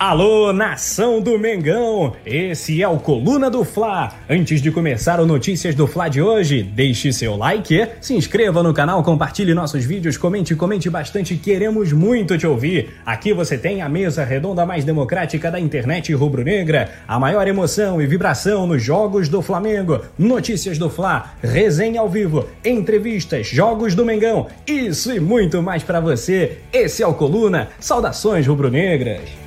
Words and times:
Alô, 0.00 0.50
nação 0.50 1.20
do 1.20 1.38
Mengão! 1.38 2.14
Esse 2.24 2.82
é 2.82 2.88
o 2.88 2.96
Coluna 2.96 3.50
do 3.50 3.62
Fla. 3.66 4.14
Antes 4.30 4.62
de 4.62 4.70
começar 4.70 5.20
o 5.20 5.26
Notícias 5.26 5.74
do 5.74 5.86
Fla 5.86 6.08
de 6.08 6.22
hoje, 6.22 6.62
deixe 6.62 7.12
seu 7.12 7.36
like, 7.36 7.86
se 8.00 8.14
inscreva 8.14 8.62
no 8.62 8.72
canal, 8.72 9.02
compartilhe 9.02 9.52
nossos 9.52 9.84
vídeos, 9.84 10.16
comente, 10.16 10.56
comente 10.56 10.88
bastante, 10.88 11.36
queremos 11.36 11.92
muito 11.92 12.38
te 12.38 12.46
ouvir. 12.46 12.94
Aqui 13.04 13.34
você 13.34 13.58
tem 13.58 13.82
a 13.82 13.90
mesa 13.90 14.24
redonda 14.24 14.64
mais 14.64 14.86
democrática 14.86 15.50
da 15.50 15.60
internet 15.60 16.14
rubro-negra, 16.14 16.90
a 17.06 17.18
maior 17.18 17.46
emoção 17.46 18.00
e 18.00 18.06
vibração 18.06 18.66
nos 18.66 18.82
jogos 18.82 19.28
do 19.28 19.42
Flamengo, 19.42 20.00
notícias 20.18 20.78
do 20.78 20.88
Fla, 20.88 21.34
resenha 21.42 22.00
ao 22.00 22.08
vivo, 22.08 22.48
entrevistas, 22.64 23.48
jogos 23.48 23.94
do 23.94 24.06
Mengão, 24.06 24.46
isso 24.66 25.12
e 25.12 25.20
muito 25.20 25.62
mais 25.62 25.82
para 25.82 26.00
você. 26.00 26.56
Esse 26.72 27.02
é 27.02 27.06
o 27.06 27.12
Coluna. 27.12 27.68
Saudações 27.78 28.46
rubro-negras. 28.46 29.39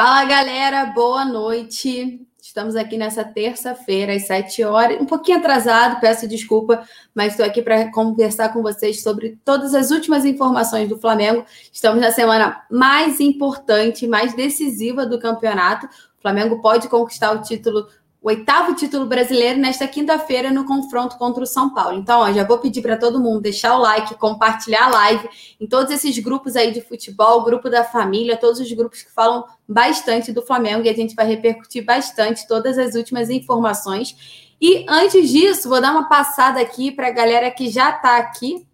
Fala 0.00 0.24
galera, 0.26 0.84
boa 0.84 1.24
noite. 1.24 2.24
Estamos 2.40 2.76
aqui 2.76 2.96
nessa 2.96 3.24
terça-feira, 3.24 4.14
às 4.14 4.28
7 4.28 4.62
horas, 4.62 5.00
um 5.00 5.04
pouquinho 5.04 5.38
atrasado, 5.38 5.98
peço 6.00 6.28
desculpa, 6.28 6.84
mas 7.12 7.32
estou 7.32 7.44
aqui 7.44 7.60
para 7.60 7.90
conversar 7.90 8.52
com 8.52 8.62
vocês 8.62 9.02
sobre 9.02 9.40
todas 9.44 9.74
as 9.74 9.90
últimas 9.90 10.24
informações 10.24 10.88
do 10.88 10.96
Flamengo. 10.96 11.44
Estamos 11.72 12.00
na 12.00 12.12
semana 12.12 12.64
mais 12.70 13.18
importante, 13.18 14.06
mais 14.06 14.34
decisiva 14.34 15.04
do 15.04 15.18
campeonato. 15.18 15.86
O 15.86 16.22
Flamengo 16.22 16.62
pode 16.62 16.86
conquistar 16.88 17.32
o 17.32 17.42
título 17.42 17.88
o 18.20 18.28
oitavo 18.28 18.74
título 18.74 19.06
brasileiro 19.06 19.60
nesta 19.60 19.86
quinta-feira 19.86 20.50
no 20.50 20.64
confronto 20.64 21.16
contra 21.16 21.42
o 21.42 21.46
São 21.46 21.72
Paulo. 21.72 21.96
Então, 21.96 22.20
ó, 22.20 22.32
já 22.32 22.44
vou 22.44 22.58
pedir 22.58 22.82
para 22.82 22.96
todo 22.96 23.20
mundo 23.20 23.40
deixar 23.40 23.76
o 23.76 23.80
like, 23.80 24.16
compartilhar 24.16 24.86
a 24.86 24.90
live 24.90 25.28
em 25.60 25.66
todos 25.66 25.92
esses 25.92 26.18
grupos 26.18 26.56
aí 26.56 26.72
de 26.72 26.80
futebol, 26.80 27.44
grupo 27.44 27.70
da 27.70 27.84
família, 27.84 28.36
todos 28.36 28.58
os 28.58 28.72
grupos 28.72 29.02
que 29.02 29.12
falam 29.12 29.44
bastante 29.68 30.32
do 30.32 30.42
Flamengo 30.42 30.84
e 30.84 30.88
a 30.88 30.94
gente 30.94 31.14
vai 31.14 31.26
repercutir 31.26 31.84
bastante 31.84 32.46
todas 32.48 32.76
as 32.76 32.96
últimas 32.96 33.30
informações. 33.30 34.48
E 34.60 34.84
antes 34.88 35.30
disso, 35.30 35.68
vou 35.68 35.80
dar 35.80 35.92
uma 35.92 36.08
passada 36.08 36.60
aqui 36.60 36.90
para 36.90 37.08
a 37.08 37.12
galera 37.12 37.50
que 37.52 37.70
já 37.70 37.90
está 37.90 38.16
aqui 38.18 38.66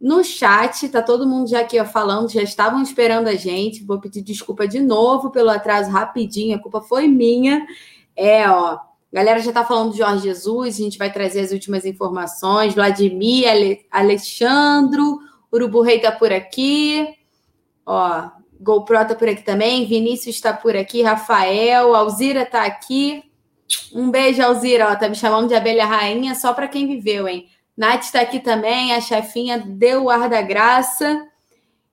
no 0.00 0.24
chat, 0.24 0.88
tá 0.88 1.00
todo 1.00 1.28
mundo 1.28 1.48
já 1.48 1.60
aqui 1.60 1.78
ó, 1.78 1.84
falando, 1.84 2.28
já 2.28 2.42
estavam 2.42 2.82
esperando 2.82 3.28
a 3.28 3.36
gente. 3.36 3.84
Vou 3.84 4.00
pedir 4.00 4.20
desculpa 4.20 4.66
de 4.66 4.80
novo 4.80 5.30
pelo 5.30 5.48
atraso 5.48 5.92
rapidinho, 5.92 6.56
a 6.56 6.58
culpa 6.60 6.80
foi 6.80 7.06
minha. 7.06 7.64
É, 8.16 8.48
ó. 8.48 8.78
Galera 9.12 9.40
já 9.40 9.50
está 9.50 9.62
falando 9.62 9.92
de 9.92 9.98
Jorge 9.98 10.22
Jesus, 10.22 10.76
a 10.76 10.82
gente 10.82 10.96
vai 10.96 11.12
trazer 11.12 11.40
as 11.40 11.52
últimas 11.52 11.84
informações. 11.84 12.74
Vladimir, 12.74 13.46
Ale, 13.46 13.86
Alexandro, 13.90 15.18
Urubu 15.52 15.82
Rei 15.82 15.96
está 15.96 16.10
por 16.10 16.32
aqui. 16.32 17.06
Ó, 17.84 18.30
GoPro 18.58 19.02
está 19.02 19.14
por 19.14 19.28
aqui 19.28 19.42
também. 19.42 19.84
Vinícius 19.84 20.36
está 20.36 20.52
por 20.54 20.74
aqui. 20.74 21.02
Rafael, 21.02 21.94
Alzira 21.94 22.42
está 22.42 22.64
aqui. 22.64 23.22
Um 23.92 24.10
beijo, 24.10 24.42
Alzira. 24.42 24.90
Ó, 24.90 24.96
tá 24.96 25.08
me 25.08 25.14
chamando 25.14 25.48
de 25.48 25.54
abelha 25.54 25.84
rainha 25.84 26.34
só 26.34 26.54
para 26.54 26.68
quem 26.68 26.86
viveu, 26.86 27.28
hein? 27.28 27.48
Nath 27.76 28.04
está 28.04 28.20
aqui 28.22 28.40
também. 28.40 28.94
A 28.94 29.00
chefinha 29.00 29.58
deu 29.58 30.04
o 30.04 30.10
ar 30.10 30.28
da 30.28 30.40
graça. 30.40 31.28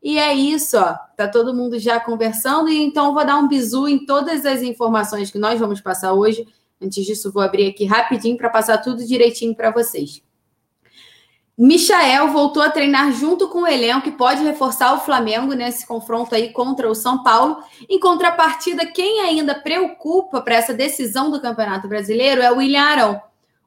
E 0.01 0.17
é 0.17 0.33
isso, 0.33 0.77
ó. 0.77 0.95
Tá 1.15 1.27
todo 1.27 1.53
mundo 1.53 1.77
já 1.77 1.99
conversando, 1.99 2.69
e 2.69 2.81
então 2.81 3.13
vou 3.13 3.25
dar 3.25 3.37
um 3.37 3.47
bizu 3.47 3.87
em 3.87 4.05
todas 4.05 4.45
as 4.45 4.61
informações 4.61 5.29
que 5.29 5.37
nós 5.37 5.59
vamos 5.59 5.81
passar 5.81 6.13
hoje. 6.13 6.47
Antes 6.81 7.05
disso, 7.05 7.31
vou 7.31 7.41
abrir 7.41 7.67
aqui 7.67 7.85
rapidinho 7.85 8.37
para 8.37 8.49
passar 8.49 8.77
tudo 8.77 9.05
direitinho 9.05 9.53
para 9.53 9.71
vocês. 9.71 10.21
Michael 11.61 12.29
voltou 12.29 12.63
a 12.63 12.69
treinar 12.69 13.11
junto 13.11 13.49
com 13.49 13.63
o 13.63 13.67
elenco 13.67 14.07
e 14.07 14.13
pode 14.13 14.41
reforçar 14.41 14.93
o 14.93 15.01
Flamengo 15.01 15.51
nesse 15.51 15.85
confronto 15.85 16.33
aí 16.33 16.53
contra 16.53 16.89
o 16.89 16.95
São 16.95 17.21
Paulo. 17.21 17.57
Em 17.89 17.99
contrapartida, 17.99 18.85
quem 18.85 19.19
ainda 19.19 19.53
preocupa 19.53 20.39
para 20.39 20.55
essa 20.55 20.73
decisão 20.73 21.29
do 21.29 21.41
Campeonato 21.41 21.85
Brasileiro 21.85 22.41
é 22.41 22.49
o 22.49 22.59
William 22.59 22.81
Arão. 22.81 23.21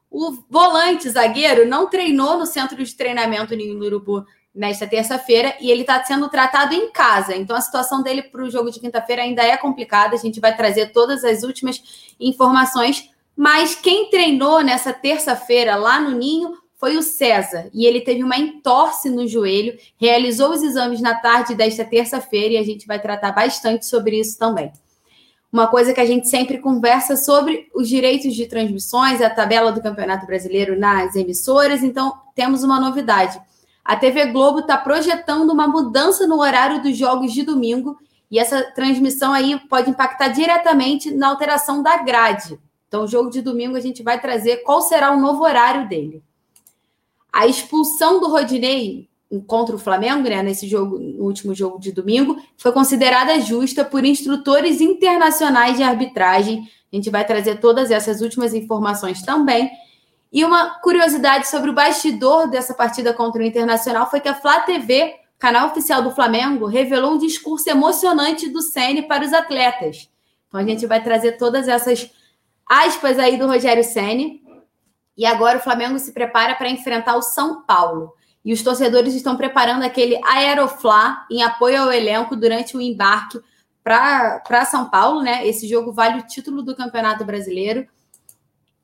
O 0.09 0.31
volante 0.49 1.07
zagueiro 1.07 1.67
não 1.67 1.87
treinou 1.87 2.39
no 2.39 2.47
centro 2.47 2.83
de 2.83 2.95
treinamento 2.95 3.55
do 3.55 3.85
Urubu 3.85 4.25
nesta 4.53 4.85
terça-feira 4.85 5.55
e 5.59 5.71
ele 5.71 5.81
está 5.81 6.03
sendo 6.03 6.29
tratado 6.29 6.73
em 6.73 6.91
casa. 6.91 7.35
Então 7.35 7.55
a 7.55 7.61
situação 7.61 8.03
dele 8.03 8.21
para 8.21 8.43
o 8.43 8.49
jogo 8.49 8.69
de 8.69 8.79
quinta-feira 8.79 9.23
ainda 9.23 9.41
é 9.41 9.57
complicada. 9.57 10.15
A 10.15 10.19
gente 10.19 10.39
vai 10.39 10.55
trazer 10.55 10.91
todas 10.91 11.23
as 11.23 11.43
últimas 11.43 11.81
informações. 12.19 13.09
Mas 13.35 13.73
quem 13.73 14.09
treinou 14.09 14.61
nessa 14.61 14.93
terça-feira 14.93 15.75
lá 15.75 15.99
no 15.99 16.11
Ninho 16.11 16.55
foi 16.83 16.97
o 16.97 17.01
César 17.01 17.69
e 17.73 17.85
ele 17.85 18.01
teve 18.01 18.21
uma 18.21 18.37
entorse 18.37 19.09
no 19.09 19.25
joelho, 19.25 19.77
realizou 19.97 20.51
os 20.51 20.61
exames 20.61 21.01
na 21.01 21.15
tarde 21.15 21.55
desta 21.55 21.83
terça-feira 21.85 22.53
e 22.55 22.57
a 22.57 22.63
gente 22.63 22.85
vai 22.85 23.01
tratar 23.01 23.31
bastante 23.31 23.85
sobre 23.85 24.19
isso 24.19 24.37
também. 24.37 24.71
Uma 25.51 25.67
coisa 25.67 25.93
que 25.93 26.01
a 26.01 26.05
gente 26.05 26.27
sempre 26.27 26.57
conversa 26.57 27.15
sobre 27.15 27.69
os 27.73 27.87
direitos 27.87 28.35
de 28.35 28.47
transmissões, 28.47 29.21
a 29.21 29.29
tabela 29.29 29.71
do 29.71 29.81
Campeonato 29.81 30.25
Brasileiro 30.25 30.77
nas 30.77 31.15
emissoras, 31.15 31.83
então 31.83 32.13
temos 32.35 32.63
uma 32.63 32.79
novidade. 32.79 33.39
A 33.83 33.95
TV 33.95 34.27
Globo 34.27 34.59
está 34.59 34.77
projetando 34.77 35.49
uma 35.49 35.67
mudança 35.67 36.25
no 36.25 36.39
horário 36.39 36.81
dos 36.81 36.97
jogos 36.97 37.33
de 37.33 37.43
domingo 37.43 37.97
e 38.31 38.39
essa 38.39 38.63
transmissão 38.71 39.33
aí 39.33 39.59
pode 39.67 39.89
impactar 39.89 40.29
diretamente 40.29 41.11
na 41.11 41.27
alteração 41.27 41.83
da 41.83 41.97
grade. 41.97 42.57
Então, 42.87 43.03
o 43.03 43.07
jogo 43.07 43.29
de 43.29 43.41
domingo 43.41 43.75
a 43.75 43.81
gente 43.81 44.01
vai 44.01 44.19
trazer 44.19 44.57
qual 44.57 44.81
será 44.81 45.11
o 45.11 45.19
novo 45.19 45.43
horário 45.43 45.89
dele. 45.89 46.23
A 47.31 47.45
expulsão 47.47 48.19
do 48.19 48.29
Rodinei 48.29 49.09
contra 49.47 49.75
o 49.75 49.79
Flamengo, 49.79 50.29
né, 50.29 50.43
nesse 50.43 50.67
jogo, 50.67 50.99
no 50.99 51.23
último 51.23 51.55
jogo 51.55 51.79
de 51.79 51.91
domingo, 51.91 52.37
foi 52.55 52.71
considerada 52.71 53.39
justa 53.41 53.83
por 53.83 54.05
instrutores 54.05 54.79
internacionais 54.79 55.77
de 55.77 55.83
arbitragem. 55.83 56.69
A 56.91 56.95
gente 56.95 57.09
vai 57.09 57.25
trazer 57.25 57.59
todas 57.59 57.89
essas 57.89 58.21
últimas 58.21 58.53
informações 58.53 59.23
também. 59.23 59.71
E 60.33 60.43
uma 60.43 60.79
curiosidade 60.79 61.47
sobre 61.47 61.69
o 61.69 61.73
bastidor 61.73 62.49
dessa 62.49 62.73
partida 62.73 63.13
contra 63.13 63.39
o 63.39 63.45
Internacional 63.45 64.09
foi 64.09 64.19
que 64.19 64.27
a 64.27 64.33
Flá 64.33 64.61
TV, 64.61 65.13
canal 65.37 65.67
oficial 65.67 66.01
do 66.01 66.09
Flamengo, 66.09 66.65
revelou 66.65 67.13
um 67.13 67.19
discurso 67.19 67.69
emocionante 67.69 68.49
do 68.49 68.59
Ceni 68.59 69.03
para 69.03 69.23
os 69.23 69.31
atletas. 69.31 70.09
Então 70.47 70.59
a 70.59 70.63
gente 70.63 70.87
vai 70.87 71.03
trazer 71.03 71.33
todas 71.33 71.67
essas 71.67 72.09
aspas 72.67 73.19
aí 73.19 73.37
do 73.37 73.45
Rogério 73.45 73.83
Ceni. 73.83 74.41
E 75.15 75.23
agora 75.23 75.59
o 75.59 75.61
Flamengo 75.61 75.99
se 75.99 76.11
prepara 76.11 76.55
para 76.55 76.67
enfrentar 76.67 77.15
o 77.15 77.21
São 77.21 77.61
Paulo. 77.61 78.11
E 78.43 78.51
os 78.51 78.63
torcedores 78.63 79.13
estão 79.13 79.37
preparando 79.37 79.83
aquele 79.83 80.19
Aeroflá 80.25 81.27
em 81.29 81.43
apoio 81.43 81.83
ao 81.83 81.91
elenco 81.91 82.35
durante 82.35 82.75
o 82.75 82.81
embarque 82.81 83.39
para 83.83 84.65
São 84.65 84.89
Paulo, 84.89 85.21
né? 85.21 85.47
Esse 85.47 85.67
jogo 85.67 85.93
vale 85.93 86.21
o 86.21 86.25
título 86.25 86.63
do 86.63 86.75
Campeonato 86.75 87.23
Brasileiro. 87.23 87.87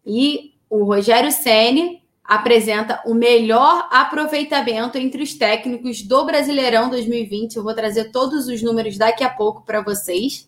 E 0.06 0.54
o 0.70 0.84
Rogério 0.84 1.32
Ceni 1.32 2.04
apresenta 2.24 3.02
o 3.06 3.14
melhor 3.16 3.88
aproveitamento 3.92 5.00
entre 5.00 5.24
os 5.24 5.34
técnicos 5.34 6.04
do 6.04 6.24
Brasileirão 6.26 6.90
2020. 6.90 7.56
Eu 7.56 7.64
vou 7.64 7.74
trazer 7.74 8.12
todos 8.12 8.48
os 8.48 8.62
números 8.62 8.98
daqui 8.98 9.24
a 9.24 9.30
pouco 9.30 9.64
para 9.66 9.82
vocês. 9.82 10.48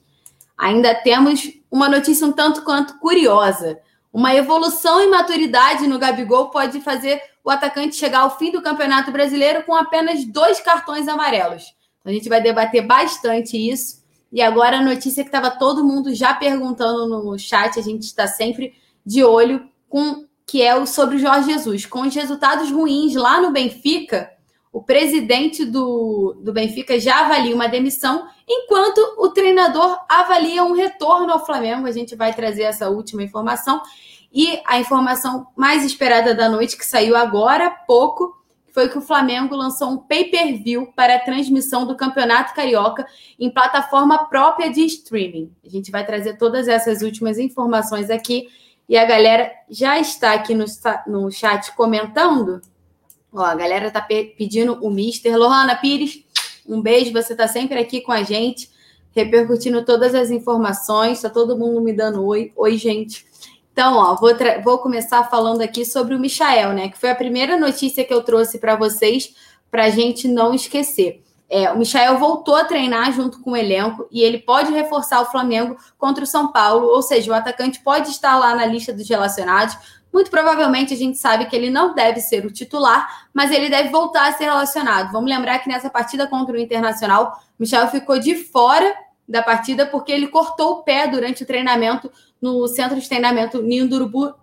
Ainda 0.55 0.93
temos 0.93 1.51
uma 1.71 1.89
notícia 1.89 2.27
um 2.27 2.31
tanto 2.31 2.63
quanto 2.63 2.99
curiosa. 2.99 3.79
Uma 4.13 4.35
evolução 4.35 5.01
em 5.01 5.09
maturidade 5.09 5.87
no 5.87 5.97
Gabigol 5.97 6.49
pode 6.51 6.81
fazer 6.81 7.19
o 7.43 7.49
atacante 7.49 7.95
chegar 7.95 8.19
ao 8.19 8.37
fim 8.37 8.51
do 8.51 8.61
Campeonato 8.61 9.11
Brasileiro 9.11 9.63
com 9.63 9.73
apenas 9.73 10.23
dois 10.23 10.61
cartões 10.61 11.07
amarelos. 11.07 11.63
Então, 11.99 12.11
a 12.11 12.13
gente 12.13 12.29
vai 12.29 12.41
debater 12.41 12.85
bastante 12.85 13.57
isso. 13.57 14.03
E 14.31 14.39
agora 14.39 14.77
a 14.77 14.83
notícia 14.83 15.23
que 15.23 15.29
estava 15.29 15.49
todo 15.49 15.83
mundo 15.83 16.13
já 16.13 16.33
perguntando 16.33 17.07
no 17.07 17.39
chat, 17.39 17.79
a 17.79 17.81
gente 17.81 18.03
está 18.03 18.27
sempre 18.27 18.75
de 19.03 19.23
olho 19.23 19.70
com 19.91 20.25
que 20.47 20.61
é 20.61 20.73
o 20.73 20.87
sobre 20.87 21.17
Jorge 21.17 21.51
Jesus. 21.51 21.85
Com 21.85 22.03
os 22.03 22.15
resultados 22.15 22.71
ruins 22.71 23.13
lá 23.13 23.41
no 23.41 23.51
Benfica, 23.51 24.31
o 24.71 24.81
presidente 24.81 25.65
do, 25.65 26.41
do 26.41 26.53
Benfica 26.53 26.97
já 26.97 27.25
avalia 27.25 27.53
uma 27.53 27.67
demissão, 27.67 28.25
enquanto 28.47 28.99
o 29.17 29.29
treinador 29.29 29.99
avalia 30.07 30.63
um 30.63 30.71
retorno 30.71 31.31
ao 31.33 31.45
Flamengo. 31.45 31.87
A 31.87 31.91
gente 31.91 32.15
vai 32.15 32.33
trazer 32.33 32.63
essa 32.63 32.89
última 32.89 33.21
informação. 33.21 33.81
E 34.31 34.61
a 34.65 34.79
informação 34.79 35.47
mais 35.57 35.83
esperada 35.83 36.33
da 36.33 36.47
noite, 36.47 36.77
que 36.77 36.85
saiu 36.85 37.17
agora 37.17 37.67
há 37.67 37.69
pouco, 37.69 38.33
foi 38.73 38.87
que 38.87 38.97
o 38.97 39.01
Flamengo 39.01 39.53
lançou 39.53 39.89
um 39.89 39.97
pay-per-view 39.97 40.93
para 40.95 41.15
a 41.15 41.19
transmissão 41.19 41.85
do 41.85 41.97
Campeonato 41.97 42.53
Carioca 42.53 43.05
em 43.37 43.49
plataforma 43.49 44.29
própria 44.29 44.71
de 44.71 44.85
streaming. 44.85 45.51
A 45.65 45.67
gente 45.67 45.91
vai 45.91 46.05
trazer 46.05 46.37
todas 46.37 46.69
essas 46.69 47.01
últimas 47.01 47.37
informações 47.37 48.09
aqui 48.09 48.47
e 48.91 48.97
a 48.97 49.05
galera 49.05 49.49
já 49.69 49.97
está 49.97 50.33
aqui 50.33 50.53
no, 50.53 50.65
no 51.07 51.31
chat 51.31 51.73
comentando. 51.77 52.61
Ó, 53.31 53.41
a 53.41 53.55
galera 53.55 53.87
está 53.87 54.01
pe 54.01 54.35
pedindo 54.37 54.73
o 54.85 54.89
Mister. 54.89 55.37
Lohana 55.37 55.77
Pires, 55.77 56.25
um 56.67 56.81
beijo. 56.81 57.13
Você 57.13 57.31
está 57.31 57.47
sempre 57.47 57.79
aqui 57.79 58.01
com 58.01 58.11
a 58.11 58.21
gente, 58.21 58.69
repercutindo 59.15 59.85
todas 59.85 60.13
as 60.13 60.29
informações. 60.29 61.19
Está 61.19 61.29
todo 61.29 61.57
mundo 61.57 61.79
me 61.79 61.93
dando 61.93 62.25
oi. 62.25 62.51
Oi, 62.53 62.75
gente. 62.75 63.25
Então, 63.71 63.95
ó, 63.95 64.13
vou, 64.15 64.31
vou 64.61 64.79
começar 64.79 65.23
falando 65.29 65.61
aqui 65.61 65.85
sobre 65.85 66.13
o 66.13 66.19
Michael, 66.19 66.73
né? 66.73 66.89
Que 66.89 66.97
foi 66.97 67.11
a 67.11 67.15
primeira 67.15 67.57
notícia 67.57 68.03
que 68.03 68.13
eu 68.13 68.21
trouxe 68.21 68.59
para 68.59 68.75
vocês 68.75 69.33
para 69.71 69.85
a 69.85 69.89
gente 69.89 70.27
não 70.27 70.53
esquecer. 70.53 71.23
É, 71.53 71.69
o 71.69 71.77
Michael 71.77 72.17
voltou 72.17 72.55
a 72.55 72.63
treinar 72.63 73.11
junto 73.11 73.41
com 73.41 73.51
o 73.51 73.57
elenco 73.57 74.07
e 74.09 74.21
ele 74.21 74.39
pode 74.39 74.71
reforçar 74.71 75.19
o 75.19 75.25
Flamengo 75.25 75.75
contra 75.97 76.23
o 76.23 76.27
São 76.27 76.49
Paulo, 76.49 76.87
ou 76.87 77.01
seja, 77.01 77.29
o 77.29 77.35
atacante 77.35 77.81
pode 77.81 78.09
estar 78.09 78.39
lá 78.39 78.55
na 78.55 78.65
lista 78.65 78.93
dos 78.93 79.09
relacionados. 79.09 79.77
Muito 80.13 80.31
provavelmente 80.31 80.93
a 80.93 80.97
gente 80.97 81.17
sabe 81.17 81.47
que 81.47 81.53
ele 81.53 81.69
não 81.69 81.93
deve 81.93 82.21
ser 82.21 82.45
o 82.45 82.51
titular, 82.53 83.27
mas 83.33 83.51
ele 83.51 83.69
deve 83.69 83.89
voltar 83.89 84.29
a 84.29 84.31
ser 84.31 84.45
relacionado. 84.45 85.11
Vamos 85.11 85.29
lembrar 85.29 85.59
que 85.59 85.67
nessa 85.67 85.89
partida 85.89 86.25
contra 86.25 86.55
o 86.55 86.57
Internacional, 86.57 87.37
o 87.59 87.61
Michel 87.61 87.85
ficou 87.89 88.17
de 88.17 88.33
fora 88.33 88.95
da 89.27 89.43
partida 89.43 89.85
porque 89.85 90.13
ele 90.13 90.27
cortou 90.27 90.71
o 90.71 90.83
pé 90.83 91.05
durante 91.05 91.43
o 91.43 91.45
treinamento 91.45 92.09
no 92.41 92.65
centro 92.69 92.97
de 92.97 93.09
treinamento 93.09 93.61
Ninho 93.61 93.89
do 93.89 93.97
Urubu 93.97 94.33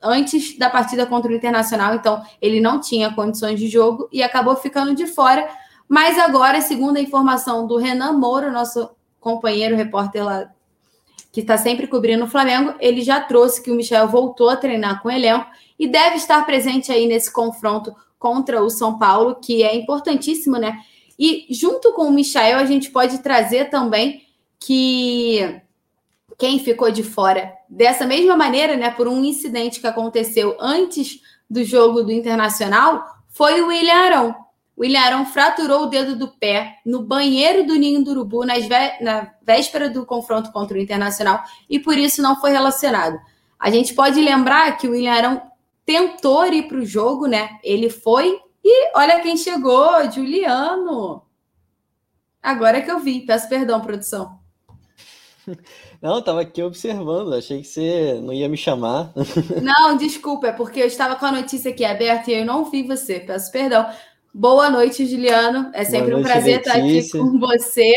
antes 0.00 0.56
da 0.56 0.70
partida 0.70 1.06
contra 1.06 1.32
o 1.32 1.34
Internacional, 1.34 1.96
então 1.96 2.22
ele 2.40 2.60
não 2.60 2.80
tinha 2.80 3.12
condições 3.12 3.58
de 3.58 3.66
jogo 3.66 4.08
e 4.12 4.22
acabou 4.22 4.54
ficando 4.54 4.94
de 4.94 5.08
fora 5.08 5.48
mas 5.88 6.18
agora, 6.18 6.60
segundo 6.60 6.96
a 6.96 7.00
informação 7.00 7.66
do 7.66 7.76
Renan 7.76 8.12
Moura, 8.12 8.50
nosso 8.50 8.90
companheiro 9.20 9.76
repórter 9.76 10.24
lá, 10.24 10.50
que 11.30 11.40
está 11.40 11.56
sempre 11.56 11.86
cobrindo 11.86 12.24
o 12.24 12.28
Flamengo, 12.28 12.74
ele 12.78 13.00
já 13.02 13.20
trouxe 13.20 13.62
que 13.62 13.70
o 13.70 13.74
Michel 13.74 14.08
voltou 14.08 14.50
a 14.50 14.56
treinar 14.56 15.00
com 15.00 15.08
o 15.08 15.12
elenco 15.12 15.46
e 15.78 15.88
deve 15.88 16.16
estar 16.16 16.44
presente 16.44 16.92
aí 16.92 17.06
nesse 17.06 17.32
confronto 17.32 17.94
contra 18.18 18.62
o 18.62 18.70
São 18.70 18.98
Paulo, 18.98 19.36
que 19.36 19.62
é 19.62 19.74
importantíssimo, 19.74 20.56
né? 20.56 20.78
E 21.18 21.46
junto 21.50 21.92
com 21.92 22.02
o 22.02 22.12
Michel, 22.12 22.58
a 22.58 22.64
gente 22.64 22.90
pode 22.90 23.18
trazer 23.18 23.70
também 23.70 24.26
que 24.60 25.60
quem 26.38 26.58
ficou 26.58 26.90
de 26.90 27.02
fora 27.02 27.52
dessa 27.68 28.06
mesma 28.06 28.36
maneira, 28.36 28.76
né, 28.76 28.90
por 28.90 29.08
um 29.08 29.24
incidente 29.24 29.80
que 29.80 29.86
aconteceu 29.86 30.56
antes 30.60 31.20
do 31.48 31.64
jogo 31.64 32.02
do 32.02 32.12
Internacional, 32.12 33.04
foi 33.28 33.60
o 33.60 33.68
William 33.68 33.94
Arão. 33.94 34.34
O 34.76 34.84
Ilharão 34.84 35.26
fraturou 35.26 35.82
o 35.82 35.86
dedo 35.86 36.16
do 36.16 36.28
pé 36.28 36.78
no 36.84 37.02
banheiro 37.02 37.66
do 37.66 37.74
Ninho 37.74 38.02
do 38.02 38.10
Urubu 38.10 38.44
na 38.44 38.54
véspera 39.42 39.90
do 39.90 40.06
confronto 40.06 40.50
contra 40.50 40.76
o 40.76 40.80
Internacional 40.80 41.42
e 41.68 41.78
por 41.78 41.96
isso 41.96 42.22
não 42.22 42.40
foi 42.40 42.52
relacionado. 42.52 43.18
A 43.58 43.70
gente 43.70 43.94
pode 43.94 44.20
lembrar 44.20 44.76
que 44.76 44.88
o 44.88 44.94
Ilharão 44.94 45.42
tentou 45.84 46.46
ir 46.46 46.66
para 46.68 46.78
o 46.78 46.86
jogo, 46.86 47.26
né? 47.26 47.58
Ele 47.62 47.90
foi 47.90 48.40
e 48.64 48.96
olha 48.96 49.20
quem 49.20 49.36
chegou, 49.36 50.10
Juliano. 50.10 51.22
Agora 52.42 52.80
que 52.80 52.90
eu 52.90 52.98
vi, 52.98 53.20
peço 53.20 53.48
perdão, 53.48 53.80
produção. 53.80 54.40
Não, 56.00 56.18
estava 56.18 56.40
aqui 56.40 56.62
observando, 56.62 57.34
achei 57.34 57.62
que 57.62 57.68
você 57.68 58.20
não 58.20 58.32
ia 58.32 58.48
me 58.48 58.56
chamar. 58.56 59.12
Não, 59.62 59.96
desculpa, 59.96 60.48
é 60.48 60.52
porque 60.52 60.80
eu 60.80 60.86
estava 60.86 61.14
com 61.14 61.26
a 61.26 61.30
notícia 61.30 61.70
aqui 61.70 61.84
aberta 61.84 62.28
e 62.28 62.34
eu 62.34 62.44
não 62.44 62.64
vi 62.64 62.82
você, 62.82 63.20
peço 63.20 63.52
perdão. 63.52 63.88
Boa 64.34 64.70
noite, 64.70 65.04
Juliano. 65.06 65.70
É 65.74 65.84
sempre 65.84 66.12
noite, 66.12 66.20
um 66.20 66.24
prazer 66.24 66.56
Letícia. 66.56 66.78
estar 66.78 67.18
aqui 67.18 67.32
com 67.32 67.38
você. 67.38 67.92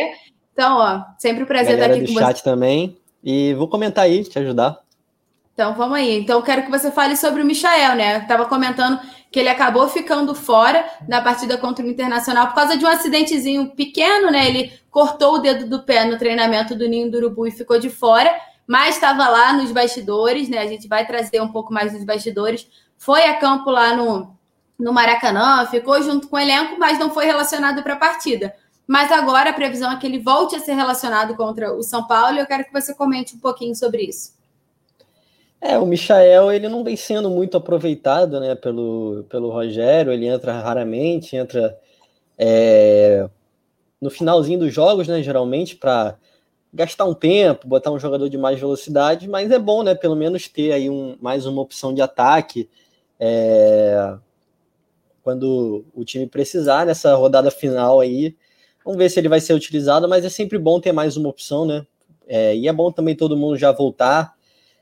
Então, 0.52 0.78
ó, 0.78 1.02
sempre 1.18 1.44
um 1.44 1.48
prazer 1.48 1.78
Galera 1.78 1.94
estar 1.94 2.04
aqui 2.04 2.14
com 2.14 2.20
chat 2.20 2.38
você. 2.38 2.44
também. 2.44 2.98
E 3.24 3.54
vou 3.54 3.70
comentar 3.70 4.04
aí, 4.04 4.24
te 4.24 4.38
ajudar. 4.38 4.80
Então, 5.54 5.74
vamos 5.74 5.98
aí. 5.98 6.20
Então, 6.20 6.42
quero 6.42 6.64
que 6.64 6.70
você 6.70 6.92
fale 6.92 7.16
sobre 7.16 7.42
o 7.42 7.46
Michael, 7.46 7.96
né? 7.96 8.18
Estava 8.18 8.46
comentando 8.46 9.00
que 9.32 9.40
ele 9.40 9.48
acabou 9.48 9.88
ficando 9.88 10.36
fora 10.36 10.86
da 11.08 11.22
partida 11.22 11.58
contra 11.58 11.86
o 11.86 11.90
Internacional 11.90 12.48
por 12.48 12.56
causa 12.56 12.78
de 12.78 12.84
um 12.84 12.90
acidentezinho 12.90 13.72
pequeno, 13.72 14.30
né? 14.30 14.50
Ele 14.50 14.74
cortou 14.92 15.36
o 15.36 15.40
dedo 15.40 15.68
do 15.70 15.84
pé 15.84 16.04
no 16.04 16.18
treinamento 16.18 16.76
do 16.76 16.88
Ninho 16.88 17.10
do 17.10 17.18
Urubu 17.18 17.48
e 17.48 17.52
ficou 17.52 17.80
de 17.80 17.90
fora, 17.90 18.34
mas 18.68 18.96
estava 18.96 19.30
lá 19.30 19.54
nos 19.54 19.72
bastidores, 19.72 20.50
né? 20.50 20.58
A 20.58 20.68
gente 20.68 20.90
vai 20.90 21.08
trazer 21.08 21.42
um 21.42 21.52
pouco 21.52 21.74
mais 21.74 21.94
dos 21.94 22.04
bastidores. 22.04 22.68
Foi 22.98 23.24
a 23.24 23.38
campo 23.38 23.70
lá 23.70 23.96
no, 23.96 24.35
no 24.78 24.94
Maracanã, 24.94 25.66
ficou 25.68 26.02
junto 26.02 26.28
com 26.28 26.36
o 26.36 26.40
elenco, 26.40 26.78
mas 26.78 27.00
não 27.00 27.10
foi 27.10 27.26
relacionado 27.26 27.82
para 27.82 27.94
a 27.94 27.98
partida. 27.98 28.54
Mas 28.88 29.12
agora 29.12 29.50
a 29.50 29.54
previsão 29.54 29.92
é 29.92 29.98
que 29.98 30.06
ele 30.06 30.20
volte 30.20 30.56
a 30.56 30.60
ser 30.60 30.74
relacionado 30.74 31.36
contra 31.36 31.74
o 31.74 31.82
São 31.82 32.06
Paulo 32.06 32.36
e 32.36 32.40
eu 32.40 32.46
quero 32.46 32.66
que 32.66 32.74
você 32.74 32.94
comente 32.94 33.36
um 33.36 33.40
pouquinho 33.40 33.76
sobre 33.76 34.04
isso. 34.04 34.36
É, 35.60 35.80
o 35.80 35.86
Michael 35.86 36.52
ele 36.52 36.70
não 36.70 36.84
vem 36.84 36.96
sendo 36.96 37.30
muito 37.30 37.58
aproveitado 37.58 38.40
né, 38.40 38.54
pelo, 38.54 39.26
pelo 39.30 39.50
Rogério, 39.50 40.12
ele 40.12 40.28
entra 40.28 40.62
raramente, 40.62 41.36
entra 41.36 41.76
é, 42.38 43.28
no 44.00 44.10
finalzinho 44.10 44.60
dos 44.60 44.74
jogos, 44.74 45.08
né, 45.08 45.24
geralmente, 45.24 45.76
para 45.76 46.16
gastar 46.72 47.06
um 47.06 47.14
tempo, 47.14 47.68
botar 47.68 47.90
um 47.90 48.00
jogador 48.00 48.30
de 48.30 48.38
mais 48.38 48.60
velocidade, 48.60 49.28
mas 49.28 49.50
é 49.50 49.58
bom, 49.58 49.82
né, 49.82 49.96
pelo 49.96 50.16
menos 50.16 50.48
ter 50.48 50.74
aí 50.74 50.90
um, 50.90 51.18
mais 51.20 51.46
uma 51.46 51.62
opção 51.62 51.94
de 51.94 52.02
ataque. 52.02 52.70
É, 53.20 54.18
quando 55.26 55.84
o 55.92 56.06
time 56.06 56.28
precisar 56.28 56.86
nessa 56.86 57.16
rodada 57.16 57.50
final 57.50 58.00
aí. 58.00 58.36
Vamos 58.86 59.00
ver 59.00 59.10
se 59.10 59.20
ele 59.20 59.28
vai 59.28 59.40
ser 59.42 59.56
utilizado, 59.56 60.08
mas 60.08 60.24
é 60.24 60.30
sempre 60.30 60.60
bom 60.60 60.80
ter 60.80 60.92
mais 60.92 61.18
uma 61.18 61.30
opção, 61.30 61.66
né? 61.66 61.84
É, 62.28 62.56
e 62.56 62.68
é 62.68 62.72
bom 62.72 62.92
também 62.92 63.16
todo 63.16 63.36
mundo 63.36 63.58
já 63.58 63.72
voltar, 63.72 64.36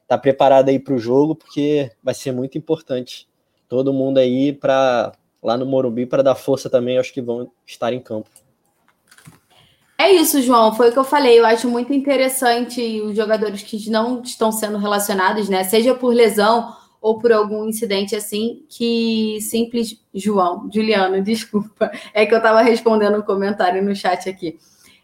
tá 0.06 0.18
preparado 0.18 0.68
aí 0.68 0.78
para 0.78 0.96
o 0.96 1.00
jogo, 1.00 1.34
porque 1.34 1.90
vai 2.04 2.14
ser 2.14 2.34
muito 2.34 2.58
importante. 2.58 3.26
Todo 3.70 3.94
mundo 3.94 4.18
aí 4.18 4.52
para 4.52 5.14
lá 5.42 5.56
no 5.56 5.66
Morumbi 5.66 6.06
para 6.06 6.22
dar 6.22 6.36
força 6.36 6.70
também, 6.70 6.98
acho 6.98 7.14
que 7.14 7.22
vão 7.22 7.50
estar 7.66 7.94
em 7.94 8.02
campo. 8.02 8.30
É 9.98 10.12
isso, 10.12 10.42
João. 10.42 10.76
Foi 10.76 10.90
o 10.90 10.92
que 10.92 11.00
eu 11.00 11.06
falei. 11.06 11.40
Eu 11.40 11.46
acho 11.46 11.70
muito 11.70 11.94
interessante 11.94 13.00
os 13.00 13.16
jogadores 13.16 13.64
que 13.64 13.90
não 13.90 14.22
estão 14.22 14.52
sendo 14.52 14.78
relacionados, 14.78 15.48
né? 15.48 15.64
Seja 15.64 15.96
por 15.96 16.14
lesão 16.14 16.76
ou 17.04 17.20
por 17.20 17.34
algum 17.34 17.68
incidente 17.68 18.16
assim 18.16 18.66
que 18.70 19.38
simples 19.42 20.02
João, 20.16 20.70
Juliano, 20.74 21.20
desculpa, 21.22 21.92
é 22.14 22.26
que 22.26 22.34
eu 22.34 22.38
estava 22.38 22.62
respondendo 22.62 23.18
um 23.18 23.22
comentário 23.22 23.84
no 23.84 23.94
chat 23.94 24.30
aqui. 24.30 24.58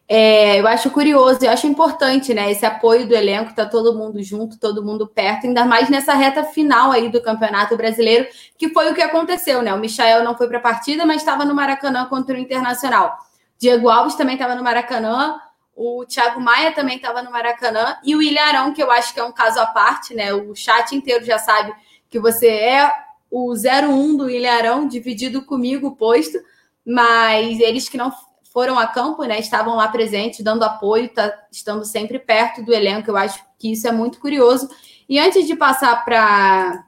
É, 0.08 0.60
eu 0.60 0.66
acho 0.66 0.90
curioso, 0.90 1.40
eu 1.44 1.52
acho 1.52 1.68
importante, 1.68 2.34
né? 2.34 2.50
Esse 2.50 2.66
apoio 2.66 3.06
do 3.06 3.14
elenco, 3.14 3.54
tá 3.54 3.66
todo 3.66 3.96
mundo 3.96 4.24
junto, 4.24 4.58
todo 4.58 4.84
mundo 4.84 5.06
perto, 5.06 5.46
ainda 5.46 5.66
mais 5.66 5.90
nessa 5.90 6.14
reta 6.14 6.46
final 6.46 6.92
aí 6.92 7.10
do 7.10 7.22
Campeonato 7.22 7.76
Brasileiro, 7.76 8.28
que 8.58 8.70
foi 8.70 8.90
o 8.90 8.96
que 8.96 9.02
aconteceu, 9.02 9.62
né? 9.62 9.72
O 9.74 9.78
Michael 9.78 10.24
não 10.24 10.36
foi 10.36 10.48
para 10.48 10.58
a 10.58 10.62
partida, 10.62 11.06
mas 11.06 11.18
estava 11.18 11.44
no 11.44 11.54
Maracanã 11.54 12.06
contra 12.06 12.34
o 12.34 12.40
Internacional. 12.40 13.20
Diego 13.60 13.90
Alves 13.90 14.16
também 14.16 14.34
estava 14.36 14.56
no 14.56 14.64
Maracanã, 14.64 15.38
o 15.76 16.06
Thiago 16.06 16.40
Maia 16.40 16.72
também 16.72 16.96
estava 16.96 17.22
no 17.22 17.30
Maracanã, 17.30 17.98
e 18.04 18.16
o 18.16 18.22
Ilharão, 18.22 18.74
que 18.74 18.82
eu 18.82 18.90
acho 18.90 19.14
que 19.14 19.20
é 19.20 19.24
um 19.24 19.34
caso 19.34 19.60
à 19.60 19.68
parte, 19.68 20.16
né? 20.16 20.34
O 20.34 20.56
chat 20.56 20.96
inteiro 20.96 21.24
já 21.26 21.38
sabe 21.38 21.72
que 22.10 22.20
você 22.20 22.48
é 22.48 22.92
o 23.30 23.54
01 23.54 24.18
do 24.18 24.30
Ilharão, 24.30 24.88
dividido 24.88 25.44
comigo, 25.44 25.96
posto, 25.96 26.40
mas 26.86 27.60
eles 27.60 27.88
que 27.88 27.98
não 27.98 28.12
foram 28.52 28.80
a 28.80 28.88
campo, 28.88 29.24
né, 29.24 29.40
estavam 29.40 29.76
lá 29.76 29.88
presentes, 29.88 30.44
dando 30.44 30.64
apoio, 30.64 31.10
tá, 31.10 31.32
estando 31.52 31.86
sempre 31.86 32.18
perto 32.18 32.64
do 32.64 32.74
elenco, 32.74 33.10
eu 33.10 33.18
acho 33.18 33.44
que 33.60 33.72
isso 33.72 33.88
é 33.88 33.92
muito 33.92 34.20
curioso. 34.20 34.68
E 35.08 35.20
antes 35.20 35.46
de 35.46 35.56
passar 35.56 36.04
para 36.04 36.84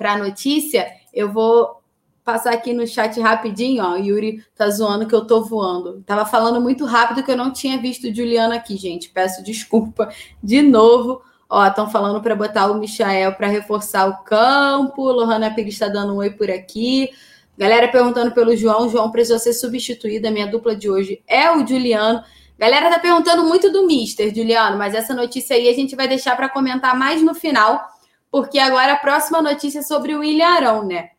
a 0.00 0.18
notícia, 0.18 0.86
eu 1.14 1.32
vou 1.32 1.82
passar 2.24 2.52
aqui 2.52 2.72
no 2.72 2.86
chat 2.86 3.20
rapidinho, 3.20 3.84
ó, 3.84 3.92
o 3.92 3.98
Yuri 3.98 4.44
tá 4.54 4.68
zoando 4.70 5.06
que 5.06 5.14
eu 5.14 5.26
tô 5.26 5.44
voando. 5.44 6.02
Tava 6.02 6.24
falando 6.24 6.60
muito 6.60 6.84
rápido 6.84 7.22
que 7.22 7.30
eu 7.30 7.36
não 7.36 7.52
tinha 7.52 7.78
visto 7.78 8.08
o 8.08 8.14
Juliano 8.14 8.54
aqui, 8.54 8.76
gente, 8.76 9.10
peço 9.10 9.42
desculpa 9.42 10.08
de 10.42 10.62
novo, 10.62 11.22
Ó, 11.54 11.66
estão 11.66 11.86
falando 11.86 12.22
para 12.22 12.34
botar 12.34 12.70
o 12.70 12.78
Michael 12.78 13.34
para 13.34 13.46
reforçar 13.46 14.08
o 14.08 14.24
campo. 14.24 15.02
Lohana 15.12 15.54
Pires 15.54 15.74
está 15.74 15.86
dando 15.86 16.14
um 16.14 16.16
oi 16.16 16.30
por 16.30 16.50
aqui. 16.50 17.10
Galera 17.58 17.88
perguntando 17.88 18.32
pelo 18.32 18.56
João. 18.56 18.86
O 18.86 18.88
João 18.88 19.10
precisou 19.10 19.38
ser 19.38 19.52
substituído. 19.52 20.26
A 20.26 20.30
minha 20.30 20.46
dupla 20.46 20.74
de 20.74 20.88
hoje 20.88 21.22
é 21.28 21.50
o 21.54 21.66
Juliano. 21.66 22.24
Galera 22.58 22.88
tá 22.88 22.98
perguntando 22.98 23.44
muito 23.44 23.70
do 23.70 23.86
Mister, 23.86 24.34
Juliano, 24.34 24.78
mas 24.78 24.94
essa 24.94 25.12
notícia 25.12 25.54
aí 25.54 25.68
a 25.68 25.74
gente 25.74 25.94
vai 25.94 26.08
deixar 26.08 26.36
para 26.36 26.48
comentar 26.48 26.98
mais 26.98 27.20
no 27.20 27.34
final, 27.34 27.82
porque 28.30 28.58
agora 28.58 28.94
a 28.94 28.96
próxima 28.96 29.42
notícia 29.42 29.80
é 29.80 29.82
sobre 29.82 30.14
o 30.14 30.20
William 30.20 30.48
Arão, 30.48 30.86
né? 30.86 31.10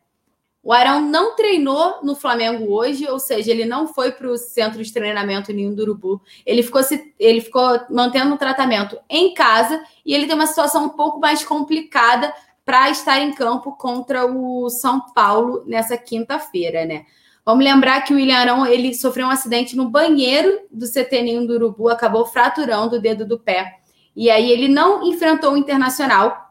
O 0.64 0.72
Arão 0.72 1.02
não 1.02 1.36
treinou 1.36 1.98
no 2.02 2.16
Flamengo 2.16 2.72
hoje, 2.72 3.06
ou 3.06 3.18
seja, 3.18 3.50
ele 3.50 3.66
não 3.66 3.86
foi 3.86 4.10
para 4.12 4.26
o 4.26 4.38
centro 4.38 4.82
de 4.82 4.90
treinamento 4.90 5.52
Ninho 5.52 5.76
do 5.76 5.82
Urubu. 5.82 6.22
Ele 6.46 6.62
ficou, 6.62 6.82
se, 6.82 7.14
ele 7.18 7.42
ficou 7.42 7.78
mantendo 7.90 8.34
o 8.34 8.38
tratamento 8.38 8.98
em 9.10 9.34
casa 9.34 9.84
e 10.06 10.14
ele 10.14 10.26
tem 10.26 10.34
uma 10.34 10.46
situação 10.46 10.86
um 10.86 10.88
pouco 10.88 11.20
mais 11.20 11.44
complicada 11.44 12.32
para 12.64 12.88
estar 12.88 13.20
em 13.20 13.34
campo 13.34 13.76
contra 13.76 14.24
o 14.24 14.70
São 14.70 15.02
Paulo 15.12 15.62
nessa 15.66 15.98
quinta-feira, 15.98 16.86
né? 16.86 17.04
Vamos 17.44 17.62
lembrar 17.62 18.00
que 18.00 18.14
o 18.14 18.16
William 18.16 18.38
Arão 18.38 18.66
ele 18.66 18.94
sofreu 18.94 19.26
um 19.26 19.30
acidente 19.30 19.76
no 19.76 19.90
banheiro 19.90 20.60
do 20.72 20.90
CT 20.90 21.20
Ninho 21.20 21.46
do 21.46 21.52
Urubu, 21.52 21.90
acabou 21.90 22.24
fraturando 22.24 22.96
o 22.96 23.00
dedo 23.00 23.26
do 23.26 23.38
pé. 23.38 23.80
E 24.16 24.30
aí 24.30 24.50
ele 24.50 24.68
não 24.68 25.06
enfrentou 25.06 25.52
o 25.52 25.56
Internacional, 25.58 26.43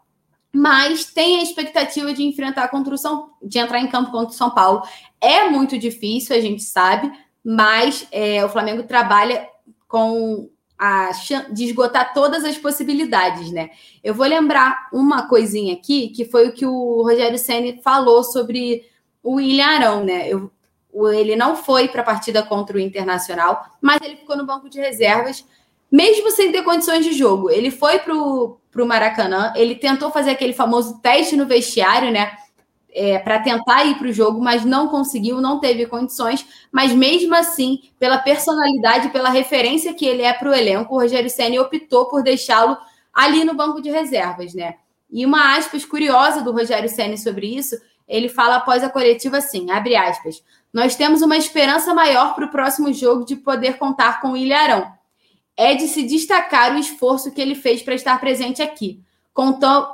mas 0.53 1.05
tem 1.05 1.39
a 1.39 1.43
expectativa 1.43 2.13
de 2.13 2.23
enfrentar 2.23 2.67
contra 2.67 2.93
o 2.93 2.97
São, 2.97 3.31
de 3.41 3.57
entrar 3.57 3.79
em 3.79 3.87
campo 3.87 4.11
contra 4.11 4.29
o 4.29 4.37
São 4.37 4.51
Paulo. 4.51 4.83
É 5.19 5.49
muito 5.49 5.79
difícil, 5.79 6.35
a 6.35 6.39
gente 6.39 6.61
sabe, 6.61 7.11
mas 7.43 8.07
é, 8.11 8.45
o 8.45 8.49
Flamengo 8.49 8.83
trabalha 8.83 9.49
com 9.87 10.49
a 10.77 11.11
de 11.51 11.63
esgotar 11.63 12.13
todas 12.13 12.43
as 12.43 12.57
possibilidades, 12.57 13.51
né? 13.51 13.69
Eu 14.03 14.13
vou 14.13 14.27
lembrar 14.27 14.89
uma 14.91 15.27
coisinha 15.27 15.73
aqui, 15.73 16.09
que 16.09 16.25
foi 16.25 16.49
o 16.49 16.53
que 16.53 16.65
o 16.65 17.01
Rogério 17.01 17.37
Ceni 17.37 17.81
falou 17.81 18.23
sobre 18.23 18.83
o 19.23 19.35
William 19.35 19.65
Arão, 19.65 20.03
né? 20.03 20.27
Eu, 20.27 20.51
ele 21.13 21.35
não 21.35 21.55
foi 21.55 21.87
para 21.87 22.01
a 22.01 22.05
partida 22.05 22.43
contra 22.43 22.77
o 22.77 22.79
Internacional, 22.79 23.65
mas 23.81 24.01
ele 24.01 24.17
ficou 24.17 24.35
no 24.35 24.45
banco 24.45 24.69
de 24.69 24.79
reservas, 24.79 25.45
mesmo 25.93 26.31
sem 26.31 26.51
ter 26.51 26.63
condições 26.63 27.05
de 27.05 27.13
jogo. 27.13 27.51
Ele 27.51 27.69
foi 27.69 27.99
para 27.99 28.15
o 28.15 28.57
Maracanã, 28.75 29.53
ele 29.55 29.75
tentou 29.75 30.09
fazer 30.09 30.31
aquele 30.31 30.51
famoso 30.51 30.99
teste 31.01 31.35
no 31.35 31.45
vestiário, 31.45 32.11
né? 32.11 32.35
É, 32.95 33.19
para 33.19 33.39
tentar 33.39 33.85
ir 33.85 33.95
para 33.99 34.07
o 34.07 34.11
jogo, 34.11 34.41
mas 34.41 34.65
não 34.65 34.87
conseguiu, 34.87 35.39
não 35.39 35.59
teve 35.59 35.85
condições. 35.85 36.47
Mas 36.71 36.91
mesmo 36.91 37.35
assim, 37.35 37.91
pela 37.99 38.17
personalidade, 38.17 39.09
pela 39.09 39.29
referência 39.29 39.93
que 39.93 40.03
ele 40.03 40.23
é 40.23 40.33
para 40.33 40.49
o 40.49 40.53
elenco, 40.53 40.95
o 40.95 40.99
Rogério 40.99 41.29
Senna 41.29 41.61
optou 41.61 42.07
por 42.07 42.23
deixá-lo 42.23 42.75
ali 43.13 43.43
no 43.43 43.53
banco 43.53 43.79
de 43.79 43.91
reservas, 43.91 44.55
né? 44.55 44.77
E 45.11 45.23
uma 45.27 45.55
aspas 45.55 45.85
curiosa 45.85 46.41
do 46.41 46.51
Rogério 46.51 46.89
Senna 46.89 47.17
sobre 47.17 47.55
isso, 47.55 47.79
ele 48.07 48.29
fala 48.29 48.55
após 48.55 48.83
a 48.83 48.89
coletiva 48.89 49.37
assim, 49.37 49.69
abre 49.69 49.95
aspas, 49.95 50.43
nós 50.73 50.95
temos 50.95 51.21
uma 51.21 51.37
esperança 51.37 51.93
maior 51.93 52.33
para 52.33 52.45
o 52.45 52.51
próximo 52.51 52.91
jogo 52.91 53.23
de 53.25 53.35
poder 53.35 53.77
contar 53.77 54.19
com 54.21 54.31
o 54.31 54.37
Ilharão. 54.37 54.91
É 55.55 55.75
de 55.75 55.87
se 55.87 56.03
destacar 56.03 56.75
o 56.75 56.79
esforço 56.79 57.31
que 57.31 57.41
ele 57.41 57.55
fez 57.55 57.81
para 57.81 57.95
estar 57.95 58.19
presente 58.19 58.61
aqui. 58.61 58.99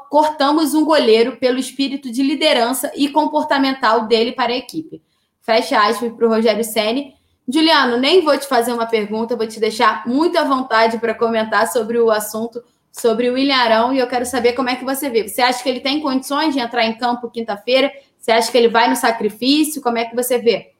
cortamos 0.10 0.74
um 0.74 0.86
goleiro 0.86 1.38
pelo 1.38 1.60
espírito 1.60 2.12
de 2.12 2.24
liderança 2.24 2.92
e 2.96 3.10
comportamental 3.10 4.08
dele 4.08 4.32
para 4.32 4.54
a 4.54 4.58
equipe. 4.58 5.02
Fecha 5.42 5.80
aspas 5.80 6.14
para 6.14 6.26
o 6.26 6.30
Rogério 6.30 6.64
Senni. 6.64 7.14
Juliano, 7.52 7.98
nem 7.98 8.22
vou 8.22 8.38
te 8.38 8.48
fazer 8.48 8.72
uma 8.72 8.86
pergunta, 8.86 9.36
vou 9.36 9.48
te 9.48 9.60
deixar 9.60 10.06
muito 10.06 10.38
à 10.38 10.44
vontade 10.44 11.00
para 11.00 11.16
comentar 11.16 11.68
sobre 11.68 11.98
o 11.98 12.12
assunto, 12.12 12.64
sobre 12.92 13.30
o 13.30 13.38
Ilharão, 13.38 13.92
e 13.92 13.98
eu 13.98 14.08
quero 14.08 14.26
saber 14.26 14.54
como 14.54 14.70
é 14.70 14.76
que 14.76 14.86
você 14.86 15.10
vê. 15.10 15.28
Você 15.28 15.42
acha 15.42 15.64
que 15.64 15.68
ele 15.68 15.80
tem 15.80 16.00
condições 16.00 16.54
de 16.54 16.60
entrar 16.60 16.86
em 16.86 16.98
campo 16.98 17.30
quinta-feira? 17.30 17.92
Você 18.20 18.32
acha 18.32 18.52
que 18.52 18.58
ele 18.58 18.68
vai 18.68 18.90
no 18.90 18.96
sacrifício? 18.96 19.82
Como 19.82 19.98
é 19.98 20.06
que 20.06 20.16
você 20.16 20.38
vê? 20.38 20.74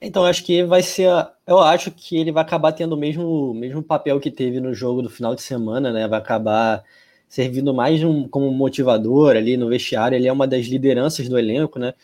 Então, 0.00 0.24
acho 0.24 0.44
que 0.44 0.62
vai 0.62 0.82
ser. 0.82 1.08
Eu 1.46 1.58
acho 1.58 1.90
que 1.90 2.16
ele 2.16 2.30
vai 2.30 2.42
acabar 2.42 2.72
tendo 2.72 2.94
o 2.94 2.96
mesmo, 2.96 3.52
mesmo 3.54 3.82
papel 3.82 4.20
que 4.20 4.30
teve 4.30 4.60
no 4.60 4.72
jogo 4.72 5.02
do 5.02 5.10
final 5.10 5.34
de 5.34 5.42
semana, 5.42 5.92
né? 5.92 6.06
Vai 6.06 6.18
acabar 6.20 6.84
servindo 7.28 7.74
mais 7.74 8.02
um, 8.02 8.28
como 8.28 8.50
motivador 8.52 9.36
ali 9.36 9.56
no 9.56 9.68
vestiário. 9.68 10.16
Ele 10.16 10.28
é 10.28 10.32
uma 10.32 10.46
das 10.46 10.66
lideranças 10.66 11.28
do 11.28 11.38
elenco, 11.38 11.78
né? 11.78 11.94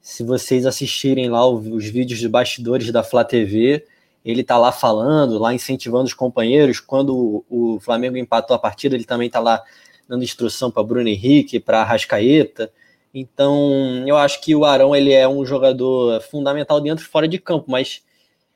Se 0.00 0.24
vocês 0.24 0.66
assistirem 0.66 1.28
lá 1.30 1.46
os 1.48 1.84
vídeos 1.86 2.18
de 2.18 2.28
bastidores 2.28 2.90
da 2.90 3.04
Flá 3.04 3.24
TV, 3.24 3.84
ele 4.24 4.42
tá 4.42 4.58
lá 4.58 4.72
falando, 4.72 5.38
lá 5.38 5.54
incentivando 5.54 6.04
os 6.04 6.14
companheiros. 6.14 6.80
Quando 6.80 7.44
o, 7.48 7.78
Flamengo 7.80 8.16
empatou 8.16 8.56
a 8.56 8.58
partida, 8.58 8.94
ele 8.94 9.04
também 9.04 9.30
tá 9.30 9.40
lá 9.40 9.62
dando 10.08 10.24
instrução 10.24 10.70
para 10.70 10.82
Bruno 10.82 11.08
Henrique, 11.08 11.60
para 11.60 11.84
Rascaeta. 11.84 12.72
Então, 13.14 14.04
eu 14.06 14.16
acho 14.16 14.40
que 14.40 14.54
o 14.54 14.64
Arão 14.64 14.96
ele 14.96 15.12
é 15.12 15.28
um 15.28 15.44
jogador 15.44 16.20
fundamental 16.22 16.80
dentro 16.80 17.04
e 17.04 17.08
fora 17.08 17.28
de 17.28 17.38
campo, 17.38 17.70
mas 17.70 18.02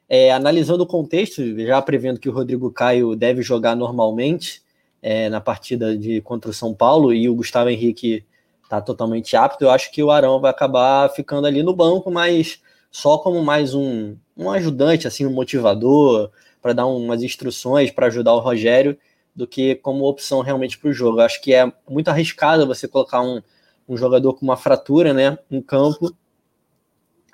é, 0.08 0.32
analisando 0.32 0.82
o 0.82 0.86
contexto, 0.86 1.42
já 1.60 1.80
prevendo 1.82 2.18
que 2.18 2.28
o 2.28 2.32
Rodrigo 2.32 2.70
Caio 2.70 3.14
deve 3.14 3.42
jogar 3.42 3.76
normalmente 3.76 4.62
é, 5.02 5.28
na 5.28 5.40
partida 5.40 5.96
de 5.96 6.20
contra 6.22 6.50
o 6.50 6.54
São 6.54 6.72
Paulo 6.74 7.12
e 7.12 7.28
o 7.28 7.34
Gustavo 7.34 7.68
Henrique 7.68 8.24
está 8.64 8.80
totalmente 8.80 9.36
apto, 9.36 9.64
eu 9.64 9.70
acho 9.70 9.92
que 9.92 10.02
o 10.02 10.10
Arão 10.10 10.40
vai 10.40 10.50
acabar 10.50 11.08
ficando 11.10 11.46
ali 11.46 11.62
no 11.62 11.74
banco, 11.74 12.10
mas 12.10 12.60
só 12.90 13.18
como 13.18 13.42
mais 13.44 13.74
um, 13.74 14.16
um 14.36 14.50
ajudante, 14.50 15.06
assim, 15.06 15.26
um 15.26 15.32
motivador, 15.32 16.30
para 16.60 16.72
dar 16.72 16.86
umas 16.86 17.22
instruções 17.22 17.90
para 17.90 18.06
ajudar 18.06 18.34
o 18.34 18.40
Rogério, 18.40 18.98
do 19.34 19.46
que 19.46 19.76
como 19.76 20.08
opção 20.08 20.40
realmente 20.40 20.78
para 20.78 20.88
o 20.88 20.92
jogo. 20.92 21.20
Eu 21.20 21.24
acho 21.24 21.40
que 21.40 21.54
é 21.54 21.70
muito 21.88 22.08
arriscado 22.08 22.66
você 22.66 22.88
colocar 22.88 23.20
um 23.20 23.40
um 23.88 23.96
jogador 23.96 24.34
com 24.34 24.44
uma 24.44 24.56
fratura, 24.56 25.12
né, 25.12 25.38
em 25.50 25.60
campo, 25.60 26.14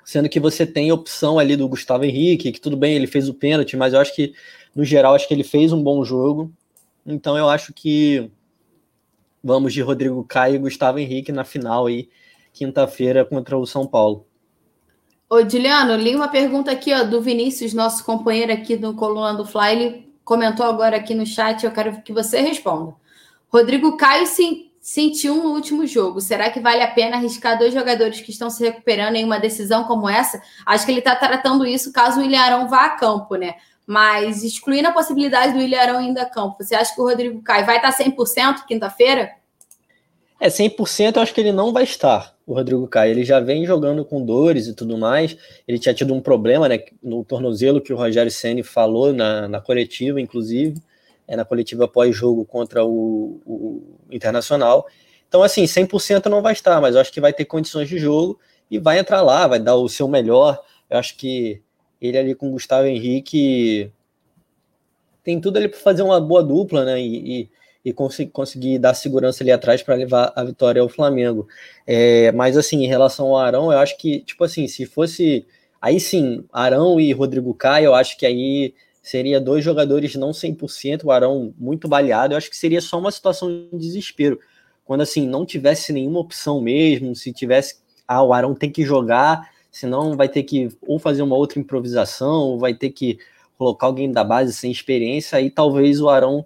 sendo 0.05 0.29
que 0.29 0.39
você 0.39 0.65
tem 0.65 0.89
a 0.89 0.93
opção 0.93 1.39
ali 1.39 1.55
do 1.55 1.67
Gustavo 1.67 2.05
Henrique, 2.05 2.51
que 2.51 2.61
tudo 2.61 2.77
bem, 2.77 2.95
ele 2.95 3.07
fez 3.07 3.29
o 3.29 3.33
pênalti, 3.33 3.75
mas 3.75 3.93
eu 3.93 3.99
acho 3.99 4.13
que, 4.15 4.33
no 4.75 4.83
geral, 4.83 5.15
acho 5.15 5.27
que 5.27 5.33
ele 5.33 5.43
fez 5.43 5.71
um 5.71 5.81
bom 5.81 6.03
jogo, 6.03 6.51
então 7.05 7.37
eu 7.37 7.49
acho 7.49 7.73
que 7.73 8.29
vamos 9.43 9.73
de 9.73 9.81
Rodrigo 9.81 10.23
Caio 10.23 10.55
e 10.55 10.59
Gustavo 10.59 10.99
Henrique 10.99 11.31
na 11.31 11.43
final 11.43 11.87
aí, 11.87 12.09
quinta-feira 12.53 13.25
contra 13.25 13.57
o 13.57 13.65
São 13.65 13.87
Paulo. 13.87 14.25
Ô, 15.29 15.39
Juliano, 15.49 15.95
li 15.95 16.15
uma 16.15 16.27
pergunta 16.27 16.71
aqui 16.71 16.93
ó, 16.93 17.03
do 17.03 17.19
Vinícius, 17.21 17.73
nosso 17.73 18.05
companheiro 18.05 18.53
aqui 18.53 18.77
do 18.77 18.93
Coluna 18.93 19.33
do 19.33 19.45
Fly, 19.45 19.71
ele 19.71 20.13
comentou 20.23 20.65
agora 20.65 20.97
aqui 20.97 21.15
no 21.15 21.25
chat, 21.25 21.65
eu 21.65 21.71
quero 21.71 22.01
que 22.03 22.13
você 22.13 22.39
responda. 22.39 22.93
Rodrigo 23.49 23.97
Caio 23.97 24.27
sim 24.27 24.71
sentiu 24.83 25.35
no 25.35 25.53
último 25.53 25.87
jogo. 25.87 26.19
Será 26.19 26.49
que 26.49 26.59
vale 26.59 26.81
a 26.81 26.91
pena 26.91 27.15
arriscar 27.15 27.57
dois 27.57 27.73
jogadores 27.73 28.19
que 28.19 28.31
estão 28.31 28.49
se 28.49 28.61
recuperando 28.61 29.15
em 29.15 29.23
uma 29.23 29.39
decisão 29.39 29.85
como 29.85 30.09
essa? 30.09 30.41
Acho 30.65 30.85
que 30.85 30.91
ele 30.91 30.99
está 30.99 31.15
tratando 31.15 31.65
isso 31.65 31.93
caso 31.93 32.19
o 32.19 32.23
Ilharão 32.23 32.67
vá 32.67 32.87
a 32.87 32.89
campo, 32.89 33.35
né? 33.35 33.55
Mas 33.87 34.43
excluindo 34.43 34.89
a 34.89 34.91
possibilidade 34.91 35.53
do 35.53 35.61
Ilharão 35.61 35.99
ainda 35.99 36.23
a 36.23 36.29
campo, 36.29 36.57
você 36.59 36.75
acha 36.75 36.93
que 36.93 36.99
o 36.99 37.05
Rodrigo 37.05 37.41
Caio 37.41 37.65
vai 37.65 37.77
estar 37.77 37.93
100% 37.97 38.65
quinta-feira? 38.67 39.31
É, 40.37 40.49
100% 40.49 41.15
eu 41.15 41.21
acho 41.21 41.33
que 41.33 41.39
ele 41.39 41.53
não 41.53 41.71
vai 41.71 41.83
estar, 41.83 42.35
o 42.45 42.53
Rodrigo 42.53 42.85
Caio. 42.85 43.11
Ele 43.11 43.23
já 43.23 43.39
vem 43.39 43.65
jogando 43.65 44.03
com 44.03 44.25
dores 44.25 44.67
e 44.67 44.73
tudo 44.73 44.97
mais. 44.97 45.37
Ele 45.65 45.79
tinha 45.79 45.93
tido 45.93 46.13
um 46.13 46.19
problema 46.19 46.67
né, 46.67 46.79
no 47.01 47.23
tornozelo 47.23 47.79
que 47.79 47.93
o 47.93 47.97
Rogério 47.97 48.31
Senni 48.31 48.63
falou 48.63 49.13
na, 49.13 49.47
na 49.47 49.61
coletiva, 49.61 50.19
inclusive 50.19 50.75
é, 51.27 51.35
na 51.35 51.45
coletiva 51.45 51.87
pós-jogo 51.87 52.45
contra 52.45 52.85
o, 52.85 53.41
o, 53.45 53.97
Internacional. 54.11 54.85
Então, 55.27 55.41
assim, 55.41 55.63
100% 55.63 56.27
não 56.27 56.41
vai 56.41 56.53
estar, 56.53 56.79
mas 56.79 56.95
eu 56.95 57.01
acho 57.01 57.11
que 57.11 57.21
vai 57.21 57.33
ter 57.33 57.45
condições 57.45 57.89
de 57.89 57.97
jogo 57.97 58.39
e 58.69 58.77
vai 58.77 58.99
entrar 58.99 59.21
lá, 59.21 59.47
vai 59.47 59.59
dar 59.59 59.75
o 59.75 59.89
seu 59.89 60.07
melhor. 60.07 60.63
Eu 60.89 60.97
acho 60.97 61.17
que 61.17 61.61
ele 61.99 62.17
ali 62.17 62.35
com 62.35 62.49
o 62.49 62.51
Gustavo 62.51 62.85
Henrique 62.85 63.91
tem 65.23 65.39
tudo 65.39 65.57
ali 65.57 65.69
para 65.69 65.79
fazer 65.79 66.03
uma 66.03 66.19
boa 66.19 66.43
dupla, 66.43 66.83
né? 66.83 67.01
E, 67.01 67.41
e, 67.41 67.49
e 67.85 67.93
conseguir, 67.93 68.31
conseguir 68.31 68.77
dar 68.77 68.93
segurança 68.93 69.43
ali 69.43 69.51
atrás 69.51 69.81
para 69.81 69.95
levar 69.95 70.33
a 70.35 70.43
vitória 70.43 70.81
ao 70.81 70.89
Flamengo. 70.89 71.47
É, 71.87 72.31
mas, 72.33 72.57
assim, 72.57 72.83
em 72.83 72.87
relação 72.87 73.27
ao 73.27 73.37
Arão, 73.37 73.71
eu 73.71 73.79
acho 73.79 73.97
que, 73.97 74.19
tipo 74.21 74.43
assim, 74.43 74.67
se 74.67 74.85
fosse. 74.85 75.45
Aí 75.81 75.99
sim, 75.99 76.45
Arão 76.51 76.99
e 76.99 77.11
Rodrigo 77.11 77.53
Caio, 77.53 77.85
eu 77.85 77.95
acho 77.95 78.17
que 78.17 78.25
aí 78.25 78.73
seria 79.03 79.39
dois 79.41 79.63
jogadores 79.63 80.15
não 80.15 80.31
100%, 80.31 81.03
o 81.03 81.11
Arão 81.11 81.53
muito 81.59 81.89
baleado, 81.89 82.33
eu 82.33 82.37
acho 82.37 82.49
que 82.49 82.55
seria 82.55 82.79
só 82.79 82.97
uma 82.97 83.11
situação 83.11 83.49
de 83.49 83.77
desespero. 83.77 84.39
Quando 84.85 85.01
assim, 85.01 85.27
não 85.27 85.45
tivesse 85.45 85.91
nenhuma 85.91 86.21
opção 86.21 86.61
mesmo, 86.61 87.13
se 87.13 87.33
tivesse, 87.33 87.79
ah, 88.07 88.23
o 88.23 88.33
Arão 88.33 88.55
tem 88.55 88.71
que 88.71 88.83
jogar, 88.83 89.51
senão 89.69 90.15
vai 90.15 90.29
ter 90.29 90.43
que 90.43 90.69
ou 90.87 90.97
fazer 90.97 91.21
uma 91.21 91.35
outra 91.35 91.59
improvisação, 91.59 92.43
ou 92.43 92.59
vai 92.59 92.73
ter 92.73 92.91
que 92.91 93.19
colocar 93.57 93.87
alguém 93.87 94.09
da 94.09 94.23
base 94.23 94.53
sem 94.53 94.71
experiência, 94.71 95.37
aí 95.37 95.49
talvez 95.49 95.99
o 95.99 96.09
Arão 96.09 96.45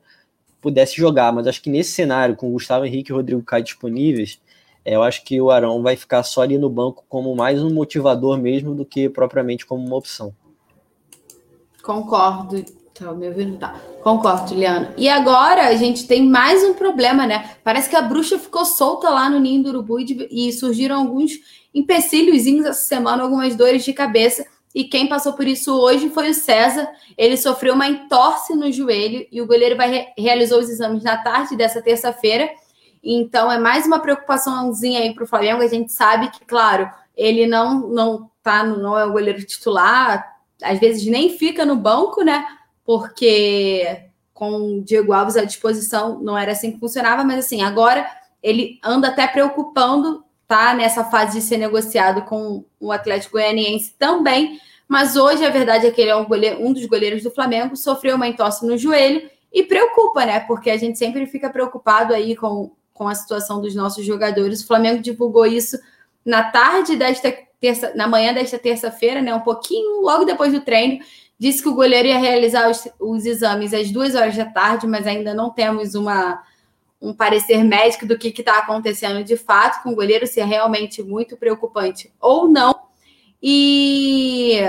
pudesse 0.60 0.98
jogar, 0.98 1.32
mas 1.32 1.46
acho 1.46 1.62
que 1.62 1.70
nesse 1.70 1.92
cenário, 1.92 2.36
com 2.36 2.52
Gustavo 2.52 2.86
Henrique 2.86 3.12
e 3.12 3.16
Rodrigo 3.16 3.44
Caio 3.44 3.64
disponíveis, 3.64 4.42
é, 4.84 4.96
eu 4.96 5.04
acho 5.04 5.24
que 5.24 5.40
o 5.40 5.52
Arão 5.52 5.84
vai 5.84 5.96
ficar 5.96 6.24
só 6.24 6.42
ali 6.42 6.58
no 6.58 6.70
banco 6.70 7.06
como 7.08 7.36
mais 7.36 7.62
um 7.62 7.72
motivador 7.72 8.38
mesmo 8.38 8.74
do 8.74 8.84
que 8.84 9.08
propriamente 9.10 9.66
como 9.66 9.86
uma 9.86 9.96
opção. 9.96 10.34
Concordo. 11.88 12.66
Tá, 12.94 13.14
me 13.14 13.30
ouvindo? 13.30 13.58
Tá. 13.58 13.74
Concordo, 14.04 14.50
Juliana. 14.50 14.94
E 14.98 15.08
agora 15.08 15.68
a 15.70 15.76
gente 15.76 16.06
tem 16.06 16.28
mais 16.28 16.62
um 16.62 16.74
problema, 16.74 17.26
né? 17.26 17.52
Parece 17.64 17.90
que 17.90 17.96
a 17.96 18.02
bruxa 18.02 18.38
ficou 18.38 18.66
solta 18.66 19.10
lá 19.10 19.30
no 19.30 19.40
ninho 19.40 19.64
do 19.64 19.70
urubu 19.70 20.02
e, 20.02 20.28
e 20.30 20.52
surgiram 20.52 20.98
alguns 20.98 21.40
empecilhos 21.74 22.46
essa 22.46 22.74
semana, 22.74 23.24
algumas 23.24 23.56
dores 23.56 23.86
de 23.86 23.94
cabeça. 23.94 24.46
E 24.76 24.84
quem 24.84 25.08
passou 25.08 25.32
por 25.32 25.48
isso 25.48 25.74
hoje 25.80 26.10
foi 26.10 26.32
o 26.32 26.34
César. 26.34 26.90
Ele 27.18 27.38
sofreu 27.38 27.74
uma 27.74 27.88
entorse 27.88 28.54
no 28.54 28.70
joelho 28.70 29.26
e 29.32 29.42
o 29.42 29.48
goleiro 29.48 29.78
vai 29.78 29.90
re 29.90 30.08
realizou 30.18 30.60
os 30.60 30.70
exames 30.70 31.04
na 31.04 31.16
tarde 31.16 31.56
dessa 31.56 31.82
terça-feira. 31.82 32.50
Então 33.02 33.50
é 33.50 33.58
mais 33.58 33.86
uma 33.86 34.00
preocupaçãozinha 34.00 35.00
aí 35.00 35.16
para 35.16 35.24
o 35.24 35.28
Flamengo. 35.28 35.62
A 35.62 35.68
gente 35.68 35.94
sabe 35.94 36.30
que, 36.32 36.44
claro, 36.44 36.90
ele 37.16 37.48
não 37.48 37.88
não 37.88 38.30
tá, 38.44 38.66
não 38.66 39.00
é 39.00 39.06
o 39.06 39.14
goleiro 39.14 39.42
titular, 39.46 40.37
às 40.62 40.80
vezes 40.80 41.06
nem 41.06 41.38
fica 41.38 41.66
no 41.66 41.76
banco, 41.76 42.24
né? 42.24 42.46
Porque 42.84 44.06
com 44.34 44.78
o 44.78 44.82
Diego 44.82 45.14
Alves 45.14 45.36
à 45.36 45.44
disposição 45.44 46.20
não 46.20 46.38
era 46.38 46.52
assim 46.52 46.72
que 46.72 46.80
funcionava, 46.80 47.24
mas 47.24 47.46
assim, 47.46 47.62
agora 47.62 48.08
ele 48.42 48.80
anda 48.84 49.08
até 49.08 49.28
preocupando, 49.28 50.24
tá? 50.48 50.74
Nessa 50.74 51.04
fase 51.04 51.40
de 51.40 51.44
ser 51.44 51.58
negociado 51.58 52.22
com 52.24 52.64
o 52.80 52.92
Atlético 52.92 53.34
Goianiense 53.34 53.96
também. 53.98 54.60
Mas 54.88 55.16
hoje 55.16 55.46
a 55.46 55.50
verdade 55.50 55.86
é 55.86 55.92
que 55.92 56.00
ele 56.00 56.12
é 56.12 56.16
um, 56.16 56.26
goleiro, 56.26 56.66
um 56.66 56.72
dos 56.72 56.86
goleiros 56.86 57.24
do 57.24 57.32
Flamengo, 57.32 57.76
sofreu 57.76 58.16
uma 58.16 58.28
entorse 58.28 58.66
no 58.66 58.78
joelho 58.78 59.30
e 59.52 59.64
preocupa, 59.64 60.26
né? 60.26 60.40
Porque 60.42 60.70
a 60.70 60.78
gente 60.78 60.98
sempre 60.98 61.26
fica 61.26 61.50
preocupado 61.50 62.14
aí 62.14 62.36
com, 62.36 62.72
com 62.94 63.08
a 63.08 63.16
situação 63.16 63.60
dos 63.62 63.76
nossos 63.76 64.06
jogadores. 64.06 64.62
O 64.62 64.68
Flamengo 64.68 65.02
divulgou 65.02 65.46
isso 65.46 65.78
na 66.24 66.44
tarde 66.44 66.96
desta 66.96 67.34
terça, 67.60 67.94
na 67.96 68.08
manhã 68.08 68.34
desta 68.34 68.58
terça-feira, 68.58 69.22
né, 69.22 69.34
um 69.34 69.42
pouquinho 69.42 70.02
logo 70.02 70.26
depois 70.26 70.52
do 70.52 70.62
treino, 70.62 71.00
disse 71.40 71.62
que 71.62 71.70
o 71.70 71.76
goleiro 71.76 72.08
ia 72.08 72.18
realizar 72.18 72.70
os, 72.70 72.88
os 73.00 73.26
exames 73.26 73.74
às 73.74 73.92
duas 73.92 74.16
horas 74.16 74.36
da 74.36 74.46
tarde, 74.46 74.88
mas 74.88 75.06
ainda 75.06 75.34
não 75.34 75.50
temos 75.50 75.96
uma, 75.96 76.42
um 77.02 77.14
parecer 77.14 77.64
médico 77.64 78.06
do 78.06 78.18
que 78.18 78.30
está 78.30 78.60
acontecendo 78.60 79.24
de 79.24 79.38
fato 79.38 79.84
com 79.84 79.92
o 79.92 79.96
goleiro, 79.96 80.26
se 80.26 80.40
é 80.40 80.46
realmente 80.46 81.04
muito 81.04 81.38
preocupante 81.38 82.12
ou 82.20 82.48
não. 82.48 82.76
E 83.42 84.60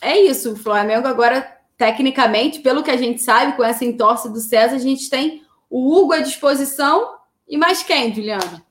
é 0.00 0.18
isso, 0.18 0.52
o 0.52 0.56
Flamengo 0.56 1.06
agora, 1.06 1.58
tecnicamente, 1.76 2.60
pelo 2.60 2.82
que 2.82 2.90
a 2.90 2.96
gente 2.96 3.20
sabe, 3.20 3.56
com 3.56 3.62
essa 3.62 3.84
entorse 3.84 4.32
do 4.32 4.40
César, 4.40 4.76
a 4.76 4.80
gente 4.80 5.10
tem 5.10 5.42
o 5.68 5.94
Hugo 5.94 6.14
à 6.14 6.20
disposição 6.20 7.18
e 7.46 7.56
mais 7.56 7.82
quem, 7.82 8.14
Juliano? 8.14 8.62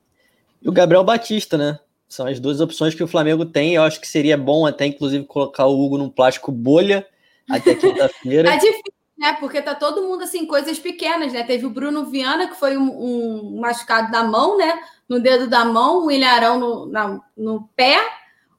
E 0.62 0.68
o 0.68 0.72
Gabriel 0.72 1.04
Batista, 1.04 1.58
né? 1.58 1.80
São 2.08 2.26
as 2.26 2.40
duas 2.40 2.62
opções 2.62 2.96
que 2.96 3.04
o 3.04 3.08
Flamengo 3.08 3.46
tem. 3.46 3.76
Eu 3.76 3.84
acho 3.84 4.00
que 4.00 4.08
seria 4.08 4.38
bom 4.38 4.66
até, 4.66 4.86
inclusive, 4.86 5.26
colocar 5.26 5.66
o 5.66 5.80
Hugo 5.80 5.98
num 5.98 6.10
plástico 6.10 6.52
bolha 6.52 7.06
até 7.50 7.76
quinta-feira. 7.76 8.50
é 8.50 8.58
difícil, 8.58 8.94
né? 9.18 9.34
Porque 9.40 9.62
tá 9.62 9.76
todo 9.76 10.04
mundo 10.04 10.24
assim, 10.24 10.46
coisas 10.46 10.80
pequenas, 10.80 11.34
né? 11.34 11.44
Teve 11.44 11.66
o 11.66 11.70
Bruno 11.70 12.06
Viana, 12.06 12.48
que 12.48 12.56
foi 12.56 12.78
um, 12.78 12.90
um 12.90 13.60
machucado 13.60 14.12
da 14.12 14.24
mão, 14.24 14.58
né? 14.58 14.80
No 15.08 15.20
dedo 15.20 15.48
da 15.48 15.66
mão, 15.66 16.06
o 16.06 16.12
Ilharão 16.12 16.60
no, 16.60 16.86
na, 16.86 17.20
no 17.36 17.70
pé, 17.76 17.98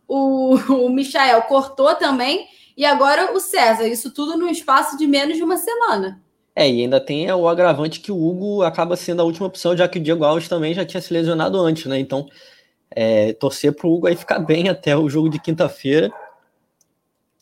o, 0.07 0.57
o 0.69 0.91
Michael 0.91 1.43
cortou 1.43 1.95
também, 1.95 2.47
e 2.77 2.85
agora 2.85 3.33
o 3.33 3.41
César. 3.41 3.87
Isso 3.89 4.13
tudo 4.13 4.37
num 4.37 4.49
espaço 4.49 4.97
de 4.97 5.07
menos 5.07 5.37
de 5.37 5.43
uma 5.43 5.57
semana. 5.57 6.21
É, 6.55 6.69
e 6.69 6.83
ainda 6.83 7.01
tem 7.01 7.31
o 7.31 7.47
agravante 7.47 8.01
que 8.01 8.11
o 8.11 8.21
Hugo 8.21 8.63
acaba 8.63 8.97
sendo 8.97 9.23
a 9.23 9.25
última 9.25 9.47
opção, 9.47 9.77
já 9.77 9.87
que 9.87 9.99
o 9.99 10.03
Diego 10.03 10.25
Alves 10.25 10.49
também 10.49 10.75
já 10.75 10.85
tinha 10.85 11.01
se 11.01 11.13
lesionado 11.13 11.57
antes, 11.61 11.87
né? 11.87 12.01
Então, 12.01 12.29
é, 12.91 13.33
torcer 13.35 13.73
para 13.75 13.87
o 13.87 13.95
Hugo 13.95 14.07
aí 14.07 14.17
ficar 14.17 14.39
bem 14.39 14.69
até 14.69 14.97
o 14.97 15.09
jogo 15.09 15.29
de 15.29 15.41
quinta-feira. 15.41 16.11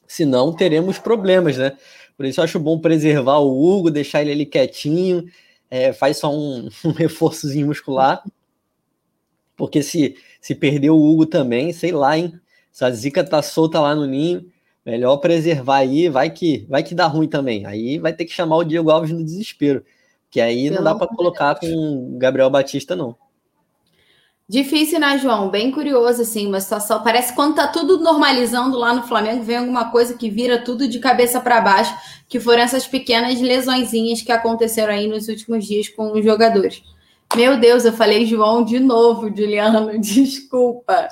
Senão 0.06 0.52
teremos 0.52 0.98
problemas, 0.98 1.56
né? 1.58 1.76
Por 2.16 2.24
isso 2.26 2.40
eu 2.40 2.44
acho 2.44 2.58
bom 2.58 2.78
preservar 2.78 3.38
o 3.38 3.62
Hugo, 3.62 3.90
deixar 3.90 4.22
ele 4.22 4.32
ali 4.32 4.46
quietinho, 4.46 5.24
é, 5.70 5.92
faz 5.92 6.18
só 6.18 6.32
um, 6.32 6.68
um 6.84 6.92
reforçozinho 6.92 7.66
muscular. 7.66 8.22
Porque 9.56 9.82
se, 9.82 10.16
se 10.40 10.54
perder 10.54 10.90
o 10.90 11.02
Hugo 11.02 11.26
também, 11.26 11.72
sei 11.72 11.92
lá, 11.92 12.18
hein? 12.18 12.38
Se 12.70 12.84
a 12.84 12.90
zica 12.90 13.24
tá 13.24 13.40
solta 13.42 13.80
lá 13.80 13.94
no 13.94 14.06
ninho, 14.06 14.46
melhor 14.84 15.16
preservar 15.16 15.78
aí, 15.78 16.08
vai 16.08 16.30
que 16.30 16.66
vai 16.68 16.82
que 16.82 16.94
dá 16.94 17.06
ruim 17.06 17.28
também. 17.28 17.64
Aí 17.66 17.98
vai 17.98 18.12
ter 18.12 18.26
que 18.26 18.32
chamar 18.32 18.56
o 18.58 18.64
Diego 18.64 18.90
Alves 18.90 19.10
no 19.10 19.24
desespero. 19.24 19.84
Que 20.30 20.40
aí 20.40 20.68
não 20.70 20.82
dá 20.82 20.94
para 20.94 21.06
colocar 21.06 21.54
com 21.54 21.66
o 21.66 22.18
Gabriel 22.18 22.50
Batista, 22.50 22.94
não. 22.94 23.16
Difícil, 24.48 25.00
né, 25.00 25.18
João? 25.18 25.50
Bem 25.50 25.72
curioso, 25.72 26.22
assim, 26.22 26.46
uma 26.46 26.60
situação. 26.60 27.02
Parece 27.02 27.30
que 27.30 27.36
quando 27.36 27.56
tá 27.56 27.66
tudo 27.66 27.98
normalizando 27.98 28.78
lá 28.78 28.94
no 28.94 29.02
Flamengo, 29.02 29.42
vem 29.42 29.56
alguma 29.56 29.90
coisa 29.90 30.14
que 30.16 30.30
vira 30.30 30.62
tudo 30.62 30.86
de 30.86 31.00
cabeça 31.00 31.40
para 31.40 31.60
baixo, 31.60 31.92
que 32.28 32.38
foram 32.38 32.62
essas 32.62 32.86
pequenas 32.86 33.40
lesõezinhas 33.40 34.22
que 34.22 34.30
aconteceram 34.30 34.92
aí 34.92 35.08
nos 35.08 35.26
últimos 35.26 35.66
dias 35.66 35.88
com 35.88 36.12
os 36.12 36.24
jogadores. 36.24 36.80
Meu 37.34 37.58
Deus, 37.58 37.84
eu 37.84 37.92
falei 37.92 38.24
João 38.24 38.64
de 38.64 38.78
novo, 38.78 39.34
Juliano, 39.36 39.98
desculpa. 39.98 41.08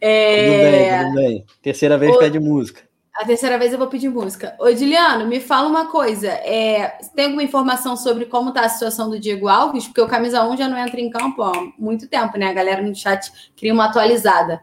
É... 0.00 0.46
Tudo 0.46 0.70
bem, 0.70 1.04
tudo 1.04 1.14
bem. 1.14 1.46
Terceira 1.62 1.96
vez 1.96 2.16
o... 2.16 2.18
pede 2.18 2.40
música. 2.40 2.82
A 3.14 3.26
terceira 3.26 3.58
vez 3.58 3.72
eu 3.72 3.78
vou 3.78 3.88
pedir 3.88 4.08
música. 4.08 4.56
Ô, 4.58 4.70
Juliano, 4.70 5.26
me 5.26 5.38
fala 5.38 5.68
uma 5.68 5.90
coisa. 5.90 6.28
É, 6.28 6.98
tem 7.14 7.26
alguma 7.26 7.42
informação 7.42 7.94
sobre 7.96 8.24
como 8.24 8.48
está 8.48 8.62
a 8.62 8.68
situação 8.68 9.10
do 9.10 9.20
Diego 9.20 9.48
Alves? 9.48 9.86
Porque 9.86 10.00
o 10.00 10.08
camisa 10.08 10.42
1 10.42 10.56
já 10.56 10.68
não 10.68 10.78
entra 10.78 10.98
em 10.98 11.10
campo 11.10 11.42
há 11.42 11.52
muito 11.78 12.08
tempo, 12.08 12.38
né? 12.38 12.46
A 12.46 12.54
galera 12.54 12.80
no 12.82 12.94
chat 12.94 13.30
queria 13.54 13.74
uma 13.74 13.84
atualizada. 13.84 14.62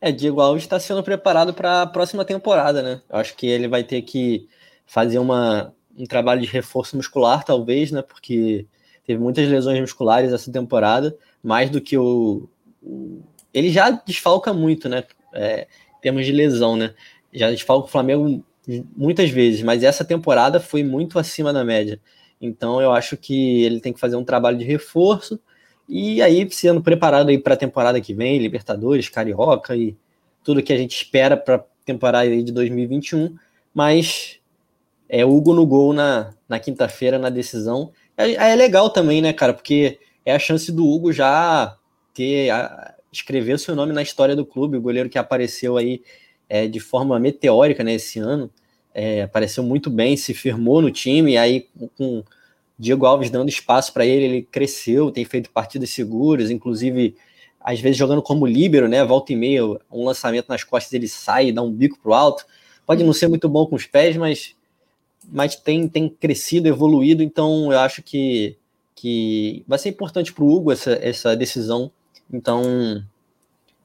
É, 0.00 0.12
Diego 0.12 0.40
Alves 0.40 0.64
está 0.64 0.78
sendo 0.78 1.02
preparado 1.02 1.54
para 1.54 1.82
a 1.82 1.86
próxima 1.86 2.24
temporada, 2.24 2.82
né? 2.82 3.00
Eu 3.08 3.18
acho 3.18 3.34
que 3.36 3.46
ele 3.46 3.68
vai 3.68 3.82
ter 3.82 4.02
que 4.02 4.48
fazer 4.84 5.18
uma, 5.18 5.72
um 5.96 6.04
trabalho 6.04 6.40
de 6.40 6.48
reforço 6.48 6.96
muscular, 6.96 7.42
talvez, 7.42 7.90
né? 7.90 8.02
Porque 8.02 8.66
teve 9.06 9.18
muitas 9.18 9.48
lesões 9.48 9.80
musculares 9.80 10.32
essa 10.32 10.52
temporada, 10.52 11.16
mais 11.42 11.70
do 11.70 11.80
que 11.80 11.96
o. 11.96 12.48
o 12.82 13.22
ele 13.54 13.70
já 13.70 13.90
desfalca 13.90 14.52
muito, 14.52 14.88
né? 14.88 15.04
É, 15.32 15.68
em 15.98 16.00
termos 16.02 16.26
de 16.26 16.32
lesão, 16.32 16.76
né? 16.76 16.94
Já 17.32 17.50
desfalca 17.50 17.86
o 17.86 17.90
Flamengo 17.90 18.44
muitas 18.96 19.30
vezes, 19.30 19.62
mas 19.62 19.82
essa 19.82 20.04
temporada 20.04 20.60
foi 20.60 20.82
muito 20.84 21.18
acima 21.18 21.52
da 21.52 21.64
média. 21.64 22.00
Então 22.40 22.80
eu 22.80 22.92
acho 22.92 23.16
que 23.16 23.62
ele 23.62 23.80
tem 23.80 23.92
que 23.92 24.00
fazer 24.00 24.16
um 24.16 24.24
trabalho 24.24 24.58
de 24.58 24.64
reforço 24.64 25.40
e 25.88 26.22
aí 26.22 26.48
sendo 26.50 26.82
preparado 26.82 27.28
aí 27.28 27.38
para 27.38 27.54
a 27.54 27.56
temporada 27.56 28.00
que 28.00 28.14
vem, 28.14 28.38
Libertadores, 28.38 29.08
Carioca 29.08 29.76
e 29.76 29.96
tudo 30.42 30.62
que 30.62 30.72
a 30.72 30.76
gente 30.76 30.96
espera 30.96 31.36
para 31.36 31.56
a 31.56 31.64
temporada 31.84 32.28
aí 32.28 32.42
de 32.42 32.52
2021, 32.52 33.36
mas 33.74 34.38
é 35.08 35.24
Hugo 35.24 35.52
no 35.54 35.66
gol 35.66 35.92
na, 35.92 36.32
na 36.48 36.58
quinta-feira 36.58 37.18
na 37.18 37.30
decisão. 37.30 37.92
É, 38.16 38.32
é, 38.32 38.54
legal 38.54 38.90
também, 38.90 39.20
né, 39.20 39.32
cara, 39.32 39.52
porque 39.52 39.98
é 40.24 40.34
a 40.34 40.38
chance 40.38 40.70
do 40.72 40.86
Hugo 40.86 41.12
já 41.12 41.76
ter 42.14 42.50
a, 42.50 42.94
escrever 43.12 43.58
seu 43.58 43.76
nome 43.76 43.92
na 43.92 44.02
história 44.02 44.34
do 44.34 44.46
clube, 44.46 44.76
o 44.76 44.80
goleiro 44.80 45.08
que 45.08 45.18
apareceu 45.18 45.76
aí 45.76 46.02
é, 46.52 46.68
de 46.68 46.78
forma 46.78 47.18
meteórica 47.18 47.82
né, 47.82 47.94
esse 47.94 48.18
ano. 48.18 48.50
É, 48.92 49.22
apareceu 49.22 49.64
muito 49.64 49.88
bem, 49.88 50.18
se 50.18 50.34
firmou 50.34 50.82
no 50.82 50.90
time, 50.90 51.32
e 51.32 51.38
aí 51.38 51.66
com 51.96 52.22
Diego 52.78 53.06
Alves 53.06 53.30
dando 53.30 53.48
espaço 53.48 53.90
para 53.90 54.04
ele, 54.04 54.24
ele 54.26 54.42
cresceu, 54.42 55.10
tem 55.10 55.24
feito 55.24 55.48
partidas 55.48 55.88
seguras, 55.88 56.50
inclusive 56.50 57.16
às 57.58 57.80
vezes 57.80 57.96
jogando 57.96 58.20
como 58.20 58.46
líbero, 58.46 58.86
né? 58.86 59.02
Volta 59.02 59.32
e 59.32 59.36
meia, 59.36 59.64
um 59.64 60.04
lançamento 60.04 60.46
nas 60.50 60.62
costas 60.62 60.92
ele 60.92 61.08
sai, 61.08 61.52
dá 61.52 61.62
um 61.62 61.72
bico 61.72 61.98
pro 62.02 62.12
alto. 62.12 62.44
Pode 62.84 63.02
não 63.02 63.14
ser 63.14 63.28
muito 63.28 63.48
bom 63.48 63.64
com 63.64 63.76
os 63.76 63.86
pés, 63.86 64.18
mas, 64.18 64.54
mas 65.26 65.56
tem, 65.56 65.88
tem 65.88 66.06
crescido, 66.06 66.68
evoluído, 66.68 67.22
então 67.22 67.72
eu 67.72 67.78
acho 67.78 68.02
que, 68.02 68.58
que 68.94 69.64
vai 69.66 69.78
ser 69.78 69.88
importante 69.88 70.34
para 70.34 70.44
o 70.44 70.52
Hugo 70.52 70.70
essa, 70.70 70.92
essa 71.00 71.34
decisão. 71.34 71.90
Então, 72.30 72.62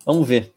vamos 0.06 0.28
ver. 0.28 0.57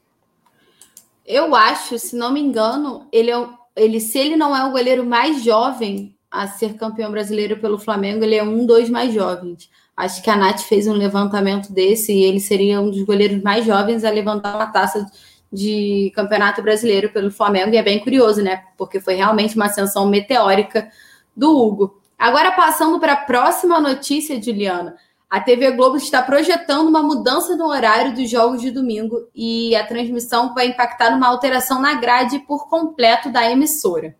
Eu 1.30 1.54
acho, 1.54 1.96
se 1.96 2.16
não 2.16 2.32
me 2.32 2.40
engano, 2.40 3.06
ele, 3.12 3.30
é, 3.30 3.48
ele 3.76 4.00
se 4.00 4.18
ele 4.18 4.34
não 4.36 4.54
é 4.54 4.64
o 4.64 4.72
goleiro 4.72 5.06
mais 5.06 5.44
jovem 5.44 6.16
a 6.28 6.48
ser 6.48 6.74
campeão 6.74 7.08
brasileiro 7.12 7.56
pelo 7.60 7.78
Flamengo, 7.78 8.24
ele 8.24 8.34
é 8.34 8.42
um 8.42 8.66
dos 8.66 8.90
mais 8.90 9.14
jovens. 9.14 9.70
Acho 9.96 10.20
que 10.24 10.28
a 10.28 10.36
Nath 10.36 10.62
fez 10.62 10.88
um 10.88 10.92
levantamento 10.92 11.72
desse 11.72 12.12
e 12.12 12.24
ele 12.24 12.40
seria 12.40 12.80
um 12.80 12.90
dos 12.90 13.02
goleiros 13.02 13.40
mais 13.44 13.64
jovens 13.64 14.04
a 14.04 14.10
levantar 14.10 14.56
uma 14.56 14.66
taça 14.66 15.06
de 15.52 16.10
campeonato 16.16 16.62
brasileiro 16.62 17.10
pelo 17.10 17.30
Flamengo. 17.30 17.72
E 17.72 17.76
é 17.76 17.82
bem 17.82 18.00
curioso, 18.00 18.42
né? 18.42 18.64
Porque 18.76 19.00
foi 19.00 19.14
realmente 19.14 19.54
uma 19.54 19.66
ascensão 19.66 20.08
meteórica 20.08 20.90
do 21.36 21.56
Hugo. 21.56 22.00
Agora, 22.18 22.50
passando 22.52 22.98
para 22.98 23.12
a 23.12 23.24
próxima 23.24 23.80
notícia, 23.80 24.40
Juliana. 24.42 24.96
A 25.30 25.38
TV 25.40 25.70
Globo 25.70 25.96
está 25.96 26.20
projetando 26.20 26.88
uma 26.88 27.04
mudança 27.04 27.54
no 27.54 27.68
horário 27.68 28.12
dos 28.12 28.28
jogos 28.28 28.60
de 28.60 28.72
domingo 28.72 29.28
e 29.32 29.76
a 29.76 29.86
transmissão 29.86 30.52
vai 30.52 30.66
impactar 30.66 31.12
numa 31.12 31.28
alteração 31.28 31.80
na 31.80 31.94
grade 31.94 32.40
por 32.40 32.68
completo 32.68 33.30
da 33.30 33.48
emissora. 33.48 34.16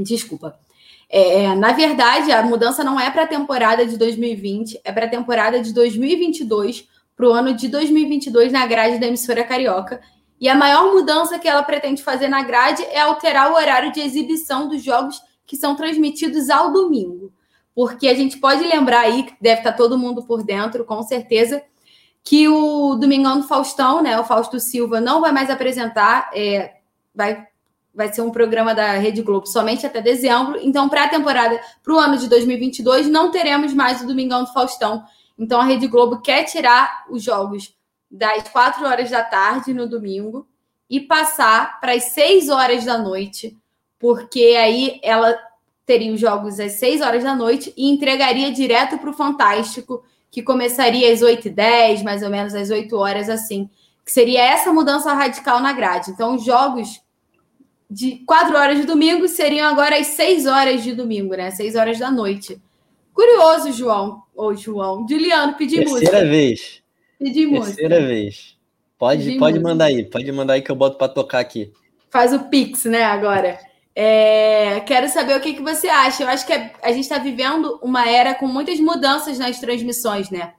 Desculpa. 0.00 0.58
É, 1.10 1.54
na 1.54 1.72
verdade, 1.72 2.32
a 2.32 2.42
mudança 2.42 2.82
não 2.82 2.98
é 2.98 3.10
para 3.10 3.24
a 3.24 3.26
temporada 3.26 3.84
de 3.84 3.98
2020, 3.98 4.80
é 4.82 4.90
para 4.90 5.04
a 5.04 5.10
temporada 5.10 5.60
de 5.60 5.74
2022, 5.74 6.88
para 7.14 7.28
o 7.28 7.32
ano 7.32 7.52
de 7.52 7.68
2022 7.68 8.50
na 8.50 8.66
grade 8.66 8.98
da 8.98 9.08
emissora 9.08 9.44
carioca. 9.44 10.00
E 10.40 10.48
a 10.48 10.54
maior 10.54 10.90
mudança 10.94 11.38
que 11.38 11.46
ela 11.46 11.62
pretende 11.62 12.02
fazer 12.02 12.28
na 12.28 12.42
grade 12.42 12.82
é 12.84 13.00
alterar 13.00 13.52
o 13.52 13.56
horário 13.56 13.92
de 13.92 14.00
exibição 14.00 14.68
dos 14.68 14.82
jogos 14.82 15.20
que 15.44 15.56
são 15.56 15.76
transmitidos 15.76 16.48
ao 16.48 16.72
domingo 16.72 17.30
porque 17.78 18.08
a 18.08 18.14
gente 18.14 18.38
pode 18.38 18.64
lembrar 18.64 19.02
aí, 19.02 19.22
que 19.22 19.36
deve 19.40 19.60
estar 19.60 19.70
todo 19.70 19.96
mundo 19.96 20.24
por 20.24 20.42
dentro, 20.42 20.84
com 20.84 21.00
certeza, 21.00 21.62
que 22.24 22.48
o 22.48 22.96
Domingão 22.96 23.38
do 23.38 23.46
Faustão, 23.46 24.02
né, 24.02 24.18
o 24.18 24.24
Fausto 24.24 24.58
Silva, 24.58 25.00
não 25.00 25.20
vai 25.20 25.30
mais 25.30 25.48
apresentar, 25.48 26.28
é, 26.34 26.78
vai, 27.14 27.46
vai 27.94 28.12
ser 28.12 28.22
um 28.22 28.32
programa 28.32 28.74
da 28.74 28.94
Rede 28.94 29.22
Globo 29.22 29.46
somente 29.46 29.86
até 29.86 30.02
dezembro. 30.02 30.58
Então, 30.60 30.88
para 30.88 31.04
a 31.04 31.08
temporada, 31.08 31.60
para 31.80 31.94
o 31.94 31.98
ano 32.00 32.18
de 32.18 32.28
2022, 32.28 33.06
não 33.06 33.30
teremos 33.30 33.72
mais 33.72 34.02
o 34.02 34.08
Domingão 34.08 34.42
do 34.42 34.52
Faustão. 34.52 35.04
Então, 35.38 35.60
a 35.60 35.64
Rede 35.64 35.86
Globo 35.86 36.20
quer 36.20 36.42
tirar 36.46 37.04
os 37.08 37.22
jogos 37.22 37.76
das 38.10 38.48
4 38.48 38.84
horas 38.84 39.08
da 39.08 39.22
tarde 39.22 39.72
no 39.72 39.88
domingo 39.88 40.48
e 40.90 40.98
passar 40.98 41.78
para 41.78 41.92
as 41.92 42.06
6 42.06 42.48
horas 42.48 42.84
da 42.84 42.98
noite, 42.98 43.56
porque 44.00 44.56
aí 44.58 44.98
ela 45.00 45.38
teria 45.88 46.12
os 46.12 46.20
jogos 46.20 46.60
às 46.60 46.72
6 46.72 47.00
horas 47.00 47.24
da 47.24 47.34
noite 47.34 47.72
e 47.74 47.88
entregaria 47.90 48.52
direto 48.52 48.98
para 48.98 49.08
o 49.08 49.14
Fantástico, 49.14 50.04
que 50.30 50.42
começaria 50.42 51.10
às 51.10 51.22
8h10, 51.22 52.02
mais 52.02 52.22
ou 52.22 52.28
menos 52.28 52.54
às 52.54 52.68
8 52.68 52.94
horas, 52.94 53.30
assim. 53.30 53.70
Que 54.04 54.12
seria 54.12 54.42
essa 54.42 54.70
mudança 54.70 55.14
radical 55.14 55.60
na 55.60 55.72
grade. 55.72 56.10
Então, 56.10 56.34
os 56.36 56.44
jogos 56.44 57.00
de 57.90 58.16
4 58.26 58.54
horas 58.54 58.78
de 58.78 58.86
domingo 58.86 59.26
seriam 59.28 59.66
agora 59.66 59.98
às 59.98 60.08
6 60.08 60.44
horas 60.44 60.82
de 60.82 60.92
domingo, 60.92 61.34
né? 61.34 61.50
6 61.50 61.74
horas 61.74 61.98
da 61.98 62.10
noite. 62.10 62.60
Curioso, 63.14 63.72
João. 63.72 64.22
Ô, 64.36 64.54
João. 64.54 65.08
Juliano, 65.08 65.54
pedi 65.54 65.76
Terceira 65.76 65.90
música. 65.90 66.10
Terceira 66.10 66.30
vez. 66.30 66.82
Pedi 67.18 67.46
música. 67.46 67.76
Terceira 67.76 68.06
vez. 68.06 68.58
Pode, 68.98 69.38
pode 69.38 69.58
música. 69.58 69.60
mandar 69.60 69.84
aí. 69.86 70.04
Pode 70.04 70.32
mandar 70.32 70.52
aí 70.52 70.60
que 70.60 70.70
eu 70.70 70.76
boto 70.76 70.98
para 70.98 71.08
tocar 71.08 71.38
aqui. 71.38 71.72
Faz 72.10 72.34
o 72.34 72.40
Pix, 72.50 72.84
né, 72.84 73.04
agora. 73.04 73.58
É, 74.00 74.78
quero 74.86 75.08
saber 75.08 75.36
o 75.36 75.40
que, 75.40 75.54
que 75.54 75.60
você 75.60 75.88
acha. 75.88 76.22
Eu 76.22 76.28
acho 76.28 76.46
que 76.46 76.52
a 76.52 76.92
gente 76.92 77.00
está 77.00 77.18
vivendo 77.18 77.80
uma 77.82 78.08
era 78.08 78.32
com 78.32 78.46
muitas 78.46 78.78
mudanças 78.78 79.40
nas 79.40 79.58
transmissões, 79.58 80.30
né? 80.30 80.52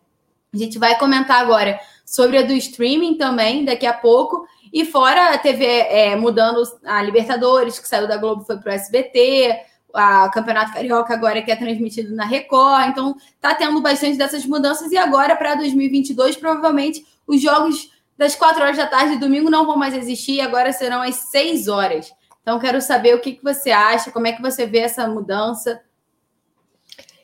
A 0.54 0.58
gente 0.58 0.78
vai 0.78 1.00
comentar 1.00 1.40
agora 1.40 1.80
sobre 2.06 2.38
a 2.38 2.42
do 2.42 2.52
streaming 2.52 3.16
também, 3.16 3.64
daqui 3.64 3.86
a 3.86 3.94
pouco. 3.94 4.46
E 4.74 4.84
fora 4.84 5.34
a 5.34 5.38
TV 5.38 5.64
é, 5.66 6.18
mudando 6.18 6.62
a 6.84 7.02
Libertadores, 7.02 7.80
que 7.80 7.88
saiu 7.88 8.10
da 8.10 8.18
Globo, 8.18 8.44
foi 8.44 8.58
para 8.58 8.74
o 8.74 8.76
SBT, 8.76 9.58
a 9.94 10.28
Campeonato 10.28 10.74
Carioca 10.74 11.14
agora 11.14 11.42
que 11.42 11.50
é 11.50 11.56
transmitido 11.56 12.14
na 12.14 12.26
Record, 12.26 12.90
então 12.90 13.16
tá 13.40 13.56
tendo 13.56 13.80
bastante 13.80 14.18
dessas 14.18 14.46
mudanças 14.46 14.92
e 14.92 14.98
agora 14.98 15.36
para 15.36 15.56
2022 15.56 16.36
provavelmente 16.36 17.04
os 17.26 17.42
jogos 17.42 17.90
das 18.18 18.36
4 18.36 18.62
horas 18.62 18.78
da 18.78 18.86
tarde 18.86 19.14
de 19.14 19.20
domingo 19.20 19.50
não 19.50 19.66
vão 19.66 19.78
mais 19.78 19.96
existir, 19.96 20.42
agora 20.42 20.74
serão 20.74 21.02
às 21.02 21.16
6 21.16 21.70
horas. 21.70 22.12
Então 22.50 22.58
quero 22.58 22.82
saber 22.82 23.14
o 23.14 23.22
que, 23.22 23.34
que 23.34 23.44
você 23.44 23.70
acha, 23.70 24.10
como 24.10 24.26
é 24.26 24.34
que 24.34 24.42
você 24.42 24.66
vê 24.66 24.80
essa 24.80 25.08
mudança. 25.08 25.80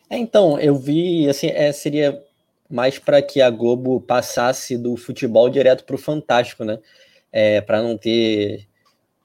É, 0.07 0.19
então, 0.19 0.59
eu 0.59 0.75
vi, 0.75 1.27
assim, 1.27 1.47
é, 1.47 1.71
seria 1.71 2.23
mais 2.69 2.99
para 2.99 3.23
que 3.23 3.41
a 3.41 3.49
Globo 3.49 3.99
passasse 3.99 4.77
do 4.77 4.95
futebol 4.95 5.49
direto 5.49 5.83
para 5.83 5.95
o 5.95 5.97
Fantástico, 5.97 6.63
né? 6.63 6.77
É, 7.31 7.59
para 7.59 7.81
não 7.81 7.97
ter 7.97 8.67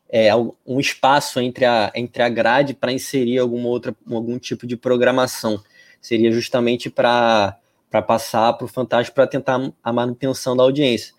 é, 0.09 0.35
um 0.35 0.81
espaço 0.81 1.39
entre 1.39 1.67
a, 1.67 1.93
entre 1.95 2.23
a 2.23 2.31
grade 2.31 2.73
para 2.73 2.93
inserir 2.93 3.39
alguma 3.39 3.69
outra, 3.69 3.95
algum 4.11 4.39
tipo 4.39 4.67
de 4.67 4.79
programação. 4.79 5.63
Seria 6.01 6.33
justamente 6.33 6.89
para 6.89 7.59
passar 8.07 8.55
para 8.55 8.65
o 8.65 8.69
Fantástico 8.69 9.15
para 9.15 9.27
tentar 9.27 9.71
a 9.83 9.93
manutenção 9.93 10.57
da 10.57 10.63
audiência. 10.63 11.13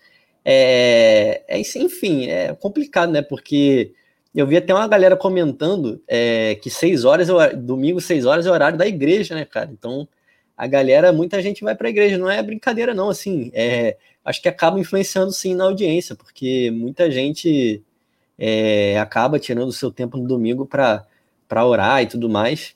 É, 0.44 1.44
é 1.46 1.60
enfim, 1.60 2.26
é 2.26 2.52
complicado, 2.56 3.12
né? 3.12 3.22
Porque 3.22 3.94
eu 4.34 4.46
vi 4.46 4.56
até 4.56 4.74
uma 4.74 4.88
galera 4.88 5.16
comentando 5.16 6.02
é, 6.08 6.54
que 6.56 6.70
seis 6.70 7.04
horas, 7.04 7.28
é 7.28 7.54
domingo, 7.54 8.00
seis 8.00 8.24
horas 8.24 8.46
é 8.46 8.50
o 8.50 8.52
horário 8.52 8.78
da 8.78 8.86
igreja, 8.86 9.34
né, 9.34 9.44
cara? 9.44 9.70
Então, 9.70 10.08
a 10.56 10.66
galera, 10.66 11.12
muita 11.12 11.42
gente 11.42 11.62
vai 11.62 11.74
para 11.74 11.88
a 11.88 11.90
igreja, 11.90 12.18
não 12.18 12.30
é 12.30 12.42
brincadeira, 12.42 12.94
não, 12.94 13.10
assim, 13.10 13.50
é, 13.54 13.96
acho 14.24 14.40
que 14.40 14.48
acaba 14.48 14.78
influenciando 14.78 15.32
sim 15.32 15.54
na 15.54 15.64
audiência, 15.64 16.14
porque 16.14 16.70
muita 16.70 17.10
gente 17.10 17.82
é, 18.38 18.98
acaba 18.98 19.38
tirando 19.38 19.68
o 19.68 19.72
seu 19.72 19.90
tempo 19.90 20.16
no 20.16 20.26
domingo 20.26 20.66
para 20.66 21.06
orar 21.64 22.02
e 22.02 22.06
tudo 22.06 22.28
mais. 22.28 22.74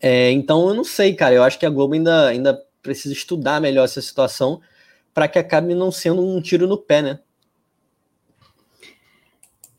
É, 0.00 0.30
então 0.30 0.68
eu 0.68 0.74
não 0.74 0.84
sei, 0.84 1.14
cara. 1.14 1.34
Eu 1.34 1.42
acho 1.42 1.58
que 1.58 1.66
a 1.66 1.70
Globo 1.70 1.94
ainda, 1.94 2.28
ainda 2.28 2.62
precisa 2.82 3.14
estudar 3.14 3.60
melhor 3.60 3.84
essa 3.84 4.00
situação 4.00 4.60
para 5.14 5.28
que 5.28 5.38
acabe 5.38 5.74
não 5.74 5.90
sendo 5.90 6.22
um 6.24 6.40
tiro 6.40 6.66
no 6.66 6.76
pé, 6.76 7.02
né? 7.02 7.18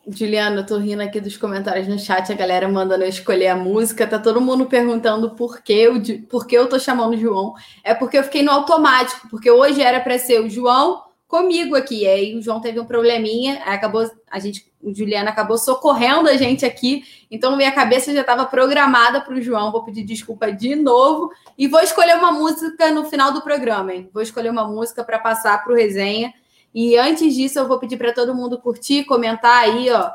Juliana, 0.10 0.62
eu 0.62 0.66
tô 0.66 0.78
rindo 0.78 1.02
aqui 1.02 1.20
dos 1.20 1.36
comentários 1.36 1.88
no 1.88 2.00
chat, 2.00 2.32
a 2.32 2.36
galera 2.36 2.70
mandando 2.70 3.04
eu 3.04 3.10
escolher 3.10 3.48
a 3.48 3.56
música, 3.58 4.08
tá 4.08 4.18
todo 4.18 4.40
mundo 4.40 4.66
perguntando 4.66 5.32
por 5.32 5.62
que 5.62 5.74
eu, 5.74 6.02
por 6.30 6.48
que 6.48 6.58
eu 6.58 6.70
tô 6.70 6.80
chamando 6.80 7.14
o 7.14 7.18
João. 7.18 7.54
É 7.84 7.94
porque 7.94 8.18
eu 8.18 8.24
fiquei 8.24 8.42
no 8.42 8.52
automático, 8.52 9.28
porque 9.30 9.52
hoje 9.52 9.82
era 9.82 10.00
para 10.00 10.18
ser 10.18 10.40
o 10.40 10.50
João 10.50 11.04
comigo 11.28 11.76
aqui. 11.76 12.08
Aí 12.08 12.38
o 12.38 12.42
João 12.42 12.62
teve 12.62 12.80
um 12.80 12.86
probleminha, 12.86 13.62
acabou 13.66 14.10
a 14.32 14.40
gente, 14.40 14.72
o 14.82 14.96
Juliana 14.96 15.30
acabou 15.30 15.58
socorrendo 15.58 16.30
a 16.30 16.38
gente 16.38 16.66
aqui. 16.66 17.04
Então 17.30 17.58
minha 17.58 17.72
cabeça 17.74 18.14
já 18.14 18.22
estava 18.22 18.46
programada 18.46 19.20
para 19.20 19.34
o 19.34 19.42
João. 19.42 19.74
Vou 19.74 19.84
pedir 19.84 20.04
desculpa 20.04 20.52
de 20.54 20.74
novo 20.76 21.32
e 21.58 21.68
vou 21.68 21.82
escolher 21.82 22.16
uma 22.16 22.32
música 22.32 22.92
no 22.92 23.04
final 23.04 23.34
do 23.34 23.42
programa. 23.42 23.94
Hein? 23.94 24.10
Vou 24.14 24.24
escolher 24.24 24.50
uma 24.50 24.66
música 24.66 25.04
para 25.04 25.20
passar 25.20 25.62
para 25.62 25.74
o 25.74 25.76
resenha. 25.76 26.34
E 26.80 26.96
antes 26.96 27.34
disso, 27.34 27.58
eu 27.58 27.68
vou 27.68 27.80
pedir 27.80 27.98
para 27.98 28.14
todo 28.14 28.36
mundo 28.36 28.60
curtir, 28.60 29.04
comentar 29.06 29.64
aí, 29.64 29.90
ó. 29.90 30.12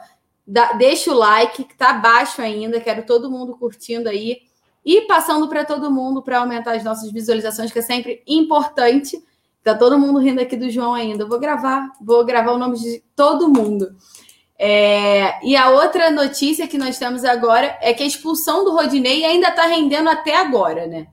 Da, 0.46 0.75
deixa 0.75 1.11
o 1.11 1.18
like, 1.18 1.64
que 1.64 1.77
tá 1.77 1.92
baixo 1.92 2.40
ainda. 2.40 2.81
Quero 2.81 3.05
todo 3.05 3.29
mundo 3.29 3.57
curtindo 3.57 4.09
aí 4.09 4.42
e 4.85 5.01
passando 5.01 5.48
para 5.48 5.64
todo 5.64 5.90
mundo 5.90 6.22
para 6.22 6.38
aumentar 6.38 6.77
as 6.77 6.85
nossas 6.85 7.11
visualizações, 7.11 7.72
que 7.72 7.81
é 7.81 7.83
sempre 7.83 8.22
importante. 8.29 9.20
Tá 9.64 9.75
todo 9.75 9.98
mundo 9.98 10.20
rindo 10.20 10.40
aqui 10.40 10.57
do 10.57 10.70
João 10.70 10.94
ainda. 10.94 11.27
Vou 11.27 11.40
gravar, 11.40 11.90
vou 12.01 12.25
gravar 12.25 12.53
o 12.53 12.59
nome 12.59 12.79
de 12.79 13.03
todo 13.16 13.48
mundo. 13.48 13.96
É, 14.57 15.44
e 15.44 15.57
a 15.57 15.68
outra 15.70 16.12
notícia 16.12 16.68
que 16.68 16.79
nós 16.79 16.96
temos 16.96 17.25
agora 17.25 17.77
é 17.81 17.92
que 17.92 18.05
a 18.05 18.07
expulsão 18.07 18.64
do 18.64 18.70
Rodinei 18.70 19.25
ainda 19.25 19.48
está 19.48 19.66
rendendo 19.66 20.09
até 20.09 20.37
agora, 20.37 20.87
né? 20.87 21.09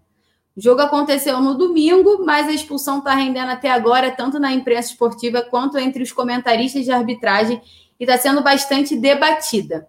O 0.59 0.61
jogo 0.61 0.81
aconteceu 0.81 1.39
no 1.39 1.55
domingo, 1.55 2.25
mas 2.25 2.45
a 2.49 2.51
expulsão 2.51 2.97
está 2.97 3.13
rendendo 3.13 3.49
até 3.49 3.71
agora, 3.71 4.11
tanto 4.11 4.37
na 4.37 4.51
imprensa 4.51 4.89
esportiva 4.89 5.41
quanto 5.41 5.77
entre 5.77 6.03
os 6.03 6.11
comentaristas 6.11 6.83
de 6.83 6.91
arbitragem, 6.91 7.61
e 7.97 8.03
está 8.03 8.17
sendo 8.17 8.43
bastante 8.43 8.93
debatida. 8.97 9.87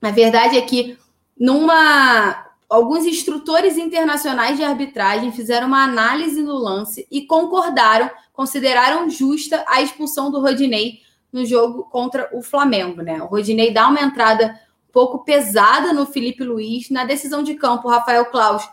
A 0.00 0.10
verdade 0.10 0.56
é 0.56 0.62
que 0.62 0.96
numa 1.38 2.46
alguns 2.70 3.04
instrutores 3.04 3.76
internacionais 3.76 4.56
de 4.56 4.64
arbitragem 4.64 5.30
fizeram 5.30 5.66
uma 5.66 5.84
análise 5.84 6.40
no 6.40 6.56
lance 6.56 7.06
e 7.10 7.26
concordaram, 7.26 8.10
consideraram 8.32 9.10
justa 9.10 9.62
a 9.68 9.82
expulsão 9.82 10.30
do 10.30 10.40
Rodinei 10.40 11.00
no 11.30 11.44
jogo 11.44 11.82
contra 11.84 12.30
o 12.32 12.40
Flamengo, 12.40 13.02
né? 13.02 13.20
O 13.22 13.26
Rodinei 13.26 13.74
dá 13.74 13.86
uma 13.86 14.00
entrada 14.00 14.58
um 14.88 14.90
pouco 14.90 15.22
pesada 15.22 15.92
no 15.92 16.06
Felipe 16.06 16.42
Luiz. 16.42 16.88
Na 16.88 17.04
decisão 17.04 17.42
de 17.42 17.56
campo, 17.56 17.88
o 17.88 17.90
Rafael 17.90 18.24
Klaus 18.30 18.66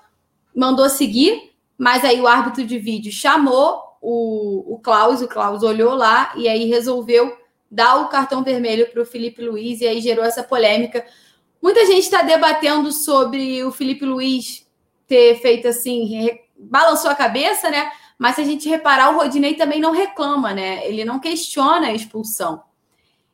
mandou 0.56 0.90
seguir, 0.90 1.52
mas 1.78 2.04
aí 2.04 2.22
o 2.22 2.28
árbitro 2.28 2.66
de 2.66 2.80
vídeo 2.80 3.12
chamou 3.12 3.82
o, 4.02 4.76
o 4.76 4.80
Klaus, 4.80 5.22
o 5.22 5.28
Klaus 5.28 5.64
olhou 5.64 5.94
lá 5.94 6.34
e 6.36 6.48
aí 6.48 6.66
resolveu 6.66 7.36
dar 7.70 7.98
o 7.98 8.08
cartão 8.08 8.44
vermelho 8.44 8.90
para 8.92 9.02
o 9.02 9.06
Felipe 9.06 9.42
Luiz 9.42 9.82
e 9.82 9.88
aí 9.88 10.00
gerou 10.00 10.24
essa 10.24 10.44
polêmica 10.44 11.04
Muita 11.66 11.84
gente 11.88 12.02
está 12.04 12.22
debatendo 12.22 12.92
sobre 12.92 13.64
o 13.64 13.72
Felipe 13.72 14.06
Luiz 14.06 14.68
ter 15.08 15.42
feito 15.42 15.68
assim, 15.68 16.30
balançou 16.56 17.10
a 17.10 17.16
cabeça, 17.16 17.72
né? 17.72 17.92
Mas 18.20 18.36
se 18.36 18.42
a 18.42 18.44
gente 18.44 18.70
reparar, 18.70 19.10
o 19.10 19.18
Rodinei 19.18 19.56
também 19.56 19.82
não 19.82 19.92
reclama, 19.92 20.54
né? 20.54 20.88
Ele 20.88 21.04
não 21.04 21.20
questiona 21.20 21.88
a 21.88 21.94
expulsão. 21.94 22.62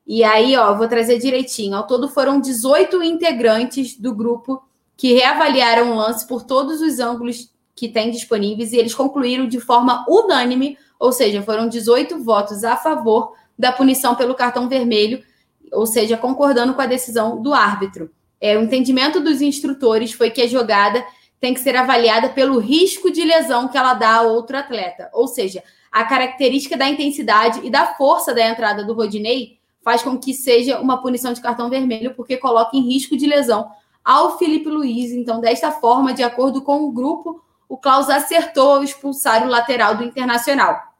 E 0.08 0.24
aí, 0.24 0.56
ó, 0.56 0.74
vou 0.78 0.88
trazer 0.88 1.20
direitinho. 1.20 1.76
Ao 1.76 1.86
todo 1.86 2.08
foram 2.08 2.40
18 2.40 3.04
integrantes 3.04 4.00
do 4.00 4.16
grupo 4.16 4.64
que 5.02 5.14
reavaliaram 5.14 5.94
o 5.94 5.96
lance 5.96 6.28
por 6.28 6.44
todos 6.44 6.80
os 6.80 7.00
ângulos 7.00 7.50
que 7.76 7.90
tem 7.90 8.12
disponíveis 8.12 8.72
e 8.72 8.78
eles 8.78 8.94
concluíram 8.94 9.48
de 9.48 9.60
forma 9.60 10.06
unânime, 10.08 10.78
ou 11.00 11.12
seja, 11.12 11.42
foram 11.42 11.68
18 11.68 12.24
votos 12.24 12.64
a 12.64 12.78
favor 12.78 13.34
da 13.58 13.72
punição 13.72 14.14
pelo 14.14 14.36
cartão 14.36 14.70
vermelho, 14.70 15.24
ou 15.72 15.88
seja, 15.88 16.16
concordando 16.18 16.76
com 16.76 16.82
a 16.82 16.86
decisão 16.86 17.42
do 17.42 17.52
árbitro. 17.52 18.12
É, 18.40 18.56
o 18.56 18.62
entendimento 18.62 19.20
dos 19.20 19.42
instrutores 19.42 20.14
foi 20.14 20.30
que 20.30 20.44
a 20.44 20.48
jogada 20.48 21.04
tem 21.40 21.52
que 21.56 21.62
ser 21.62 21.76
avaliada 21.76 22.30
pelo 22.30 22.60
risco 22.60 23.10
de 23.10 23.24
lesão 23.24 23.68
que 23.68 23.80
ela 23.80 23.96
dá 23.96 24.18
a 24.18 24.22
outro 24.22 24.56
atleta. 24.56 25.10
Ou 25.14 25.28
seja, 25.28 25.64
a 25.92 26.04
característica 26.04 26.78
da 26.78 26.88
intensidade 26.88 27.60
e 27.64 27.72
da 27.72 27.96
força 27.96 28.36
da 28.36 28.48
entrada 28.48 28.84
do 28.84 28.94
Rodinei 28.94 29.58
faz 29.84 30.04
com 30.04 30.16
que 30.16 30.32
seja 30.32 30.80
uma 30.80 31.02
punição 31.02 31.34
de 31.34 31.42
cartão 31.42 31.72
vermelho, 31.72 32.14
porque 32.14 32.38
coloca 32.38 32.78
em 32.78 32.82
risco 32.82 33.18
de 33.18 33.26
lesão 33.26 33.68
ao 34.04 34.38
Felipe 34.38 34.70
Luiz. 34.70 35.12
Então, 35.12 35.40
desta 35.40 35.72
forma, 35.72 36.14
de 36.14 36.24
acordo 36.24 36.62
com 36.62 36.84
o 36.84 36.92
grupo, 36.92 37.42
o 37.68 37.78
Klaus 37.78 38.10
acertou 38.10 38.74
ao 38.74 38.84
expulsar 38.84 39.46
o 39.46 39.50
lateral 39.50 39.96
do 39.96 40.04
Internacional. 40.04 40.92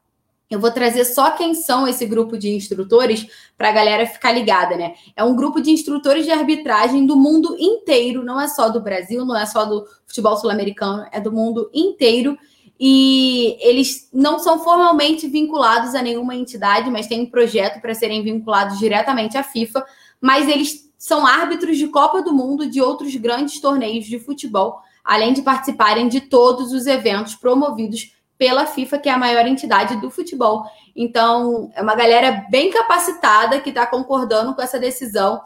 Eu 0.52 0.60
vou 0.60 0.70
trazer 0.70 1.06
só 1.06 1.30
quem 1.30 1.54
são 1.54 1.88
esse 1.88 2.04
grupo 2.04 2.36
de 2.36 2.50
instrutores 2.50 3.26
para 3.56 3.70
a 3.70 3.72
galera 3.72 4.06
ficar 4.06 4.32
ligada, 4.32 4.76
né? 4.76 4.94
É 5.16 5.24
um 5.24 5.34
grupo 5.34 5.62
de 5.62 5.70
instrutores 5.70 6.26
de 6.26 6.30
arbitragem 6.30 7.06
do 7.06 7.16
mundo 7.16 7.56
inteiro, 7.58 8.22
não 8.22 8.38
é 8.38 8.46
só 8.46 8.68
do 8.68 8.82
Brasil, 8.82 9.24
não 9.24 9.34
é 9.34 9.46
só 9.46 9.64
do 9.64 9.86
futebol 10.06 10.36
sul-americano, 10.36 11.06
é 11.10 11.18
do 11.18 11.32
mundo 11.32 11.70
inteiro. 11.72 12.36
E 12.78 13.56
eles 13.60 14.10
não 14.12 14.38
são 14.38 14.62
formalmente 14.62 15.26
vinculados 15.26 15.94
a 15.94 16.02
nenhuma 16.02 16.34
entidade, 16.34 16.90
mas 16.90 17.06
têm 17.06 17.22
um 17.22 17.30
projeto 17.30 17.80
para 17.80 17.94
serem 17.94 18.22
vinculados 18.22 18.78
diretamente 18.78 19.38
à 19.38 19.42
FIFA. 19.42 19.82
Mas 20.20 20.48
eles 20.48 20.91
são 21.02 21.26
árbitros 21.26 21.78
de 21.78 21.88
Copa 21.88 22.22
do 22.22 22.32
Mundo 22.32 22.64
de 22.70 22.80
outros 22.80 23.12
grandes 23.16 23.60
torneios 23.60 24.04
de 24.04 24.20
futebol, 24.20 24.80
além 25.02 25.32
de 25.32 25.42
participarem 25.42 26.06
de 26.06 26.20
todos 26.20 26.72
os 26.72 26.86
eventos 26.86 27.34
promovidos 27.34 28.14
pela 28.38 28.66
FIFA, 28.66 28.98
que 29.00 29.08
é 29.08 29.12
a 29.12 29.18
maior 29.18 29.44
entidade 29.44 30.00
do 30.00 30.12
futebol. 30.12 30.62
Então, 30.94 31.72
é 31.74 31.82
uma 31.82 31.96
galera 31.96 32.46
bem 32.48 32.70
capacitada 32.70 33.60
que 33.60 33.70
está 33.70 33.84
concordando 33.84 34.54
com 34.54 34.62
essa 34.62 34.78
decisão. 34.78 35.40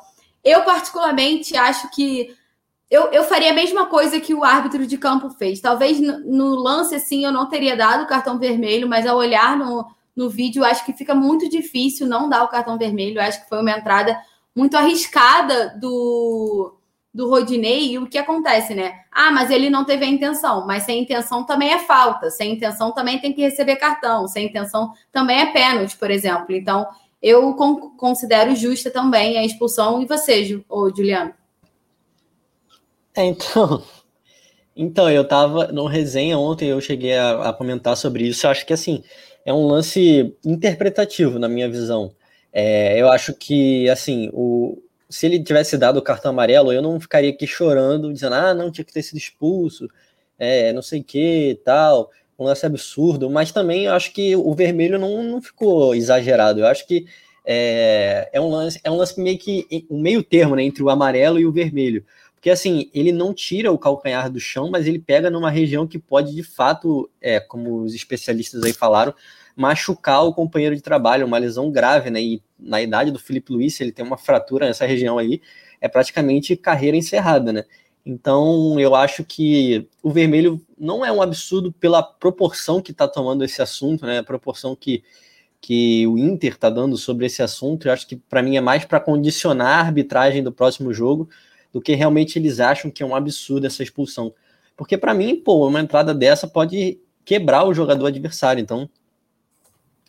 Eu, 0.45 0.63
particularmente, 0.63 1.57
acho 1.57 1.91
que 1.91 2.37
eu, 2.91 3.05
eu 3.05 3.25
faria 3.25 3.51
a 3.51 3.55
mesma 3.55 3.87
coisa 3.87 4.21
que 4.21 4.35
o 4.35 4.45
árbitro 4.45 4.87
de 4.87 4.99
campo 4.99 5.31
fez. 5.31 5.59
Talvez 5.59 5.99
no, 5.99 6.19
no 6.19 6.55
lance, 6.55 6.95
assim, 6.95 7.25
eu 7.25 7.33
não 7.33 7.49
teria 7.49 7.75
dado 7.75 8.05
o 8.05 8.07
cartão 8.07 8.39
vermelho, 8.39 8.87
mas 8.87 9.07
ao 9.07 9.17
olhar 9.17 9.57
no, 9.57 9.87
no 10.15 10.29
vídeo, 10.29 10.63
acho 10.63 10.85
que 10.85 10.93
fica 10.93 11.15
muito 11.15 11.49
difícil 11.49 12.07
não 12.07 12.29
dar 12.29 12.45
o 12.45 12.49
cartão 12.49 12.77
vermelho. 12.77 13.19
acho 13.19 13.43
que 13.43 13.49
foi 13.49 13.63
uma 13.63 13.71
entrada 13.71 14.21
muito 14.57 14.75
arriscada 14.75 15.77
do, 15.79 16.75
do 17.13 17.29
Rodinei, 17.29 17.93
e 17.93 17.99
o 17.99 18.07
que 18.07 18.17
acontece, 18.17 18.75
né? 18.75 19.01
Ah, 19.13 19.31
mas 19.31 19.51
ele 19.51 19.69
não 19.69 19.85
teve 19.85 20.07
a 20.07 20.09
intenção, 20.09 20.67
mas 20.67 20.85
sem 20.85 21.03
intenção 21.03 21.45
também 21.45 21.75
é 21.75 21.79
falta, 21.81 22.31
sem 22.31 22.55
intenção 22.55 22.91
também 22.91 23.19
tem 23.19 23.35
que 23.35 23.43
receber 23.43 23.77
cartão, 23.77 24.27
sem 24.27 24.47
intenção 24.47 24.93
também 25.13 25.41
é 25.41 25.53
pênalti, 25.53 25.95
por 25.99 26.11
exemplo. 26.11 26.57
Então, 26.57 26.87
eu 27.21 27.55
considero 27.99 28.57
justa 28.57 28.91
também 28.91 29.37
a 29.37 29.45
expulsão. 29.45 30.01
E 30.01 30.07
você, 30.07 30.63
ô, 30.69 30.89
Juliano? 30.89 31.35
É, 33.15 33.25
então, 33.25 33.83
então, 34.75 35.11
eu 35.11 35.27
tava 35.27 35.67
no 35.69 35.87
resenha 35.87 36.39
ontem, 36.39 36.69
eu 36.69 36.81
cheguei 36.81 37.15
a, 37.15 37.51
a 37.51 37.53
comentar 37.53 37.97
sobre 37.97 38.25
isso. 38.27 38.47
Eu 38.47 38.51
acho 38.51 38.65
que 38.65 38.73
assim, 38.73 39.03
é 39.45 39.53
um 39.53 39.67
lance 39.67 40.35
interpretativo, 40.45 41.39
na 41.39 41.49
minha 41.49 41.69
visão. 41.69 42.15
É, 42.53 43.01
eu 43.01 43.11
acho 43.11 43.35
que, 43.35 43.89
assim, 43.91 44.31
o, 44.33 44.83
se 45.09 45.27
ele 45.27 45.43
tivesse 45.43 45.77
dado 45.77 45.99
o 45.99 46.03
cartão 46.03 46.31
amarelo, 46.31 46.73
eu 46.73 46.83
não 46.83 46.99
ficaria 46.99 47.31
aqui 47.31 47.47
chorando, 47.47 48.13
dizendo, 48.13 48.35
ah, 48.35 48.55
não, 48.55 48.71
tinha 48.71 48.85
que 48.85 48.93
ter 48.93 49.03
sido 49.03 49.19
expulso, 49.19 49.89
é, 50.39 50.73
não 50.73 50.83
sei 50.83 51.01
o 51.01 51.05
que 51.05 51.61
tal, 51.65 52.11
um 52.39 52.45
lance 52.45 52.67
absurdo, 52.67 53.31
mas 53.31 53.53
também 53.53 53.85
eu 53.85 53.93
acho 53.93 54.13
que 54.13 54.37
o 54.37 54.55
vermelho 54.55 54.99
não, 54.99 55.23
não 55.23 55.41
ficou 55.41 55.95
exagerado, 55.95 56.61
eu 56.61 56.67
acho 56.67 56.87
que 56.87 57.07
é, 57.45 58.29
é, 58.33 58.41
um 58.41 58.49
lance, 58.49 58.81
é 58.83 58.91
um 58.91 58.97
lance 58.97 59.21
meio 59.21 59.39
que 59.39 59.87
um 59.89 60.01
meio 60.01 60.23
termo 60.23 60.57
né, 60.57 60.65
entre 60.65 60.83
o 60.83 60.91
amarelo 60.91 61.39
e 61.39 61.47
o 61.47 61.53
vermelho. 61.53 62.05
Porque 62.35 62.51
assim, 62.51 62.91
ele 62.93 63.13
não 63.13 63.33
tira 63.33 63.73
o 63.73 63.79
calcanhar 63.79 64.31
do 64.31 64.41
chão, 64.41 64.69
mas 64.71 64.87
ele 64.87 64.99
pega 64.99 65.31
numa 65.31 65.51
região 65.51 65.87
que 65.87 65.99
pode, 65.99 66.35
de 66.35 66.43
fato, 66.43 67.09
é, 67.21 67.41
como 67.41 67.83
os 67.83 67.95
especialistas 67.95 68.63
aí 68.63 68.73
falaram, 68.73 69.15
machucar 69.57 70.23
o 70.25 70.35
companheiro 70.35 70.77
de 70.77 70.83
trabalho, 70.83 71.27
uma 71.27 71.39
lesão 71.39 71.71
grave, 71.71 72.11
né? 72.11 72.21
E 72.21 72.43
na 72.59 72.83
idade 72.83 73.11
do 73.11 73.19
Felipe 73.19 73.53
Luiz, 73.53 73.81
ele 73.81 73.91
tem 73.91 74.05
uma 74.05 74.19
fratura 74.19 74.67
nessa 74.67 74.85
região 74.85 75.19
aí, 75.19 75.41
é 75.81 75.89
praticamente 75.89 76.55
carreira 76.57 76.97
encerrada, 76.97 77.53
né? 77.53 77.65
Então, 78.05 78.79
eu 78.79 78.95
acho 78.95 79.25
que 79.25 79.89
o 80.03 80.11
vermelho 80.11 80.61
não 80.79 81.05
é 81.05 81.11
um 81.11 81.21
absurdo 81.21 81.73
pela 81.73 82.03
proporção 82.03 82.81
que 82.81 82.93
está 82.93 83.09
tomando 83.09 83.45
esse 83.45 83.61
assunto, 83.61 84.07
né? 84.07 84.19
A 84.19 84.23
proporção 84.23 84.77
que, 84.77 85.03
que 85.61 86.07
o 86.07 86.17
Inter 86.17 86.53
está 86.53 86.71
dando 86.71 86.97
sobre 86.97 87.27
esse 87.27 87.43
assunto. 87.43 87.89
Eu 87.89 87.93
acho 87.93 88.07
que 88.07 88.15
para 88.15 88.43
mim 88.43 88.57
é 88.57 88.61
mais 88.61 88.85
para 88.85 89.01
condicionar 89.01 89.79
a 89.79 89.87
arbitragem 89.87 90.43
do 90.43 90.53
próximo 90.53 90.93
jogo 90.93 91.29
do 91.73 91.81
que 91.81 91.95
realmente 91.95 92.39
eles 92.39 92.61
acham 92.61 92.91
que 92.91 93.03
é 93.03 93.07
um 93.07 93.15
absurdo 93.15 93.67
essa 93.67 93.83
expulsão. 93.83 94.33
Porque 94.77 94.97
para 94.97 95.13
mim, 95.13 95.35
pô, 95.37 95.67
uma 95.67 95.81
entrada 95.81 96.15
dessa 96.15 96.47
pode 96.47 97.01
quebrar 97.25 97.65
o 97.65 97.75
jogador 97.75 98.07
adversário. 98.07 98.63
Então, 98.63 98.89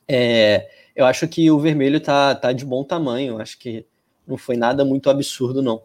é, 0.08 0.70
eu 0.96 1.06
acho 1.06 1.28
que 1.28 1.50
o 1.52 1.60
vermelho 1.60 2.00
tá, 2.00 2.34
tá 2.34 2.52
de 2.52 2.65
bom 2.65 2.84
tamanho. 2.84 3.39
Acho 3.39 3.58
que 3.60 3.86
não 4.26 4.38
foi 4.38 4.58
nada 4.58 4.84
muito 4.84 5.10
absurdo, 5.10 5.62
não. 5.62 5.84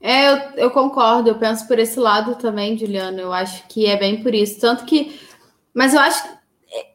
É, 0.00 0.28
eu, 0.28 0.36
eu, 0.56 0.70
concordo, 0.70 1.28
eu 1.28 1.38
penso 1.38 1.66
por 1.68 1.78
esse 1.78 2.00
lado 2.00 2.34
também, 2.36 2.76
Juliano. 2.76 3.20
Eu 3.20 3.32
acho 3.32 3.66
que 3.68 3.86
é 3.86 3.96
bem 3.96 4.22
por 4.22 4.34
isso. 4.34 4.60
Tanto 4.60 4.84
que. 4.84 5.20
Mas 5.74 5.94
eu 5.94 6.00
acho 6.00 6.26
é, 6.72 6.86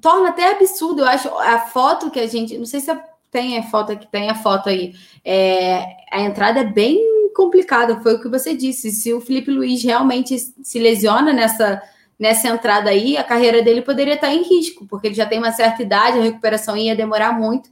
torna 0.00 0.30
até 0.30 0.52
absurdo. 0.52 1.02
Eu 1.02 1.06
acho 1.06 1.28
a 1.38 1.58
foto 1.60 2.10
que 2.10 2.20
a 2.20 2.26
gente. 2.26 2.56
Não 2.56 2.66
sei 2.66 2.80
se 2.80 2.90
tem 3.30 3.58
a 3.58 3.62
foto 3.64 3.96
que 3.96 4.06
tem 4.06 4.30
a 4.30 4.34
foto 4.34 4.68
aí. 4.68 4.94
É, 5.24 5.84
a 6.10 6.22
entrada 6.22 6.60
é 6.60 6.64
bem 6.64 7.30
complicada, 7.34 8.00
foi 8.00 8.14
o 8.14 8.20
que 8.20 8.28
você 8.28 8.56
disse. 8.56 8.90
Se 8.90 9.12
o 9.12 9.20
Felipe 9.20 9.50
Luiz 9.50 9.82
realmente 9.84 10.38
se 10.38 10.78
lesiona 10.78 11.32
nessa, 11.32 11.82
nessa 12.18 12.48
entrada 12.48 12.90
aí, 12.90 13.16
a 13.16 13.24
carreira 13.24 13.62
dele 13.62 13.82
poderia 13.82 14.14
estar 14.14 14.32
em 14.32 14.42
risco, 14.42 14.86
porque 14.86 15.08
ele 15.08 15.14
já 15.14 15.26
tem 15.26 15.38
uma 15.38 15.52
certa 15.52 15.82
idade, 15.82 16.18
a 16.18 16.22
recuperação 16.22 16.76
ia 16.76 16.96
demorar 16.96 17.32
muito. 17.32 17.70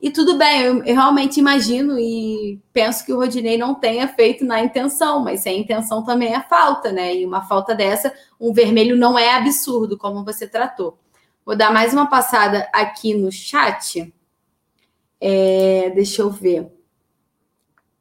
E 0.00 0.10
tudo 0.10 0.36
bem, 0.36 0.60
eu, 0.60 0.84
eu, 0.84 0.94
realmente 0.94 1.40
imagino 1.40 1.98
e 1.98 2.60
penso 2.72 3.04
que 3.04 3.12
o 3.12 3.16
Rodinei 3.16 3.56
não 3.56 3.74
tenha 3.74 4.06
feito 4.06 4.44
na 4.44 4.60
intenção, 4.60 5.20
mas 5.20 5.40
sem 5.40 5.60
intenção 5.60 6.04
também 6.04 6.34
é 6.34 6.40
falta, 6.42 6.92
né? 6.92 7.16
E 7.16 7.24
uma 7.24 7.42
falta 7.42 7.74
dessa, 7.74 8.12
um 8.38 8.52
vermelho 8.52 8.94
não 8.94 9.18
é 9.18 9.34
absurdo, 9.34 9.96
como 9.96 10.24
você 10.24 10.46
tratou. 10.46 10.98
Vou 11.46 11.56
dar 11.56 11.72
mais 11.72 11.94
uma 11.94 12.06
passada 12.08 12.68
aqui 12.72 13.14
no 13.14 13.32
chat. 13.32 14.12
É, 15.18 15.90
deixa 15.94 16.20
eu 16.20 16.30
ver. 16.30 16.70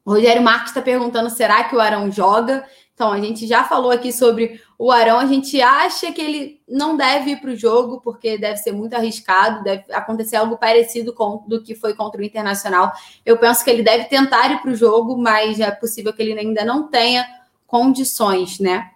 O 0.03 0.11
Rogério 0.11 0.41
Marques 0.41 0.69
está 0.69 0.81
perguntando: 0.81 1.29
será 1.29 1.63
que 1.63 1.75
o 1.75 1.79
Arão 1.79 2.11
joga? 2.11 2.65
Então, 2.95 3.11
a 3.11 3.19
gente 3.19 3.45
já 3.45 3.65
falou 3.65 3.91
aqui 3.91 4.13
sobre 4.13 4.61
o 4.79 4.89
Arão. 4.89 5.19
A 5.19 5.25
gente 5.25 5.61
acha 5.61 6.13
que 6.13 6.21
ele 6.21 6.61
não 6.65 6.95
deve 6.95 7.31
ir 7.31 7.41
para 7.41 7.51
o 7.51 7.55
jogo, 7.55 7.99
porque 7.99 8.37
deve 8.37 8.55
ser 8.55 8.71
muito 8.71 8.93
arriscado, 8.93 9.61
deve 9.65 9.83
acontecer 9.91 10.37
algo 10.37 10.57
parecido 10.57 11.13
com 11.13 11.43
do 11.45 11.61
que 11.61 11.75
foi 11.75 11.93
contra 11.93 12.21
o 12.21 12.23
Internacional. 12.23 12.93
Eu 13.25 13.37
penso 13.37 13.65
que 13.65 13.69
ele 13.69 13.83
deve 13.83 14.05
tentar 14.05 14.49
ir 14.49 14.61
para 14.61 14.71
o 14.71 14.75
jogo, 14.75 15.17
mas 15.17 15.59
é 15.59 15.69
possível 15.71 16.13
que 16.13 16.21
ele 16.21 16.39
ainda 16.39 16.63
não 16.63 16.87
tenha 16.87 17.27
condições, 17.67 18.59
né? 18.61 18.89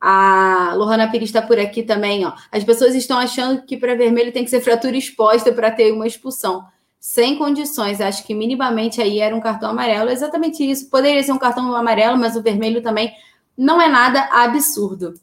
A 0.00 0.74
Lohana 0.74 1.08
Pires 1.08 1.28
está 1.28 1.40
por 1.40 1.58
aqui 1.58 1.84
também, 1.84 2.26
ó. 2.26 2.32
As 2.50 2.64
pessoas 2.64 2.96
estão 2.96 3.16
achando 3.16 3.62
que 3.62 3.76
para 3.76 3.94
vermelho 3.94 4.32
tem 4.32 4.42
que 4.42 4.50
ser 4.50 4.60
fratura 4.60 4.96
exposta 4.96 5.52
para 5.52 5.70
ter 5.70 5.92
uma 5.92 6.06
expulsão. 6.06 6.64
Sem 6.98 7.38
condições, 7.38 8.00
acho 8.00 8.26
que 8.26 8.34
minimamente 8.34 9.00
aí 9.00 9.20
era 9.20 9.34
um 9.34 9.40
cartão 9.40 9.70
amarelo. 9.70 10.10
Exatamente 10.10 10.68
isso. 10.68 10.90
Poderia 10.90 11.22
ser 11.22 11.30
um 11.30 11.38
cartão 11.38 11.72
amarelo, 11.76 12.18
mas 12.18 12.34
o 12.34 12.42
vermelho 12.42 12.82
também 12.82 13.14
não 13.56 13.80
é 13.80 13.88
nada 13.88 14.28
absurdo. 14.32 15.14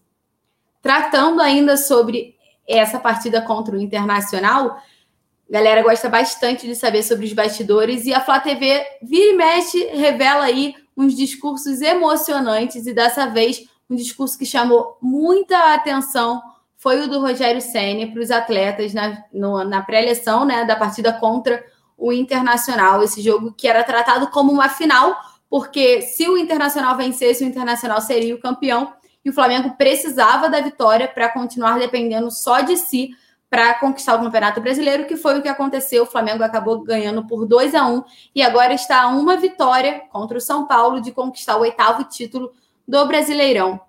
Tratando 0.82 1.42
ainda 1.42 1.78
sobre 1.78 2.36
essa 2.68 3.00
partida 3.00 3.42
contra 3.42 3.76
o 3.76 3.82
Internacional, 3.82 4.78
galera 5.50 5.84
gosta 5.84 6.10
bastante 6.10 6.66
de 6.66 6.76
saber 6.76 7.04
sobre 7.04 7.26
os 7.26 7.34
bastidores 7.34 8.06
e 8.06 8.14
a 8.14 8.22
Flá 8.22 8.40
TV 8.40 8.86
vira 9.02 9.34
e 9.34 9.36
mexe, 9.36 9.86
revela 9.88 10.46
aí 10.46 10.76
uns 10.96 11.16
discursos 11.16 11.82
emocionantes 11.82 12.88
e 12.88 12.94
dessa 12.94 13.28
vez 13.28 13.66
um 13.90 13.96
discurso 13.96 14.38
que 14.38 14.46
chamou 14.46 14.98
muita 15.02 15.74
atenção 15.74 16.42
foi 16.84 17.02
o 17.02 17.08
do 17.08 17.22
Rogério 17.22 17.62
Senna 17.62 18.12
para 18.12 18.22
os 18.22 18.30
atletas 18.30 18.94
na, 18.94 19.24
na 19.32 19.82
pré-eleição 19.82 20.44
né, 20.44 20.66
da 20.66 20.76
partida 20.76 21.14
contra 21.14 21.64
o 21.98 22.12
Internacional. 22.12 23.02
Esse 23.02 23.22
jogo 23.22 23.54
que 23.54 23.70
era 23.70 23.84
tratado 23.84 24.28
como 24.28 24.52
uma 24.52 24.68
final, 24.68 25.16
porque 25.54 26.02
se 26.02 26.28
o 26.28 26.36
Internacional 26.36 26.98
vencesse, 26.98 27.44
o 27.44 27.48
Internacional 27.48 28.02
seria 28.02 28.34
o 28.34 28.40
campeão 28.40 28.92
e 29.24 29.30
o 29.30 29.34
Flamengo 29.34 29.76
precisava 29.78 30.50
da 30.50 30.60
vitória 30.60 31.08
para 31.08 31.30
continuar 31.30 31.78
dependendo 31.78 32.32
só 32.32 32.62
de 32.62 32.76
si 32.76 33.12
para 33.52 33.76
conquistar 33.76 34.16
o 34.16 34.24
Campeonato 34.24 34.60
Brasileiro, 34.60 35.06
que 35.06 35.16
foi 35.16 35.38
o 35.38 35.44
que 35.44 35.48
aconteceu. 35.48 36.02
O 36.02 36.08
Flamengo 36.08 36.42
acabou 36.42 36.82
ganhando 36.82 37.28
por 37.28 37.46
2 37.46 37.76
a 37.76 37.86
1 37.86 38.04
e 38.34 38.42
agora 38.42 38.74
está 38.74 39.04
a 39.04 39.10
uma 39.10 39.38
vitória 39.38 40.02
contra 40.12 40.40
o 40.40 40.42
São 40.42 40.66
Paulo 40.66 41.00
de 41.00 41.12
conquistar 41.12 41.56
o 41.58 41.62
oitavo 41.62 42.04
título 42.06 42.52
do 42.88 43.06
Brasileirão. 43.06 43.80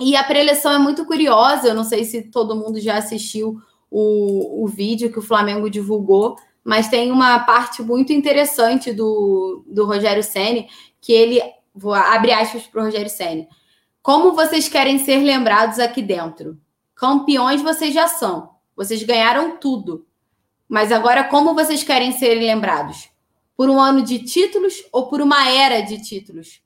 E 0.00 0.16
a 0.16 0.24
preleção 0.24 0.72
é 0.72 0.78
muito 0.78 1.04
curiosa, 1.04 1.68
eu 1.68 1.76
não 1.76 1.84
sei 1.84 2.04
se 2.04 2.22
todo 2.22 2.56
mundo 2.56 2.80
já 2.80 2.96
assistiu 2.96 3.62
o, 3.88 4.64
o 4.64 4.66
vídeo 4.66 5.12
que 5.12 5.20
o 5.20 5.22
Flamengo 5.22 5.70
divulgou, 5.70 6.34
mas 6.68 6.88
tem 6.88 7.10
uma 7.10 7.38
parte 7.38 7.82
muito 7.82 8.12
interessante 8.12 8.92
do, 8.92 9.64
do 9.66 9.86
Rogério 9.86 10.22
Ceni 10.22 10.68
que 11.08 11.12
ele 11.14 11.40
vou 11.74 11.94
abrir 11.94 12.32
aspas 12.32 12.66
para 12.66 12.82
o 12.82 12.84
Rogério 12.84 13.08
Ceni. 13.08 13.48
Como 14.02 14.34
vocês 14.34 14.68
querem 14.68 14.98
ser 14.98 15.16
lembrados 15.20 15.78
aqui 15.78 16.02
dentro? 16.02 16.60
Campeões 16.94 17.62
vocês 17.62 17.94
já 17.94 18.06
são. 18.06 18.50
Vocês 18.76 19.02
ganharam 19.02 19.56
tudo. 19.56 20.06
Mas 20.68 20.92
agora 20.92 21.24
como 21.24 21.54
vocês 21.54 21.82
querem 21.82 22.12
ser 22.12 22.34
lembrados? 22.34 23.08
Por 23.56 23.70
um 23.70 23.80
ano 23.80 24.02
de 24.02 24.18
títulos 24.18 24.84
ou 24.92 25.08
por 25.08 25.22
uma 25.22 25.48
era 25.48 25.80
de 25.80 25.98
títulos? 25.98 26.60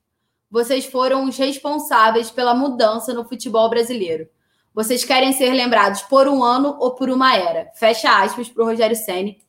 Vocês 0.51 0.83
foram 0.83 1.23
os 1.23 1.37
responsáveis 1.37 2.29
pela 2.29 2.53
mudança 2.53 3.13
no 3.13 3.23
futebol 3.23 3.69
brasileiro. 3.69 4.27
Vocês 4.73 5.05
querem 5.05 5.31
ser 5.31 5.53
lembrados 5.53 6.01
por 6.01 6.27
um 6.27 6.43
ano 6.43 6.75
ou 6.81 6.95
por 6.95 7.09
uma 7.09 7.33
era? 7.33 7.71
Fecha 7.75 8.21
aspas 8.21 8.49
para 8.49 8.61
o 8.61 8.65
Rogério 8.65 8.97
Ceni 8.97 9.41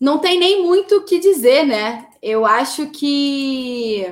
não 0.00 0.18
tem 0.18 0.38
nem 0.38 0.62
muito 0.62 0.96
o 0.96 1.04
que 1.04 1.18
dizer, 1.18 1.66
né? 1.66 2.07
Eu 2.22 2.44
acho 2.44 2.88
que 2.90 4.04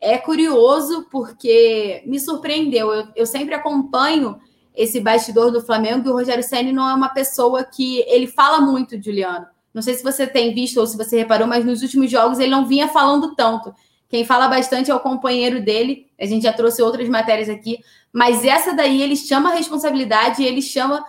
é 0.00 0.18
curioso 0.18 1.06
porque 1.10 2.02
me 2.06 2.18
surpreendeu. 2.18 2.92
Eu, 2.92 3.08
eu 3.16 3.26
sempre 3.26 3.54
acompanho 3.54 4.40
esse 4.74 5.00
bastidor 5.00 5.50
do 5.50 5.60
Flamengo 5.60 6.08
e 6.08 6.10
o 6.10 6.14
Rogério 6.14 6.42
Senni 6.42 6.72
não 6.72 6.88
é 6.88 6.94
uma 6.94 7.10
pessoa 7.10 7.62
que 7.62 8.00
ele 8.08 8.26
fala 8.26 8.60
muito, 8.60 9.00
Juliano. 9.02 9.46
Não 9.72 9.82
sei 9.82 9.94
se 9.94 10.02
você 10.02 10.26
tem 10.26 10.54
visto 10.54 10.78
ou 10.78 10.86
se 10.86 10.96
você 10.96 11.18
reparou, 11.18 11.46
mas 11.46 11.64
nos 11.64 11.82
últimos 11.82 12.10
jogos 12.10 12.38
ele 12.38 12.50
não 12.50 12.66
vinha 12.66 12.88
falando 12.88 13.34
tanto. 13.34 13.74
Quem 14.08 14.24
fala 14.24 14.48
bastante 14.48 14.90
é 14.90 14.94
o 14.94 15.00
companheiro 15.00 15.62
dele. 15.62 16.06
A 16.20 16.26
gente 16.26 16.42
já 16.42 16.52
trouxe 16.52 16.82
outras 16.82 17.08
matérias 17.08 17.48
aqui, 17.48 17.78
mas 18.12 18.44
essa 18.44 18.74
daí 18.74 19.00
ele 19.00 19.16
chama 19.16 19.50
a 19.50 19.54
responsabilidade, 19.54 20.44
ele 20.44 20.60
chama 20.60 21.02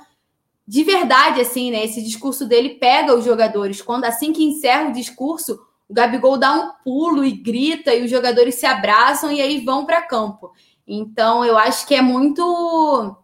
de 0.65 0.83
verdade, 0.83 1.41
assim, 1.41 1.71
né? 1.71 1.83
Esse 1.83 2.01
discurso 2.01 2.45
dele 2.47 2.75
pega 2.75 3.13
os 3.13 3.25
jogadores. 3.25 3.81
Quando 3.81 4.05
assim 4.05 4.31
que 4.31 4.43
encerra 4.43 4.89
o 4.89 4.93
discurso, 4.93 5.59
o 5.89 5.93
Gabigol 5.93 6.37
dá 6.37 6.53
um 6.53 6.71
pulo 6.83 7.23
e 7.23 7.31
grita, 7.31 7.93
e 7.93 8.03
os 8.03 8.11
jogadores 8.11 8.55
se 8.55 8.65
abraçam 8.65 9.31
e 9.31 9.41
aí 9.41 9.63
vão 9.63 9.85
para 9.85 10.01
campo. 10.01 10.51
Então, 10.87 11.43
eu 11.45 11.57
acho 11.57 11.87
que 11.87 11.95
é 11.95 12.01
muito 12.01 13.15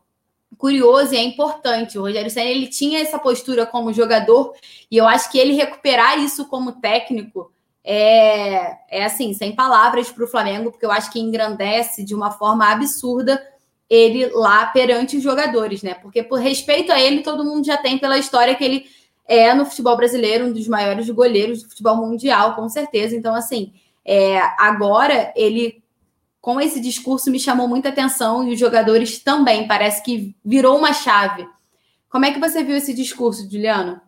curioso 0.58 1.13
e 1.13 1.17
é 1.17 1.24
importante. 1.24 1.98
O 1.98 2.02
Rogério 2.02 2.30
Senna 2.30 2.50
ele 2.50 2.67
tinha 2.67 3.00
essa 3.00 3.17
postura 3.17 3.65
como 3.65 3.93
jogador 3.93 4.54
e 4.91 4.98
eu 4.98 5.08
acho 5.08 5.32
que 5.32 5.38
ele 5.38 5.54
recuperar 5.54 6.19
isso 6.19 6.45
como 6.48 6.74
técnico 6.74 7.52
é, 7.84 8.78
é 8.89 9.06
assim, 9.06 9.34
sem 9.34 9.56
palavras 9.56 10.12
para 10.12 10.24
o 10.24 10.28
Flamengo, 10.28 10.69
porque 10.69 10.86
eu 10.86 10.91
acho 10.91 11.12
que 11.12 11.19
engrandece 11.19 12.04
de 12.04 12.13
uma 12.13 12.32
forma 12.32 12.69
absurda 12.69 13.41
ele 13.89 14.28
lá 14.28 14.67
perante 14.67 15.17
os 15.17 15.24
jogadores, 15.24 15.82
né? 15.82 15.95
Porque 15.95 16.22
por 16.22 16.39
respeito 16.39 16.91
a 16.91 17.00
ele, 17.00 17.24
todo 17.24 17.43
mundo 17.43 17.65
já 17.65 17.78
tem 17.78 17.98
pela 17.98 18.19
história 18.19 18.54
que 18.54 18.63
ele 18.63 18.86
é 19.30 19.54
no 19.54 19.63
futebol 19.63 19.96
brasileiro 19.96 20.48
um 20.48 20.52
dos 20.52 20.68
maiores 20.68 21.08
goleiros 21.12 21.62
do 21.62 21.70
futebol 21.70 21.96
mundial, 21.96 22.56
com 22.56 22.68
certeza. 22.68 23.15
Então, 23.15 23.36
assim, 23.36 23.72
é, 24.04 24.39
agora 24.58 25.32
ele 25.36 25.84
com 26.42 26.60
esse 26.60 26.80
discurso 26.80 27.30
me 27.30 27.39
chamou 27.39 27.68
muita 27.68 27.89
atenção 27.89 28.48
e 28.48 28.54
os 28.54 28.60
jogadores 28.60 29.20
também. 29.20 29.68
Parece 29.68 30.02
que 30.04 30.36
virou 30.44 30.78
uma 30.78 30.94
chave. 30.94 31.48
Como 32.10 32.26
é 32.26 32.32
que 32.32 32.39
você 32.39 32.63
viu 32.63 32.76
esse 32.76 32.94
discurso, 32.94 33.48
Juliano? 33.50 34.02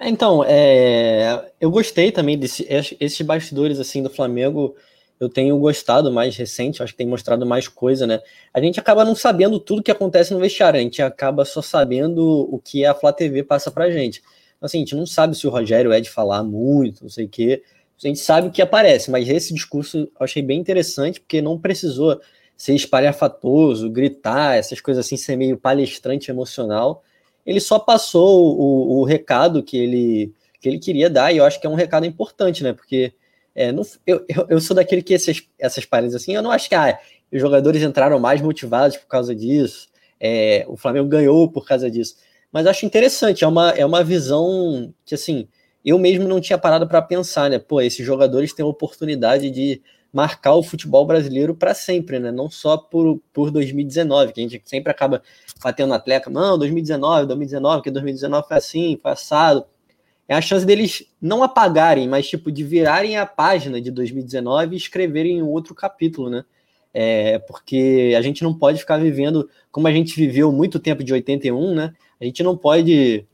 Então, 0.00 0.44
é, 0.46 1.50
eu 1.58 1.70
gostei 1.70 2.12
também 2.12 2.38
desses 2.38 2.66
esses 3.00 3.20
bastidores 3.22 3.80
assim 3.80 4.02
do 4.02 4.10
Flamengo. 4.10 4.76
Eu 5.20 5.28
tenho 5.28 5.58
gostado 5.58 6.12
mais 6.12 6.36
recente, 6.36 6.82
acho 6.82 6.92
que 6.92 6.98
tem 6.98 7.06
mostrado 7.06 7.44
mais 7.44 7.66
coisa, 7.66 8.06
né? 8.06 8.20
A 8.52 8.60
gente 8.60 8.78
acaba 8.78 9.04
não 9.04 9.14
sabendo 9.14 9.58
tudo 9.58 9.82
que 9.82 9.90
acontece 9.90 10.32
no 10.32 10.40
vestiário, 10.40 10.78
a 10.78 10.82
gente 10.82 11.02
acaba 11.02 11.44
só 11.44 11.60
sabendo 11.60 12.48
o 12.52 12.58
que 12.58 12.84
a 12.84 12.94
Flá 12.94 13.12
TV 13.12 13.42
passa 13.42 13.70
pra 13.70 13.90
gente. 13.90 14.22
Então, 14.56 14.66
assim, 14.66 14.78
a 14.78 14.80
gente 14.80 14.94
não 14.94 15.06
sabe 15.06 15.36
se 15.36 15.46
o 15.46 15.50
Rogério 15.50 15.92
é 15.92 16.00
de 16.00 16.10
falar 16.10 16.42
muito, 16.42 17.02
não 17.02 17.10
sei 17.10 17.26
o 17.26 17.28
quê. 17.28 17.62
A 18.02 18.06
gente 18.06 18.20
sabe 18.20 18.48
o 18.48 18.50
que 18.50 18.62
aparece, 18.62 19.10
mas 19.10 19.28
esse 19.28 19.52
discurso 19.52 19.98
eu 19.98 20.10
achei 20.20 20.42
bem 20.42 20.60
interessante, 20.60 21.20
porque 21.20 21.42
não 21.42 21.58
precisou 21.58 22.20
ser 22.56 22.74
espalhafatoso, 22.74 23.90
gritar, 23.90 24.56
essas 24.56 24.80
coisas 24.80 25.04
assim, 25.04 25.16
ser 25.16 25.36
meio 25.36 25.56
palestrante 25.56 26.30
emocional 26.30 27.02
ele 27.48 27.60
só 27.60 27.78
passou 27.78 28.58
o, 28.60 29.00
o 29.00 29.04
recado 29.04 29.62
que 29.62 29.74
ele, 29.74 30.34
que 30.60 30.68
ele 30.68 30.78
queria 30.78 31.08
dar, 31.08 31.32
e 31.32 31.38
eu 31.38 31.46
acho 31.46 31.58
que 31.58 31.66
é 31.66 31.70
um 31.70 31.74
recado 31.74 32.04
importante, 32.04 32.62
né? 32.62 32.74
Porque 32.74 33.14
é, 33.58 33.72
não, 33.72 33.82
eu, 34.06 34.24
eu, 34.48 34.60
sou 34.60 34.76
daquele 34.76 35.02
que 35.02 35.12
esses, 35.12 35.42
essas 35.58 35.84
paredes 35.84 36.14
assim, 36.14 36.32
eu 36.32 36.40
não 36.40 36.52
acho 36.52 36.68
que 36.68 36.76
ah, 36.76 36.96
os 37.32 37.40
jogadores 37.40 37.82
entraram 37.82 38.20
mais 38.20 38.40
motivados 38.40 38.96
por 38.96 39.08
causa 39.08 39.34
disso, 39.34 39.88
é, 40.20 40.64
o 40.68 40.76
Flamengo 40.76 41.08
ganhou 41.08 41.50
por 41.50 41.66
causa 41.66 41.90
disso. 41.90 42.14
Mas 42.52 42.68
acho 42.68 42.86
interessante, 42.86 43.42
é 43.42 43.48
uma, 43.48 43.70
é 43.70 43.84
uma 43.84 44.04
visão 44.04 44.94
que 45.04 45.16
assim, 45.16 45.48
eu 45.84 45.98
mesmo 45.98 46.28
não 46.28 46.40
tinha 46.40 46.56
parado 46.56 46.86
para 46.86 47.02
pensar, 47.02 47.50
né? 47.50 47.58
Pô, 47.58 47.80
esses 47.80 48.06
jogadores 48.06 48.52
têm 48.52 48.64
a 48.64 48.68
oportunidade 48.68 49.50
de 49.50 49.82
marcar 50.12 50.54
o 50.54 50.62
futebol 50.62 51.04
brasileiro 51.04 51.52
para 51.52 51.74
sempre, 51.74 52.20
né? 52.20 52.30
Não 52.30 52.48
só 52.48 52.76
por, 52.76 53.20
por 53.32 53.50
2019, 53.50 54.32
que 54.32 54.40
a 54.40 54.42
gente 54.44 54.62
sempre 54.64 54.92
acaba 54.92 55.20
batendo 55.60 55.88
na 55.88 55.98
tecla, 55.98 56.32
não, 56.32 56.56
2019, 56.56 57.26
2019, 57.26 57.82
que 57.82 57.90
2019 57.90 58.46
foi 58.46 58.56
assim, 58.56 58.98
foi 59.02 59.10
assado. 59.10 59.66
É 60.28 60.34
a 60.34 60.40
chance 60.42 60.66
deles 60.66 61.04
não 61.20 61.42
apagarem, 61.42 62.06
mas 62.06 62.28
tipo 62.28 62.52
de 62.52 62.62
virarem 62.62 63.16
a 63.16 63.24
página 63.24 63.80
de 63.80 63.90
2019 63.90 64.74
e 64.74 64.76
escreverem 64.76 65.42
um 65.42 65.48
outro 65.48 65.74
capítulo, 65.74 66.28
né? 66.28 66.44
É, 66.92 67.38
porque 67.40 68.14
a 68.16 68.20
gente 68.20 68.42
não 68.42 68.52
pode 68.52 68.78
ficar 68.78 68.98
vivendo 68.98 69.48
como 69.70 69.88
a 69.88 69.92
gente 69.92 70.14
viveu 70.14 70.52
muito 70.52 70.78
tempo 70.78 71.02
de 71.02 71.12
81, 71.12 71.74
né? 71.74 71.94
A 72.20 72.24
gente 72.24 72.42
não 72.42 72.56
pode 72.56 73.26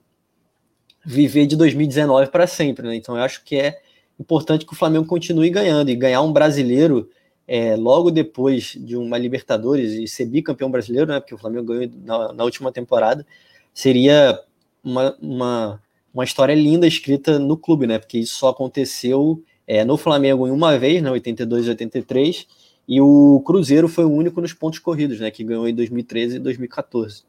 viver 1.04 1.46
de 1.46 1.56
2019 1.56 2.30
para 2.30 2.46
sempre, 2.46 2.86
né? 2.86 2.94
Então 2.94 3.16
eu 3.16 3.22
acho 3.22 3.44
que 3.44 3.56
é 3.56 3.80
importante 4.18 4.64
que 4.64 4.72
o 4.72 4.76
Flamengo 4.76 5.06
continue 5.06 5.50
ganhando 5.50 5.90
e 5.90 5.96
ganhar 5.96 6.22
um 6.22 6.32
brasileiro 6.32 7.10
é, 7.46 7.76
logo 7.76 8.10
depois 8.10 8.76
de 8.78 8.96
uma 8.96 9.18
Libertadores 9.18 9.92
e 9.92 10.08
ser 10.08 10.26
bicampeão 10.26 10.70
brasileiro, 10.70 11.08
né? 11.08 11.20
Porque 11.20 11.34
o 11.34 11.38
Flamengo 11.38 11.66
ganhou 11.66 11.90
na, 12.04 12.32
na 12.32 12.44
última 12.44 12.72
temporada, 12.72 13.26
seria 13.72 14.40
uma, 14.82 15.16
uma, 15.20 15.82
uma, 16.14 16.24
história 16.24 16.54
linda 16.54 16.86
escrita 16.86 17.38
no 17.38 17.56
clube, 17.56 17.86
né? 17.86 17.98
Porque 17.98 18.18
isso 18.18 18.38
só 18.38 18.50
aconteceu 18.50 19.42
é, 19.66 19.84
no 19.84 19.96
Flamengo 19.96 20.46
em 20.46 20.50
uma 20.50 20.78
vez, 20.78 21.02
né? 21.02 21.10
82 21.10 21.66
e 21.66 21.68
83, 21.70 22.46
e 22.86 23.00
o 23.00 23.42
Cruzeiro 23.44 23.88
foi 23.88 24.04
o 24.04 24.12
único 24.12 24.40
nos 24.40 24.52
pontos 24.52 24.78
corridos, 24.78 25.20
né? 25.20 25.30
Que 25.30 25.42
ganhou 25.42 25.68
em 25.68 25.74
2013 25.74 26.36
e 26.36 26.38
2014. 26.38 27.24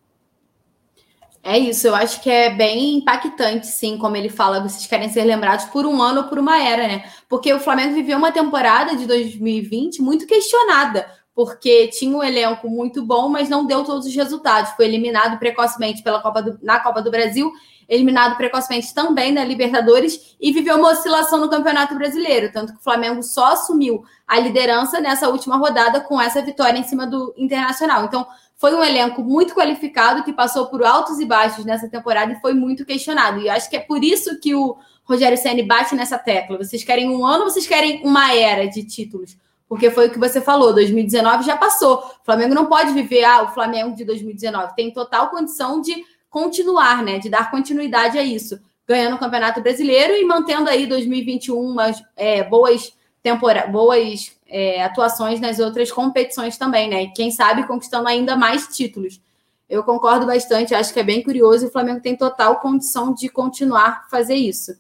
É 1.48 1.60
isso, 1.60 1.86
eu 1.86 1.94
acho 1.94 2.24
que 2.24 2.30
é 2.30 2.50
bem 2.50 2.98
impactante, 2.98 3.68
sim, 3.68 4.00
como 4.00 4.16
ele 4.16 4.30
fala, 4.30 4.68
vocês 4.68 4.88
querem 4.88 5.10
ser 5.10 5.24
lembrados 5.26 5.66
por 5.66 5.86
um 5.86 6.02
ano 6.02 6.22
ou 6.22 6.28
por 6.28 6.40
uma 6.40 6.60
era, 6.60 6.88
né? 6.88 7.06
Porque 7.30 7.54
o 7.54 7.60
Flamengo 7.60 7.94
viveu 7.94 8.18
uma 8.18 8.32
temporada 8.32 8.96
de 8.96 9.06
2020 9.06 10.02
muito 10.02 10.26
questionada, 10.26 11.08
porque 11.36 11.88
tinha 11.90 12.18
um 12.18 12.24
elenco 12.24 12.68
muito 12.68 13.06
bom, 13.06 13.30
mas 13.30 13.48
não 13.48 13.64
deu 13.64 13.84
todos 13.84 14.08
os 14.08 14.16
resultados. 14.16 14.72
Foi 14.72 14.86
eliminado 14.86 15.38
precocemente 15.38 16.02
pela 16.02 16.20
Copa 16.20 16.42
do, 16.42 16.58
na 16.64 16.80
Copa 16.80 17.00
do 17.00 17.12
Brasil, 17.12 17.52
eliminado 17.88 18.38
precocemente 18.38 18.94
também 18.94 19.32
na 19.32 19.44
Libertadores 19.44 20.36
e 20.40 20.52
viveu 20.52 20.78
uma 20.78 20.92
oscilação 20.92 21.40
no 21.40 21.50
Campeonato 21.50 21.96
Brasileiro, 21.96 22.52
tanto 22.52 22.74
que 22.74 22.80
o 22.80 22.84
Flamengo 22.84 23.22
só 23.22 23.54
assumiu 23.54 24.04
a 24.28 24.40
liderança 24.40 25.00
nessa 25.00 25.30
última 25.30 25.58
rodada 25.58 26.02
com 26.02 26.20
essa 26.20 26.42
vitória 26.42 26.78
em 26.78 26.84
cima 26.84 27.06
do 27.06 27.34
Internacional. 27.38 28.06
Então, 28.06 28.26
foi 28.58 28.74
um 28.74 28.84
elenco 28.84 29.22
muito 29.22 29.54
qualificado 29.54 30.24
que 30.24 30.32
passou 30.32 30.68
por 30.68 30.84
altos 30.84 31.20
e 31.20 31.26
baixos 31.26 31.66
nessa 31.66 31.90
temporada 31.90 32.32
e 32.32 32.40
foi 32.40 32.54
muito 32.54 32.86
questionado. 32.86 33.42
E 33.42 33.50
acho 33.50 33.70
que 33.70 33.76
é 33.76 33.82
por 33.82 34.04
isso 34.04 34.40
que 34.40 34.56
o 34.56 34.78
Rogério 35.04 35.38
Ceni 35.38 35.64
bate 35.64 35.94
nessa 35.94 36.18
tecla. 36.18 36.58
Vocês 36.58 36.84
querem 36.84 37.10
um 37.10 37.26
ano, 37.26 37.44
vocês 37.44 37.68
querem 37.68 38.02
uma 38.04 38.34
era 38.34 38.68
de 38.68 38.84
títulos? 38.84 39.38
Porque 39.68 39.90
foi 39.90 40.08
o 40.08 40.12
que 40.12 40.20
você 40.20 40.40
falou, 40.40 40.74
2019 40.74 41.44
já 41.44 41.58
passou. 41.58 41.98
O 41.98 42.26
Flamengo 42.26 42.54
não 42.54 42.68
pode 42.68 42.94
viver 42.94 43.24
ah, 43.24 43.44
o 43.44 43.48
Flamengo 43.50 43.96
de 43.96 44.06
2019. 44.06 44.76
Tem 44.76 44.94
total 44.94 45.30
condição 45.30 45.82
de 45.82 45.96
continuar, 46.36 47.02
né? 47.02 47.18
De 47.18 47.30
dar 47.30 47.50
continuidade 47.50 48.18
a 48.18 48.22
isso, 48.22 48.60
ganhando 48.86 49.16
o 49.16 49.20
Campeonato 49.20 49.62
Brasileiro 49.62 50.16
e 50.16 50.26
mantendo 50.26 50.70
aí 50.70 50.86
2021 50.86 51.58
umas 51.58 52.04
é, 52.14 52.44
boas 52.44 52.92
temporadas, 53.24 53.72
boas 53.72 54.34
é, 54.46 54.84
atuações 54.84 55.40
nas 55.40 55.60
outras 55.60 55.90
competições 55.90 56.58
também, 56.58 56.90
né? 56.90 57.08
Quem 57.16 57.32
sabe 57.32 57.66
conquistando 57.66 58.10
ainda 58.10 58.36
mais 58.36 58.68
títulos. 58.68 59.22
Eu 59.70 59.82
concordo 59.82 60.26
bastante, 60.26 60.76
acho 60.76 60.94
que 60.94 61.00
é 61.00 61.04
bem 61.04 61.24
curioso 61.24 61.64
e 61.64 61.68
o 61.70 61.72
Flamengo 61.72 62.02
tem 62.02 62.18
total 62.18 62.60
condição 62.60 63.14
de 63.14 63.30
continuar 63.30 64.06
fazer 64.12 64.36
isso. 64.36 64.78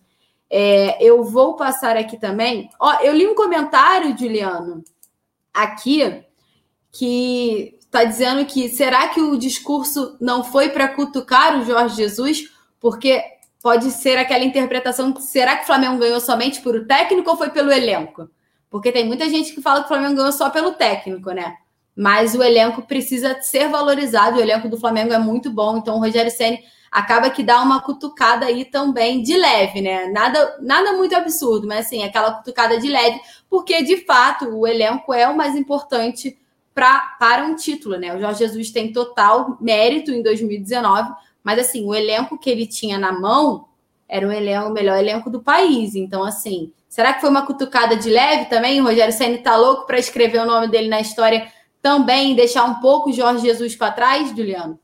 É, 0.50 1.02
eu 1.02 1.24
vou 1.24 1.56
passar 1.56 1.96
aqui 1.96 2.20
também. 2.20 2.70
Ó, 2.78 3.00
eu 3.00 3.14
li 3.14 3.26
um 3.26 3.34
comentário, 3.34 4.16
Juliano, 4.18 4.84
aqui, 5.54 6.22
que 6.92 7.80
está 7.96 8.04
dizendo 8.04 8.46
que 8.46 8.68
será 8.68 9.08
que 9.08 9.22
o 9.22 9.38
discurso 9.38 10.18
não 10.20 10.44
foi 10.44 10.70
para 10.70 10.90
cutucar 10.90 11.58
o 11.58 11.66
Jorge 11.66 11.96
Jesus? 11.96 12.52
Porque 12.80 13.24
pode 13.62 13.90
ser 13.90 14.18
aquela 14.18 14.44
interpretação 14.44 15.16
será 15.16 15.56
que 15.56 15.64
o 15.64 15.66
Flamengo 15.66 15.98
ganhou 15.98 16.20
somente 16.20 16.60
por 16.62 16.76
o 16.76 16.86
técnico 16.86 17.30
ou 17.30 17.38
foi 17.38 17.50
pelo 17.50 17.72
elenco? 17.72 18.30
Porque 18.70 18.92
tem 18.92 19.06
muita 19.06 19.30
gente 19.30 19.54
que 19.54 19.62
fala 19.62 19.80
que 19.80 19.86
o 19.86 19.88
Flamengo 19.88 20.18
ganhou 20.18 20.34
só 20.34 20.50
pelo 20.50 20.74
técnico, 20.74 21.32
né? 21.32 21.56
Mas 21.96 22.36
o 22.36 22.44
elenco 22.44 22.82
precisa 22.82 23.42
ser 23.42 23.70
valorizado. 23.70 24.38
O 24.38 24.42
elenco 24.42 24.68
do 24.68 24.78
Flamengo 24.78 25.14
é 25.14 25.18
muito 25.18 25.50
bom. 25.50 25.78
Então 25.78 25.96
o 25.96 26.00
Rogério 26.00 26.30
Ceni 26.30 26.60
acaba 26.92 27.30
que 27.30 27.44
dá 27.44 27.62
uma 27.62 27.82
cutucada 27.82 28.46
aí 28.46 28.66
também 28.66 29.24
de 29.24 29.38
leve, 29.38 29.82
né? 29.82 30.08
Nada, 30.08 30.58
nada 30.62 30.94
muito 30.94 31.16
absurdo, 31.16 31.66
mas 31.66 31.86
assim, 31.86 32.04
aquela 32.04 32.34
cutucada 32.34 32.78
de 32.78 32.90
leve, 32.90 33.22
porque 33.50 33.82
de 33.84 34.06
fato 34.06 34.50
o 34.50 34.68
elenco 34.68 35.14
é 35.14 35.28
o 35.28 35.36
mais 35.36 35.56
importante 35.56 36.38
pra, 36.76 37.16
para 37.20 37.44
um 37.46 37.56
título, 37.56 37.98
né? 37.98 38.16
O 38.16 38.20
Jorge 38.20 38.40
Jesus 38.40 38.70
tem 38.70 38.94
total 38.94 39.58
mérito 39.60 40.12
em 40.12 40.22
2019, 40.22 41.12
mas 41.44 41.58
assim, 41.58 41.84
o 41.84 41.96
elenco 41.96 42.38
que 42.38 42.52
ele 42.52 42.68
tinha 42.68 43.00
na 43.00 43.12
mão 43.12 43.66
era 44.08 44.28
um 44.28 44.32
elenco, 44.32 44.70
o 44.70 44.74
melhor 44.74 45.00
elenco 45.00 45.32
do 45.32 45.42
país. 45.42 45.96
Então, 45.96 46.24
assim, 46.24 46.72
Será 46.96 47.12
que 47.12 47.20
foi 47.20 47.30
uma 47.30 47.46
cutucada 47.46 47.98
de 47.98 48.10
leve 48.10 48.46
também? 48.46 48.80
O 48.80 48.86
Rogério 48.86 49.14
Senna 49.14 49.38
tá 49.40 49.58
louco 49.58 49.86
para 49.86 50.00
escrever 50.00 50.40
o 50.40 50.46
nome 50.46 50.70
dele 50.70 50.88
na 50.88 51.02
história 51.02 51.46
também 51.82 52.34
deixar 52.34 52.64
um 52.64 52.76
pouco 52.76 53.10
o 53.10 53.14
Jorge 53.14 53.46
Jesus 53.46 53.76
para 53.76 53.92
trás, 53.92 54.30
Juliano? 54.30 54.80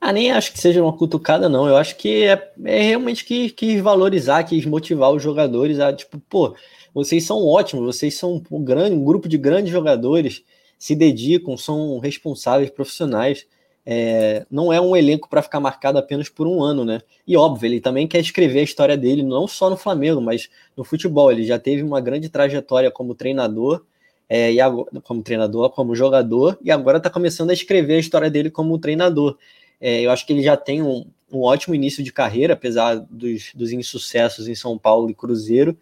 Ah, 0.00 0.12
nem 0.12 0.30
acho 0.30 0.52
que 0.52 0.60
seja 0.60 0.80
uma 0.80 0.96
cutucada, 0.96 1.48
não. 1.48 1.66
Eu 1.66 1.76
acho 1.76 1.96
que 1.96 2.22
é, 2.22 2.52
é 2.64 2.82
realmente 2.82 3.24
que 3.24 3.50
quis 3.50 3.80
valorizar, 3.80 4.44
quis 4.44 4.64
motivar 4.64 5.10
os 5.10 5.20
jogadores 5.20 5.80
a, 5.80 5.92
tipo, 5.92 6.20
pô, 6.20 6.54
vocês 6.94 7.24
são 7.26 7.44
ótimos, 7.44 7.96
vocês 7.96 8.14
são 8.14 8.40
um, 8.48 8.62
grande, 8.62 8.94
um 8.94 9.04
grupo 9.04 9.28
de 9.28 9.36
grandes 9.36 9.72
jogadores, 9.72 10.44
se 10.78 10.94
dedicam, 10.94 11.56
são 11.56 11.98
responsáveis, 11.98 12.70
profissionais 12.70 13.46
é, 13.90 14.44
não 14.50 14.70
é 14.70 14.78
um 14.78 14.94
elenco 14.94 15.30
para 15.30 15.40
ficar 15.40 15.60
marcado 15.60 15.96
apenas 15.96 16.28
por 16.28 16.46
um 16.46 16.62
ano, 16.62 16.84
né? 16.84 17.00
E 17.26 17.38
óbvio, 17.38 17.68
ele 17.68 17.80
também 17.80 18.06
quer 18.06 18.20
escrever 18.20 18.60
a 18.60 18.62
história 18.62 18.98
dele, 18.98 19.22
não 19.22 19.48
só 19.48 19.70
no 19.70 19.78
Flamengo, 19.78 20.20
mas 20.20 20.50
no 20.76 20.84
futebol. 20.84 21.32
Ele 21.32 21.42
já 21.42 21.58
teve 21.58 21.82
uma 21.82 21.98
grande 21.98 22.28
trajetória 22.28 22.90
como 22.90 23.14
treinador, 23.14 23.82
é, 24.28 24.52
e 24.52 24.60
agora, 24.60 25.00
como 25.02 25.22
treinador, 25.22 25.70
como 25.70 25.96
jogador, 25.96 26.58
e 26.62 26.70
agora 26.70 26.98
está 26.98 27.08
começando 27.08 27.48
a 27.48 27.54
escrever 27.54 27.94
a 27.94 27.98
história 27.98 28.30
dele 28.30 28.50
como 28.50 28.78
treinador. 28.78 29.38
É, 29.80 30.02
eu 30.02 30.10
acho 30.10 30.26
que 30.26 30.34
ele 30.34 30.42
já 30.42 30.54
tem 30.54 30.82
um, 30.82 31.06
um 31.32 31.40
ótimo 31.40 31.74
início 31.74 32.04
de 32.04 32.12
carreira, 32.12 32.52
apesar 32.52 32.96
dos, 32.96 33.52
dos 33.54 33.72
insucessos 33.72 34.48
em 34.48 34.54
São 34.54 34.76
Paulo 34.76 35.08
e 35.08 35.14
Cruzeiro, 35.14 35.74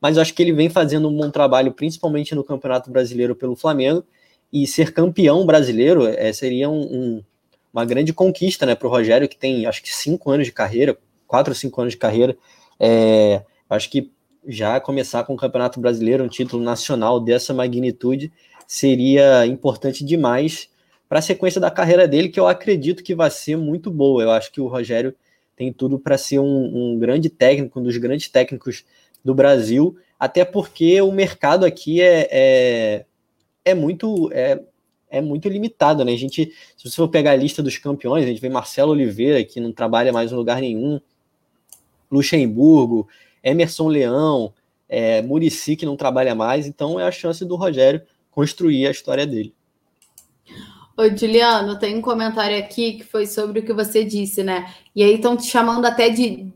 mas 0.00 0.16
eu 0.16 0.22
acho 0.22 0.32
que 0.32 0.42
ele 0.42 0.54
vem 0.54 0.70
fazendo 0.70 1.10
um 1.10 1.14
bom 1.14 1.30
trabalho, 1.30 1.74
principalmente 1.74 2.34
no 2.34 2.42
Campeonato 2.42 2.90
Brasileiro 2.90 3.36
pelo 3.36 3.54
Flamengo, 3.54 4.02
e 4.52 4.66
ser 4.66 4.92
campeão 4.92 5.46
brasileiro 5.46 6.06
é, 6.06 6.32
seria 6.32 6.68
um, 6.68 6.80
um 6.80 7.24
uma 7.72 7.84
grande 7.84 8.12
conquista 8.12 8.66
né, 8.66 8.74
para 8.74 8.88
o 8.88 8.90
Rogério, 8.90 9.28
que 9.28 9.36
tem 9.36 9.66
acho 9.66 9.82
que 9.82 9.94
cinco 9.94 10.30
anos 10.30 10.46
de 10.46 10.52
carreira, 10.52 10.98
quatro 11.26 11.52
ou 11.52 11.54
cinco 11.54 11.80
anos 11.80 11.92
de 11.92 11.98
carreira. 11.98 12.36
É, 12.78 13.42
acho 13.68 13.88
que 13.88 14.10
já 14.46 14.80
começar 14.80 15.24
com 15.24 15.34
o 15.34 15.36
Campeonato 15.36 15.80
Brasileiro, 15.80 16.24
um 16.24 16.28
título 16.28 16.62
nacional 16.62 17.20
dessa 17.20 17.54
magnitude, 17.54 18.32
seria 18.66 19.46
importante 19.46 20.04
demais 20.04 20.68
para 21.08 21.18
a 21.18 21.22
sequência 21.22 21.60
da 21.60 21.70
carreira 21.70 22.06
dele, 22.06 22.28
que 22.28 22.38
eu 22.38 22.46
acredito 22.46 23.02
que 23.02 23.14
vai 23.14 23.30
ser 23.30 23.56
muito 23.56 23.90
boa. 23.90 24.22
Eu 24.22 24.30
acho 24.30 24.50
que 24.50 24.60
o 24.60 24.68
Rogério 24.68 25.14
tem 25.56 25.72
tudo 25.72 25.98
para 25.98 26.16
ser 26.16 26.38
um, 26.38 26.94
um, 26.94 26.98
grande 26.98 27.28
técnico, 27.28 27.80
um 27.80 27.82
dos 27.82 27.96
grandes 27.96 28.28
técnicos 28.28 28.84
do 29.24 29.34
Brasil, 29.34 29.96
até 30.18 30.44
porque 30.44 31.00
o 31.02 31.12
mercado 31.12 31.66
aqui 31.66 32.00
é, 32.00 32.28
é, 32.30 33.04
é 33.64 33.74
muito. 33.74 34.30
É, 34.32 34.62
é 35.12 35.20
muito 35.20 35.48
limitado, 35.48 36.04
né? 36.04 36.12
A 36.12 36.16
gente, 36.16 36.52
se 36.76 36.88
você 36.88 36.94
for 36.94 37.08
pegar 37.08 37.32
a 37.32 37.36
lista 37.36 37.60
dos 37.62 37.76
campeões, 37.76 38.24
a 38.24 38.28
gente 38.28 38.40
vê 38.40 38.48
Marcelo 38.48 38.92
Oliveira, 38.92 39.42
que 39.42 39.58
não 39.58 39.72
trabalha 39.72 40.12
mais 40.12 40.30
em 40.30 40.36
lugar 40.36 40.60
nenhum. 40.60 41.00
Luxemburgo, 42.10 43.08
Emerson 43.42 43.88
Leão, 43.88 44.52
é, 44.88 45.22
Murici, 45.22 45.76
que 45.76 45.86
não 45.86 45.96
trabalha 45.96 46.34
mais, 46.34 46.66
então 46.66 46.98
é 46.98 47.04
a 47.04 47.12
chance 47.12 47.44
do 47.44 47.56
Rogério 47.56 48.02
construir 48.30 48.86
a 48.86 48.90
história 48.90 49.26
dele. 49.26 49.54
Oi, 50.96 51.16
Juliano, 51.16 51.78
tem 51.78 51.96
um 51.96 52.02
comentário 52.02 52.58
aqui 52.58 52.94
que 52.94 53.04
foi 53.04 53.26
sobre 53.26 53.60
o 53.60 53.62
que 53.62 53.72
você 53.72 54.04
disse, 54.04 54.42
né? 54.42 54.74
E 54.94 55.02
aí 55.02 55.14
estão 55.14 55.36
te 55.36 55.46
chamando 55.46 55.86
até 55.86 56.10
de 56.10 56.52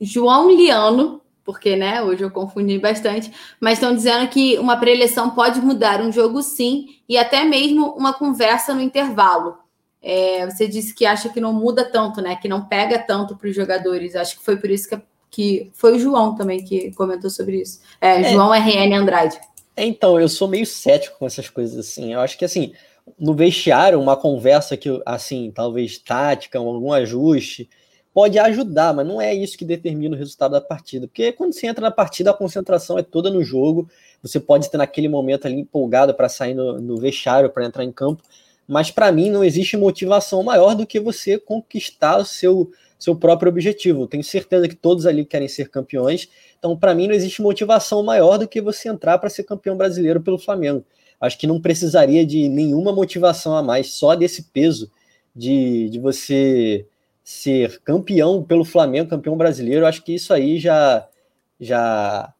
João 0.00 0.50
Liano, 0.50 1.20
porque, 1.46 1.76
né, 1.76 2.02
hoje 2.02 2.24
eu 2.24 2.30
confundi 2.30 2.76
bastante, 2.76 3.30
mas 3.60 3.74
estão 3.74 3.94
dizendo 3.94 4.28
que 4.28 4.58
uma 4.58 4.76
preleção 4.76 5.30
pode 5.30 5.60
mudar 5.60 6.02
um 6.02 6.10
jogo 6.10 6.42
sim, 6.42 6.96
e 7.08 7.16
até 7.16 7.44
mesmo 7.44 7.94
uma 7.96 8.12
conversa 8.12 8.74
no 8.74 8.82
intervalo. 8.82 9.56
É, 10.02 10.44
você 10.44 10.66
disse 10.66 10.92
que 10.92 11.06
acha 11.06 11.28
que 11.28 11.40
não 11.40 11.52
muda 11.52 11.84
tanto, 11.84 12.20
né? 12.20 12.36
Que 12.36 12.48
não 12.48 12.64
pega 12.64 12.98
tanto 12.98 13.36
para 13.36 13.48
os 13.48 13.54
jogadores. 13.54 14.14
Acho 14.14 14.38
que 14.38 14.44
foi 14.44 14.56
por 14.56 14.70
isso 14.70 14.88
que, 14.88 15.00
que 15.30 15.70
foi 15.72 15.96
o 15.96 15.98
João 15.98 16.34
também 16.34 16.64
que 16.64 16.92
comentou 16.94 17.30
sobre 17.30 17.62
isso. 17.62 17.80
É, 18.00 18.20
é, 18.20 18.32
João 18.32 18.52
RN 18.52 18.92
Andrade. 18.94 19.38
Então, 19.76 20.20
eu 20.20 20.28
sou 20.28 20.48
meio 20.48 20.66
cético 20.66 21.18
com 21.18 21.26
essas 21.26 21.48
coisas 21.48 21.78
assim. 21.78 22.12
Eu 22.12 22.20
acho 22.20 22.36
que 22.38 22.44
assim, 22.44 22.72
no 23.18 23.34
vestiário, 23.34 24.00
uma 24.00 24.16
conversa 24.16 24.76
que, 24.76 25.00
assim, 25.06 25.52
talvez 25.52 25.98
tática, 25.98 26.58
algum 26.58 26.92
ajuste, 26.92 27.68
pode 28.16 28.38
ajudar, 28.38 28.94
mas 28.94 29.06
não 29.06 29.20
é 29.20 29.34
isso 29.34 29.58
que 29.58 29.64
determina 29.66 30.16
o 30.16 30.18
resultado 30.18 30.52
da 30.52 30.60
partida. 30.62 31.06
Porque 31.06 31.32
quando 31.32 31.52
você 31.52 31.66
entra 31.66 31.82
na 31.82 31.90
partida, 31.90 32.30
a 32.30 32.32
concentração 32.32 32.98
é 32.98 33.02
toda 33.02 33.28
no 33.28 33.44
jogo. 33.44 33.90
Você 34.22 34.40
pode 34.40 34.70
ter 34.70 34.78
naquele 34.78 35.06
momento 35.06 35.46
ali 35.46 35.60
empolgado 35.60 36.14
para 36.14 36.26
sair 36.26 36.54
no, 36.54 36.80
no 36.80 36.96
vestiário, 36.96 37.50
para 37.50 37.66
entrar 37.66 37.84
em 37.84 37.92
campo. 37.92 38.22
Mas 38.66 38.90
para 38.90 39.12
mim 39.12 39.28
não 39.28 39.44
existe 39.44 39.76
motivação 39.76 40.42
maior 40.42 40.74
do 40.74 40.86
que 40.86 40.98
você 40.98 41.38
conquistar 41.38 42.16
o 42.16 42.24
seu, 42.24 42.70
seu 42.98 43.14
próprio 43.14 43.50
objetivo. 43.50 44.06
tenho 44.06 44.24
certeza 44.24 44.66
que 44.66 44.74
todos 44.74 45.04
ali 45.04 45.22
querem 45.22 45.46
ser 45.46 45.68
campeões. 45.68 46.26
Então, 46.58 46.74
para 46.74 46.94
mim, 46.94 47.08
não 47.08 47.14
existe 47.14 47.42
motivação 47.42 48.02
maior 48.02 48.38
do 48.38 48.48
que 48.48 48.62
você 48.62 48.88
entrar 48.88 49.18
para 49.18 49.28
ser 49.28 49.42
campeão 49.42 49.76
brasileiro 49.76 50.22
pelo 50.22 50.38
Flamengo 50.38 50.86
acho 51.18 51.38
que 51.38 51.46
não 51.46 51.58
precisaria 51.58 52.26
de 52.26 52.46
nenhuma 52.46 52.92
motivação 52.92 53.56
a 53.56 53.62
mais, 53.62 53.94
só 53.94 54.14
desse 54.14 54.42
peso 54.52 54.90
de, 55.34 55.88
de 55.88 55.98
você 55.98 56.86
ser 57.26 57.80
campeão 57.82 58.40
pelo 58.44 58.64
Flamengo, 58.64 59.10
campeão 59.10 59.36
brasileiro, 59.36 59.84
acho 59.84 60.04
que 60.04 60.14
isso 60.14 60.32
aí 60.32 60.60
já 60.60 61.08
já 61.58 62.32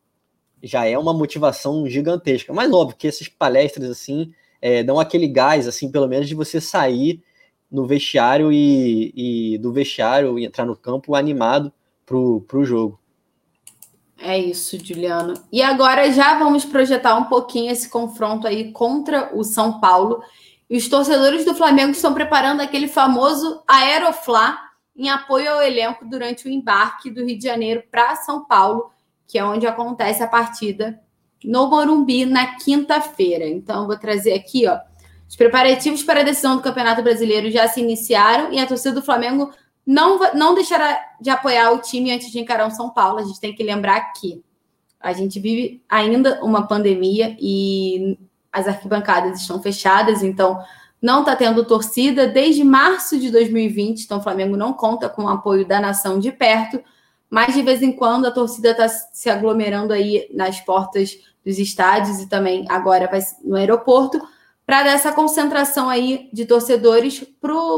já 0.63 0.87
é 0.87 0.97
uma 0.97 1.13
motivação 1.13 1.89
gigantesca. 1.89 2.53
Mas 2.53 2.73
óbvio 2.73 2.97
que 2.97 3.09
essas 3.09 3.27
palestras 3.27 3.91
assim 3.91 4.33
é, 4.63 4.85
dão 4.85 5.01
aquele 5.01 5.27
gás, 5.27 5.67
assim, 5.67 5.91
pelo 5.91 6.07
menos 6.07 6.29
de 6.29 6.37
você 6.37 6.61
sair 6.61 7.21
no 7.69 7.85
vestiário 7.85 8.53
e, 8.53 9.13
e 9.17 9.59
do 9.59 9.73
vestiário 9.73 10.39
e 10.39 10.45
entrar 10.45 10.65
no 10.65 10.77
campo 10.77 11.17
animado 11.17 11.73
pro, 12.07 12.43
pro 12.43 12.65
jogo. 12.65 13.01
É 14.17 14.39
isso, 14.39 14.79
Juliano. 14.79 15.35
E 15.51 15.63
agora 15.63 16.13
já 16.13 16.39
vamos 16.39 16.65
projetar 16.65 17.17
um 17.17 17.25
pouquinho 17.25 17.73
esse 17.73 17.89
confronto 17.89 18.47
aí 18.47 18.71
contra 18.71 19.37
o 19.37 19.43
São 19.43 19.81
Paulo. 19.81 20.23
E 20.71 20.77
os 20.77 20.89
torcedores 20.89 21.45
do 21.45 21.57
Flamengo 21.57 21.91
estão 21.91 22.15
preparando 22.15 22.61
aquele 22.61 22.87
famoso 22.87 23.63
Aeroflá 23.67 24.66
em 24.97 25.11
apoio 25.11 25.53
ao 25.53 25.63
elenco 25.63 26.05
durante 26.05 26.47
o 26.47 26.51
embarque 26.51 27.11
do 27.11 27.25
Rio 27.25 27.39
de 27.39 27.45
Janeiro 27.45 27.83
para 27.91 28.17
São 28.17 28.45
Paulo, 28.45 28.91
que 29.27 29.39
é 29.39 29.45
onde 29.45 29.67
acontece 29.67 30.23
a 30.23 30.29
partida 30.29 31.01
no 31.45 31.69
Morumbi 31.69 32.25
na 32.25 32.57
quinta-feira. 32.57 33.47
Então, 33.47 33.87
vou 33.87 33.99
trazer 33.99 34.33
aqui, 34.33 34.67
ó. 34.67 34.79
Os 35.29 35.37
preparativos 35.37 36.03
para 36.03 36.21
a 36.21 36.25
decisão 36.25 36.57
do 36.57 36.63
Campeonato 36.63 37.03
Brasileiro 37.03 37.51
já 37.51 37.69
se 37.69 37.81
iniciaram 37.81 38.53
e 38.53 38.59
a 38.59 38.67
torcida 38.67 38.95
do 38.95 39.03
Flamengo 39.03 39.51
não, 39.85 40.19
não 40.35 40.55
deixará 40.55 41.01
de 41.21 41.31
apoiar 41.31 41.73
o 41.73 41.79
time 41.81 42.13
antes 42.13 42.31
de 42.31 42.39
encarar 42.39 42.67
o 42.67 42.71
São 42.71 42.91
Paulo. 42.91 43.19
A 43.19 43.25
gente 43.25 43.41
tem 43.41 43.55
que 43.55 43.63
lembrar 43.63 44.13
que 44.13 44.43
a 45.01 45.13
gente 45.13 45.39
vive 45.39 45.83
ainda 45.89 46.43
uma 46.43 46.67
pandemia 46.67 47.37
e 47.41 48.19
as 48.53 48.67
arquibancadas 48.67 49.41
estão 49.41 49.61
fechadas, 49.61 50.23
então 50.23 50.59
não 51.07 51.21
está 51.21 51.37
tendo 51.37 51.65
torcida 51.65 52.27
desde 52.27 52.65
março 52.65 53.17
de 53.17 53.31
2020. 53.31 54.03
Então, 54.03 54.19
o 54.19 54.21
Flamengo 54.21 54.57
não 54.57 54.73
conta 54.73 55.09
com 55.09 55.23
o 55.23 55.29
apoio 55.29 55.65
da 55.65 55.81
nação 55.81 56.19
de 56.19 56.33
perto, 56.33 56.83
mas 57.31 57.55
de 57.55 57.63
vez 57.63 57.81
em 57.81 57.93
quando 57.93 58.27
a 58.27 58.31
torcida 58.33 58.73
está 58.73 58.89
se 58.89 59.31
aglomerando 59.31 59.93
aí 59.93 60.29
nas 60.35 60.61
portas 60.61 61.17
dos 61.45 61.61
estádios 61.61 62.19
e 62.19 62.29
também 62.29 62.67
agora 62.69 63.07
vai 63.07 63.21
no 63.45 63.55
aeroporto 63.55 64.21
para 64.67 64.83
dar 64.83 64.91
essa 64.91 65.13
concentração 65.13 65.89
aí 65.89 66.29
de 66.33 66.45
torcedores 66.45 67.25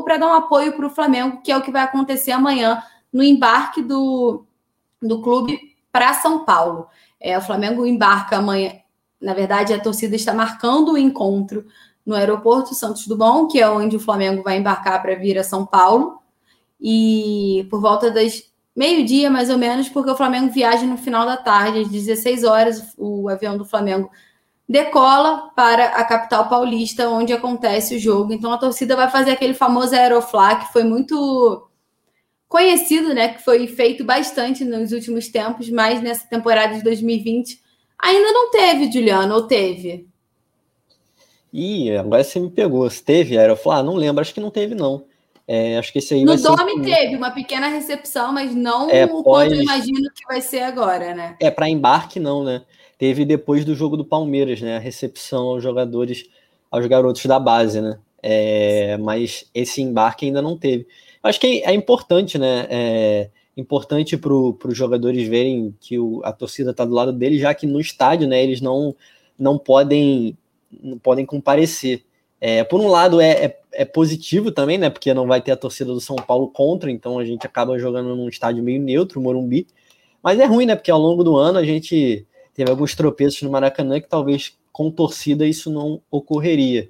para 0.02 0.16
dar 0.16 0.26
um 0.26 0.32
apoio 0.32 0.72
para 0.72 0.86
o 0.86 0.90
Flamengo, 0.90 1.42
que 1.42 1.52
é 1.52 1.56
o 1.56 1.60
que 1.60 1.70
vai 1.70 1.82
acontecer 1.82 2.30
amanhã 2.30 2.82
no 3.12 3.22
embarque 3.22 3.82
do, 3.82 4.46
do 5.02 5.20
clube 5.20 5.76
para 5.92 6.14
São 6.14 6.46
Paulo. 6.46 6.88
É, 7.20 7.36
o 7.36 7.42
Flamengo 7.42 7.84
embarca 7.84 8.38
amanhã. 8.38 8.72
Na 9.20 9.34
verdade, 9.34 9.74
a 9.74 9.80
torcida 9.80 10.16
está 10.16 10.32
marcando 10.32 10.92
o 10.92 10.98
encontro 10.98 11.66
no 12.08 12.14
aeroporto 12.14 12.74
Santos 12.74 13.06
Dumont, 13.06 13.52
que 13.52 13.60
é 13.60 13.68
onde 13.68 13.94
o 13.94 14.00
Flamengo 14.00 14.42
vai 14.42 14.56
embarcar 14.56 15.02
para 15.02 15.14
vir 15.14 15.38
a 15.38 15.44
São 15.44 15.66
Paulo. 15.66 16.18
E 16.80 17.66
por 17.68 17.82
volta 17.82 18.10
das 18.10 18.44
meio-dia, 18.74 19.28
mais 19.28 19.50
ou 19.50 19.58
menos, 19.58 19.90
porque 19.90 20.10
o 20.10 20.16
Flamengo 20.16 20.50
viaja 20.50 20.86
no 20.86 20.96
final 20.96 21.26
da 21.26 21.36
tarde, 21.36 21.80
às 21.80 21.88
16 21.88 22.44
horas, 22.44 22.94
o 22.96 23.28
avião 23.28 23.58
do 23.58 23.64
Flamengo 23.64 24.10
decola 24.66 25.50
para 25.54 25.88
a 25.88 26.04
capital 26.04 26.48
paulista, 26.48 27.10
onde 27.10 27.32
acontece 27.32 27.96
o 27.96 27.98
jogo. 27.98 28.32
Então 28.32 28.50
a 28.52 28.58
torcida 28.58 28.96
vai 28.96 29.10
fazer 29.10 29.32
aquele 29.32 29.52
famoso 29.52 29.94
Aeroflá, 29.94 30.56
que 30.56 30.72
foi 30.72 30.84
muito 30.84 31.68
conhecido, 32.48 33.12
né? 33.12 33.28
Que 33.28 33.44
foi 33.44 33.66
feito 33.66 34.02
bastante 34.02 34.64
nos 34.64 34.92
últimos 34.92 35.28
tempos, 35.28 35.68
mas 35.68 36.00
nessa 36.00 36.26
temporada 36.26 36.74
de 36.74 36.82
2020 36.82 37.60
ainda 37.98 38.32
não 38.32 38.50
teve, 38.50 38.90
Juliano, 38.90 39.34
ou 39.34 39.42
teve? 39.42 40.08
Ih, 41.52 41.96
agora 41.96 42.22
você 42.22 42.38
me 42.38 42.50
pegou. 42.50 42.88
Se 42.88 43.02
teve 43.02 43.38
Aeroflá? 43.38 43.82
Não 43.82 43.94
lembro, 43.94 44.20
acho 44.20 44.34
que 44.34 44.40
não 44.40 44.50
teve, 44.50 44.74
não. 44.74 45.04
É, 45.46 45.78
acho 45.78 45.90
que 45.92 45.98
esse 45.98 46.12
aí 46.12 46.24
no 46.24 46.36
Dome 46.36 46.82
teve 46.82 47.16
uma 47.16 47.30
pequena 47.30 47.68
recepção, 47.68 48.32
mas 48.32 48.54
não 48.54 48.90
é, 48.90 49.06
o 49.06 49.22
pós... 49.22 49.48
quanto 49.48 49.54
eu 49.54 49.62
imagino 49.62 50.10
que 50.14 50.26
vai 50.26 50.42
ser 50.42 50.60
agora, 50.60 51.14
né? 51.14 51.36
É, 51.40 51.50
para 51.50 51.70
embarque 51.70 52.20
não, 52.20 52.44
né? 52.44 52.62
teve 52.98 53.24
depois 53.24 53.64
do 53.64 53.74
jogo 53.74 53.96
do 53.96 54.04
Palmeiras, 54.04 54.60
né? 54.60 54.76
A 54.76 54.80
recepção 54.80 55.46
aos 55.46 55.62
jogadores, 55.62 56.26
aos 56.70 56.84
garotos 56.86 57.24
da 57.24 57.38
base, 57.38 57.80
né? 57.80 57.98
É, 58.20 58.96
mas 58.98 59.48
esse 59.54 59.80
embarque 59.80 60.26
ainda 60.26 60.42
não 60.42 60.58
teve. 60.58 60.86
Acho 61.22 61.38
que 61.38 61.62
é, 61.64 61.72
importante, 61.72 62.36
né? 62.36 62.66
É 62.68 63.30
importante 63.56 64.16
para 64.16 64.32
os 64.32 64.76
jogadores 64.76 65.26
verem 65.28 65.74
que 65.80 65.98
o, 65.98 66.20
a 66.24 66.32
torcida 66.32 66.72
está 66.72 66.84
do 66.84 66.92
lado 66.92 67.12
deles, 67.12 67.40
já 67.40 67.54
que 67.54 67.66
no 67.66 67.80
estádio, 67.80 68.26
né? 68.26 68.42
Eles 68.42 68.60
não, 68.60 68.94
não 69.38 69.56
podem 69.56 70.36
podem 71.02 71.24
comparecer. 71.26 72.04
É, 72.40 72.62
por 72.62 72.80
um 72.80 72.88
lado 72.88 73.20
é, 73.20 73.30
é, 73.30 73.60
é, 73.72 73.84
positivo 73.84 74.52
também, 74.52 74.78
né? 74.78 74.90
Porque 74.90 75.12
não 75.12 75.26
vai 75.26 75.40
ter 75.40 75.50
a 75.50 75.56
torcida 75.56 75.92
do 75.92 76.00
São 76.00 76.16
Paulo 76.16 76.48
contra, 76.48 76.90
então 76.90 77.18
a 77.18 77.24
gente 77.24 77.46
acaba 77.46 77.78
jogando 77.78 78.14
num 78.14 78.28
estádio 78.28 78.62
meio 78.62 78.80
neutro, 78.80 79.20
Morumbi. 79.20 79.66
Mas 80.22 80.38
é 80.38 80.44
ruim, 80.44 80.66
né? 80.66 80.76
Porque 80.76 80.90
ao 80.90 81.00
longo 81.00 81.24
do 81.24 81.36
ano 81.36 81.58
a 81.58 81.64
gente 81.64 82.26
teve 82.54 82.70
alguns 82.70 82.94
tropeços 82.94 83.42
no 83.42 83.50
Maracanã 83.50 84.00
que 84.00 84.08
talvez 84.08 84.56
com 84.72 84.90
torcida 84.90 85.46
isso 85.46 85.70
não 85.70 86.00
ocorreria. 86.10 86.88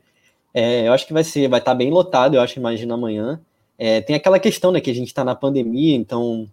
É, 0.53 0.89
eu 0.89 0.93
acho 0.93 1.07
que 1.07 1.13
vai 1.13 1.25
ser, 1.25 1.49
vai 1.49 1.61
estar 1.61 1.75
bem 1.75 1.91
lotado, 1.91 2.35
eu 2.35 2.41
acho, 2.41 2.59
imagina 2.59 2.95
amanhã. 2.95 3.41
É, 3.79 4.01
tem 4.01 4.17
aquela 4.17 4.39
questão, 4.39 4.73
né, 4.73 4.81
que 4.81 4.91
a 4.91 4.95
gente 4.95 5.09
está 5.09 5.25
na 5.25 5.35
pandemia, 5.35 5.95
então 5.95 6.49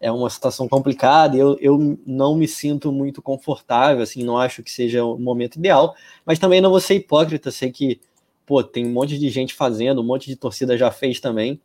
é 0.00 0.10
uma 0.10 0.30
situação 0.30 0.66
complicada. 0.68 1.36
Eu, 1.36 1.56
eu 1.60 1.98
não 2.06 2.34
me 2.34 2.48
sinto 2.48 2.90
muito 2.90 3.20
confortável, 3.20 4.02
assim, 4.02 4.24
não 4.24 4.38
acho 4.38 4.62
que 4.62 4.70
seja 4.70 5.04
o 5.04 5.18
momento 5.18 5.56
ideal, 5.56 5.94
mas 6.24 6.38
também 6.38 6.60
não 6.60 6.70
vou 6.70 6.80
ser 6.80 6.94
hipócrita, 6.94 7.50
sei 7.50 7.70
que, 7.70 8.00
pô, 8.46 8.62
tem 8.62 8.86
um 8.86 8.92
monte 8.92 9.18
de 9.18 9.28
gente 9.28 9.54
fazendo, 9.54 10.00
um 10.00 10.04
monte 10.04 10.26
de 10.26 10.36
torcida 10.36 10.76
já 10.76 10.90
fez 10.90 11.20
também. 11.20 11.60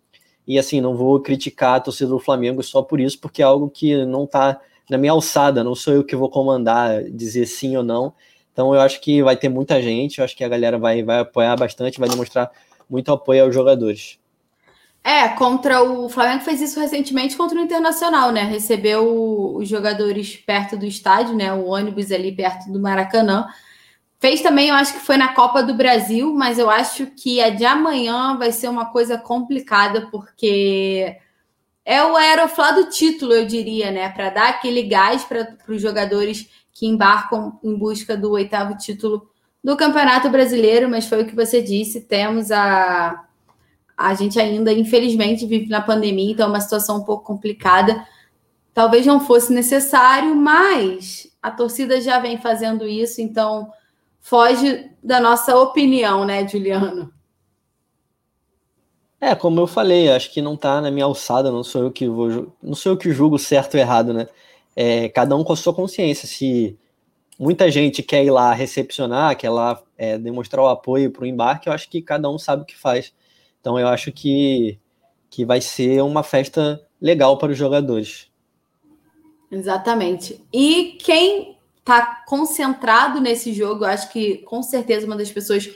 E 0.48 0.60
assim, 0.60 0.82
não 0.82 0.96
vou 0.96 1.20
criticar 1.20 1.76
a 1.78 1.80
torcida 1.80 2.10
do 2.10 2.20
Flamengo 2.20 2.62
só 2.62 2.82
por 2.82 3.00
isso, 3.00 3.20
porque 3.20 3.42
é 3.42 3.46
algo 3.46 3.70
que 3.70 4.06
não 4.06 4.26
está 4.26 4.60
na 4.90 4.98
minha 4.98 5.12
alçada, 5.12 5.64
não 5.64 5.74
sou 5.74 5.94
eu 5.94 6.04
que 6.04 6.16
vou 6.16 6.30
comandar, 6.30 7.04
dizer 7.06 7.48
sim 7.48 7.76
ou 7.76 7.84
não. 7.84 8.14
Então 8.54 8.74
eu 8.74 8.82
acho 8.82 9.02
que 9.02 9.24
vai 9.24 9.36
ter 9.36 9.50
muita 9.50 9.82
gente, 9.82 10.20
eu 10.20 10.26
acho 10.26 10.36
que 10.36 10.44
a 10.44 10.48
galera 10.48 10.78
vai, 10.78 11.04
vai 11.04 11.20
apoiar 11.20 11.56
bastante, 11.56 12.00
vai 12.00 12.08
demonstrar 12.08 12.52
muito 12.90 13.12
apoio 13.12 13.44
aos 13.44 13.54
jogadores. 13.54 14.20
É, 15.08 15.30
contra 15.30 15.84
o 15.84 16.10
Flamengo 16.10 16.44
fez 16.44 16.60
isso 16.60 16.80
recentemente 16.80 17.38
contra 17.38 17.60
o 17.60 17.62
Internacional, 17.62 18.32
né? 18.32 18.42
Recebeu 18.42 19.56
os 19.56 19.70
jogadores 19.70 20.36
perto 20.36 20.76
do 20.76 20.84
estádio, 20.84 21.36
né? 21.36 21.54
O 21.54 21.68
ônibus 21.68 22.12
ali 22.12 22.36
perto 22.36 22.72
do 22.72 22.82
Maracanã. 22.82 23.46
Fez 24.20 24.42
também, 24.42 24.70
eu 24.70 24.76
acho 24.76 24.94
que 24.94 25.00
foi 25.00 25.16
na 25.16 25.32
Copa 25.32 25.62
do 25.62 25.76
Brasil, 25.76 26.34
mas 26.34 26.58
eu 26.58 26.72
acho 26.72 27.06
que 27.06 27.40
a 27.40 27.52
de 27.52 27.64
amanhã 27.64 28.36
vai 28.36 28.52
ser 28.52 28.68
uma 28.68 28.88
coisa 28.88 29.16
complicada, 29.16 30.10
porque 30.10 31.16
é 31.86 32.04
o 32.04 32.16
aeroflá 32.16 32.72
do 32.72 32.90
título, 32.90 33.34
eu 33.34 33.46
diria, 33.46 33.92
né? 33.92 34.10
Para 34.10 34.32
dar 34.32 34.50
aquele 34.50 34.82
gás 34.82 35.24
para 35.24 35.56
os 35.68 35.80
jogadores 35.80 36.50
que 36.74 36.88
embarcam 36.88 37.60
em 37.64 37.78
busca 37.78 38.18
do 38.18 38.32
oitavo 38.32 38.76
título 38.76 39.30
do 39.64 39.78
Campeonato 39.78 40.32
Brasileiro, 40.32 40.90
mas 40.90 41.06
foi 41.06 41.22
o 41.22 41.28
que 41.28 41.36
você 41.36 41.62
disse, 41.62 42.02
temos 42.02 42.52
a. 42.52 43.24
A 43.98 44.14
gente 44.14 44.40
ainda, 44.40 44.74
infelizmente, 44.74 45.46
vive 45.46 45.70
na 45.70 45.82
pandemia, 45.82 46.32
então 46.32 46.48
é 46.48 46.50
uma 46.50 46.62
situação 46.62 46.98
um 46.98 47.04
pouco 47.04 47.24
complicada. 47.24 48.06
talvez 48.74 49.06
não 49.06 49.20
fosse 49.22 49.54
necessário, 49.54 50.36
mas 50.36 51.28
a 51.42 51.50
torcida 51.50 52.02
já 52.02 52.20
vem 52.20 52.38
fazendo 52.38 52.86
isso, 52.86 53.22
então 53.22 53.72
foge 54.20 54.92
da 55.02 55.20
nossa 55.20 55.56
opinião, 55.58 56.26
né, 56.26 56.48
Juliano? 56.48 57.14
É, 59.22 59.34
como 59.34 59.60
eu 59.60 59.68
falei, 59.68 60.12
acho 60.12 60.32
que 60.32 60.42
não 60.42 60.58
tá 60.58 60.82
na 60.82 60.92
minha 60.92 61.06
alçada, 61.06 61.52
não 61.52 61.64
sou 61.64 61.84
eu 61.84 61.92
que 61.92 62.08
vou, 62.08 62.54
não 62.62 62.76
sou 62.76 62.92
eu 62.92 62.98
que 62.98 63.12
julgo 63.12 63.40
certo 63.40 63.76
ou 63.76 63.80
errado, 63.80 64.14
né? 64.14 64.28
É, 64.76 65.10
cada 65.10 65.36
um 65.36 65.44
com 65.44 65.54
a 65.54 65.56
sua 65.56 65.74
consciência. 65.74 66.28
Se 66.28 66.78
muita 67.40 67.72
gente 67.72 68.04
quer 68.04 68.24
ir 68.24 68.32
lá 68.32 68.54
recepcionar, 68.54 69.38
quer 69.38 69.50
lá 69.50 69.82
é, 69.98 70.18
demonstrar 70.18 70.64
o 70.64 70.68
apoio 70.68 71.12
para 71.12 71.24
o 71.24 71.26
embarque, 71.26 71.70
eu 71.70 71.74
acho 71.74 71.90
que 71.90 72.02
cada 72.02 72.30
um 72.30 72.38
sabe 72.38 72.64
o 72.64 72.66
que 72.66 72.78
faz. 72.78 73.14
Então 73.66 73.80
eu 73.80 73.88
acho 73.88 74.12
que, 74.12 74.78
que 75.28 75.44
vai 75.44 75.60
ser 75.60 76.00
uma 76.04 76.22
festa 76.22 76.80
legal 77.02 77.36
para 77.40 77.52
os 77.52 77.58
jogadores. 77.58 78.28
Exatamente. 79.52 80.40
E 80.54 81.00
quem 81.04 81.58
está 81.80 82.24
concentrado 82.28 83.20
nesse 83.20 83.54
jogo, 83.54 83.84
eu 83.84 83.90
acho 83.90 84.12
que 84.12 84.38
com 84.44 84.62
certeza 84.62 85.08
uma 85.08 85.16
das 85.16 85.32
pessoas 85.32 85.68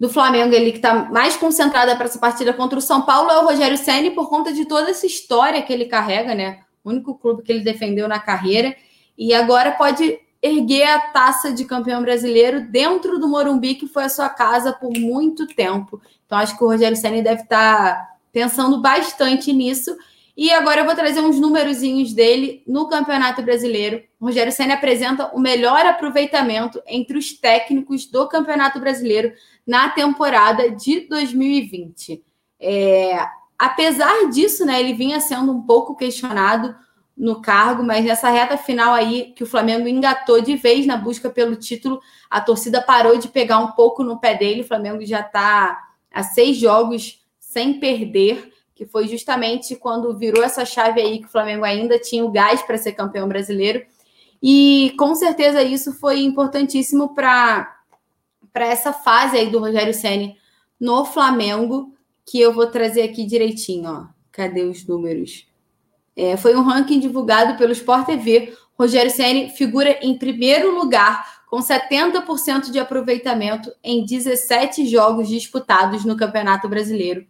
do 0.00 0.08
Flamengo 0.08 0.56
ali 0.56 0.70
que 0.70 0.78
está 0.78 1.10
mais 1.10 1.36
concentrada 1.36 1.94
para 1.94 2.06
essa 2.06 2.18
partida 2.18 2.54
contra 2.54 2.78
o 2.78 2.82
São 2.82 3.02
Paulo 3.02 3.30
é 3.30 3.38
o 3.38 3.44
Rogério 3.44 3.76
Ceni 3.76 4.12
por 4.12 4.30
conta 4.30 4.50
de 4.50 4.64
toda 4.64 4.88
essa 4.88 5.04
história 5.04 5.60
que 5.60 5.70
ele 5.70 5.84
carrega, 5.84 6.34
né? 6.34 6.60
O 6.82 6.88
único 6.88 7.18
clube 7.18 7.42
que 7.42 7.52
ele 7.52 7.60
defendeu 7.60 8.08
na 8.08 8.18
carreira 8.18 8.74
e 9.18 9.34
agora 9.34 9.72
pode 9.72 10.18
erguer 10.46 10.84
a 10.84 11.00
taça 11.00 11.52
de 11.52 11.64
campeão 11.64 12.02
brasileiro 12.02 12.60
dentro 12.60 13.18
do 13.18 13.28
Morumbi, 13.28 13.74
que 13.74 13.86
foi 13.86 14.04
a 14.04 14.08
sua 14.08 14.28
casa 14.28 14.72
por 14.72 14.92
muito 14.98 15.46
tempo. 15.46 16.00
Então 16.24 16.38
acho 16.38 16.56
que 16.56 16.64
o 16.64 16.68
Rogério 16.68 16.96
Ceni 16.96 17.22
deve 17.22 17.42
estar 17.42 17.94
tá 17.94 18.16
pensando 18.32 18.80
bastante 18.80 19.52
nisso. 19.52 19.96
E 20.36 20.52
agora 20.52 20.82
eu 20.82 20.84
vou 20.84 20.94
trazer 20.94 21.20
uns 21.20 21.40
númerozinhos 21.40 22.12
dele 22.12 22.62
no 22.66 22.88
Campeonato 22.88 23.42
Brasileiro. 23.42 24.02
O 24.20 24.26
Rogério 24.26 24.52
Senna 24.52 24.74
apresenta 24.74 25.34
o 25.34 25.40
melhor 25.40 25.86
aproveitamento 25.86 26.82
entre 26.86 27.16
os 27.16 27.32
técnicos 27.32 28.04
do 28.04 28.28
Campeonato 28.28 28.78
Brasileiro 28.78 29.32
na 29.66 29.88
temporada 29.88 30.70
de 30.70 31.00
2020. 31.08 32.22
É, 32.60 33.18
apesar 33.58 34.28
disso, 34.28 34.66
né, 34.66 34.78
ele 34.78 34.92
vinha 34.92 35.20
sendo 35.20 35.52
um 35.52 35.62
pouco 35.62 35.96
questionado 35.96 36.74
no 37.16 37.40
cargo, 37.40 37.82
mas 37.82 38.04
nessa 38.04 38.28
reta 38.28 38.56
final 38.56 38.92
aí 38.92 39.32
que 39.34 39.42
o 39.42 39.46
Flamengo 39.46 39.88
engatou 39.88 40.40
de 40.40 40.54
vez 40.54 40.86
na 40.86 40.96
busca 40.96 41.30
pelo 41.30 41.56
título, 41.56 42.00
a 42.28 42.40
torcida 42.40 42.82
parou 42.82 43.16
de 43.16 43.28
pegar 43.28 43.58
um 43.58 43.72
pouco 43.72 44.04
no 44.04 44.18
pé 44.18 44.34
dele. 44.34 44.60
O 44.60 44.66
Flamengo 44.66 45.04
já 45.04 45.20
está 45.20 45.82
a 46.12 46.22
seis 46.22 46.58
jogos 46.58 47.24
sem 47.38 47.80
perder 47.80 48.52
que 48.76 48.84
foi 48.84 49.08
justamente 49.08 49.74
quando 49.74 50.14
virou 50.18 50.44
essa 50.44 50.66
chave 50.66 51.00
aí 51.00 51.18
que 51.20 51.24
o 51.24 51.30
Flamengo 51.30 51.64
ainda 51.64 51.98
tinha 51.98 52.22
o 52.22 52.30
gás 52.30 52.60
para 52.60 52.76
ser 52.76 52.92
campeão 52.92 53.26
brasileiro. 53.26 53.82
E 54.42 54.94
com 54.98 55.14
certeza 55.14 55.62
isso 55.62 55.94
foi 55.94 56.20
importantíssimo 56.20 57.14
para 57.14 57.74
essa 58.54 58.92
fase 58.92 59.38
aí 59.38 59.48
do 59.48 59.58
Rogério 59.58 59.94
Ceni 59.94 60.36
no 60.78 61.06
Flamengo, 61.06 61.94
que 62.26 62.38
eu 62.38 62.52
vou 62.52 62.66
trazer 62.66 63.00
aqui 63.02 63.24
direitinho, 63.24 63.90
ó. 63.90 64.06
Cadê 64.30 64.64
os 64.64 64.86
números? 64.86 65.46
É, 66.16 66.36
foi 66.36 66.56
um 66.56 66.62
ranking 66.62 66.98
divulgado 66.98 67.58
pelo 67.58 67.72
Sport 67.72 68.06
TV. 68.06 68.56
Rogério 68.78 69.10
Ceni 69.10 69.50
figura 69.50 69.98
em 70.02 70.16
primeiro 70.16 70.74
lugar 70.74 71.36
com 71.46 71.58
70% 71.58 72.70
de 72.70 72.78
aproveitamento 72.78 73.72
em 73.82 74.04
17 74.04 74.86
jogos 74.86 75.28
disputados 75.28 76.04
no 76.04 76.16
Campeonato 76.16 76.68
Brasileiro. 76.68 77.26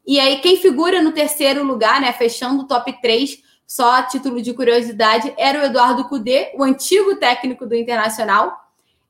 E 0.06 0.20
aí, 0.20 0.40
quem 0.40 0.58
figura 0.58 1.02
no 1.02 1.12
terceiro 1.12 1.64
lugar, 1.64 2.00
né, 2.00 2.14
fechando 2.14 2.64
o 2.64 2.68
top 2.68 3.02
3, 3.02 3.42
só 3.66 3.96
a 3.96 4.04
título 4.04 4.42
de 4.42 4.54
curiosidade, 4.54 5.34
era 5.38 5.60
o 5.60 5.66
Eduardo 5.66 6.08
Cudê, 6.08 6.52
o 6.56 6.64
antigo 6.64 7.16
técnico 7.16 7.66
do 7.66 7.74
Internacional, 7.74 8.56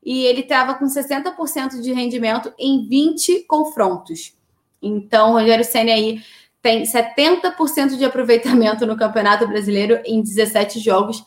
e 0.02 0.24
ele 0.24 0.40
estava 0.40 0.74
com 0.74 0.86
60% 0.86 1.80
de 1.80 1.92
rendimento 1.92 2.52
em 2.58 2.88
20 2.88 3.44
confrontos. 3.44 4.34
Então, 4.80 5.30
o 5.30 5.32
Rogério 5.34 5.64
Senna 5.64 5.92
aí 5.92 6.20
tem 6.62 6.84
70% 6.84 7.96
de 7.96 8.04
aproveitamento 8.04 8.86
no 8.86 8.96
Campeonato 8.96 9.46
Brasileiro 9.48 10.00
em 10.06 10.22
17 10.22 10.78
jogos. 10.78 11.24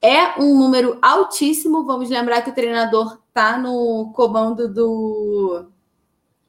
É 0.00 0.40
um 0.40 0.58
número 0.58 0.98
altíssimo. 1.02 1.84
Vamos 1.84 2.08
lembrar 2.08 2.40
que 2.40 2.50
o 2.50 2.54
treinador 2.54 3.18
está 3.28 3.58
no 3.58 4.12
comando 4.14 4.72
do 4.72 5.66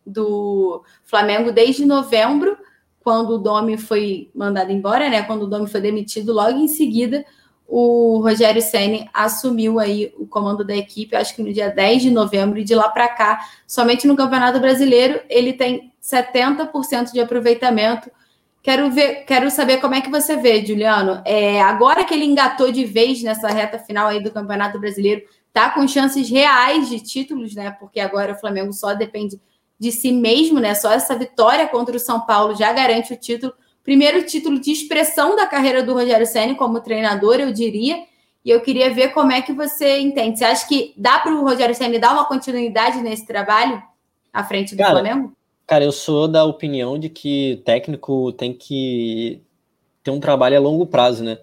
do 0.05 0.83
Flamengo 1.03 1.51
desde 1.51 1.85
novembro, 1.85 2.57
quando 2.99 3.35
o 3.35 3.37
Domi 3.37 3.77
foi 3.77 4.31
mandado 4.33 4.71
embora, 4.71 5.07
né? 5.07 5.21
Quando 5.21 5.43
o 5.43 5.47
Domi 5.47 5.67
foi 5.67 5.81
demitido, 5.81 6.33
logo 6.33 6.57
em 6.57 6.67
seguida 6.67 7.23
o 7.67 8.19
Rogério 8.23 8.63
Ceni 8.63 9.07
assumiu 9.13 9.79
aí 9.79 10.11
o 10.17 10.25
comando 10.25 10.65
da 10.65 10.75
equipe, 10.75 11.15
acho 11.15 11.35
que 11.35 11.43
no 11.43 11.53
dia 11.53 11.69
10 11.69 12.01
de 12.01 12.09
novembro, 12.09 12.57
e 12.57 12.63
de 12.63 12.73
lá 12.73 12.89
para 12.89 13.07
cá, 13.07 13.47
somente 13.67 14.07
no 14.07 14.15
Campeonato 14.15 14.59
Brasileiro, 14.59 15.21
ele 15.29 15.53
tem 15.53 15.93
70% 16.01 17.11
de 17.11 17.19
aproveitamento. 17.19 18.09
Quero 18.61 18.91
ver, 18.91 19.23
quero 19.25 19.49
saber 19.49 19.77
como 19.77 19.95
é 19.95 20.01
que 20.01 20.09
você 20.09 20.35
vê, 20.35 20.65
Juliano. 20.65 21.21
É, 21.25 21.61
agora 21.61 22.03
que 22.03 22.13
ele 22.13 22.25
engatou 22.25 22.71
de 22.71 22.83
vez 22.83 23.23
nessa 23.23 23.47
reta 23.47 23.79
final 23.79 24.07
aí 24.07 24.21
do 24.21 24.31
Campeonato 24.31 24.79
Brasileiro, 24.79 25.21
tá 25.53 25.69
com 25.69 25.87
chances 25.87 26.29
reais 26.29 26.89
de 26.89 26.99
títulos, 26.99 27.55
né? 27.55 27.71
Porque 27.79 27.99
agora 27.99 28.33
o 28.33 28.39
Flamengo 28.39 28.73
só 28.73 28.93
depende 28.93 29.39
de 29.79 29.91
si 29.91 30.11
mesmo, 30.11 30.59
né? 30.59 30.75
Só 30.75 30.91
essa 30.91 31.17
vitória 31.17 31.67
contra 31.67 31.95
o 31.95 31.99
São 31.99 32.21
Paulo 32.21 32.53
já 32.53 32.73
garante 32.73 33.13
o 33.13 33.17
título. 33.17 33.53
Primeiro 33.81 34.23
título 34.25 34.59
de 34.59 34.71
expressão 34.71 35.35
da 35.35 35.47
carreira 35.47 35.81
do 35.81 35.93
Rogério 35.93 36.25
Senna 36.25 36.53
como 36.53 36.81
treinador, 36.81 37.35
eu 37.35 37.53
diria. 37.53 38.03
E 38.43 38.49
eu 38.49 38.61
queria 38.61 38.93
ver 38.93 39.09
como 39.13 39.31
é 39.31 39.41
que 39.41 39.53
você 39.53 39.99
entende. 39.99 40.37
Você 40.37 40.45
acha 40.45 40.67
que 40.67 40.93
dá 40.97 41.19
para 41.19 41.33
o 41.33 41.43
Rogério 41.43 41.73
Senna 41.73 41.97
dar 41.97 42.11
uma 42.11 42.25
continuidade 42.25 43.01
nesse 43.01 43.25
trabalho 43.25 43.81
à 44.33 44.43
frente 44.43 44.75
do 44.75 44.79
cara, 44.79 44.91
Flamengo? 44.91 45.33
Cara, 45.69 45.83
eu 45.83 45.91
sou 45.91 46.27
da 46.27 46.43
opinião 46.45 46.97
de 46.97 47.09
que 47.09 47.61
técnico 47.63 48.31
tem 48.33 48.51
que 48.51 49.39
ter 50.03 50.09
um 50.09 50.19
trabalho 50.19 50.57
a 50.57 50.59
longo 50.59 50.87
prazo, 50.87 51.23
né? 51.23 51.37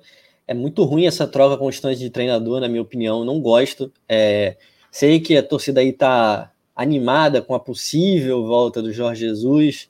É 0.49 0.53
muito 0.53 0.83
ruim 0.83 1.07
essa 1.07 1.29
troca 1.29 1.57
constante 1.57 2.01
de 2.01 2.11
treinador, 2.11 2.61
na 2.61 2.69
minha 2.69 2.83
opinião. 2.83 3.25
Não 3.25 3.41
gosto. 3.41 3.93
É, 4.09 4.57
sei 4.91 5.21
que 5.21 5.37
a 5.37 5.45
torcida 5.45 5.81
aí 5.81 5.93
tá 5.93 6.53
animada 6.75 7.41
com 7.41 7.55
a 7.55 7.61
possível 7.61 8.45
volta 8.45 8.83
do 8.83 8.93
Jorge 8.93 9.21
Jesus, 9.29 9.89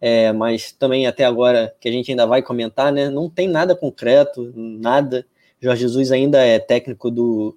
é, 0.00 0.32
mas 0.32 0.72
também 0.72 1.06
até 1.06 1.24
agora, 1.24 1.72
que 1.80 1.88
a 1.88 1.92
gente 1.92 2.10
ainda 2.10 2.26
vai 2.26 2.42
comentar, 2.42 2.92
né, 2.92 3.08
não 3.08 3.30
tem 3.30 3.46
nada 3.48 3.76
concreto, 3.76 4.52
nada. 4.56 5.24
Jorge 5.60 5.82
Jesus 5.82 6.10
ainda 6.10 6.44
é 6.44 6.58
técnico 6.58 7.08
do, 7.08 7.56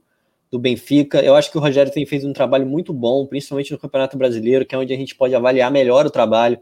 do 0.51 0.57
Benfica. 0.57 1.21
Eu 1.21 1.35
acho 1.35 1.51
que 1.51 1.57
o 1.57 1.61
Rogério 1.61 1.91
tem 1.91 2.05
feito 2.05 2.27
um 2.27 2.33
trabalho 2.33 2.65
muito 2.65 2.91
bom, 2.93 3.25
principalmente 3.25 3.71
no 3.71 3.77
Campeonato 3.77 4.17
Brasileiro, 4.17 4.65
que 4.65 4.73
é 4.73 4.77
onde 4.77 4.93
a 4.93 4.97
gente 4.97 5.15
pode 5.15 5.35
avaliar 5.35 5.71
melhor 5.71 6.05
o 6.05 6.09
trabalho, 6.09 6.59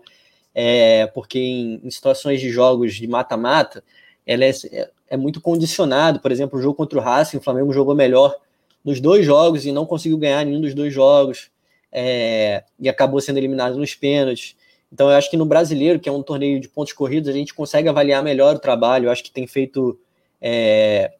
é, 0.53 1.07
porque 1.07 1.39
em, 1.39 1.81
em, 1.83 1.89
situações 1.89 2.41
de 2.41 2.49
jogos 2.49 2.95
de 2.95 3.07
mata-mata, 3.07 3.83
ela 4.25 4.43
é, 4.43 4.51
é, 5.09 5.17
muito 5.17 5.39
condicionado. 5.39 6.19
Por 6.19 6.31
exemplo, 6.31 6.59
o 6.59 6.61
jogo 6.61 6.75
contra 6.75 6.99
o 6.99 7.01
Racing, 7.01 7.37
o 7.37 7.41
Flamengo 7.41 7.71
jogou 7.71 7.95
melhor 7.95 8.35
nos 8.83 8.99
dois 8.99 9.25
jogos 9.25 9.65
e 9.65 9.71
não 9.71 9.85
conseguiu 9.85 10.17
ganhar 10.17 10.45
nenhum 10.45 10.61
dos 10.61 10.73
dois 10.73 10.93
jogos 10.93 11.49
é, 11.91 12.63
e 12.79 12.89
acabou 12.89 13.21
sendo 13.21 13.37
eliminado 13.37 13.77
nos 13.77 13.95
pênaltis. 13.95 14.55
Então, 14.91 15.09
eu 15.09 15.17
acho 15.17 15.29
que 15.29 15.37
no 15.37 15.45
brasileiro, 15.45 15.99
que 15.99 16.07
é 16.07 16.11
um 16.11 16.23
torneio 16.23 16.59
de 16.59 16.69
pontos 16.69 16.93
corridos, 16.93 17.29
a 17.29 17.33
gente 17.33 17.53
consegue 17.53 17.89
avaliar 17.89 18.23
melhor 18.23 18.55
o 18.55 18.59
trabalho. 18.59 19.07
Eu 19.07 19.11
acho 19.11 19.23
que 19.23 19.31
tem 19.31 19.45
feito 19.45 19.99
é, 20.41 21.13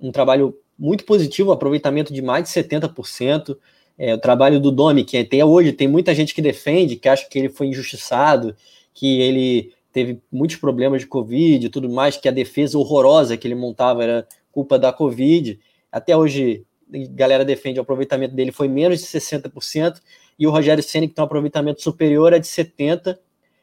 um 0.00 0.12
trabalho 0.12 0.56
muito 0.78 1.04
positivo, 1.04 1.52
aproveitamento 1.52 2.12
de 2.12 2.22
mais 2.22 2.44
de 2.44 2.50
70%. 2.50 3.56
É, 3.96 4.14
o 4.14 4.18
trabalho 4.18 4.58
do 4.58 4.72
Domi, 4.72 5.04
que 5.04 5.16
até 5.16 5.44
hoje 5.44 5.72
tem 5.72 5.86
muita 5.86 6.14
gente 6.14 6.34
que 6.34 6.42
defende, 6.42 6.96
que 6.96 7.08
acha 7.08 7.28
que 7.28 7.38
ele 7.38 7.48
foi 7.48 7.68
injustiçado, 7.68 8.56
que 8.92 9.20
ele 9.20 9.72
teve 9.92 10.20
muitos 10.30 10.56
problemas 10.56 11.02
de 11.02 11.06
Covid 11.06 11.66
e 11.66 11.68
tudo 11.68 11.88
mais, 11.88 12.16
que 12.16 12.28
a 12.28 12.32
defesa 12.32 12.76
horrorosa 12.76 13.36
que 13.36 13.46
ele 13.46 13.54
montava 13.54 14.02
era 14.02 14.26
culpa 14.50 14.78
da 14.78 14.92
Covid. 14.92 15.58
Até 15.92 16.16
hoje 16.16 16.66
galera 17.10 17.44
defende 17.44 17.78
o 17.78 17.82
aproveitamento 17.82 18.34
dele 18.34 18.52
foi 18.52 18.68
menos 18.68 19.00
de 19.00 19.06
60%, 19.06 20.00
e 20.38 20.46
o 20.46 20.50
Rogério 20.50 20.82
Senna, 20.82 21.06
que 21.06 21.14
tem 21.14 21.22
um 21.22 21.26
aproveitamento 21.26 21.82
superior, 21.82 22.32
é 22.32 22.38
de 22.38 22.46
70%. 22.46 23.16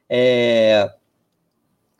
É, 0.09 0.91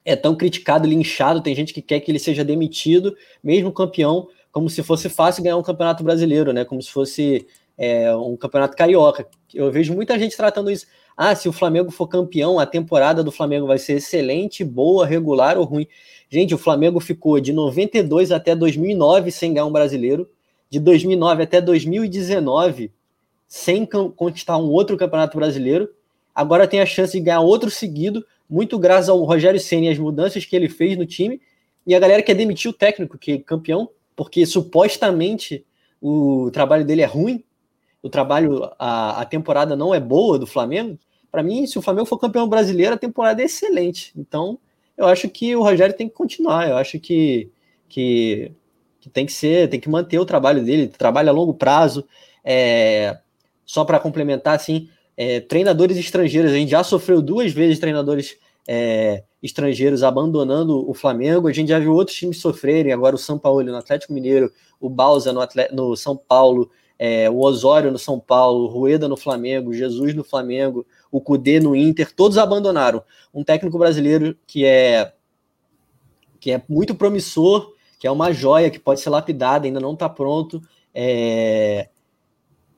é 0.03 0.16
tão 0.16 0.36
criticado, 0.36 0.88
linchado, 0.88 1.41
tem 1.41 1.55
gente 1.55 1.74
que 1.74 1.82
quer 1.82 1.99
que 1.99 2.12
ele 2.12 2.20
seja 2.20 2.43
demitido, 2.43 3.16
mesmo 3.43 3.72
campeão, 3.72 4.28
como 4.52 4.70
se 4.70 4.84
fosse 4.84 5.10
fácil 5.10 5.43
ganhar 5.43 5.58
um 5.58 5.64
campeonato 5.64 6.04
brasileiro, 6.04 6.52
né? 6.52 6.66
Como 6.66 6.82
se 6.82 6.91
fosse 6.91 7.47
é, 7.78 8.14
um 8.16 8.36
campeonato 8.36 8.76
carioca. 8.76 9.28
Eu 9.54 9.72
vejo 9.72 9.93
muita 9.93 10.18
gente 10.20 10.36
tratando 10.36 10.70
isso. 10.70 10.86
Ah, 11.16 11.36
se 11.36 11.47
o 11.47 11.54
Flamengo 11.54 11.91
for 11.91 12.08
campeão, 12.08 12.60
a 12.60 12.66
temporada 12.66 13.24
do 13.24 13.32
Flamengo 13.32 13.68
vai 13.68 13.78
ser 13.78 13.93
excelente, 13.93 14.64
boa, 14.64 15.06
regular 15.06 15.58
ou 15.58 15.66
ruim. 15.66 15.88
Gente, 16.30 16.54
o 16.54 16.58
Flamengo 16.58 16.99
ficou 16.99 17.39
de 17.39 17.52
92 17.52 18.32
até 18.32 18.56
2009 18.56 19.32
sem 19.32 19.54
ganhar 19.54 19.66
um 19.66 19.72
brasileiro, 19.72 20.30
de 20.70 20.80
2009 20.80 21.43
até 21.43 21.60
2019 21.60 22.91
sem 23.52 23.86
conquistar 23.86 24.58
um 24.58 24.70
outro 24.70 24.95
campeonato 24.95 25.38
brasileiro. 25.38 25.89
Agora 26.34 26.66
tem 26.66 26.80
a 26.80 26.86
chance 26.86 27.12
de 27.12 27.20
ganhar 27.20 27.41
outro 27.41 27.70
seguido, 27.70 28.26
muito 28.49 28.80
graças 28.80 29.10
ao 29.10 29.22
Rogério 29.26 29.60
Senna 29.60 29.88
e 29.88 29.89
as 29.89 29.97
mudanças 29.97 30.45
que 30.45 30.56
ele 30.56 30.70
fez 30.70 30.97
no 30.97 31.06
time. 31.06 31.41
E 31.86 31.93
a 31.93 31.99
galera 31.99 32.24
quer 32.24 32.34
demitir 32.34 32.72
o 32.72 32.74
técnico, 32.74 33.18
que 33.18 33.34
é 33.34 33.38
campeão, 33.39 33.89
porque 34.16 34.45
supostamente 34.45 35.66
o 36.01 36.49
trabalho 36.51 36.86
dele 36.86 37.01
é 37.01 37.05
ruim, 37.05 37.43
o 38.01 38.09
trabalho, 38.09 38.70
a, 38.80 39.22
a 39.22 39.26
temporada 39.26 39.76
não 39.76 39.93
é 39.93 39.99
boa 39.99 40.39
do 40.39 40.47
Flamengo. 40.47 40.97
Para 41.32 41.43
mim, 41.43 41.66
se 41.68 41.78
o 41.78 41.82
Flamengo 41.82 42.07
for 42.07 42.18
campeão 42.18 42.47
brasileiro, 42.47 42.95
a 42.95 42.97
temporada 42.97 43.41
é 43.41 43.45
excelente. 43.45 44.12
Então, 44.18 44.59
eu 44.97 45.05
acho 45.05 45.30
que 45.30 45.55
o 45.55 45.62
Rogério 45.62 45.95
tem 45.95 46.09
que 46.09 46.16
continuar. 46.16 46.68
Eu 46.68 46.78
acho 46.78 46.99
que, 46.99 47.49
que, 47.88 48.51
que 48.99 49.09
tem 49.09 49.26
que 49.26 49.32
ser, 49.32 49.70
tem 49.70 49.80
que 49.80 49.89
manter 49.89 50.20
o 50.20 50.26
trabalho 50.26 50.64
dele, 50.64 50.88
trabalho 50.88 51.30
a 51.30 51.34
longo 51.34 51.53
prazo. 51.53 52.05
É, 52.43 53.20
só 53.66 53.86
para 53.86 53.99
complementar, 53.99 54.55
assim, 54.55 54.89
é, 55.16 55.39
treinadores 55.39 55.97
estrangeiros, 55.97 56.51
a 56.51 56.55
gente 56.55 56.72
já 56.72 56.84
sofreu 56.84 57.22
duas 57.22 57.51
vezes 57.53 57.80
treinadores 57.80 58.38
é, 58.68 59.24
estrangeiros 59.41 60.03
abandonando 60.03 60.89
o 60.89 60.93
Flamengo, 60.93 61.47
a 61.47 61.53
gente 61.53 61.70
já 61.70 61.80
viu 61.80 61.93
outros 61.93 62.16
times 62.16 62.39
sofrerem, 62.39 62.93
agora 62.93 63.16
o 63.16 63.20
São 63.20 63.38
Paulo 63.38 63.64
no 63.64 63.76
Atlético 63.76 64.14
Mineiro, 64.14 64.51
o 64.80 64.89
Balsa 64.89 65.34
no, 65.34 65.41
no 65.72 65.95
São 65.95 66.16
Paulo, 66.16 66.70
é, 66.97 67.30
o 67.30 67.39
Osório 67.39 67.91
no 67.91 67.97
São 67.97 68.20
Paulo, 68.20 68.66
o 68.66 68.68
Rueda 68.68 69.07
no 69.07 69.18
Flamengo, 69.18 69.74
Jesus 69.74 70.14
no 70.14 70.24
Flamengo, 70.24 70.86
o 71.12 71.20
Cudê 71.20 71.59
no 71.59 71.76
Inter, 71.76 72.14
todos 72.14 72.38
abandonaram. 72.38 73.03
Um 73.34 73.43
técnico 73.43 73.78
brasileiro 73.78 74.38
que 74.45 74.66
é 74.66 75.14
que 76.39 76.51
é 76.51 76.62
muito 76.68 76.95
promissor, 76.95 77.74
que 77.99 78.07
é 78.07 78.12
uma 78.12 78.32
joia, 78.34 78.72
que 78.72 78.80
pode 78.80 78.99
ser 78.99 79.12
lapidada, 79.12 79.68
ainda 79.68 79.80
não 79.80 79.93
está 79.93 80.09
pronto. 80.09 80.59
É, 80.93 81.88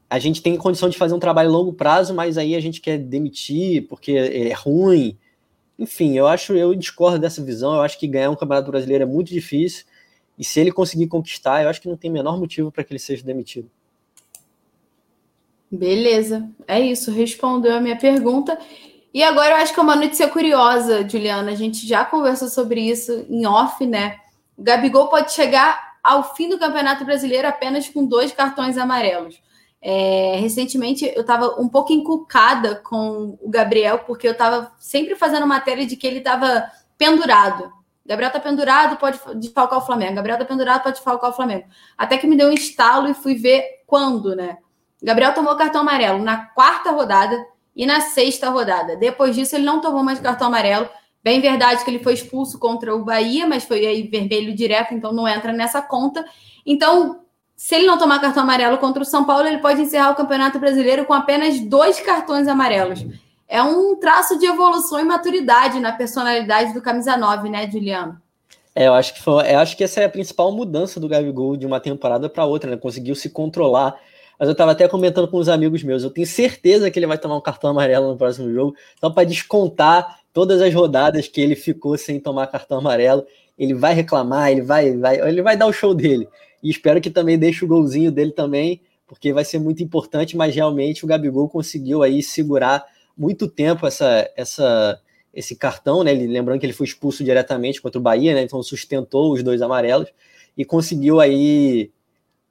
a 0.10 0.20
gente 0.20 0.42
tem 0.42 0.56
condição 0.58 0.90
de 0.90 0.98
fazer 0.98 1.14
um 1.14 1.20
trabalho 1.20 1.50
a 1.50 1.52
longo 1.52 1.74
prazo, 1.74 2.14
mas 2.14 2.38
aí 2.38 2.56
a 2.56 2.60
gente 2.60 2.82
quer 2.82 2.98
demitir 2.98 3.88
porque 3.88 4.12
é 4.12 4.54
ruim. 4.54 5.18
Enfim, 5.78 6.18
eu 6.18 6.28
acho, 6.28 6.54
eu 6.54 6.74
discordo 6.76 7.20
dessa 7.20 7.44
visão. 7.44 7.76
Eu 7.76 7.82
acho 7.82 8.00
que 8.00 8.08
ganhar 8.08 8.30
um 8.30 8.36
campeonato 8.36 8.70
brasileiro 8.70 9.04
é 9.04 9.08
muito 9.08 9.30
difícil. 9.30 9.86
E 10.38 10.44
se 10.44 10.60
ele 10.60 10.72
conseguir 10.72 11.08
conquistar, 11.08 11.64
eu 11.64 11.70
acho 11.70 11.82
que 11.82 11.88
não 11.88 11.98
tem 11.98 12.12
menor 12.12 12.40
motivo 12.40 12.72
para 12.72 12.84
que 12.84 12.92
ele 12.92 13.00
seja 13.00 13.24
demitido. 13.24 13.70
Beleza, 15.72 16.48
é 16.68 16.80
isso, 16.80 17.12
respondeu 17.12 17.76
a 17.76 17.82
minha 17.82 17.98
pergunta. 17.98 18.58
E 19.14 19.24
agora 19.24 19.52
eu 19.52 19.56
acho 19.58 19.74
que 19.74 19.80
é 19.80 19.84
uma 19.84 19.96
notícia 19.96 20.28
curiosa, 20.28 21.08
Juliana. 21.08 21.52
A 21.52 21.56
gente 21.56 21.88
já 21.88 22.04
conversou 22.06 22.48
sobre 22.48 22.82
isso 22.82 23.26
em 23.30 23.46
off, 23.46 23.86
né? 23.86 24.18
O 24.58 24.64
Gabigol 24.64 25.08
pode 25.08 25.34
chegar 25.34 25.94
ao 26.04 26.36
fim 26.36 26.50
do 26.50 26.60
Campeonato 26.60 27.06
Brasileiro 27.06 27.48
apenas 27.48 27.88
com 27.90 28.06
dois 28.06 28.32
cartões 28.32 28.78
amarelos. 28.78 29.42
É, 29.86 30.38
recentemente 30.40 31.12
eu 31.14 31.22
estava 31.22 31.60
um 31.60 31.68
pouco 31.68 31.92
encucada 31.92 32.76
com 32.76 33.38
o 33.42 33.50
Gabriel, 33.50 34.00
porque 34.00 34.26
eu 34.26 34.32
estava 34.32 34.72
sempre 34.80 35.14
fazendo 35.14 35.46
matéria 35.46 35.86
de 35.86 35.98
que 35.98 36.08
ele 36.08 36.20
estava 36.20 36.64
pendurado. 36.98 37.70
Gabriel 38.06 38.32
tá 38.32 38.40
pendurado, 38.40 38.96
pode 38.96 39.20
desfalcar 39.36 39.80
o 39.80 39.86
Flamengo. 39.86 40.16
Gabriel 40.16 40.38
tá 40.38 40.46
pendurado, 40.46 40.84
pode 40.84 40.96
desfalcar 40.96 41.32
o 41.32 41.34
Flamengo. 41.34 41.66
Até 41.98 42.18
que 42.18 42.26
me 42.26 42.38
deu 42.38 42.48
um 42.48 42.54
estalo 42.54 43.10
e 43.10 43.14
fui 43.14 43.36
ver 43.36 43.84
quando, 43.86 44.34
né? 44.36 44.58
Gabriel 45.02 45.34
tomou 45.34 45.56
cartão 45.58 45.82
amarelo 45.82 46.24
na 46.24 46.46
quarta 46.46 46.92
rodada 46.92 47.46
e 47.76 47.86
na 47.86 48.00
sexta 48.00 48.50
rodada. 48.50 48.96
Depois 48.96 49.36
disso, 49.36 49.56
ele 49.56 49.66
não 49.66 49.82
tomou 49.82 50.02
mais 50.02 50.20
cartão 50.20 50.48
amarelo. 50.48 50.88
Bem 51.22 51.42
verdade 51.42 51.84
que 51.84 51.90
ele 51.90 52.04
foi 52.04 52.14
expulso 52.14 52.58
contra 52.58 52.96
o 52.96 53.04
Bahia, 53.04 53.46
mas 53.48 53.66
foi 53.66 53.86
aí 53.86 54.04
vermelho 54.08 54.56
direto, 54.56 54.94
então 54.94 55.12
não 55.12 55.28
entra 55.28 55.52
nessa 55.52 55.82
conta. 55.82 56.26
Então, 56.66 57.23
se 57.56 57.76
ele 57.76 57.88
não 57.88 57.98
tomar 57.98 58.20
cartão 58.20 58.44
amarelo 58.44 58.78
contra 58.78 59.04
o 59.04 59.06
São 59.06 59.26
Paulo, 59.26 59.48
ele 59.48 59.60
pode 59.60 59.82
encerrar 59.82 60.12
o 60.12 60.16
Campeonato 60.16 60.60
Brasileiro 60.60 61.06
com 61.06 61.14
apenas 61.14 61.60
dois 61.60 62.00
cartões 62.00 62.48
amarelos. 62.48 63.06
É 63.48 63.62
um 63.62 63.96
traço 63.96 64.38
de 64.38 64.46
evolução 64.46 65.00
e 65.00 65.04
maturidade 65.04 65.80
na 65.80 65.92
personalidade 65.92 66.74
do 66.74 66.82
camisa 66.82 67.16
9, 67.16 67.50
né, 67.50 67.70
Juliano? 67.70 68.22
É, 68.76 68.88
eu 68.88 68.94
acho 68.94 69.14
que 69.14 69.22
foi, 69.22 69.52
eu 69.52 69.60
acho 69.60 69.78
que 69.78 69.84
essa 69.84 70.02
é 70.02 70.06
a 70.06 70.10
principal 70.10 70.52
mudança 70.52 71.00
do 71.00 71.08
Gabigol 71.08 71.56
de 71.56 71.66
uma 71.66 71.80
temporada 71.80 72.28
para 72.28 72.46
outra, 72.46 72.72
né? 72.72 72.78
Conseguiu 72.78 73.14
se 73.14 73.30
controlar 73.30 73.96
mas 74.44 74.48
eu 74.48 74.54
estava 74.54 74.72
até 74.72 74.88
comentando 74.88 75.28
com 75.28 75.38
os 75.38 75.48
amigos 75.48 75.84
meus. 75.84 76.04
Eu 76.04 76.10
tenho 76.10 76.28
certeza 76.28 76.90
que 76.90 77.00
ele 77.00 77.08
vai 77.08 77.18
tomar 77.18 77.38
um 77.38 77.42
cartão 77.42 77.70
amarelo 77.70 78.10
no 78.10 78.18
próximo 78.18 78.52
jogo, 78.52 78.76
só 79.00 79.10
para 79.10 79.24
descontar 79.24 80.20
todas 80.34 80.62
as 80.62 80.74
rodadas 80.74 81.28
que 81.28 81.40
ele 81.40 81.56
ficou 81.56 81.98
sem 81.98 82.20
tomar 82.20 82.48
cartão 82.48 82.80
amarelo. 82.80 83.26
Ele 83.58 83.74
vai 83.74 83.94
reclamar, 83.94 84.52
ele 84.52 84.62
vai, 84.62 84.98
vai, 84.98 85.20
ele 85.22 85.42
vai 85.42 85.56
dar 85.56 85.68
o 85.68 85.72
show 85.72 85.94
dele. 85.94 86.28
E 86.64 86.70
espero 86.70 87.02
que 87.02 87.10
também 87.10 87.38
deixe 87.38 87.66
o 87.66 87.68
golzinho 87.68 88.12
dele 88.12 88.32
também, 88.32 88.82
porque 89.06 89.34
vai 89.34 89.44
ser 89.44 89.60
muito 89.60 89.84
importante. 89.84 90.38
Mas 90.38 90.56
realmente 90.56 91.04
o 91.04 91.08
Gabigol 91.08 91.50
conseguiu 91.50 92.02
aí 92.02 92.24
segurar 92.24 92.86
muito 93.18 93.48
tempo 93.48 93.86
essa, 93.86 94.32
essa, 94.36 95.00
esse 95.34 95.56
cartão, 95.56 96.04
né? 96.04 96.12
Ele, 96.12 96.28
lembrando 96.28 96.60
que 96.60 96.66
ele 96.66 96.74
foi 96.74 96.88
expulso 96.88 97.24
diretamente 97.24 97.82
contra 97.82 98.00
o 98.00 98.02
Bahia, 98.02 98.34
né? 98.34 98.42
Então 98.42 98.64
sustentou 98.64 99.34
os 99.34 99.44
dois 99.44 99.62
amarelos 99.62 100.10
e 100.58 100.64
conseguiu 100.64 101.20
aí 101.20 101.92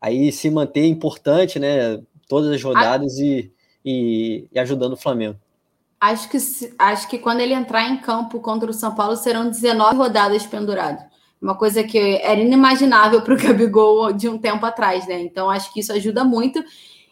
aí 0.01 0.33
se 0.33 0.51
manter 0.51 0.87
importante, 0.87 1.61
né? 1.61 2.01
Todas 2.29 2.51
as 2.51 2.63
rodadas 2.63 3.19
e, 3.19 3.53
e, 3.85 4.49
e, 4.53 4.59
ajudando 4.59 4.95
o 4.95 4.97
Flamengo. 4.97 5.39
Acho 6.01 6.29
que, 6.29 6.39
acho 6.77 7.09
que 7.09 7.19
quando 7.19 7.41
ele 7.41 7.55
entrar 7.55 7.89
em 7.89 7.99
campo 7.99 8.41
contra 8.41 8.69
o 8.69 8.75
São 8.75 8.93
Paulo 8.97 9.17
serão 9.17 9.49
19 9.49 9.97
rodadas 9.97 10.45
pendurado. 10.45 11.12
Uma 11.43 11.57
coisa 11.57 11.83
que 11.83 11.99
era 12.23 12.41
inimaginável 12.41 13.21
para 13.21 13.35
o 13.35 13.37
Gabigol 13.43 14.13
de 14.13 14.29
um 14.29 14.39
tempo 14.39 14.65
atrás, 14.65 15.09
né? 15.09 15.21
Então 15.21 15.51
acho 15.51 15.73
que 15.73 15.81
isso 15.81 15.93
ajuda 15.93 16.23
muito. 16.23 16.63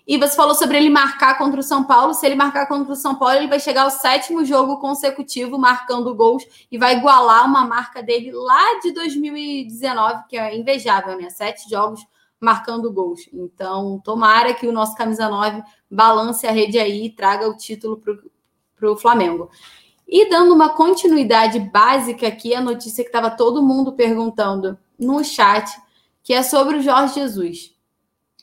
E 0.07 0.17
você 0.19 0.35
falou 0.35 0.55
sobre 0.55 0.77
ele 0.77 0.89
marcar 0.89 1.37
contra 1.37 1.59
o 1.59 1.63
São 1.63 1.85
Paulo. 1.85 2.15
Se 2.15 2.27
ele 2.27 2.37
marcar 2.37 2.67
contra 2.67 2.93
o 2.93 2.97
São 2.97 3.17
Paulo, 3.17 3.35
ele 3.35 3.49
vai 3.49 3.59
chegar 3.59 3.83
ao 3.83 3.91
sétimo 3.91 4.45
jogo 4.45 4.79
consecutivo 4.79 5.59
marcando 5.59 6.15
gols 6.15 6.45
e 6.71 6.79
vai 6.79 6.97
igualar 6.97 7.45
uma 7.45 7.65
marca 7.65 8.03
dele 8.03 8.31
lá 8.33 8.81
de 8.81 8.93
2019, 8.93 10.25
que 10.29 10.37
é 10.37 10.57
invejável, 10.57 11.17
né? 11.17 11.29
Sete 11.29 11.69
jogos 11.69 12.07
marcando 12.41 12.91
gols. 12.93 13.29
Então, 13.33 14.01
tomara 14.03 14.55
que 14.55 14.67
o 14.67 14.73
nosso 14.73 14.97
camisa 14.97 15.29
9 15.29 15.63
balance 15.91 16.47
a 16.47 16.53
rede 16.53 16.79
aí 16.79 17.07
e 17.07 17.11
traga 17.11 17.49
o 17.49 17.57
título 17.57 18.01
para 18.77 18.91
o 18.91 18.97
Flamengo. 18.97 19.51
E 20.13 20.29
dando 20.29 20.53
uma 20.53 20.71
continuidade 20.71 21.61
básica 21.61 22.27
aqui, 22.27 22.53
a 22.53 22.61
notícia 22.61 23.05
que 23.05 23.11
estava 23.11 23.31
todo 23.31 23.63
mundo 23.63 23.93
perguntando 23.93 24.77
no 24.99 25.23
chat, 25.23 25.71
que 26.21 26.35
é 26.35 26.43
sobre 26.43 26.79
o 26.79 26.83
Jorge 26.83 27.15
Jesus. 27.15 27.73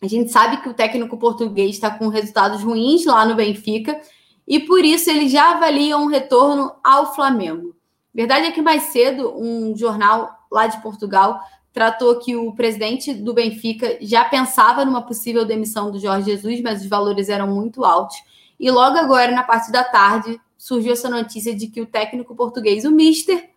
A 0.02 0.08
gente 0.08 0.32
sabe 0.32 0.62
que 0.62 0.70
o 0.70 0.74
técnico 0.74 1.18
português 1.18 1.72
está 1.72 1.92
com 1.92 2.08
resultados 2.08 2.64
ruins 2.64 3.04
lá 3.06 3.26
no 3.26 3.36
Benfica 3.36 4.00
e 4.48 4.62
por 4.62 4.86
isso 4.86 5.10
ele 5.10 5.28
já 5.28 5.52
avalia 5.52 5.98
um 5.98 6.06
retorno 6.06 6.72
ao 6.82 7.14
Flamengo. 7.14 7.76
Verdade 8.14 8.46
é 8.46 8.52
que 8.52 8.62
mais 8.62 8.84
cedo 8.84 9.38
um 9.38 9.76
jornal 9.76 10.32
lá 10.50 10.68
de 10.68 10.82
Portugal 10.82 11.42
tratou 11.74 12.18
que 12.18 12.34
o 12.34 12.54
presidente 12.54 13.14
do 13.14 13.34
Benfica 13.34 13.98
já 14.00 14.24
pensava 14.24 14.86
numa 14.86 15.02
possível 15.02 15.44
demissão 15.44 15.92
do 15.92 16.00
Jorge 16.00 16.32
Jesus, 16.32 16.62
mas 16.62 16.82
os 16.82 16.88
valores 16.88 17.28
eram 17.28 17.48
muito 17.48 17.84
altos. 17.84 18.16
E 18.58 18.72
logo 18.72 18.98
agora, 18.98 19.34
na 19.34 19.44
parte 19.44 19.70
da 19.70 19.84
tarde, 19.84 20.40
surgiu 20.68 20.92
essa 20.92 21.10
notícia 21.10 21.56
de 21.56 21.68
que 21.68 21.80
o 21.80 21.86
técnico 21.86 22.36
português, 22.36 22.84
o 22.84 22.92
Mister, 22.92 23.52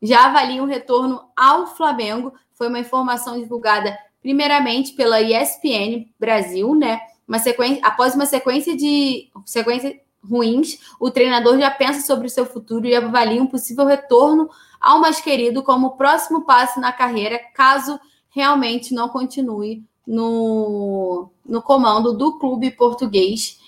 já 0.00 0.26
avalia 0.26 0.62
um 0.62 0.66
retorno 0.66 1.24
ao 1.36 1.66
Flamengo. 1.66 2.32
Foi 2.54 2.68
uma 2.68 2.78
informação 2.78 3.36
divulgada 3.36 3.98
primeiramente 4.22 4.92
pela 4.92 5.20
ESPN 5.20 6.06
Brasil, 6.20 6.72
né? 6.76 7.00
Uma 7.26 7.40
sequência, 7.40 7.84
após 7.84 8.14
uma 8.14 8.26
sequência 8.26 8.76
de 8.76 9.28
sequência 9.44 10.00
ruins, 10.22 10.78
o 11.00 11.10
treinador 11.10 11.58
já 11.58 11.68
pensa 11.68 12.06
sobre 12.06 12.28
o 12.28 12.30
seu 12.30 12.46
futuro 12.46 12.86
e 12.86 12.94
avalia 12.94 13.42
um 13.42 13.48
possível 13.48 13.84
retorno 13.84 14.48
ao 14.80 15.00
mais 15.00 15.20
querido 15.20 15.64
como 15.64 15.96
próximo 15.96 16.42
passo 16.42 16.78
na 16.78 16.92
carreira, 16.92 17.40
caso 17.54 17.98
realmente 18.28 18.94
não 18.94 19.08
continue 19.08 19.82
no, 20.06 21.28
no 21.44 21.60
comando 21.60 22.16
do 22.16 22.38
clube 22.38 22.70
português. 22.70 23.58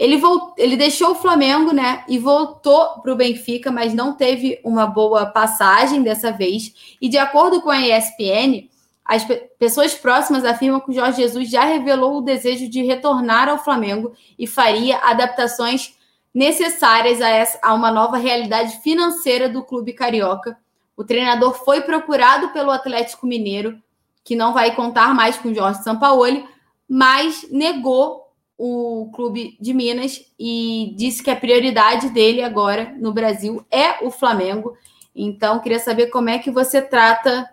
Ele, 0.00 0.16
voltou, 0.16 0.54
ele 0.56 0.78
deixou 0.78 1.10
o 1.10 1.14
Flamengo, 1.14 1.74
né? 1.74 2.02
E 2.08 2.18
voltou 2.18 3.02
para 3.02 3.12
o 3.12 3.16
Benfica, 3.16 3.70
mas 3.70 3.92
não 3.92 4.14
teve 4.14 4.58
uma 4.64 4.86
boa 4.86 5.26
passagem 5.26 6.02
dessa 6.02 6.32
vez. 6.32 6.96
E 6.98 7.06
de 7.06 7.18
acordo 7.18 7.60
com 7.60 7.68
a 7.68 7.78
ESPN, 7.78 8.66
as 9.04 9.26
pessoas 9.58 9.92
próximas 9.92 10.42
afirmam 10.42 10.80
que 10.80 10.90
o 10.90 10.94
Jorge 10.94 11.20
Jesus 11.20 11.50
já 11.50 11.64
revelou 11.64 12.16
o 12.16 12.22
desejo 12.22 12.66
de 12.66 12.82
retornar 12.82 13.50
ao 13.50 13.62
Flamengo 13.62 14.14
e 14.38 14.46
faria 14.46 14.96
adaptações 15.00 15.94
necessárias 16.32 17.20
a, 17.20 17.28
essa, 17.28 17.58
a 17.62 17.74
uma 17.74 17.90
nova 17.90 18.16
realidade 18.16 18.78
financeira 18.78 19.50
do 19.50 19.62
clube 19.62 19.92
carioca. 19.92 20.56
O 20.96 21.04
treinador 21.04 21.52
foi 21.62 21.82
procurado 21.82 22.48
pelo 22.54 22.70
Atlético 22.70 23.26
Mineiro, 23.26 23.78
que 24.24 24.34
não 24.34 24.54
vai 24.54 24.74
contar 24.74 25.14
mais 25.14 25.36
com 25.36 25.50
o 25.50 25.54
Jorge 25.54 25.82
Sampaoli, 25.82 26.48
mas 26.88 27.46
negou 27.50 28.29
o 28.62 29.10
clube 29.14 29.56
de 29.58 29.72
Minas 29.72 30.22
e 30.38 30.92
disse 30.94 31.22
que 31.22 31.30
a 31.30 31.36
prioridade 31.36 32.10
dele 32.10 32.42
agora 32.42 32.94
no 32.98 33.10
Brasil 33.10 33.64
é 33.70 34.04
o 34.04 34.10
Flamengo. 34.10 34.76
Então, 35.16 35.60
queria 35.60 35.78
saber 35.78 36.08
como 36.08 36.28
é 36.28 36.38
que 36.38 36.50
você 36.50 36.82
trata 36.82 37.48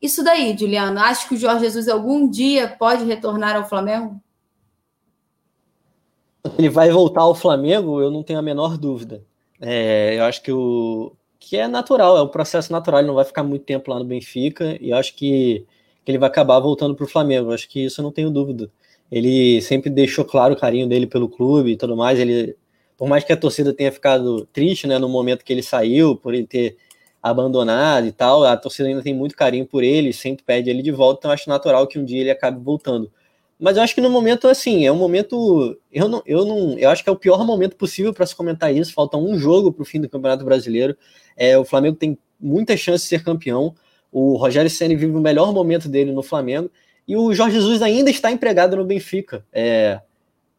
isso 0.00 0.22
daí, 0.22 0.56
Juliano. 0.56 1.00
Acha 1.00 1.26
que 1.26 1.34
o 1.34 1.36
Jorge 1.36 1.64
Jesus 1.64 1.88
algum 1.88 2.30
dia 2.30 2.68
pode 2.68 3.04
retornar 3.04 3.56
ao 3.56 3.68
Flamengo? 3.68 4.20
Ele 6.56 6.68
vai 6.68 6.92
voltar 6.92 7.22
ao 7.22 7.34
Flamengo, 7.34 8.00
eu 8.00 8.12
não 8.12 8.22
tenho 8.22 8.38
a 8.38 8.42
menor 8.42 8.78
dúvida. 8.78 9.24
É, 9.60 10.16
eu 10.16 10.22
acho 10.22 10.40
que 10.42 10.52
o 10.52 11.12
que 11.40 11.56
é 11.56 11.66
natural, 11.66 12.16
é 12.16 12.22
um 12.22 12.28
processo 12.28 12.70
natural, 12.70 13.00
ele 13.00 13.08
não 13.08 13.16
vai 13.16 13.24
ficar 13.24 13.42
muito 13.42 13.64
tempo 13.64 13.90
lá 13.90 13.98
no 13.98 14.04
Benfica, 14.04 14.78
e 14.80 14.90
eu 14.90 14.96
acho 14.96 15.12
que, 15.16 15.66
que 16.04 16.12
ele 16.12 16.18
vai 16.18 16.28
acabar 16.28 16.60
voltando 16.60 16.94
para 16.94 17.04
o 17.04 17.08
Flamengo. 17.08 17.50
Eu 17.50 17.54
acho 17.54 17.68
que 17.68 17.84
isso 17.84 18.00
eu 18.00 18.04
não 18.04 18.12
tenho 18.12 18.30
dúvida. 18.30 18.70
Ele 19.10 19.60
sempre 19.62 19.90
deixou 19.90 20.24
claro 20.24 20.54
o 20.54 20.56
carinho 20.56 20.88
dele 20.88 21.06
pelo 21.06 21.28
clube 21.28 21.72
e 21.72 21.76
tudo 21.76 21.96
mais. 21.96 22.18
Ele, 22.18 22.56
por 22.96 23.08
mais 23.08 23.24
que 23.24 23.32
a 23.32 23.36
torcida 23.36 23.72
tenha 23.72 23.90
ficado 23.90 24.46
triste, 24.52 24.86
né, 24.86 24.98
no 24.98 25.08
momento 25.08 25.44
que 25.44 25.52
ele 25.52 25.62
saiu, 25.62 26.16
por 26.16 26.34
ele 26.34 26.46
ter 26.46 26.76
abandonado 27.22 28.06
e 28.06 28.12
tal, 28.12 28.44
a 28.44 28.56
torcida 28.56 28.88
ainda 28.88 29.02
tem 29.02 29.14
muito 29.14 29.36
carinho 29.36 29.66
por 29.66 29.82
ele, 29.82 30.12
sempre 30.12 30.44
pede 30.44 30.70
ele 30.70 30.82
de 30.82 30.90
volta, 30.90 31.20
então 31.20 31.30
acho 31.30 31.48
natural 31.48 31.86
que 31.86 31.98
um 31.98 32.04
dia 32.04 32.20
ele 32.20 32.30
acabe 32.30 32.62
voltando. 32.62 33.10
Mas 33.60 33.76
eu 33.76 33.82
acho 33.82 33.94
que 33.94 34.00
no 34.00 34.08
momento, 34.08 34.48
assim, 34.48 34.86
é 34.86 34.92
um 34.92 34.96
momento. 34.96 35.78
Eu 35.92 36.08
não, 36.08 36.22
eu 36.24 36.46
não. 36.46 36.78
Eu 36.78 36.88
acho 36.88 37.04
que 37.04 37.10
é 37.10 37.12
o 37.12 37.16
pior 37.16 37.44
momento 37.44 37.76
possível 37.76 38.12
para 38.14 38.24
se 38.24 38.34
comentar 38.34 38.74
isso. 38.74 38.94
Falta 38.94 39.18
um 39.18 39.38
jogo 39.38 39.70
para 39.70 39.82
o 39.82 39.84
fim 39.84 40.00
do 40.00 40.08
Campeonato 40.08 40.44
Brasileiro. 40.46 40.96
É, 41.36 41.58
o 41.58 41.64
Flamengo 41.64 41.96
tem 41.96 42.18
muita 42.40 42.74
chance 42.74 43.04
de 43.04 43.10
ser 43.10 43.22
campeão. 43.22 43.74
O 44.10 44.36
Rogério 44.36 44.70
Senna 44.70 44.96
vive 44.96 45.14
o 45.14 45.20
melhor 45.20 45.52
momento 45.52 45.90
dele 45.90 46.10
no 46.10 46.22
Flamengo. 46.22 46.70
E 47.10 47.16
o 47.16 47.34
Jorge 47.34 47.56
Jesus 47.56 47.82
ainda 47.82 48.08
está 48.08 48.30
empregado 48.30 48.76
no 48.76 48.84
Benfica. 48.84 49.44
É, 49.52 50.00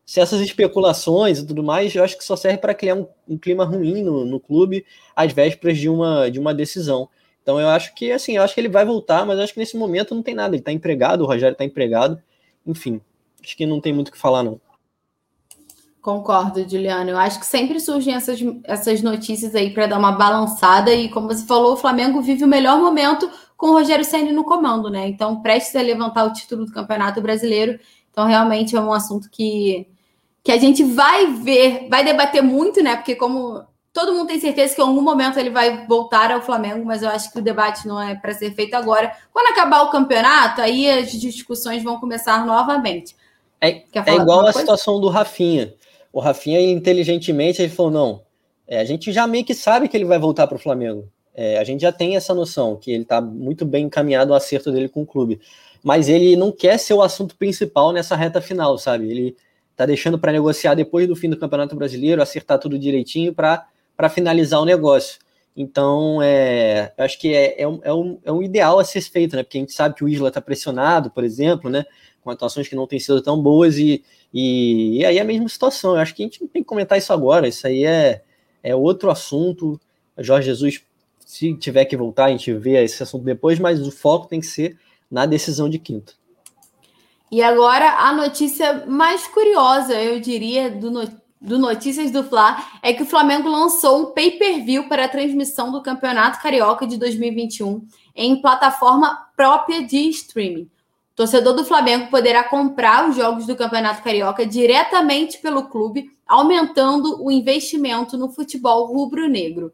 se 0.05 0.19
essas 0.19 0.41
especulações 0.41 1.39
e 1.39 1.47
tudo 1.47 1.63
mais, 1.63 1.95
eu 1.95 2.03
acho 2.03 2.17
que 2.17 2.25
só 2.25 2.35
serve 2.35 2.57
para 2.57 2.73
criar 2.73 2.95
um, 2.95 3.07
um, 3.25 3.37
clima 3.37 3.63
ruim 3.63 4.03
no, 4.03 4.25
no 4.25 4.37
clube 4.37 4.85
às 5.15 5.31
vésperas 5.31 5.77
de 5.77 5.87
uma, 5.87 6.29
de 6.29 6.41
uma 6.41 6.53
decisão. 6.53 7.07
Então 7.41 7.57
eu 7.57 7.69
acho 7.69 7.95
que 7.95 8.11
assim, 8.11 8.35
eu 8.35 8.43
acho 8.43 8.53
que 8.53 8.59
ele 8.59 8.67
vai 8.67 8.83
voltar, 8.83 9.25
mas 9.25 9.37
eu 9.37 9.45
acho 9.45 9.53
que 9.53 9.61
nesse 9.61 9.77
momento 9.77 10.13
não 10.13 10.21
tem 10.21 10.35
nada. 10.35 10.53
Ele 10.53 10.61
está 10.61 10.73
empregado, 10.73 11.21
o 11.21 11.25
Rogério 11.25 11.53
está 11.53 11.63
empregado. 11.63 12.21
Enfim, 12.67 12.99
acho 13.41 13.55
que 13.55 13.65
não 13.65 13.79
tem 13.79 13.93
muito 13.93 14.09
o 14.09 14.11
que 14.11 14.17
falar, 14.17 14.43
não. 14.43 14.59
Concordo, 16.01 16.67
Juliano. 16.67 17.11
Eu 17.11 17.17
acho 17.17 17.39
que 17.39 17.45
sempre 17.45 17.79
surgem 17.79 18.15
essas, 18.15 18.39
essas 18.63 19.03
notícias 19.03 19.53
aí 19.53 19.71
para 19.71 19.85
dar 19.85 19.99
uma 19.99 20.11
balançada. 20.11 20.91
E 20.93 21.07
como 21.09 21.27
você 21.27 21.45
falou, 21.45 21.73
o 21.73 21.77
Flamengo 21.77 22.21
vive 22.21 22.43
o 22.43 22.47
melhor 22.47 22.79
momento 22.79 23.29
com 23.55 23.67
o 23.67 23.73
Rogério 23.73 24.03
Senna 24.03 24.31
no 24.31 24.43
comando, 24.43 24.89
né? 24.89 25.07
Então, 25.07 25.41
prestes 25.43 25.75
a 25.75 25.81
levantar 25.81 26.23
o 26.23 26.33
título 26.33 26.65
do 26.65 26.71
Campeonato 26.71 27.21
Brasileiro. 27.21 27.79
Então, 28.09 28.25
realmente 28.25 28.75
é 28.75 28.81
um 28.81 28.91
assunto 28.91 29.29
que, 29.29 29.87
que 30.43 30.51
a 30.51 30.57
gente 30.57 30.83
vai 30.83 31.27
ver, 31.27 31.87
vai 31.87 32.03
debater 32.03 32.41
muito, 32.41 32.81
né? 32.81 32.95
Porque 32.95 33.13
como 33.15 33.63
todo 33.93 34.13
mundo 34.13 34.29
tem 34.29 34.39
certeza 34.39 34.73
que 34.73 34.81
em 34.81 34.85
algum 34.85 35.01
momento 35.01 35.37
ele 35.37 35.51
vai 35.51 35.85
voltar 35.85 36.31
ao 36.31 36.41
Flamengo, 36.41 36.83
mas 36.83 37.03
eu 37.03 37.09
acho 37.09 37.31
que 37.31 37.37
o 37.37 37.43
debate 37.43 37.87
não 37.87 38.01
é 38.01 38.15
para 38.15 38.33
ser 38.33 38.51
feito 38.55 38.73
agora. 38.73 39.15
Quando 39.31 39.51
acabar 39.51 39.83
o 39.83 39.91
campeonato, 39.91 40.61
aí 40.61 40.89
as 40.89 41.11
discussões 41.11 41.83
vão 41.83 41.99
começar 41.99 42.43
novamente. 42.43 43.15
É, 43.61 43.83
é 43.93 44.15
igual 44.15 44.47
a 44.47 44.51
situação 44.51 44.99
do 44.99 45.07
Rafinha. 45.07 45.71
O 46.11 46.19
Rafinha, 46.19 46.59
inteligentemente, 46.59 47.61
ele 47.61 47.71
falou: 47.71 47.91
não, 47.91 48.21
é, 48.67 48.79
a 48.79 48.85
gente 48.85 49.11
já 49.11 49.27
meio 49.27 49.45
que 49.45 49.53
sabe 49.53 49.87
que 49.87 49.95
ele 49.95 50.05
vai 50.05 50.19
voltar 50.19 50.47
para 50.47 50.55
o 50.55 50.59
Flamengo. 50.59 51.07
É, 51.33 51.57
a 51.57 51.63
gente 51.63 51.81
já 51.81 51.91
tem 51.91 52.15
essa 52.15 52.33
noção 52.33 52.75
que 52.75 52.91
ele 52.91 53.03
está 53.03 53.21
muito 53.21 53.65
bem 53.65 53.85
encaminhado 53.85 54.31
o 54.31 54.35
acerto 54.35 54.71
dele 54.71 54.89
com 54.89 55.01
o 55.01 55.05
clube. 55.05 55.39
Mas 55.83 56.09
ele 56.09 56.35
não 56.35 56.51
quer 56.51 56.77
ser 56.77 56.93
o 56.93 57.01
assunto 57.01 57.35
principal 57.35 57.91
nessa 57.91 58.15
reta 58.15 58.41
final, 58.41 58.77
sabe? 58.77 59.09
Ele 59.09 59.35
está 59.71 59.85
deixando 59.85 60.19
para 60.19 60.31
negociar 60.31 60.75
depois 60.75 61.07
do 61.07 61.15
fim 61.15 61.29
do 61.29 61.37
Campeonato 61.37 61.75
Brasileiro, 61.75 62.21
acertar 62.21 62.59
tudo 62.59 62.77
direitinho 62.77 63.33
para 63.33 64.09
finalizar 64.09 64.61
o 64.61 64.65
negócio. 64.65 65.19
Então, 65.55 66.21
é, 66.21 66.93
acho 66.97 67.19
que 67.19 67.33
é, 67.33 67.61
é, 67.61 67.67
um, 67.67 67.79
é, 67.83 67.93
um, 67.93 68.19
é 68.23 68.31
um 68.31 68.41
ideal 68.41 68.79
a 68.79 68.83
ser 68.83 69.01
feito, 69.01 69.35
né? 69.35 69.43
Porque 69.43 69.57
a 69.57 69.61
gente 69.61 69.73
sabe 69.73 69.95
que 69.95 70.03
o 70.03 70.09
Isla 70.09 70.29
está 70.29 70.41
pressionado, 70.41 71.11
por 71.11 71.23
exemplo, 71.23 71.69
né? 71.69 71.85
Com 72.21 72.29
atuações 72.29 72.67
que 72.67 72.75
não 72.75 72.87
têm 72.87 72.99
sido 72.99 73.21
tão 73.21 73.41
boas, 73.41 73.77
e, 73.77 74.03
e, 74.33 74.99
e 74.99 75.05
aí 75.05 75.17
é 75.17 75.21
a 75.21 75.25
mesma 75.25 75.49
situação. 75.49 75.95
Eu 75.95 76.01
acho 76.01 76.15
que 76.15 76.23
a 76.23 76.25
gente 76.25 76.41
não 76.41 76.47
tem 76.47 76.61
que 76.61 76.67
comentar 76.67 76.97
isso 76.97 77.11
agora. 77.11 77.47
Isso 77.47 77.67
aí 77.67 77.85
é, 77.85 78.23
é 78.63 78.75
outro 78.75 79.09
assunto. 79.09 79.79
Jorge 80.17 80.47
Jesus 80.47 80.83
se 81.31 81.53
tiver 81.53 81.85
que 81.85 81.95
voltar, 81.95 82.25
a 82.25 82.29
gente 82.29 82.53
vê 82.53 82.83
esse 82.83 83.01
assunto 83.01 83.23
depois, 83.23 83.57
mas 83.57 83.79
o 83.87 83.89
foco 83.89 84.27
tem 84.27 84.41
que 84.41 84.45
ser 84.45 84.77
na 85.09 85.25
decisão 85.25 85.69
de 85.69 85.79
quinta. 85.79 86.11
E 87.31 87.41
agora 87.41 87.89
a 87.89 88.11
notícia 88.11 88.85
mais 88.85 89.27
curiosa, 89.27 89.93
eu 89.93 90.19
diria, 90.19 90.69
do, 90.69 90.91
do 91.41 91.57
Notícias 91.57 92.11
do 92.11 92.23
Fla 92.23 92.63
é 92.83 92.93
que 92.93 93.01
o 93.01 93.05
Flamengo 93.05 93.49
lançou 93.49 94.01
um 94.03 94.05
pay-per-view 94.13 94.87
para 94.87 95.05
a 95.05 95.09
transmissão 95.09 95.71
do 95.71 95.81
Campeonato 95.81 96.39
Carioca 96.39 96.85
de 96.85 96.97
2021 96.97 97.83
em 98.15 98.39
plataforma 98.39 99.27
própria 99.35 99.81
de 99.81 100.07
streaming. 100.09 100.69
O 101.13 101.15
torcedor 101.15 101.55
do 101.55 101.65
Flamengo 101.65 102.11
poderá 102.11 102.43
comprar 102.43 103.09
os 103.09 103.15
jogos 103.15 103.47
do 103.47 103.55
Campeonato 103.55 104.03
Carioca 104.03 104.45
diretamente 104.45 105.39
pelo 105.39 105.63
clube, 105.63 106.11
aumentando 106.27 107.23
o 107.23 107.31
investimento 107.31 108.17
no 108.17 108.29
futebol 108.29 108.85
rubro-negro. 108.85 109.73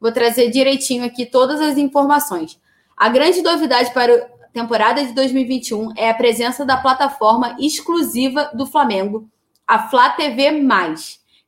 Vou 0.00 0.12
trazer 0.12 0.48
direitinho 0.48 1.04
aqui 1.04 1.26
todas 1.26 1.60
as 1.60 1.76
informações. 1.76 2.58
A 2.96 3.08
grande 3.08 3.42
novidade 3.42 3.92
para 3.92 4.14
a 4.14 4.48
temporada 4.52 5.04
de 5.04 5.12
2021 5.12 5.92
é 5.96 6.08
a 6.08 6.14
presença 6.14 6.64
da 6.64 6.76
plataforma 6.76 7.56
exclusiva 7.58 8.50
do 8.54 8.64
Flamengo, 8.64 9.28
a 9.70 9.78
Flá 9.88 10.10
TV+, 10.10 10.50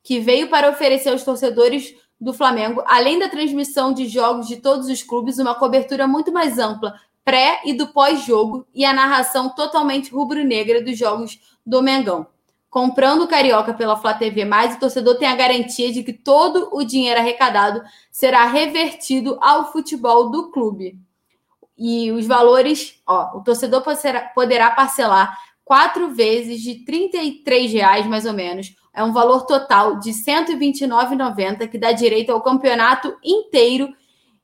que 0.01 0.21
veio 0.21 0.49
para 0.49 0.71
oferecer 0.71 1.09
aos 1.09 1.25
torcedores 1.25 1.93
do 2.21 2.33
Flamengo, 2.33 2.81
além 2.87 3.19
da 3.19 3.29
transmissão 3.29 3.93
de 3.93 4.07
jogos 4.07 4.47
de 4.47 4.59
todos 4.59 4.87
os 4.87 5.03
clubes, 5.03 5.41
uma 5.41 5.57
cobertura 5.57 6.07
muito 6.07 6.31
mais 6.31 6.57
ampla 6.57 6.95
pré 7.25 7.61
e 7.65 7.75
do 7.75 7.89
pós-jogo 7.89 8.65
e 8.73 8.85
a 8.85 8.93
narração 8.93 9.49
totalmente 9.49 10.13
rubro-negra 10.13 10.81
dos 10.81 10.97
jogos 10.97 11.41
do 11.67 11.83
Mengão. 11.83 12.25
Comprando 12.71 13.23
o 13.23 13.29
Carioca 13.29 13.75
pela 13.75 13.97
Flá 13.97 14.15
TV+, 14.15 14.45
o 14.45 14.79
torcedor 14.79 15.17
tem 15.17 15.27
a 15.27 15.35
garantia 15.35 15.93
de 15.93 16.05
que 16.05 16.13
todo 16.13 16.69
o 16.73 16.85
dinheiro 16.85 17.19
arrecadado 17.19 17.83
será 18.09 18.47
revertido 18.47 19.37
ao 19.43 19.73
futebol 19.73 20.31
do 20.31 20.49
clube. 20.53 20.97
E 21.77 22.13
os 22.13 22.25
valores, 22.25 23.03
ó, 23.05 23.37
o 23.39 23.41
torcedor 23.43 23.83
poderá 24.33 24.71
parcelar 24.71 25.37
quatro 25.65 26.15
vezes 26.15 26.61
de 26.61 26.85
R$ 26.87 27.67
reais 27.67 28.07
mais 28.07 28.27
ou 28.27 28.33
menos. 28.33 28.75
É 28.95 29.03
um 29.03 29.13
valor 29.13 29.47
total 29.47 29.99
de 29.99 30.11
R$ 30.11 30.17
129,90 30.17 31.69
que 31.69 31.79
dá 31.79 31.93
direito 31.93 32.31
ao 32.31 32.43
campeonato 32.43 33.17
inteiro. 33.25 33.89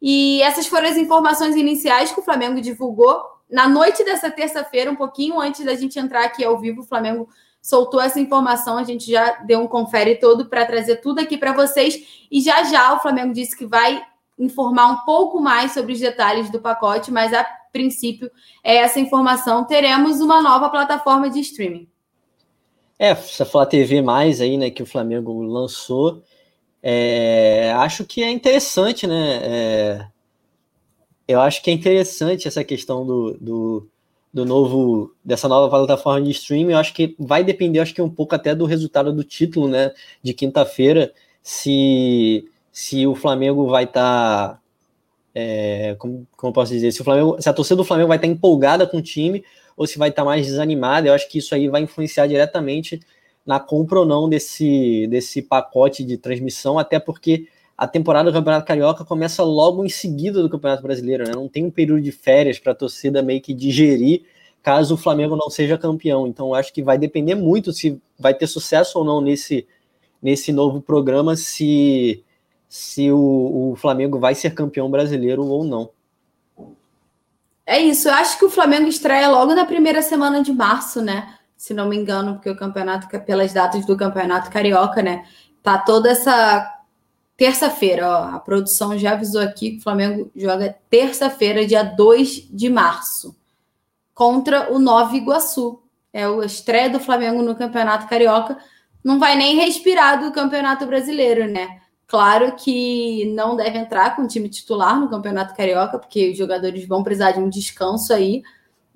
E 0.01 0.41
essas 0.43 0.67
foram 0.67 0.89
as 0.89 0.97
informações 0.97 1.57
iniciais 1.57 2.13
que 2.13 2.21
o 2.21 2.25
Flamengo 2.25 2.61
divulgou 2.61 3.21
na 3.51 3.69
noite 3.69 4.05
dessa 4.05 4.31
terça-feira, 4.31 4.91
um 4.91 4.97
pouquinho 4.97 5.41
antes 5.41 5.65
da 5.65 5.75
gente 5.75 5.99
entrar 5.99 6.25
aqui 6.25 6.45
ao 6.45 6.59
vivo. 6.59 6.83
O 6.83 6.87
Flamengo 6.87 7.29
soltou 7.61 8.01
essa 8.01 8.21
informação, 8.21 8.79
a 8.79 8.85
gente 8.85 9.11
já 9.11 9.33
deu 9.45 9.61
um 9.61 9.67
confere 9.67 10.17
todo 10.17 10.47
para 10.47 10.65
trazer 10.65 10.97
tudo 10.97 11.21
aqui 11.21 11.37
para 11.37 11.53
vocês. 11.53 12.27
E 12.31 12.41
já 12.41 12.63
já 12.65 12.95
o 12.95 13.01
Flamengo 13.01 13.33
disse 13.33 13.57
que 13.57 13.67
vai 13.67 14.03
informar 14.39 14.87
um 14.87 15.05
pouco 15.05 15.41
mais 15.41 15.73
sobre 15.73 15.93
os 15.93 16.01
detalhes 16.01 16.49
do 16.51 16.61
pacote, 16.61 17.11
mas 17.11 17.35
a 17.35 17.45
princípio 17.73 18.31
é 18.63 18.77
essa 18.77 19.01
informação. 19.01 19.65
Teremos 19.65 20.21
uma 20.21 20.43
nova 20.43 20.69
plataforma 20.71 21.29
de 21.31 21.41
streaming. 21.41 21.89
É, 22.99 23.11
essa 23.11 23.45
Flá 23.45 23.65
TV 23.65 24.03
mais 24.03 24.41
aí, 24.41 24.57
né, 24.57 24.71
que 24.71 24.83
o 24.83 24.87
Flamengo 24.87 25.41
lançou, 25.43 26.23
é, 26.83 27.73
acho 27.77 28.05
que 28.05 28.23
é 28.23 28.31
interessante, 28.31 29.07
né? 29.07 29.41
É, 29.43 30.07
eu 31.29 31.41
acho 31.41 31.63
que 31.63 31.71
é 31.71 31.73
interessante 31.73 32.49
essa 32.49 32.65
questão 32.65 33.07
do, 33.07 33.37
do 33.41 33.89
do 34.33 34.45
novo 34.45 35.15
dessa 35.25 35.49
nova 35.49 35.69
plataforma 35.69 36.23
de 36.23 36.31
streaming, 36.33 36.73
eu 36.73 36.79
acho 36.79 36.93
que 36.95 37.17
vai 37.19 37.43
depender, 37.43 37.81
acho 37.81 37.95
que 37.95 38.03
um 38.03 38.11
pouco 38.11 38.35
até 38.35 38.55
do 38.55 38.67
resultado 38.67 39.13
do 39.13 39.25
título, 39.25 39.69
né, 39.69 39.93
de 40.23 40.35
quinta-feira, 40.35 41.13
se 41.43 42.45
se 42.71 43.07
o 43.07 43.15
Flamengo 43.15 43.67
vai 43.67 43.85
estar 43.85 44.55
tá, 44.55 44.61
é, 45.39 45.95
como, 45.99 46.27
como 46.37 46.53
posso 46.53 46.73
dizer, 46.73 46.91
se 46.91 47.01
o 47.01 47.05
Flamengo, 47.05 47.37
se 47.41 47.49
a 47.49 47.53
torcida 47.53 47.77
do 47.77 47.85
Flamengo 47.85 48.09
vai 48.09 48.17
estar 48.17 48.27
tá 48.27 48.33
empolgada 48.33 48.87
com 48.87 48.97
o 48.97 49.03
time 49.03 49.45
ou 49.77 49.87
se 49.87 49.99
vai 49.99 50.09
estar 50.09 50.23
tá 50.23 50.27
mais 50.27 50.45
desanimada, 50.47 51.07
eu 51.07 51.15
acho 51.15 51.29
que 51.29 51.39
isso 51.39 51.55
aí 51.55 51.69
vai 51.69 51.83
influenciar 51.83 52.27
diretamente 52.27 53.01
na 53.47 53.61
compra 53.61 54.01
ou 54.01 54.07
não 54.07 54.29
desse 54.29 55.07
desse 55.07 55.41
pacote 55.41 56.05
de 56.05 56.19
transmissão, 56.19 56.79
até 56.79 56.99
porque 56.99 57.47
a 57.77 57.87
temporada 57.87 58.31
do 58.31 58.35
Campeonato 58.35 58.67
Carioca 58.67 59.05
começa 59.05 59.45
logo 59.45 59.85
em 59.85 59.89
seguida 59.89 60.43
do 60.43 60.51
Campeonato 60.51 60.83
Brasileiro, 60.83 61.25
né? 61.25 61.33
Não 61.33 61.49
tem 61.49 61.65
um 61.65 61.71
período 61.71 62.03
de 62.03 62.11
férias 62.11 62.59
para 62.59 62.73
a 62.73 62.75
torcida 62.75 63.23
meio 63.23 63.41
que 63.41 63.55
digerir 63.55 64.25
caso 64.63 64.95
o 64.95 64.99
Flamengo 64.99 65.37
não 65.37 65.49
seja 65.49 65.79
campeão. 65.79 66.27
Então, 66.27 66.53
acho 66.53 66.73
que 66.73 66.83
vai 66.83 66.99
depender 66.99 67.35
muito 67.37 67.73
se 67.73 68.01
vai 68.19 68.35
ter 68.35 68.47
sucesso 68.47 68.99
ou 68.99 69.05
não 69.05 69.21
nesse, 69.21 69.67
nesse 70.21 70.53
novo 70.53 70.83
programa, 70.83 71.37
se, 71.37 72.25
se 72.69 73.11
o, 73.11 73.73
o 73.73 73.77
Flamengo 73.77 74.19
vai 74.19 74.35
ser 74.35 74.55
campeão 74.55 74.91
brasileiro 74.91 75.45
ou 75.47 75.65
não. 75.65 75.91
É 77.65 77.79
isso, 77.79 78.09
eu 78.09 78.15
acho 78.15 78.39
que 78.39 78.45
o 78.45 78.51
Flamengo 78.51 78.89
estreia 78.89 79.29
logo 79.29 79.55
na 79.55 79.65
primeira 79.65 80.01
semana 80.01 80.43
de 80.43 80.53
março, 80.53 81.03
né? 81.03 81.35
Se 81.57 81.75
não 81.75 81.89
me 81.89 81.97
engano, 81.97 82.35
porque 82.35 82.49
o 82.49 82.57
campeonato, 82.57 83.09
pelas 83.21 83.53
datas 83.53 83.85
do 83.85 83.97
campeonato 83.97 84.51
carioca, 84.51 85.03
né? 85.03 85.27
Tá 85.63 85.77
toda 85.77 86.11
essa 86.11 86.79
terça-feira, 87.37 88.09
ó. 88.09 88.37
A 88.37 88.41
produção 88.41 88.97
já 88.97 89.13
avisou 89.13 89.43
aqui 89.43 89.73
que 89.73 89.79
o 89.79 89.83
Flamengo 89.83 90.31
joga 90.35 90.77
terça-feira, 90.89 91.67
dia 91.67 91.83
2 91.83 92.49
de 92.51 92.71
março, 92.71 93.37
contra 94.15 94.73
o 94.73 94.79
Nova 94.79 95.17
Iguaçu. 95.17 95.83
É 96.13 96.25
a 96.25 96.45
estreia 96.45 96.89
do 96.89 96.99
Flamengo 96.99 97.43
no 97.43 97.55
Campeonato 97.55 98.09
Carioca. 98.09 98.57
Não 99.05 99.19
vai 99.19 99.37
nem 99.37 99.57
respirar 99.57 100.21
do 100.21 100.33
Campeonato 100.33 100.87
Brasileiro, 100.87 101.47
né? 101.47 101.81
Claro 102.09 102.57
que 102.57 103.27
não 103.35 103.55
deve 103.55 103.77
entrar 103.77 104.17
com 104.17 104.23
o 104.23 104.27
time 104.27 104.49
titular 104.49 104.99
no 104.99 105.11
Campeonato 105.11 105.55
Carioca, 105.55 105.99
porque 105.99 106.31
os 106.31 106.39
jogadores 106.39 106.89
vão 106.89 107.03
precisar 107.05 107.33
de 107.33 107.39
um 107.39 107.51
descanso 107.51 108.15
aí. 108.15 108.43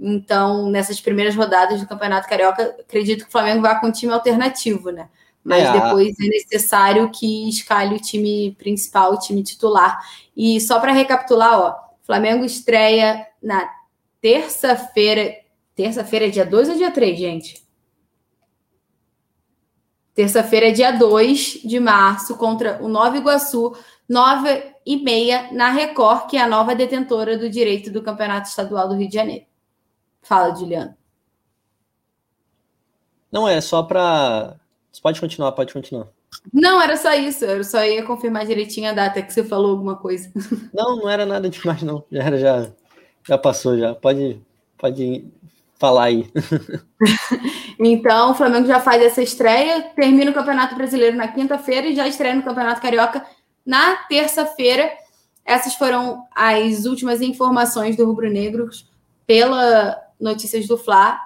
Então, 0.00 0.70
nessas 0.70 0.98
primeiras 0.98 1.36
rodadas 1.36 1.78
do 1.78 1.86
Campeonato 1.86 2.26
Carioca, 2.26 2.74
acredito 2.80 3.24
que 3.24 3.28
o 3.28 3.30
Flamengo 3.32 3.60
vai 3.60 3.78
com 3.78 3.88
um 3.88 3.92
time 3.92 4.14
alternativo, 4.14 4.90
né? 4.90 5.10
Mas 5.44 5.64
é. 5.64 5.72
depois 5.72 6.14
é 6.18 6.26
necessário 6.26 7.10
que 7.10 7.50
escalhe 7.50 7.96
o 7.96 8.00
time 8.00 8.56
principal, 8.58 9.12
o 9.12 9.18
time 9.18 9.42
titular. 9.42 10.00
E 10.34 10.58
só 10.58 10.80
para 10.80 10.92
recapitular, 10.92 11.60
ó, 11.60 11.74
Flamengo 12.04 12.46
estreia 12.46 13.26
na 13.42 13.68
terça-feira. 14.22 15.34
Terça-feira 15.76 16.28
é 16.28 16.30
dia 16.30 16.46
2 16.46 16.70
ou 16.70 16.76
dia 16.76 16.90
3, 16.90 17.18
gente? 17.18 17.62
Terça-feira, 20.14 20.72
dia 20.72 20.90
2 20.90 21.60
de 21.64 21.80
março, 21.80 22.36
contra 22.36 22.82
o 22.82 22.88
Nova 22.88 23.16
Iguaçu, 23.16 23.74
9 24.08 24.74
e 24.84 24.96
meia, 25.02 25.50
na 25.52 25.70
Record, 25.70 26.28
que 26.28 26.36
é 26.36 26.42
a 26.42 26.48
nova 26.48 26.74
detentora 26.74 27.38
do 27.38 27.48
direito 27.48 27.90
do 27.90 28.02
Campeonato 28.02 28.48
Estadual 28.48 28.88
do 28.88 28.94
Rio 28.94 29.08
de 29.08 29.14
Janeiro. 29.14 29.46
Fala, 30.20 30.54
Juliano. 30.54 30.94
Não, 33.30 33.48
é 33.48 33.60
só 33.60 33.82
para. 33.82 34.56
Você 34.92 35.00
pode 35.00 35.18
continuar, 35.18 35.52
pode 35.52 35.72
continuar. 35.72 36.08
Não, 36.52 36.80
era 36.80 36.96
só 36.96 37.14
isso. 37.14 37.44
Eu 37.46 37.64
só 37.64 37.82
ia 37.84 38.04
confirmar 38.04 38.46
direitinho 38.46 38.90
a 38.90 38.92
data 38.92 39.22
que 39.22 39.32
você 39.32 39.42
falou 39.42 39.70
alguma 39.70 39.96
coisa. 39.96 40.30
Não, 40.72 40.96
não 40.96 41.08
era 41.08 41.24
nada 41.24 41.48
demais, 41.48 41.82
não. 41.82 42.04
Já 42.10 42.22
era, 42.22 42.38
já, 42.38 42.72
já 43.26 43.38
passou, 43.38 43.78
já. 43.78 43.94
Pode, 43.94 44.42
pode 44.76 45.26
falar 45.78 46.04
aí. 46.04 46.30
então, 47.90 48.30
o 48.30 48.34
Flamengo 48.34 48.66
já 48.66 48.80
faz 48.80 49.02
essa 49.02 49.22
estreia, 49.22 49.82
termina 49.96 50.30
o 50.30 50.34
Campeonato 50.34 50.74
Brasileiro 50.74 51.16
na 51.16 51.28
quinta-feira 51.28 51.88
e 51.88 51.96
já 51.96 52.06
estreia 52.06 52.34
no 52.34 52.42
Campeonato 52.42 52.80
Carioca 52.80 53.24
na 53.66 53.96
terça-feira. 54.08 54.90
Essas 55.44 55.74
foram 55.74 56.24
as 56.34 56.84
últimas 56.84 57.20
informações 57.20 57.96
do 57.96 58.04
Rubro 58.04 58.30
Negro 58.30 58.68
pela 59.26 60.00
Notícias 60.20 60.66
do 60.68 60.78
Fla. 60.78 61.18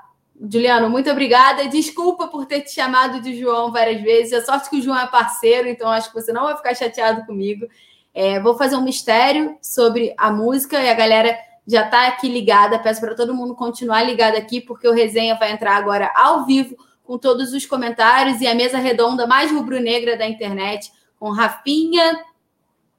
Juliano, 0.51 0.89
muito 0.89 1.11
obrigada. 1.11 1.69
Desculpa 1.69 2.29
por 2.29 2.47
ter 2.47 2.63
te 2.63 2.73
chamado 2.73 3.21
de 3.21 3.39
João 3.39 3.73
várias 3.73 4.01
vezes. 4.01 4.33
A 4.33 4.45
sorte 4.45 4.71
que 4.71 4.79
o 4.79 4.83
João 4.83 4.99
é 4.99 5.07
parceiro, 5.07 5.69
então 5.69 5.91
acho 5.91 6.09
que 6.09 6.21
você 6.21 6.33
não 6.33 6.45
vai 6.45 6.57
ficar 6.57 6.75
chateado 6.75 7.27
comigo. 7.27 7.67
É, 8.15 8.41
vou 8.41 8.57
fazer 8.57 8.77
um 8.77 8.85
mistério 8.85 9.59
sobre 9.61 10.15
a 10.17 10.31
música 10.31 10.83
e 10.83 10.89
a 10.89 10.95
galera 10.95 11.37
já 11.67 11.85
está 11.85 12.07
aqui 12.07 12.29
ligada. 12.29 12.79
Peço 12.79 13.01
para 13.01 13.15
todo 13.15 13.35
mundo 13.35 13.55
continuar 13.55 14.03
ligado 14.03 14.37
aqui, 14.37 14.61
porque 14.61 14.87
o 14.87 14.93
resenha 14.93 15.35
vai 15.35 15.53
entrar 15.53 15.77
agora 15.77 16.11
ao 16.15 16.45
vivo 16.47 16.77
com 17.03 17.19
todos 17.19 17.53
os 17.53 17.65
comentários 17.65 18.41
e 18.41 18.47
a 18.47 18.55
mesa 18.55 18.79
redonda 18.79 19.27
mais 19.27 19.51
rubro-negra 19.53 20.17
da 20.17 20.27
internet, 20.27 20.93
com 21.19 21.31
Rafinha. 21.31 22.19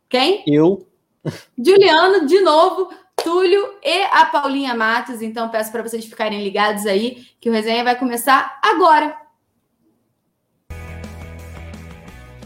Quem? 0.09 0.43
Eu. 0.47 0.88
Juliano, 1.57 2.26
de 2.26 2.39
novo, 2.39 2.89
Túlio 3.24 3.74
e 3.84 4.03
a 4.11 4.26
Paulinha 4.26 4.74
Matos. 4.74 5.22
Então, 5.22 5.49
peço 5.49 5.72
para 5.72 5.84
vocês 5.84 6.05
ficarem 6.05 6.41
ligados 6.43 6.86
aí, 6.86 7.26
que 7.39 7.49
o 7.49 7.53
resenha 7.53 7.84
vai 7.84 7.97
começar 7.97 8.59
agora. 8.63 9.26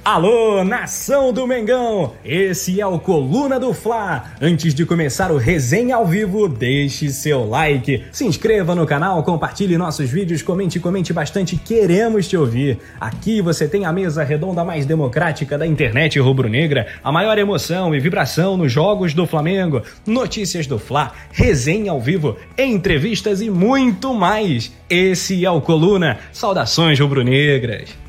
Alô, 0.04 0.64
nação 0.64 1.32
do 1.32 1.46
Mengão! 1.46 2.14
Esse 2.26 2.82
é 2.82 2.88
o 2.88 2.98
Coluna 2.98 3.60
do 3.60 3.72
Fla. 3.72 4.32
Antes 4.42 4.74
de 4.74 4.84
começar 4.84 5.32
o 5.32 5.38
resenha 5.38 5.96
ao 5.96 6.08
vivo, 6.08 6.50
deixe 6.50 7.10
seu 7.10 7.48
like, 7.48 8.04
se 8.12 8.26
inscreva 8.26 8.74
no 8.74 8.88
canal, 8.88 9.22
compartilhe 9.22 9.78
nossos 9.78 10.10
vídeos, 10.10 10.42
comente, 10.42 10.80
comente 10.80 11.14
bastante, 11.14 11.56
queremos 11.56 12.28
te 12.28 12.36
ouvir. 12.36 12.80
Aqui 13.00 13.42
você 13.42 13.68
tem 13.68 13.86
a 13.86 13.94
mesa 13.94 14.24
redonda 14.24 14.66
mais 14.66 14.88
democrática 14.88 15.56
da 15.56 15.68
internet 15.68 16.20
rubro-negra, 16.20 16.88
a 17.04 17.12
maior 17.12 17.38
emoção 17.38 17.94
e 17.94 18.00
vibração 18.00 18.58
nos 18.58 18.72
jogos 18.72 19.14
do 19.14 19.28
Flamengo, 19.28 19.84
notícias 20.04 20.66
do 20.66 20.80
Fla, 20.80 21.12
resenha 21.32 21.92
ao 21.92 22.02
vivo, 22.02 22.38
entrevistas 22.58 23.40
e 23.40 23.52
muito 23.52 24.16
mais. 24.16 24.72
Esse 24.90 25.46
é 25.46 25.52
o 25.52 25.62
Coluna. 25.62 26.18
Saudações 26.34 27.00
rubro-negras. 27.00 28.01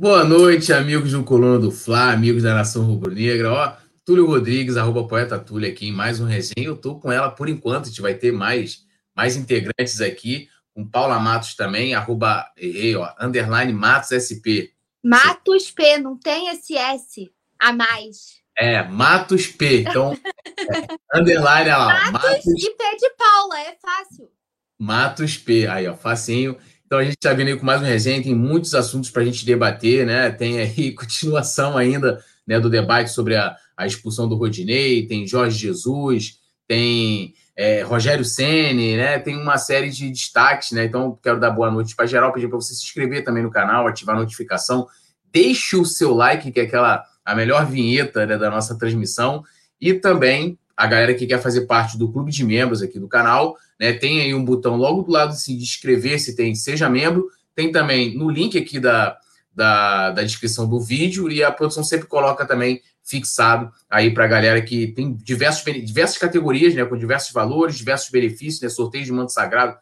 Boa 0.00 0.24
noite, 0.24 0.72
amigos 0.72 1.12
do 1.12 1.22
Coluna 1.22 1.58
do 1.58 1.70
Fla, 1.70 2.10
amigos 2.10 2.42
da 2.42 2.54
Nação 2.54 2.84
Rubro-Negra. 2.84 3.52
Ó, 3.52 3.76
Túlio 4.02 4.24
Rodrigues, 4.24 4.78
arroba 4.78 5.06
poeta 5.06 5.38
Túlio 5.38 5.70
aqui 5.70 5.88
em 5.88 5.92
mais 5.92 6.18
um 6.18 6.24
resenha. 6.24 6.68
Eu 6.68 6.74
tô 6.78 6.98
com 6.98 7.12
ela 7.12 7.30
por 7.30 7.50
enquanto, 7.50 7.84
a 7.84 7.88
gente 7.88 8.00
vai 8.00 8.14
ter 8.14 8.32
mais, 8.32 8.78
mais 9.14 9.36
integrantes 9.36 10.00
aqui, 10.00 10.48
com 10.72 10.88
Paula 10.88 11.18
Matos 11.18 11.54
também, 11.54 11.94
arroba, 11.94 12.50
errei, 12.56 12.96
ó, 12.96 13.12
underline 13.20 13.74
Matos 13.74 14.08
SP. 14.16 14.72
Matos 15.04 15.70
P, 15.70 15.98
não 15.98 16.16
tem 16.16 16.48
esse 16.48 16.74
S 16.74 17.30
a 17.58 17.70
mais. 17.70 18.40
É, 18.56 18.82
Matos 18.82 19.48
P. 19.48 19.82
Então, 19.82 20.16
é, 20.56 21.18
underline, 21.20 21.72
ó, 21.72 21.88
Matos, 21.88 22.12
Matos 22.12 22.46
e 22.46 22.70
P 22.70 22.96
de 22.96 23.10
Paula, 23.18 23.60
é 23.60 23.76
fácil. 23.78 24.30
Matos 24.78 25.36
P, 25.36 25.66
aí, 25.66 25.86
ó, 25.86 25.94
facinho. 25.94 26.56
Então 26.90 26.98
a 26.98 27.04
gente 27.04 27.14
está 27.14 27.32
vindo 27.32 27.46
aí 27.46 27.56
com 27.56 27.64
mais 27.64 27.80
um 27.80 27.84
resenha, 27.84 28.20
tem 28.20 28.34
muitos 28.34 28.74
assuntos 28.74 29.10
para 29.10 29.22
a 29.22 29.24
gente 29.24 29.46
debater, 29.46 30.04
né? 30.04 30.28
Tem 30.28 30.58
aí 30.58 30.90
continuação 30.92 31.78
ainda 31.78 32.20
né, 32.44 32.58
do 32.58 32.68
debate 32.68 33.12
sobre 33.12 33.36
a, 33.36 33.54
a 33.76 33.86
expulsão 33.86 34.28
do 34.28 34.34
Rodinei, 34.34 35.06
tem 35.06 35.24
Jorge 35.24 35.56
Jesus, 35.56 36.40
tem 36.66 37.32
é, 37.54 37.82
Rogério 37.82 38.24
Ceni, 38.24 38.96
né? 38.96 39.20
Tem 39.20 39.36
uma 39.36 39.56
série 39.56 39.88
de 39.88 40.10
destaques, 40.10 40.72
né? 40.72 40.84
Então 40.86 41.16
quero 41.22 41.38
dar 41.38 41.52
boa 41.52 41.70
noite 41.70 41.94
para 41.94 42.06
geral, 42.06 42.32
pedir 42.32 42.48
para 42.48 42.58
você 42.58 42.74
se 42.74 42.82
inscrever 42.82 43.22
também 43.22 43.44
no 43.44 43.52
canal, 43.52 43.86
ativar 43.86 44.16
a 44.16 44.18
notificação, 44.18 44.88
deixe 45.32 45.76
o 45.76 45.84
seu 45.84 46.12
like, 46.12 46.50
que 46.50 46.58
é 46.58 46.64
aquela 46.64 47.04
a 47.24 47.36
melhor 47.36 47.66
vinheta 47.66 48.26
né, 48.26 48.36
da 48.36 48.50
nossa 48.50 48.76
transmissão, 48.76 49.44
e 49.80 49.94
também 49.94 50.58
a 50.80 50.86
galera 50.86 51.12
que 51.12 51.26
quer 51.26 51.42
fazer 51.42 51.66
parte 51.66 51.98
do 51.98 52.10
clube 52.10 52.32
de 52.32 52.42
membros 52.42 52.80
aqui 52.80 52.98
do 52.98 53.06
canal, 53.06 53.54
né? 53.78 53.92
Tem 53.92 54.22
aí 54.22 54.32
um 54.32 54.42
botão 54.42 54.76
logo 54.76 55.02
do 55.02 55.12
lado 55.12 55.32
assim, 55.32 55.54
de 55.54 55.62
inscrever-se, 55.62 56.34
tem 56.34 56.54
Seja 56.54 56.88
Membro. 56.88 57.28
Tem 57.54 57.70
também 57.70 58.16
no 58.16 58.30
link 58.30 58.56
aqui 58.56 58.80
da, 58.80 59.14
da, 59.54 60.10
da 60.10 60.22
descrição 60.22 60.66
do 60.66 60.80
vídeo 60.80 61.30
e 61.30 61.44
a 61.44 61.52
produção 61.52 61.84
sempre 61.84 62.06
coloca 62.06 62.46
também 62.46 62.80
fixado 63.04 63.70
aí 63.90 64.14
para 64.14 64.24
a 64.24 64.28
galera 64.28 64.62
que 64.62 64.86
tem 64.86 65.12
diversos, 65.12 65.62
diversas 65.84 66.16
categorias, 66.16 66.74
né? 66.74 66.82
Com 66.86 66.96
diversos 66.96 67.30
valores, 67.30 67.76
diversos 67.76 68.08
benefícios, 68.08 68.62
né? 68.62 68.70
Sorteio 68.70 69.04
de 69.04 69.12
manto 69.12 69.32
sagrado, 69.32 69.76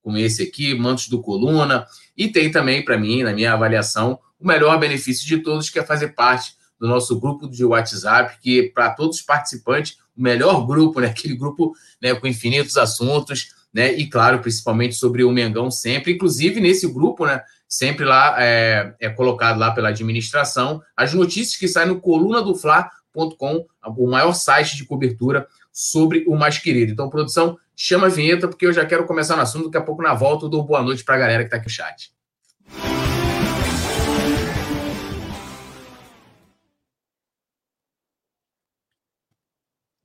como 0.00 0.16
esse 0.16 0.44
aqui, 0.44 0.74
mantos 0.74 1.08
do 1.08 1.20
Coluna. 1.20 1.86
E 2.16 2.28
tem 2.28 2.50
também, 2.50 2.82
para 2.82 2.96
mim, 2.96 3.22
na 3.22 3.34
minha 3.34 3.52
avaliação, 3.52 4.18
o 4.40 4.46
melhor 4.46 4.80
benefício 4.80 5.26
de 5.26 5.42
todos, 5.42 5.68
que 5.68 5.78
é 5.78 5.84
fazer 5.84 6.14
parte 6.14 6.54
do 6.80 6.88
nosso 6.88 7.20
grupo 7.20 7.46
de 7.46 7.66
WhatsApp, 7.66 8.38
que 8.40 8.70
para 8.70 8.94
todos 8.94 9.18
os 9.18 9.22
participantes 9.22 10.00
o 10.16 10.22
melhor 10.22 10.66
grupo, 10.66 11.00
né? 11.00 11.08
Aquele 11.08 11.36
grupo 11.36 11.72
né, 12.00 12.14
com 12.14 12.26
infinitos 12.26 12.76
assuntos, 12.76 13.54
né? 13.72 13.92
E 13.92 14.06
claro, 14.06 14.40
principalmente 14.40 14.94
sobre 14.94 15.24
o 15.24 15.30
Mengão 15.30 15.70
sempre. 15.70 16.12
Inclusive, 16.12 16.60
nesse 16.60 16.86
grupo, 16.86 17.26
né? 17.26 17.42
Sempre 17.68 18.04
lá 18.04 18.36
é, 18.38 18.94
é 19.00 19.08
colocado 19.08 19.58
lá 19.58 19.70
pela 19.70 19.88
administração 19.88 20.82
as 20.94 21.14
notícias 21.14 21.56
que 21.56 21.66
saem 21.66 21.88
no 21.88 22.00
coluna 22.00 22.42
do 22.42 22.54
Fla.com, 22.54 23.64
o 23.96 24.06
maior 24.06 24.34
site 24.34 24.76
de 24.76 24.84
cobertura 24.84 25.46
sobre 25.72 26.24
o 26.26 26.36
mais 26.36 26.58
querido. 26.58 26.92
Então, 26.92 27.08
produção, 27.08 27.58
chama 27.74 28.06
a 28.06 28.10
vinheta, 28.10 28.46
porque 28.46 28.66
eu 28.66 28.72
já 28.72 28.84
quero 28.84 29.06
começar 29.06 29.36
no 29.36 29.42
assunto. 29.42 29.66
Daqui 29.66 29.78
a 29.78 29.80
pouco, 29.86 30.02
na 30.02 30.12
volta, 30.12 30.44
eu 30.44 30.50
dou 30.50 30.62
boa 30.62 30.82
noite 30.82 31.02
para 31.02 31.14
a 31.14 31.18
galera 31.18 31.42
que 31.42 31.46
está 31.46 31.56
aqui 31.56 31.66
no 31.66 31.70
chat. 31.70 32.12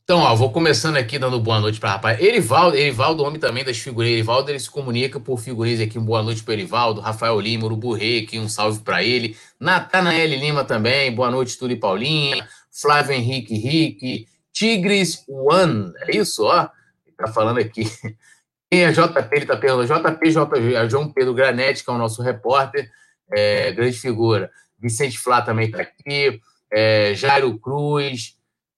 Então, 0.09 0.19
ó, 0.19 0.33
vou 0.33 0.49
começando 0.53 0.95
aqui 0.95 1.19
dando 1.19 1.37
boa 1.37 1.59
noite 1.59 1.81
para 1.81 1.89
rapaz. 1.89 2.17
Erivaldo, 2.21 2.77
Erivaldo, 2.77 3.25
homem 3.25 3.41
também 3.41 3.65
das 3.65 3.77
figurinhas. 3.77 4.19
Erivaldo, 4.19 4.49
ele 4.49 4.57
se 4.57 4.71
comunica 4.71 5.19
por 5.19 5.37
figurinhas 5.37 5.81
aqui. 5.81 5.99
Um 5.99 6.05
boa 6.05 6.23
noite 6.23 6.41
para 6.43 6.53
Erivaldo. 6.53 7.01
Rafael 7.01 7.37
Lima, 7.37 7.65
Urubu 7.65 7.91
Rei, 7.91 8.23
aqui 8.23 8.39
um 8.39 8.47
salve 8.47 8.79
para 8.79 9.03
ele. 9.03 9.35
Natanael 9.59 10.29
Lima 10.29 10.63
também. 10.63 11.13
Boa 11.13 11.29
noite, 11.29 11.57
e 11.61 11.75
Paulinha. 11.75 12.47
Flávio 12.71 13.11
Henrique 13.15 13.53
Henrique. 13.53 14.27
Tigres 14.53 15.25
One. 15.27 15.91
É 16.03 16.15
isso, 16.15 16.45
ó. 16.45 16.69
Ele 17.05 17.15
tá 17.17 17.27
falando 17.27 17.57
aqui. 17.57 17.83
Quem 18.71 18.85
é 18.85 18.93
JP? 18.93 19.27
Ele 19.33 19.45
tá 19.45 19.57
perguntando. 19.57 19.87
JP, 19.87 20.29
JP, 20.29 20.73
é 20.73 20.89
João 20.89 21.11
Pedro 21.11 21.33
Granete, 21.33 21.83
que 21.83 21.89
é 21.89 21.93
o 21.93 21.97
nosso 21.97 22.21
repórter. 22.21 22.89
É, 23.29 23.73
grande 23.73 23.99
figura. 23.99 24.49
Vicente 24.79 25.19
Flá 25.19 25.41
também 25.41 25.69
tá 25.69 25.81
aqui. 25.81 26.39
é, 26.71 27.13
Jairo 27.13 27.59
Cruz, 27.59 28.36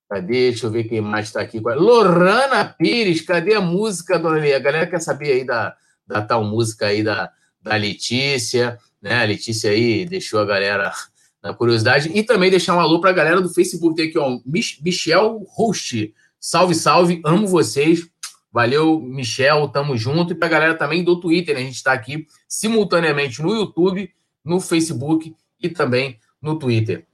cadê? 0.09 0.49
Deixa 0.49 0.65
eu 0.65 0.71
ver 0.71 0.85
quem 0.85 0.99
mais 0.99 1.27
está 1.27 1.41
aqui. 1.41 1.59
Lorana 1.59 2.65
Pires, 2.65 3.21
cadê 3.21 3.53
a 3.53 3.61
música, 3.61 4.17
dona 4.17 4.39
Lê? 4.39 4.53
A 4.53 4.59
galera 4.59 4.87
quer 4.87 4.99
saber 4.99 5.31
aí 5.31 5.45
da, 5.45 5.75
da 6.07 6.21
tal 6.21 6.43
música 6.43 6.87
aí 6.87 7.03
da, 7.03 7.31
da 7.61 7.75
Letícia, 7.75 8.79
né? 9.01 9.21
A 9.21 9.25
Letícia 9.25 9.69
aí 9.69 10.05
deixou 10.05 10.39
a 10.39 10.45
galera 10.45 10.91
na 11.43 11.53
curiosidade. 11.53 12.09
E 12.13 12.23
também 12.23 12.49
deixar 12.49 12.75
um 12.75 12.79
alô 12.79 12.99
para 12.99 13.11
a 13.11 13.13
galera 13.13 13.39
do 13.39 13.53
Facebook. 13.53 13.95
Tem 13.95 14.09
aqui, 14.09 14.17
ó, 14.17 14.39
Michel 14.45 15.45
Host. 15.47 16.13
Salve, 16.39 16.73
salve, 16.73 17.21
amo 17.23 17.47
vocês. 17.47 18.09
Valeu, 18.51 18.99
Michel, 18.99 19.67
tamo 19.67 19.95
junto. 19.95 20.33
E 20.33 20.35
para 20.35 20.47
a 20.47 20.51
galera 20.51 20.75
também 20.75 21.03
do 21.03 21.19
Twitter, 21.19 21.53
né? 21.53 21.61
a 21.61 21.63
gente 21.63 21.75
está 21.75 21.93
aqui 21.93 22.25
simultaneamente 22.47 23.41
no 23.43 23.53
YouTube, 23.53 24.11
no 24.43 24.59
Facebook 24.59 25.35
e 25.61 25.69
também 25.69 26.17
no 26.41 26.57
Twitter. 26.57 27.05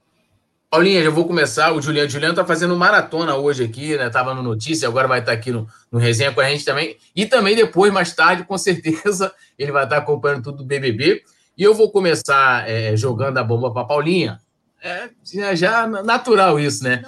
Paulinha, 0.70 1.02
já 1.02 1.10
vou 1.10 1.26
começar. 1.26 1.72
O 1.72 1.80
Juliano, 1.80 2.10
Juliano 2.10 2.34
tá 2.34 2.44
fazendo 2.44 2.76
maratona 2.76 3.36
hoje 3.36 3.64
aqui, 3.64 3.96
né? 3.96 4.10
Tava 4.10 4.34
no 4.34 4.42
Notícia, 4.42 4.88
agora 4.88 5.06
vai 5.06 5.20
estar 5.20 5.32
tá 5.32 5.38
aqui 5.38 5.52
no, 5.52 5.66
no 5.90 5.98
resenha 5.98 6.32
com 6.32 6.40
a 6.40 6.48
gente 6.48 6.64
também. 6.64 6.96
E 7.14 7.26
também 7.26 7.54
depois, 7.54 7.92
mais 7.92 8.12
tarde, 8.14 8.44
com 8.44 8.58
certeza, 8.58 9.32
ele 9.58 9.72
vai 9.72 9.84
estar 9.84 9.96
tá 9.96 10.02
acompanhando 10.02 10.42
tudo 10.42 10.58
do 10.58 10.64
BBB. 10.64 11.22
E 11.56 11.62
eu 11.62 11.74
vou 11.74 11.90
começar 11.90 12.68
é, 12.68 12.96
jogando 12.96 13.38
a 13.38 13.44
bomba 13.44 13.72
para 13.72 13.86
Paulinha. 13.86 14.40
É 14.82 15.08
já 15.56 15.86
natural 15.86 16.60
isso, 16.60 16.84
né? 16.84 17.02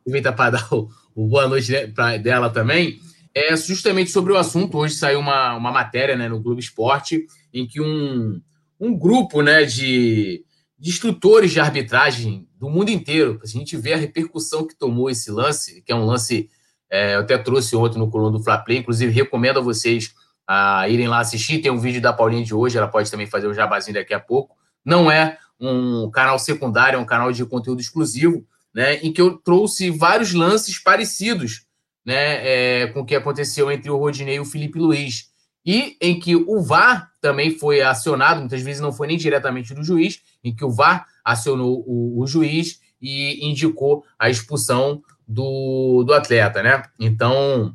Aproveita 0.00 0.32
para 0.32 0.50
dar 0.50 0.74
o, 0.74 0.88
o, 1.14 1.28
boa 1.28 1.46
noite 1.46 1.72
pra, 1.94 2.16
dela 2.16 2.50
também. 2.50 2.98
É 3.34 3.56
justamente 3.56 4.10
sobre 4.10 4.32
o 4.32 4.36
assunto. 4.36 4.78
Hoje 4.78 4.94
saiu 4.94 5.20
uma, 5.20 5.54
uma 5.54 5.70
matéria 5.70 6.16
né, 6.16 6.28
no 6.28 6.40
Globo 6.40 6.60
Esporte 6.60 7.26
em 7.54 7.66
que 7.66 7.80
um, 7.80 8.40
um 8.80 8.98
grupo 8.98 9.40
né, 9.42 9.64
de, 9.64 10.44
de 10.78 10.90
instrutores 10.90 11.52
de 11.52 11.60
arbitragem 11.60 12.46
do 12.62 12.70
mundo 12.70 12.90
inteiro, 12.90 13.40
a 13.42 13.46
gente 13.46 13.76
vê 13.76 13.92
a 13.92 13.96
repercussão 13.96 14.64
que 14.64 14.76
tomou 14.76 15.10
esse 15.10 15.32
lance, 15.32 15.82
que 15.82 15.90
é 15.90 15.96
um 15.96 16.04
lance, 16.04 16.48
é, 16.88 17.16
eu 17.16 17.20
até 17.22 17.36
trouxe 17.36 17.74
ontem 17.74 17.98
no 17.98 18.08
coluna 18.08 18.38
do 18.38 18.44
Fla 18.44 18.56
Play, 18.56 18.78
inclusive 18.78 19.10
recomendo 19.10 19.58
a 19.58 19.60
vocês 19.60 20.14
a 20.46 20.88
irem 20.88 21.08
lá 21.08 21.18
assistir. 21.18 21.60
Tem 21.60 21.72
um 21.72 21.80
vídeo 21.80 22.00
da 22.00 22.12
Paulinha 22.12 22.44
de 22.44 22.54
hoje, 22.54 22.78
ela 22.78 22.86
pode 22.86 23.10
também 23.10 23.26
fazer 23.26 23.48
o 23.48 23.52
jabazinho 23.52 23.96
daqui 23.96 24.14
a 24.14 24.20
pouco. 24.20 24.54
Não 24.84 25.10
é 25.10 25.38
um 25.58 26.08
canal 26.12 26.38
secundário, 26.38 26.98
é 26.98 27.00
um 27.00 27.04
canal 27.04 27.32
de 27.32 27.44
conteúdo 27.44 27.80
exclusivo, 27.80 28.46
né, 28.72 28.94
em 28.98 29.12
que 29.12 29.20
eu 29.20 29.38
trouxe 29.38 29.90
vários 29.90 30.32
lances 30.32 30.80
parecidos 30.80 31.66
né, 32.06 32.82
é, 32.82 32.86
com 32.92 33.00
o 33.00 33.04
que 33.04 33.16
aconteceu 33.16 33.72
entre 33.72 33.90
o 33.90 33.98
Rodinei 33.98 34.36
e 34.36 34.40
o 34.40 34.44
Felipe 34.44 34.78
Luiz. 34.78 35.32
E 35.66 35.96
em 36.00 36.20
que 36.20 36.36
o 36.36 36.62
VAR 36.62 37.10
também 37.20 37.58
foi 37.58 37.82
acionado, 37.82 38.38
muitas 38.38 38.62
vezes 38.62 38.80
não 38.80 38.92
foi 38.92 39.08
nem 39.08 39.16
diretamente 39.16 39.74
do 39.74 39.82
juiz, 39.82 40.20
em 40.44 40.54
que 40.54 40.64
o 40.64 40.70
VAR 40.70 41.08
acionou 41.24 41.84
o, 41.86 42.20
o 42.20 42.26
juiz 42.26 42.80
e 43.00 43.46
indicou 43.48 44.04
a 44.18 44.30
expulsão 44.30 45.02
do, 45.26 46.04
do 46.04 46.12
atleta, 46.12 46.62
né? 46.62 46.82
Então, 46.98 47.74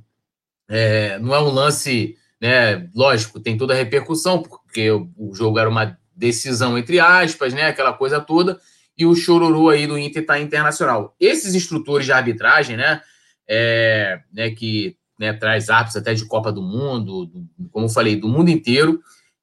é, 0.70 1.18
não 1.20 1.34
é 1.34 1.40
um 1.40 1.50
lance 1.50 2.16
né? 2.40 2.88
Lógico, 2.94 3.40
tem 3.40 3.58
toda 3.58 3.74
a 3.74 3.78
repercussão, 3.78 4.42
porque 4.42 4.92
o 4.92 5.34
jogo 5.34 5.60
era 5.60 5.70
uma 5.70 5.98
decisão 6.16 6.78
entre 6.78 7.00
aspas, 7.00 7.54
né? 7.54 7.68
Aquela 7.68 7.94
coisa 7.94 8.20
toda, 8.20 8.60
e 8.98 9.06
o 9.06 9.16
chororô 9.16 9.70
aí 9.70 9.86
do 9.88 9.98
Inter 9.98 10.22
está 10.22 10.40
internacional. 10.40 11.16
Esses 11.20 11.56
instrutores 11.56 12.06
de 12.06 12.12
arbitragem, 12.12 12.78
né? 12.78 13.02
É, 13.48 14.20
né 14.32 14.52
que 14.52 14.98
né, 15.20 15.34
traz 15.34 15.70
árbitros 15.70 15.96
até 15.96 16.14
de 16.14 16.26
Copa 16.26 16.52
do 16.52 16.62
Mundo, 16.62 17.26
do, 17.26 17.48
como 17.72 17.86
eu 17.86 17.90
falei, 17.90 18.16
do 18.16 18.28
mundo 18.28 18.50
inteiro, 18.50 19.02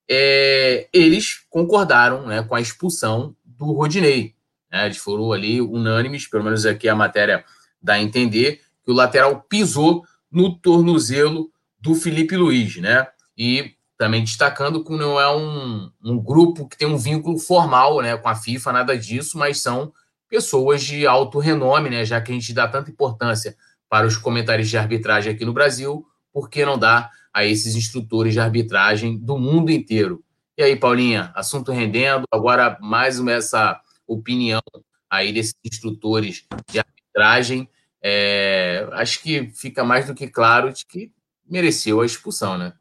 é, 0.08 0.88
eles 0.92 1.44
concordaram 1.50 2.26
né, 2.26 2.42
com 2.42 2.54
a 2.54 2.60
expulsão 2.60 3.34
do 3.58 3.72
Rodinei. 3.72 4.34
Né, 4.70 4.86
eles 4.86 4.98
foram 4.98 5.32
ali 5.32 5.60
unânimes, 5.60 6.28
pelo 6.28 6.44
menos 6.44 6.66
aqui 6.66 6.88
a 6.88 6.94
matéria 6.94 7.44
dá 7.80 7.94
a 7.94 8.02
entender, 8.02 8.60
que 8.82 8.90
o 8.90 8.94
lateral 8.94 9.42
pisou 9.48 10.04
no 10.30 10.58
tornozelo 10.58 11.50
do 11.78 11.94
Felipe 11.94 12.36
Luiz, 12.36 12.76
né? 12.76 13.06
E 13.36 13.74
também 13.96 14.24
destacando 14.24 14.82
que 14.82 14.92
não 14.92 15.20
é 15.20 15.30
um, 15.34 15.90
um 16.02 16.18
grupo 16.18 16.66
que 16.66 16.76
tem 16.76 16.88
um 16.88 16.96
vínculo 16.96 17.38
formal 17.38 18.00
né, 18.00 18.16
com 18.16 18.28
a 18.28 18.34
FIFA, 18.34 18.72
nada 18.72 18.98
disso, 18.98 19.38
mas 19.38 19.60
são 19.60 19.92
pessoas 20.28 20.82
de 20.82 21.06
alto 21.06 21.38
renome, 21.38 21.90
né? 21.90 22.04
Já 22.04 22.20
que 22.20 22.32
a 22.32 22.34
gente 22.34 22.52
dá 22.52 22.66
tanta 22.66 22.90
importância 22.90 23.56
para 23.88 24.06
os 24.06 24.16
comentários 24.16 24.68
de 24.68 24.76
arbitragem 24.76 25.32
aqui 25.32 25.44
no 25.44 25.52
Brasil, 25.52 26.04
por 26.32 26.50
que 26.50 26.64
não 26.64 26.78
dá 26.78 27.10
a 27.32 27.44
esses 27.44 27.76
instrutores 27.76 28.32
de 28.32 28.40
arbitragem 28.40 29.18
do 29.18 29.38
mundo 29.38 29.70
inteiro? 29.70 30.23
E 30.56 30.62
aí, 30.62 30.76
Paulinha, 30.76 31.32
assunto 31.34 31.72
rendendo, 31.72 32.24
agora 32.30 32.78
mais 32.80 33.18
uma 33.18 33.32
essa 33.32 33.80
opinião 34.06 34.62
aí 35.10 35.32
desses 35.32 35.54
instrutores 35.64 36.46
de 36.70 36.78
arbitragem. 36.78 37.68
É, 38.00 38.86
acho 38.92 39.20
que 39.20 39.48
fica 39.48 39.82
mais 39.82 40.06
do 40.06 40.14
que 40.14 40.28
claro 40.28 40.72
de 40.72 40.86
que 40.86 41.10
mereceu 41.44 42.00
a 42.00 42.06
expulsão, 42.06 42.56
né? 42.56 42.72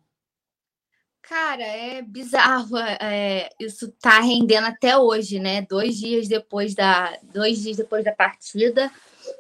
Cara, 1.24 1.64
é 1.64 2.02
bizarro. 2.02 2.78
É, 2.78 3.50
isso 3.60 3.92
tá 4.00 4.20
rendendo 4.20 4.68
até 4.68 4.96
hoje, 4.96 5.40
né? 5.40 5.62
Dois 5.64 5.98
dias 5.98 6.28
depois 6.28 6.76
da, 6.76 7.18
dois 7.34 7.62
dias 7.62 7.78
depois 7.78 8.04
da 8.04 8.12
partida, 8.12 8.92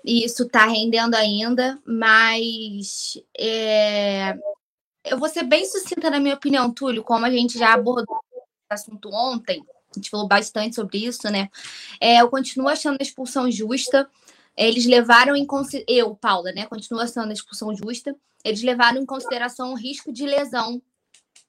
e 0.03 0.25
isso 0.25 0.47
tá 0.47 0.65
rendendo 0.65 1.13
ainda. 1.13 1.77
Mas 1.85 3.21
é, 3.37 4.35
eu 5.03 5.17
vou 5.17 5.29
ser 5.29 5.43
bem 5.43 5.65
sucinta 5.65 6.09
na 6.09 6.19
minha 6.19 6.35
opinião, 6.35 6.71
Túlio, 6.71 7.03
como 7.03 7.25
a 7.25 7.31
gente 7.31 7.57
já 7.57 7.73
abordou 7.73 8.15
o 8.15 8.73
assunto 8.73 9.09
ontem. 9.11 9.63
A 9.91 9.99
gente 9.99 10.09
falou 10.09 10.27
bastante 10.27 10.75
sobre 10.75 11.05
isso, 11.05 11.29
né? 11.29 11.49
É, 11.99 12.21
eu 12.21 12.29
continuo 12.29 12.67
achando 12.67 12.97
a 12.99 13.03
expulsão 13.03 13.49
justa. 13.51 14.09
Eles 14.57 14.85
levaram 14.85 15.35
em 15.35 15.45
consideração. 15.45 15.95
Eu, 15.95 16.15
Paula, 16.15 16.51
né? 16.51 16.65
Continua 16.65 17.05
sendo 17.07 17.29
a 17.29 17.33
expulsão 17.33 17.75
justa 17.75 18.15
eles 18.43 18.61
levaram 18.61 19.01
em 19.01 19.05
consideração 19.05 19.71
o 19.71 19.77
risco 19.77 20.11
de 20.11 20.25
lesão, 20.25 20.81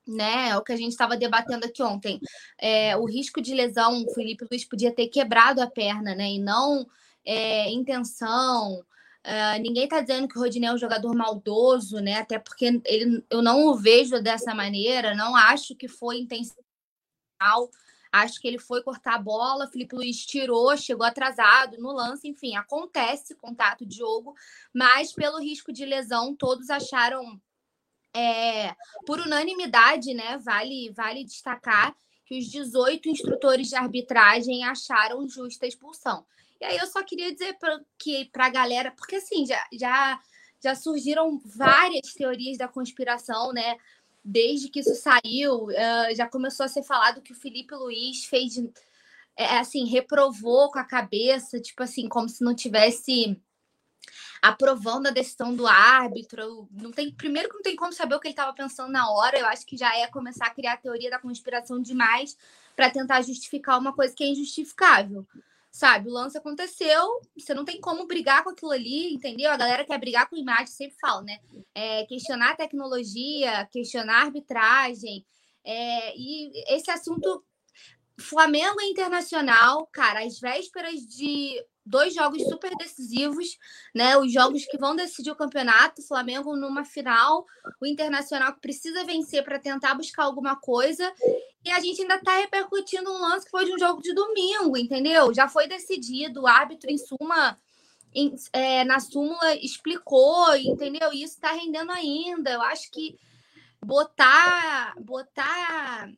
né? 0.06 0.50
É 0.50 0.56
o 0.56 0.62
que 0.62 0.72
a 0.72 0.76
gente 0.76 0.92
estava 0.92 1.16
debatendo 1.16 1.66
aqui 1.66 1.82
ontem. 1.82 2.20
É, 2.58 2.96
o 2.96 3.04
risco 3.04 3.42
de 3.42 3.52
lesão, 3.52 4.04
o 4.04 4.14
Felipe 4.14 4.46
Luiz 4.48 4.64
podia 4.64 4.94
ter 4.94 5.08
quebrado 5.08 5.60
a 5.60 5.66
perna, 5.66 6.14
né? 6.14 6.30
E 6.30 6.38
não 6.38 6.86
é, 7.24 7.70
intenção. 7.70 8.84
Uh, 9.24 9.58
ninguém 9.62 9.84
está 9.84 10.00
dizendo 10.00 10.28
que 10.28 10.36
o 10.36 10.40
Rodinei 10.42 10.68
é 10.68 10.72
um 10.72 10.78
jogador 10.78 11.14
maldoso, 11.14 11.98
né? 11.98 12.16
Até 12.16 12.38
porque 12.38 12.82
ele, 12.84 13.24
eu 13.30 13.40
não 13.40 13.66
o 13.66 13.74
vejo 13.74 14.20
dessa 14.20 14.54
maneira, 14.54 15.14
não 15.14 15.34
acho 15.34 15.74
que 15.74 15.88
foi 15.88 16.18
intencional. 16.18 17.70
Acho 18.12 18.40
que 18.40 18.46
ele 18.46 18.58
foi 18.58 18.82
cortar 18.82 19.14
a 19.14 19.18
bola, 19.18 19.66
Felipe 19.66 19.96
Luiz 19.96 20.24
tirou, 20.24 20.76
chegou 20.76 21.04
atrasado 21.04 21.78
no 21.78 21.90
lance, 21.90 22.28
enfim, 22.28 22.54
acontece 22.54 23.34
contato 23.34 23.84
de 23.84 23.96
jogo, 23.96 24.34
mas 24.72 25.12
pelo 25.12 25.40
risco 25.40 25.72
de 25.72 25.84
lesão, 25.84 26.36
todos 26.36 26.70
acharam 26.70 27.40
é, 28.14 28.72
por 29.04 29.18
unanimidade, 29.18 30.14
né? 30.14 30.38
Vale, 30.38 30.92
vale 30.92 31.24
destacar 31.24 31.96
que 32.24 32.38
os 32.38 32.46
18 32.46 33.08
instrutores 33.08 33.68
de 33.68 33.74
arbitragem 33.74 34.64
acharam 34.64 35.28
justa 35.28 35.66
a 35.66 35.68
expulsão. 35.68 36.24
E 36.64 36.66
aí 36.66 36.76
eu 36.78 36.86
só 36.86 37.02
queria 37.02 37.30
dizer 37.30 37.58
pra, 37.58 37.78
que 37.98 38.24
para 38.32 38.46
a 38.46 38.50
galera, 38.50 38.90
porque 38.90 39.16
assim, 39.16 39.44
já, 39.44 39.62
já, 39.70 40.18
já 40.62 40.74
surgiram 40.74 41.38
várias 41.44 42.14
teorias 42.14 42.56
da 42.56 42.66
conspiração, 42.66 43.52
né? 43.52 43.76
desde 44.24 44.70
que 44.70 44.80
isso 44.80 44.94
saiu, 44.94 45.66
uh, 45.66 46.14
já 46.16 46.26
começou 46.26 46.64
a 46.64 46.68
ser 46.68 46.82
falado 46.82 47.20
que 47.20 47.32
o 47.32 47.36
Felipe 47.36 47.74
Luiz 47.74 48.24
fez, 48.24 48.56
é, 49.36 49.58
assim, 49.58 49.84
reprovou 49.84 50.70
com 50.70 50.78
a 50.78 50.84
cabeça, 50.84 51.60
tipo 51.60 51.82
assim, 51.82 52.08
como 52.08 52.26
se 52.26 52.42
não 52.42 52.54
tivesse 52.54 53.38
aprovando 54.40 55.08
a 55.08 55.10
decisão 55.10 55.54
do 55.54 55.66
árbitro. 55.66 56.66
Não 56.70 56.90
tem, 56.90 57.12
primeiro 57.12 57.50
que 57.50 57.56
não 57.56 57.62
tem 57.62 57.76
como 57.76 57.92
saber 57.92 58.14
o 58.14 58.20
que 58.20 58.28
ele 58.28 58.32
estava 58.32 58.54
pensando 58.54 58.90
na 58.90 59.10
hora. 59.10 59.38
Eu 59.38 59.46
acho 59.46 59.66
que 59.66 59.76
já 59.76 59.94
é 59.98 60.06
começar 60.06 60.46
a 60.46 60.54
criar 60.54 60.74
a 60.74 60.78
teoria 60.78 61.10
da 61.10 61.18
conspiração 61.18 61.80
demais 61.80 62.36
para 62.74 62.90
tentar 62.90 63.20
justificar 63.20 63.78
uma 63.78 63.92
coisa 63.92 64.14
que 64.14 64.24
é 64.24 64.28
injustificável 64.28 65.26
sabe? 65.74 66.08
O 66.08 66.12
lance 66.12 66.38
aconteceu, 66.38 67.20
você 67.36 67.52
não 67.52 67.64
tem 67.64 67.80
como 67.80 68.06
brigar 68.06 68.44
com 68.44 68.50
aquilo 68.50 68.70
ali, 68.70 69.12
entendeu? 69.12 69.50
A 69.50 69.56
galera 69.56 69.84
quer 69.84 69.98
brigar 69.98 70.30
com 70.30 70.36
imagem, 70.36 70.68
sempre 70.68 70.96
fala, 71.00 71.20
né? 71.22 71.40
É, 71.74 72.06
questionar 72.06 72.52
a 72.52 72.56
tecnologia, 72.56 73.68
questionar 73.72 74.20
a 74.20 74.24
arbitragem. 74.26 75.26
É, 75.64 76.16
e 76.16 76.52
esse 76.72 76.92
assunto, 76.92 77.44
Flamengo 78.20 78.80
é 78.80 78.84
internacional, 78.84 79.88
cara, 79.92 80.24
às 80.24 80.38
vésperas 80.38 81.00
de 81.00 81.60
dois 81.84 82.14
jogos 82.14 82.42
super 82.42 82.74
decisivos, 82.76 83.58
né? 83.94 84.16
Os 84.16 84.32
jogos 84.32 84.64
que 84.64 84.78
vão 84.78 84.96
decidir 84.96 85.30
o 85.30 85.36
campeonato, 85.36 86.00
o 86.00 86.06
Flamengo 86.06 86.56
numa 86.56 86.84
final, 86.84 87.46
o 87.80 87.86
Internacional 87.86 88.54
que 88.54 88.60
precisa 88.60 89.04
vencer 89.04 89.44
para 89.44 89.58
tentar 89.58 89.94
buscar 89.94 90.24
alguma 90.24 90.56
coisa. 90.56 91.12
E 91.64 91.70
a 91.70 91.80
gente 91.80 92.02
ainda 92.02 92.16
está 92.16 92.38
repercutindo 92.38 93.10
um 93.10 93.18
lance 93.18 93.44
que 93.44 93.50
foi 93.50 93.64
de 93.64 93.74
um 93.74 93.78
jogo 93.78 94.00
de 94.00 94.14
domingo, 94.14 94.76
entendeu? 94.76 95.32
Já 95.34 95.48
foi 95.48 95.66
decidido, 95.66 96.42
o 96.42 96.46
árbitro, 96.46 96.90
em 96.90 96.98
suma, 96.98 97.58
em, 98.14 98.34
é, 98.52 98.84
na 98.84 99.00
súmula 99.00 99.54
explicou, 99.56 100.54
entendeu? 100.56 101.12
E 101.12 101.22
isso 101.22 101.34
está 101.34 101.52
rendendo 101.52 101.90
ainda. 101.90 102.50
Eu 102.50 102.62
acho 102.62 102.90
que 102.90 103.18
botar, 103.84 104.94
botar 105.00 106.10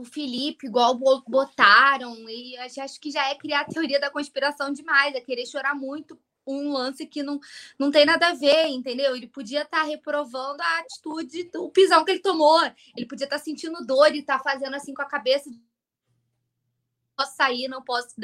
o 0.00 0.04
Felipe, 0.04 0.66
igual 0.66 0.98
botaram, 1.26 2.14
e 2.28 2.56
acho 2.56 3.00
que 3.00 3.10
já 3.10 3.28
é 3.28 3.34
criar 3.34 3.60
a 3.60 3.64
teoria 3.64 4.00
da 4.00 4.10
conspiração 4.10 4.72
demais, 4.72 5.14
é 5.14 5.20
querer 5.20 5.46
chorar 5.46 5.74
muito 5.74 6.18
um 6.46 6.72
lance 6.72 7.06
que 7.06 7.22
não, 7.22 7.38
não 7.78 7.90
tem 7.90 8.04
nada 8.04 8.28
a 8.28 8.34
ver, 8.34 8.66
entendeu? 8.66 9.14
Ele 9.14 9.28
podia 9.28 9.62
estar 9.62 9.80
tá 9.80 9.84
reprovando 9.84 10.62
a 10.62 10.78
atitude, 10.80 11.50
o 11.56 11.70
pisão 11.70 12.04
que 12.04 12.12
ele 12.12 12.20
tomou. 12.20 12.60
Ele 12.96 13.06
podia 13.06 13.24
estar 13.24 13.38
tá 13.38 13.44
sentindo 13.44 13.84
dor 13.84 14.14
e 14.14 14.20
estar 14.20 14.38
tá 14.38 14.42
fazendo 14.42 14.74
assim 14.74 14.94
com 14.94 15.02
a 15.02 15.06
cabeça. 15.06 15.50
Posso 17.16 17.36
sair, 17.36 17.68
não 17.68 17.82
posso 17.82 18.14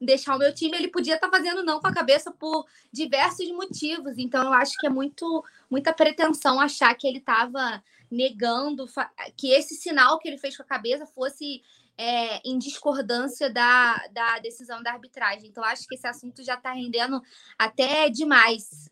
deixar 0.00 0.36
o 0.36 0.38
meu 0.38 0.54
time. 0.54 0.76
Ele 0.76 0.88
podia 0.88 1.14
estar 1.14 1.28
tá 1.28 1.36
fazendo 1.36 1.62
não 1.62 1.80
com 1.80 1.86
a 1.86 1.94
cabeça 1.94 2.30
por 2.30 2.66
diversos 2.92 3.48
motivos. 3.50 4.14
Então, 4.18 4.44
eu 4.44 4.52
acho 4.52 4.76
que 4.78 4.86
é 4.86 4.90
muito 4.90 5.44
muita 5.70 5.92
pretensão 5.92 6.60
achar 6.60 6.94
que 6.94 7.06
ele 7.06 7.18
estava 7.18 7.82
negando 8.10 8.86
que 9.36 9.50
esse 9.50 9.74
sinal 9.74 10.18
que 10.18 10.28
ele 10.28 10.38
fez 10.38 10.56
com 10.56 10.62
a 10.62 10.66
cabeça 10.66 11.06
fosse 11.06 11.62
é, 11.96 12.40
em 12.48 12.58
discordância 12.58 13.50
da, 13.50 14.06
da 14.12 14.38
decisão 14.38 14.82
da 14.82 14.92
arbitragem. 14.92 15.48
Então, 15.48 15.64
acho 15.64 15.86
que 15.86 15.94
esse 15.94 16.06
assunto 16.06 16.44
já 16.44 16.54
está 16.54 16.72
rendendo 16.72 17.22
até 17.58 18.08
demais. 18.08 18.90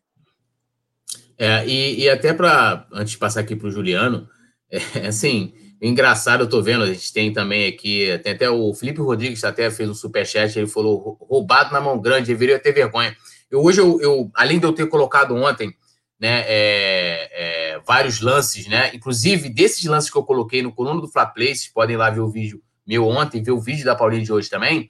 É, 1.36 1.66
e, 1.66 2.00
e 2.00 2.10
até 2.10 2.32
para, 2.32 2.86
antes 2.92 3.12
de 3.12 3.18
passar 3.18 3.40
aqui 3.40 3.56
para 3.56 3.68
o 3.68 3.70
Juliano, 3.70 4.28
é, 4.70 5.06
assim, 5.06 5.54
engraçado, 5.88 6.40
eu 6.40 6.44
estou 6.44 6.62
vendo, 6.62 6.84
a 6.84 6.92
gente 6.92 7.12
tem 7.12 7.32
também 7.32 7.68
aqui, 7.68 8.06
tem 8.22 8.32
até 8.32 8.48
o 8.48 8.72
Felipe 8.72 9.00
Rodrigues 9.00 9.42
até 9.42 9.70
fez 9.70 9.88
um 9.88 9.94
superchat, 9.94 10.56
ele 10.56 10.68
falou, 10.68 11.18
roubado 11.20 11.72
na 11.72 11.80
mão 11.80 12.00
grande, 12.00 12.28
deveria 12.28 12.58
ter 12.58 12.72
vergonha. 12.72 13.16
Eu, 13.50 13.62
hoje, 13.62 13.80
eu, 13.80 14.00
eu, 14.00 14.30
além 14.34 14.58
de 14.58 14.66
eu 14.66 14.72
ter 14.72 14.86
colocado 14.86 15.34
ontem, 15.34 15.74
né, 16.20 16.44
é, 16.46 17.30
é, 17.32 17.80
vários 17.86 18.20
lances, 18.20 18.68
né, 18.68 18.94
inclusive 18.94 19.48
desses 19.48 19.84
lances 19.84 20.08
que 20.08 20.16
eu 20.16 20.22
coloquei 20.22 20.62
no 20.62 20.72
coluna 20.72 21.00
do 21.00 21.08
Fla 21.08 21.32
vocês 21.34 21.66
podem 21.66 21.96
lá 21.96 22.10
ver 22.10 22.20
o 22.20 22.30
vídeo 22.30 22.62
meu 22.86 23.06
ontem, 23.06 23.42
ver 23.42 23.52
o 23.52 23.60
vídeo 23.60 23.84
da 23.84 23.94
Paulinha 23.94 24.22
de 24.22 24.32
hoje 24.32 24.48
também, 24.48 24.88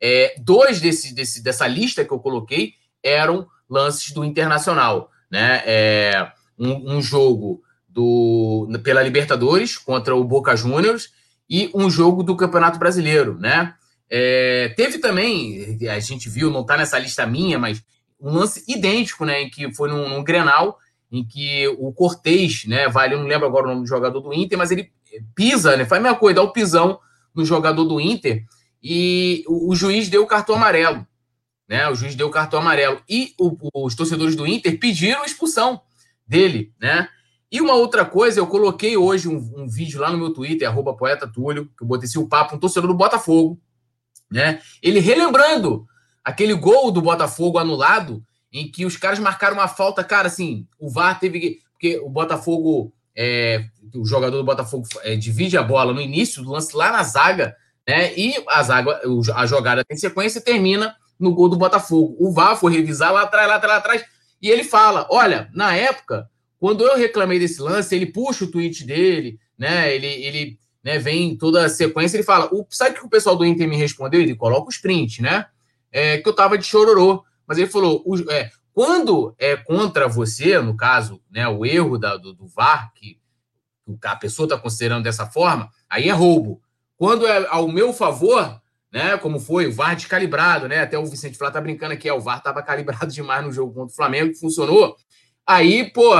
é, 0.00 0.34
dois 0.38 0.80
desse, 0.80 1.14
desse, 1.14 1.42
dessa 1.42 1.66
lista 1.66 2.04
que 2.04 2.12
eu 2.12 2.18
coloquei 2.18 2.74
eram 3.02 3.46
lances 3.68 4.12
do 4.12 4.24
Internacional. 4.24 5.10
Né? 5.30 5.62
É, 5.66 6.32
um, 6.58 6.96
um, 6.96 7.02
jogo 7.02 7.62
do, 7.98 8.68
pela 8.84 9.02
Libertadores 9.02 9.76
contra 9.76 10.14
o 10.14 10.22
Boca 10.22 10.54
Juniors 10.54 11.12
e 11.50 11.68
um 11.74 11.90
jogo 11.90 12.22
do 12.22 12.36
Campeonato 12.36 12.78
Brasileiro. 12.78 13.36
Né? 13.36 13.74
É, 14.08 14.72
teve 14.76 14.98
também, 14.98 15.76
a 15.90 15.98
gente 15.98 16.28
viu, 16.28 16.48
não 16.48 16.60
está 16.60 16.76
nessa 16.76 16.96
lista 16.96 17.26
minha, 17.26 17.58
mas 17.58 17.82
um 18.20 18.32
lance 18.32 18.62
idêntico, 18.68 19.24
né, 19.24 19.42
em 19.42 19.50
que 19.50 19.74
foi 19.74 19.88
num, 19.88 20.08
num 20.08 20.22
Grenal, 20.22 20.78
em 21.10 21.24
que 21.24 21.66
o 21.78 21.92
Cortez, 21.92 22.64
né, 22.66 22.88
vale, 22.88 23.14
eu 23.14 23.18
não 23.18 23.26
lembro 23.26 23.48
agora 23.48 23.66
o 23.66 23.68
nome 23.70 23.82
do 23.82 23.88
jogador 23.88 24.20
do 24.20 24.32
Inter, 24.32 24.56
mas 24.56 24.70
ele 24.70 24.92
pisa, 25.34 25.76
né, 25.76 25.84
faz 25.84 25.98
a 25.98 26.02
mesma 26.04 26.18
coisa, 26.18 26.36
dá 26.36 26.42
o 26.42 26.52
pisão 26.52 27.00
no 27.34 27.44
jogador 27.44 27.84
do 27.84 28.00
Inter 28.00 28.44
e 28.80 29.42
o, 29.48 29.72
o 29.72 29.74
juiz 29.74 30.08
deu 30.08 30.22
o 30.22 30.26
cartão 30.26 30.54
amarelo. 30.54 31.04
Né? 31.68 31.88
O 31.88 31.96
juiz 31.96 32.14
deu 32.14 32.28
o 32.28 32.30
cartão 32.30 32.60
amarelo. 32.60 33.02
E 33.08 33.34
o, 33.38 33.56
os 33.84 33.94
torcedores 33.94 34.36
do 34.36 34.46
Inter 34.46 34.78
pediram 34.78 35.22
a 35.22 35.26
expulsão 35.26 35.80
dele, 36.26 36.72
né? 36.80 37.08
E 37.50 37.60
uma 37.60 37.74
outra 37.74 38.04
coisa, 38.04 38.40
eu 38.40 38.46
coloquei 38.46 38.96
hoje 38.96 39.28
um, 39.28 39.36
um 39.56 39.68
vídeo 39.68 40.00
lá 40.00 40.10
no 40.10 40.18
meu 40.18 40.32
Twitter, 40.32 40.68
arroba 40.68 40.94
poeta 40.94 41.26
Túlio, 41.26 41.66
que 41.76 41.82
eu 41.82 41.86
botei 41.86 42.06
esse 42.06 42.18
o 42.18 42.28
papo, 42.28 42.56
um 42.56 42.58
torcedor 42.58 42.88
do 42.88 42.96
Botafogo, 42.96 43.58
né? 44.30 44.60
Ele 44.82 45.00
relembrando 45.00 45.86
aquele 46.22 46.54
gol 46.54 46.90
do 46.90 47.00
Botafogo 47.00 47.58
anulado, 47.58 48.22
em 48.52 48.70
que 48.70 48.84
os 48.84 48.96
caras 48.96 49.18
marcaram 49.18 49.54
uma 49.54 49.68
falta, 49.68 50.04
cara, 50.04 50.28
assim, 50.28 50.66
o 50.78 50.90
VAR 50.90 51.18
teve 51.18 51.40
que. 51.40 51.68
Porque 51.72 51.96
o 51.98 52.08
Botafogo 52.08 52.92
é, 53.20 53.64
o 53.96 54.04
jogador 54.04 54.36
do 54.36 54.44
Botafogo 54.44 54.86
é, 55.02 55.16
divide 55.16 55.58
a 55.58 55.62
bola 55.62 55.92
no 55.92 56.00
início 56.00 56.40
do 56.40 56.52
lance 56.52 56.76
lá 56.76 56.92
na 56.92 57.02
zaga, 57.02 57.56
né? 57.86 58.16
E 58.16 58.34
a 58.48 58.62
zaga, 58.62 59.00
a 59.34 59.44
jogada 59.44 59.84
tem 59.84 59.96
sequência 59.96 60.40
termina 60.40 60.94
no 61.18 61.34
gol 61.34 61.48
do 61.48 61.56
Botafogo. 61.56 62.16
O 62.20 62.32
VAR 62.32 62.56
foi 62.56 62.72
revisar 62.72 63.12
lá 63.12 63.22
atrás, 63.22 63.48
lá 63.48 63.56
atrás, 63.56 63.72
lá 63.72 63.78
atrás, 63.78 64.04
e 64.40 64.48
ele 64.48 64.62
fala: 64.62 65.06
olha, 65.10 65.50
na 65.52 65.74
época, 65.74 66.30
quando 66.58 66.84
eu 66.84 66.96
reclamei 66.96 67.38
desse 67.38 67.60
lance, 67.60 67.94
ele 67.94 68.06
puxa 68.06 68.44
o 68.44 68.50
tweet 68.50 68.84
dele, 68.84 69.38
né? 69.56 69.94
Ele, 69.94 70.06
ele 70.06 70.58
né, 70.82 70.98
vem 70.98 71.36
toda 71.36 71.64
a 71.64 71.68
sequência, 71.68 72.16
ele 72.16 72.24
fala: 72.24 72.48
o, 72.52 72.66
sabe 72.70 72.96
o 72.96 73.00
que 73.00 73.06
o 73.06 73.10
pessoal 73.10 73.36
do 73.36 73.44
Inter 73.44 73.68
me 73.68 73.76
respondeu? 73.76 74.20
Ele 74.20 74.34
coloca 74.34 74.66
o 74.66 74.70
sprint, 74.70 75.22
né? 75.22 75.46
É, 75.90 76.18
que 76.18 76.28
eu 76.28 76.34
tava 76.34 76.58
de 76.58 76.64
chororô. 76.64 77.24
Mas 77.46 77.58
ele 77.58 77.68
falou: 77.68 78.04
é, 78.30 78.50
quando 78.72 79.34
é 79.38 79.56
contra 79.56 80.06
você, 80.08 80.58
no 80.60 80.76
caso, 80.76 81.20
né, 81.30 81.48
o 81.48 81.64
erro 81.64 81.98
da, 81.98 82.16
do, 82.16 82.32
do 82.32 82.46
VAR, 82.46 82.92
que 82.94 83.18
a 84.04 84.16
pessoa 84.16 84.46
está 84.46 84.58
considerando 84.58 85.04
dessa 85.04 85.26
forma, 85.26 85.68
aí 85.88 86.08
é 86.08 86.12
roubo. 86.12 86.60
Quando 86.96 87.26
é 87.26 87.46
ao 87.48 87.68
meu 87.68 87.92
favor, 87.92 88.60
né, 88.92 89.16
como 89.16 89.40
foi 89.40 89.66
o 89.66 89.72
VAR 89.72 89.96
descalibrado, 89.96 90.68
né, 90.68 90.80
até 90.80 90.98
o 90.98 91.06
Vicente 91.06 91.38
Flá 91.38 91.50
tá 91.50 91.60
brincando 91.60 91.94
aqui, 91.94 92.08
é, 92.08 92.12
o 92.12 92.20
VAR 92.20 92.38
estava 92.38 92.62
calibrado 92.62 93.06
demais 93.12 93.44
no 93.44 93.52
jogo 93.52 93.72
contra 93.72 93.92
o 93.92 93.96
Flamengo, 93.96 94.34
funcionou, 94.34 94.96
aí, 95.48 95.90
pô, 95.90 96.14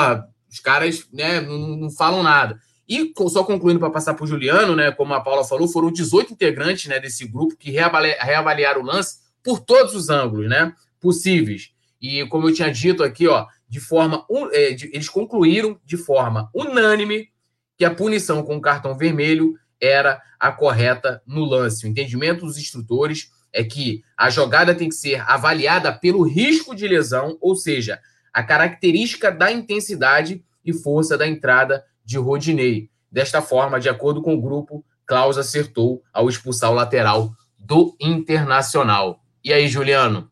os 0.50 0.58
caras 0.58 1.06
né, 1.12 1.40
não, 1.40 1.76
não 1.76 1.90
falam 1.90 2.22
nada. 2.22 2.58
E 2.88 3.12
só 3.28 3.44
concluindo 3.44 3.78
para 3.78 3.90
passar 3.90 4.14
para 4.14 4.24
o 4.24 4.26
Juliano, 4.26 4.74
né, 4.74 4.90
como 4.90 5.12
a 5.12 5.20
Paula 5.20 5.44
falou, 5.44 5.68
foram 5.68 5.92
18 5.92 6.32
integrantes 6.32 6.86
né, 6.86 6.98
desse 6.98 7.28
grupo 7.28 7.54
que 7.54 7.70
reavaliaram 7.70 8.80
o 8.80 8.84
lance 8.84 9.18
por 9.44 9.60
todos 9.60 9.94
os 9.94 10.08
ângulos 10.08 10.48
né, 10.48 10.72
possíveis. 10.98 11.70
E 12.00 12.24
como 12.26 12.48
eu 12.48 12.54
tinha 12.54 12.72
dito 12.72 13.02
aqui, 13.02 13.28
ó, 13.28 13.46
de 13.68 13.80
forma. 13.80 14.24
É, 14.52 14.70
de, 14.70 14.86
eles 14.86 15.08
concluíram 15.08 15.78
de 15.84 15.98
forma 15.98 16.48
unânime 16.54 17.28
que 17.76 17.84
a 17.84 17.94
punição 17.94 18.42
com 18.42 18.56
o 18.56 18.60
cartão 18.60 18.96
vermelho 18.96 19.54
era 19.80 20.20
a 20.40 20.50
correta 20.50 21.20
no 21.26 21.44
lance. 21.44 21.84
O 21.84 21.88
entendimento 21.88 22.46
dos 22.46 22.56
instrutores 22.56 23.30
é 23.52 23.62
que 23.62 24.02
a 24.16 24.30
jogada 24.30 24.74
tem 24.74 24.88
que 24.88 24.94
ser 24.94 25.20
avaliada 25.28 25.92
pelo 25.92 26.22
risco 26.22 26.74
de 26.74 26.86
lesão, 26.88 27.36
ou 27.40 27.54
seja, 27.54 28.00
a 28.32 28.42
característica 28.42 29.30
da 29.30 29.50
intensidade 29.50 30.44
e 30.64 30.72
força 30.72 31.16
da 31.16 31.26
entrada 31.26 31.84
de 32.04 32.18
Rodinei. 32.18 32.90
Desta 33.10 33.40
forma, 33.40 33.80
de 33.80 33.88
acordo 33.88 34.22
com 34.22 34.34
o 34.34 34.40
grupo, 34.40 34.84
Klaus 35.06 35.38
acertou 35.38 36.02
ao 36.12 36.28
expulsar 36.28 36.70
o 36.70 36.74
lateral 36.74 37.32
do 37.58 37.96
Internacional. 38.00 39.22
E 39.42 39.52
aí, 39.52 39.68
Juliano? 39.68 40.30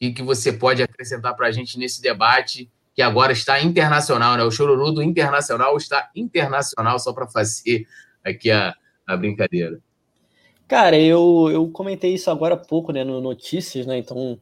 e 0.00 0.12
que 0.12 0.22
você 0.22 0.52
pode 0.52 0.82
acrescentar 0.82 1.34
para 1.34 1.48
a 1.48 1.52
gente 1.52 1.78
nesse 1.78 2.00
debate 2.00 2.70
que 2.94 3.02
agora 3.02 3.32
está 3.32 3.60
internacional, 3.60 4.36
né? 4.36 4.42
O 4.42 4.50
chororô 4.50 4.90
do 4.90 5.02
internacional 5.02 5.76
está 5.76 6.10
internacional, 6.14 6.98
só 6.98 7.12
para 7.12 7.28
fazer 7.28 7.86
aqui 8.24 8.50
a, 8.50 8.74
a 9.06 9.16
brincadeira. 9.16 9.78
Cara, 10.66 10.98
eu, 10.98 11.48
eu 11.50 11.68
comentei 11.70 12.14
isso 12.14 12.30
agora 12.30 12.54
há 12.54 12.58
pouco, 12.58 12.92
né, 12.92 13.04
no 13.04 13.20
Notícias, 13.20 13.86
né? 13.86 13.98
Então, 13.98 14.38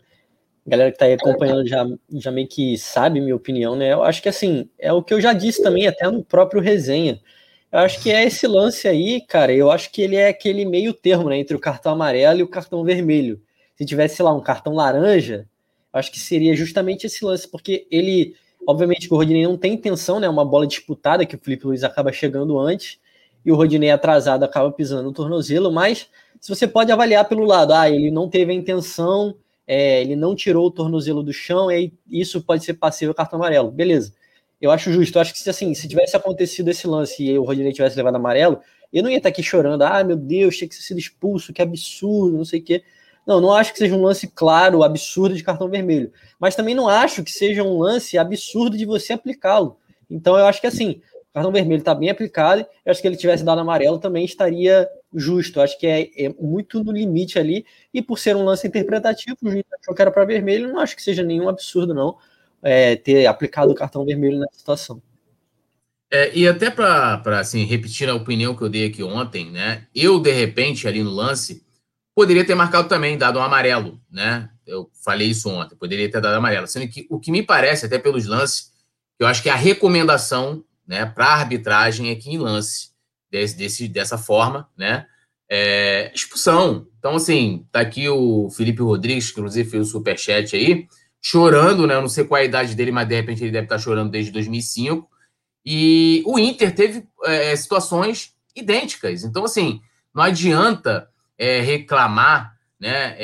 galera 0.67 0.91
que 0.91 0.97
está 0.97 1.07
aí 1.07 1.15
acompanhando 1.15 1.67
já, 1.67 1.87
já 2.13 2.31
meio 2.31 2.49
que 2.49 2.77
sabe 2.77 3.21
minha 3.21 3.37
opinião, 3.37 3.77
né? 3.77 3.93
Eu 3.93 4.03
acho 4.03 4.23
que, 4.23 4.29
assim, 4.29 4.69
é 4.79 4.93
o 4.93 5.03
que 5.03 5.15
eu 5.15 5.21
já 5.21 5.33
disse 5.33 5.63
também, 5.63 5.87
até 5.87 6.11
no 6.11 6.25
próprio 6.25 6.61
resenha. 6.61 7.21
Eu 7.73 7.81
acho 7.81 8.03
que 8.03 8.11
é 8.11 8.25
esse 8.25 8.47
lance 8.47 8.89
aí, 8.89 9.21
cara, 9.21 9.53
eu 9.53 9.71
acho 9.71 9.91
que 9.93 10.03
ele 10.03 10.17
é 10.17 10.29
aquele 10.29 10.65
meio 10.65 10.93
termo, 10.93 11.29
né, 11.29 11.39
entre 11.39 11.57
o 11.57 11.61
cartão 11.61 11.93
amarelo 11.93 12.41
e 12.41 12.43
o 12.43 12.49
cartão 12.49 12.85
vermelho 12.85 13.41
se 13.77 13.85
tivesse, 13.85 14.23
lá, 14.23 14.33
um 14.35 14.41
cartão 14.41 14.75
laranja, 14.75 15.47
acho 15.93 16.11
que 16.11 16.19
seria 16.19 16.57
justamente 16.57 17.07
esse 17.07 17.25
lance, 17.25 17.47
porque 17.47 17.87
ele, 17.91 18.35
obviamente, 18.67 19.13
o 19.13 19.17
Rodinei 19.17 19.45
não 19.45 19.57
tem 19.57 19.75
intenção, 19.75 20.19
né? 20.19 20.29
Uma 20.29 20.45
bola 20.45 20.67
disputada 20.67 21.27
que 21.27 21.37
o 21.37 21.39
Felipe 21.39 21.67
Luiz 21.67 21.85
acaba 21.85 22.11
chegando 22.13 22.59
antes 22.59 22.99
e 23.45 23.53
o 23.53 23.55
Rodinei 23.55 23.91
atrasado 23.91 24.45
acaba 24.45 24.73
pisando 24.73 25.05
no 25.05 25.13
tornozelo, 25.13 25.71
mas 25.71 26.09
se 26.41 26.49
você 26.49 26.67
pode 26.67 26.91
avaliar 26.91 27.29
pelo 27.29 27.45
lado, 27.45 27.73
ah, 27.73 27.89
ele 27.89 28.11
não 28.11 28.29
teve 28.29 28.51
a 28.53 28.55
intenção, 28.55 29.37
é, 29.67 30.01
ele 30.01 30.17
não 30.17 30.35
tirou 30.35 30.67
o 30.67 30.71
tornozelo 30.71 31.23
do 31.23 31.33
chão, 31.33 31.71
e 31.71 31.93
isso 32.09 32.41
pode 32.43 32.65
ser 32.65 32.75
passível 32.75 33.15
cartão 33.15 33.39
amarelo, 33.39 33.71
beleza. 33.71 34.15
Eu 34.61 34.71
acho 34.71 34.93
justo, 34.93 35.19
eu 35.19 35.23
acho 35.23 35.33
que 35.33 35.39
se 35.39 35.51
assim, 35.51 35.75
se 35.75 35.87
tivesse 35.87 36.17
acontecido 36.17 36.69
esse 36.69 36.87
lance 36.87 37.23
e 37.23 37.39
o 37.39 37.45
Rodinei 37.45 37.73
tivesse 37.73 37.97
levado 37.97 38.17
amarelo, 38.17 38.61
eu 38.93 39.03
não 39.03 39.11
ia 39.11 39.19
estar 39.19 39.29
aqui 39.29 39.43
chorando, 39.43 39.83
ah, 39.83 40.03
meu 40.03 40.17
Deus, 40.17 40.57
tinha 40.57 40.69
que 40.69 40.77
ter 40.77 40.83
sido 40.83 40.99
expulso, 40.99 41.53
que 41.53 41.61
absurdo, 41.61 42.37
não 42.37 42.45
sei 42.45 42.61
o 42.61 42.63
quê. 42.63 42.83
Não, 43.27 43.41
não 43.41 43.53
acho 43.53 43.73
que 43.73 43.79
seja 43.79 43.95
um 43.95 44.03
lance 44.03 44.29
claro, 44.29 44.85
absurdo 44.85 45.35
de 45.35 45.43
cartão 45.43 45.69
vermelho. 45.69 46.13
Mas 46.39 46.55
também 46.55 46.75
não 46.75 46.89
acho 46.89 47.25
que 47.25 47.31
seja 47.31 47.63
um 47.63 47.79
lance 47.79 48.17
absurdo 48.17 48.77
de 48.77 48.87
você 48.87 49.13
aplicá-lo. 49.13 49.79
Então 50.09 50.39
eu 50.39 50.47
acho 50.47 50.61
que 50.61 50.67
assim, 50.67 51.01
cartão 51.35 51.51
vermelho 51.53 51.81
está 51.81 51.95
bem 51.95 52.09
aplicado. 52.09 52.65
Eu 52.85 52.91
acho 52.93 53.03
que 53.03 53.09
ele 53.09 53.17
tivesse 53.17 53.45
dado 53.45 53.61
amarelo 53.61 53.99
também 53.99 54.25
estaria 54.25 54.89
justo. 55.19 55.61
Acho 55.61 55.79
que 55.79 55.87
é, 55.87 56.11
é, 56.17 56.35
muito 56.39 56.83
no 56.85 56.93
limite 56.93 57.39
ali. 57.39 57.65
E 57.93 58.03
por 58.03 58.19
ser 58.19 58.37
um 58.37 58.45
lance 58.45 58.67
interpretativo, 58.67 59.37
o 59.43 59.51
juiz 59.51 59.65
achou 59.81 59.95
que 59.95 60.03
era 60.03 60.11
para 60.11 60.25
vermelho. 60.25 60.73
Não 60.73 60.81
acho 60.81 60.95
que 60.95 61.03
seja 61.03 61.23
nenhum 61.23 61.49
absurdo, 61.49 61.95
não, 61.95 62.17
é, 62.63 62.97
ter 62.97 63.27
aplicado 63.27 63.73
o 63.73 63.75
cartão 63.75 64.05
vermelho 64.05 64.39
nessa 64.39 64.59
situação. 64.59 65.03
É, 66.11 66.33
e 66.37 66.47
até 66.47 66.71
para 66.71 67.41
assim, 67.41 67.65
repetir 67.65 68.09
a 68.09 68.15
opinião 68.15 68.55
que 68.55 68.63
eu 68.63 68.69
dei 68.69 68.87
aqui 68.87 69.03
ontem, 69.03 69.51
né? 69.51 69.87
Eu, 69.95 70.21
de 70.21 70.31
repente, 70.31 70.87
ali 70.87 71.03
no 71.03 71.11
lance, 71.11 71.67
Poderia 72.17 72.47
ter 72.47 72.55
marcado 72.55 72.89
também, 72.89 73.19
dado 73.19 73.39
um 73.39 73.43
amarelo, 73.43 74.01
né? 74.11 74.49
Eu 74.67 74.91
falei 75.05 75.29
isso 75.29 75.51
ontem, 75.51 75.77
poderia 75.77 76.11
ter 76.11 76.19
dado 76.19 76.35
amarelo. 76.35 76.67
Sendo 76.67 76.89
que 76.89 77.07
o 77.11 77.21
que 77.21 77.31
me 77.31 77.43
parece, 77.43 77.85
até 77.85 77.99
pelos 77.99 78.25
lances, 78.25 78.73
eu 79.19 79.27
acho 79.27 79.43
que 79.43 79.51
a 79.51 79.55
recomendação 79.55 80.65
né, 80.87 81.05
para 81.05 81.27
arbitragem 81.27 82.09
é 82.09 82.15
que 82.15 82.31
em 82.31 82.39
lance 82.39 82.89
desse, 83.31 83.57
desse, 83.57 83.89
dessa 83.89 84.19
forma, 84.19 84.69
né? 84.77 85.07
É, 85.49 86.11
expulsão. 86.15 86.87
Então, 86.99 87.17
assim, 87.17 87.67
tá 87.71 87.81
aqui 87.81 88.09
o 88.09 88.51
Felipe 88.51 88.83
Rodrigues, 88.83 89.31
que 89.31 89.41
inclusive 89.41 89.71
fez 89.71 89.89
o 89.89 89.91
superchat 89.91 90.57
aí, 90.57 90.87
chorando, 91.21 91.87
né? 91.87 91.95
Eu 91.95 92.01
não 92.01 92.09
sei 92.09 92.25
qual 92.25 92.39
é 92.39 92.43
a 92.43 92.47
idade 92.47 92.75
dele, 92.75 92.91
mas 92.91 93.09
de 93.09 93.15
repente 93.15 93.43
ele 93.43 93.53
deve 93.53 93.67
estar 93.67 93.79
chorando 93.79 94.11
desde 94.11 94.33
2005. 94.33 95.09
E 95.65 96.23
o 96.27 96.39
Inter 96.39 96.75
teve 96.75 97.07
é, 97.25 97.55
situações 97.57 98.35
idênticas. 98.55 99.25
Então, 99.25 99.45
assim, 99.45 99.81
não 100.15 100.23
adianta 100.23 101.09
é, 101.39 101.61
reclamar, 101.61 102.57
né? 102.81 103.17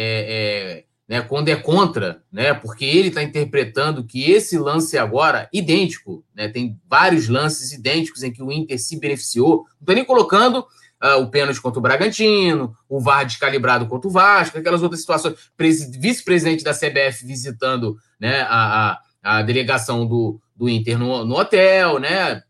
Né, 1.12 1.20
quando 1.20 1.50
é 1.50 1.56
contra, 1.56 2.22
né, 2.32 2.54
porque 2.54 2.86
ele 2.86 3.08
está 3.08 3.22
interpretando 3.22 4.02
que 4.02 4.30
esse 4.30 4.56
lance 4.56 4.96
agora, 4.96 5.46
idêntico, 5.52 6.24
né, 6.34 6.48
tem 6.48 6.80
vários 6.88 7.28
lances 7.28 7.70
idênticos 7.70 8.22
em 8.22 8.32
que 8.32 8.42
o 8.42 8.50
Inter 8.50 8.78
se 8.78 8.98
beneficiou, 8.98 9.56
não 9.56 9.80
estou 9.80 9.94
nem 9.94 10.06
colocando 10.06 10.60
uh, 11.04 11.20
o 11.20 11.28
pênalti 11.28 11.60
contra 11.60 11.78
o 11.78 11.82
Bragantino, 11.82 12.74
o 12.88 12.98
VAR 12.98 13.26
descalibrado 13.26 13.86
contra 13.88 14.08
o 14.08 14.10
Vasco, 14.10 14.56
aquelas 14.56 14.82
outras 14.82 15.02
situações, 15.02 15.34
vice-presidente 15.98 16.64
da 16.64 16.72
CBF 16.72 17.26
visitando 17.26 17.98
né, 18.18 18.40
a, 18.48 18.98
a, 19.22 19.38
a 19.38 19.42
delegação 19.42 20.06
do, 20.06 20.40
do 20.56 20.66
Inter 20.66 20.98
no, 20.98 21.26
no 21.26 21.36
hotel, 21.36 21.98
né, 21.98 22.42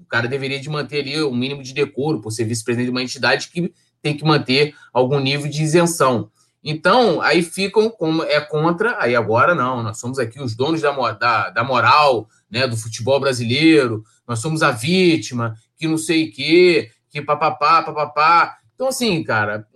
o 0.00 0.06
cara 0.08 0.26
deveria 0.26 0.58
de 0.58 0.68
manter 0.68 1.02
ali 1.02 1.22
o 1.22 1.30
um 1.30 1.36
mínimo 1.36 1.62
de 1.62 1.72
decoro 1.72 2.20
por 2.20 2.32
ser 2.32 2.46
vice-presidente 2.46 2.86
de 2.86 2.90
uma 2.90 3.02
entidade 3.04 3.46
que 3.46 3.72
tem 4.02 4.16
que 4.16 4.24
manter 4.24 4.74
algum 4.92 5.20
nível 5.20 5.48
de 5.48 5.62
isenção. 5.62 6.32
Então, 6.62 7.20
aí 7.20 7.42
ficam 7.42 7.88
como 7.88 8.22
é 8.24 8.40
contra, 8.40 8.96
aí 9.00 9.14
agora 9.14 9.54
não, 9.54 9.82
nós 9.82 9.98
somos 9.98 10.18
aqui 10.18 10.40
os 10.40 10.56
donos 10.56 10.80
da, 10.80 10.92
da, 11.12 11.50
da 11.50 11.64
moral, 11.64 12.28
né, 12.50 12.66
do 12.66 12.76
futebol 12.76 13.20
brasileiro, 13.20 14.02
nós 14.26 14.40
somos 14.40 14.62
a 14.62 14.70
vítima, 14.70 15.54
que 15.76 15.86
não 15.86 15.96
sei 15.96 16.28
o 16.28 16.32
quê, 16.32 16.90
que 17.08 17.22
papapá, 17.22 17.82
papapá. 17.82 18.58
Então, 18.74 18.88
assim, 18.88 19.22
cara, 19.22 19.66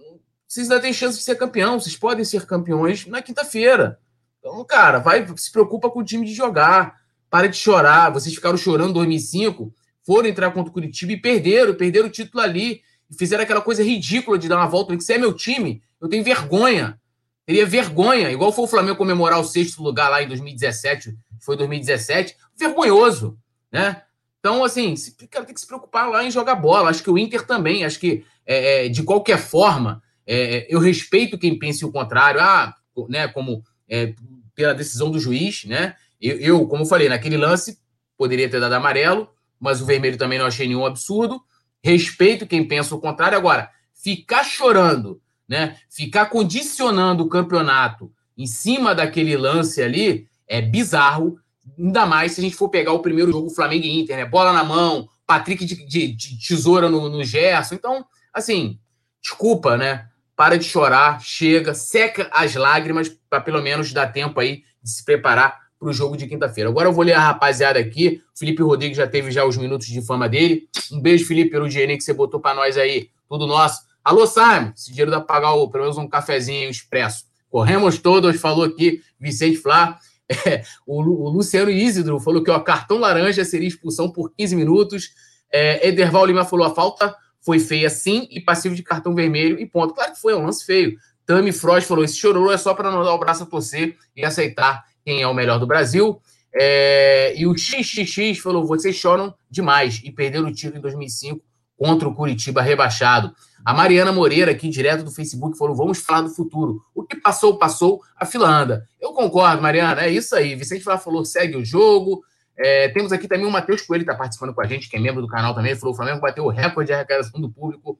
vocês 0.46 0.70
ainda 0.70 0.82
têm 0.82 0.92
chance 0.92 1.18
de 1.18 1.24
ser 1.24 1.36
campeão, 1.36 1.80
vocês 1.80 1.96
podem 1.96 2.24
ser 2.24 2.46
campeões 2.46 3.06
na 3.06 3.22
quinta-feira. 3.22 3.98
Então, 4.38 4.64
cara, 4.64 4.98
vai, 4.98 5.26
se 5.36 5.50
preocupa 5.52 5.88
com 5.88 6.00
o 6.00 6.04
time 6.04 6.26
de 6.26 6.34
jogar, 6.34 6.96
para 7.30 7.46
de 7.46 7.56
chorar, 7.56 8.10
vocês 8.10 8.34
ficaram 8.34 8.58
chorando 8.58 8.90
em 8.90 8.94
2005, 8.94 9.72
foram 10.04 10.28
entrar 10.28 10.50
contra 10.50 10.68
o 10.70 10.72
Curitiba 10.72 11.12
e 11.12 11.16
perderam, 11.16 11.74
perderam 11.74 12.08
o 12.08 12.10
título 12.10 12.42
ali, 12.42 12.82
fizeram 13.18 13.42
aquela 13.42 13.60
coisa 13.60 13.82
ridícula 13.82 14.38
de 14.38 14.48
dar 14.48 14.56
uma 14.56 14.66
volta, 14.66 14.96
que 14.96 15.02
você 15.02 15.14
é 15.14 15.18
meu 15.18 15.32
time, 15.32 15.82
eu 16.00 16.08
tenho 16.08 16.24
vergonha. 16.24 16.98
Teria 17.44 17.66
vergonha, 17.66 18.30
igual 18.30 18.52
foi 18.52 18.64
o 18.64 18.68
Flamengo 18.68 18.96
comemorar 18.96 19.40
o 19.40 19.44
sexto 19.44 19.82
lugar 19.82 20.08
lá 20.08 20.22
em 20.22 20.28
2017, 20.28 21.16
foi 21.40 21.56
2017, 21.56 22.36
vergonhoso, 22.56 23.36
né? 23.70 24.02
Então, 24.38 24.64
assim, 24.64 24.94
cara 25.30 25.44
tem 25.44 25.54
que 25.54 25.60
se 25.60 25.66
preocupar 25.66 26.08
lá 26.08 26.24
em 26.24 26.30
jogar 26.30 26.56
bola. 26.56 26.90
Acho 26.90 27.02
que 27.02 27.10
o 27.10 27.16
Inter 27.16 27.46
também, 27.46 27.84
acho 27.84 27.98
que, 27.98 28.24
é, 28.44 28.86
é, 28.86 28.88
de 28.88 29.02
qualquer 29.04 29.38
forma, 29.38 30.02
é, 30.26 30.56
é, 30.56 30.66
eu 30.68 30.80
respeito 30.80 31.38
quem 31.38 31.56
pense 31.56 31.84
o 31.84 31.92
contrário, 31.92 32.40
ah, 32.40 32.74
né, 33.08 33.28
como 33.28 33.62
é, 33.88 34.14
pela 34.54 34.74
decisão 34.74 35.10
do 35.10 35.18
juiz, 35.18 35.64
né? 35.64 35.94
Eu, 36.20 36.38
eu, 36.38 36.66
como 36.66 36.86
falei, 36.86 37.08
naquele 37.08 37.36
lance, 37.36 37.78
poderia 38.16 38.48
ter 38.48 38.60
dado 38.60 38.72
amarelo, 38.72 39.28
mas 39.60 39.80
o 39.80 39.86
vermelho 39.86 40.16
também 40.16 40.38
não 40.38 40.46
achei 40.46 40.66
nenhum 40.66 40.86
absurdo. 40.86 41.40
Respeito 41.82 42.46
quem 42.46 42.66
pensa 42.66 42.94
o 42.94 43.00
contrário. 43.00 43.36
Agora, 43.36 43.70
ficar 43.94 44.44
chorando 44.44 45.22
né? 45.52 45.76
Ficar 45.90 46.26
condicionando 46.26 47.24
o 47.24 47.28
campeonato 47.28 48.10
em 48.38 48.46
cima 48.46 48.94
daquele 48.94 49.36
lance 49.36 49.82
ali 49.82 50.26
é 50.48 50.62
bizarro, 50.62 51.38
ainda 51.78 52.06
mais 52.06 52.32
se 52.32 52.40
a 52.40 52.44
gente 52.44 52.56
for 52.56 52.70
pegar 52.70 52.92
o 52.92 53.00
primeiro 53.00 53.30
jogo 53.30 53.50
Flamengo 53.50 53.84
e 53.84 54.00
Inter, 54.00 54.16
né? 54.16 54.24
Bola 54.24 54.50
na 54.52 54.64
mão, 54.64 55.08
Patrick 55.26 55.62
de, 55.64 55.86
de, 55.86 56.08
de 56.08 56.38
tesoura 56.38 56.88
no, 56.88 57.08
no 57.10 57.22
Gerson. 57.22 57.74
Então, 57.74 58.04
assim, 58.32 58.78
desculpa, 59.20 59.76
né? 59.76 60.08
Para 60.34 60.56
de 60.56 60.64
chorar, 60.64 61.20
chega, 61.20 61.74
seca 61.74 62.30
as 62.32 62.54
lágrimas 62.54 63.10
para 63.28 63.42
pelo 63.42 63.60
menos 63.60 63.92
dar 63.92 64.06
tempo 64.06 64.40
aí 64.40 64.64
de 64.82 64.90
se 64.90 65.04
preparar 65.04 65.60
para 65.82 65.90
o 65.90 65.92
jogo 65.92 66.16
de 66.16 66.28
quinta-feira. 66.28 66.70
Agora 66.70 66.88
eu 66.88 66.92
vou 66.92 67.04
ler 67.04 67.14
a 67.14 67.20
rapaziada 67.20 67.80
aqui. 67.80 68.22
Felipe 68.38 68.62
Rodrigues 68.62 68.96
já 68.96 69.06
teve 69.06 69.32
já 69.32 69.44
os 69.44 69.56
minutos 69.56 69.88
de 69.88 70.00
fama 70.00 70.28
dele. 70.28 70.68
Um 70.92 71.00
beijo, 71.00 71.26
Felipe, 71.26 71.50
pelo 71.50 71.68
dinheiro 71.68 71.92
que 71.96 72.04
você 72.04 72.12
botou 72.12 72.38
para 72.38 72.54
nós 72.54 72.78
aí. 72.78 73.10
Tudo 73.28 73.48
nosso. 73.48 73.82
Alô, 74.04 74.24
Simon, 74.24 74.70
esse 74.76 74.90
dinheiro 74.90 75.10
dá 75.10 75.20
para 75.20 75.34
pagar 75.34 75.54
o, 75.54 75.68
pelo 75.68 75.82
menos 75.82 75.98
um 75.98 76.08
cafezinho 76.08 76.70
expresso. 76.70 77.24
Corremos 77.50 77.98
todos, 77.98 78.40
falou 78.40 78.64
aqui 78.64 79.02
Vicente 79.18 79.56
Flá. 79.58 79.98
É, 80.46 80.62
o, 80.86 81.02
o, 81.02 81.28
Luciano 81.28 81.70
Isidro 81.70 82.18
falou 82.18 82.42
que 82.42 82.50
o 82.50 82.60
cartão 82.60 82.98
laranja 82.98 83.44
seria 83.44 83.68
expulsão 83.68 84.10
por 84.10 84.32
15 84.34 84.56
minutos. 84.56 85.10
É, 85.52 85.86
Ederval 85.88 86.24
Lima 86.24 86.42
falou 86.42 86.64
a 86.64 86.74
falta 86.74 87.14
foi 87.42 87.58
feia 87.58 87.90
sim 87.90 88.26
e 88.30 88.40
passivo 88.40 88.74
de 88.74 88.82
cartão 88.82 89.14
vermelho 89.14 89.58
e 89.58 89.66
ponto. 89.66 89.92
Claro 89.92 90.12
que 90.12 90.20
foi, 90.20 90.32
é 90.32 90.36
um 90.36 90.46
lance 90.46 90.64
feio. 90.64 90.96
Tami 91.26 91.52
Frost 91.52 91.86
falou: 91.86 92.04
esse 92.04 92.16
chororô 92.16 92.50
é 92.50 92.56
só 92.56 92.72
para 92.72 92.90
não 92.90 93.02
dar 93.02 93.12
o 93.12 93.18
braço 93.18 93.42
a 93.42 93.46
torcer 93.46 93.96
e 94.16 94.24
aceitar 94.24 94.84
quem 95.04 95.22
é 95.22 95.26
o 95.26 95.34
melhor 95.34 95.58
do 95.58 95.66
Brasil. 95.66 96.20
É, 96.54 97.34
e 97.36 97.46
o 97.46 97.56
XXX 97.56 98.38
falou: 98.38 98.66
vocês 98.66 98.94
choram 98.96 99.34
demais 99.50 100.00
e 100.04 100.10
perderam 100.10 100.48
o 100.48 100.52
título 100.52 100.78
em 100.78 100.82
2005 100.82 101.40
contra 101.76 102.08
o 102.08 102.14
Curitiba 102.14 102.62
rebaixado. 102.62 103.34
A 103.64 103.72
Mariana 103.72 104.12
Moreira, 104.12 104.50
aqui 104.50 104.68
direto 104.68 105.04
do 105.04 105.10
Facebook, 105.10 105.56
falou: 105.56 105.74
vamos 105.74 105.98
falar 105.98 106.22
do 106.22 106.30
futuro. 106.30 106.82
O 106.94 107.02
que 107.02 107.16
passou, 107.16 107.58
passou, 107.58 108.00
a 108.16 108.26
fila 108.26 108.48
anda. 108.48 108.86
Eu 109.00 109.12
concordo, 109.12 109.62
Mariana, 109.62 110.02
é 110.02 110.10
isso 110.10 110.34
aí. 110.34 110.54
Vicente 110.54 110.84
Flá 110.84 110.98
falou: 110.98 111.24
segue 111.24 111.56
o 111.56 111.64
jogo. 111.64 112.22
É, 112.56 112.88
temos 112.90 113.12
aqui 113.12 113.26
também 113.26 113.46
o 113.46 113.50
Matheus 113.50 113.80
Coelho, 113.82 114.02
está 114.02 114.14
participando 114.14 114.54
com 114.54 114.60
a 114.60 114.66
gente, 114.66 114.88
que 114.88 114.96
é 114.96 115.00
membro 115.00 115.22
do 115.22 115.28
canal 115.28 115.54
também. 115.54 115.74
Falou: 115.74 115.94
o 115.94 115.96
Flamengo 115.96 116.20
bateu 116.20 116.44
o 116.44 116.50
recorde 116.50 116.88
de 116.88 116.92
arrecadação 116.92 117.40
do 117.40 117.50
público, 117.50 117.98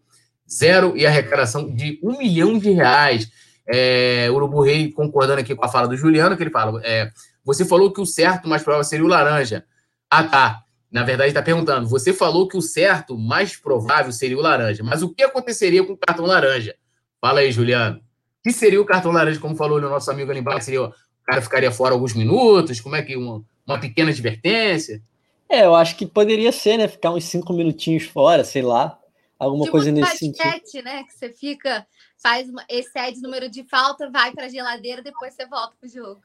zero, 0.50 0.96
e 0.96 1.06
arrecadação 1.06 1.72
de 1.74 1.98
um 2.02 2.18
milhão 2.18 2.58
de 2.58 2.70
reais. 2.70 3.30
É, 3.66 4.28
Urubu 4.30 4.62
Rei 4.62 4.90
concordando 4.90 5.40
aqui 5.40 5.54
com 5.54 5.64
a 5.64 5.68
fala 5.68 5.88
do 5.88 5.96
Juliano, 5.96 6.36
que 6.36 6.42
ele 6.42 6.50
fala: 6.50 6.80
é, 6.84 7.10
você 7.44 7.64
falou 7.64 7.92
que 7.92 8.00
o 8.00 8.06
certo 8.06 8.48
mais 8.48 8.62
provável 8.62 8.84
seria 8.84 9.04
o 9.04 9.08
laranja. 9.08 9.64
Ah, 10.10 10.24
tá. 10.24 10.64
Na 10.90 11.02
verdade, 11.04 11.28
está 11.28 11.42
perguntando: 11.42 11.88
você 11.88 12.12
falou 12.12 12.46
que 12.46 12.56
o 12.56 12.62
certo, 12.62 13.16
mais 13.16 13.56
provável, 13.56 14.12
seria 14.12 14.36
o 14.36 14.42
laranja. 14.42 14.82
Mas 14.82 15.02
o 15.02 15.08
que 15.08 15.22
aconteceria 15.22 15.84
com 15.84 15.94
o 15.94 15.96
cartão 15.96 16.26
laranja? 16.26 16.74
Fala 17.20 17.40
aí, 17.40 17.50
Juliano. 17.50 17.96
O 17.96 18.42
que 18.42 18.52
seria 18.52 18.80
o 18.80 18.84
cartão 18.84 19.12
laranja, 19.12 19.40
como 19.40 19.56
falou 19.56 19.78
o 19.78 19.80
nosso 19.80 20.10
amigo 20.10 20.30
ali 20.30 20.40
embaixo? 20.40 20.66
Seria, 20.66 20.82
o 20.82 20.92
cara 21.24 21.40
ficaria 21.40 21.70
fora 21.70 21.94
alguns 21.94 22.12
minutos? 22.12 22.80
Como 22.80 22.96
é 22.96 23.02
que 23.02 23.16
uma, 23.16 23.42
uma 23.66 23.78
pequena 23.78 24.10
advertência? 24.10 25.00
É, 25.48 25.64
eu 25.64 25.74
acho 25.74 25.96
que 25.96 26.06
poderia 26.06 26.50
ser, 26.50 26.76
né? 26.76 26.88
Ficar 26.88 27.12
uns 27.12 27.24
cinco 27.24 27.52
minutinhos 27.52 28.04
fora, 28.04 28.42
sei 28.42 28.62
lá. 28.62 28.98
Alguma 29.38 29.64
tipo 29.64 29.72
coisa 29.72 29.90
nesse 29.90 30.30
basquete, 30.30 30.66
sentido. 30.70 30.84
né? 30.84 31.04
Que 31.04 31.12
você 31.12 31.28
fica, 31.30 31.86
faz 32.22 32.48
uma, 32.48 32.64
excede 32.68 33.18
o 33.18 33.22
número 33.22 33.50
de 33.50 33.64
falta, 33.64 34.08
vai 34.10 34.32
para 34.32 34.46
a 34.46 34.48
geladeira, 34.48 35.02
depois 35.02 35.34
você 35.34 35.44
volta 35.46 35.74
pro 35.78 35.88
jogo. 35.88 36.20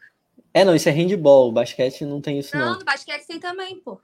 É, 0.53 0.63
não, 0.63 0.75
isso 0.75 0.87
é 0.87 0.91
handball. 0.91 1.49
O 1.49 1.51
basquete 1.51 2.05
não 2.05 2.21
tem 2.21 2.39
isso, 2.39 2.55
não. 2.55 2.65
Não, 2.65 2.79
no 2.79 2.85
basquete 2.85 3.25
tem 3.25 3.39
também, 3.39 3.79
pô. 3.79 3.99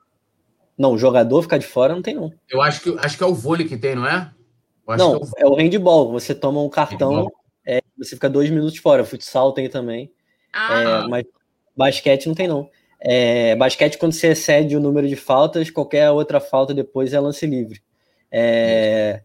Não, 0.78 0.94
o 0.94 0.98
jogador 0.98 1.42
ficar 1.44 1.60
de 1.60 1.68
fora 1.68 1.94
não 1.94 2.02
tem, 2.02 2.16
não. 2.16 2.34
Eu 2.50 2.62
acho 2.62 2.82
que, 2.82 2.98
acho 3.00 3.18
que 3.18 3.24
é 3.24 3.28
o 3.28 3.34
vôlei 3.34 3.68
que 3.68 3.78
tem, 3.78 3.96
não 3.96 4.08
é? 4.08 4.32
Não, 4.98 5.16
é 5.16 5.18
o... 5.18 5.30
é 5.38 5.46
o 5.48 5.56
handball. 5.56 6.12
Você 6.12 6.34
toma 6.34 6.62
um 6.62 6.70
cartão, 6.70 7.32
é, 7.66 7.82
você 7.98 8.16
fica 8.16 8.30
dois 8.30 8.50
minutos 8.50 8.78
fora. 8.78 9.06
Futsal 9.06 9.54
tem 9.54 9.70
também. 9.70 10.12
Ah. 10.52 10.82
É, 10.82 11.08
mas 11.08 11.26
basquete 11.76 12.28
não 12.28 12.36
tem, 12.36 12.48
não. 12.48 12.70
É, 13.00 13.56
basquete, 13.56 13.98
quando 13.98 14.14
você 14.14 14.28
excede 14.30 14.76
o 14.76 14.80
número 14.80 15.08
de 15.08 15.16
faltas, 15.16 15.70
qualquer 15.70 16.10
outra 16.10 16.40
falta 16.40 16.74
depois 16.74 17.14
é 17.14 17.20
lance 17.20 17.46
livre. 17.46 17.82
É, 18.32 19.22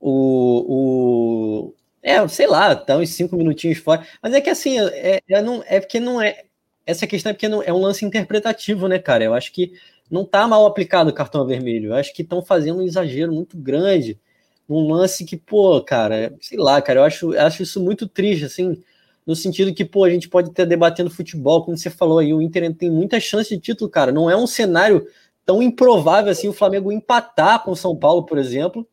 o, 0.00 1.70
o, 1.70 1.74
é, 2.06 2.26
sei 2.28 2.46
lá, 2.46 2.76
tá 2.76 2.96
uns 2.96 3.10
cinco 3.10 3.36
minutinhos 3.36 3.78
fora. 3.78 4.06
Mas 4.22 4.32
é 4.32 4.40
que 4.40 4.48
assim, 4.48 4.78
é, 4.78 5.20
é, 5.28 5.42
não, 5.42 5.60
é 5.66 5.80
porque 5.80 5.98
não 5.98 6.22
é. 6.22 6.44
Essa 6.86 7.04
questão 7.04 7.30
é 7.30 7.32
porque 7.32 7.48
não, 7.48 7.60
é 7.60 7.72
um 7.72 7.80
lance 7.80 8.04
interpretativo, 8.04 8.86
né, 8.86 8.96
cara? 8.96 9.24
Eu 9.24 9.34
acho 9.34 9.52
que 9.52 9.72
não 10.08 10.22
está 10.22 10.46
mal 10.46 10.64
aplicado 10.66 11.10
o 11.10 11.12
cartão 11.12 11.44
vermelho. 11.44 11.90
Eu 11.90 11.94
acho 11.96 12.14
que 12.14 12.22
estão 12.22 12.40
fazendo 12.40 12.78
um 12.78 12.82
exagero 12.82 13.32
muito 13.32 13.56
grande 13.56 14.20
num 14.68 14.88
lance 14.88 15.24
que, 15.24 15.36
pô, 15.36 15.82
cara, 15.82 16.32
sei 16.40 16.56
lá, 16.56 16.80
cara, 16.80 17.00
eu 17.00 17.04
acho, 17.04 17.36
acho 17.36 17.64
isso 17.64 17.82
muito 17.82 18.06
triste, 18.06 18.44
assim, 18.44 18.80
no 19.26 19.34
sentido 19.34 19.74
que, 19.74 19.84
pô, 19.84 20.04
a 20.04 20.10
gente 20.10 20.28
pode 20.28 20.50
estar 20.50 20.64
debatendo 20.64 21.10
futebol, 21.10 21.64
como 21.64 21.76
você 21.76 21.90
falou 21.90 22.20
aí, 22.20 22.32
o 22.32 22.40
Inter 22.40 22.72
tem 22.72 22.88
muita 22.88 23.18
chance 23.18 23.50
de 23.50 23.60
título, 23.60 23.90
cara. 23.90 24.12
Não 24.12 24.30
é 24.30 24.36
um 24.36 24.46
cenário 24.46 25.04
tão 25.44 25.60
improvável 25.60 26.30
assim 26.30 26.46
o 26.48 26.52
Flamengo 26.52 26.92
empatar 26.92 27.64
com 27.64 27.72
o 27.72 27.76
São 27.76 27.96
Paulo, 27.96 28.24
por 28.24 28.38
exemplo, 28.38 28.86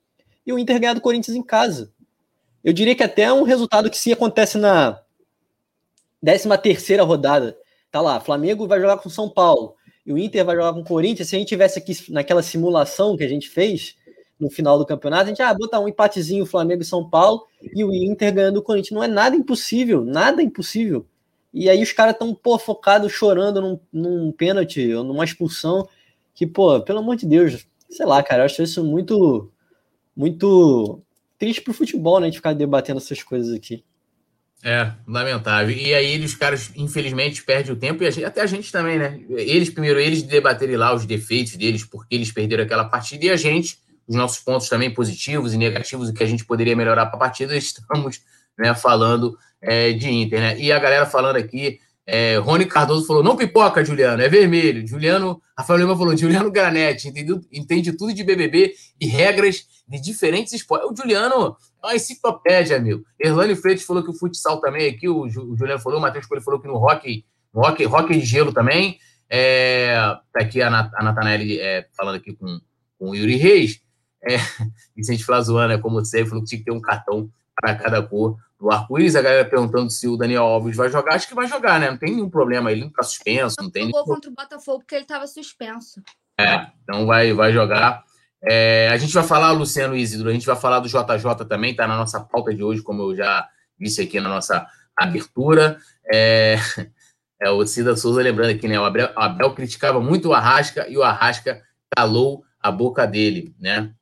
e 0.45 0.51
o 0.51 0.57
Inter 0.57 0.79
ganhar 0.79 0.93
do 0.95 1.01
Corinthians 1.01 1.37
em 1.37 1.43
casa. 1.43 1.92
Eu 2.63 2.73
diria 2.73 2.95
que 2.95 3.03
até 3.03 3.23
é 3.23 3.33
um 3.33 3.43
resultado 3.43 3.89
que 3.89 3.97
se 3.97 4.11
acontece 4.11 4.57
na 4.57 4.99
13 6.23 6.49
terceira 6.61 7.03
rodada, 7.03 7.57
tá 7.91 7.99
lá, 7.99 8.19
Flamengo 8.19 8.67
vai 8.67 8.79
jogar 8.79 8.97
com 8.97 9.09
São 9.09 9.29
Paulo, 9.29 9.75
e 10.05 10.13
o 10.13 10.17
Inter 10.17 10.45
vai 10.45 10.55
jogar 10.55 10.73
com 10.73 10.79
o 10.79 10.85
Corinthians, 10.85 11.29
se 11.29 11.35
a 11.35 11.39
gente 11.39 11.49
tivesse 11.49 11.79
aqui 11.79 11.93
naquela 12.09 12.41
simulação 12.41 13.17
que 13.17 13.23
a 13.23 13.27
gente 13.27 13.49
fez 13.49 13.95
no 14.39 14.49
final 14.49 14.77
do 14.77 14.85
campeonato, 14.85 15.23
a 15.23 15.27
gente 15.27 15.41
ah, 15.41 15.53
botar 15.53 15.79
um 15.79 15.87
empatezinho 15.87 16.45
Flamengo 16.45 16.81
e 16.81 16.85
São 16.85 17.09
Paulo 17.09 17.45
e 17.61 17.83
o 17.83 17.93
Inter 17.93 18.33
ganhando 18.33 18.57
o 18.57 18.63
Corinthians. 18.63 18.91
Não 18.91 19.03
é 19.03 19.07
nada 19.07 19.35
impossível, 19.35 20.03
nada 20.03 20.41
impossível. 20.41 21.05
E 21.53 21.69
aí 21.69 21.81
os 21.81 21.93
caras 21.93 22.13
estão, 22.13 22.33
pô, 22.33 22.57
focados 22.57 23.11
chorando 23.11 23.61
num, 23.61 23.79
num 23.91 24.31
pênalti 24.31 24.93
ou 24.93 25.03
numa 25.03 25.23
expulsão 25.23 25.87
que, 26.33 26.47
pô, 26.47 26.81
pelo 26.81 26.99
amor 26.99 27.15
de 27.15 27.25
Deus, 27.25 27.65
sei 27.89 28.05
lá, 28.05 28.21
cara, 28.23 28.41
eu 28.41 28.45
acho 28.45 28.61
isso 28.63 28.83
muito, 28.83 29.51
muito 30.15 30.99
triste 31.43 31.61
pro 31.61 31.73
futebol, 31.73 32.21
né? 32.21 32.29
De 32.29 32.37
ficar 32.37 32.53
debatendo 32.53 32.99
essas 32.99 33.21
coisas 33.21 33.53
aqui. 33.53 33.83
É, 34.63 34.93
lamentável. 35.05 35.75
E 35.75 35.93
aí 35.93 36.13
eles, 36.13 36.33
caras, 36.33 36.71
infelizmente, 36.73 37.43
perdem 37.43 37.73
o 37.73 37.75
tempo, 37.75 38.01
e 38.01 38.07
a 38.07 38.11
gente, 38.11 38.23
até 38.23 38.41
a 38.41 38.45
gente 38.45 38.71
também, 38.71 38.97
né? 38.97 39.19
Eles, 39.29 39.69
primeiro, 39.69 39.99
eles 39.99 40.23
debaterem 40.23 40.77
lá 40.77 40.95
os 40.95 41.05
defeitos 41.05 41.57
deles, 41.57 41.83
porque 41.83 42.15
eles 42.15 42.31
perderam 42.31 42.63
aquela 42.63 42.85
partida, 42.85 43.25
e 43.25 43.29
a 43.29 43.35
gente, 43.35 43.77
os 44.07 44.15
nossos 44.15 44.39
pontos 44.39 44.69
também 44.69 44.89
positivos 44.89 45.53
e 45.53 45.57
negativos, 45.57 46.07
o 46.07 46.13
que 46.13 46.23
a 46.23 46.27
gente 46.27 46.45
poderia 46.45 46.77
melhorar 46.77 47.07
para 47.07 47.17
a 47.17 47.19
partida, 47.19 47.53
estamos 47.57 48.21
né, 48.57 48.73
falando 48.73 49.37
é, 49.61 49.91
de 49.91 50.09
Inter, 50.09 50.39
né? 50.39 50.57
E 50.57 50.71
a 50.71 50.79
galera 50.79 51.05
falando 51.05 51.35
aqui, 51.35 51.81
é, 52.05 52.37
Rony 52.37 52.65
Cardoso 52.65 53.07
falou: 53.07 53.23
não 53.23 53.35
pipoca, 53.35 53.83
Juliano, 53.83 54.21
é 54.21 54.27
vermelho. 54.27 54.85
Juliano, 54.85 55.41
Rafael 55.57 55.79
Lima 55.79 55.97
falou: 55.97 56.15
Juliano 56.15 56.51
Granete, 56.51 57.07
entende, 57.07 57.39
entende 57.51 57.93
tudo 57.93 58.13
de 58.13 58.23
BBB 58.23 58.73
e 58.99 59.07
regras 59.07 59.65
de 59.87 60.01
diferentes 60.01 60.53
esportes. 60.53 60.89
O 60.89 60.95
Juliano 60.95 61.55
é 61.81 61.87
uma 61.87 61.95
enciclopédia, 61.95 62.77
amigo. 62.77 63.03
Erlane 63.19 63.55
Freitas 63.55 63.85
falou 63.85 64.03
que 64.03 64.09
o 64.09 64.13
futsal 64.13 64.59
também 64.59 64.89
aqui, 64.89 65.07
o, 65.07 65.29
Juliano 65.29 65.79
falou, 65.79 65.99
o 65.99 66.01
Matheus 66.01 66.25
Coelho 66.25 66.43
falou 66.43 66.59
que 66.59 66.67
no 66.67 66.77
rock, 66.77 67.25
no 67.53 67.61
rock, 67.61 68.13
de 68.13 68.25
gelo 68.25 68.53
também. 68.53 68.97
É, 69.29 69.95
tá 70.31 70.41
aqui 70.41 70.61
a, 70.61 70.69
Nat, 70.69 70.91
a 70.95 71.03
Natanelli 71.03 71.59
é, 71.59 71.87
falando 71.95 72.15
aqui 72.15 72.33
com, 72.33 72.59
com 72.99 73.09
o 73.11 73.15
Yuri 73.15 73.37
Reis. 73.37 73.81
É, 74.23 74.37
Vicente 74.95 75.23
Flazuana, 75.23 75.79
como 75.79 76.03
você 76.03 76.25
falou 76.25 76.43
que 76.43 76.49
tinha 76.49 76.59
que 76.59 76.65
ter 76.65 76.71
um 76.71 76.81
cartão 76.81 77.29
para 77.55 77.75
cada 77.75 78.01
cor 78.01 78.37
do 78.63 78.71
arco-íris. 78.71 79.15
A 79.15 79.21
galera 79.21 79.45
perguntando 79.45 79.89
se 79.89 80.07
o 80.07 80.15
Daniel 80.15 80.43
Alves 80.43 80.77
vai 80.77 80.89
jogar. 80.89 81.15
Acho 81.15 81.27
que 81.27 81.35
vai 81.35 81.47
jogar, 81.47 81.79
né? 81.79 81.91
Não 81.91 81.97
tem 81.97 82.15
nenhum 82.15 82.29
problema. 82.29 82.71
Ele 82.71 82.81
não 82.81 82.87
está 82.87 83.03
suspenso. 83.03 83.55
Não, 83.59 83.65
não 83.65 83.71
tem 83.71 83.85
jogou 83.85 84.03
nenhum... 84.03 84.15
contra 84.15 84.31
o 84.31 84.33
Botafogo 84.33 84.79
porque 84.79 84.95
ele 84.95 85.03
estava 85.03 85.27
suspenso. 85.27 86.01
É, 86.39 86.67
então 86.81 87.05
vai, 87.05 87.33
vai 87.33 87.51
jogar. 87.51 88.03
É, 88.41 88.89
a 88.91 88.97
gente 88.97 89.13
vai 89.13 89.23
falar, 89.23 89.51
Luciano 89.51 89.95
Isidro, 89.95 90.29
a 90.29 90.33
gente 90.33 90.45
vai 90.45 90.55
falar 90.55 90.79
do 90.79 90.87
JJ 90.87 91.45
também, 91.47 91.71
está 91.71 91.87
na 91.87 91.97
nossa 91.97 92.19
pauta 92.19 92.53
de 92.53 92.63
hoje, 92.63 92.81
como 92.81 93.01
eu 93.01 93.15
já 93.15 93.47
disse 93.79 94.01
aqui 94.01 94.19
na 94.19 94.29
nossa 94.29 94.65
abertura. 94.97 95.77
É, 96.11 96.55
é 97.41 97.49
o 97.49 97.65
Cida 97.65 97.95
Souza 97.95 98.21
lembrando 98.21 98.51
aqui, 98.51 98.67
né? 98.67 98.79
O 98.79 98.85
Abel, 98.85 99.09
o 99.15 99.19
Abel 99.19 99.53
criticava 99.53 99.99
muito 99.99 100.29
o 100.29 100.33
Arrasca 100.33 100.87
e 100.87 100.97
o 100.97 101.03
Arrasca 101.03 101.61
calou 101.95 102.43
a 102.59 102.71
boca 102.71 103.05
dele, 103.05 103.53
né? 103.59 103.93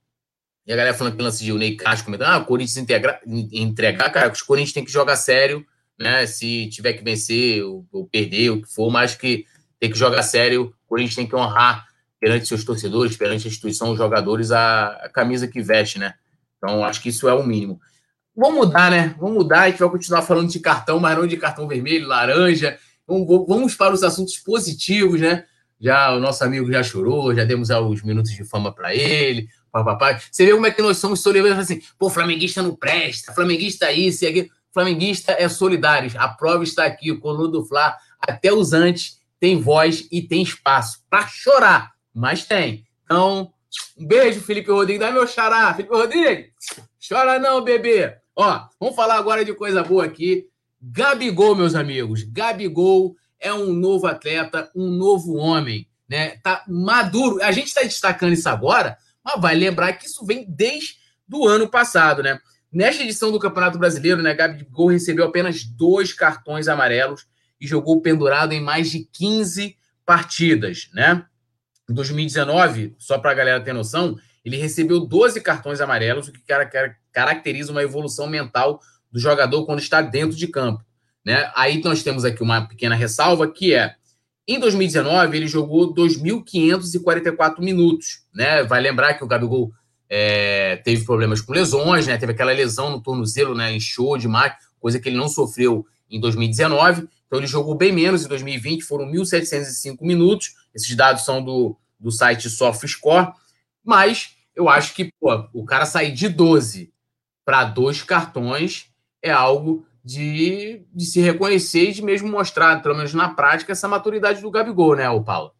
E 0.65 0.71
a 0.71 0.75
galera 0.75 0.95
falando 0.95 1.15
que 1.15 1.21
lance 1.21 1.43
de 1.43 1.51
o 1.51 1.57
Ney 1.57 1.75
Castro 1.75 2.05
comentando, 2.05 2.27
ah, 2.29 2.37
o 2.37 2.45
Corinthians 2.45 2.77
integra, 2.77 3.19
entregar, 3.25 4.09
cara, 4.11 4.31
os 4.31 4.41
Corinthians 4.41 4.73
tem 4.73 4.85
que 4.85 4.91
jogar 4.91 5.15
sério, 5.15 5.65
né? 5.99 6.25
Se 6.25 6.67
tiver 6.69 6.93
que 6.93 7.03
vencer 7.03 7.63
ou, 7.63 7.85
ou 7.91 8.07
perder, 8.07 8.51
o 8.51 8.61
que 8.61 8.71
for, 8.71 8.91
mas 8.91 9.15
que 9.15 9.45
tem 9.79 9.89
que 9.89 9.97
jogar 9.97 10.21
sério, 10.23 10.73
o 10.85 10.89
Corinthians 10.89 11.15
tem 11.15 11.27
que 11.27 11.35
honrar 11.35 11.87
perante 12.19 12.47
seus 12.47 12.63
torcedores, 12.63 13.17
perante 13.17 13.47
a 13.47 13.49
instituição, 13.49 13.91
os 13.91 13.97
jogadores, 13.97 14.51
a, 14.51 14.89
a, 14.89 15.09
camisa 15.09 15.47
que 15.47 15.59
veste, 15.59 15.97
né? 15.97 16.13
Então, 16.57 16.85
acho 16.85 17.01
que 17.01 17.09
isso 17.09 17.27
é 17.27 17.33
o 17.33 17.43
mínimo. 17.43 17.81
Vamos 18.35 18.67
mudar, 18.67 18.91
né? 18.91 19.15
Vamos 19.19 19.37
mudar, 19.37 19.61
a 19.61 19.69
gente 19.69 19.79
vai 19.79 19.89
continuar 19.89 20.21
falando 20.21 20.49
de 20.49 20.59
cartão, 20.59 20.99
mas 20.99 21.17
não 21.17 21.25
de 21.25 21.35
cartão 21.35 21.67
vermelho, 21.67 22.07
laranja. 22.07 22.77
Vamos, 23.07 23.27
vamos 23.47 23.75
para 23.75 23.93
os 23.93 24.03
assuntos 24.03 24.37
positivos, 24.37 25.19
né? 25.19 25.45
Já 25.79 26.15
o 26.15 26.19
nosso 26.19 26.43
amigo 26.43 26.71
já 26.71 26.83
chorou, 26.83 27.33
já 27.33 27.43
demos 27.43 27.71
os 27.71 28.03
minutos 28.03 28.31
de 28.31 28.43
fama 28.43 28.71
para 28.71 28.93
ele. 28.93 29.49
Você 30.31 30.45
vê 30.45 30.53
como 30.53 30.65
é 30.65 30.71
que 30.71 30.81
nós 30.81 30.97
somos 30.97 31.21
solidários 31.21 31.59
assim, 31.59 31.81
pô, 31.97 32.09
flamenguista 32.09 32.61
não 32.61 32.75
presta, 32.75 33.33
flamenguista 33.33 33.91
isso 33.91 34.25
e 34.25 34.27
aquilo. 34.27 34.49
Flamenguista 34.73 35.33
é 35.33 35.49
solidário. 35.49 36.11
A 36.17 36.29
prova 36.29 36.63
está 36.63 36.85
aqui, 36.85 37.11
o 37.11 37.19
coluno 37.19 37.49
do 37.49 37.65
Fla, 37.65 37.97
até 38.19 38.53
os 38.53 38.71
antes 38.71 39.19
tem 39.39 39.59
voz 39.59 40.07
e 40.11 40.21
tem 40.21 40.41
espaço 40.41 41.03
para 41.09 41.27
chorar 41.27 41.91
mas 42.13 42.45
tem. 42.45 42.85
Então, 43.05 43.51
um 43.97 44.05
beijo, 44.05 44.41
Felipe 44.41 44.71
Rodrigues. 44.71 44.99
Dá 44.99 45.11
meu 45.11 45.27
xará, 45.27 45.73
Felipe 45.73 45.93
Rodrigues. 45.93 46.51
Chora 47.07 47.39
não, 47.39 47.63
bebê. 47.63 48.17
Ó, 48.35 48.67
vamos 48.79 48.95
falar 48.95 49.15
agora 49.15 49.43
de 49.43 49.53
coisa 49.53 49.83
boa 49.83 50.05
aqui. 50.05 50.47
Gabigol, 50.81 51.55
meus 51.55 51.75
amigos. 51.75 52.23
Gabigol 52.23 53.15
é 53.39 53.53
um 53.53 53.73
novo 53.73 54.07
atleta, 54.07 54.69
um 54.75 54.89
novo 54.89 55.35
homem, 55.35 55.87
né? 56.07 56.37
Tá 56.43 56.63
maduro. 56.67 57.41
A 57.41 57.51
gente 57.51 57.67
está 57.67 57.81
destacando 57.81 58.33
isso 58.33 58.49
agora, 58.49 58.97
mas 59.23 59.39
vai 59.39 59.55
lembrar 59.55 59.93
que 59.93 60.05
isso 60.05 60.25
vem 60.25 60.45
desde 60.47 60.95
do 61.27 61.47
ano 61.47 61.69
passado, 61.69 62.21
né? 62.21 62.39
Nesta 62.71 63.03
edição 63.03 63.31
do 63.31 63.39
Campeonato 63.39 63.77
Brasileiro, 63.77 64.21
né, 64.21 64.33
Gabigol 64.33 64.87
recebeu 64.87 65.25
apenas 65.25 65.63
dois 65.63 66.13
cartões 66.13 66.69
amarelos 66.69 67.27
e 67.59 67.67
jogou 67.67 68.01
pendurado 68.01 68.53
em 68.53 68.61
mais 68.61 68.89
de 68.89 69.07
15 69.11 69.75
partidas, 70.05 70.89
né? 70.93 71.25
Em 71.89 71.93
2019, 71.93 72.95
só 72.97 73.17
para 73.17 73.31
a 73.31 73.33
galera 73.33 73.61
ter 73.61 73.73
noção, 73.73 74.17
ele 74.43 74.57
recebeu 74.57 75.01
12 75.01 75.41
cartões 75.41 75.81
amarelos, 75.81 76.27
o 76.27 76.31
que 76.31 76.41
caracteriza 77.11 77.71
uma 77.71 77.83
evolução 77.83 78.27
mental 78.27 78.79
do 79.11 79.19
jogador 79.19 79.65
quando 79.65 79.79
está 79.79 80.01
dentro 80.01 80.35
de 80.35 80.47
campo. 80.47 80.83
Né? 81.23 81.51
Aí 81.55 81.81
nós 81.83 82.01
temos 82.01 82.25
aqui 82.25 82.41
uma 82.41 82.67
pequena 82.67 82.95
ressalva, 82.95 83.51
que 83.51 83.73
é, 83.73 83.95
em 84.47 84.59
2019, 84.59 85.37
ele 85.37 85.47
jogou 85.47 85.93
2.544 85.93 87.59
minutos. 87.59 88.23
Né? 88.33 88.63
Vai 88.63 88.81
lembrar 88.81 89.13
que 89.13 89.23
o 89.23 89.27
Gabigol 89.27 89.71
é, 90.09 90.77
teve 90.77 91.05
problemas 91.05 91.41
com 91.41 91.53
lesões, 91.53 92.07
né? 92.07 92.17
teve 92.17 92.31
aquela 92.31 92.51
lesão 92.51 92.89
no 92.89 93.01
tornozelo, 93.01 93.55
né? 93.55 93.73
inchou 93.73 94.17
demais, 94.17 94.53
coisa 94.79 94.99
que 94.99 95.07
ele 95.09 95.17
não 95.17 95.29
sofreu 95.29 95.85
em 96.09 96.19
2019. 96.19 97.07
Então 97.27 97.39
ele 97.39 97.47
jogou 97.47 97.75
bem 97.75 97.91
menos 97.91 98.25
em 98.25 98.27
2020, 98.27 98.83
foram 98.83 99.05
1.705 99.09 99.97
minutos. 100.01 100.55
Esses 100.73 100.93
dados 100.95 101.23
são 101.23 101.43
do, 101.43 101.77
do 101.99 102.11
site 102.11 102.49
SoftScore, 102.49 103.31
mas 103.83 104.35
eu 104.55 104.67
acho 104.67 104.93
que 104.93 105.11
pô, 105.19 105.47
o 105.53 105.63
cara 105.63 105.85
sair 105.85 106.11
de 106.11 106.27
12 106.27 106.91
para 107.45 107.63
dois 107.63 108.01
cartões 108.03 108.87
é 109.21 109.31
algo 109.31 109.85
de, 110.03 110.85
de 110.93 111.05
se 111.05 111.19
reconhecer 111.21 111.89
e 111.89 111.93
de 111.93 112.03
mesmo 112.03 112.29
mostrar, 112.29 112.81
pelo 112.81 112.95
menos 112.95 113.13
na 113.13 113.29
prática, 113.29 113.71
essa 113.71 113.87
maturidade 113.87 114.41
do 114.41 114.51
Gabigol, 114.51 114.95
né, 114.95 115.09
o 115.09 115.23
Paulo? 115.23 115.53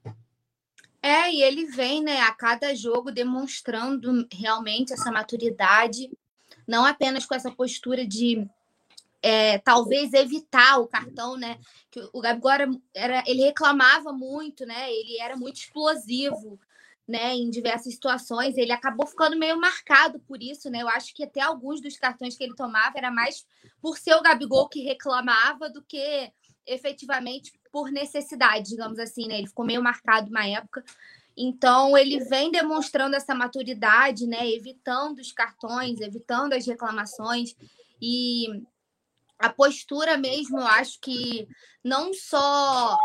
É, 1.02 1.32
e 1.32 1.42
ele 1.42 1.66
vem, 1.66 2.04
né, 2.04 2.22
a 2.22 2.32
cada 2.32 2.76
jogo 2.76 3.12
demonstrando 3.12 4.28
realmente 4.32 4.94
essa 4.94 5.12
maturidade, 5.12 6.10
não 6.68 6.86
apenas 6.86 7.26
com 7.26 7.34
essa 7.34 7.52
postura 7.52 8.06
de 8.06 8.48
é, 9.22 9.60
talvez 9.60 10.14
evitar 10.14 10.80
o 10.80 10.88
cartão, 10.88 11.38
né? 11.38 11.60
Que 11.92 12.02
o 12.12 12.22
Gabigol 12.22 12.52
era, 12.52 12.72
era, 12.94 13.24
ele 13.28 13.44
reclamava 13.44 14.12
muito, 14.12 14.66
né? 14.66 14.92
Ele 14.92 15.20
era 15.20 15.36
muito 15.36 15.58
explosivo, 15.58 16.60
né? 17.12 17.36
Em 17.36 17.50
diversas 17.50 17.94
situações, 17.94 18.58
ele 18.58 18.72
acabou 18.72 19.06
ficando 19.06 19.38
meio 19.38 19.60
marcado 19.60 20.20
por 20.22 20.42
isso, 20.42 20.70
né? 20.70 20.82
Eu 20.82 20.88
acho 20.88 21.14
que 21.14 21.24
até 21.24 21.42
alguns 21.42 21.82
dos 21.82 21.98
cartões 21.98 22.38
que 22.38 22.44
ele 22.44 22.56
tomava 22.56 22.98
era 22.98 23.12
mais 23.12 23.46
por 23.82 23.98
ser 23.98 24.16
o 24.16 24.22
Gabigol 24.22 24.70
que 24.70 24.82
reclamava 24.82 25.70
do 25.70 25.84
que 25.84 26.32
efetivamente 26.66 27.54
por 27.72 27.92
necessidade, 27.92 28.70
digamos 28.70 28.98
assim, 28.98 29.28
né? 29.28 29.38
Ele 29.38 29.48
ficou 29.48 29.66
meio 29.66 29.84
marcado 29.84 30.30
uma 30.30 30.48
época. 30.48 30.84
Então, 31.36 31.98
ele 31.98 32.20
vem 32.26 32.52
demonstrando 32.52 33.16
essa 33.16 33.36
maturidade, 33.36 34.26
né? 34.26 34.50
Evitando 34.50 35.20
os 35.20 35.32
cartões, 35.32 36.00
evitando 36.00 36.54
as 36.54 36.66
reclamações. 36.66 37.56
E 38.02 38.64
a 39.38 39.50
postura 39.50 40.18
mesmo, 40.18 40.60
eu 40.60 40.68
acho 40.68 41.00
que 41.00 41.48
não 41.84 42.14
só 42.14 42.98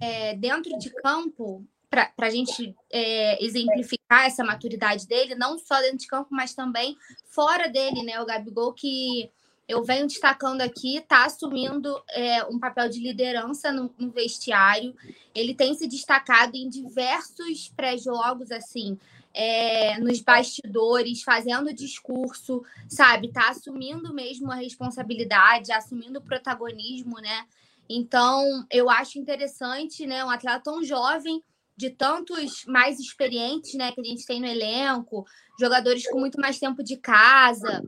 é, 0.00 0.34
dentro 0.34 0.78
de 0.78 0.90
campo, 0.90 1.66
para 1.90 2.12
a 2.18 2.30
gente 2.30 2.74
é, 2.90 3.44
exemplificar 3.44 4.26
essa 4.26 4.44
maturidade 4.44 5.08
dele, 5.08 5.34
não 5.34 5.58
só 5.58 5.80
dentro 5.80 5.98
de 5.98 6.06
campo, 6.06 6.28
mas 6.30 6.54
também 6.54 6.96
fora 7.26 7.68
dele, 7.68 8.02
né? 8.04 8.20
O 8.20 8.26
Gabigol 8.26 8.72
que 8.72 9.28
eu 9.70 9.84
venho 9.84 10.06
destacando 10.06 10.62
aqui, 10.62 10.96
está 10.96 11.24
assumindo 11.24 12.02
é, 12.10 12.44
um 12.46 12.58
papel 12.58 12.88
de 12.88 12.98
liderança 12.98 13.70
no, 13.70 13.94
no, 13.96 14.10
vestiário. 14.10 14.94
Ele 15.32 15.54
tem 15.54 15.74
se 15.74 15.86
destacado 15.86 16.56
em 16.56 16.68
diversos 16.68 17.68
pré-jogos, 17.76 18.50
assim, 18.50 18.98
é, 19.32 19.96
nos 20.00 20.20
bastidores, 20.20 21.22
fazendo 21.22 21.72
discurso, 21.72 22.64
sabe? 22.88 23.32
Tá 23.32 23.50
assumindo 23.50 24.12
mesmo 24.12 24.50
a 24.50 24.56
responsabilidade, 24.56 25.70
assumindo 25.70 26.18
o 26.18 26.22
protagonismo, 26.22 27.20
né? 27.20 27.46
Então, 27.88 28.66
eu 28.70 28.90
acho 28.90 29.20
interessante, 29.20 30.04
né? 30.04 30.24
Um 30.24 30.30
atleta 30.30 30.60
tão 30.64 30.82
jovem, 30.82 31.40
de 31.80 31.90
tantos 31.90 32.64
mais 32.66 33.00
experientes, 33.00 33.74
né? 33.74 33.90
Que 33.92 34.00
a 34.02 34.04
gente 34.04 34.26
tem 34.26 34.38
no 34.38 34.46
elenco, 34.46 35.24
jogadores 35.58 36.06
com 36.06 36.20
muito 36.20 36.38
mais 36.38 36.58
tempo 36.58 36.84
de 36.84 36.98
casa, 36.98 37.82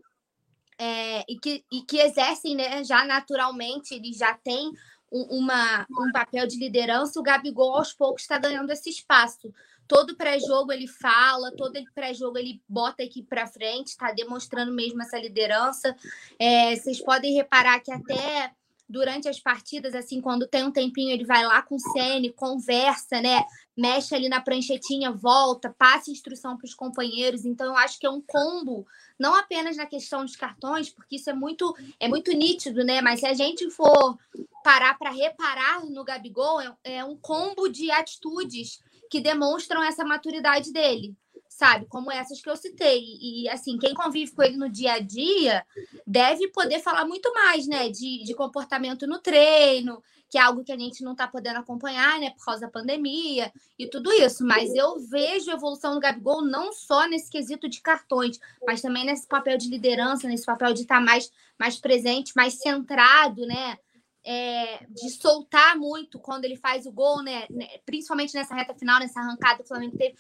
é, 0.78 1.24
e, 1.28 1.39
que, 1.39 1.62
e 1.70 1.82
que 1.82 1.98
exercem, 1.98 2.56
né? 2.56 2.82
Já 2.82 3.05
naturalmente, 3.05 3.94
eles 3.94 4.16
já 4.16 4.32
têm 4.32 4.73
uma, 5.10 5.86
um 5.90 6.10
papel 6.10 6.47
de 6.47 6.59
liderança. 6.59 7.20
O 7.20 7.23
Gabigol, 7.23 7.77
aos 7.77 7.93
poucos, 7.93 8.23
está 8.23 8.39
ganhando 8.39 8.70
esse 8.70 8.89
espaço 8.89 9.52
todo 9.86 10.16
pré-jogo 10.16 10.73
ele 10.73 10.86
fala, 10.86 11.52
todo 11.55 11.78
pré-jogo 11.94 12.39
ele 12.39 12.62
bota 12.66 13.02
a 13.02 13.05
equipe 13.05 13.28
para 13.28 13.47
frente, 13.47 13.89
está 13.89 14.10
demonstrando 14.10 14.73
mesmo 14.73 15.02
essa 15.02 15.19
liderança. 15.19 15.94
É, 16.39 16.74
vocês 16.74 16.98
podem 17.05 17.35
reparar 17.35 17.78
que 17.81 17.93
até 17.93 18.52
durante 18.93 19.27
as 19.27 19.40
partidas, 19.40 19.94
assim, 19.94 20.20
quando 20.20 20.47
tem 20.47 20.64
um 20.64 20.70
tempinho, 20.70 21.10
ele 21.10 21.24
vai 21.24 21.44
lá 21.44 21.62
com 21.62 21.77
o 21.77 21.81
Sene, 21.81 22.31
conversa, 22.31 23.20
né? 23.23 23.43
Mexe 23.77 24.14
ali 24.14 24.28
na 24.28 24.40
pranchetinha, 24.40 25.10
volta, 25.10 25.74
passa 25.77 26.10
instrução 26.10 26.59
para 26.59 26.66
os 26.66 26.74
companheiros. 26.74 27.47
Então, 27.47 27.66
eu 27.69 27.77
acho 27.77 27.98
que 27.98 28.06
é 28.06 28.10
um 28.10 28.20
combo, 28.20 28.86
não 29.19 29.35
apenas 29.35 29.78
na 29.78 29.86
questão 29.86 30.24
dos 30.24 30.36
cartões, 30.36 30.90
porque 30.90 31.16
isso 31.16 31.31
é 31.31 31.32
muito, 31.32 31.74
é 31.98 32.06
muito 32.06 32.31
nítido, 32.32 32.85
né? 32.85 33.01
Mas 33.01 33.20
se 33.20 33.27
a 33.27 33.32
gente 33.32 33.70
for 33.70 34.19
parar 34.62 34.98
para 34.98 35.10
reparar 35.10 35.85
no 35.86 36.05
Gabigol, 36.05 36.60
é, 36.60 36.77
é 36.85 37.05
um 37.05 37.16
combo 37.16 37.69
de 37.69 37.90
atitudes 37.90 38.82
que 39.10 39.20
demonstram 39.20 39.82
essa 39.82 40.05
maturidade 40.05 40.70
dele 40.70 41.16
sabe? 41.62 41.86
Como 41.86 42.10
essas 42.10 42.43
que 42.43 42.51
eu 42.51 42.56
citei. 42.56 43.18
E, 43.20 43.48
assim, 43.48 43.78
quem 43.78 43.94
convive 43.94 44.32
com 44.32 44.43
ele 44.43 44.56
no 44.56 44.68
dia 44.68 44.94
a 44.94 44.98
dia 44.98 45.64
deve 46.05 46.48
poder 46.48 46.80
falar 46.80 47.05
muito 47.05 47.32
mais, 47.32 47.68
né? 47.68 47.89
De, 47.89 48.24
de 48.24 48.34
comportamento 48.34 49.06
no 49.06 49.20
treino, 49.20 50.02
que 50.28 50.36
é 50.36 50.40
algo 50.40 50.64
que 50.64 50.72
a 50.72 50.76
gente 50.76 51.05
não 51.05 51.12
está 51.12 51.28
podendo 51.28 51.60
acompanhar, 51.60 52.18
né? 52.18 52.30
Por 52.30 52.44
causa 52.44 52.62
da 52.62 52.68
pandemia 52.68 53.52
e 53.78 53.86
tudo 53.86 54.12
isso. 54.12 54.44
Mas 54.44 54.74
eu 54.74 54.98
vejo 54.98 55.52
a 55.52 55.55
evolução 55.55 55.94
do 55.94 56.01
Gabigol 56.01 56.43
não 56.43 56.72
só 56.72 57.06
nesse 57.06 57.30
quesito 57.30 57.68
de 57.68 57.80
cartões, 57.80 58.40
mas 58.66 58.82
também 58.82 59.06
nesse 59.06 59.28
papel 59.28 59.56
de 59.56 59.68
liderança, 59.68 60.26
nesse 60.26 60.44
papel 60.44 60.74
de 60.74 60.82
estar 60.82 60.97
tá 60.97 61.01
mais, 61.01 61.30
mais 61.56 61.78
presente, 61.78 62.32
mais 62.34 62.55
centrado, 62.55 63.47
né? 63.47 63.78
É, 64.24 64.84
de 64.89 65.10
soltar 65.10 65.76
muito 65.76 66.18
quando 66.18 66.44
ele 66.44 66.56
faz 66.56 66.86
o 66.86 66.93
gol, 66.93 67.22
né? 67.22 67.47
Principalmente 67.86 68.34
nessa 68.34 68.52
reta 68.52 68.74
final, 68.74 68.98
nessa 68.98 69.20
arrancada 69.20 69.59
que 69.59 69.64
o 69.64 69.68
Flamengo 69.68 69.97
teve 69.97 70.16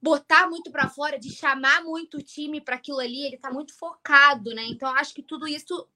botar 0.00 0.48
muito 0.48 0.70
para 0.70 0.88
fora, 0.88 1.18
de 1.18 1.30
chamar 1.30 1.82
muito 1.82 2.18
o 2.18 2.22
time 2.22 2.60
para 2.60 2.76
aquilo 2.76 3.00
ali, 3.00 3.24
ele 3.24 3.36
está 3.36 3.50
muito 3.50 3.76
focado, 3.76 4.54
né? 4.54 4.64
Então, 4.66 4.88
acho 4.94 5.12
que 5.12 5.22
tudo 5.22 5.46
isso 5.46 5.88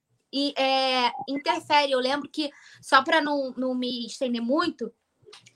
é, 0.56 1.12
interfere. 1.28 1.92
Eu 1.92 2.00
lembro 2.00 2.28
que, 2.28 2.50
só 2.80 3.02
para 3.02 3.20
não, 3.20 3.52
não 3.56 3.74
me 3.74 4.06
estender 4.06 4.42
muito, 4.42 4.92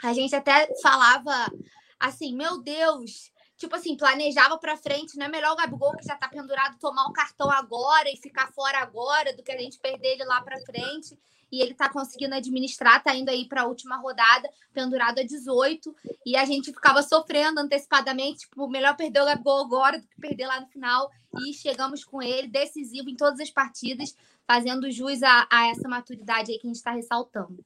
a 0.02 0.12
gente 0.12 0.34
até 0.34 0.68
falava 0.80 1.50
assim: 1.98 2.34
meu 2.34 2.62
Deus, 2.62 3.32
tipo 3.56 3.74
assim, 3.74 3.96
planejava 3.96 4.58
para 4.58 4.76
frente, 4.76 5.16
não 5.16 5.26
é 5.26 5.28
melhor 5.28 5.52
o 5.52 5.56
Gabigol 5.56 5.96
que 5.96 6.04
já 6.04 6.16
tá 6.16 6.28
pendurado 6.28 6.78
tomar 6.78 7.06
o 7.06 7.12
cartão 7.12 7.50
agora 7.50 8.08
e 8.10 8.16
ficar 8.16 8.52
fora 8.52 8.78
agora 8.78 9.34
do 9.34 9.42
que 9.42 9.52
a 9.52 9.58
gente 9.58 9.78
perder 9.78 10.14
ele 10.14 10.24
lá 10.24 10.40
para 10.40 10.60
frente 10.60 11.18
e 11.56 11.62
ele 11.62 11.72
está 11.72 11.88
conseguindo 11.88 12.34
administrar, 12.34 12.98
está 12.98 13.16
indo 13.16 13.30
aí 13.30 13.48
para 13.48 13.62
a 13.62 13.66
última 13.66 13.96
rodada, 13.96 14.48
pendurado 14.74 15.20
a 15.20 15.22
18, 15.22 15.94
e 16.26 16.36
a 16.36 16.44
gente 16.44 16.70
ficava 16.70 17.02
sofrendo 17.02 17.60
antecipadamente, 17.60 18.40
tipo, 18.40 18.68
melhor 18.68 18.94
perder 18.94 19.22
o 19.22 19.24
Gabigol 19.24 19.64
agora 19.64 19.98
do 19.98 20.06
que 20.06 20.20
perder 20.20 20.46
lá 20.46 20.60
no 20.60 20.66
final, 20.66 21.10
e 21.46 21.54
chegamos 21.54 22.04
com 22.04 22.22
ele 22.22 22.46
decisivo 22.46 23.08
em 23.08 23.16
todas 23.16 23.40
as 23.40 23.50
partidas, 23.50 24.14
fazendo 24.46 24.90
jus 24.90 25.22
a, 25.22 25.46
a 25.50 25.68
essa 25.68 25.88
maturidade 25.88 26.52
aí 26.52 26.58
que 26.58 26.66
a 26.66 26.68
gente 26.68 26.76
está 26.76 26.90
ressaltando. 26.90 27.64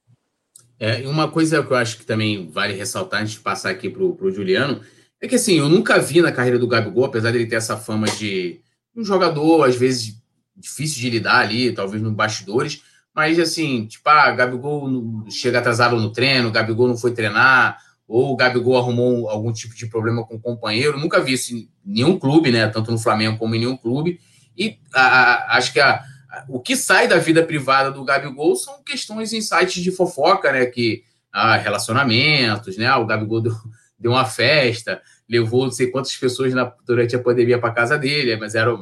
É, 0.79 1.05
uma 1.07 1.29
coisa 1.29 1.61
que 1.61 1.71
eu 1.71 1.77
acho 1.77 1.97
que 1.97 2.05
também 2.05 2.49
vale 2.49 2.73
ressaltar 2.73 3.21
antes 3.21 3.33
de 3.33 3.41
passar 3.41 3.71
aqui 3.71 3.89
para 3.89 4.01
o 4.03 4.31
Juliano, 4.31 4.81
é 5.19 5.27
que 5.27 5.35
assim, 5.35 5.59
eu 5.59 5.67
nunca 5.67 5.99
vi 5.99 6.21
na 6.21 6.31
carreira 6.31 6.57
do 6.57 6.67
Gabigol, 6.67 7.05
apesar 7.05 7.31
dele 7.31 7.45
ter 7.45 7.57
essa 7.57 7.75
fama 7.75 8.07
de 8.07 8.61
um 8.95 9.03
jogador, 9.03 9.63
às 9.63 9.75
vezes, 9.75 10.15
difícil 10.55 11.01
de 11.01 11.09
lidar 11.09 11.39
ali, 11.39 11.73
talvez 11.73 12.01
nos 12.01 12.13
bastidores, 12.13 12.83
mas 13.13 13.39
assim, 13.39 13.85
tipo, 13.85 14.07
ah, 14.09 14.31
Gabigol 14.31 15.25
chega 15.29 15.59
atrasado 15.59 15.97
no 15.97 16.11
treino, 16.11 16.51
Gabigol 16.51 16.87
não 16.87 16.97
foi 16.97 17.13
treinar, 17.13 17.77
ou 18.07 18.33
o 18.33 18.35
Gabigol 18.35 18.77
arrumou 18.77 19.29
algum 19.29 19.51
tipo 19.53 19.73
de 19.75 19.87
problema 19.87 20.25
com 20.25 20.35
o 20.35 20.39
companheiro. 20.39 20.99
Nunca 20.99 21.21
vi 21.21 21.33
isso 21.33 21.55
em 21.55 21.69
nenhum 21.85 22.19
clube, 22.19 22.51
né? 22.51 22.67
Tanto 22.67 22.91
no 22.91 22.97
Flamengo 22.97 23.37
como 23.37 23.55
em 23.55 23.59
nenhum 23.59 23.77
clube. 23.77 24.19
E 24.57 24.77
a, 24.93 25.01
a, 25.01 25.57
acho 25.57 25.71
que 25.71 25.79
a, 25.79 26.03
o 26.49 26.59
que 26.59 26.75
sai 26.75 27.07
da 27.07 27.17
vida 27.17 27.41
privada 27.41 27.89
do 27.89 28.03
Gabigol 28.03 28.55
são 28.55 28.83
questões 28.83 29.31
em 29.31 29.41
sites 29.41 29.81
de 29.81 29.91
fofoca, 29.91 30.51
né? 30.51 30.65
Que 30.65 31.03
ah, 31.31 31.55
relacionamentos, 31.55 32.75
né? 32.75 32.93
O 32.95 33.05
Gabigol 33.05 33.39
deu, 33.41 33.55
deu 33.97 34.11
uma 34.11 34.25
festa, 34.25 35.01
levou 35.29 35.63
não 35.63 35.71
sei 35.71 35.87
quantas 35.87 36.15
pessoas 36.15 36.53
na, 36.53 36.65
durante 36.85 37.15
a 37.15 37.19
pandemia 37.19 37.59
para 37.59 37.73
casa 37.73 37.97
dele, 37.97 38.35
mas 38.35 38.55
era 38.55 38.77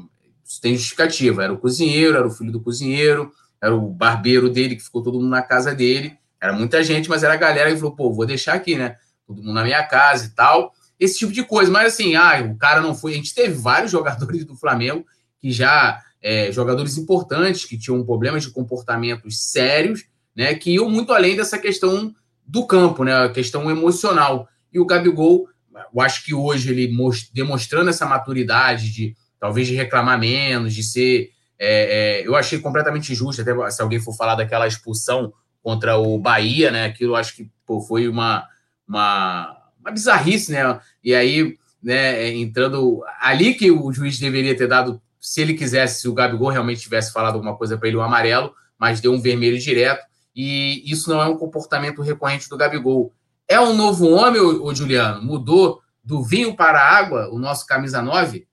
tem 0.59 0.75
justificativa, 0.75 1.43
era 1.43 1.53
o 1.53 1.59
cozinheiro, 1.59 2.17
era 2.17 2.27
o 2.27 2.31
filho 2.31 2.51
do 2.51 2.59
cozinheiro, 2.59 3.31
era 3.61 3.75
o 3.75 3.89
barbeiro 3.89 4.49
dele, 4.49 4.75
que 4.75 4.83
ficou 4.83 5.03
todo 5.03 5.19
mundo 5.19 5.29
na 5.29 5.41
casa 5.41 5.75
dele. 5.75 6.17
Era 6.41 6.53
muita 6.53 6.83
gente, 6.83 7.09
mas 7.09 7.23
era 7.23 7.33
a 7.33 7.37
galera 7.37 7.71
que 7.71 7.77
falou, 7.77 7.95
pô, 7.95 8.13
vou 8.13 8.25
deixar 8.25 8.53
aqui, 8.53 8.75
né? 8.75 8.95
Todo 9.27 9.37
mundo 9.37 9.53
na 9.53 9.63
minha 9.63 9.83
casa 9.83 10.25
e 10.25 10.29
tal. 10.29 10.73
Esse 10.99 11.19
tipo 11.19 11.31
de 11.31 11.43
coisa. 11.43 11.71
Mas 11.71 11.93
assim, 11.93 12.15
ah, 12.15 12.41
o 12.49 12.57
cara 12.57 12.81
não 12.81 12.95
foi. 12.95 13.13
A 13.13 13.15
gente 13.15 13.35
teve 13.35 13.53
vários 13.53 13.91
jogadores 13.91 14.45
do 14.45 14.55
Flamengo 14.55 15.05
que 15.39 15.51
já. 15.51 16.01
É, 16.21 16.51
jogadores 16.51 16.97
importantes 16.97 17.63
que 17.63 17.77
tinham 17.77 18.03
problemas 18.03 18.43
de 18.43 18.51
comportamentos 18.51 19.41
sérios, 19.51 20.03
né? 20.35 20.53
Que 20.53 20.71
iam 20.71 20.89
muito 20.89 21.13
além 21.13 21.33
dessa 21.33 21.57
questão 21.57 22.13
do 22.45 22.67
campo, 22.67 23.05
né? 23.05 23.25
A 23.25 23.29
questão 23.29 23.71
emocional. 23.71 24.49
E 24.73 24.79
o 24.79 24.85
Gabigol, 24.85 25.47
eu 25.73 26.01
acho 26.01 26.25
que 26.25 26.33
hoje 26.33 26.71
ele 26.71 26.93
demonstrando 27.33 27.89
essa 27.89 28.05
maturidade 28.05 28.91
de 28.91 29.15
talvez 29.39 29.67
de 29.67 29.75
reclamar 29.75 30.19
menos, 30.19 30.73
de 30.73 30.83
ser 30.83 31.29
é, 31.59 32.21
é, 32.21 32.27
eu 32.27 32.35
achei 32.35 32.59
completamente 32.59 33.11
injusto, 33.11 33.41
até 33.41 33.71
se 33.71 33.81
alguém 33.81 33.99
for 33.99 34.15
falar 34.15 34.35
daquela 34.35 34.65
expulsão 34.65 35.33
contra 35.61 35.97
o 35.97 36.17
Bahia, 36.17 36.71
né? 36.71 36.85
Aquilo 36.85 37.15
acho 37.15 37.35
que 37.35 37.51
pô, 37.65 37.81
foi 37.81 38.07
uma, 38.07 38.47
uma, 38.87 39.57
uma 39.79 39.91
bizarrice, 39.91 40.53
né? 40.53 40.79
E 41.03 41.13
aí, 41.13 41.57
né, 41.83 42.23
é, 42.23 42.33
entrando 42.33 43.03
ali 43.19 43.53
que 43.53 43.69
o 43.69 43.91
juiz 43.91 44.17
deveria 44.17 44.55
ter 44.55 44.67
dado, 44.67 45.01
se 45.19 45.41
ele 45.41 45.53
quisesse, 45.53 46.01
se 46.01 46.07
o 46.07 46.13
Gabigol 46.13 46.49
realmente 46.49 46.81
tivesse 46.81 47.11
falado 47.11 47.35
alguma 47.35 47.57
coisa 47.57 47.77
para 47.77 47.89
ele, 47.89 47.97
um 47.97 48.01
amarelo, 48.01 48.53
mas 48.77 49.01
deu 49.01 49.11
um 49.11 49.21
vermelho 49.21 49.59
direto. 49.59 50.07
E 50.33 50.89
isso 50.89 51.09
não 51.09 51.21
é 51.21 51.25
um 51.25 51.37
comportamento 51.37 52.01
recorrente 52.01 52.47
do 52.47 52.55
Gabigol. 52.55 53.11
É 53.47 53.59
um 53.59 53.75
novo 53.75 54.07
homem, 54.07 54.39
o 54.39 54.73
Juliano? 54.73 55.21
Mudou 55.21 55.81
do 56.03 56.23
vinho 56.23 56.55
para 56.55 56.79
a 56.79 56.97
água, 56.97 57.29
o 57.29 57.37
nosso 57.37 57.65
camisa 57.65 58.01
9? 58.01 58.47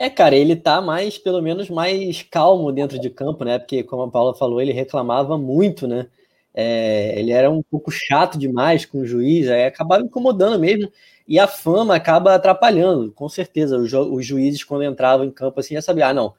É, 0.00 0.08
cara, 0.08 0.36
ele 0.36 0.54
tá 0.54 0.80
mais, 0.80 1.18
pelo 1.18 1.42
menos, 1.42 1.68
mais 1.68 2.22
calmo 2.22 2.70
dentro 2.70 2.98
de 3.00 3.10
campo, 3.10 3.44
né? 3.44 3.58
Porque, 3.58 3.82
como 3.82 4.02
a 4.02 4.10
Paula 4.10 4.32
falou, 4.34 4.60
ele 4.60 4.72
reclamava 4.72 5.36
muito, 5.36 5.88
né? 5.88 6.06
É, 6.54 7.18
ele 7.18 7.32
era 7.32 7.50
um 7.50 7.62
pouco 7.62 7.90
chato 7.90 8.38
demais 8.38 8.84
com 8.86 9.00
o 9.00 9.06
juiz, 9.06 9.48
aí 9.48 9.64
acabava 9.66 10.02
incomodando 10.04 10.58
mesmo, 10.58 10.90
e 11.26 11.38
a 11.38 11.46
fama 11.48 11.94
acaba 11.96 12.34
atrapalhando, 12.34 13.10
com 13.12 13.28
certeza. 13.28 13.76
Os, 13.76 13.92
os 13.92 14.24
juízes, 14.24 14.62
quando 14.64 14.84
entravam 14.84 15.26
em 15.26 15.30
campo 15.32 15.58
assim, 15.60 15.74
já 15.74 15.82
sabiam, 15.82 16.08
ah, 16.08 16.14
não, 16.14 16.34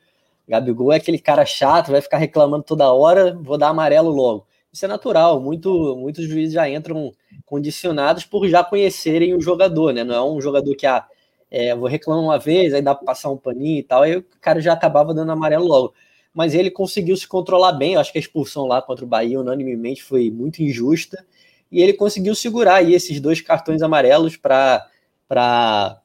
Gabigol 0.47 0.91
é 0.93 0.97
aquele 0.97 1.19
cara 1.19 1.45
chato, 1.45 1.91
vai 1.91 2.01
ficar 2.01 2.17
reclamando 2.17 2.63
toda 2.63 2.91
hora, 2.91 3.33
vou 3.41 3.57
dar 3.57 3.69
amarelo 3.69 4.09
logo. 4.09 4.47
Isso 4.71 4.85
é 4.85 4.87
natural, 4.87 5.39
muito, 5.41 5.95
muitos 5.97 6.25
juízes 6.27 6.53
já 6.53 6.69
entram 6.69 7.11
condicionados 7.45 8.25
por 8.25 8.47
já 8.47 8.63
conhecerem 8.63 9.33
o 9.35 9.41
jogador, 9.41 9.93
né? 9.93 10.03
Não 10.03 10.15
é 10.15 10.23
um 10.23 10.41
jogador 10.41 10.75
que, 10.75 10.85
ah, 10.87 11.05
é, 11.51 11.75
vou 11.75 11.87
reclamar 11.87 12.23
uma 12.23 12.37
vez, 12.37 12.73
aí 12.73 12.81
dá 12.81 12.93
para 12.93 13.05
passar 13.05 13.29
um 13.29 13.37
paninho 13.37 13.79
e 13.79 13.83
tal, 13.83 14.03
aí 14.03 14.17
o 14.17 14.25
cara 14.39 14.61
já 14.61 14.73
acabava 14.73 15.13
dando 15.13 15.31
amarelo 15.31 15.65
logo. 15.65 15.93
Mas 16.33 16.53
ele 16.53 16.69
conseguiu 16.69 17.17
se 17.17 17.27
controlar 17.27 17.73
bem, 17.73 17.93
eu 17.93 17.99
acho 17.99 18.11
que 18.11 18.17
a 18.17 18.21
expulsão 18.21 18.65
lá 18.65 18.81
contra 18.81 19.03
o 19.03 19.07
Bahia, 19.07 19.39
unanimemente, 19.39 20.03
foi 20.03 20.29
muito 20.29 20.61
injusta, 20.61 21.25
e 21.71 21.81
ele 21.81 21.93
conseguiu 21.93 22.35
segurar 22.35 22.75
aí 22.75 22.93
esses 22.93 23.19
dois 23.19 23.41
cartões 23.41 23.81
amarelos 23.81 24.37
para 24.37 26.01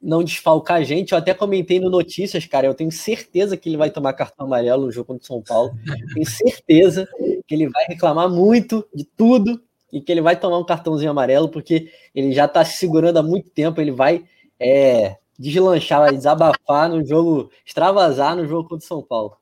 não 0.00 0.22
desfalcar 0.22 0.78
a 0.78 0.84
gente. 0.84 1.12
Eu 1.12 1.18
até 1.18 1.34
comentei 1.34 1.80
no 1.80 1.90
Notícias, 1.90 2.46
cara, 2.46 2.66
eu 2.66 2.74
tenho 2.74 2.92
certeza 2.92 3.56
que 3.56 3.68
ele 3.68 3.76
vai 3.76 3.90
tomar 3.90 4.12
cartão 4.12 4.46
amarelo 4.46 4.86
no 4.86 4.92
jogo 4.92 5.06
contra 5.08 5.24
o 5.24 5.26
São 5.26 5.42
Paulo. 5.42 5.76
Tenho 6.14 6.26
certeza 6.26 7.08
que 7.46 7.54
ele 7.54 7.68
vai 7.68 7.84
reclamar 7.86 8.28
muito 8.28 8.86
de 8.94 9.04
tudo 9.04 9.60
e 9.92 10.00
que 10.00 10.10
ele 10.10 10.20
vai 10.20 10.38
tomar 10.38 10.58
um 10.58 10.64
cartãozinho 10.64 11.10
amarelo, 11.10 11.48
porque 11.48 11.90
ele 12.14 12.32
já 12.32 12.46
está 12.46 12.64
se 12.64 12.78
segurando 12.78 13.18
há 13.18 13.22
muito 13.22 13.50
tempo, 13.50 13.80
ele 13.80 13.92
vai 13.92 14.24
é, 14.58 15.16
deslanchar, 15.38 16.00
vai 16.00 16.12
desabafar 16.12 16.88
no 16.88 17.04
jogo, 17.06 17.50
extravasar 17.64 18.36
no 18.36 18.46
jogo 18.46 18.68
contra 18.68 18.84
o 18.84 18.88
São 18.88 19.02
Paulo. 19.02 19.36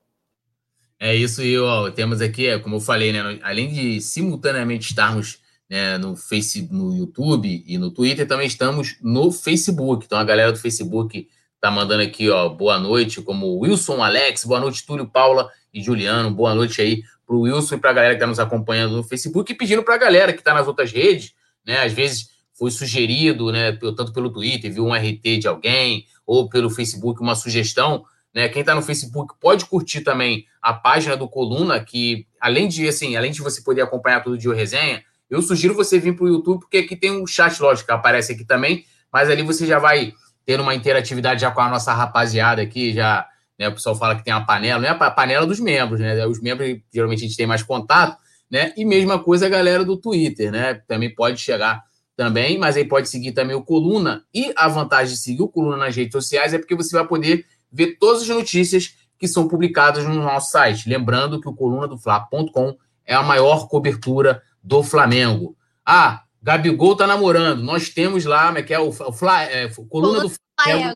É 0.98 1.14
isso, 1.14 1.42
e 1.42 1.58
ó, 1.58 1.90
temos 1.90 2.20
aqui, 2.20 2.46
é, 2.46 2.58
como 2.58 2.76
eu 2.76 2.80
falei, 2.80 3.12
né, 3.12 3.38
além 3.42 3.72
de 3.72 4.00
simultaneamente 4.00 4.90
estarmos 4.90 5.38
né, 5.68 5.98
no 5.98 6.16
Facebook, 6.16 6.72
no 6.74 6.94
YouTube 6.94 7.64
e 7.66 7.76
no 7.78 7.90
Twitter, 7.90 8.26
também 8.26 8.46
estamos 8.46 8.96
no 9.02 9.32
Facebook. 9.32 10.04
Então 10.06 10.18
a 10.18 10.24
galera 10.24 10.52
do 10.52 10.58
Facebook 10.58 11.28
tá 11.60 11.70
mandando 11.70 12.02
aqui, 12.02 12.30
ó, 12.30 12.48
boa 12.48 12.78
noite, 12.78 13.20
como 13.22 13.58
Wilson 13.58 14.02
Alex, 14.02 14.44
boa 14.44 14.60
noite, 14.60 14.84
Túlio, 14.86 15.06
Paula 15.06 15.50
e 15.72 15.82
Juliano, 15.82 16.30
boa 16.30 16.54
noite 16.54 16.80
aí 16.80 17.02
para 17.26 17.36
o 17.36 17.40
Wilson 17.40 17.76
e 17.76 17.78
para 17.78 17.90
a 17.90 17.92
galera 17.92 18.14
que 18.14 18.18
está 18.18 18.26
nos 18.26 18.38
acompanhando 18.38 18.96
no 18.96 19.02
Facebook 19.02 19.52
e 19.52 19.54
pedindo 19.54 19.82
para 19.82 19.94
a 19.94 19.98
galera 19.98 20.32
que 20.32 20.40
está 20.40 20.54
nas 20.54 20.66
outras 20.66 20.92
redes, 20.92 21.34
né? 21.66 21.84
Às 21.84 21.92
vezes 21.92 22.30
foi 22.56 22.70
sugerido, 22.70 23.50
né, 23.50 23.72
tanto 23.72 24.12
pelo 24.12 24.30
Twitter, 24.30 24.72
viu 24.72 24.86
um 24.86 24.94
RT 24.94 25.38
de 25.38 25.48
alguém, 25.48 26.06
ou 26.24 26.48
pelo 26.48 26.70
Facebook 26.70 27.20
uma 27.20 27.34
sugestão, 27.34 28.04
né? 28.32 28.48
Quem 28.48 28.60
está 28.60 28.74
no 28.74 28.82
Facebook 28.82 29.34
pode 29.40 29.64
curtir 29.66 30.02
também 30.02 30.46
a 30.62 30.72
página 30.72 31.16
do 31.16 31.28
Coluna, 31.28 31.80
que 31.80 32.26
além 32.40 32.68
de 32.68 32.88
assim, 32.88 33.16
além 33.16 33.32
de 33.32 33.42
você 33.42 33.62
poder 33.62 33.82
acompanhar 33.82 34.22
todo 34.22 34.38
dia 34.38 34.50
o 34.50 34.54
resenha, 34.54 35.02
eu 35.28 35.42
sugiro 35.42 35.74
você 35.74 35.98
vir 35.98 36.14
para 36.14 36.24
o 36.24 36.28
YouTube, 36.28 36.60
porque 36.60 36.78
aqui 36.78 36.96
tem 36.96 37.10
um 37.10 37.26
chat, 37.26 37.60
lógico, 37.60 37.86
que 37.86 37.92
aparece 37.92 38.32
aqui 38.32 38.44
também, 38.44 38.84
mas 39.12 39.30
ali 39.30 39.42
você 39.42 39.66
já 39.66 39.78
vai 39.78 40.12
ter 40.44 40.60
uma 40.60 40.74
interatividade 40.74 41.40
já 41.40 41.50
com 41.50 41.60
a 41.60 41.68
nossa 41.68 41.92
rapaziada 41.92 42.60
aqui, 42.62 42.92
já 42.92 43.26
né? 43.58 43.68
O 43.68 43.72
pessoal 43.72 43.94
fala 43.94 44.16
que 44.16 44.24
tem 44.24 44.32
uma 44.32 44.44
panela, 44.44 44.80
não 44.80 44.88
é 44.88 44.90
a 44.90 45.10
panela 45.10 45.46
dos 45.46 45.60
membros, 45.60 46.00
né? 46.00 46.26
Os 46.26 46.40
membros, 46.40 46.78
geralmente, 46.92 47.24
a 47.24 47.26
gente 47.26 47.36
tem 47.36 47.46
mais 47.46 47.62
contato, 47.62 48.18
né? 48.50 48.72
E 48.76 48.84
mesma 48.84 49.18
coisa 49.18 49.46
a 49.46 49.48
galera 49.48 49.84
do 49.84 49.96
Twitter, 49.96 50.50
né? 50.50 50.74
Também 50.86 51.14
pode 51.14 51.40
chegar 51.40 51.82
também, 52.16 52.58
mas 52.58 52.76
aí 52.76 52.84
pode 52.84 53.08
seguir 53.08 53.32
também 53.32 53.56
o 53.56 53.62
Coluna. 53.62 54.24
E 54.32 54.52
a 54.56 54.68
vantagem 54.68 55.14
de 55.14 55.20
seguir 55.20 55.42
o 55.42 55.48
Coluna 55.48 55.76
nas 55.76 55.96
redes 55.96 56.12
sociais 56.12 56.54
é 56.54 56.58
porque 56.58 56.74
você 56.74 56.96
vai 56.96 57.06
poder 57.06 57.44
ver 57.72 57.96
todas 57.98 58.22
as 58.22 58.28
notícias 58.28 58.94
que 59.18 59.26
são 59.26 59.48
publicadas 59.48 60.04
no 60.04 60.14
nosso 60.14 60.50
site. 60.50 60.88
Lembrando 60.88 61.40
que 61.40 61.48
o 61.48 61.54
coluna 61.54 61.88
do 61.88 61.98
Fla.com 61.98 62.76
é 63.06 63.14
a 63.14 63.22
maior 63.22 63.68
cobertura 63.68 64.42
do 64.62 64.82
Flamengo. 64.82 65.56
Ah, 65.84 66.22
Gabigol 66.42 66.96
tá 66.96 67.06
namorando. 67.06 67.62
Nós 67.62 67.88
temos 67.88 68.24
lá, 68.24 68.46
como 68.46 68.58
é 68.58 68.62
que 68.62 68.74
é 68.74 68.78
o, 68.78 68.92
Fla, 68.92 69.42
é, 69.44 69.68
coluna 69.88 70.20
do 70.20 70.30
Flamengo, 70.60 70.94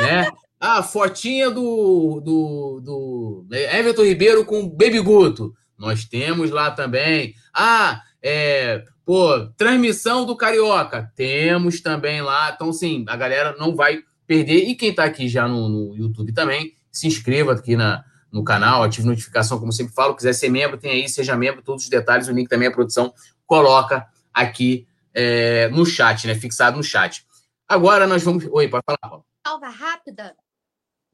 né? 0.00 0.30
Ah, 0.60 0.82
fotinha 0.82 1.50
do, 1.50 2.20
do, 2.20 2.80
do 2.80 3.46
Everton 3.54 4.02
Ribeiro 4.02 4.44
com 4.44 4.68
Baby 4.68 5.00
Guto. 5.00 5.54
Nós 5.78 6.04
temos 6.04 6.50
lá 6.50 6.72
também. 6.72 7.34
Ah, 7.54 8.02
é, 8.20 8.84
pô, 9.04 9.46
transmissão 9.56 10.24
do 10.24 10.36
Carioca. 10.36 11.12
Temos 11.14 11.80
também 11.80 12.20
lá. 12.20 12.50
Então, 12.52 12.72
sim, 12.72 13.04
a 13.08 13.16
galera 13.16 13.54
não 13.56 13.76
vai 13.76 14.02
perder. 14.26 14.68
E 14.68 14.74
quem 14.74 14.90
está 14.90 15.04
aqui 15.04 15.28
já 15.28 15.46
no, 15.46 15.68
no, 15.68 15.96
YouTube 15.96 16.32
também, 16.32 16.74
se 16.90 17.06
inscreva 17.06 17.52
aqui 17.52 17.76
na, 17.76 18.04
no 18.32 18.42
canal, 18.42 18.82
ative 18.82 19.06
notificação, 19.06 19.60
como 19.60 19.72
sempre 19.72 19.94
falo. 19.94 20.16
Quiser 20.16 20.32
ser 20.32 20.48
membro, 20.48 20.76
tem 20.76 20.90
aí, 20.90 21.08
seja 21.08 21.36
membro, 21.36 21.62
todos 21.62 21.84
os 21.84 21.90
detalhes. 21.90 22.26
O 22.26 22.32
link 22.32 22.48
também 22.48 22.66
a 22.66 22.72
produção 22.72 23.14
coloca 23.46 24.06
aqui 24.34 24.88
é, 25.14 25.68
no 25.68 25.86
chat, 25.86 26.26
né? 26.26 26.34
Fixado 26.34 26.76
no 26.76 26.82
chat. 26.82 27.24
Agora 27.68 28.08
nós 28.08 28.24
vamos. 28.24 28.44
Oi, 28.50 28.66
pode 28.66 28.84
falar, 28.84 28.98
Paulo. 28.98 29.24
Salva 29.46 29.68
rápida. 29.68 30.34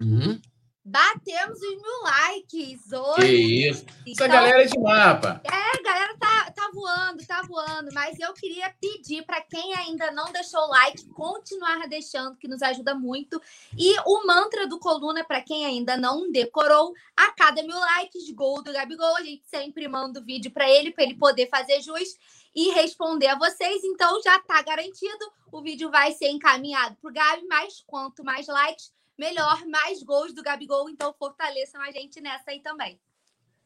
Uhum. 0.01 0.41
Batemos 0.87 1.59
os 1.63 1.83
mil 1.83 2.03
likes 2.03 2.93
hoje. 2.93 3.27
Que 3.27 3.69
isso. 3.71 3.87
Então, 4.07 4.27
Essa 4.27 4.29
galera 4.29 4.63
é 4.63 4.67
de 4.67 4.79
mapa. 4.79 5.41
É, 5.43 5.79
a 5.79 5.83
galera 5.83 6.15
tá, 6.19 6.51
tá 6.51 6.71
voando, 6.75 7.27
tá 7.27 7.41
voando. 7.41 7.89
Mas 7.95 8.21
eu 8.21 8.35
queria 8.35 8.71
pedir 8.79 9.25
para 9.25 9.41
quem 9.41 9.75
ainda 9.75 10.11
não 10.11 10.31
deixou 10.31 10.61
o 10.61 10.69
like, 10.69 11.09
continuar 11.09 11.89
deixando, 11.89 12.37
que 12.37 12.47
nos 12.47 12.61
ajuda 12.61 12.95
muito. 12.95 13.41
E 13.79 13.97
o 14.05 14.27
mantra 14.27 14.67
do 14.67 14.79
Coluna, 14.79 15.25
para 15.25 15.41
quem 15.41 15.65
ainda 15.65 15.97
não 15.97 16.31
decorou, 16.31 16.93
a 17.17 17.33
cada 17.33 17.63
mil 17.63 17.79
likes, 17.79 18.31
gol 18.33 18.63
do 18.63 18.71
Gabigol. 18.71 19.17
A 19.17 19.23
gente 19.23 19.47
sempre 19.47 19.89
manda 19.89 20.21
o 20.21 20.25
vídeo 20.25 20.51
para 20.51 20.69
ele, 20.69 20.93
para 20.93 21.05
ele 21.05 21.15
poder 21.15 21.49
fazer 21.49 21.81
jus 21.81 22.11
e 22.55 22.73
responder 22.73 23.29
a 23.29 23.39
vocês. 23.39 23.83
Então 23.85 24.23
já 24.23 24.39
tá 24.41 24.61
garantido. 24.61 25.33
O 25.51 25.63
vídeo 25.63 25.91
vai 25.91 26.13
ser 26.13 26.29
encaminhado 26.29 26.95
pro 27.01 27.11
Gabi, 27.11 27.47
mas 27.49 27.83
quanto 27.87 28.23
mais 28.23 28.47
likes 28.47 28.93
melhor, 29.19 29.65
mais 29.67 30.03
gols 30.03 30.33
do 30.33 30.43
Gabigol, 30.43 30.89
então 30.89 31.15
fortaleçam 31.19 31.81
a 31.81 31.91
gente 31.91 32.21
nessa 32.21 32.51
aí 32.51 32.61
também. 32.61 32.99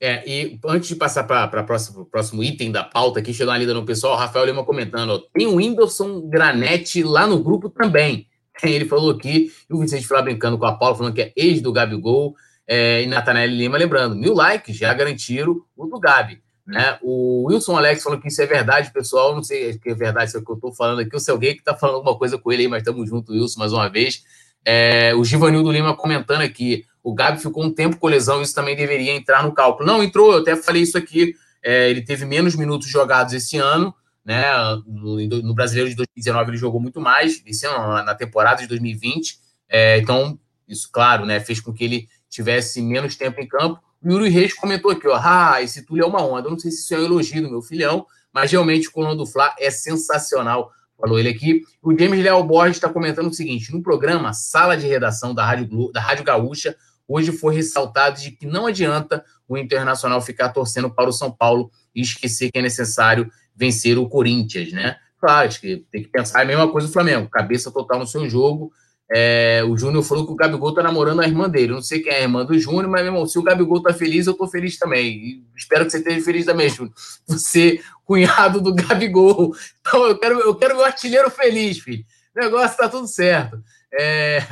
É, 0.00 0.22
e 0.28 0.60
antes 0.64 0.88
de 0.88 0.94
passar 0.94 1.24
para 1.24 1.60
o 1.60 1.66
próximo, 1.66 2.06
próximo 2.06 2.42
item 2.42 2.70
da 2.70 2.84
pauta 2.84 3.18
aqui, 3.18 3.34
chegou 3.34 3.52
uma 3.52 3.58
lida 3.58 3.74
no 3.74 3.84
pessoal, 3.84 4.14
o 4.14 4.16
Rafael 4.16 4.44
Lima 4.44 4.64
comentando, 4.64 5.18
tem 5.32 5.46
o 5.46 5.56
Whindersson 5.56 6.28
Granete 6.28 7.02
lá 7.02 7.26
no 7.26 7.42
grupo 7.42 7.68
também. 7.68 8.28
Ele 8.62 8.84
falou 8.84 9.10
aqui, 9.10 9.52
e 9.68 9.74
o 9.74 9.80
Vicente 9.80 10.06
foi 10.06 10.16
lá 10.16 10.22
brincando 10.22 10.56
com 10.56 10.66
a 10.66 10.76
Paula, 10.76 10.96
falando 10.96 11.14
que 11.14 11.22
é 11.22 11.32
ex 11.34 11.60
do 11.60 11.72
Gabigol, 11.72 12.36
é, 12.66 13.02
e 13.02 13.06
Nathanael 13.06 13.50
Lima 13.50 13.76
lembrando, 13.76 14.14
mil 14.14 14.34
likes 14.34 14.76
já 14.76 14.92
garantiram 14.94 15.62
o 15.76 15.86
do 15.86 15.98
Gabi. 15.98 16.42
Né? 16.68 16.98
O 17.00 17.46
Wilson 17.48 17.78
Alex 17.78 18.02
falou 18.02 18.20
que 18.20 18.28
isso 18.28 18.42
é 18.42 18.46
verdade, 18.46 18.92
pessoal. 18.92 19.34
Não 19.34 19.42
sei 19.42 19.72
se 19.72 19.80
é 19.86 19.94
verdade 19.94 20.30
se 20.30 20.36
é 20.36 20.40
o 20.40 20.44
que 20.44 20.50
eu 20.50 20.56
estou 20.56 20.74
falando 20.74 20.98
aqui, 21.00 21.14
ou 21.14 21.18
se 21.18 21.30
é 21.30 21.32
alguém 21.32 21.54
que 21.54 21.60
está 21.60 21.74
falando 21.74 21.96
alguma 21.96 22.18
coisa 22.18 22.36
com 22.36 22.52
ele 22.52 22.64
aí, 22.64 22.68
mas 22.68 22.82
estamos 22.82 23.08
juntos, 23.08 23.34
Wilson, 23.34 23.58
mais 23.58 23.72
uma 23.72 23.88
vez. 23.88 24.22
É, 24.64 25.14
o 25.14 25.24
Givanildo 25.24 25.70
Lima 25.70 25.96
comentando 25.96 26.42
aqui, 26.42 26.84
o 27.02 27.14
Gabi 27.14 27.40
ficou 27.40 27.64
um 27.64 27.72
tempo 27.72 27.96
com 27.96 28.06
lesão, 28.06 28.42
isso 28.42 28.54
também 28.54 28.76
deveria 28.76 29.12
entrar 29.12 29.42
no 29.42 29.52
cálculo. 29.52 29.86
Não 29.86 30.02
entrou, 30.02 30.32
eu 30.32 30.40
até 30.40 30.56
falei 30.56 30.82
isso 30.82 30.98
aqui, 30.98 31.34
é, 31.62 31.90
ele 31.90 32.02
teve 32.02 32.24
menos 32.24 32.54
minutos 32.54 32.88
jogados 32.88 33.32
esse 33.32 33.56
ano, 33.56 33.94
né? 34.24 34.44
No, 34.86 35.16
no, 35.42 35.54
Brasileiro 35.54 35.88
de 35.88 35.96
2019 35.96 36.50
ele 36.50 36.56
jogou 36.58 36.80
muito 36.80 37.00
mais, 37.00 37.42
esse 37.46 37.66
ano, 37.66 38.04
na 38.04 38.14
temporada 38.14 38.60
de 38.60 38.68
2020. 38.68 39.38
É, 39.68 39.98
então, 39.98 40.38
isso, 40.68 40.88
claro, 40.92 41.24
né, 41.24 41.40
fez 41.40 41.60
com 41.60 41.72
que 41.72 41.84
ele 41.84 42.08
tivesse 42.28 42.82
menos 42.82 43.16
tempo 43.16 43.40
em 43.40 43.48
campo. 43.48 43.80
O 44.02 44.12
Yuri 44.12 44.28
Reis 44.28 44.52
comentou 44.52 44.90
aqui, 44.90 45.08
ó, 45.08 45.18
ah, 45.20 45.62
esse 45.62 45.82
Túlio 45.82 46.04
é 46.04 46.06
uma 46.06 46.22
onda. 46.22 46.46
Eu 46.46 46.52
não 46.52 46.58
sei 46.58 46.70
se 46.70 46.82
isso 46.82 46.94
é 46.94 46.98
um 46.98 47.04
elogio 47.04 47.42
do 47.42 47.50
meu 47.50 47.62
filhão, 47.62 48.06
mas 48.32 48.52
realmente 48.52 48.88
o 48.88 48.92
coluna 48.92 49.16
do 49.16 49.26
Fla 49.26 49.54
é 49.58 49.70
sensacional 49.70 50.70
falou 50.98 51.18
ele 51.18 51.28
aqui. 51.28 51.62
O 51.82 51.96
James 51.96 52.22
Leal 52.22 52.42
Borges 52.44 52.76
está 52.76 52.88
comentando 52.88 53.28
o 53.28 53.34
seguinte: 53.34 53.72
no 53.72 53.82
programa 53.82 54.32
Sala 54.32 54.76
de 54.76 54.86
Redação 54.86 55.34
da 55.34 55.44
Rádio, 55.44 55.92
da 55.92 56.00
Rádio 56.00 56.24
Gaúcha, 56.24 56.76
hoje 57.06 57.32
foi 57.32 57.54
ressaltado 57.54 58.20
de 58.20 58.32
que 58.32 58.46
não 58.46 58.66
adianta 58.66 59.24
o 59.48 59.56
Internacional 59.56 60.20
ficar 60.20 60.50
torcendo 60.50 60.90
para 60.90 61.08
o 61.08 61.12
São 61.12 61.30
Paulo 61.30 61.70
e 61.94 62.02
esquecer 62.02 62.50
que 62.50 62.58
é 62.58 62.62
necessário 62.62 63.30
vencer 63.56 63.96
o 63.98 64.08
Corinthians, 64.08 64.72
né? 64.72 64.96
Claro, 65.20 65.48
que 65.48 65.84
tem 65.90 66.02
que 66.02 66.08
pensar 66.08 66.42
a 66.42 66.44
mesma 66.44 66.70
coisa 66.70 66.86
do 66.86 66.92
Flamengo, 66.92 67.28
cabeça 67.28 67.70
total 67.72 67.98
no 67.98 68.06
seu 68.06 68.28
jogo. 68.28 68.72
É, 69.10 69.64
o 69.64 69.76
Júnior 69.76 70.02
falou 70.02 70.26
que 70.26 70.32
o 70.32 70.36
Gabigol 70.36 70.74
tá 70.74 70.82
namorando 70.82 71.20
a 71.20 71.26
irmã 71.26 71.48
dele. 71.48 71.72
Não 71.72 71.80
sei 71.80 72.00
quem 72.00 72.12
é 72.12 72.18
a 72.18 72.22
irmã 72.22 72.44
do 72.44 72.58
Júnior, 72.58 72.88
mas, 72.88 73.02
meu 73.02 73.12
irmão, 73.12 73.26
se 73.26 73.38
o 73.38 73.42
Gabigol 73.42 73.82
tá 73.82 73.94
feliz, 73.94 74.26
eu 74.26 74.34
tô 74.34 74.46
feliz 74.46 74.78
também. 74.78 75.16
E 75.16 75.44
espero 75.56 75.84
que 75.84 75.90
você 75.90 75.98
esteja 75.98 76.20
feliz 76.22 76.44
também, 76.44 76.68
Júnior. 76.68 76.94
Você, 77.26 77.80
cunhado 78.04 78.60
do 78.60 78.74
Gabigol. 78.74 79.54
Então, 79.80 80.06
eu 80.06 80.18
quero, 80.18 80.40
eu 80.40 80.54
quero 80.54 80.76
meu 80.76 80.84
artilheiro 80.84 81.30
feliz, 81.30 81.78
filho. 81.78 82.04
O 82.36 82.40
negócio 82.40 82.76
tá 82.76 82.88
tudo 82.88 83.06
certo. 83.06 83.58
É, 83.98 84.42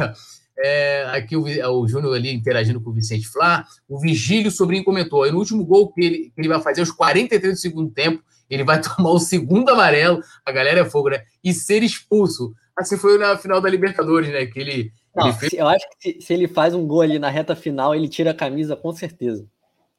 é, 0.59 1.05
aqui 1.13 1.37
o, 1.37 1.43
o 1.45 1.87
Júnior 1.87 2.15
ali 2.15 2.33
interagindo 2.33 2.81
com 2.81 2.91
o 2.91 2.95
Vicente 2.95 3.29
Flá. 3.29 3.67
O 3.87 4.01
Vigílio 4.01 4.51
Sobrinho 4.51 4.85
comentou: 4.85 5.31
no 5.31 5.39
último 5.39 5.65
gol 5.65 5.93
que 5.93 6.01
ele, 6.03 6.19
que 6.35 6.41
ele 6.41 6.49
vai 6.49 6.61
fazer, 6.61 6.81
aos 6.81 6.91
43 6.91 7.55
do 7.55 7.61
segundo 7.61 7.91
tempo, 7.91 8.23
ele 8.49 8.65
vai 8.65 8.81
tomar 8.83 9.11
o 9.11 9.19
segundo 9.19 9.71
amarelo. 9.71 10.23
A 10.45 10.53
galera 10.53 10.81
é 10.81 10.85
fogo, 10.85 11.11
né? 11.11 11.25
E 11.43 11.53
ser 11.53 11.83
expulso. 11.83 12.55
Assim 12.77 12.97
foi 12.97 13.19
na 13.19 13.39
final 13.39 13.61
da 13.61 13.71
Libertadores, 13.71 14.31
né? 14.31 14.47
Que 14.47 14.61
ele. 14.61 14.93
Não, 15.15 15.29
ele 15.29 15.37
fez... 15.37 15.53
Eu 15.53 15.67
acho 15.67 15.87
que 15.91 16.13
se, 16.13 16.27
se, 16.27 16.35
ele 16.35 16.47
faz 16.47 16.75
um 16.75 16.87
gol 16.87 17.01
ali 17.01 17.19
na 17.19 17.31
reta 17.31 17.57
final, 17.57 17.95
ele 17.95 18.09
tira 18.09 18.33
a 18.33 18.35
camisa 18.35 18.77
com 18.77 18.93
certeza. 18.93 19.47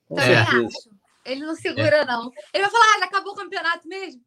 Com 0.08 0.20
é. 0.20 0.46
certeza. 0.46 0.70
Ele 1.26 1.42
não 1.42 1.56
segura, 1.56 1.98
é. 1.98 2.06
não. 2.06 2.32
Ele 2.54 2.64
vai 2.64 2.72
falar, 2.72 2.86
ah, 2.86 3.00
já 3.00 3.06
acabou 3.06 3.34
o 3.34 3.36
campeonato 3.36 3.88
mesmo. 3.88 4.22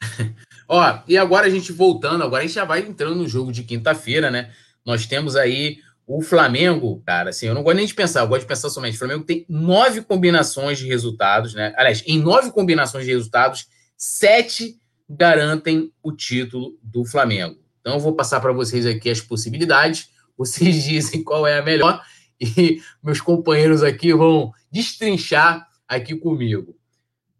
Ó, 0.68 0.98
e 1.06 1.18
agora 1.18 1.46
a 1.46 1.50
gente 1.50 1.72
voltando, 1.72 2.24
agora 2.24 2.42
a 2.42 2.46
gente 2.46 2.54
já 2.54 2.64
vai 2.64 2.80
entrando 2.80 3.16
no 3.16 3.28
jogo 3.28 3.52
de 3.52 3.64
quinta-feira, 3.64 4.30
né? 4.30 4.52
Nós 4.84 5.06
temos 5.06 5.36
aí 5.36 5.78
o 6.14 6.20
Flamengo, 6.20 7.02
cara, 7.06 7.30
assim, 7.30 7.46
eu 7.46 7.54
não 7.54 7.62
gosto 7.62 7.76
nem 7.76 7.86
de 7.86 7.94
pensar, 7.94 8.20
eu 8.20 8.28
gosto 8.28 8.42
de 8.42 8.46
pensar 8.46 8.68
somente. 8.68 8.96
O 8.96 8.98
Flamengo 8.98 9.24
tem 9.24 9.46
nove 9.48 10.02
combinações 10.02 10.78
de 10.78 10.86
resultados, 10.86 11.54
né? 11.54 11.72
Aliás, 11.74 12.02
em 12.06 12.20
nove 12.20 12.50
combinações 12.50 13.06
de 13.06 13.12
resultados, 13.12 13.66
sete 13.96 14.76
garantem 15.08 15.90
o 16.02 16.12
título 16.12 16.78
do 16.82 17.06
Flamengo. 17.06 17.56
Então, 17.80 17.94
eu 17.94 18.00
vou 18.00 18.14
passar 18.14 18.40
para 18.40 18.52
vocês 18.52 18.84
aqui 18.84 19.08
as 19.08 19.22
possibilidades. 19.22 20.10
Vocês 20.36 20.84
dizem 20.84 21.24
qual 21.24 21.46
é 21.46 21.58
a 21.58 21.62
melhor 21.62 22.02
e 22.38 22.82
meus 23.02 23.20
companheiros 23.22 23.82
aqui 23.82 24.12
vão 24.12 24.52
destrinchar 24.70 25.66
aqui 25.88 26.14
comigo. 26.14 26.76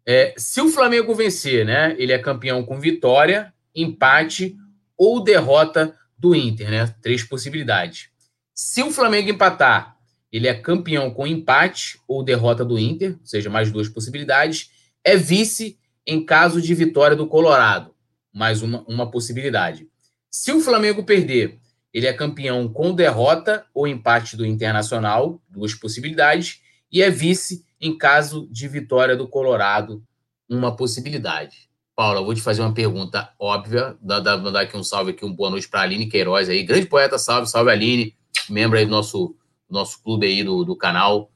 É, 0.03 0.33
se 0.35 0.61
o 0.61 0.69
Flamengo 0.69 1.13
vencer, 1.13 1.63
né, 1.63 1.95
ele 1.99 2.11
é 2.11 2.17
campeão 2.17 2.63
com 2.65 2.79
vitória, 2.79 3.53
empate 3.75 4.55
ou 4.97 5.23
derrota 5.23 5.95
do 6.17 6.33
Inter, 6.33 6.71
né? 6.71 6.95
Três 7.01 7.23
possibilidades. 7.23 8.12
Se 8.53 8.83
o 8.83 8.91
Flamengo 8.91 9.29
empatar, 9.29 9.97
ele 10.31 10.47
é 10.47 10.53
campeão 10.53 11.11
com 11.11 11.25
empate 11.25 11.99
ou 12.07 12.23
derrota 12.23 12.63
do 12.63 12.77
Inter, 12.77 13.17
ou 13.19 13.25
seja, 13.25 13.49
mais 13.49 13.71
duas 13.71 13.89
possibilidades. 13.89 14.71
É 15.03 15.17
vice 15.17 15.77
em 16.05 16.23
caso 16.25 16.61
de 16.61 16.73
vitória 16.75 17.15
do 17.15 17.27
Colorado, 17.27 17.93
mais 18.33 18.61
uma, 18.61 18.83
uma 18.87 19.09
possibilidade. 19.09 19.87
Se 20.29 20.51
o 20.51 20.59
Flamengo 20.59 21.03
perder, 21.03 21.59
ele 21.93 22.07
é 22.07 22.13
campeão 22.13 22.67
com 22.67 22.93
derrota 22.93 23.65
ou 23.73 23.87
empate 23.87 24.35
do 24.35 24.45
Internacional, 24.45 25.41
duas 25.49 25.73
possibilidades, 25.73 26.61
e 26.91 27.01
é 27.01 27.09
vice 27.09 27.65
em 27.79 27.97
caso 27.97 28.47
de 28.51 28.67
vitória 28.67 29.15
do 29.15 29.27
Colorado, 29.27 30.03
uma 30.49 30.75
possibilidade. 30.75 31.69
Paula, 31.95 32.23
vou 32.23 32.33
te 32.33 32.41
fazer 32.41 32.61
uma 32.61 32.73
pergunta 32.73 33.31
óbvia, 33.37 33.95
dar, 34.01 34.19
dar, 34.19 34.37
dar 34.37 34.61
aqui 34.61 34.75
um 34.75 34.83
salve 34.83 35.11
aqui, 35.11 35.23
uma 35.23 35.35
boa 35.35 35.49
noite 35.49 35.67
para 35.67 35.81
a 35.81 35.83
Aline 35.83 36.07
Queiroz 36.07 36.49
aí, 36.49 36.63
grande 36.63 36.87
poeta, 36.87 37.19
salve, 37.19 37.47
salve 37.47 37.69
Aline, 37.71 38.15
membro 38.49 38.77
aí 38.77 38.85
do 38.85 38.91
nosso, 38.91 39.35
nosso 39.69 40.01
clube 40.01 40.25
aí 40.25 40.43
do, 40.43 40.63
do 40.63 40.75
canal. 40.75 41.31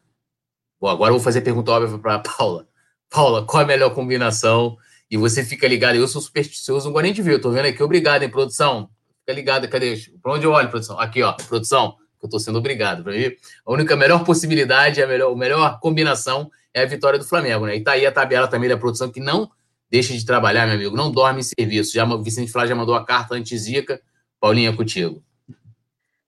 Bom, 0.80 0.88
agora 0.88 1.10
eu 1.10 1.16
vou 1.16 1.24
fazer 1.24 1.42
pergunta 1.42 1.72
óbvia 1.72 1.98
para 1.98 2.20
Paula. 2.38 2.68
Paula, 3.10 3.46
qual 3.46 3.62
é 3.62 3.64
a 3.64 3.68
melhor 3.68 3.94
combinação 3.94 4.78
e 5.10 5.18
você 5.18 5.44
fica 5.44 5.68
ligado. 5.68 5.96
Eu 5.96 6.08
sou 6.08 6.22
supersticioso, 6.22 6.86
não 6.86 6.94
gosto 6.94 7.04
nem 7.04 7.14
de 7.14 7.22
ver. 7.22 7.36
Eu 7.36 7.42
tô 7.42 7.50
vendo 7.50 7.66
aqui, 7.66 7.82
obrigado, 7.82 8.24
hein, 8.24 8.30
produção. 8.30 8.90
Fica 9.20 9.34
ligado, 9.34 9.68
cadê? 9.68 9.98
Para 10.22 10.34
onde 10.34 10.46
eu 10.46 10.52
olho, 10.52 10.70
produção? 10.70 11.00
Aqui, 11.00 11.24
ó, 11.24 11.34
produção, 11.34 11.96
eu 12.22 12.30
tô 12.30 12.40
sendo 12.40 12.58
obrigado. 12.58 13.04
Para 13.04 13.14
mim, 13.14 13.32
a 13.66 13.72
única 13.72 13.96
melhor 13.96 14.24
possibilidade, 14.24 15.02
a 15.02 15.08
melhor, 15.08 15.32
a 15.32 15.36
melhor 15.36 15.80
combinação 15.80 16.50
é 16.74 16.82
a 16.82 16.86
vitória 16.86 17.18
do 17.18 17.26
Flamengo, 17.26 17.66
né? 17.66 17.76
E 17.76 17.82
tá 17.82 17.94
aí 17.94 18.06
a 18.06 18.12
tabela 18.12 18.48
também 18.48 18.70
da 18.70 18.78
produção 18.78 19.10
que 19.10 19.20
não 19.20 19.50
deixa 19.90 20.14
de 20.14 20.26
trabalhar, 20.26 20.66
meu 20.66 20.76
amigo, 20.76 20.96
não 20.96 21.12
dorme 21.12 21.40
em 21.40 21.44
serviço. 21.44 21.94
Já, 21.94 22.06
Vicente 22.18 22.52
Flá 22.52 22.66
já 22.66 22.76
mandou 22.76 22.94
a 22.96 23.06
carta 23.06 23.36
anti-zica. 23.36 24.02
Paulinha, 24.40 24.76
contigo. 24.76 25.24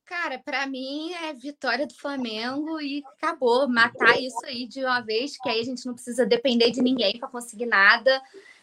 Cara, 0.10 0.40
para 0.40 0.66
mim 0.66 1.14
é 1.14 1.36
vitória 1.36 1.86
do 1.86 1.94
Flamengo 1.94 2.82
e 2.82 3.04
acabou. 3.06 3.70
Matar 3.70 4.20
isso 4.20 4.44
aí 4.44 4.66
de 4.66 4.84
uma 4.84 5.02
vez, 5.02 5.38
que 5.38 5.48
aí 5.48 5.60
a 5.60 5.64
gente 5.64 5.86
não 5.86 5.94
precisa 5.94 6.26
depender 6.26 6.72
de 6.72 6.82
ninguém 6.82 7.20
para 7.20 7.30
conseguir 7.30 7.68
nada. 7.68 8.20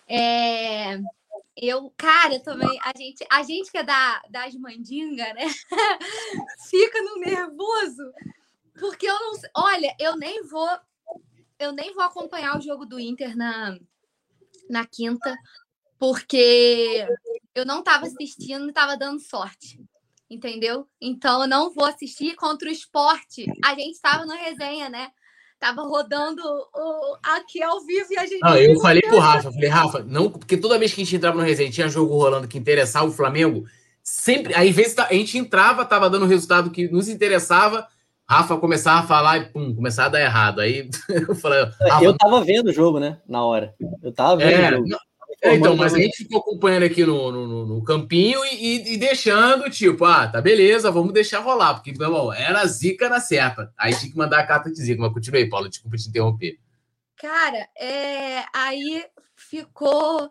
É... 0.08 0.98
Eu, 1.56 1.94
cara, 1.96 2.40
também, 2.40 2.76
a 2.82 2.92
gente, 2.98 3.24
a 3.30 3.44
gente 3.44 3.70
que 3.70 3.78
é 3.78 3.84
da, 3.84 4.20
das 4.28 4.56
mandingas, 4.56 5.32
né? 5.34 5.46
Fica 6.68 7.00
no 7.00 7.20
nervoso. 7.20 8.12
Porque 8.80 9.06
eu 9.08 9.14
não. 9.14 9.32
Olha, 9.54 9.94
eu 10.00 10.16
nem 10.16 10.42
vou. 10.42 10.68
Eu 11.60 11.70
nem 11.70 11.94
vou 11.94 12.02
acompanhar 12.02 12.58
o 12.58 12.60
jogo 12.60 12.84
do 12.84 12.98
Inter 12.98 13.36
na, 13.36 13.78
na 14.68 14.84
quinta, 14.84 15.36
porque 15.96 17.06
eu 17.54 17.64
não 17.64 17.78
estava 17.78 18.04
assistindo 18.04 18.66
e 18.66 18.70
estava 18.70 18.96
dando 18.96 19.20
sorte 19.20 19.78
entendeu? 20.30 20.86
Então 21.00 21.42
eu 21.42 21.48
não 21.48 21.72
vou 21.72 21.84
assistir 21.84 22.34
contra 22.34 22.68
o 22.68 22.72
esporte. 22.72 23.46
A 23.64 23.74
gente 23.74 23.92
estava 23.92 24.24
na 24.24 24.34
resenha, 24.36 24.88
né? 24.88 25.08
Tava 25.58 25.82
rodando 25.82 26.42
o, 26.44 27.16
aqui 27.22 27.62
ao 27.62 27.80
vivo 27.80 28.12
e 28.12 28.18
a 28.18 28.26
gente. 28.26 28.40
Não, 28.40 28.56
eu 28.56 28.78
falei 28.78 29.00
pro 29.00 29.18
Rafa, 29.18 29.50
falei, 29.50 29.68
Rafa, 29.68 30.04
não, 30.04 30.30
porque 30.30 30.56
toda 30.56 30.78
vez 30.78 30.92
que 30.92 31.00
a 31.00 31.04
gente 31.04 31.16
entrava 31.16 31.38
no 31.38 31.42
resenha, 31.42 31.70
tinha 31.70 31.88
jogo 31.88 32.14
rolando 32.14 32.46
que 32.46 32.58
interessava 32.58 33.06
o 33.06 33.12
Flamengo, 33.12 33.64
sempre. 34.02 34.54
Aí, 34.54 34.68
às 34.68 34.76
vezes, 34.76 34.94
tá, 34.94 35.06
a 35.08 35.14
gente 35.14 35.38
entrava, 35.38 35.84
tava 35.86 36.10
dando 36.10 36.26
resultado 36.26 36.70
que 36.70 36.88
nos 36.88 37.08
interessava. 37.08 37.88
Rafa 38.28 38.56
começava 38.58 39.00
a 39.00 39.06
falar 39.06 39.38
e 39.38 39.44
pum, 39.46 39.74
começava 39.74 40.08
a 40.08 40.12
dar 40.12 40.20
errado. 40.20 40.60
Aí 40.60 40.90
eu 41.08 41.34
falei. 41.34 41.64
Rafa, 41.80 42.04
eu 42.04 42.16
tava 42.16 42.44
vendo 42.44 42.68
o 42.68 42.72
jogo, 42.72 43.00
né? 43.00 43.18
Na 43.26 43.42
hora. 43.42 43.74
Eu 44.02 44.12
tava 44.12 44.36
vendo 44.36 44.50
é, 44.50 44.68
o 44.68 44.74
jogo. 44.76 44.88
Não, 44.88 44.98
é, 45.46 45.54
então, 45.56 45.76
mas 45.76 45.94
a 45.94 45.98
gente 45.98 46.16
ficou 46.18 46.40
acompanhando 46.40 46.84
aqui 46.84 47.04
no, 47.04 47.30
no, 47.30 47.66
no 47.66 47.84
campinho 47.84 48.44
e, 48.44 48.94
e, 48.94 48.96
deixando, 48.96 49.70
tipo, 49.70 50.04
ah, 50.04 50.26
tá 50.26 50.40
beleza, 50.40 50.90
vamos 50.90 51.12
deixar 51.12 51.40
rolar, 51.40 51.74
porque, 51.74 51.92
meu 51.92 52.08
irmão, 52.08 52.32
era 52.32 52.66
zica 52.66 53.08
na 53.08 53.20
certa. 53.20 53.72
Aí 53.76 53.94
tinha 53.96 54.10
que 54.10 54.16
mandar 54.16 54.40
a 54.40 54.46
carta 54.46 54.70
de 54.70 54.76
zica, 54.76 55.00
mas 55.00 55.12
continue 55.12 55.42
aí, 55.42 55.48
Paulo, 55.48 55.68
desculpa 55.68 55.96
te 55.96 56.08
interromper. 56.08 56.58
Cara, 57.16 57.68
é, 57.78 58.44
aí 58.52 59.04
ficou. 59.34 60.28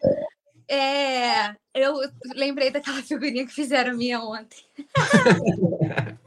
É, 0.68 1.56
eu 1.74 1.96
lembrei 2.36 2.72
daquela 2.72 3.02
figurinha 3.04 3.46
que 3.46 3.54
fizeram 3.54 3.96
minha 3.96 4.20
ontem. 4.20 4.60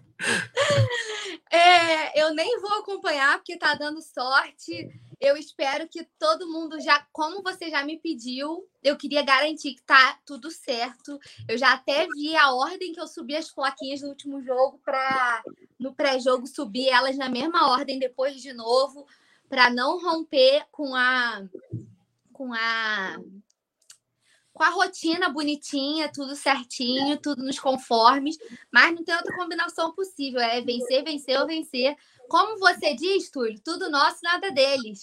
é, 1.51 2.21
eu 2.21 2.35
nem 2.35 2.61
vou 2.61 2.81
acompanhar 2.81 3.39
porque 3.39 3.57
tá 3.57 3.75
dando 3.75 4.03
sorte. 4.03 4.89
Eu 5.21 5.37
espero 5.37 5.89
que 5.89 6.05
todo 6.19 6.49
mundo 6.49 6.81
já, 6.81 7.05
como 7.13 7.43
você 7.43 7.71
já 7.71 7.83
me 7.83 7.99
pediu, 7.99 8.69
eu 8.83 8.97
queria 8.97 9.23
garantir 9.23 9.75
que 9.75 9.83
tá 9.83 10.19
tudo 10.25 10.49
certo. 10.51 11.19
Eu 11.49 11.59
já 11.59 11.73
até 11.73 12.07
vi 12.07 12.37
a 12.37 12.53
ordem 12.53 12.93
que 12.93 13.01
eu 13.01 13.07
subi 13.09 13.35
as 13.35 13.51
plaquinhas 13.51 14.01
no 14.01 14.11
último 14.11 14.41
jogo 14.41 14.81
para 14.85 15.43
no 15.79 15.93
pré-jogo 15.93 16.47
subir 16.47 16.89
elas 16.89 17.17
na 17.17 17.29
mesma 17.29 17.69
ordem 17.69 17.99
depois 17.99 18.41
de 18.41 18.53
novo, 18.53 19.07
para 19.49 19.71
não 19.71 20.01
romper 20.01 20.65
com 20.71 20.95
a 20.95 21.43
com 22.33 22.55
a 22.55 23.17
com 24.59 24.65
a 24.65 24.71
rotina 24.71 25.29
bonitinha, 25.29 26.11
tudo 26.13 26.35
certinho, 26.35 27.17
tudo 27.17 27.45
nos 27.45 27.61
conformes, 27.61 28.37
mas 28.73 28.93
não 28.93 29.05
tem 29.05 29.15
outra 29.15 29.37
combinação 29.37 29.93
possível, 29.93 30.41
é 30.41 30.61
vencer, 30.61 31.05
vencer 31.05 31.39
ou 31.39 31.47
vencer. 31.47 31.97
Como 32.29 32.59
você 32.59 32.95
diz, 32.95 33.31
Túlio, 33.31 33.61
tudo 33.65 33.91
nosso, 33.91 34.19
nada 34.23 34.51
deles. 34.51 35.01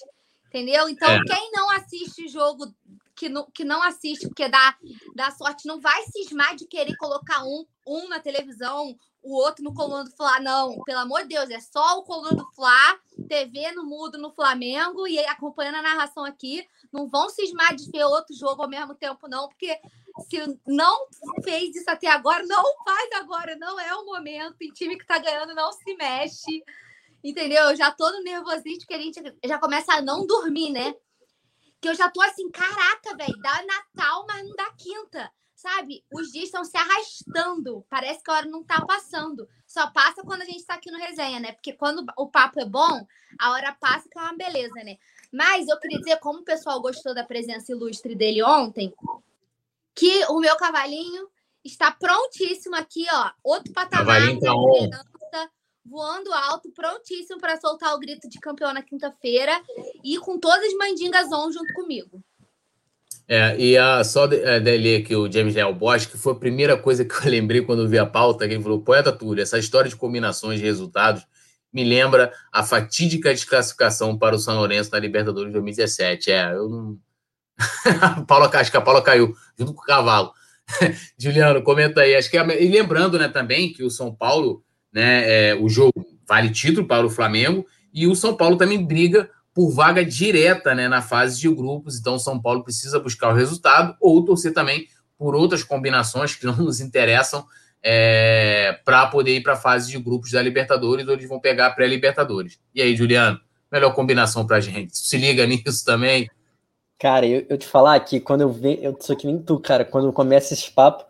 Entendeu? 0.48 0.88
Então, 0.88 1.10
é. 1.10 1.20
quem 1.26 1.52
não 1.52 1.70
assiste 1.72 2.28
jogo, 2.28 2.74
que 3.16 3.28
não, 3.28 3.46
que 3.52 3.64
não 3.64 3.82
assiste 3.84 4.28
porque 4.28 4.48
dá, 4.48 4.78
dá 5.16 5.32
sorte, 5.32 5.68
não 5.68 5.82
vai 5.82 6.04
cismar 6.04 6.56
de 6.56 6.66
querer 6.66 6.96
colocar 6.98 7.44
um, 7.44 7.66
um 7.86 8.08
na 8.08 8.20
televisão, 8.20 8.96
o 9.22 9.36
outro 9.36 9.64
no 9.64 9.74
coluna 9.74 10.04
do 10.04 10.12
Fla. 10.12 10.40
Não, 10.40 10.82
pelo 10.84 11.00
amor 11.00 11.24
de 11.24 11.30
Deus, 11.30 11.50
é 11.50 11.60
só 11.60 12.00
o 12.00 12.04
coluna 12.04 12.36
do 12.36 12.46
Fla, 12.52 13.00
TV 13.28 13.72
no 13.72 13.84
mudo 13.84 14.18
no 14.18 14.32
Flamengo 14.32 15.08
e 15.08 15.18
acompanhando 15.20 15.78
a 15.78 15.82
narração 15.82 16.24
aqui. 16.24 16.66
Não 16.94 17.08
vão 17.08 17.28
cismar 17.30 17.76
de 17.76 17.90
ver 17.90 18.06
outro 18.06 18.36
jogo 18.36 18.62
ao 18.62 18.70
mesmo 18.70 18.94
tempo, 18.94 19.28
não, 19.28 19.50
porque 19.50 19.78
se 20.30 20.60
não 20.66 21.08
fez 21.44 21.76
isso 21.76 21.90
até 21.90 22.08
agora, 22.08 22.46
não 22.46 22.64
faz 22.84 23.12
agora, 23.14 23.56
não 23.56 23.80
é 23.80 23.94
o 23.96 24.06
momento. 24.06 24.56
Em 24.62 24.72
time 24.72 24.98
que 24.98 25.06
tá 25.06 25.18
ganhando, 25.18 25.54
não 25.56 25.72
se 25.74 25.96
mexe. 25.96 26.64
Entendeu? 27.26 27.72
Eu 27.72 27.76
já 27.76 27.90
tô 27.90 28.08
no 28.12 28.22
nervosismo 28.22 28.78
porque 28.82 28.94
a 28.94 29.00
gente 29.00 29.20
já 29.44 29.58
começa 29.58 29.94
a 29.94 30.02
não 30.02 30.28
dormir, 30.28 30.70
né? 30.70 30.94
Que 31.82 31.90
eu 31.90 31.96
já 31.96 32.08
tô 32.08 32.22
assim, 32.22 32.52
caraca, 32.52 33.18
velho, 33.18 33.36
dá 33.42 33.64
Natal, 33.64 34.28
mas 34.28 34.48
não 34.48 34.56
dá 34.56 34.72
quinta. 34.78 35.32
Sabe? 35.56 36.06
Os 36.14 36.32
dias 36.32 36.46
estão 36.46 36.64
se 36.64 36.78
arrastando. 36.78 37.84
Parece 37.90 38.24
que 38.24 38.30
a 38.30 38.36
hora 38.36 38.48
não 38.48 38.64
tá 38.64 38.86
passando. 38.86 39.50
Só 39.66 39.90
passa 39.90 40.22
quando 40.22 40.44
a 40.44 40.46
gente 40.46 40.64
tá 40.66 40.76
aqui 40.76 40.92
no 40.92 41.00
resenha, 41.00 41.40
né? 41.40 41.54
Porque 41.54 41.74
quando 41.74 42.06
o 42.16 42.30
papo 42.30 42.60
é 42.60 42.66
bom, 42.66 43.08
a 43.40 43.52
hora 43.54 43.74
passa 43.74 44.08
que 44.08 44.20
é 44.20 44.22
uma 44.22 44.38
beleza, 44.38 44.76
né? 44.84 44.98
Mas 45.34 45.68
eu 45.68 45.80
queria 45.80 45.98
dizer, 45.98 46.20
como 46.20 46.42
o 46.42 46.46
pessoal 46.46 46.80
gostou 46.80 47.16
da 47.16 47.24
presença 47.24 47.72
ilustre 47.72 48.14
dele 48.14 48.44
ontem, 48.44 48.94
que 49.96 50.24
o 50.26 50.40
meu 50.40 50.56
cavalinho 50.58 51.28
está 51.64 51.92
prontíssimo 51.92 52.76
aqui, 52.76 53.08
ó. 53.12 53.32
Outro 53.44 53.74
patamar. 53.74 54.20
Cavalinho 54.20 54.40
tá 54.40 54.54
on 54.54 54.90
voando 55.86 56.34
alto, 56.34 56.72
prontíssimo 56.72 57.40
para 57.40 57.60
soltar 57.60 57.94
o 57.94 58.00
grito 58.00 58.28
de 58.28 58.40
campeão 58.40 58.74
na 58.74 58.82
quinta-feira 58.82 59.62
e 60.04 60.18
com 60.18 60.40
todas 60.40 60.66
as 60.66 60.74
mandingas 60.74 61.32
on 61.32 61.52
junto 61.52 61.74
comigo. 61.74 62.24
É, 63.28 63.58
e 63.58 63.78
a, 63.78 64.04
só 64.04 64.28
de, 64.28 64.40
é, 64.40 64.98
aqui 64.98 65.16
o 65.16 65.32
James 65.32 65.56
Leal 65.56 65.74
Bosch, 65.74 66.06
que 66.06 66.18
foi 66.18 66.34
a 66.34 66.38
primeira 66.38 66.78
coisa 66.78 67.04
que 67.04 67.14
eu 67.14 67.22
lembrei 67.30 67.62
quando 67.62 67.88
vi 67.88 67.98
a 67.98 68.06
pauta, 68.06 68.48
que 68.48 68.54
ele 68.54 68.64
falou, 68.64 68.82
poeta 68.82 69.12
Túlio, 69.12 69.42
essa 69.42 69.58
história 69.58 69.90
de 69.90 69.96
combinações 69.96 70.60
de 70.60 70.66
resultados 70.66 71.26
me 71.74 71.84
lembra 71.84 72.32
a 72.54 72.64
fatídica 72.64 73.34
desclassificação 73.34 74.18
para 74.18 74.36
o 74.36 74.40
São 74.40 74.56
Lourenço 74.56 74.92
na 74.92 75.00
Libertadores 75.00 75.50
de 75.50 75.54
2017. 75.54 76.32
É, 76.32 76.54
eu 76.54 76.70
não... 76.70 76.98
Paula, 78.26 78.50
acho 78.54 78.72
que 78.72 78.78
a 78.78 78.82
Paula 78.82 79.02
caiu, 79.02 79.36
junto 79.58 79.74
com 79.74 79.82
o 79.82 79.86
cavalo. 79.86 80.32
Juliano, 81.20 81.62
comenta 81.62 82.02
aí. 82.02 82.16
Acho 82.16 82.30
que 82.30 82.38
é... 82.38 82.64
E 82.64 82.70
lembrando 82.70 83.20
né, 83.20 83.28
também 83.28 83.74
que 83.74 83.84
o 83.84 83.90
São 83.90 84.16
Paulo 84.16 84.64
né? 84.96 85.50
É, 85.50 85.56
o 85.56 85.68
jogo 85.68 86.06
vale 86.26 86.50
título 86.50 86.88
para 86.88 87.06
o 87.06 87.10
Flamengo 87.10 87.68
e 87.94 88.08
o 88.08 88.16
São 88.16 88.34
Paulo 88.34 88.56
também 88.56 88.84
briga 88.84 89.30
por 89.54 89.70
vaga 89.70 90.06
direta 90.06 90.74
né, 90.74 90.88
na 90.88 91.02
fase 91.02 91.40
de 91.40 91.50
grupos. 91.50 92.00
Então, 92.00 92.16
o 92.16 92.20
São 92.20 92.42
Paulo 92.42 92.64
precisa 92.64 92.98
buscar 92.98 93.30
o 93.30 93.36
resultado 93.36 93.96
ou 94.00 94.24
torcer 94.24 94.54
também 94.54 94.88
por 95.18 95.36
outras 95.36 95.64
combinações 95.64 96.34
que 96.36 96.46
não 96.46 96.56
nos 96.64 96.80
interessam 96.80 97.46
é, 97.84 98.80
para 98.84 99.06
poder 99.08 99.36
ir 99.36 99.44
para 99.44 99.54
a 99.54 99.58
fase 99.58 99.92
de 99.92 100.00
grupos 100.00 100.32
da 100.32 100.42
Libertadores, 100.42 101.08
eles 101.08 101.30
vão 101.30 101.40
pegar 101.40 101.68
a 101.68 101.72
pré-Libertadores. 101.72 102.58
E 102.74 102.82
aí, 102.82 102.96
Juliano, 102.96 103.40
melhor 103.72 103.94
combinação 103.94 104.48
para 104.48 104.58
a 104.58 104.62
gente? 104.62 104.98
Se 104.98 105.18
liga 105.18 105.46
nisso 105.48 105.86
também. 105.86 106.28
Cara, 106.98 107.28
eu, 107.28 107.46
eu 107.48 107.58
te 107.58 107.68
falar 107.68 108.00
que 108.00 108.20
quando 108.20 108.42
eu 108.42 108.52
vejo, 108.52 108.82
eu 108.82 108.98
sou 109.00 109.16
que 109.16 109.28
nem 109.28 109.38
tu, 109.38 109.60
cara, 109.60 109.86
quando 109.86 110.12
começa 110.12 110.54
esse 110.54 110.72
papo, 110.72 111.06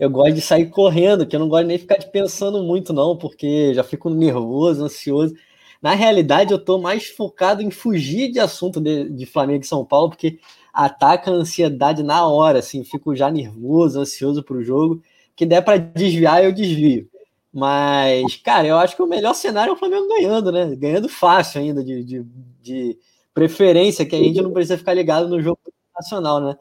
eu 0.00 0.08
gosto 0.10 0.34
de 0.34 0.40
sair 0.40 0.70
correndo, 0.70 1.26
que 1.26 1.36
eu 1.36 1.40
não 1.40 1.48
gosto 1.48 1.66
nem 1.66 1.76
de 1.76 1.82
ficar 1.82 2.02
pensando 2.06 2.62
muito, 2.64 2.90
não, 2.92 3.18
porque 3.18 3.74
já 3.74 3.84
fico 3.84 4.08
nervoso, 4.08 4.82
ansioso. 4.84 5.34
Na 5.82 5.94
realidade, 5.94 6.52
eu 6.52 6.56
estou 6.58 6.80
mais 6.80 7.08
focado 7.08 7.62
em 7.62 7.70
fugir 7.70 8.32
de 8.32 8.40
assunto 8.40 8.80
de, 8.80 9.10
de 9.10 9.26
Flamengo 9.26 9.62
e 9.62 9.66
São 9.66 9.84
Paulo, 9.84 10.08
porque 10.10 10.38
ataca 10.72 11.30
a 11.30 11.34
ansiedade 11.34 12.02
na 12.02 12.26
hora, 12.26 12.60
assim, 12.60 12.82
fico 12.82 13.14
já 13.14 13.30
nervoso, 13.30 14.00
ansioso 14.00 14.42
para 14.42 14.56
o 14.56 14.62
jogo. 14.64 15.02
Que 15.36 15.44
der 15.44 15.62
para 15.62 15.76
desviar, 15.76 16.42
eu 16.44 16.52
desvio. 16.52 17.08
Mas, 17.52 18.36
cara, 18.36 18.66
eu 18.66 18.78
acho 18.78 18.96
que 18.96 19.02
o 19.02 19.06
melhor 19.06 19.34
cenário 19.34 19.72
é 19.72 19.74
o 19.74 19.76
Flamengo 19.76 20.08
ganhando, 20.08 20.50
né? 20.52 20.74
Ganhando 20.76 21.08
fácil 21.08 21.60
ainda, 21.60 21.84
de, 21.84 22.04
de, 22.04 22.26
de 22.62 22.98
preferência, 23.34 24.06
que 24.06 24.16
a 24.16 24.18
gente 24.18 24.40
não 24.40 24.52
precisa 24.52 24.78
ficar 24.78 24.94
ligado 24.94 25.28
no 25.28 25.40
jogo 25.42 25.58
nacional, 25.94 26.40
né? 26.40 26.56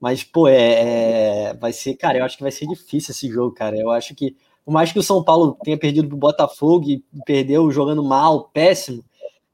Mas, 0.00 0.22
pô, 0.22 0.46
é, 0.46 1.48
é, 1.50 1.54
vai 1.54 1.72
ser, 1.72 1.94
cara, 1.94 2.18
eu 2.18 2.24
acho 2.24 2.36
que 2.36 2.42
vai 2.42 2.52
ser 2.52 2.66
difícil 2.66 3.12
esse 3.12 3.28
jogo, 3.28 3.54
cara. 3.54 3.76
Eu 3.76 3.90
acho 3.90 4.14
que, 4.14 4.36
por 4.64 4.72
mais 4.72 4.92
que 4.92 4.98
o 4.98 5.02
São 5.02 5.24
Paulo 5.24 5.56
tenha 5.64 5.78
perdido 5.78 6.08
pro 6.08 6.16
Botafogo 6.16 6.88
e 6.88 7.02
perdeu 7.26 7.70
jogando 7.72 8.02
mal, 8.04 8.48
péssimo, 8.50 9.04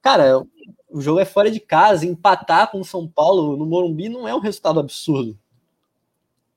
cara, 0.02 0.44
o 0.90 1.00
jogo 1.00 1.18
é 1.18 1.24
fora 1.24 1.50
de 1.50 1.58
casa, 1.58 2.06
empatar 2.06 2.70
com 2.70 2.80
o 2.80 2.84
São 2.84 3.08
Paulo 3.08 3.56
no 3.56 3.66
Morumbi 3.66 4.08
não 4.08 4.28
é 4.28 4.34
um 4.34 4.38
resultado 4.38 4.78
absurdo. 4.78 5.36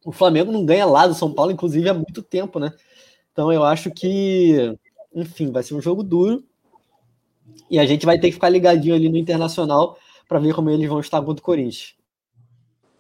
O 0.06 0.12
Flamengo 0.12 0.52
não 0.52 0.66
ganha 0.66 0.86
lá 0.86 1.08
do 1.08 1.14
São 1.14 1.34
Paulo, 1.34 1.52
inclusive, 1.52 1.90
há 1.90 1.94
muito 1.94 2.22
tempo, 2.22 2.60
né? 2.60 2.72
Então 3.32 3.52
eu 3.52 3.64
acho 3.64 3.90
que, 3.92 4.78
enfim, 5.14 5.52
vai 5.52 5.64
ser 5.64 5.74
um 5.74 5.82
jogo 5.82 6.04
duro. 6.04 6.44
E 7.70 7.80
a 7.80 7.86
gente 7.86 8.06
vai 8.06 8.20
ter 8.20 8.28
que 8.28 8.34
ficar 8.34 8.50
ligadinho 8.50 8.96
ali 8.96 9.10
no 9.10 9.18
Internacional 9.18 9.98
para 10.28 10.40
ver 10.40 10.54
como 10.54 10.70
eles 10.70 10.88
vão 10.88 11.00
estar 11.00 11.22
contra 11.22 11.42
o 11.42 11.46
Corinthians. 11.46 11.97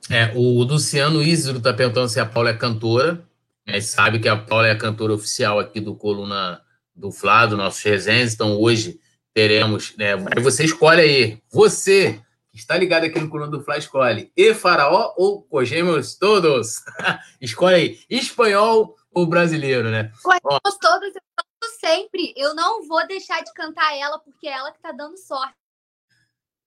É, 0.09 0.31
o 0.35 0.63
Luciano 0.63 1.21
Isidro 1.21 1.57
está 1.57 1.73
perguntando 1.73 2.09
se 2.09 2.19
a 2.19 2.25
Paula 2.25 2.49
é 2.49 2.53
cantora. 2.53 3.25
É, 3.65 3.81
sabe 3.81 4.19
que 4.19 4.29
a 4.29 4.37
Paula 4.37 4.67
é 4.67 4.71
a 4.71 4.77
cantora 4.77 5.13
oficial 5.13 5.59
aqui 5.59 5.81
do 5.81 5.95
Coluna 5.95 6.61
do 6.95 7.11
Flá, 7.11 7.45
do 7.45 7.57
nossos 7.57 7.83
resenhas. 7.83 8.33
Então 8.33 8.57
hoje 8.59 8.99
teremos. 9.33 9.95
Né, 9.97 10.15
você 10.41 10.63
escolhe 10.63 11.01
aí. 11.01 11.41
Você 11.51 12.21
que 12.51 12.57
está 12.57 12.77
ligado 12.77 13.03
aqui 13.03 13.19
no 13.19 13.29
Coluna 13.29 13.51
do 13.51 13.61
Flá, 13.61 13.77
escolhe. 13.77 14.31
E 14.35 14.53
Faraó 14.53 15.13
ou 15.17 15.43
Cogemos 15.43 16.15
Todos? 16.15 16.83
escolhe 17.41 17.75
aí. 17.75 17.99
Espanhol 18.09 18.95
ou 19.13 19.27
brasileiro, 19.27 19.89
né? 19.89 20.11
Cogemos 20.23 20.77
Todos 20.79 21.15
é 21.15 21.19
todo 21.35 21.71
sempre. 21.79 22.33
Eu 22.37 22.55
não 22.55 22.87
vou 22.87 23.05
deixar 23.05 23.43
de 23.43 23.53
cantar 23.53 23.95
ela, 23.97 24.17
porque 24.19 24.47
é 24.47 24.53
ela 24.53 24.71
que 24.71 24.79
tá 24.79 24.91
dando 24.91 25.17
sorte. 25.17 25.56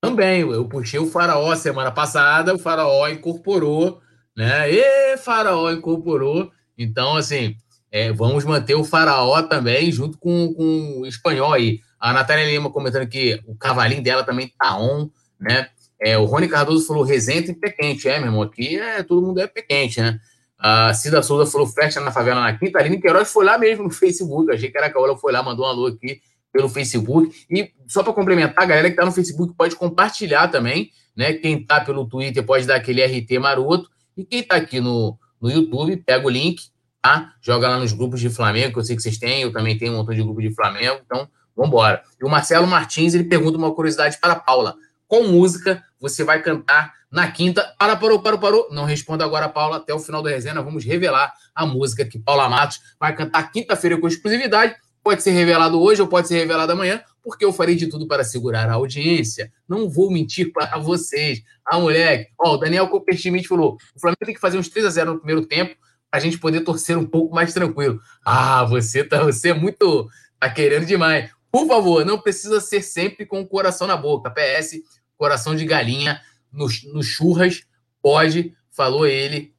Também, 0.00 0.40
eu 0.40 0.66
puxei 0.66 0.98
o 0.98 1.06
Faraó 1.06 1.54
semana 1.54 1.90
passada, 1.90 2.54
o 2.54 2.58
Faraó 2.58 3.06
incorporou, 3.08 4.00
né? 4.34 4.70
E 4.70 5.16
Faraó 5.18 5.70
incorporou. 5.70 6.50
Então, 6.76 7.16
assim, 7.16 7.54
é, 7.92 8.10
vamos 8.10 8.44
manter 8.44 8.74
o 8.74 8.84
Faraó 8.84 9.42
também, 9.42 9.92
junto 9.92 10.16
com, 10.18 10.54
com 10.54 11.00
o 11.00 11.06
espanhol 11.06 11.52
aí. 11.52 11.80
A 11.98 12.14
Natália 12.14 12.46
Lima 12.46 12.70
comentando 12.70 13.06
que 13.06 13.38
o 13.46 13.54
cavalinho 13.54 14.02
dela 14.02 14.24
também 14.24 14.50
tá 14.58 14.78
on, 14.78 15.10
né? 15.38 15.68
É, 16.00 16.16
o 16.16 16.24
Rony 16.24 16.48
Cardoso 16.48 16.86
falou 16.86 17.02
resenta 17.02 17.50
e 17.50 17.54
pé 17.54 17.70
quente. 17.70 18.08
É, 18.08 18.18
meu 18.18 18.28
irmão, 18.28 18.40
aqui 18.40 18.78
é, 18.78 19.02
todo 19.02 19.26
mundo 19.26 19.38
é 19.38 19.46
pé 19.46 19.60
quente, 19.60 20.00
né? 20.00 20.18
A 20.58 20.94
Cida 20.94 21.22
Souza 21.22 21.50
falou 21.50 21.66
festa 21.66 22.00
na 22.00 22.10
favela 22.10 22.40
na 22.40 22.56
quinta. 22.56 22.78
A 22.78 22.80
Aline 22.80 23.00
Queiroz 23.00 23.30
foi 23.30 23.44
lá 23.44 23.58
mesmo 23.58 23.84
no 23.84 23.90
Facebook. 23.90 24.50
Achei 24.50 24.70
que 24.70 24.78
era 24.78 24.86
a 24.86 24.90
Caola, 24.90 25.16
foi 25.16 25.30
lá, 25.30 25.42
mandou 25.42 25.66
um 25.66 25.68
alô 25.68 25.86
aqui 25.88 26.20
pelo 26.52 26.68
Facebook. 26.68 27.34
E 27.50 27.72
só 27.86 28.02
para 28.02 28.12
complementar, 28.12 28.64
a 28.64 28.66
galera 28.66 28.88
que 28.88 28.94
está 28.94 29.04
no 29.04 29.12
Facebook 29.12 29.54
pode 29.56 29.76
compartilhar 29.76 30.48
também, 30.48 30.90
né? 31.16 31.32
Quem 31.34 31.58
está 31.58 31.80
pelo 31.80 32.06
Twitter 32.06 32.44
pode 32.44 32.66
dar 32.66 32.76
aquele 32.76 33.04
RT 33.04 33.38
maroto. 33.38 33.88
E 34.16 34.24
quem 34.24 34.40
está 34.40 34.56
aqui 34.56 34.80
no, 34.80 35.18
no 35.40 35.50
YouTube, 35.50 35.96
pega 35.98 36.26
o 36.26 36.30
link, 36.30 36.62
tá? 37.00 37.34
Joga 37.40 37.68
lá 37.68 37.78
nos 37.78 37.92
grupos 37.92 38.20
de 38.20 38.28
Flamengo, 38.28 38.74
que 38.74 38.78
eu 38.78 38.84
sei 38.84 38.96
que 38.96 39.02
vocês 39.02 39.18
têm, 39.18 39.42
eu 39.42 39.52
também 39.52 39.78
tenho 39.78 39.92
um 39.92 39.96
montão 39.96 40.14
de 40.14 40.22
grupo 40.22 40.40
de 40.40 40.54
Flamengo, 40.54 41.00
então 41.04 41.28
vamos 41.56 41.70
embora. 41.70 42.02
E 42.20 42.24
o 42.24 42.28
Marcelo 42.28 42.66
Martins, 42.66 43.14
ele 43.14 43.24
pergunta 43.24 43.56
uma 43.56 43.74
curiosidade 43.74 44.18
para 44.20 44.34
a 44.34 44.36
Paula. 44.36 44.76
Qual 45.06 45.24
música 45.24 45.82
você 46.00 46.22
vai 46.22 46.40
cantar 46.40 46.94
na 47.10 47.30
quinta? 47.30 47.74
Para, 47.78 47.96
parou, 47.96 48.22
parou, 48.22 48.38
parou. 48.38 48.68
Não 48.70 48.84
responda 48.84 49.24
agora, 49.24 49.48
Paula. 49.48 49.78
Até 49.78 49.92
o 49.92 49.98
final 49.98 50.22
da 50.22 50.30
resenha, 50.30 50.62
vamos 50.62 50.84
revelar 50.84 51.32
a 51.54 51.66
música 51.66 52.04
que 52.04 52.18
Paula 52.18 52.48
Matos 52.48 52.80
vai 52.98 53.14
cantar 53.14 53.50
quinta-feira 53.50 53.98
com 53.98 54.06
exclusividade. 54.06 54.76
Pode 55.10 55.24
ser 55.24 55.32
revelado 55.32 55.82
hoje 55.82 56.00
ou 56.00 56.06
pode 56.06 56.28
ser 56.28 56.38
revelado 56.38 56.70
amanhã, 56.70 57.02
porque 57.20 57.44
eu 57.44 57.52
farei 57.52 57.74
de 57.74 57.88
tudo 57.88 58.06
para 58.06 58.22
segurar 58.22 58.70
a 58.70 58.74
audiência. 58.74 59.52
Não 59.68 59.90
vou 59.90 60.08
mentir 60.08 60.52
para 60.52 60.78
vocês. 60.78 61.42
Ah, 61.66 61.80
moleque. 61.80 62.30
Ó, 62.38 62.54
o 62.54 62.56
Daniel 62.56 62.86
Copperschmidt 62.86 63.48
falou: 63.48 63.76
o 63.92 64.00
Flamengo 64.00 64.24
tem 64.24 64.34
que 64.36 64.40
fazer 64.40 64.56
uns 64.56 64.68
3 64.68 64.86
a 64.86 64.90
0 64.90 65.14
no 65.14 65.18
primeiro 65.18 65.44
tempo 65.44 65.74
para 66.08 66.20
a 66.20 66.22
gente 66.22 66.38
poder 66.38 66.60
torcer 66.60 66.96
um 66.96 67.04
pouco 67.04 67.34
mais 67.34 67.52
tranquilo. 67.52 68.00
Ah, 68.24 68.64
você 68.64 69.02
tá, 69.02 69.24
você 69.24 69.48
é 69.48 69.52
muito 69.52 70.08
tá 70.38 70.48
querendo 70.48 70.86
demais. 70.86 71.28
Por 71.50 71.66
favor, 71.66 72.06
não 72.06 72.20
precisa 72.20 72.60
ser 72.60 72.80
sempre 72.80 73.26
com 73.26 73.40
o 73.40 73.48
coração 73.48 73.88
na 73.88 73.96
boca. 73.96 74.30
PS, 74.30 74.76
coração 75.16 75.56
de 75.56 75.64
galinha 75.64 76.20
no, 76.52 76.68
no 76.92 77.02
churras, 77.02 77.64
pode, 78.00 78.54
falou 78.70 79.08
ele. 79.08 79.52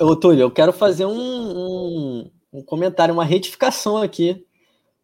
Ô, 0.00 0.16
Túlio, 0.16 0.40
eu 0.40 0.50
quero 0.50 0.72
fazer 0.72 1.04
um, 1.04 1.12
um, 1.12 2.30
um 2.50 2.62
comentário, 2.62 3.12
uma 3.12 3.26
retificação 3.26 3.98
aqui. 3.98 4.45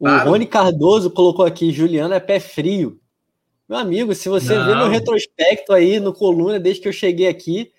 O 0.03 0.05
claro. 0.05 0.31
Rony 0.31 0.47
Cardoso 0.47 1.11
colocou 1.13 1.45
aqui, 1.45 1.71
Juliano 1.71 2.13
é 2.13 2.19
pé 2.19 2.41
frio. 2.41 2.99
Meu 3.69 3.79
amigo, 3.79 4.13
se 4.17 4.29
você 4.29 4.53
Não. 4.53 4.67
vê 4.67 4.75
no 4.75 4.89
retrospecto 4.89 5.73
aí, 5.73 6.01
no 6.01 6.13
coluna, 6.13 6.59
desde 6.59 6.83
que 6.83 6.89
eu 6.89 6.93
cheguei 6.93 7.29
aqui, 7.29 7.71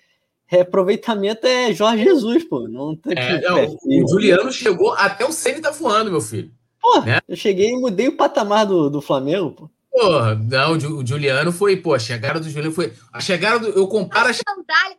reaproveitamento 0.46 1.46
é 1.46 1.70
Jorge 1.74 2.02
Jesus, 2.02 2.42
pô. 2.44 2.66
Não 2.66 2.96
tem 2.96 3.12
é, 3.14 3.42
não, 3.42 3.76
o 3.84 4.08
Juliano 4.08 4.50
chegou 4.50 4.94
até 4.94 5.26
o 5.26 5.32
Ceni 5.32 5.60
tá 5.60 5.70
voando, 5.70 6.10
meu 6.10 6.22
filho. 6.22 6.50
Pô, 6.80 7.02
né? 7.02 7.20
eu 7.28 7.36
cheguei 7.36 7.72
e 7.72 7.76
mudei 7.76 8.08
o 8.08 8.16
patamar 8.16 8.64
do, 8.64 8.88
do 8.88 9.02
Flamengo, 9.02 9.50
pô. 9.50 9.70
Porra, 9.92 10.34
não, 10.34 10.72
o 10.72 11.06
Juliano 11.06 11.52
foi, 11.52 11.76
pô, 11.76 11.92
a 11.92 11.98
chegada 11.98 12.40
do 12.40 12.48
Juliano 12.48 12.74
foi. 12.74 12.90
A 13.12 13.20
chegada 13.20 13.58
do. 13.58 13.78
Eu 13.78 13.86
comparo 13.86 14.28
a. 14.28 14.30
a 14.30 14.34
sandália, 14.34 14.96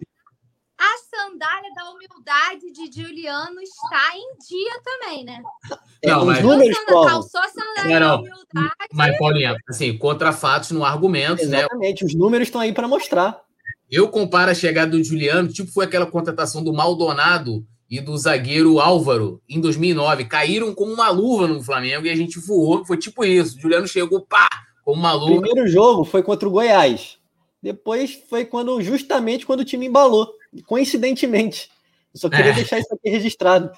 a 0.78 0.98
sandália 1.10 1.70
da 1.74 1.90
humildade 1.90 2.72
de 2.72 3.02
Juliano 3.02 3.62
está 3.62 4.12
em 4.16 4.38
dia 4.48 4.82
também, 4.84 5.24
né? 5.24 5.42
Não, 6.04 6.26
mas. 6.26 6.44
Números, 6.44 6.78
calçou 6.86 7.42
a 7.42 7.48
sandália 7.48 8.00
não, 8.00 8.08
da 8.08 8.18
humildade. 8.18 8.76
Mas, 8.94 9.18
Paulinha, 9.18 9.56
assim, 9.70 9.98
contra 9.98 10.34
fatos 10.34 10.72
no 10.72 10.84
argumento, 10.84 11.42
Exatamente, 11.42 11.52
né? 11.52 11.60
Exatamente, 11.60 12.06
os 12.06 12.16
números 12.16 12.48
estão 12.48 12.62
aí 12.62 12.74
para 12.74 12.88
mostrar. 12.88 13.42
Eu 13.90 14.10
comparo 14.10 14.52
a 14.52 14.56
chegada 14.56 14.92
do 14.92 15.04
Juliano, 15.04 15.48
tipo, 15.48 15.72
foi 15.72 15.86
aquela 15.86 16.06
contratação 16.06 16.64
do 16.64 16.74
Maldonado 16.74 17.66
e 17.90 18.02
do 18.02 18.18
zagueiro 18.18 18.80
Álvaro 18.80 19.42
em 19.48 19.62
2009. 19.62 20.26
Caíram 20.26 20.74
como 20.74 20.92
uma 20.92 21.10
luva 21.10 21.48
no 21.48 21.62
Flamengo 21.62 22.06
e 22.06 22.10
a 22.10 22.16
gente 22.16 22.40
voou. 22.40 22.84
Foi 22.84 22.98
tipo 22.98 23.24
isso. 23.24 23.58
O 23.58 23.62
Juliano 23.62 23.88
chegou, 23.88 24.22
pá, 24.22 24.50
como 24.84 25.02
maluco. 25.02 25.34
O 25.34 25.42
primeiro 25.42 25.68
jogo 25.70 26.04
foi 26.04 26.24
contra 26.24 26.48
o 26.48 26.52
Goiás. 26.52 27.18
Depois 27.62 28.14
foi 28.30 28.46
quando 28.46 28.80
justamente 28.82 29.46
quando 29.46 29.62
o 29.62 29.66
time 29.66 29.88
embalou. 29.88 30.32
Coincidentemente. 30.64 31.70
Eu 32.14 32.20
só 32.20 32.30
queria 32.30 32.52
é. 32.52 32.56
deixar 32.56 32.80
isso 32.80 32.94
aqui 32.94 33.10
registrado. 33.10 33.72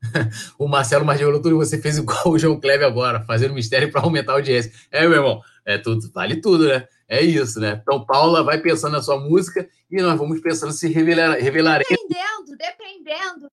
o 0.58 0.68
Marcelo 0.68 1.04
Margiolo 1.04 1.40
Túlio, 1.40 1.58
você 1.58 1.80
fez 1.80 1.98
igual 1.98 2.28
o 2.28 2.38
João 2.38 2.60
Kleber 2.60 2.86
agora, 2.86 3.24
fazendo 3.24 3.54
mistério 3.54 3.90
para 3.90 4.02
aumentar 4.02 4.32
a 4.32 4.36
audiência. 4.36 4.72
É, 4.90 5.06
meu 5.06 5.18
irmão, 5.18 5.42
é 5.64 5.78
tudo, 5.78 6.10
vale 6.12 6.40
tudo, 6.40 6.68
né? 6.68 6.86
É 7.08 7.22
isso, 7.22 7.60
né? 7.60 7.80
Então, 7.82 8.04
Paula 8.04 8.42
vai 8.42 8.60
pensando 8.60 8.92
na 8.92 9.02
sua 9.02 9.18
música 9.18 9.68
e 9.90 10.00
nós 10.00 10.18
vamos 10.18 10.40
pensando 10.40 10.72
se 10.72 10.88
revelar, 10.88 11.38
revelaremos. 11.38 11.88
Dependendo, 11.88 12.56
dependendo. 12.56 13.50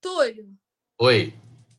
Túlio. 0.00 0.48
Oi. 0.98 1.34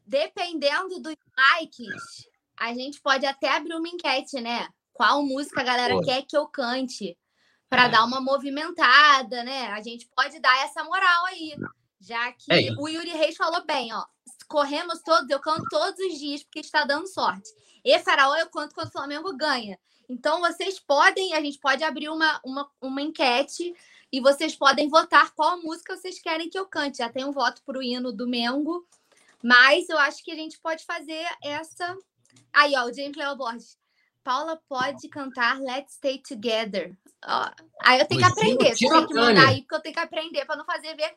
Dependendo 0.06 1.00
dos 1.00 1.16
likes, 1.38 2.28
a 2.58 2.74
gente 2.74 3.02
pode 3.02 3.26
até 3.26 3.50
abrir 3.56 3.74
uma 3.74 3.88
enquete, 3.88 4.40
né? 4.40 4.68
Qual 4.94 5.24
música 5.24 5.62
a 5.62 5.64
galera 5.64 5.96
Pô. 5.96 6.02
quer 6.02 6.24
que 6.24 6.38
eu 6.38 6.48
cante? 6.48 7.18
Para 7.72 7.86
é. 7.86 7.90
dar 7.90 8.04
uma 8.04 8.20
movimentada, 8.20 9.44
né? 9.44 9.68
A 9.70 9.82
gente 9.82 10.08
pode 10.16 10.40
dar 10.40 10.56
essa 10.64 10.84
moral 10.84 11.26
aí. 11.28 11.56
Já 12.00 12.32
que 12.34 12.52
é 12.52 12.72
o 12.78 12.88
Yuri 12.88 13.12
Reis 13.12 13.38
falou 13.38 13.64
bem, 13.66 13.94
ó. 13.94 14.06
Corremos 14.48 15.02
todos, 15.02 15.30
eu 15.30 15.40
canto 15.40 15.64
todos 15.70 15.98
os 16.00 16.20
dias, 16.20 16.44
porque 16.44 16.60
está 16.60 16.84
dando 16.84 17.08
sorte. 17.08 17.50
E 17.86 17.98
Faraó 18.00 18.36
eu 18.36 18.50
canto 18.50 18.76
quando 18.76 18.90
o 18.90 18.92
Flamengo 18.92 19.36
ganha. 19.36 19.80
Então, 20.10 20.42
vocês 20.42 20.78
podem, 20.78 21.34
a 21.34 21.42
gente 21.42 21.58
pode 21.58 21.84
abrir 21.84 22.10
uma, 22.10 22.42
uma, 22.44 22.70
uma 22.82 23.02
enquete 23.02 23.74
e 24.12 24.20
vocês 24.20 24.54
podem 24.56 24.90
votar 24.90 25.32
qual 25.32 25.62
música 25.62 25.96
vocês 25.96 26.20
querem 26.20 26.50
que 26.50 26.60
eu 26.60 26.66
cante. 26.66 26.98
Já 26.98 27.10
tem 27.10 27.24
um 27.24 27.32
voto 27.32 27.62
para 27.64 27.80
o 27.80 27.82
hino 27.82 28.12
do 28.12 28.28
Mengo, 28.28 28.86
mas 29.42 29.88
eu 29.88 29.98
acho 29.98 30.22
que 30.24 30.32
a 30.32 30.36
gente 30.36 30.60
pode 30.60 30.86
fazer 30.86 31.26
essa 31.42 31.98
Aí, 32.54 32.74
ó, 32.76 32.86
o 32.86 32.94
James 32.94 33.16
Leo 33.16 33.36
Borges. 33.36 33.78
Paula 34.24 34.62
pode 34.68 35.08
cantar 35.10 35.60
Let's 35.60 35.94
Stay 35.94 36.20
Together. 36.20 36.96
Ó, 37.26 37.50
aí 37.84 38.00
eu 38.00 38.08
tenho 38.08 38.22
que 38.22 38.28
aprender. 38.28 38.76
Você 38.76 38.90
tem 38.90 39.08
que 39.08 39.14
mandar 39.14 39.48
aí, 39.48 39.62
porque 39.62 39.76
eu 39.76 39.80
tenho 39.80 39.96
que 39.96 40.02
aprender 40.02 40.46
para 40.46 40.56
não 40.56 40.66
fazer 40.66 40.96
ver. 40.96 41.12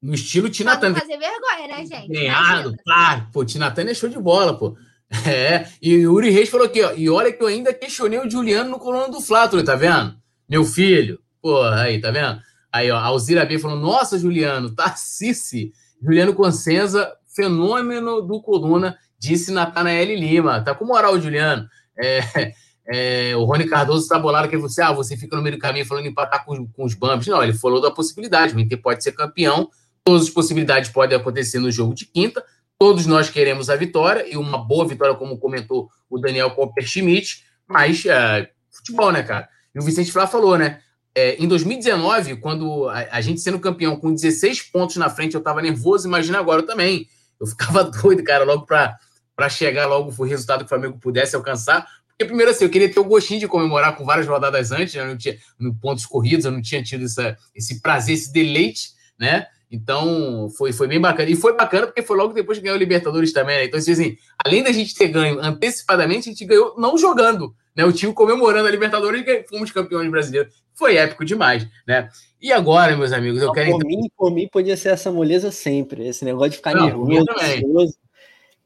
No 0.00 0.14
estilo 0.14 0.50
Tina 0.50 0.76
Turner. 0.76 1.00
fazer 1.00 1.16
vergonha, 1.16 1.68
né, 1.68 1.86
gente? 1.86 2.08
Ganhado, 2.08 2.76
claro. 2.84 3.28
Pô, 3.32 3.44
Tina 3.44 3.70
Turner 3.70 3.92
é 3.92 3.94
show 3.94 4.08
de 4.08 4.18
bola, 4.18 4.56
pô. 4.56 4.76
É, 5.28 5.68
e 5.82 6.06
o 6.06 6.14
Uri 6.14 6.30
Reis 6.30 6.48
falou 6.48 6.66
aqui, 6.66 6.82
ó. 6.82 6.94
E 6.94 7.10
olha 7.10 7.30
que 7.30 7.42
eu 7.42 7.46
ainda 7.46 7.74
questionei 7.74 8.18
o 8.18 8.30
Juliano 8.30 8.70
no 8.70 8.78
coluna 8.78 9.10
do 9.10 9.20
Flávio, 9.20 9.62
tá 9.62 9.76
vendo? 9.76 10.16
Meu 10.48 10.64
filho. 10.64 11.20
Pô, 11.42 11.62
aí, 11.64 12.00
tá 12.00 12.10
vendo? 12.10 12.40
Aí, 12.72 12.90
ó, 12.90 12.96
a 12.96 13.04
Alzira 13.04 13.44
B 13.44 13.58
falou: 13.58 13.76
Nossa, 13.76 14.18
Juliano, 14.18 14.72
Tarcice. 14.74 15.70
Juliano 16.00 16.32
Consenza, 16.32 17.14
fenômeno 17.26 18.22
do 18.22 18.40
coluna 18.40 18.98
disse 19.18 19.52
Natanael 19.52 20.16
Lima. 20.16 20.64
Tá 20.64 20.74
com 20.74 20.84
moral, 20.84 21.20
Juliano. 21.20 21.68
É, 21.96 22.54
é, 22.86 23.34
o 23.36 23.44
Rony 23.44 23.68
Cardoso 23.68 24.02
está 24.02 24.18
bolado 24.18 24.48
que 24.48 24.56
você, 24.56 24.82
ah, 24.82 24.92
você 24.92 25.16
fica 25.16 25.36
no 25.36 25.42
meio 25.42 25.56
do 25.56 25.60
caminho 25.60 25.86
falando 25.86 26.06
em 26.06 26.08
empatar 26.08 26.44
com, 26.44 26.66
com 26.66 26.84
os 26.84 26.94
Bambis. 26.94 27.28
Não, 27.28 27.42
ele 27.42 27.52
falou 27.52 27.80
da 27.80 27.90
possibilidade. 27.90 28.54
O 28.54 28.60
Inter 28.60 28.80
pode 28.80 29.02
ser 29.02 29.12
campeão. 29.12 29.70
Todas 30.04 30.22
as 30.22 30.30
possibilidades 30.30 30.90
podem 30.90 31.16
acontecer 31.16 31.58
no 31.58 31.70
jogo 31.70 31.94
de 31.94 32.06
quinta. 32.06 32.44
Todos 32.78 33.06
nós 33.06 33.30
queremos 33.30 33.70
a 33.70 33.76
vitória 33.76 34.26
e 34.28 34.36
uma 34.36 34.58
boa 34.58 34.86
vitória, 34.86 35.14
como 35.14 35.38
comentou 35.38 35.88
o 36.10 36.18
Daniel 36.18 36.50
Copper 36.50 36.84
Schmidt. 36.84 37.44
Mas 37.68 38.04
é, 38.04 38.50
futebol, 38.70 39.12
né, 39.12 39.22
cara? 39.22 39.48
E 39.72 39.78
o 39.78 39.82
Vicente 39.82 40.10
Flá 40.10 40.26
falou, 40.26 40.58
né? 40.58 40.80
É, 41.14 41.36
em 41.36 41.46
2019, 41.46 42.36
quando 42.36 42.88
a, 42.88 43.06
a, 43.12 43.20
gente 43.20 43.40
sendo 43.40 43.60
campeão 43.60 43.96
com 43.96 44.12
16 44.12 44.62
pontos 44.62 44.96
na 44.96 45.10
frente, 45.10 45.34
eu 45.34 45.38
estava 45.38 45.62
nervoso. 45.62 46.08
Imagina 46.08 46.40
agora 46.40 46.62
eu 46.62 46.66
também. 46.66 47.06
Eu 47.40 47.46
ficava 47.46 47.84
doido, 48.02 48.24
cara, 48.24 48.44
logo 48.44 48.66
para 48.66 49.48
chegar 49.48 49.86
logo 49.86 50.12
o 50.16 50.24
resultado 50.24 50.60
que 50.60 50.66
o 50.66 50.68
Flamengo 50.68 50.98
pudesse 50.98 51.36
alcançar. 51.36 51.86
Porque, 52.22 52.26
primeiro, 52.26 52.50
assim, 52.50 52.64
eu 52.64 52.70
queria 52.70 52.92
ter 52.92 53.00
o 53.00 53.04
gostinho 53.04 53.40
de 53.40 53.48
comemorar 53.48 53.96
com 53.96 54.04
várias 54.04 54.26
rodadas 54.26 54.70
antes, 54.70 54.94
eu 54.94 55.06
não 55.06 55.16
tinha 55.16 55.36
no 55.58 55.74
pontos 55.74 56.06
corridos, 56.06 56.44
eu 56.44 56.52
não 56.52 56.62
tinha 56.62 56.82
tido 56.82 57.04
essa, 57.04 57.36
esse 57.54 57.80
prazer, 57.80 58.14
esse 58.14 58.32
deleite, 58.32 58.90
né? 59.18 59.46
Então, 59.70 60.48
foi, 60.56 60.72
foi 60.72 60.86
bem 60.86 61.00
bacana. 61.00 61.28
E 61.30 61.34
foi 61.34 61.56
bacana 61.56 61.86
porque 61.86 62.02
foi 62.02 62.16
logo 62.16 62.32
depois 62.32 62.58
que 62.58 62.64
ganhou 62.64 62.76
o 62.76 62.78
Libertadores 62.78 63.32
também, 63.32 63.56
né? 63.56 63.64
Então, 63.64 63.78
assim, 63.78 63.92
assim, 63.92 64.16
além 64.44 64.62
da 64.62 64.70
gente 64.70 64.94
ter 64.94 65.08
ganho 65.08 65.40
antecipadamente, 65.40 66.28
a 66.28 66.32
gente 66.32 66.44
ganhou 66.44 66.74
não 66.78 66.96
jogando, 66.96 67.54
né? 67.74 67.84
O 67.84 67.92
time 67.92 68.12
comemorando 68.12 68.68
a 68.68 68.70
Libertadores 68.70 69.24
e 69.26 69.44
fomos 69.48 69.72
campeões 69.72 70.10
brasileiros. 70.10 70.54
Foi 70.74 70.96
épico 70.96 71.24
demais, 71.24 71.66
né? 71.86 72.08
E 72.40 72.52
agora, 72.52 72.96
meus 72.96 73.12
amigos, 73.12 73.40
eu 73.40 73.48
não, 73.48 73.54
quero... 73.54 73.70
Por 73.70 73.84
mim, 73.84 74.10
por 74.16 74.30
mim, 74.30 74.48
podia 74.48 74.76
ser 74.76 74.90
essa 74.90 75.10
moleza 75.10 75.50
sempre. 75.50 76.06
Esse 76.06 76.24
negócio 76.24 76.50
de 76.50 76.56
ficar 76.58 76.74
não, 76.74 76.86
nervoso. 76.86 77.96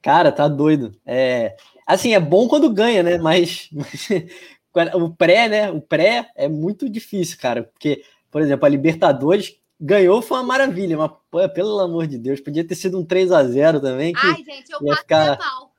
Cara, 0.03 0.31
tá 0.31 0.47
doido. 0.47 0.95
É, 1.07 1.57
assim, 1.87 2.15
é 2.15 2.21
bom 2.21 2.49
quando 2.49 2.69
ganha, 2.69 3.03
né? 3.03 3.17
Mas, 3.19 3.71
o 4.95 5.11
pré, 5.15 5.49
né? 5.49 5.71
O 5.71 5.81
pré 5.81 6.31
é 6.35 6.49
muito 6.49 6.89
difícil, 6.89 7.39
cara. 7.39 7.63
Porque, 7.65 8.03
por 8.31 8.43
exemplo, 8.43 8.67
a 8.67 8.69
Libertadores, 8.69 9.57
ganhou 9.81 10.21
foi 10.23 10.39
uma 10.39 10.45
maravilha, 10.45 10.97
mas 10.97 11.11
pô, 11.31 11.47
pelo 11.51 11.79
amor 11.81 12.07
de 12.07 12.19
Deus, 12.19 12.41
podia 12.41 12.67
ter 12.67 12.75
sido 12.75 12.99
um 12.99 13.05
3 13.05 13.31
a 13.33 13.45
0 13.45 13.81
também. 13.81 14.13
Que 14.13 14.27
Ai, 14.27 14.43
gente, 14.45 14.71
eu 14.73 14.79
ia 14.83 14.97
ficar- 14.97 15.39
mal. 15.39 15.73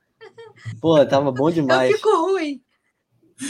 Pô, 0.81 1.05
tava 1.05 1.31
bom 1.31 1.49
demais. 1.51 1.91
Eu 1.91 1.97
fico 1.97 2.09
ruim. 2.31 2.61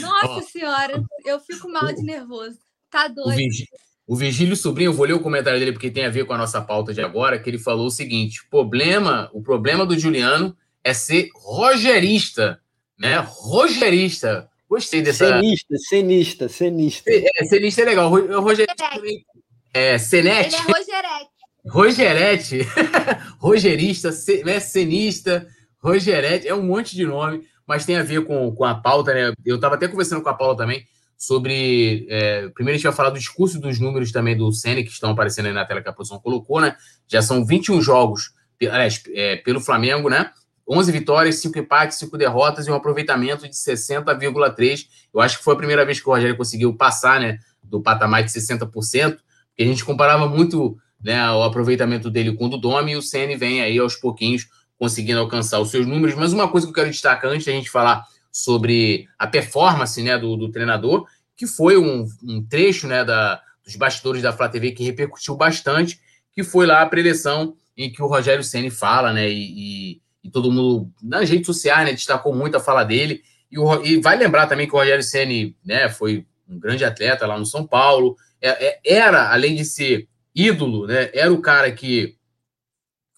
Nossa 0.00 0.26
Ó. 0.26 0.42
senhora, 0.42 1.02
eu 1.24 1.40
fico 1.40 1.70
mal 1.70 1.86
de 1.92 2.02
nervoso. 2.02 2.58
Tá 2.90 3.06
O, 3.06 3.14
doido. 3.14 3.36
Virgí- 3.36 3.68
o 4.06 4.16
Virgílio 4.16 4.56
Sobrinho, 4.56 4.88
eu 4.90 4.94
vou 4.94 5.06
ler 5.06 5.12
o 5.14 5.20
comentário 5.20 5.58
dele 5.58 5.72
porque 5.72 5.90
tem 5.90 6.04
a 6.06 6.10
ver 6.10 6.24
com 6.26 6.32
a 6.32 6.38
nossa 6.38 6.60
pauta 6.62 6.92
de 6.94 7.00
agora, 7.02 7.38
que 7.38 7.48
ele 7.48 7.58
falou 7.58 7.86
o 7.86 7.90
seguinte: 7.90 8.46
problema, 8.50 9.30
o 9.34 9.42
problema 9.42 9.84
do 9.84 9.98
Juliano 9.98 10.56
é 10.82 10.94
ser 10.94 11.28
rogerista, 11.34 12.60
né? 12.98 13.18
Rogerista. 13.18 14.48
Gostei 14.68 15.02
dessa. 15.02 15.26
Cenista, 15.26 15.76
cenista, 15.78 16.48
cenista. 16.48 17.10
É, 17.10 17.44
cenista 17.44 17.82
é 17.82 17.84
legal. 17.84 18.12
O 18.12 18.40
Rogerista 18.40 18.40
Rogerete. 18.40 18.76
também. 18.76 19.26
É, 19.72 19.90
Ele 19.90 19.98
Cenete, 19.98 20.56
é 20.56 20.58
Rogerete. 20.60 21.38
Rogerete, 21.68 22.58
Rogerista, 23.38 24.10
né, 24.44 24.58
cenista, 24.58 25.46
Rogerete, 25.82 26.48
é 26.48 26.54
um 26.54 26.62
monte 26.62 26.96
de 26.96 27.04
nome, 27.04 27.42
mas 27.66 27.84
tem 27.84 27.96
a 27.96 28.02
ver 28.02 28.24
com, 28.24 28.54
com 28.54 28.64
a 28.64 28.74
pauta, 28.74 29.12
né? 29.12 29.32
Eu 29.44 29.56
estava 29.56 29.74
até 29.74 29.86
conversando 29.86 30.22
com 30.22 30.28
a 30.28 30.34
Paula 30.34 30.56
também 30.56 30.84
sobre. 31.18 32.06
é, 32.08 32.48
primeiro 32.48 32.76
a 32.76 32.78
gente 32.78 32.86
vai 32.86 32.92
falar 32.92 33.10
do 33.10 33.18
discurso 33.18 33.60
dos 33.60 33.78
números 33.78 34.12
também 34.12 34.36
do 34.36 34.50
Sene, 34.52 34.84
que 34.84 34.90
estão 34.90 35.10
aparecendo 35.10 35.46
aí 35.46 35.52
na 35.52 35.64
tela 35.64 35.82
que 35.82 35.88
a 35.88 35.92
produção 35.92 36.18
colocou, 36.18 36.60
né? 36.60 36.76
Já 37.06 37.20
são 37.20 37.44
21 37.44 37.82
jogos, 37.82 38.32
aliás, 38.62 39.02
é, 39.08 39.36
pelo 39.36 39.60
Flamengo, 39.60 40.08
né? 40.08 40.30
11 40.68 40.92
vitórias, 40.92 41.36
5 41.36 41.58
empates, 41.58 41.98
5 41.98 42.18
derrotas 42.18 42.66
e 42.66 42.70
um 42.70 42.74
aproveitamento 42.74 43.48
de 43.48 43.54
60,3%. 43.54 44.86
Eu 45.14 45.20
acho 45.20 45.38
que 45.38 45.44
foi 45.44 45.54
a 45.54 45.56
primeira 45.56 45.84
vez 45.84 46.00
que 46.00 46.08
o 46.08 46.12
Rogério 46.12 46.36
conseguiu 46.36 46.74
passar, 46.74 47.20
né? 47.20 47.38
Do 47.62 47.80
patamar 47.80 48.22
de 48.22 48.30
60%, 48.30 48.70
porque 48.70 49.62
a 49.62 49.64
gente 49.64 49.84
comparava 49.84 50.28
muito 50.28 50.76
né, 51.02 51.30
o 51.30 51.42
aproveitamento 51.42 52.10
dele 52.10 52.34
com 52.34 52.46
o 52.46 52.48
do 52.48 52.58
Domi 52.58 52.92
e 52.92 52.96
o 52.96 53.02
CN 53.02 53.36
vem 53.36 53.62
aí 53.62 53.78
aos 53.78 53.96
pouquinhos 53.96 54.46
conseguindo 54.78 55.20
alcançar 55.20 55.58
os 55.60 55.70
seus 55.70 55.86
números. 55.86 56.14
Mas 56.14 56.32
uma 56.32 56.48
coisa 56.48 56.66
que 56.66 56.70
eu 56.70 56.74
quero 56.74 56.90
destacar 56.90 57.30
antes 57.30 57.46
da 57.46 57.52
gente 57.52 57.70
falar 57.70 58.04
sobre 58.30 59.08
a 59.18 59.26
performance 59.26 60.00
né, 60.02 60.18
do, 60.18 60.36
do 60.36 60.50
treinador, 60.50 61.06
que 61.36 61.46
foi 61.46 61.76
um, 61.76 62.06
um 62.22 62.44
trecho 62.44 62.86
né, 62.86 63.04
da, 63.04 63.40
dos 63.64 63.76
bastidores 63.76 64.22
da 64.22 64.32
Flá 64.32 64.48
TV 64.48 64.72
que 64.72 64.84
repercutiu 64.84 65.36
bastante, 65.36 66.00
que 66.32 66.44
foi 66.44 66.66
lá 66.66 66.82
a 66.82 66.86
preleção 66.86 67.54
em 67.76 67.90
que 67.90 68.02
o 68.02 68.06
Rogério 68.06 68.42
Ceni 68.44 68.70
fala, 68.70 69.12
né? 69.12 69.28
E, 69.30 69.92
e- 69.92 70.00
e 70.22 70.30
todo 70.30 70.50
mundo 70.50 70.90
nas 71.02 71.28
redes 71.28 71.46
sociais 71.46 71.86
né, 71.86 71.92
destacou 71.92 72.34
muito 72.34 72.56
a 72.56 72.60
fala 72.60 72.84
dele. 72.84 73.22
E, 73.50 73.58
o 73.58 73.84
e 73.84 74.00
vai 74.00 74.16
lembrar 74.16 74.46
também 74.46 74.66
que 74.66 74.74
o 74.74 74.78
Rogério 74.78 75.02
Ceni 75.02 75.56
né, 75.64 75.88
foi 75.88 76.26
um 76.48 76.58
grande 76.58 76.84
atleta 76.84 77.26
lá 77.26 77.38
no 77.38 77.46
São 77.46 77.66
Paulo. 77.66 78.16
É- 78.40 78.66
é- 78.66 78.80
era, 78.84 79.32
além 79.32 79.54
de 79.54 79.64
ser 79.64 80.08
ídolo, 80.34 80.86
né? 80.86 81.10
Era 81.12 81.32
o 81.32 81.40
cara 81.40 81.70
que 81.72 82.16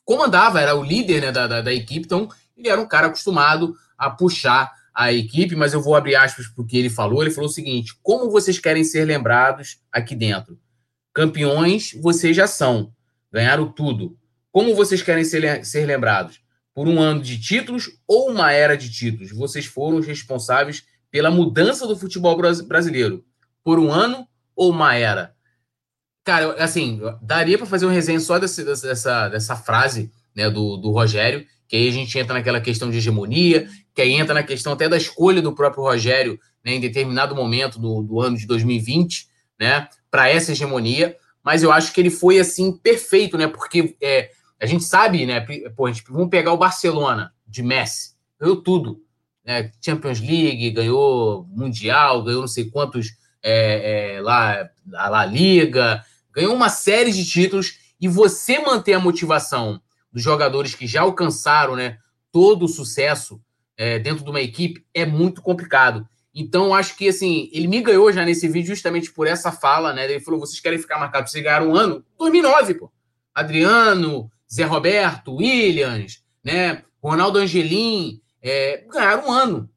comandava, 0.04 0.60
era 0.60 0.74
o 0.74 0.82
líder 0.82 1.20
né, 1.20 1.32
da, 1.32 1.46
da, 1.46 1.60
da 1.60 1.72
equipe, 1.72 2.06
então 2.06 2.28
ele 2.56 2.68
era 2.68 2.80
um 2.80 2.88
cara 2.88 3.06
acostumado 3.08 3.74
a 3.96 4.10
puxar 4.10 4.72
a 4.94 5.12
equipe, 5.12 5.54
mas 5.54 5.72
eu 5.72 5.80
vou 5.80 5.94
abrir 5.94 6.16
aspas 6.16 6.46
porque 6.48 6.76
ele 6.76 6.90
falou. 6.90 7.22
Ele 7.22 7.30
falou 7.30 7.48
o 7.48 7.52
seguinte: 7.52 7.94
como 8.02 8.30
vocês 8.30 8.58
querem 8.58 8.84
ser 8.84 9.04
lembrados 9.04 9.78
aqui 9.92 10.14
dentro? 10.14 10.58
Campeões, 11.12 11.92
vocês 12.00 12.36
já 12.36 12.46
são, 12.46 12.92
ganharam 13.32 13.70
tudo. 13.70 14.16
Como 14.52 14.74
vocês 14.74 15.02
querem 15.02 15.24
ser, 15.24 15.64
ser 15.64 15.86
lembrados? 15.86 16.40
Por 16.80 16.88
um 16.88 16.98
ano 16.98 17.20
de 17.20 17.38
títulos 17.38 17.90
ou 18.08 18.30
uma 18.30 18.52
era 18.52 18.74
de 18.74 18.90
títulos? 18.90 19.32
Vocês 19.32 19.66
foram 19.66 19.98
os 19.98 20.06
responsáveis 20.06 20.82
pela 21.10 21.30
mudança 21.30 21.86
do 21.86 21.94
futebol 21.94 22.34
bras- 22.38 22.62
brasileiro. 22.62 23.22
Por 23.62 23.78
um 23.78 23.92
ano 23.92 24.26
ou 24.56 24.70
uma 24.70 24.94
era? 24.94 25.34
Cara, 26.24 26.54
assim, 26.54 26.98
daria 27.20 27.58
para 27.58 27.66
fazer 27.66 27.84
um 27.84 27.90
resenha 27.90 28.18
só 28.18 28.38
desse- 28.38 28.64
dessa, 28.64 29.28
dessa 29.28 29.56
frase 29.56 30.10
né, 30.34 30.48
do, 30.48 30.78
do 30.78 30.90
Rogério, 30.90 31.44
que 31.68 31.76
aí 31.76 31.86
a 31.86 31.92
gente 31.92 32.18
entra 32.18 32.32
naquela 32.32 32.62
questão 32.62 32.90
de 32.90 32.96
hegemonia, 32.96 33.68
que 33.94 34.00
aí 34.00 34.12
entra 34.12 34.32
na 34.32 34.42
questão 34.42 34.72
até 34.72 34.88
da 34.88 34.96
escolha 34.96 35.42
do 35.42 35.54
próprio 35.54 35.82
Rogério 35.82 36.40
né, 36.64 36.72
em 36.76 36.80
determinado 36.80 37.36
momento 37.36 37.78
do, 37.78 38.02
do 38.02 38.22
ano 38.22 38.38
de 38.38 38.46
2020, 38.46 39.28
né, 39.60 39.86
para 40.10 40.30
essa 40.30 40.52
hegemonia. 40.52 41.14
Mas 41.44 41.62
eu 41.62 41.70
acho 41.70 41.92
que 41.92 42.00
ele 42.00 42.08
foi 42.08 42.38
assim 42.38 42.72
perfeito, 42.72 43.36
né? 43.36 43.46
Porque 43.46 43.96
é, 44.00 44.30
a 44.60 44.66
gente 44.66 44.84
sabe, 44.84 45.24
né? 45.24 45.40
Pô, 45.74 45.88
gente, 45.88 46.04
vamos 46.10 46.28
pegar 46.28 46.52
o 46.52 46.58
Barcelona 46.58 47.32
de 47.46 47.62
Messi, 47.62 48.14
ganhou 48.38 48.56
tudo, 48.62 49.02
né? 49.44 49.72
Champions 49.80 50.20
League, 50.20 50.70
ganhou 50.70 51.46
Mundial, 51.50 52.22
ganhou 52.22 52.42
não 52.42 52.48
sei 52.48 52.70
quantos 52.70 53.16
é, 53.42 54.16
é, 54.16 54.20
lá 54.20 54.68
a 54.94 55.08
La 55.08 55.24
Liga, 55.24 56.04
ganhou 56.32 56.54
uma 56.54 56.68
série 56.68 57.10
de 57.10 57.24
títulos 57.24 57.78
e 58.00 58.06
você 58.06 58.58
manter 58.58 58.92
a 58.92 59.00
motivação 59.00 59.80
dos 60.12 60.22
jogadores 60.22 60.74
que 60.74 60.86
já 60.86 61.02
alcançaram, 61.02 61.74
né? 61.74 61.98
Todo 62.30 62.64
o 62.64 62.68
sucesso 62.68 63.40
é, 63.76 63.98
dentro 63.98 64.22
de 64.22 64.30
uma 64.30 64.40
equipe 64.40 64.84
é 64.92 65.06
muito 65.06 65.40
complicado. 65.40 66.06
Então, 66.34 66.74
acho 66.74 66.96
que 66.96 67.08
assim, 67.08 67.48
ele 67.52 67.66
me 67.66 67.80
ganhou 67.80 68.12
já 68.12 68.24
nesse 68.24 68.46
vídeo 68.46 68.68
justamente 68.68 69.10
por 69.10 69.26
essa 69.26 69.50
fala, 69.50 69.92
né? 69.92 70.04
Ele 70.04 70.20
falou: 70.20 70.38
vocês 70.38 70.60
querem 70.60 70.78
ficar 70.78 70.98
marcados, 70.98 71.32
vocês 71.32 71.42
ganharam 71.42 71.70
um 71.70 71.74
ano? 71.74 72.04
2009, 72.18 72.74
pô. 72.74 72.92
Adriano, 73.34 74.30
Zé 74.52 74.64
Roberto, 74.64 75.36
Williams, 75.36 76.22
né? 76.44 76.82
Ronaldo 77.02 77.38
Angelim, 77.38 78.20
é, 78.42 78.84
ganharam 78.90 79.28
um 79.28 79.32
ano. 79.32 79.70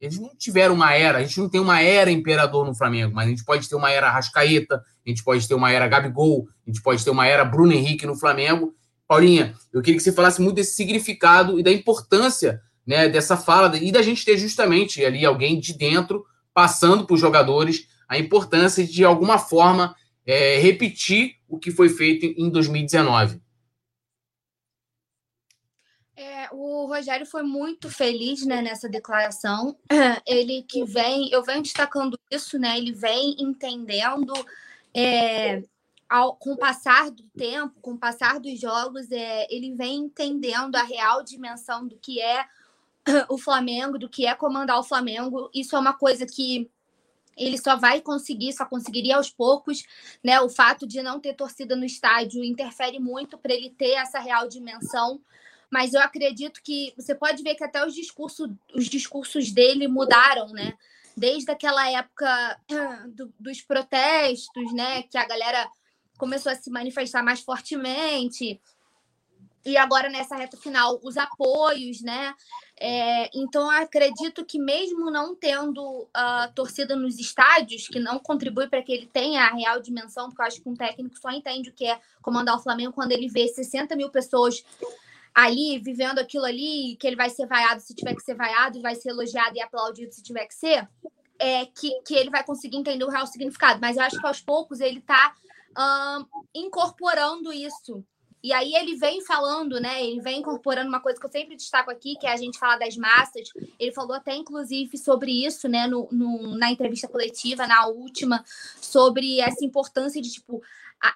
Eles 0.00 0.18
não 0.18 0.30
tiveram 0.36 0.74
uma 0.74 0.94
era, 0.94 1.18
a 1.18 1.22
gente 1.22 1.40
não 1.40 1.48
tem 1.48 1.60
uma 1.60 1.80
era 1.80 2.10
imperador 2.10 2.64
no 2.64 2.74
Flamengo, 2.74 3.14
mas 3.14 3.26
a 3.26 3.30
gente 3.30 3.44
pode 3.44 3.68
ter 3.68 3.74
uma 3.74 3.90
era 3.90 4.10
Rascaeta, 4.10 4.76
a 4.76 5.08
gente 5.08 5.24
pode 5.24 5.48
ter 5.48 5.54
uma 5.54 5.72
era 5.72 5.88
Gabigol, 5.88 6.48
a 6.64 6.70
gente 6.70 6.80
pode 6.82 7.04
ter 7.04 7.10
uma 7.10 7.26
era 7.26 7.44
Bruno 7.44 7.72
Henrique 7.72 8.06
no 8.06 8.14
Flamengo. 8.14 8.74
Paulinha, 9.08 9.54
eu 9.72 9.82
queria 9.82 9.96
que 9.96 10.04
você 10.04 10.12
falasse 10.12 10.40
muito 10.40 10.56
desse 10.56 10.76
significado 10.76 11.58
e 11.58 11.62
da 11.62 11.72
importância 11.72 12.60
né, 12.86 13.08
dessa 13.08 13.36
fala 13.36 13.76
e 13.76 13.90
da 13.90 14.02
gente 14.02 14.24
ter 14.24 14.38
justamente 14.38 15.04
ali 15.04 15.24
alguém 15.24 15.58
de 15.58 15.76
dentro 15.76 16.24
passando 16.54 17.04
para 17.04 17.14
os 17.14 17.20
jogadores 17.20 17.88
a 18.08 18.18
importância 18.18 18.84
de, 18.84 18.92
de 18.92 19.04
alguma 19.04 19.38
forma, 19.38 19.94
é, 20.26 20.58
repetir 20.58 21.34
o 21.46 21.58
que 21.58 21.70
foi 21.70 21.88
feito 21.88 22.24
em 22.24 22.48
2019. 22.48 23.40
É, 26.16 26.37
o 26.52 26.86
Rogério 26.86 27.26
foi 27.26 27.42
muito 27.42 27.90
feliz 27.90 28.44
né, 28.44 28.62
nessa 28.62 28.88
declaração. 28.88 29.76
Ele 30.26 30.62
que 30.62 30.84
vem, 30.84 31.30
eu 31.30 31.42
venho 31.42 31.62
destacando 31.62 32.18
isso, 32.30 32.58
né? 32.58 32.76
Ele 32.76 32.92
vem 32.92 33.36
entendendo 33.38 34.32
é, 34.94 35.62
ao, 36.08 36.34
com 36.36 36.52
o 36.52 36.56
passar 36.56 37.10
do 37.10 37.22
tempo, 37.36 37.80
com 37.80 37.92
o 37.92 37.98
passar 37.98 38.40
dos 38.40 38.58
jogos, 38.58 39.10
é, 39.12 39.46
ele 39.50 39.74
vem 39.74 39.96
entendendo 39.96 40.76
a 40.76 40.82
real 40.82 41.22
dimensão 41.22 41.86
do 41.86 41.96
que 41.98 42.20
é 42.20 42.46
o 43.28 43.36
Flamengo, 43.36 43.98
do 43.98 44.08
que 44.08 44.26
é 44.26 44.34
comandar 44.34 44.78
o 44.78 44.84
Flamengo. 44.84 45.50
Isso 45.54 45.76
é 45.76 45.78
uma 45.78 45.92
coisa 45.92 46.24
que 46.26 46.70
ele 47.36 47.56
só 47.56 47.76
vai 47.76 48.00
conseguir, 48.00 48.52
só 48.52 48.64
conseguiria 48.64 49.16
aos 49.16 49.30
poucos, 49.30 49.84
né? 50.24 50.40
O 50.40 50.48
fato 50.48 50.86
de 50.86 51.02
não 51.02 51.20
ter 51.20 51.34
torcida 51.34 51.76
no 51.76 51.84
estádio 51.84 52.42
interfere 52.42 52.98
muito 52.98 53.38
para 53.38 53.54
ele 53.54 53.70
ter 53.70 53.92
essa 53.92 54.18
real 54.18 54.48
dimensão. 54.48 55.20
Mas 55.70 55.92
eu 55.92 56.00
acredito 56.00 56.62
que 56.62 56.92
você 56.96 57.14
pode 57.14 57.42
ver 57.42 57.54
que 57.54 57.64
até 57.64 57.84
os 57.84 57.94
discursos, 57.94 58.50
os 58.74 58.86
discursos 58.86 59.50
dele 59.50 59.86
mudaram, 59.86 60.48
né? 60.48 60.74
Desde 61.16 61.50
aquela 61.50 61.90
época 61.90 62.60
do, 63.08 63.32
dos 63.38 63.60
protestos, 63.60 64.72
né? 64.72 65.02
Que 65.02 65.18
a 65.18 65.26
galera 65.26 65.70
começou 66.16 66.50
a 66.50 66.54
se 66.54 66.70
manifestar 66.70 67.22
mais 67.22 67.40
fortemente. 67.40 68.60
E 69.64 69.76
agora, 69.76 70.08
nessa 70.08 70.36
reta 70.36 70.56
final, 70.56 70.98
os 71.02 71.16
apoios, 71.16 72.00
né? 72.00 72.34
É, 72.80 73.28
então, 73.34 73.68
acredito 73.70 74.44
que, 74.44 74.58
mesmo 74.58 75.10
não 75.10 75.34
tendo 75.34 75.82
uh, 75.82 76.52
torcida 76.54 76.96
nos 76.96 77.18
estádios, 77.18 77.88
que 77.88 77.98
não 77.98 78.18
contribui 78.18 78.68
para 78.68 78.82
que 78.82 78.92
ele 78.92 79.06
tenha 79.06 79.42
a 79.42 79.54
real 79.54 79.80
dimensão, 79.80 80.28
porque 80.28 80.40
eu 80.40 80.46
acho 80.46 80.62
que 80.62 80.68
um 80.68 80.76
técnico 80.76 81.18
só 81.18 81.30
entende 81.30 81.70
o 81.70 81.72
que 81.72 81.84
é 81.84 82.00
comandar 82.22 82.56
o 82.56 82.62
Flamengo 82.62 82.92
quando 82.92 83.12
ele 83.12 83.28
vê 83.28 83.48
60 83.48 83.94
mil 83.96 84.08
pessoas 84.10 84.64
ali, 85.44 85.78
vivendo 85.78 86.18
aquilo 86.18 86.44
ali, 86.44 86.96
que 86.98 87.06
ele 87.06 87.14
vai 87.14 87.30
ser 87.30 87.46
vaiado 87.46 87.80
se 87.80 87.94
tiver 87.94 88.14
que 88.14 88.22
ser 88.22 88.34
vaiado, 88.34 88.76
e 88.76 88.82
vai 88.82 88.96
ser 88.96 89.10
elogiado 89.10 89.56
e 89.56 89.60
aplaudido 89.60 90.12
se 90.12 90.22
tiver 90.22 90.46
que 90.46 90.54
ser, 90.54 90.88
é 91.38 91.64
que, 91.66 92.00
que 92.02 92.14
ele 92.14 92.28
vai 92.28 92.42
conseguir 92.42 92.76
entender 92.76 93.04
o 93.04 93.10
real 93.10 93.26
significado. 93.26 93.80
Mas 93.80 93.96
eu 93.96 94.02
acho 94.02 94.18
que 94.18 94.26
aos 94.26 94.40
poucos 94.40 94.80
ele 94.80 94.98
está 94.98 95.32
uh, 95.70 96.26
incorporando 96.52 97.52
isso. 97.52 98.04
E 98.42 98.52
aí 98.52 98.74
ele 98.74 98.96
vem 98.96 99.24
falando, 99.24 99.80
né? 99.80 100.04
Ele 100.04 100.20
vem 100.20 100.40
incorporando 100.40 100.88
uma 100.88 101.00
coisa 101.00 101.20
que 101.20 101.26
eu 101.26 101.30
sempre 101.30 101.56
destaco 101.56 101.90
aqui, 101.90 102.16
que 102.16 102.26
é 102.26 102.32
a 102.32 102.36
gente 102.36 102.58
falar 102.58 102.76
das 102.78 102.96
massas. 102.96 103.48
Ele 103.78 103.92
falou 103.92 104.16
até, 104.16 104.34
inclusive, 104.34 104.96
sobre 104.98 105.44
isso, 105.44 105.68
né? 105.68 105.86
No, 105.86 106.08
no, 106.10 106.56
na 106.56 106.70
entrevista 106.70 107.06
coletiva, 107.06 107.66
na 107.66 107.86
última, 107.86 108.44
sobre 108.80 109.40
essa 109.40 109.64
importância 109.64 110.20
de, 110.20 110.32
tipo, 110.32 110.62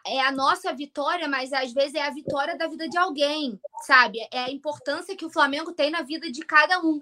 é 0.06 0.20
a 0.20 0.32
nossa 0.32 0.72
vitória, 0.72 1.28
mas 1.28 1.52
às 1.52 1.72
vezes 1.72 1.94
é 1.94 2.02
a 2.02 2.10
vitória 2.10 2.56
da 2.56 2.66
vida 2.66 2.88
de 2.88 2.96
alguém, 2.96 3.60
sabe? 3.82 4.18
É 4.30 4.44
a 4.44 4.50
importância 4.50 5.16
que 5.16 5.24
o 5.24 5.30
Flamengo 5.30 5.72
tem 5.72 5.90
na 5.90 6.02
vida 6.02 6.30
de 6.30 6.42
cada 6.42 6.80
um. 6.80 6.98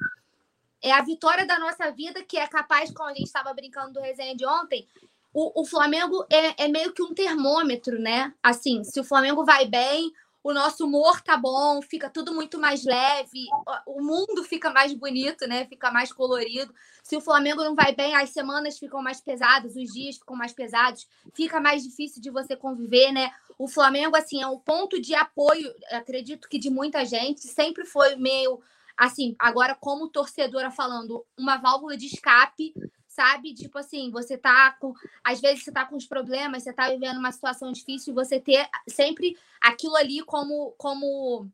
É 0.83 0.93
a 0.93 1.03
vitória 1.03 1.47
da 1.47 1.59
nossa 1.59 1.91
vida 1.91 2.23
que 2.23 2.39
é 2.39 2.47
capaz, 2.47 2.91
como 2.91 3.09
a 3.09 3.15
gente 3.15 3.27
estava 3.27 3.53
brincando 3.53 3.93
do 3.93 4.01
resenha 4.01 4.35
de 4.35 4.47
ontem, 4.47 4.89
o, 5.33 5.61
o 5.63 5.65
Flamengo 5.65 6.25
é, 6.31 6.65
é 6.65 6.69
meio 6.69 6.93
que 6.93 7.03
um 7.03 7.15
termômetro, 7.15 7.99
né? 7.99 8.33
Assim, 8.43 8.83
se 8.83 8.99
o 8.99 9.05
Flamengo 9.05 9.45
vai 9.45 9.67
bem, 9.67 10.13
o 10.43 10.53
nosso 10.53 10.87
humor 10.87 11.21
tá 11.21 11.37
bom, 11.37 11.83
fica 11.83 12.09
tudo 12.09 12.35
muito 12.35 12.59
mais 12.59 12.85
leve, 12.85 13.47
o 13.87 14.03
mundo 14.03 14.43
fica 14.43 14.71
mais 14.71 14.95
bonito, 14.95 15.47
né? 15.47 15.67
Fica 15.67 15.91
mais 15.91 16.13
colorido. 16.13 16.75
Se 17.03 17.17
o 17.17 17.21
Flamengo 17.21 17.63
não 17.63 17.75
vai 17.75 17.95
bem, 17.95 18.15
as 18.17 18.31
semanas 18.31 18.79
ficam 18.79 19.03
mais 19.03 19.21
pesadas, 19.21 19.77
os 19.77 19.93
dias 19.93 20.17
ficam 20.17 20.37
mais 20.37 20.53
pesados, 20.53 21.07
fica 21.35 21.61
mais 21.61 21.83
difícil 21.83 22.23
de 22.23 22.31
você 22.31 22.57
conviver, 22.57 23.13
né? 23.13 23.31
O 23.59 23.69
Flamengo, 23.69 24.17
assim, 24.17 24.41
é 24.41 24.47
um 24.47 24.59
ponto 24.59 25.01
de 25.01 25.15
apoio, 25.15 25.73
acredito 25.91 26.49
que 26.49 26.59
de 26.59 26.71
muita 26.71 27.05
gente, 27.05 27.47
sempre 27.47 27.85
foi 27.85 28.17
meio 28.17 28.61
assim, 28.97 29.35
agora 29.39 29.75
como 29.75 30.11
torcedora 30.11 30.71
falando, 30.71 31.25
uma 31.39 31.57
válvula 31.57 31.97
de 31.97 32.05
escape 32.05 32.75
sabe? 33.11 33.53
Tipo 33.53 33.77
assim, 33.79 34.11
você 34.11 34.39
tá 34.39 34.71
com. 34.81 34.95
Às 35.23 35.41
vezes 35.41 35.65
você 35.65 35.73
tá 35.73 35.85
com 35.85 35.97
os 35.97 36.07
problemas, 36.07 36.63
você 36.63 36.73
tá 36.73 36.89
vivendo 36.89 37.19
uma 37.19 37.33
situação 37.33 37.73
difícil, 37.73 38.13
e 38.13 38.15
você 38.15 38.41
ter 38.41 38.67
sempre 38.89 39.37
aquilo 39.61 39.97
ali 39.97 40.23
como, 40.23 40.73
como 40.79 41.51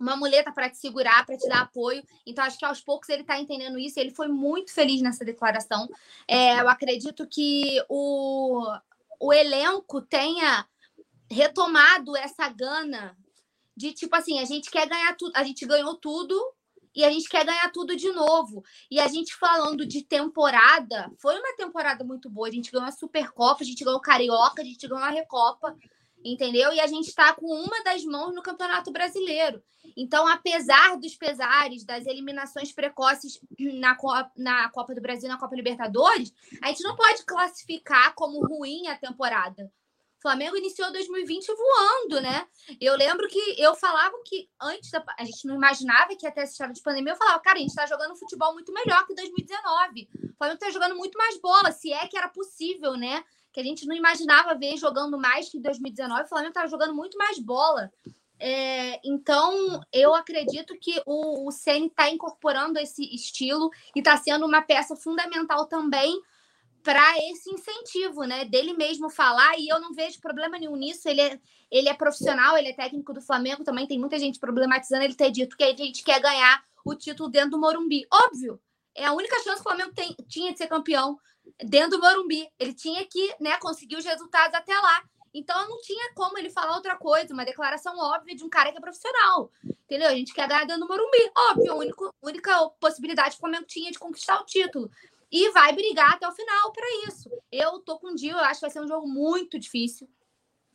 uma 0.00 0.16
muleta 0.16 0.50
para 0.50 0.70
te 0.70 0.78
segurar, 0.78 1.24
para 1.26 1.36
te 1.36 1.46
dar 1.46 1.60
apoio. 1.60 2.02
Então, 2.26 2.42
acho 2.42 2.58
que 2.58 2.64
aos 2.64 2.80
poucos 2.80 3.08
ele 3.10 3.20
está 3.20 3.38
entendendo 3.38 3.78
isso. 3.78 4.00
Ele 4.00 4.10
foi 4.10 4.28
muito 4.28 4.72
feliz 4.72 5.02
nessa 5.02 5.24
declaração. 5.24 5.88
É, 6.26 6.58
eu 6.60 6.68
acredito 6.68 7.26
que 7.26 7.84
o, 7.88 8.66
o 9.20 9.32
elenco 9.32 10.00
tenha 10.00 10.66
retomado 11.30 12.16
essa 12.16 12.48
gana 12.48 13.16
de 13.76 13.92
tipo 13.92 14.14
assim, 14.16 14.38
a 14.38 14.44
gente 14.44 14.70
quer 14.70 14.88
ganhar 14.88 15.16
tudo, 15.16 15.32
a 15.34 15.42
gente 15.42 15.66
ganhou 15.66 15.96
tudo, 15.96 16.53
e 16.94 17.04
a 17.04 17.10
gente 17.10 17.28
quer 17.28 17.44
ganhar 17.44 17.70
tudo 17.72 17.96
de 17.96 18.10
novo. 18.12 18.62
E 18.90 19.00
a 19.00 19.08
gente 19.08 19.34
falando 19.34 19.84
de 19.84 20.02
temporada, 20.02 21.10
foi 21.18 21.38
uma 21.38 21.56
temporada 21.56 22.04
muito 22.04 22.30
boa. 22.30 22.48
A 22.48 22.52
gente 22.52 22.70
ganhou 22.70 22.86
a 22.86 22.92
Supercopa, 22.92 23.62
a 23.62 23.66
gente 23.66 23.84
ganhou 23.84 23.98
o 23.98 24.02
Carioca, 24.02 24.62
a 24.62 24.64
gente 24.64 24.86
ganhou 24.86 25.04
a 25.04 25.10
Recopa, 25.10 25.76
entendeu? 26.24 26.72
E 26.72 26.80
a 26.80 26.86
gente 26.86 27.08
está 27.08 27.32
com 27.32 27.46
uma 27.46 27.82
das 27.82 28.04
mãos 28.04 28.34
no 28.34 28.42
Campeonato 28.42 28.90
Brasileiro. 28.90 29.62
Então, 29.96 30.26
apesar 30.26 30.96
dos 30.96 31.14
pesares, 31.14 31.84
das 31.84 32.06
eliminações 32.06 32.72
precoces 32.72 33.38
na 33.58 33.94
Copa, 33.94 34.30
na 34.36 34.68
Copa 34.70 34.94
do 34.94 35.00
Brasil, 35.00 35.28
na 35.28 35.38
Copa 35.38 35.54
Libertadores, 35.54 36.32
a 36.62 36.68
gente 36.68 36.82
não 36.82 36.96
pode 36.96 37.24
classificar 37.24 38.14
como 38.14 38.44
ruim 38.46 38.88
a 38.88 38.96
temporada. 38.96 39.70
Flamengo 40.24 40.56
iniciou 40.56 40.90
2020 40.90 41.48
voando, 41.48 42.22
né? 42.22 42.46
Eu 42.80 42.96
lembro 42.96 43.28
que 43.28 43.38
eu 43.58 43.74
falava 43.74 44.14
que 44.24 44.48
antes 44.58 44.90
da, 44.90 45.04
a 45.18 45.24
gente 45.24 45.46
não 45.46 45.54
imaginava 45.54 46.16
que 46.16 46.26
até 46.26 46.40
essa 46.40 46.52
história 46.52 46.72
de 46.72 46.80
pandemia, 46.80 47.12
eu 47.12 47.16
falava, 47.18 47.38
cara, 47.40 47.58
a 47.58 47.60
gente 47.60 47.68
está 47.68 47.84
jogando 47.84 48.16
futebol 48.16 48.54
muito 48.54 48.72
melhor 48.72 49.06
que 49.06 49.14
2019. 49.14 50.08
O 50.14 50.36
Flamengo 50.38 50.54
está 50.54 50.70
jogando 50.70 50.96
muito 50.96 51.18
mais 51.18 51.38
bola, 51.38 51.70
se 51.72 51.92
é 51.92 52.06
que 52.06 52.16
era 52.16 52.30
possível, 52.30 52.94
né? 52.96 53.22
Que 53.52 53.60
a 53.60 53.62
gente 53.62 53.86
não 53.86 53.94
imaginava 53.94 54.54
ver 54.54 54.78
jogando 54.78 55.18
mais 55.18 55.50
que 55.50 55.60
2019. 55.60 56.22
O 56.22 56.28
Flamengo 56.28 56.48
estava 56.48 56.68
jogando 56.68 56.94
muito 56.94 57.18
mais 57.18 57.38
bola. 57.38 57.92
É, 58.40 58.98
então, 59.04 59.78
eu 59.92 60.14
acredito 60.14 60.74
que 60.78 61.02
o, 61.04 61.46
o 61.46 61.52
Ceni 61.52 61.88
está 61.88 62.08
incorporando 62.08 62.78
esse 62.78 63.14
estilo 63.14 63.70
e 63.94 63.98
está 63.98 64.16
sendo 64.16 64.46
uma 64.46 64.62
peça 64.62 64.96
fundamental 64.96 65.66
também 65.66 66.18
para 66.84 67.16
esse 67.30 67.50
incentivo, 67.50 68.24
né? 68.24 68.44
Dele 68.44 68.74
mesmo 68.74 69.08
falar, 69.08 69.58
e 69.58 69.66
eu 69.68 69.80
não 69.80 69.94
vejo 69.94 70.20
problema 70.20 70.58
nenhum 70.58 70.76
nisso. 70.76 71.08
Ele 71.08 71.22
é, 71.22 71.40
ele 71.70 71.88
é 71.88 71.94
profissional, 71.94 72.58
ele 72.58 72.68
é 72.68 72.74
técnico 72.74 73.14
do 73.14 73.22
Flamengo, 73.22 73.64
também 73.64 73.86
tem 73.86 73.98
muita 73.98 74.18
gente 74.18 74.38
problematizando 74.38 75.02
ele 75.02 75.14
ter 75.14 75.30
dito 75.30 75.56
que 75.56 75.64
a 75.64 75.74
gente 75.74 76.04
quer 76.04 76.20
ganhar 76.20 76.62
o 76.84 76.94
título 76.94 77.30
dentro 77.30 77.52
do 77.52 77.58
Morumbi. 77.58 78.06
Óbvio, 78.12 78.60
é 78.94 79.06
a 79.06 79.14
única 79.14 79.34
chance 79.36 79.56
que 79.56 79.60
o 79.60 79.62
Flamengo 79.62 79.94
tem, 79.94 80.14
tinha 80.28 80.52
de 80.52 80.58
ser 80.58 80.66
campeão 80.66 81.18
dentro 81.64 81.92
do 81.92 82.00
Morumbi. 82.00 82.46
Ele 82.58 82.74
tinha 82.74 83.02
que 83.06 83.34
né, 83.40 83.56
conseguir 83.56 83.96
os 83.96 84.04
resultados 84.04 84.54
até 84.54 84.78
lá. 84.78 85.02
Então 85.32 85.66
não 85.68 85.80
tinha 85.80 86.12
como 86.14 86.38
ele 86.38 86.50
falar 86.50 86.76
outra 86.76 86.96
coisa, 86.96 87.32
uma 87.32 87.46
declaração 87.46 87.98
óbvia 87.98 88.36
de 88.36 88.44
um 88.44 88.48
cara 88.48 88.70
que 88.70 88.76
é 88.76 88.80
profissional. 88.80 89.50
Entendeu? 89.84 90.08
A 90.08 90.14
gente 90.14 90.34
quer 90.34 90.46
ganhar 90.46 90.66
dentro 90.66 90.82
do 90.82 90.88
Morumbi. 90.88 91.30
Óbvio, 91.50 91.72
a 91.72 91.76
única, 91.76 92.10
única 92.22 92.68
possibilidade 92.78 93.30
que 93.30 93.36
o 93.36 93.40
Flamengo 93.40 93.64
tinha 93.66 93.90
de 93.90 93.98
conquistar 93.98 94.38
o 94.38 94.44
título 94.44 94.90
e 95.34 95.50
vai 95.50 95.74
brigar 95.74 96.12
até 96.12 96.28
o 96.28 96.32
final 96.32 96.72
para 96.72 97.08
isso. 97.08 97.28
Eu 97.50 97.80
tô 97.80 97.98
com 97.98 98.12
o 98.12 98.14
Dio, 98.14 98.30
eu 98.30 98.38
acho 98.38 98.60
que 98.60 98.66
vai 98.66 98.70
ser 98.70 98.80
um 98.80 98.86
jogo 98.86 99.08
muito 99.08 99.58
difícil. 99.58 100.08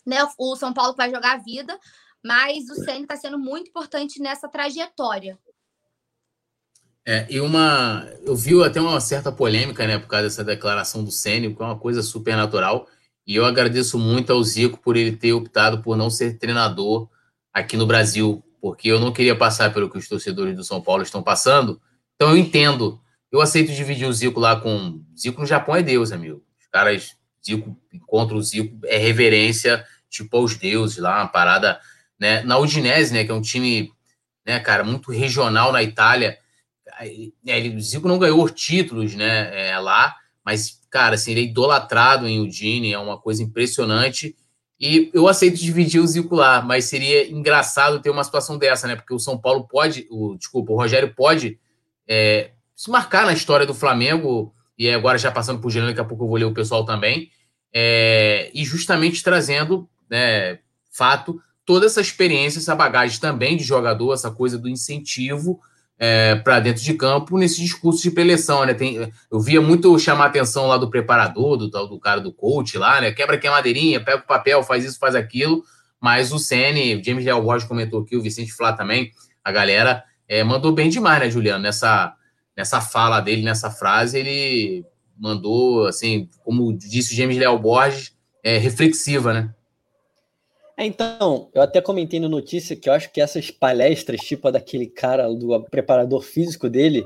Né? 0.05 0.17
O 0.37 0.53
São 0.57 0.73
Paulo 0.73 0.93
vai 0.97 1.09
jogar 1.09 1.35
a 1.35 1.37
vida, 1.37 1.79
mas 2.21 2.69
o 2.69 2.75
Ceni 2.75 3.03
está 3.03 3.15
sendo 3.15 3.39
muito 3.39 3.69
importante 3.69 4.21
nessa 4.21 4.49
trajetória. 4.49 5.39
É, 7.05 7.25
e 7.29 7.39
uma. 7.39 8.05
Eu 8.21 8.35
vi 8.35 8.61
até 8.61 8.81
uma 8.81 8.99
certa 8.99 9.31
polêmica, 9.31 9.87
né, 9.87 9.97
por 9.97 10.07
causa 10.07 10.25
dessa 10.25 10.43
declaração 10.43 11.05
do 11.05 11.11
Ceni, 11.11 11.55
que 11.55 11.61
é 11.61 11.65
uma 11.65 11.79
coisa 11.79 12.03
super 12.03 12.35
natural. 12.35 12.85
E 13.25 13.37
eu 13.37 13.45
agradeço 13.45 13.97
muito 13.97 14.33
ao 14.33 14.43
Zico 14.43 14.77
por 14.79 14.97
ele 14.97 15.15
ter 15.15 15.31
optado 15.31 15.81
por 15.81 15.95
não 15.95 16.09
ser 16.09 16.37
treinador 16.37 17.07
aqui 17.53 17.77
no 17.77 17.87
Brasil, 17.87 18.43
porque 18.59 18.89
eu 18.89 18.99
não 18.99 19.13
queria 19.13 19.37
passar 19.37 19.73
pelo 19.73 19.89
que 19.89 19.97
os 19.97 20.09
torcedores 20.09 20.53
do 20.53 20.65
São 20.65 20.81
Paulo 20.81 21.01
estão 21.01 21.23
passando. 21.23 21.81
Então 22.15 22.31
eu 22.31 22.37
entendo 22.37 22.99
eu 23.31 23.41
aceito 23.41 23.71
dividir 23.71 24.07
o 24.07 24.13
Zico 24.13 24.39
lá 24.39 24.59
com. 24.59 25.01
Zico 25.17 25.41
no 25.41 25.47
Japão 25.47 25.75
é 25.75 25.83
Deus, 25.83 26.11
amigo. 26.11 26.43
Os 26.59 26.67
caras, 26.67 27.15
Zico, 27.45 27.77
encontra 27.93 28.35
o 28.35 28.41
Zico, 28.41 28.79
é 28.85 28.97
reverência, 28.97 29.85
tipo, 30.09 30.35
aos 30.35 30.55
deuses 30.55 30.97
lá, 30.97 31.21
uma 31.21 31.27
parada. 31.27 31.79
Né? 32.19 32.41
Na 32.43 32.57
Udinese, 32.57 33.13
né, 33.13 33.23
que 33.23 33.31
é 33.31 33.33
um 33.33 33.41
time, 33.41 33.91
né, 34.45 34.59
cara, 34.59 34.83
muito 34.83 35.11
regional 35.11 35.71
na 35.71 35.83
Itália. 35.83 36.37
Ele, 37.45 37.75
o 37.75 37.81
Zico 37.81 38.07
não 38.07 38.19
ganhou 38.19 38.49
títulos, 38.49 39.15
né, 39.15 39.69
é, 39.69 39.79
lá, 39.79 40.15
mas, 40.43 40.81
cara, 40.89 41.15
assim, 41.15 41.31
ele 41.31 41.41
é 41.41 41.43
idolatrado 41.43 42.27
em 42.27 42.41
Udine, 42.41 42.91
é 42.91 42.99
uma 42.99 43.17
coisa 43.17 43.43
impressionante. 43.43 44.35
E 44.79 45.11
eu 45.13 45.27
aceito 45.27 45.59
dividir 45.59 46.01
o 46.01 46.07
Zico 46.07 46.35
lá, 46.35 46.61
mas 46.61 46.85
seria 46.85 47.29
engraçado 47.29 48.01
ter 48.01 48.09
uma 48.09 48.23
situação 48.23 48.57
dessa, 48.57 48.87
né? 48.87 48.95
Porque 48.95 49.13
o 49.13 49.19
São 49.19 49.37
Paulo 49.37 49.67
pode, 49.67 50.07
o, 50.09 50.35
desculpa, 50.37 50.71
o 50.71 50.77
Rogério 50.77 51.13
pode 51.13 51.59
é, 52.07 52.51
se 52.79 52.89
marcar 52.89 53.25
na 53.25 53.33
história 53.33 53.65
do 53.65 53.73
Flamengo, 53.73 54.53
e 54.77 54.89
agora 54.89 55.17
já 55.17 55.29
passando 55.29 55.59
por 55.59 55.69
Gerando, 55.69 55.89
daqui 55.89 55.99
a 55.99 56.05
pouco 56.05 56.23
eu 56.23 56.29
vou 56.29 56.37
ler 56.37 56.45
o 56.45 56.53
pessoal 56.53 56.85
também, 56.85 57.29
é, 57.75 58.49
e 58.53 58.63
justamente 58.63 59.21
trazendo, 59.21 59.85
né, 60.09 60.59
fato, 60.89 61.41
toda 61.65 61.87
essa 61.87 61.99
experiência, 61.99 62.59
essa 62.59 62.73
bagagem 62.73 63.19
também 63.19 63.57
de 63.57 63.65
jogador, 63.65 64.13
essa 64.13 64.31
coisa 64.31 64.57
do 64.57 64.69
incentivo 64.69 65.59
é, 65.97 66.35
para 66.35 66.61
dentro 66.61 66.81
de 66.81 66.93
campo 66.93 67.37
nesse 67.37 67.59
discurso 67.59 68.01
de 68.01 68.11
preleção, 68.11 68.65
né? 68.65 68.73
Tem, 68.73 69.11
eu 69.29 69.41
via 69.41 69.59
muito 69.59 69.99
chamar 69.99 70.23
a 70.23 70.27
atenção 70.27 70.65
lá 70.65 70.77
do 70.77 70.89
preparador, 70.89 71.57
do 71.57 71.69
do 71.69 71.99
cara 71.99 72.21
do 72.21 72.31
coach 72.31 72.77
lá, 72.77 73.01
né? 73.01 73.11
Quebra 73.11 73.37
madeirinha, 73.51 73.99
pega 73.99 74.23
o 74.23 74.25
papel, 74.25 74.63
faz 74.63 74.85
isso, 74.85 74.97
faz 74.97 75.15
aquilo. 75.15 75.65
Mas 75.99 76.31
o 76.31 76.37
o 76.37 77.03
James 77.03 77.25
Del 77.25 77.43
Borges 77.43 77.67
comentou 77.67 78.03
aqui, 78.03 78.15
o 78.15 78.21
Vicente 78.21 78.53
Flá 78.53 78.71
também, 78.71 79.11
a 79.43 79.51
galera 79.51 80.01
é, 80.29 80.45
mandou 80.45 80.71
bem 80.71 80.89
demais, 80.89 81.19
né, 81.19 81.29
Juliano? 81.29 81.61
Nessa, 81.61 82.15
nessa 82.59 82.81
fala 82.81 83.21
dele, 83.21 83.41
nessa 83.41 83.71
frase, 83.71 84.19
ele 84.19 84.85
mandou, 85.17 85.87
assim, 85.87 86.29
como 86.43 86.73
disse 86.73 87.13
o 87.13 87.15
James 87.15 87.37
Leal 87.37 87.57
Borges, 87.57 88.13
é, 88.43 88.57
reflexiva, 88.57 89.33
né? 89.33 89.55
É, 90.75 90.85
então, 90.85 91.49
eu 91.53 91.61
até 91.61 91.79
comentei 91.79 92.19
no 92.19 92.27
notícia 92.27 92.75
que 92.75 92.89
eu 92.89 92.93
acho 92.93 93.13
que 93.13 93.21
essas 93.21 93.49
palestras, 93.49 94.19
tipo 94.19 94.45
a 94.49 94.51
daquele 94.51 94.87
cara, 94.87 95.33
do 95.33 95.57
preparador 95.63 96.21
físico 96.21 96.69
dele, 96.69 97.05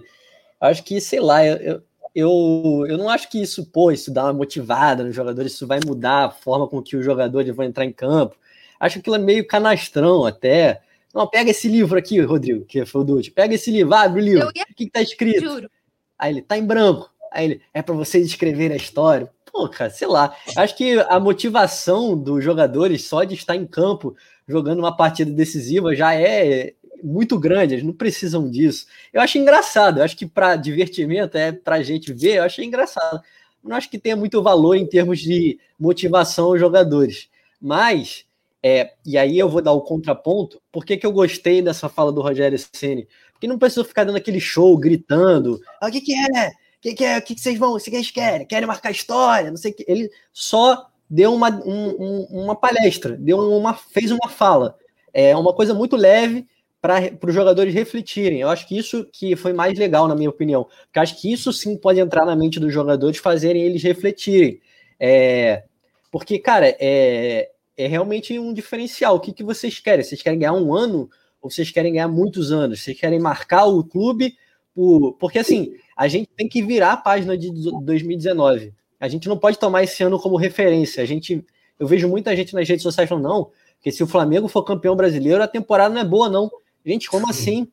acho 0.60 0.84
que, 0.84 1.00
sei 1.00 1.20
lá, 1.20 1.46
eu, 1.46 1.84
eu, 2.16 2.86
eu 2.90 2.98
não 2.98 3.08
acho 3.08 3.30
que 3.30 3.40
isso, 3.40 3.64
pô, 3.68 3.92
isso 3.92 4.12
dá 4.12 4.24
uma 4.24 4.34
motivada 4.34 5.04
nos 5.04 5.16
jogadores, 5.16 5.54
isso 5.54 5.68
vai 5.68 5.80
mudar 5.86 6.26
a 6.26 6.32
forma 6.32 6.68
com 6.68 6.82
que 6.82 6.98
os 6.98 7.06
jogadores 7.06 7.56
vão 7.56 7.64
entrar 7.64 7.86
em 7.86 7.94
campo. 7.94 8.36
Acho 8.80 8.96
que 8.96 9.00
aquilo 9.02 9.18
é 9.18 9.20
meio 9.20 9.46
canastrão 9.46 10.26
até. 10.26 10.82
Não, 11.14 11.27
pega 11.27 11.52
esse 11.52 11.68
livro 11.68 11.98
aqui, 11.98 12.19
Rodrigo, 12.22 12.65
que 12.65 12.85
foi 12.85 13.02
o 13.02 13.03
Dutch. 13.03 13.30
Pega 13.30 13.53
esse 13.53 13.69
livro, 13.69 13.94
abre 13.94 14.22
o 14.22 14.23
livro. 14.23 14.52
Ia... 14.56 14.64
O 14.64 14.65
que, 14.68 14.85
que 14.85 14.90
tá 14.90 15.02
escrito? 15.02 15.41
Juro. 15.41 15.69
Aí 16.18 16.34
ele, 16.34 16.41
tá 16.41 16.57
em 16.57 16.65
branco. 16.65 17.14
Aí 17.31 17.45
ele, 17.45 17.61
é 17.73 17.81
para 17.81 17.94
vocês 17.94 18.26
escreverem 18.26 18.73
a 18.73 18.77
história. 18.77 19.30
Pô, 19.52 19.69
cara, 19.69 19.91
sei 19.91 20.07
lá. 20.07 20.35
Acho 20.57 20.76
que 20.76 20.99
a 21.07 21.19
motivação 21.19 22.18
dos 22.18 22.44
jogadores 22.44 23.06
só 23.06 23.23
de 23.23 23.35
estar 23.35 23.56
em 23.56 23.68
campo 23.68 24.15
jogando 24.48 24.80
uma 24.80 24.95
partida 24.95 25.31
decisiva 25.31 25.95
já 25.95 26.15
é 26.15 26.73
muito 27.03 27.38
grande, 27.38 27.76
eles 27.76 27.85
não 27.85 27.94
precisam 27.94 28.49
disso. 28.49 28.88
Eu 29.11 29.22
acho 29.22 29.38
engraçado, 29.38 29.99
eu 29.99 30.03
acho 30.03 30.15
que 30.15 30.26
para 30.26 30.56
divertimento, 30.56 31.38
é 31.38 31.52
para 31.52 31.84
gente 31.84 32.14
ver, 32.14 32.38
eu 32.38 32.44
achei 32.44 32.65
engraçado. 32.65 33.22
Não 33.64 33.76
acho 33.76 33.90
que 33.90 33.99
tenha 33.99 34.15
muito 34.15 34.41
valor 34.41 34.76
em 34.76 34.85
termos 34.85 35.19
de 35.19 35.60
motivação 35.77 36.45
aos 36.45 36.60
jogadores. 36.60 37.30
Mas 37.61 38.26
é, 38.64 38.94
e 39.06 39.18
aí 39.18 39.38
eu 39.38 39.49
vou 39.49 39.61
dar 39.61 39.73
o 39.73 39.81
contraponto. 39.81 40.61
Por 40.72 40.85
que, 40.85 40.95
que 40.95 41.06
eu 41.06 41.11
gostei 41.11 41.61
dessa 41.61 41.90
fala 41.90 42.14
do 42.14 42.22
Rogério 42.22 42.57
Ceni? 42.72 43.07
Porque 43.34 43.45
não 43.45 43.60
precisa 43.60 43.84
ficar 43.84 44.06
dando 44.06 44.15
aquele 44.15 44.40
show, 44.40 44.77
gritando. 44.77 45.60
Ah, 45.81 45.88
o 45.90 45.91
que, 45.91 45.99
que 45.99 46.14
é? 46.14 46.48
O 46.48 46.52
que, 46.80 46.94
que 46.94 47.03
é? 47.03 47.18
O 47.18 47.22
que, 47.22 47.35
que 47.35 47.41
vocês 47.41 47.60
vão? 47.60 47.73
O 47.73 47.77
que 47.77 47.91
vocês 47.91 48.10
querem? 48.10 48.48
Querem 48.48 48.65
marcar 48.65 48.90
história? 48.90 49.49
Não 49.49 49.57
sei 49.57 49.72
o 49.72 49.76
que. 49.76 49.84
Ele 49.85 50.10
só 50.31 50.88
deu 51.10 51.34
uma, 51.34 51.49
um, 51.49 51.90
um, 51.99 52.44
uma 52.44 52.56
palestra, 52.56 53.18
deu 53.18 53.38
uma, 53.38 53.73
fez 53.73 54.11
uma 54.11 54.30
fala. 54.30 54.77
É 55.14 55.35
uma 55.35 55.53
coisa 55.53 55.73
muito 55.73 55.98
leve 55.98 56.48
para 56.81 57.18
os 57.27 57.34
jogadores 57.34 57.73
refletirem. 57.73 58.40
Eu 58.40 58.49
acho 58.49 58.65
que 58.65 58.77
isso 58.77 59.06
que 59.11 59.35
foi 59.35 59.52
mais 59.52 59.77
legal, 59.77 60.07
na 60.07 60.15
minha 60.15 60.30
opinião. 60.30 60.68
Porque 60.85 60.99
acho 60.99 61.19
que 61.19 61.31
isso 61.31 61.52
sim 61.52 61.76
pode 61.76 61.99
entrar 61.99 62.26
na 62.26 62.35
mente 62.35 62.60
dos 62.60 62.73
jogadores, 62.73 63.18
fazerem 63.18 63.61
eles 63.61 63.84
refletirem. 63.84 64.61
É, 64.98 65.64
porque, 66.11 66.40
cara, 66.40 66.76
é, 66.80 67.49
é 67.78 67.88
realmente 67.88 68.38
um 68.38 68.54
diferencial. 68.54 69.16
O 69.16 69.20
que, 69.20 69.34
que 69.34 69.44
vocês 69.44 69.80
querem? 69.80 70.04
Vocês 70.04 70.22
querem 70.22 70.40
ganhar 70.40 70.54
um 70.54 70.74
ano 70.74 71.10
ou 71.41 71.50
vocês 71.50 71.72
querem 71.72 71.94
ganhar 71.94 72.08
muitos 72.08 72.52
anos? 72.52 72.82
Vocês 72.82 73.00
querem 73.00 73.20
marcar 73.20 73.66
o 73.66 73.84
clube 73.84 74.36
por... 74.74 75.14
Porque, 75.14 75.40
assim, 75.40 75.74
a 75.95 76.08
gente 76.08 76.30
tem 76.36 76.48
que 76.48 76.62
virar 76.62 76.94
a 76.94 76.98
página 76.98 77.38
de 77.38 77.52
2019. 77.84 78.74
A 79.00 79.08
gente 79.08 79.28
não 79.28 79.38
pode 79.38 79.58
tomar 79.58 79.84
esse 79.84 80.04
ano 80.04 80.20
como 80.20 80.38
referência. 80.38 81.04
A 81.04 81.06
gente, 81.06 81.45
eu 81.80 81.88
vejo 81.88 82.08
muita 82.08 82.36
gente 82.36 82.54
nas 82.54 82.68
redes 82.68 82.84
sociais 82.84 83.10
falando, 83.10 83.28
não, 83.28 83.52
porque 83.76 83.91
se 83.91 84.02
o 84.02 84.08
Flamengo 84.08 84.48
for 84.48 84.64
campeão 84.64 84.95
brasileiro, 84.95 85.44
a 85.44 85.48
temporada 85.48 85.94
não 85.94 86.02
é 86.02 86.06
boa, 86.06 86.30
não. 86.30 86.50
Gente, 86.86 87.10
como 87.10 87.30
assim? 87.30 87.68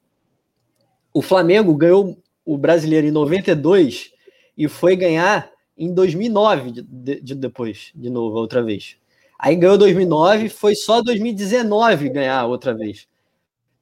O 1.14 1.22
Flamengo 1.22 1.72
ganhou 1.74 2.18
o 2.44 2.59
brasileiro 2.59 3.06
em 3.06 3.12
92 3.12 4.10
e 4.56 4.66
foi 4.66 4.97
ganhar 4.97 5.51
em 5.78 5.94
2009 5.94 6.72
de, 6.72 7.20
de, 7.20 7.35
depois, 7.35 7.93
de 7.94 8.10
novo, 8.10 8.36
outra 8.36 8.62
vez. 8.62 8.97
Aí 9.42 9.56
ganhou 9.56 9.78
2009, 9.78 10.50
foi 10.50 10.74
só 10.74 11.00
2019 11.00 12.10
ganhar 12.10 12.44
outra 12.44 12.74
vez. 12.74 13.08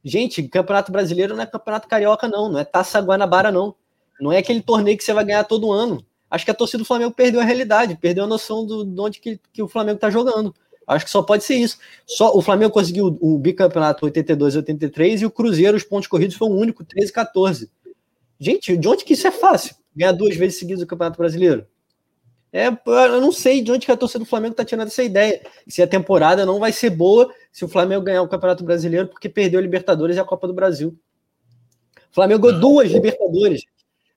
Gente, 0.05 0.41
Campeonato 0.45 0.93
Brasileiro 0.93 1.35
não 1.35 1.43
é 1.43 1.47
Campeonato 1.47 1.89
Carioca, 1.89 2.29
não. 2.29 2.49
Não 2.49 2.61
é 2.61 2.65
Taça 2.65 3.01
Guanabara, 3.01 3.51
não. 3.51 3.75
Não 4.21 4.31
é 4.31 4.39
aquele 4.39 4.63
torneio 4.63 4.97
que 4.97 5.03
você 5.03 5.13
vai 5.13 5.25
ganhar 5.25 5.43
todo 5.43 5.73
ano. 5.73 6.05
Acho 6.31 6.45
que 6.45 6.53
a 6.53 6.55
torcida 6.55 6.79
do 6.79 6.85
Flamengo 6.85 7.13
perdeu 7.13 7.41
a 7.41 7.45
realidade, 7.45 7.97
perdeu 7.97 8.23
a 8.23 8.27
noção 8.29 8.65
do, 8.65 8.85
de 8.85 9.01
onde 9.01 9.19
que, 9.19 9.41
que 9.53 9.61
o 9.61 9.67
Flamengo 9.67 9.97
está 9.97 10.09
jogando. 10.11 10.55
Acho 10.87 11.05
que 11.05 11.11
só 11.11 11.23
pode 11.23 11.43
ser 11.43 11.57
isso. 11.57 11.79
Só 12.07 12.37
o 12.37 12.41
Flamengo 12.41 12.73
conseguiu 12.73 13.19
o 13.21 13.37
bicampeonato 13.37 14.05
82 14.05 14.55
e 14.55 14.59
83 14.59 15.23
e 15.23 15.27
o 15.27 15.31
Cruzeiro, 15.31 15.77
os 15.77 15.83
pontos 15.83 16.07
corridos, 16.07 16.37
foi 16.37 16.49
o 16.49 16.55
único, 16.55 16.85
13 16.85 17.11
e 17.11 17.13
14. 17.13 17.71
Gente, 18.39 18.77
de 18.77 18.89
onde 18.89 19.05
que 19.05 19.15
isso 19.15 19.27
é 19.27 19.33
fácil? 19.33 19.75
Ganhar 19.97 20.13
duas 20.13 20.37
vezes 20.37 20.57
seguidas 20.57 20.85
o 20.85 20.87
Campeonato 20.87 21.19
Brasileiro? 21.19 21.67
É, 22.53 22.69
eu 22.69 23.21
não 23.21 23.31
sei 23.31 23.61
de 23.63 23.71
onde 23.71 23.85
que 23.85 23.93
a 23.93 23.97
torcida 23.97 24.21
do 24.21 24.29
Flamengo 24.29 24.53
está 24.53 24.65
tirando 24.65 24.87
essa 24.87 25.03
ideia. 25.03 25.41
Se 25.67 25.83
a 25.83 25.87
temporada 25.87 26.47
não 26.47 26.59
vai 26.59 26.73
ser 26.73 26.91
boa 26.91 27.33
se 27.53 27.65
o 27.65 27.69
Flamengo 27.69 28.03
ganhar 28.03 28.23
o 28.23 28.29
Campeonato 28.29 28.65
Brasileiro 28.65 29.09
porque 29.09 29.29
perdeu 29.29 29.59
a 29.59 29.63
Libertadores 29.63 30.17
e 30.17 30.21
a 30.21 30.25
Copa 30.25 30.47
do 30.47 30.55
Brasil. 30.55 30.97
O 32.11 32.15
Flamengo 32.15 32.43
ganhou 32.43 32.61
duas 32.61 32.91
Libertadores. 32.91 33.63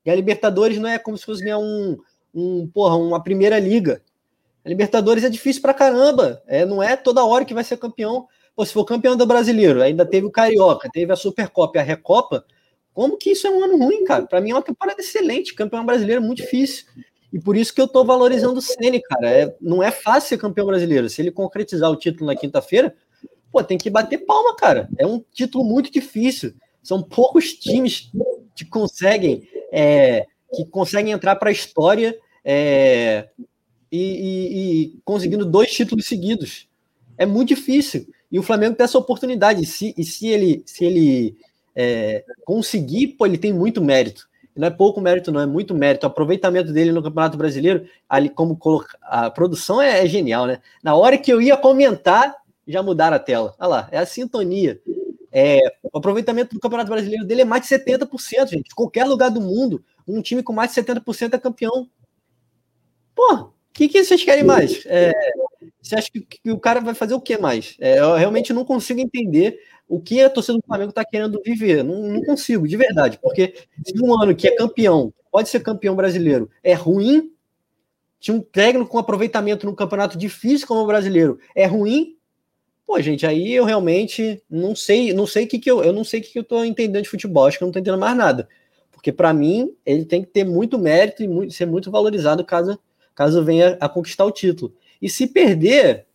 E 0.06 0.10
a 0.10 0.16
Libertadores 0.16 0.78
não 0.78 0.90
é 0.90 0.98
como 0.98 1.18
se 1.18 1.26
fosse 1.26 1.44
ganhar 1.44 1.60
um, 1.60 1.98
um 2.34 2.68
porra, 2.68 2.96
uma 2.96 3.22
primeira 3.22 3.60
liga. 3.60 4.02
A 4.64 4.70
Libertadores 4.70 5.24
é 5.24 5.30
difícil 5.30 5.62
pra 5.62 5.74
caramba. 5.74 6.42
É, 6.48 6.66
não 6.66 6.82
é 6.82 6.96
toda 6.96 7.26
hora 7.26 7.44
que 7.44 7.54
vai 7.54 7.64
ser 7.64 7.78
campeão. 7.78 8.28
Pô, 8.56 8.66
se 8.66 8.74
for 8.74 8.86
campeão 8.86 9.16
do 9.16 9.26
brasileiro, 9.26 9.82
ainda 9.82 10.06
teve 10.06 10.26
o 10.26 10.32
Carioca, 10.32 10.90
teve 10.92 11.12
a 11.12 11.16
Supercopa 11.16 11.78
e 11.78 11.82
a 11.82 11.84
Recopa. 11.84 12.46
Como 12.94 13.18
que 13.18 13.32
isso 13.32 13.48
é 13.48 13.50
um 13.50 13.64
ano 13.64 13.78
ruim, 13.78 14.04
cara? 14.04 14.26
Para 14.26 14.42
mim 14.42 14.52
é 14.52 14.54
uma 14.54 14.62
temporada 14.62 15.02
excelente. 15.02 15.56
Campeão 15.56 15.86
brasileiro 15.86 16.22
é 16.22 16.26
muito 16.26 16.42
difícil. 16.42 16.86
E 17.32 17.40
por 17.40 17.56
isso 17.56 17.74
que 17.74 17.82
eu 17.82 17.88
tô 17.88 18.04
valorizando 18.04 18.60
o 18.60 18.62
Ceni, 18.62 19.02
cara. 19.02 19.30
É, 19.30 19.56
não 19.62 19.82
é 19.82 19.90
fácil 19.90 20.30
ser 20.30 20.38
campeão 20.38 20.68
brasileiro. 20.68 21.10
Se 21.10 21.22
ele 21.22 21.32
concretizar 21.32 21.90
o 21.90 21.96
título 21.96 22.26
na 22.26 22.36
quinta-feira, 22.36 22.94
pô, 23.52 23.64
tem 23.64 23.78
que 23.78 23.90
bater 23.90 24.26
palma, 24.26 24.56
cara. 24.56 24.90
É 24.98 25.06
um 25.08 25.24
título 25.34 25.64
muito 25.64 25.92
difícil. 25.92 26.54
São 26.84 27.02
poucos 27.02 27.54
times 27.54 28.12
que 28.56 28.66
conseguem 28.66 29.48
é, 29.72 30.26
que 30.54 30.66
conseguem 30.66 31.14
entrar 31.14 31.36
para 31.38 31.50
a 31.50 31.54
história 31.54 32.18
é, 32.44 33.30
e, 33.92 33.98
e, 33.98 34.58
e, 34.58 35.00
conseguindo 35.06 35.46
dois 35.46 35.72
títulos 35.72 36.06
seguidos. 36.06 36.68
É 37.18 37.26
muito 37.26 37.50
difícil. 37.50 38.08
E 38.32 38.40
o 38.40 38.44
Flamengo 38.44 38.76
tem 38.76 38.84
essa 38.84 38.98
oportunidade. 38.98 39.64
E 39.64 39.66
se, 39.66 39.94
e 39.98 40.04
se 40.04 40.28
ele, 40.28 40.64
se 40.66 40.84
ele 40.84 41.38
é, 41.76 42.26
conseguir, 42.44 43.08
pô, 43.10 43.26
ele 43.26 43.38
tem 43.38 43.54
muito 43.54 43.82
mérito. 43.82 44.30
Não 44.56 44.68
é 44.68 44.70
pouco 44.70 45.00
mérito, 45.00 45.32
não, 45.32 45.40
é 45.40 45.46
muito 45.46 45.74
mérito. 45.74 46.06
O 46.06 46.10
aproveitamento 46.10 46.74
dele 46.74 46.92
no 46.92 47.02
Campeonato 47.02 47.38
Brasileiro, 47.38 47.88
ali 48.10 48.30
como 48.30 48.58
colocar. 48.58 48.98
A 49.02 49.30
produção 49.30 49.82
é, 49.82 50.04
é 50.04 50.08
genial, 50.08 50.46
né? 50.46 50.60
Na 50.84 50.96
hora 50.96 51.18
que 51.18 51.32
eu 51.32 51.42
ia 51.42 51.56
comentar, 51.56 52.36
já 52.68 52.84
mudaram 52.84 53.16
a 53.16 53.20
tela. 53.20 53.56
Olha 53.60 53.68
lá, 53.68 53.90
é 53.92 53.98
a 53.98 54.06
sintonia. 54.06 54.82
É, 55.32 55.60
o 55.84 55.98
aproveitamento 55.98 56.54
do 56.54 56.60
Campeonato 56.60 56.90
Brasileiro 56.90 57.26
dele 57.26 57.42
é 57.42 57.46
mais 57.46 57.64
de 57.64 57.70
70%, 57.70 58.50
gente. 58.50 58.76
Qualquer 58.76 59.06
lugar 59.06 59.32
do 59.32 59.40
mundo, 59.40 59.84
um 60.06 60.22
time 60.22 60.44
com 60.44 60.52
mais 60.52 60.74
de 60.74 60.82
70% 60.82 61.34
é 61.34 61.38
campeão. 61.38 61.90
Pô, 63.16 63.34
o 63.36 63.54
que, 63.74 63.88
que 63.88 64.04
vocês 64.04 64.24
querem 64.24 64.44
mais? 64.44 64.84
É, 64.86 65.14
você 65.82 65.96
acha 65.96 66.12
que, 66.12 66.22
que, 66.22 66.52
o 66.52 66.60
cara 66.60 66.82
vai 66.82 66.94
fazer 66.94 67.14
o 67.14 67.22
que 67.22 67.38
mais? 67.38 67.78
É, 67.80 68.00
eu 68.00 68.16
realmente 68.16 68.52
não 68.52 68.66
consigo 68.66 69.00
entender 69.00 69.60
o 69.92 70.00
que 70.00 70.22
a 70.22 70.30
torcida 70.30 70.58
do 70.58 70.64
Flamengo 70.66 70.92
está 70.92 71.04
querendo 71.04 71.42
viver. 71.44 71.84
Não, 71.84 72.02
não, 72.04 72.24
consigo, 72.24 72.66
de 72.66 72.78
verdade. 72.78 73.20
Porque 73.22 73.54
se 73.86 73.94
um 74.02 74.18
ano 74.22 74.34
que 74.34 74.48
é 74.48 74.56
campeão, 74.56 75.14
pode 75.30 75.50
ser 75.50 75.60
campeão 75.60 75.98
brasileiro, 75.98 76.50
é 76.64 76.74
ruim, 76.74 77.34
tinha 78.18 78.36
um 78.38 78.42
técnico 78.42 78.90
com 78.90 78.98
aproveitamento 78.98 79.66
no 79.66 79.76
campeonato 79.76 80.18
difícil 80.18 80.66
como 80.66 80.80
o 80.80 80.88
brasileiro, 80.88 81.40
é 81.54 81.66
ruim, 81.66 82.16
Pô, 82.86 83.00
gente, 83.00 83.26
aí 83.26 83.54
eu 83.54 83.64
realmente 83.64 84.44
não 84.50 84.76
sei, 84.76 85.14
não 85.14 85.26
sei 85.26 85.46
o 85.46 85.48
que, 85.48 85.60
que 85.60 85.72
eu, 85.72 85.82
eu 85.82 85.94
não 85.94 86.04
sei 86.04 86.20
que, 86.20 86.30
que 86.30 86.40
eu 86.40 86.44
tô 86.44 86.62
entendendo 86.62 87.04
de 87.04 87.10
futebol, 87.10 87.46
acho 87.46 87.58
que 87.58 87.64
eu 87.64 87.68
não 87.68 87.72
tô 87.72 87.80
entendendo 87.80 88.00
mais 88.00 88.18
nada. 88.18 88.50
Porque 88.92 89.14
para 89.14 89.34
mim, 89.34 89.74
ele 89.86 90.04
tem 90.04 90.22
que 90.22 90.28
ter 90.28 90.44
muito 90.44 90.78
mérito 90.78 91.24
e 91.24 91.28
muito, 91.28 91.54
ser 91.54 91.66
muito 91.66 91.90
valorizado 91.90 92.44
caso, 92.44 92.78
caso 93.16 93.46
venha 93.46 93.78
a 93.80 93.88
conquistar 93.88 94.26
o 94.26 94.32
título. 94.32 94.74
E 95.02 95.10
se 95.10 95.26
perder, 95.26 96.06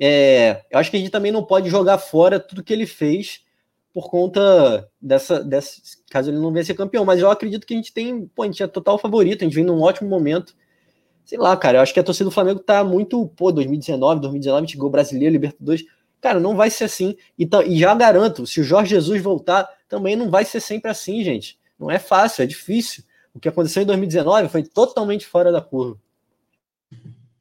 é, 0.00 0.62
eu 0.70 0.78
acho 0.78 0.90
que 0.90 0.96
a 0.96 1.00
gente 1.00 1.10
também 1.10 1.30
não 1.30 1.44
pode 1.44 1.68
jogar 1.68 1.98
fora 1.98 2.40
tudo 2.40 2.64
que 2.64 2.72
ele 2.72 2.86
fez 2.86 3.42
por 3.92 4.08
conta 4.08 4.88
dessa, 5.00 5.44
dessa. 5.44 5.80
Caso 6.10 6.30
ele 6.30 6.38
não 6.38 6.52
venha 6.52 6.64
ser 6.64 6.74
campeão. 6.74 7.04
Mas 7.04 7.20
eu 7.20 7.30
acredito 7.30 7.66
que 7.66 7.74
a 7.74 7.76
gente 7.76 7.92
tem. 7.92 8.26
Pô, 8.26 8.42
a 8.42 8.46
gente 8.46 8.62
é 8.62 8.66
total 8.66 8.98
favorito, 8.98 9.42
a 9.42 9.44
gente 9.44 9.54
vem 9.54 9.64
num 9.64 9.82
ótimo 9.82 10.08
momento. 10.08 10.56
Sei 11.24 11.38
lá, 11.38 11.54
cara, 11.56 11.78
eu 11.78 11.82
acho 11.82 11.92
que 11.92 12.00
a 12.00 12.02
torcida 12.02 12.24
do 12.24 12.30
Flamengo 12.30 12.60
tá 12.60 12.82
muito. 12.82 13.28
Pô, 13.36 13.52
2019, 13.52 14.22
2019, 14.22 14.64
a 14.64 14.66
gente 14.66 14.90
brasileiro, 14.90 15.32
Libertadores. 15.32 15.84
Cara, 16.20 16.40
não 16.40 16.56
vai 16.56 16.70
ser 16.70 16.84
assim. 16.84 17.14
Então, 17.38 17.62
e 17.62 17.78
já 17.78 17.94
garanto, 17.94 18.46
se 18.46 18.60
o 18.60 18.64
Jorge 18.64 18.90
Jesus 18.90 19.22
voltar, 19.22 19.68
também 19.88 20.16
não 20.16 20.30
vai 20.30 20.44
ser 20.44 20.60
sempre 20.60 20.90
assim, 20.90 21.22
gente. 21.22 21.58
Não 21.78 21.90
é 21.90 21.98
fácil, 21.98 22.42
é 22.42 22.46
difícil. 22.46 23.04
O 23.34 23.40
que 23.40 23.48
aconteceu 23.48 23.82
em 23.82 23.86
2019 23.86 24.48
foi 24.48 24.62
totalmente 24.62 25.26
fora 25.26 25.52
da 25.52 25.60
curva. 25.60 25.98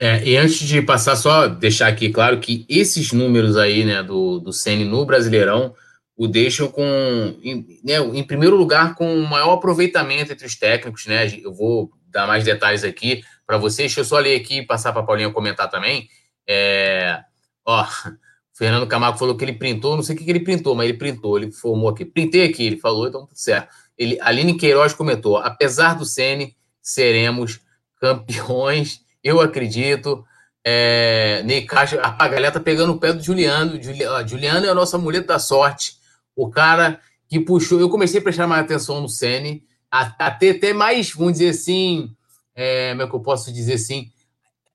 É, 0.01 0.23
e 0.23 0.37
antes 0.37 0.59
de 0.59 0.81
passar, 0.81 1.15
só 1.17 1.47
deixar 1.47 1.89
aqui 1.89 2.09
claro 2.09 2.39
que 2.39 2.65
esses 2.69 3.11
números 3.11 3.57
aí, 3.57 3.83
né, 3.83 4.01
do, 4.01 4.39
do 4.39 4.53
Ceni 4.53 4.85
no 4.85 5.05
Brasileirão, 5.05 5.75
o 6.15 6.27
deixam 6.27 6.69
com, 6.69 6.83
em, 7.43 7.79
né, 7.83 7.97
em 7.99 8.23
primeiro 8.23 8.55
lugar, 8.55 8.95
com 8.95 9.13
o 9.13 9.27
maior 9.27 9.53
aproveitamento 9.53 10.31
entre 10.31 10.45
os 10.45 10.55
técnicos, 10.55 11.05
né? 11.05 11.27
Eu 11.41 11.53
vou 11.53 11.91
dar 12.07 12.27
mais 12.27 12.43
detalhes 12.43 12.83
aqui 12.83 13.23
para 13.45 13.57
vocês. 13.57 13.87
Deixa 13.87 14.01
eu 14.01 14.05
só 14.05 14.19
ler 14.19 14.35
aqui 14.35 14.59
e 14.59 14.65
passar 14.65 14.91
para 14.91 15.01
a 15.01 15.05
Paulinha 15.05 15.31
comentar 15.31 15.69
também. 15.69 16.09
É, 16.47 17.23
ó, 17.65 17.85
Fernando 18.53 18.87
Camargo 18.87 19.17
falou 19.17 19.37
que 19.37 19.45
ele 19.45 19.53
printou, 19.53 19.95
não 19.95 20.03
sei 20.03 20.13
o 20.15 20.17
que, 20.17 20.25
que 20.25 20.29
ele 20.29 20.41
printou, 20.41 20.75
mas 20.75 20.89
ele 20.89 20.97
printou, 20.97 21.37
ele 21.37 21.51
formou 21.51 21.89
aqui. 21.89 22.03
Printei 22.03 22.43
aqui, 22.43 22.65
ele 22.65 22.77
falou, 22.77 23.07
então 23.07 23.25
tudo 23.25 23.37
certo. 23.37 23.69
Ele, 23.97 24.17
Aline 24.19 24.57
Queiroz 24.57 24.93
comentou: 24.93 25.37
apesar 25.37 25.93
do 25.93 26.03
Sene, 26.03 26.55
seremos 26.81 27.61
campeões, 27.97 28.99
eu 29.23 29.41
acredito. 29.41 30.23
É, 30.65 31.41
Ney 31.43 31.65
Caixa, 31.65 31.99
a 32.01 32.27
galera 32.27 32.51
tá 32.51 32.59
pegando 32.59 32.93
o 32.93 32.99
pé 32.99 33.13
do 33.13 33.23
Juliano. 33.23 33.79
Juliano, 34.27 34.65
é 34.65 34.69
a 34.69 34.75
nossa 34.75 34.97
muleta 34.97 35.27
da 35.27 35.39
sorte. 35.39 35.97
O 36.35 36.49
cara 36.49 36.99
que 37.27 37.39
puxou. 37.39 37.79
Eu 37.79 37.89
comecei 37.89 38.19
a 38.19 38.23
prestar 38.23 38.47
mais 38.47 38.63
atenção 38.63 39.01
no 39.01 39.07
Sene, 39.07 39.63
até, 39.89 40.49
até 40.49 40.73
mais, 40.73 41.11
vamos 41.11 41.33
dizer 41.33 41.49
assim, 41.49 42.11
é, 42.55 42.89
como 42.89 43.01
é 43.03 43.07
que 43.07 43.15
eu 43.15 43.19
posso 43.19 43.53
dizer 43.53 43.73
assim? 43.73 44.11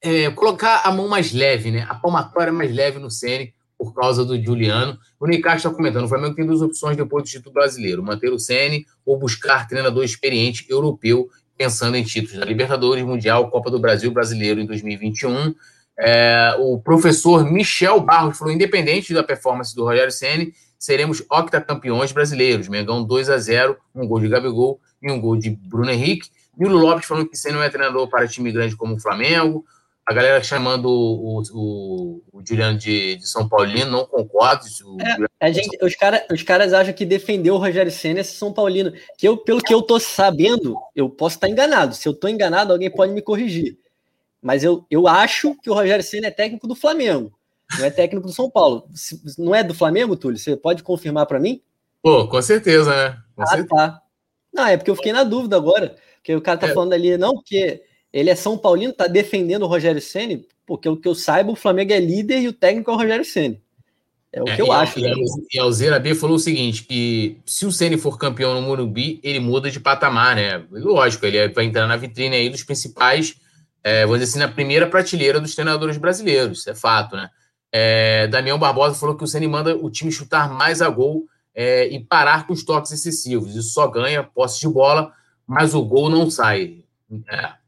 É, 0.00 0.30
colocar 0.30 0.82
a 0.84 0.92
mão 0.92 1.08
mais 1.08 1.32
leve, 1.32 1.70
né? 1.70 1.86
A 1.88 1.94
palmatória 1.94 2.52
mais 2.52 2.72
leve 2.74 2.98
no 2.98 3.10
Sene 3.10 3.54
por 3.76 3.94
causa 3.94 4.24
do 4.24 4.40
Juliano. 4.42 4.98
O 5.18 5.26
Nicasso 5.26 5.66
está 5.66 5.70
comentando: 5.70 6.04
o 6.04 6.08
Flamengo 6.08 6.34
tem 6.34 6.46
duas 6.46 6.62
opções 6.62 6.96
depois 6.96 7.24
do 7.24 7.28
título 7.28 7.52
brasileiro: 7.52 8.02
manter 8.02 8.30
o 8.30 8.38
Ceni 8.38 8.86
ou 9.04 9.18
buscar 9.18 9.66
treinador 9.66 10.04
experiente 10.04 10.66
europeu, 10.68 11.28
pensando 11.56 11.96
em 11.96 12.02
títulos 12.02 12.38
da 12.38 12.44
Libertadores, 12.44 13.04
Mundial, 13.04 13.50
Copa 13.50 13.70
do 13.70 13.78
Brasil 13.78 14.10
Brasileiro 14.10 14.60
em 14.60 14.66
2021. 14.66 15.54
É, 15.98 16.56
o 16.58 16.78
professor 16.78 17.44
Michel 17.50 18.00
Barros 18.00 18.38
falou: 18.38 18.52
independente 18.52 19.14
da 19.14 19.22
performance 19.22 19.74
do 19.74 19.84
Rogério 19.84 20.10
Ceni, 20.10 20.52
seremos 20.78 21.22
octacampeões 21.30 22.12
brasileiros. 22.12 22.68
Mengão 22.68 23.04
2 23.04 23.30
a 23.30 23.38
0 23.38 23.76
um 23.94 24.06
gol 24.06 24.20
de 24.20 24.28
Gabigol 24.28 24.80
e 25.02 25.10
um 25.10 25.20
gol 25.20 25.36
de 25.36 25.50
Bruno 25.50 25.90
Henrique. 25.90 26.28
Nilo 26.56 26.78
Lopes 26.78 27.06
falando 27.06 27.28
que 27.28 27.36
Ceni 27.36 27.54
não 27.54 27.62
é 27.62 27.68
treinador 27.68 28.08
para 28.08 28.26
time 28.26 28.50
grande 28.52 28.76
como 28.76 28.94
o 28.94 29.00
Flamengo 29.00 29.64
a 30.06 30.12
galera 30.12 30.42
chamando 30.42 30.86
o, 30.86 31.42
o, 31.52 32.22
o 32.32 32.46
Juliano 32.46 32.78
de, 32.78 33.16
de, 33.16 33.26
São 33.26 33.48
Paulino, 33.48 33.90
não 33.90 34.04
concordo. 34.04 34.64
É, 35.40 35.52
gente, 35.52 35.78
os, 35.82 35.94
cara, 35.94 36.26
os 36.30 36.42
caras 36.42 36.74
acham 36.74 36.92
que 36.92 37.06
defendeu 37.06 37.54
o 37.54 37.58
Rogério 37.58 37.90
Senna 37.90 38.20
é 38.20 38.22
São 38.22 38.52
Paulino. 38.52 38.92
Que 39.16 39.26
eu, 39.26 39.36
pelo 39.36 39.62
que 39.62 39.72
eu 39.72 39.80
tô 39.80 39.98
sabendo, 39.98 40.76
eu 40.94 41.08
posso 41.08 41.36
estar 41.36 41.48
enganado. 41.48 41.94
Se 41.94 42.06
eu 42.06 42.12
tô 42.12 42.28
enganado, 42.28 42.72
alguém 42.72 42.90
pode 42.90 43.12
me 43.12 43.22
corrigir. 43.22 43.78
Mas 44.42 44.62
eu, 44.62 44.84
eu 44.90 45.08
acho 45.08 45.54
que 45.62 45.70
o 45.70 45.74
Rogério 45.74 46.04
Senna 46.04 46.26
é 46.26 46.30
técnico 46.30 46.66
do 46.66 46.74
Flamengo, 46.74 47.32
não 47.78 47.86
é 47.86 47.90
técnico 47.90 48.26
do 48.26 48.32
São 48.32 48.50
Paulo. 48.50 48.86
Se, 48.94 49.18
não 49.38 49.54
é 49.54 49.62
do 49.62 49.72
Flamengo, 49.72 50.16
Túlio? 50.16 50.38
Você 50.38 50.54
pode 50.54 50.82
confirmar 50.82 51.24
para 51.24 51.40
mim? 51.40 51.62
Pô, 52.02 52.28
com 52.28 52.42
certeza, 52.42 52.94
né? 52.94 53.18
Com 53.34 53.42
ah, 53.42 53.46
certeza. 53.46 53.68
tá. 53.68 54.02
Não, 54.52 54.66
é 54.66 54.76
porque 54.76 54.90
eu 54.90 54.96
fiquei 54.96 55.14
na 55.14 55.24
dúvida 55.24 55.56
agora. 55.56 55.96
Porque 56.16 56.36
o 56.36 56.42
cara 56.42 56.58
tá 56.58 56.68
é. 56.68 56.74
falando 56.74 56.92
ali, 56.92 57.16
não, 57.16 57.32
porque 57.34 57.82
Ele 58.14 58.30
é 58.30 58.36
São 58.36 58.56
Paulino, 58.56 58.92
tá 58.92 59.08
defendendo 59.08 59.64
o 59.64 59.66
Rogério 59.66 60.00
Ceni, 60.00 60.46
porque 60.64 60.88
o 60.88 60.96
que 60.96 61.08
eu 61.08 61.16
saiba, 61.16 61.50
o 61.50 61.56
Flamengo 61.56 61.92
é 61.92 61.98
líder 61.98 62.42
e 62.42 62.48
o 62.48 62.52
técnico 62.52 62.88
é 62.88 62.94
o 62.94 62.96
Rogério 62.96 63.24
Ceni. 63.24 63.60
É 64.32 64.40
o 64.40 64.48
é, 64.48 64.54
que 64.54 64.62
eu 64.62 64.68
e 64.68 64.70
acho. 64.70 65.00
Né? 65.00 65.12
E, 65.52 65.58
Alzeira 65.58 65.98
B 65.98 66.14
falou 66.14 66.36
o 66.36 66.38
seguinte: 66.38 66.84
que 66.84 67.40
se 67.44 67.66
o 67.66 67.72
Ceni 67.72 67.98
for 67.98 68.16
campeão 68.16 68.54
no 68.54 68.62
Morumbi, 68.62 69.18
ele 69.20 69.40
muda 69.40 69.68
de 69.68 69.80
patamar, 69.80 70.36
né? 70.36 70.64
Lógico, 70.70 71.26
ele 71.26 71.48
vai 71.48 71.64
entrar 71.64 71.88
na 71.88 71.96
vitrine 71.96 72.36
aí 72.36 72.48
dos 72.48 72.62
principais, 72.62 73.34
é, 73.82 74.06
vamos 74.06 74.20
dizer 74.20 74.30
assim, 74.30 74.38
na 74.38 74.52
primeira 74.52 74.86
prateleira 74.86 75.40
dos 75.40 75.56
treinadores 75.56 75.96
brasileiros, 75.96 76.60
isso 76.60 76.70
é 76.70 76.74
fato, 76.74 77.16
né? 77.16 77.28
É, 77.72 78.28
Damião 78.28 78.60
Barbosa 78.60 78.94
falou 78.94 79.16
que 79.16 79.24
o 79.24 79.26
Ceni 79.26 79.48
manda 79.48 79.74
o 79.74 79.90
time 79.90 80.12
chutar 80.12 80.48
mais 80.48 80.80
a 80.80 80.88
gol 80.88 81.24
é, 81.52 81.88
e 81.88 81.98
parar 81.98 82.46
com 82.46 82.52
os 82.52 82.64
toques 82.64 82.92
excessivos. 82.92 83.56
Isso 83.56 83.70
só 83.70 83.88
ganha 83.88 84.22
posse 84.22 84.60
de 84.60 84.68
bola, 84.68 85.12
mas 85.44 85.74
o 85.74 85.82
gol 85.82 86.08
não 86.08 86.30
sai. 86.30 86.84
É. 87.28 87.63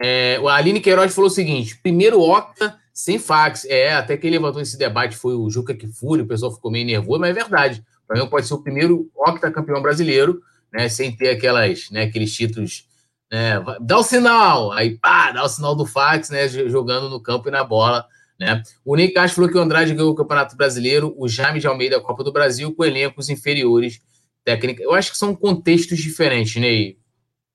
É, 0.00 0.36
a 0.36 0.54
Aline 0.54 0.80
Queiroz 0.80 1.14
falou 1.14 1.28
o 1.28 1.34
seguinte: 1.34 1.78
primeiro 1.82 2.20
Octa 2.20 2.78
sem 2.98 3.16
fax. 3.18 3.64
É, 3.66 3.92
até 3.92 4.16
quem 4.16 4.30
levantou 4.30 4.60
esse 4.60 4.76
debate 4.76 5.16
foi 5.16 5.34
o 5.34 5.48
Juca 5.48 5.72
Kifuri, 5.72 6.22
o 6.22 6.26
pessoal 6.26 6.52
ficou 6.52 6.70
meio 6.70 6.84
nervoso, 6.84 7.20
mas 7.20 7.30
é 7.30 7.32
verdade. 7.32 7.84
O 8.02 8.06
Flamengo 8.08 8.30
pode 8.30 8.46
ser 8.46 8.54
o 8.54 8.62
primeiro 8.62 9.08
octacampeão 9.14 9.80
brasileiro, 9.80 10.40
né, 10.72 10.88
sem 10.88 11.14
ter 11.14 11.30
aquelas, 11.30 11.90
né, 11.90 12.02
aqueles 12.04 12.34
títulos. 12.34 12.88
Né, 13.30 13.62
dá 13.80 13.98
o 13.98 14.02
sinal, 14.02 14.72
aí 14.72 14.98
pá, 14.98 15.30
dá 15.30 15.44
o 15.44 15.48
sinal 15.48 15.76
do 15.76 15.86
fax, 15.86 16.30
né, 16.30 16.48
jogando 16.48 17.08
no 17.08 17.22
campo 17.22 17.48
e 17.48 17.52
na 17.52 17.62
bola. 17.62 18.04
Né? 18.40 18.62
O 18.84 18.96
Ney 18.96 19.10
Castro 19.10 19.36
falou 19.36 19.50
que 19.50 19.58
o 19.58 19.60
Andrade 19.60 19.94
ganhou 19.94 20.10
o 20.10 20.14
Campeonato 20.14 20.56
Brasileiro, 20.56 21.14
o 21.16 21.28
Jaime 21.28 21.60
de 21.60 21.66
Almeida 21.66 21.98
a 21.98 22.00
Copa 22.00 22.24
do 22.24 22.32
Brasil, 22.32 22.74
com 22.74 22.84
elencos 22.84 23.28
inferiores 23.28 24.00
técnica. 24.44 24.82
Eu 24.82 24.94
acho 24.94 25.10
que 25.12 25.18
são 25.18 25.36
contextos 25.36 25.98
diferentes, 25.98 26.60
Ney. 26.60 26.98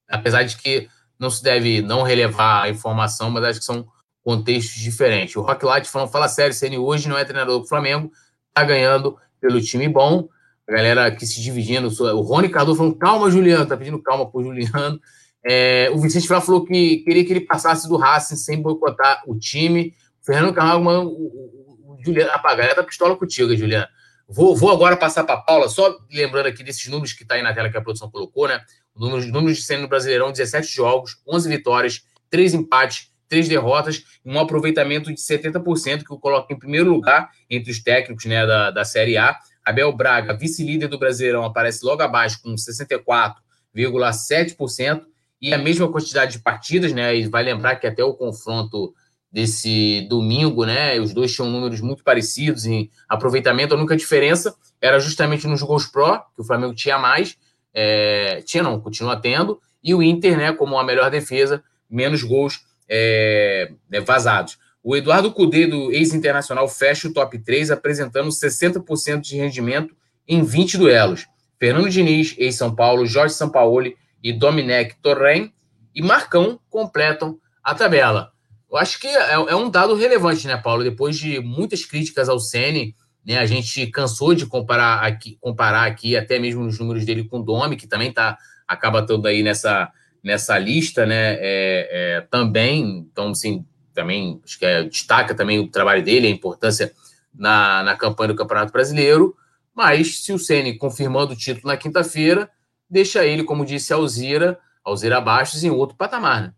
Apesar 0.07 0.43
de 0.43 0.55
que 0.55 0.87
não 1.19 1.29
se 1.29 1.43
deve 1.43 1.81
não 1.81 2.03
relevar 2.03 2.63
a 2.63 2.69
informação, 2.69 3.29
mas 3.29 3.43
acho 3.43 3.59
que 3.59 3.65
são 3.65 3.87
contextos 4.23 4.81
diferentes. 4.81 5.35
O 5.35 5.41
Rock 5.41 5.65
Light 5.65 5.87
falando, 5.87 6.09
fala 6.09 6.27
sério, 6.27 6.53
Ceni 6.53 6.77
hoje 6.77 7.09
não 7.09 7.17
é 7.17 7.25
treinador 7.25 7.59
do 7.59 7.67
Flamengo, 7.67 8.11
tá 8.53 8.63
ganhando 8.63 9.17
pelo 9.39 9.61
time 9.61 9.87
bom. 9.87 10.27
A 10.67 10.71
galera 10.71 11.05
aqui 11.07 11.25
se 11.25 11.41
dividindo. 11.41 11.87
O 11.87 12.21
Rony 12.21 12.47
Cardoso 12.49 12.77
falando, 12.77 12.95
calma, 12.95 13.29
Juliano, 13.29 13.65
tá 13.65 13.75
pedindo 13.75 14.01
calma 14.01 14.29
pro 14.29 14.43
Juliano. 14.43 14.99
É, 15.45 15.89
o 15.93 15.99
Vicente 15.99 16.25
Flá 16.25 16.39
falou 16.39 16.63
que 16.63 16.99
queria 16.99 17.25
que 17.25 17.33
ele 17.33 17.41
passasse 17.41 17.87
do 17.87 17.97
Racing 17.97 18.37
sem 18.37 18.61
boicotar 18.61 19.23
o 19.27 19.37
time. 19.37 19.93
O 20.21 20.25
Fernando 20.25 20.53
Camargo, 20.53 20.85
mano, 20.85 21.09
o, 21.09 21.91
o, 21.91 21.93
o 21.93 21.97
Juliano, 22.03 22.31
a 22.31 22.55
galera 22.55 22.75
tá 22.75 22.83
pistola 22.83 23.15
contigo, 23.17 23.53
Juliano. 23.55 23.87
Vou, 24.25 24.55
vou 24.55 24.71
agora 24.71 24.95
passar 24.95 25.25
para 25.25 25.41
Paula, 25.41 25.67
só 25.67 25.97
lembrando 26.09 26.45
aqui 26.47 26.63
desses 26.63 26.87
números 26.87 27.11
que 27.11 27.25
tá 27.25 27.35
aí 27.35 27.43
na 27.43 27.53
tela 27.53 27.69
que 27.69 27.77
a 27.77 27.81
produção 27.81 28.09
colocou, 28.09 28.47
né? 28.47 28.61
Números, 28.95 29.25
números 29.25 29.57
de 29.57 29.63
Ceni 29.63 29.81
no 29.81 29.87
Brasileirão: 29.87 30.31
17 30.31 30.67
jogos, 30.67 31.17
11 31.27 31.49
vitórias, 31.49 32.03
3 32.29 32.53
empates, 32.53 33.11
três 33.33 33.49
derrotas, 33.49 34.03
um 34.23 34.39
aproveitamento 34.39 35.11
de 35.11 35.19
70%, 35.19 36.03
que 36.03 36.13
o 36.13 36.19
coloca 36.19 36.53
em 36.53 36.59
primeiro 36.59 36.91
lugar 36.91 37.31
entre 37.49 37.71
os 37.71 37.81
técnicos 37.81 38.25
né, 38.25 38.45
da, 38.45 38.69
da 38.69 38.85
Série 38.85 39.17
A. 39.17 39.35
Abel 39.65 39.91
Braga, 39.91 40.37
vice-líder 40.37 40.87
do 40.87 40.99
Brasileirão, 40.99 41.43
aparece 41.43 41.83
logo 41.83 42.03
abaixo 42.03 42.39
com 42.43 42.53
64,7%, 42.53 45.01
e 45.41 45.51
a 45.53 45.57
mesma 45.57 45.91
quantidade 45.91 46.33
de 46.33 46.39
partidas, 46.39 46.93
né? 46.93 47.17
E 47.17 47.27
vai 47.27 47.41
lembrar 47.43 47.77
que 47.77 47.87
até 47.87 48.03
o 48.03 48.13
confronto 48.13 48.93
desse 49.31 50.05
domingo, 50.09 50.63
né? 50.63 50.99
Os 50.99 51.11
dois 51.11 51.33
tinham 51.33 51.49
números 51.49 51.81
muito 51.81 52.03
parecidos 52.03 52.65
em 52.65 52.91
aproveitamento. 53.09 53.73
A 53.73 53.77
única 53.77 53.97
diferença 53.97 54.53
era 54.79 54.99
justamente 54.99 55.47
nos 55.47 55.63
gols 55.63 55.87
pró, 55.87 56.19
que 56.35 56.41
o 56.41 56.45
Flamengo 56.45 56.75
tinha 56.75 56.99
mais, 56.99 57.35
é, 57.73 58.41
tinha 58.45 58.63
não, 58.63 58.79
continua 58.79 59.15
tendo, 59.15 59.59
e 59.83 59.93
o 59.93 60.01
Inter, 60.01 60.37
né, 60.37 60.53
como 60.53 60.77
a 60.77 60.83
melhor 60.83 61.09
defesa, 61.09 61.63
menos 61.89 62.23
gols 62.23 62.61
é, 62.87 63.71
é, 63.91 63.99
vazados. 64.01 64.57
O 64.83 64.95
Eduardo 64.95 65.31
Cudê, 65.31 65.65
do 65.65 65.91
ex-internacional, 65.91 66.67
fecha 66.67 67.07
o 67.07 67.13
top 67.13 67.39
3, 67.39 67.71
apresentando 67.71 68.29
60% 68.29 69.21
de 69.21 69.37
rendimento 69.37 69.95
em 70.27 70.43
20 70.43 70.77
duelos. 70.77 71.25
Fernando 71.59 71.89
Diniz, 71.89 72.35
ex-São 72.37 72.75
Paulo, 72.75 73.05
Jorge 73.05 73.33
Sampaoli 73.33 73.95
e 74.21 74.33
Domenech 74.33 74.95
Torren 75.01 75.51
e 75.95 76.01
Marcão 76.01 76.59
completam 76.69 77.39
a 77.63 77.73
tabela. 77.73 78.31
Eu 78.69 78.77
acho 78.77 78.99
que 78.99 79.07
é, 79.07 79.33
é, 79.33 79.55
um 79.55 79.69
dado 79.69 79.93
relevante, 79.93 80.47
né, 80.47 80.57
Paulo? 80.57 80.83
Depois 80.83 81.17
de 81.17 81.39
muitas 81.39 81.85
críticas 81.85 82.27
ao 82.27 82.39
Ceni, 82.39 82.95
né, 83.25 83.37
a 83.37 83.45
gente 83.45 83.87
cansou 83.87 84.33
de 84.33 84.45
comparar 84.45 85.03
aqui, 85.03 85.37
comparar 85.39 85.85
aqui 85.85 86.15
até 86.15 86.39
mesmo 86.39 86.65
os 86.65 86.79
números 86.79 87.05
dele 87.05 87.23
com 87.23 87.39
o 87.39 87.43
Domi, 87.43 87.77
que 87.77 87.87
também 87.87 88.11
tá, 88.11 88.37
acaba 88.67 88.99
estando 88.99 89.27
aí 89.27 89.41
nessa 89.41 89.91
nessa 90.23 90.57
lista, 90.57 91.05
né? 91.05 91.33
É, 91.35 91.89
é, 91.91 92.21
também, 92.21 93.05
então, 93.11 93.31
assim, 93.31 93.65
também 93.93 94.41
acho 94.43 94.57
que 94.57 94.65
é, 94.65 94.83
destaca 94.83 95.35
também 95.35 95.59
o 95.59 95.67
trabalho 95.67 96.01
dele, 96.01 96.27
a 96.27 96.29
importância 96.29 96.93
na, 97.35 97.83
na 97.83 97.95
campanha 97.95 98.29
do 98.29 98.35
Campeonato 98.35 98.71
Brasileiro. 98.71 99.35
Mas 99.75 100.23
se 100.23 100.31
o 100.31 100.39
Ceni 100.39 100.77
confirmando 100.77 101.33
o 101.33 101.35
título 101.35 101.67
na 101.67 101.77
quinta-feira, 101.77 102.49
deixa 102.89 103.25
ele, 103.25 103.43
como 103.43 103.65
disse 103.65 103.91
a 103.91 103.97
Alzira, 103.97 104.57
Alzira 104.83 105.19
Bastos, 105.19 105.63
em 105.63 105.69
outro 105.69 105.97
patamar, 105.97 106.41
né? 106.41 106.53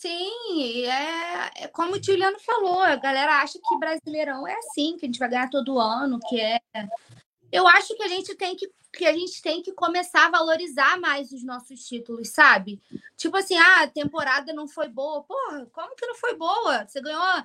Sim, 0.00 0.86
é, 0.86 1.64
é, 1.64 1.68
como 1.68 1.96
o 1.96 2.02
Juliano 2.02 2.38
falou, 2.40 2.80
a 2.80 2.96
galera 2.96 3.42
acha 3.42 3.58
que 3.62 3.78
Brasileirão 3.78 4.48
é 4.48 4.54
assim, 4.54 4.96
que 4.96 5.04
a 5.04 5.08
gente 5.08 5.18
vai 5.18 5.28
ganhar 5.28 5.50
todo 5.50 5.78
ano, 5.78 6.18
que 6.26 6.40
é 6.40 6.58
eu 7.52 7.68
acho 7.68 7.94
que 7.94 8.02
a 8.02 8.08
gente 8.08 8.34
tem 8.34 8.56
que, 8.56 8.72
que 8.90 9.04
a 9.04 9.12
gente 9.12 9.42
tem 9.42 9.60
que 9.60 9.72
começar 9.72 10.24
a 10.24 10.30
valorizar 10.30 10.98
mais 10.98 11.32
os 11.32 11.44
nossos 11.44 11.86
títulos, 11.86 12.30
sabe? 12.30 12.80
Tipo 13.14 13.36
assim, 13.36 13.58
ah, 13.58 13.82
a 13.82 13.88
temporada 13.88 14.54
não 14.54 14.66
foi 14.66 14.88
boa. 14.88 15.22
Porra, 15.22 15.66
como 15.70 15.94
que 15.94 16.06
não 16.06 16.14
foi 16.14 16.34
boa? 16.34 16.86
Você 16.86 17.02
ganhou 17.02 17.44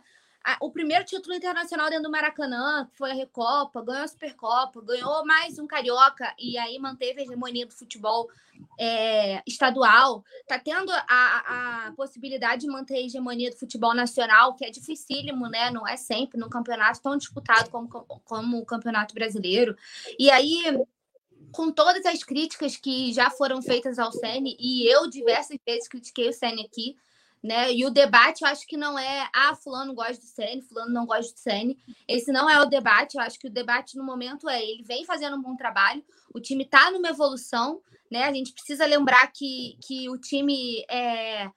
o 0.61 0.69
primeiro 0.71 1.03
título 1.03 1.35
internacional 1.35 1.89
dentro 1.89 2.03
do 2.03 2.11
Maracanã, 2.11 2.87
que 2.91 2.97
foi 2.97 3.11
a 3.11 3.13
Recopa, 3.13 3.81
ganhou 3.81 4.03
a 4.03 4.07
Supercopa, 4.07 4.81
ganhou 4.81 5.25
mais 5.25 5.57
um 5.57 5.65
Carioca 5.65 6.33
e 6.37 6.57
aí 6.57 6.77
manteve 6.77 7.21
a 7.21 7.23
hegemonia 7.23 7.65
do 7.65 7.73
futebol 7.73 8.29
é, 8.79 9.41
estadual. 9.47 10.23
Tá 10.47 10.59
tendo 10.59 10.91
a, 10.91 11.87
a 11.87 11.93
possibilidade 11.93 12.61
de 12.61 12.67
manter 12.67 12.95
a 12.95 13.01
hegemonia 13.01 13.49
do 13.49 13.57
futebol 13.57 13.95
nacional, 13.95 14.55
que 14.55 14.63
é 14.63 14.69
dificílimo, 14.69 15.47
né? 15.47 15.71
Não 15.71 15.87
é 15.87 15.97
sempre 15.97 16.39
num 16.39 16.49
campeonato 16.49 17.01
tão 17.01 17.17
disputado 17.17 17.69
como, 17.69 17.87
como 17.89 18.59
o 18.59 18.65
Campeonato 18.65 19.13
Brasileiro. 19.13 19.75
E 20.19 20.29
aí 20.29 20.63
com 21.51 21.71
todas 21.71 22.05
as 22.05 22.21
críticas 22.21 22.75
que 22.75 23.13
já 23.13 23.29
foram 23.29 23.61
feitas 23.61 23.97
ao 23.97 24.11
Sene, 24.11 24.57
e 24.59 24.85
eu 24.91 25.09
diversas 25.09 25.57
vezes 25.65 25.87
critiquei 25.87 26.27
o 26.27 26.33
Sene 26.33 26.65
aqui, 26.65 26.97
né? 27.45 27.71
E 27.71 27.85
o 27.85 27.91
debate, 27.91 28.43
eu 28.43 28.47
acho 28.47 28.65
que 28.65 28.75
não 28.75 28.97
é, 28.97 29.29
ah, 29.33 29.55
fulano 29.55 29.93
gosta 29.93 30.17
do 30.17 30.27
Sene, 30.27 30.63
fulano 30.63 30.91
não 30.91 31.05
gosta 31.05 31.31
do 31.31 31.39
Sene. 31.39 31.77
Esse 32.07 32.31
não 32.31 32.49
é 32.49 32.59
o 32.59 32.65
debate, 32.65 33.15
eu 33.15 33.21
acho 33.21 33.37
que 33.37 33.47
o 33.47 33.51
debate 33.51 33.95
no 33.95 34.03
momento 34.03 34.49
é, 34.49 34.63
ele 34.63 34.83
vem 34.83 35.05
fazendo 35.05 35.37
um 35.37 35.41
bom 35.41 35.55
trabalho, 35.55 36.03
o 36.33 36.39
time 36.39 36.63
está 36.63 36.89
numa 36.89 37.09
evolução, 37.09 37.81
né? 38.11 38.23
A 38.23 38.33
gente 38.33 38.51
precisa 38.51 38.85
lembrar 38.87 39.27
que, 39.27 39.77
que 39.85 40.09
o 40.09 40.17
time 40.17 40.83
é, 40.89 41.47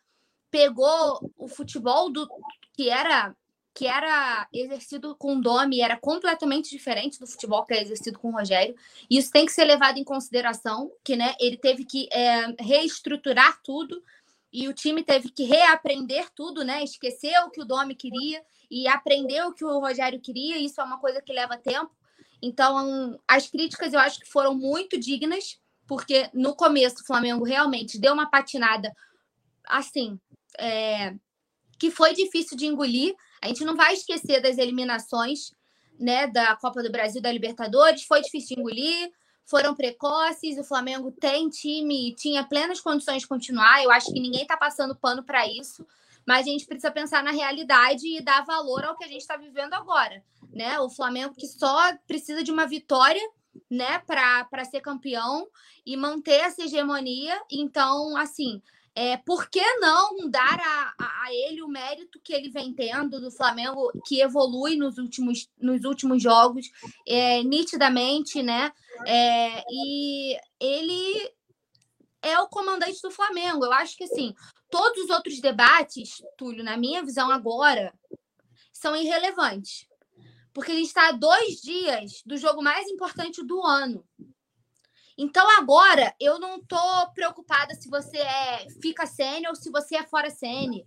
pegou 0.51 1.33
o 1.39 1.49
futebol 1.49 2.11
do 2.11 2.29
que 2.75 2.91
era 2.91 3.35
que 3.75 3.87
era 3.87 4.49
exercido 4.53 5.15
com 5.15 5.37
o 5.37 5.41
Domi, 5.41 5.81
era 5.81 5.97
completamente 5.97 6.69
diferente 6.69 7.21
do 7.21 7.29
futebol 7.29 7.65
que 7.65 7.75
é 7.75 7.81
exercido 7.81 8.19
com 8.19 8.29
o 8.29 8.33
Rogério. 8.33 8.75
Isso 9.09 9.31
tem 9.31 9.47
que 9.47 9.53
ser 9.53 9.63
levado 9.63 9.99
em 9.99 10.05
consideração, 10.05 10.91
que 11.05 11.15
né, 11.15 11.37
ele 11.39 11.57
teve 11.57 11.85
que 11.85 12.09
é, 12.13 12.57
reestruturar 12.59 13.61
tudo 13.63 14.03
e 14.53 14.69
o 14.69 14.73
time 14.73 15.03
teve 15.03 15.31
que 15.31 15.45
reaprender 15.45 16.31
tudo, 16.35 16.65
né? 16.65 16.83
Esquecer 16.83 17.39
o 17.45 17.51
que 17.51 17.61
o 17.61 17.65
Domi 17.65 17.95
queria 17.95 18.43
e 18.71 18.89
aprender 18.89 19.43
o 19.45 19.53
que 19.53 19.65
o 19.65 19.79
Rogério 19.79 20.21
queria. 20.21 20.59
Isso 20.59 20.81
é 20.81 20.85
uma 20.85 20.99
coisa 20.99 21.21
que 21.21 21.33
leva 21.33 21.59
tempo. 21.59 21.91
Então, 22.41 23.19
as 23.27 23.49
críticas 23.49 23.93
eu 23.93 24.01
acho 24.01 24.21
que 24.21 24.31
foram 24.31 24.55
muito 24.55 24.99
dignas, 24.99 25.61
porque 25.87 26.31
no 26.33 26.55
começo 26.55 27.03
o 27.03 27.07
Flamengo 27.07 27.45
realmente 27.45 27.99
deu 27.99 28.15
uma 28.15 28.31
patinada 28.31 28.95
assim, 29.67 30.19
é, 30.59 31.15
que 31.79 31.91
foi 31.91 32.15
difícil 32.15 32.57
de 32.57 32.67
engolir. 32.67 33.15
A 33.43 33.49
gente 33.49 33.65
não 33.65 33.77
vai 33.77 33.93
esquecer 33.93 34.41
das 34.41 34.57
eliminações, 34.57 35.53
né, 35.99 36.27
da 36.27 36.57
Copa 36.57 36.83
do 36.83 36.91
Brasil, 36.91 37.21
da 37.21 37.31
Libertadores, 37.31 38.05
foi 38.05 38.23
difícil 38.23 38.55
de 38.55 38.61
engolir 38.61 39.11
foram 39.49 39.75
precoces, 39.75 40.59
o 40.59 40.65
Flamengo 40.65 41.11
tem 41.11 41.49
time 41.49 42.11
e 42.11 42.15
tinha 42.15 42.45
plenas 42.45 42.81
condições 42.81 43.23
de 43.23 43.29
continuar. 43.29 43.83
Eu 43.83 43.91
acho 43.91 44.13
que 44.13 44.21
ninguém 44.21 44.43
está 44.43 44.59
passando 44.59 44.95
pano 44.95 45.23
para 45.23 45.47
isso, 45.47 45.87
mas 46.27 46.47
a 46.47 46.51
gente 46.51 46.67
precisa 46.67 46.91
pensar 46.91 47.25
na 47.25 47.31
realidade 47.31 48.07
e 48.07 48.21
dar 48.21 48.45
valor 48.45 48.85
ao 48.85 48.95
que 48.95 49.05
a 49.05 49.09
gente 49.09 49.23
está 49.23 49.39
vivendo 49.39 49.73
agora. 49.73 50.23
Né? 50.53 50.79
O 50.81 50.91
Flamengo 50.91 51.35
que 51.35 51.47
só 51.47 51.97
precisa 52.07 52.45
de 52.45 52.53
uma 52.53 52.67
vitória 52.67 53.23
né, 53.71 53.99
para 54.01 54.65
ser 54.67 54.83
campeão 54.83 55.49
e 55.85 55.97
manter 55.97 56.41
essa 56.41 56.63
hegemonia. 56.63 57.41
Então, 57.51 58.19
assim, 58.19 58.63
é, 58.95 59.17
por 59.17 59.49
que 59.49 59.63
não 59.77 60.29
dar 60.29 60.61
a, 60.61 60.95
a, 60.99 61.33
ele 61.33 61.63
o 61.63 61.69
mérito 61.69 62.21
que 62.21 62.33
ele 62.33 62.49
vem 62.49 62.73
tendo 62.73 63.21
do 63.21 63.31
Flamengo, 63.31 63.91
que 64.07 64.21
evolui 64.21 64.77
nos 64.77 64.99
últimos, 64.99 65.49
nos 65.61 65.85
últimos 65.85 66.23
jogos, 66.23 66.71
é, 67.07 67.43
nitidamente, 67.43 68.43
né? 68.43 68.73
É, 69.07 69.63
e 69.71 70.37
ele 70.59 71.33
é 72.23 72.39
o 72.41 72.49
comandante 72.49 73.01
do 73.03 73.11
Flamengo. 73.11 73.65
Eu 73.65 73.73
acho 73.73 73.97
que 73.97 74.05
assim, 74.05 74.35
todos 74.71 75.05
os 75.05 75.11
outros 75.11 75.41
debates, 75.41 76.23
Túlio, 76.37 76.65
na 76.65 76.77
minha 76.77 77.03
visão 77.03 77.31
agora, 77.31 77.95
são 78.73 78.97
irrelevantes. 78.97 79.87
Porque 80.53 80.73
a 80.73 80.75
gente 80.75 80.87
está 80.87 81.09
a 81.09 81.13
dois 81.13 81.61
dias 81.61 82.23
do 82.27 82.37
jogo 82.37 82.63
mais 82.63 82.89
importante 82.89 83.45
do 83.45 83.63
ano. 83.65 84.05
Então 85.19 85.45
agora 85.59 86.15
eu 86.21 86.39
não 86.39 86.63
tô 86.63 87.11
preocupada 87.13 87.75
se 87.75 87.91
você 87.91 88.19
é 88.19 88.71
fica 88.81 89.05
sênior 89.05 89.51
ou 89.51 89.57
se 89.57 89.69
você 89.69 89.97
é 89.97 90.07
fora 90.07 90.31
sênior. 90.31 90.87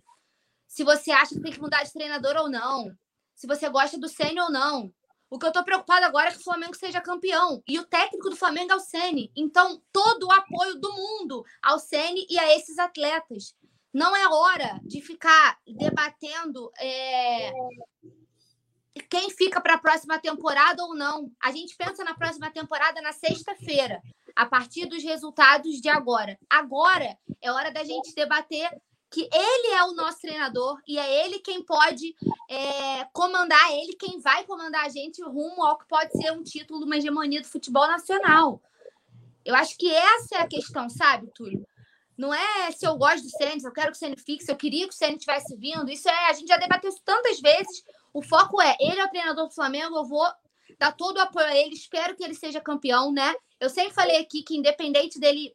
Se 0.66 0.82
você 0.82 1.10
acha 1.10 1.34
que 1.34 1.42
tem 1.42 1.52
que 1.52 1.60
mudar 1.60 1.82
de 1.82 1.92
treinador 1.92 2.36
ou 2.36 2.48
não. 2.48 2.90
Se 3.34 3.46
você 3.46 3.68
gosta 3.68 3.98
do 3.98 4.08
sênior 4.08 4.46
ou 4.46 4.50
não. 4.50 4.90
O 5.28 5.38
que 5.38 5.46
eu 5.46 5.52
tô 5.52 5.62
preocupada 5.62 6.06
agora 6.06 6.28
é 6.28 6.32
que 6.32 6.38
o 6.38 6.44
Flamengo 6.44 6.74
seja 6.74 7.00
campeão. 7.00 7.62
E 7.68 7.78
o 7.78 7.86
técnico 7.86 8.30
do 8.30 8.36
Flamengo 8.36 8.72
é 8.72 8.76
o 8.76 8.80
Sene. 8.80 9.30
Então, 9.34 9.82
todo 9.90 10.26
o 10.26 10.32
apoio 10.32 10.78
do 10.78 10.92
mundo 10.92 11.42
ao 11.62 11.78
Sene 11.78 12.26
e 12.28 12.38
a 12.38 12.54
esses 12.54 12.78
atletas. 12.78 13.54
Não 13.94 14.14
é 14.14 14.28
hora 14.28 14.78
de 14.82 15.00
ficar 15.00 15.58
debatendo 15.66 16.70
é, 16.78 17.50
quem 19.08 19.30
fica 19.30 19.60
para 19.60 19.74
a 19.74 19.78
próxima 19.78 20.18
temporada 20.18 20.82
ou 20.84 20.94
não. 20.94 21.30
A 21.42 21.50
gente 21.50 21.76
pensa 21.76 22.04
na 22.04 22.14
próxima 22.14 22.50
temporada 22.50 23.00
na 23.00 23.12
sexta-feira, 23.12 24.02
a 24.34 24.46
partir 24.46 24.86
dos 24.86 25.02
resultados 25.02 25.80
de 25.80 25.88
agora. 25.88 26.38
Agora 26.48 27.16
é 27.40 27.50
hora 27.50 27.70
da 27.70 27.84
gente 27.84 28.14
debater 28.14 28.70
que 29.10 29.28
ele 29.30 29.74
é 29.74 29.84
o 29.84 29.92
nosso 29.92 30.20
treinador 30.20 30.80
e 30.88 30.98
é 30.98 31.24
ele 31.24 31.38
quem 31.40 31.62
pode 31.62 32.16
é, 32.48 33.04
comandar, 33.12 33.70
é 33.70 33.78
ele 33.78 33.94
quem 33.94 34.18
vai 34.20 34.44
comandar 34.44 34.86
a 34.86 34.88
gente 34.88 35.22
rumo 35.22 35.62
ao 35.62 35.78
que 35.78 35.86
pode 35.86 36.12
ser 36.12 36.32
um 36.32 36.42
título, 36.42 36.86
uma 36.86 36.96
hegemonia 36.96 37.42
do 37.42 37.46
futebol 37.46 37.86
nacional. 37.86 38.60
Eu 39.44 39.54
acho 39.54 39.76
que 39.76 39.92
essa 39.92 40.36
é 40.36 40.38
a 40.38 40.48
questão, 40.48 40.88
sabe, 40.88 41.30
Túlio? 41.34 41.66
Não 42.16 42.32
é 42.32 42.70
se 42.70 42.86
eu 42.86 42.96
gosto 42.96 43.24
do 43.24 43.30
Sênis, 43.30 43.64
eu 43.64 43.72
quero 43.72 43.90
que 43.90 43.96
o 43.96 43.98
Sênis 43.98 44.22
fixe, 44.24 44.50
eu 44.50 44.56
queria 44.56 44.88
que 44.88 44.94
o 44.94 44.96
Sênis 44.96 45.20
tivesse 45.20 45.56
vindo. 45.56 45.90
Isso 45.90 46.08
é, 46.08 46.30
a 46.30 46.32
gente 46.32 46.48
já 46.48 46.56
debateu 46.56 46.88
isso 46.90 47.02
tantas 47.04 47.40
vezes. 47.40 47.82
O 48.14 48.22
foco 48.22 48.62
é, 48.62 48.76
ele 48.80 49.00
é 49.00 49.04
o 49.04 49.10
treinador 49.10 49.46
do 49.46 49.54
Flamengo, 49.54 49.96
eu 49.96 50.04
vou 50.04 50.26
dar 50.78 50.92
todo 50.92 51.16
o 51.18 51.20
apoio 51.20 51.46
a 51.46 51.56
ele, 51.56 51.74
espero 51.74 52.16
que 52.16 52.24
ele 52.24 52.34
seja 52.34 52.60
campeão, 52.60 53.12
né? 53.12 53.34
Eu 53.62 53.70
sempre 53.70 53.94
falei 53.94 54.16
aqui 54.16 54.42
que, 54.42 54.56
independente 54.56 55.20
dele 55.20 55.54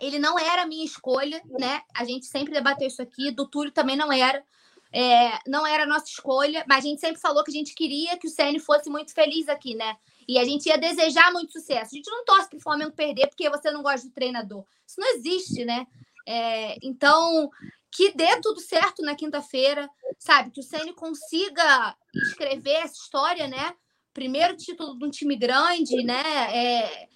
ele 0.00 0.18
não 0.18 0.38
era 0.38 0.62
a 0.62 0.66
minha 0.66 0.84
escolha, 0.84 1.42
né? 1.58 1.80
A 1.94 2.04
gente 2.04 2.26
sempre 2.26 2.52
debateu 2.52 2.86
isso 2.86 3.02
aqui, 3.02 3.30
do 3.30 3.48
Túlio 3.48 3.72
também 3.72 3.96
não 3.96 4.12
era. 4.12 4.44
É, 4.92 5.38
não 5.46 5.66
era 5.66 5.82
a 5.82 5.86
nossa 5.86 6.06
escolha, 6.06 6.64
mas 6.66 6.78
a 6.78 6.88
gente 6.88 7.00
sempre 7.00 7.20
falou 7.20 7.44
que 7.44 7.50
a 7.50 7.54
gente 7.54 7.74
queria 7.74 8.16
que 8.16 8.26
o 8.26 8.30
CN 8.30 8.58
fosse 8.58 8.88
muito 8.88 9.12
feliz 9.12 9.48
aqui, 9.48 9.74
né? 9.74 9.96
E 10.26 10.38
a 10.38 10.44
gente 10.44 10.66
ia 10.66 10.78
desejar 10.78 11.32
muito 11.32 11.52
sucesso. 11.52 11.90
A 11.92 11.96
gente 11.96 12.10
não 12.10 12.24
torce 12.24 12.48
para 12.48 12.58
o 12.58 12.62
Flamengo 12.62 12.92
perder 12.92 13.26
porque 13.26 13.50
você 13.50 13.70
não 13.70 13.82
gosta 13.82 14.06
do 14.06 14.14
treinador. 14.14 14.64
Isso 14.86 15.00
não 15.00 15.14
existe, 15.14 15.64
né? 15.64 15.86
É, 16.26 16.78
então, 16.82 17.50
que 17.90 18.12
dê 18.12 18.40
tudo 18.40 18.60
certo 18.60 19.02
na 19.02 19.14
quinta-feira, 19.14 19.88
sabe? 20.18 20.50
Que 20.50 20.60
o 20.60 20.64
CN 20.64 20.92
consiga 20.94 21.96
escrever 22.14 22.84
essa 22.84 22.94
história, 22.94 23.48
né? 23.48 23.74
Primeiro 24.14 24.56
título 24.56 24.98
de 24.98 25.04
um 25.04 25.10
time 25.10 25.36
grande, 25.36 26.02
né? 26.02 26.22
É, 26.54 27.08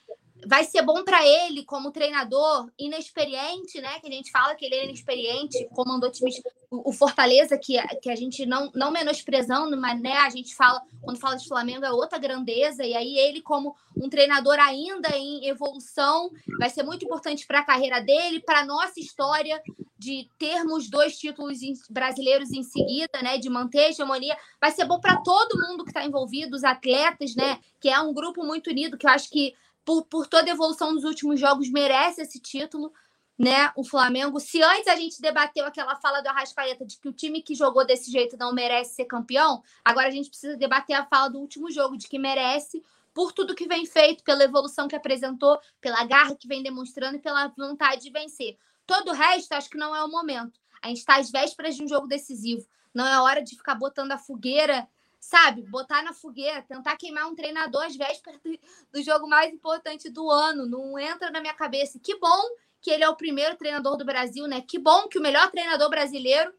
vai 0.47 0.65
ser 0.65 0.83
bom 0.83 1.05
para 1.05 1.27
ele 1.27 1.65
como 1.65 1.93
treinador 1.93 2.71
inexperiente, 2.79 3.81
né? 3.81 3.99
Que 4.01 4.09
a 4.09 4.11
gente 4.11 4.31
fala 4.31 4.55
que 4.55 4.65
ele 4.65 4.75
é 4.75 4.85
inexperiente, 4.85 5.69
comandou 5.75 6.11
times. 6.11 6.41
O 6.71 6.91
Fortaleza 6.91 7.59
que, 7.59 7.77
que 7.99 8.11
a 8.11 8.17
gente 8.17 8.47
não 8.47 8.71
não 8.75 8.91
menosprezando, 8.91 9.77
mas 9.77 10.01
né, 10.01 10.17
a 10.17 10.31
gente 10.31 10.55
fala 10.55 10.81
quando 11.03 11.19
fala 11.19 11.37
de 11.37 11.47
Flamengo 11.47 11.85
é 11.85 11.93
outra 11.93 12.19
grandeza. 12.19 12.85
E 12.85 12.95
aí 12.95 13.19
ele 13.19 13.43
como 13.43 13.77
um 13.97 14.09
treinador 14.09 14.59
ainda 14.59 15.15
em 15.17 15.47
evolução 15.47 16.31
vai 16.59 16.71
ser 16.71 16.83
muito 16.83 17.05
importante 17.05 17.47
para 17.47 17.61
a 17.61 17.65
carreira 17.65 18.01
dele, 18.01 18.41
para 18.41 18.65
nossa 18.65 18.99
história 18.99 19.61
de 20.03 20.29
termos 20.37 20.91
dois 20.91 21.17
títulos 21.17 21.59
brasileiros 21.89 22.51
em 22.51 22.65
seguida, 22.65 23.23
né, 23.23 23.39
de 23.39 23.49
manter 23.49 23.85
a 23.85 23.89
hegemonia, 23.91 24.37
vai 24.61 24.73
ser 24.73 24.85
bom 24.85 24.99
para 24.99 25.19
todo 25.19 25.61
mundo 25.61 25.85
que 25.85 25.91
está 25.91 26.05
envolvido, 26.05 26.57
os 26.57 26.65
atletas, 26.65 27.37
né, 27.37 27.61
que 27.81 27.89
é 27.89 28.01
um 28.01 28.13
grupo 28.13 28.43
muito 28.45 28.71
unido, 28.71 28.99
que 28.99 29.07
eu 29.07 29.11
acho 29.11 29.31
que 29.31 29.55
por, 29.85 30.05
por 30.07 30.27
toda 30.27 30.51
a 30.51 30.55
evolução 30.55 30.95
dos 30.95 31.05
últimos 31.05 31.41
jogos, 31.41 31.71
merece 31.71 32.23
esse 32.23 32.41
título, 32.41 32.93
né? 33.39 33.73
O 33.77 33.85
Flamengo. 33.85 34.39
Se 34.39 34.63
antes 34.63 34.87
a 34.89 34.97
gente 34.97 35.21
debateu 35.21 35.65
aquela 35.65 35.97
fala 35.97 36.21
do 36.21 36.29
Arrascaeta 36.29 36.85
de 36.85 36.99
que 36.99 37.09
o 37.09 37.13
time 37.13 37.43
que 37.43 37.55
jogou 37.55 37.85
desse 37.85 38.11
jeito 38.11 38.37
não 38.37 38.53
merece 38.53 38.95
ser 38.95 39.05
campeão, 39.07 39.63
agora 39.85 40.09
a 40.09 40.11
gente 40.11 40.29
precisa 40.29 40.57
debater 40.57 40.95
a 40.95 41.05
fala 41.07 41.29
do 41.29 41.41
último 41.41 41.71
jogo, 41.71 41.97
de 41.97 42.09
que 42.09 42.19
merece, 42.19 42.83
por 43.13 43.33
tudo 43.33 43.55
que 43.55 43.67
vem 43.67 43.85
feito, 43.85 44.23
pela 44.23 44.45
evolução 44.45 44.89
que 44.89 44.97
apresentou, 44.97 45.59
pela 45.81 46.05
garra 46.05 46.35
que 46.35 46.49
vem 46.49 46.63
demonstrando 46.63 47.17
e 47.17 47.21
pela 47.21 47.49
vontade 47.49 48.03
de 48.03 48.11
vencer. 48.11 48.57
Todo 48.87 49.09
o 49.09 49.15
resto, 49.15 49.53
acho 49.53 49.71
que 49.71 49.79
não 49.79 49.95
é 49.95 50.03
o 50.03 50.11
momento. 50.11 50.61
A 50.81 50.89
gente 50.89 50.99
está 50.99 51.17
às 51.17 51.31
vésperas 51.31 51.77
de 51.77 51.85
um 51.85 51.89
jogo 51.89 52.07
decisivo. 52.07 52.67
Não 52.95 53.07
é 53.07 53.21
hora 53.21 53.43
de 53.43 53.57
ficar 53.57 53.75
botando 53.75 54.13
a 54.13 54.19
fogueira 54.19 54.87
sabe, 55.23 55.63
botar 55.63 56.03
na 56.03 56.13
fogueira, 56.13 56.63
tentar 56.63 56.97
queimar 56.97 57.29
um 57.29 57.35
treinador 57.35 57.85
às 57.85 57.95
vésperas 57.95 58.41
do, 58.41 58.59
do 58.93 59.03
jogo 59.03 59.29
mais 59.29 59.55
importante 59.55 60.11
do 60.11 60.29
ano. 60.29 60.67
Não 60.67 60.99
entra 60.99 61.31
na 61.31 61.41
minha 61.41 61.55
cabeça. 61.55 62.01
Que 62.01 62.19
bom 62.19 62.43
que 62.81 62.91
ele 62.91 63.05
é 63.05 63.09
o 63.09 63.15
primeiro 63.15 63.57
treinador 63.57 63.97
do 63.97 64.05
Brasil, 64.05 64.49
né? 64.49 64.61
Que 64.61 64.81
bom 64.81 65.07
que 65.07 65.19
o 65.19 65.23
melhor 65.23 65.49
treinador 65.49 65.89
brasileiro 65.89 66.53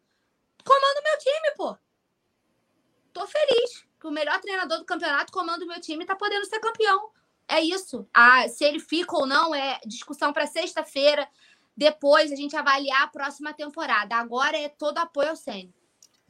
comanda 0.64 1.00
o 1.02 1.04
meu 1.04 1.18
time, 1.20 1.56
pô. 1.58 1.78
Tô 3.12 3.28
feliz 3.28 3.86
que 4.00 4.08
o 4.08 4.12
melhor 4.12 4.40
treinador 4.40 4.78
do 4.80 4.86
campeonato 4.86 5.34
comanda 5.34 5.66
o 5.66 5.68
meu 5.68 5.82
time 5.82 6.06
e 6.06 6.08
tá 6.08 6.16
podendo 6.16 6.46
ser 6.46 6.62
campeão. 6.62 7.12
É 7.46 7.60
isso. 7.60 8.08
Ah, 8.14 8.48
se 8.48 8.64
ele 8.64 8.80
fica 8.80 9.18
ou 9.18 9.26
não 9.26 9.54
é 9.54 9.82
discussão 9.86 10.32
para 10.32 10.48
sexta-feira. 10.48 11.28
Depois 11.76 12.32
a 12.32 12.36
gente 12.36 12.56
avaliar 12.56 13.02
a 13.02 13.08
próxima 13.08 13.54
temporada. 13.54 14.16
Agora 14.16 14.58
é 14.58 14.70
todo 14.70 15.00
apoio 15.00 15.32
ao 15.32 15.36
Senna. 15.36 15.74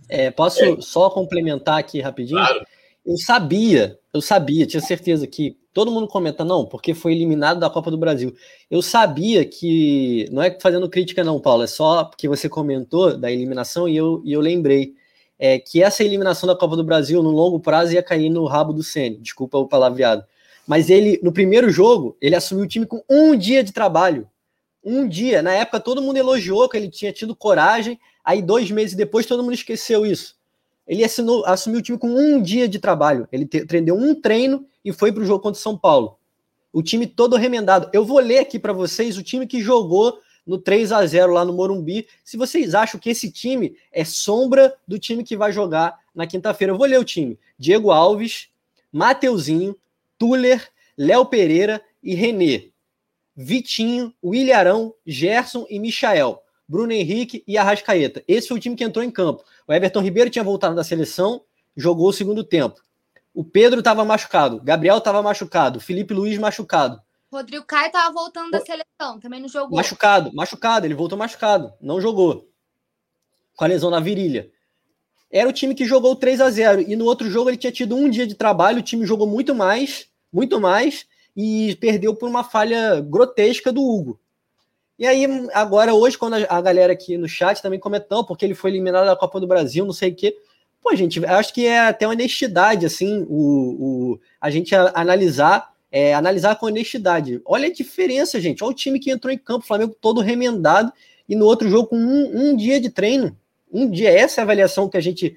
É, 0.10 0.32
posso 0.32 0.64
é. 0.64 0.82
só 0.82 1.10
complementar 1.10 1.80
aqui 1.80 2.02
rapidinho? 2.02 2.40
Claro. 2.40 2.66
Eu 3.06 3.18
sabia, 3.18 4.00
eu 4.14 4.22
sabia, 4.22 4.66
tinha 4.66 4.82
certeza 4.82 5.28
que 5.28 5.58
todo 5.74 5.92
mundo 5.92 6.08
comenta, 6.08 6.46
não, 6.46 6.66
porque 6.66 6.94
foi 6.94 7.12
eliminado 7.12 7.60
da 7.60 7.70
Copa 7.70 7.92
do 7.92 7.98
Brasil. 7.98 8.34
Eu 8.72 8.82
sabia 8.82 9.44
que, 9.44 10.28
não 10.32 10.42
é 10.42 10.58
fazendo 10.60 10.90
crítica, 10.90 11.24
não, 11.24 11.40
Paulo, 11.40 11.64
é 11.64 11.68
só 11.68 12.06
porque 12.06 12.30
você 12.30 12.48
comentou 12.48 13.18
da 13.18 13.30
eliminação 13.32 13.90
e 13.90 13.98
eu, 13.98 14.22
e 14.24 14.32
eu 14.32 14.40
lembrei 14.40 14.94
é, 15.38 15.60
que 15.60 15.84
essa 15.84 16.04
eliminação 16.04 16.48
da 16.48 16.56
Copa 16.56 16.78
do 16.78 16.84
Brasil, 16.84 17.22
no 17.22 17.32
longo 17.32 17.60
prazo, 17.60 17.94
ia 17.94 18.04
cair 18.04 18.30
no 18.30 18.46
rabo 18.46 18.72
do 18.72 18.84
Sene. 18.84 19.18
Desculpa 19.18 19.58
o 19.58 19.68
palavreado. 19.68 20.24
Mas 20.66 20.90
ele, 20.90 21.20
no 21.22 21.34
primeiro 21.34 21.70
jogo, 21.70 22.16
ele 22.22 22.36
assumiu 22.36 22.64
o 22.64 22.68
time 22.68 22.86
com 22.86 23.04
um 23.10 23.36
dia 23.36 23.64
de 23.64 23.74
trabalho. 23.74 24.30
Um 24.82 25.08
dia. 25.08 25.42
Na 25.42 25.52
época, 25.54 25.80
todo 25.80 26.02
mundo 26.02 26.18
elogiou 26.18 26.70
que 26.70 26.78
ele 26.78 26.90
tinha 26.90 27.12
tido 27.12 27.36
coragem 27.36 28.00
Aí, 28.24 28.41
dois 28.41 28.72
meses 28.72 28.95
depois, 28.95 29.26
todo 29.26 29.44
mundo 29.44 29.54
esqueceu 29.54 30.06
isso. 30.06 30.36
Ele 30.88 31.04
assinou, 31.04 31.45
assumiu 31.45 31.80
o 31.80 31.82
time 31.82 31.98
com 31.98 32.08
um 32.08 32.41
dia 32.41 32.68
de 32.68 32.80
trabalho. 32.80 33.28
Ele 33.32 33.45
treinou 33.45 33.98
um 33.98 34.14
treino 34.14 34.66
e 34.84 34.91
foi 34.91 35.12
para 35.12 35.24
o 35.24 35.26
jogo 35.26 35.41
contra 35.41 35.60
o 35.60 35.62
São 35.62 35.78
Paulo. 35.78 36.18
O 36.72 36.82
time 36.82 37.08
todo 37.08 37.36
remendado. 37.36 37.90
Eu 37.94 38.04
vou 38.04 38.20
ler 38.20 38.40
aqui 38.40 38.60
para 38.60 38.74
vocês 38.74 39.18
o 39.18 39.24
time 39.24 39.48
que 39.48 39.62
jogou 39.62 40.20
no 40.45 40.58
3 40.58 40.91
a 40.91 41.06
0 41.06 41.34
lá 41.34 41.45
no 41.45 41.54
Morumbi. 41.54 42.08
Se 42.24 42.36
vocês 42.36 42.76
acham 42.76 43.00
que 43.00 43.10
esse 43.10 43.32
time 43.32 43.76
é 43.91 44.04
sombra 44.04 44.76
do 44.88 45.00
time 45.00 45.24
que 45.24 45.38
vai 45.38 45.52
jogar 45.52 45.98
na 46.14 46.28
quinta-feira, 46.28 46.74
eu 46.74 46.78
vou 46.78 46.88
ler 46.88 47.00
o 47.00 47.06
time: 47.06 47.40
Diego 47.58 47.91
Alves, 47.91 48.50
Mateuzinho, 48.91 49.76
Tuller, 50.18 50.70
Léo 50.98 51.26
Pereira 51.26 51.82
e 52.02 52.14
Renê. 52.14 52.72
Vitinho, 53.36 54.14
William 54.24 54.91
Gerson 55.06 55.66
e 55.70 55.80
Michael. 55.80 56.43
Bruno 56.74 56.91
Henrique 56.91 57.44
e 57.48 57.56
Arrascaeta. 57.56 58.24
Esse 58.28 58.48
foi 58.48 58.58
o 58.58 58.60
time 58.60 58.76
que 58.76 58.84
entrou 58.84 59.06
em 59.06 59.12
campo. 59.12 59.44
O 59.68 59.72
Everton 59.72 60.02
Ribeiro 60.02 60.32
tinha 60.32 60.44
voltado 60.44 60.76
da 60.76 60.84
seleção, 60.84 61.44
jogou 61.78 62.10
o 62.10 62.14
segundo 62.14 62.44
tempo. 62.44 62.82
O 63.32 63.44
Pedro 63.44 63.78
estava 63.78 64.04
machucado, 64.04 64.60
Gabriel 64.60 64.98
estava 64.98 65.22
machucado, 65.22 65.80
Felipe 65.80 66.16
Luiz 66.16 66.36
machucado. 66.40 67.00
Rodrigo 67.32 67.64
Caio 67.64 67.88
estava 67.88 68.12
voltando 68.12 68.50
da 68.50 68.60
seleção, 68.60 69.20
também 69.20 69.40
não 69.40 69.48
jogou. 69.48 69.78
Machucado, 69.78 70.34
machucado, 70.34 70.88
ele 70.88 70.95
voltou 70.95 71.16
machucado, 71.16 71.72
não 71.80 72.02
jogou. 72.02 72.50
Com 73.56 73.66
a 73.66 73.68
lesão 73.68 73.91
na 73.91 74.00
virilha. 74.00 74.50
Era 75.30 75.48
o 75.48 75.54
time 75.54 75.76
que 75.76 75.86
jogou 75.86 76.16
3 76.16 76.41
a 76.41 76.50
0 76.50 76.82
e 76.82 76.95
no 76.95 77.06
outro 77.06 77.30
jogo 77.30 77.52
ele 77.52 77.58
tinha 77.58 77.72
tido 77.72 77.95
um 77.95 78.10
dia 78.10 78.26
de 78.26 78.34
trabalho, 78.34 78.80
o 78.80 78.84
time 78.84 79.06
jogou 79.06 79.28
muito 79.28 79.54
mais, 79.54 80.08
muito 80.32 80.60
mais 80.60 81.06
e 81.38 81.76
perdeu 81.76 82.16
por 82.16 82.28
uma 82.28 82.44
falha 82.44 83.00
grotesca 83.00 83.72
do 83.72 83.84
Hugo. 83.84 84.20
E 85.04 85.06
aí, 85.06 85.28
agora, 85.54 85.94
hoje, 85.94 86.18
quando 86.18 86.36
a, 86.48 86.62
galera 86.62 86.94
aqui 86.94 87.18
no 87.18 87.28
chat 87.28 87.62
também 87.62 87.78
comentou, 87.78 88.26
porque 88.26 88.46
ele 88.46 88.56
foi 88.56 88.72
eliminado 88.72 89.06
da 89.06 89.18
Copa 89.18 89.38
do 89.38 89.46
Brasil, 89.46 89.86
não 89.86 89.92
sei 89.92 90.12
o 90.12 90.16
quê. 90.16 90.34
Pô, 90.82 90.96
gente, 90.96 91.26
acho 91.26 91.54
que 91.54 91.66
é 91.66 91.78
até 91.82 92.08
honestidade, 92.08 92.86
assim, 92.86 93.26
o, 93.28 94.14
o 94.14 94.20
a 94.40 94.50
gente 94.50 94.74
analisar, 94.74 95.74
é, 95.92 96.14
analisar 96.14 96.56
com 96.56 96.68
honestidade. 96.68 97.42
Olha 97.44 97.68
a 97.68 97.74
diferença, 97.74 98.40
gente. 98.40 98.64
Olha 98.64 98.72
o 98.72 98.74
time 98.74 98.98
que 98.98 99.12
entrou 99.12 99.34
em 99.34 99.38
campo, 99.38 99.66
o 99.66 99.68
Flamengo 99.68 99.94
todo 100.00 100.22
remendado, 100.22 100.94
e 101.28 101.36
no 101.36 101.48
outro 101.48 101.70
jogo 101.70 101.90
com 101.90 101.98
um, 101.98 102.52
um 102.52 102.56
dia 102.56 102.80
de 102.80 102.90
treino. 102.90 103.38
Um 103.70 103.90
dia, 103.90 104.10
essa 104.10 104.40
é 104.40 104.42
a 104.42 104.46
avaliação 104.46 104.88
que 104.88 104.96
a 104.96 105.02
gente 105.02 105.36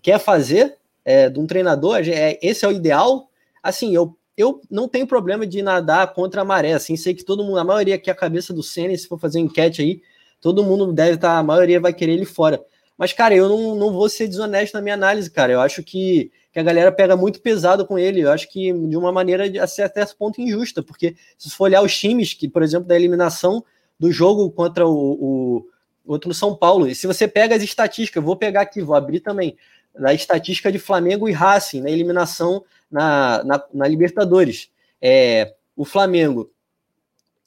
quer 0.00 0.20
fazer 0.20 0.76
é, 1.04 1.28
de 1.28 1.40
um 1.40 1.46
treinador, 1.48 2.02
é, 2.06 2.38
esse 2.40 2.64
é 2.64 2.68
o 2.68 2.72
ideal. 2.72 3.28
Assim, 3.60 3.92
eu 3.92 4.16
eu 4.38 4.60
não 4.70 4.88
tenho 4.88 5.04
problema 5.04 5.44
de 5.44 5.60
nadar 5.60 6.14
contra 6.14 6.42
a 6.42 6.44
maré, 6.44 6.72
assim, 6.72 6.96
sei 6.96 7.12
que 7.12 7.24
todo 7.24 7.42
mundo, 7.42 7.58
a 7.58 7.64
maioria 7.64 7.96
aqui, 7.96 8.08
a 8.08 8.14
cabeça 8.14 8.54
do 8.54 8.62
Senna, 8.62 8.96
se 8.96 9.08
for 9.08 9.18
fazer 9.18 9.40
enquete 9.40 9.82
aí, 9.82 10.00
todo 10.40 10.62
mundo 10.62 10.92
deve 10.92 11.16
estar, 11.16 11.34
tá, 11.34 11.38
a 11.38 11.42
maioria 11.42 11.80
vai 11.80 11.92
querer 11.92 12.12
ele 12.12 12.24
fora. 12.24 12.64
Mas, 12.96 13.12
cara, 13.12 13.34
eu 13.34 13.48
não, 13.48 13.74
não 13.74 13.92
vou 13.92 14.08
ser 14.08 14.28
desonesto 14.28 14.74
na 14.74 14.80
minha 14.80 14.94
análise, 14.94 15.30
cara. 15.30 15.52
Eu 15.52 15.60
acho 15.60 15.82
que, 15.82 16.30
que 16.52 16.58
a 16.58 16.62
galera 16.62 16.90
pega 16.90 17.16
muito 17.16 17.40
pesado 17.40 17.86
com 17.86 17.98
ele. 17.98 18.20
Eu 18.20 18.30
acho 18.32 18.48
que 18.50 18.72
de 18.72 18.96
uma 18.96 19.12
maneira 19.12 19.44
até 19.44 20.02
esse 20.02 20.16
ponto 20.16 20.40
injusta, 20.40 20.82
porque 20.82 21.16
se 21.36 21.50
for 21.50 21.64
olhar 21.64 21.82
os 21.82 21.96
times 21.96 22.34
que, 22.34 22.48
por 22.48 22.62
exemplo, 22.62 22.88
da 22.88 22.96
eliminação 22.96 23.64
do 23.98 24.10
jogo 24.10 24.50
contra 24.50 24.86
o, 24.86 24.92
o 24.94 25.66
outro 26.06 26.28
no 26.28 26.34
São 26.34 26.56
Paulo, 26.56 26.88
e 26.88 26.94
se 26.94 27.06
você 27.06 27.28
pega 27.28 27.56
as 27.56 27.62
estatísticas, 27.62 28.22
vou 28.22 28.36
pegar 28.36 28.62
aqui, 28.62 28.80
vou 28.82 28.94
abrir 28.94 29.20
também, 29.20 29.56
da 29.96 30.14
estatística 30.14 30.70
de 30.70 30.78
Flamengo 30.78 31.28
e 31.28 31.32
Racing 31.32 31.82
na 31.82 31.90
eliminação 31.90 32.64
na, 32.90 33.42
na, 33.44 33.64
na 33.72 33.88
Libertadores. 33.88 34.70
É, 35.00 35.54
o 35.76 35.84
Flamengo 35.84 36.50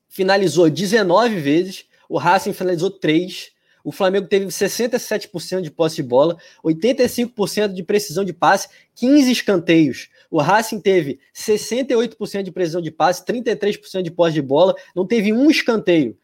finalizou 0.08 0.70
19 0.70 1.40
vezes, 1.40 1.86
o 2.08 2.18
Racing 2.18 2.54
finalizou 2.54 2.92
3, 2.92 3.52
o 3.84 3.92
Flamengo 3.92 4.28
teve 4.28 4.46
67% 4.46 5.62
de 5.62 5.72
posse 5.72 5.96
de 5.96 6.04
bola, 6.04 6.38
85% 6.64 7.74
de 7.74 7.84
precisão 7.84 8.24
de 8.24 8.34
passe, 8.34 8.70
15 8.96 9.32
escanteios. 9.32 10.10
O 10.30 10.40
Racing 10.40 10.80
teve 10.80 11.20
68% 11.34 12.44
de 12.44 12.52
precisão 12.52 12.82
de 12.82 12.92
passe, 12.92 13.26
33% 13.26 14.02
de 14.02 14.12
posse 14.12 14.34
de 14.34 14.42
bola, 14.42 14.76
não 14.96 15.06
teve 15.06 15.34
um 15.34 15.50
escanteio. 15.50 16.18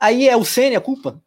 Aí 0.00 0.28
é 0.28 0.36
o 0.36 0.44
Senna 0.44 0.78
a 0.78 0.80
culpa? 0.80 1.22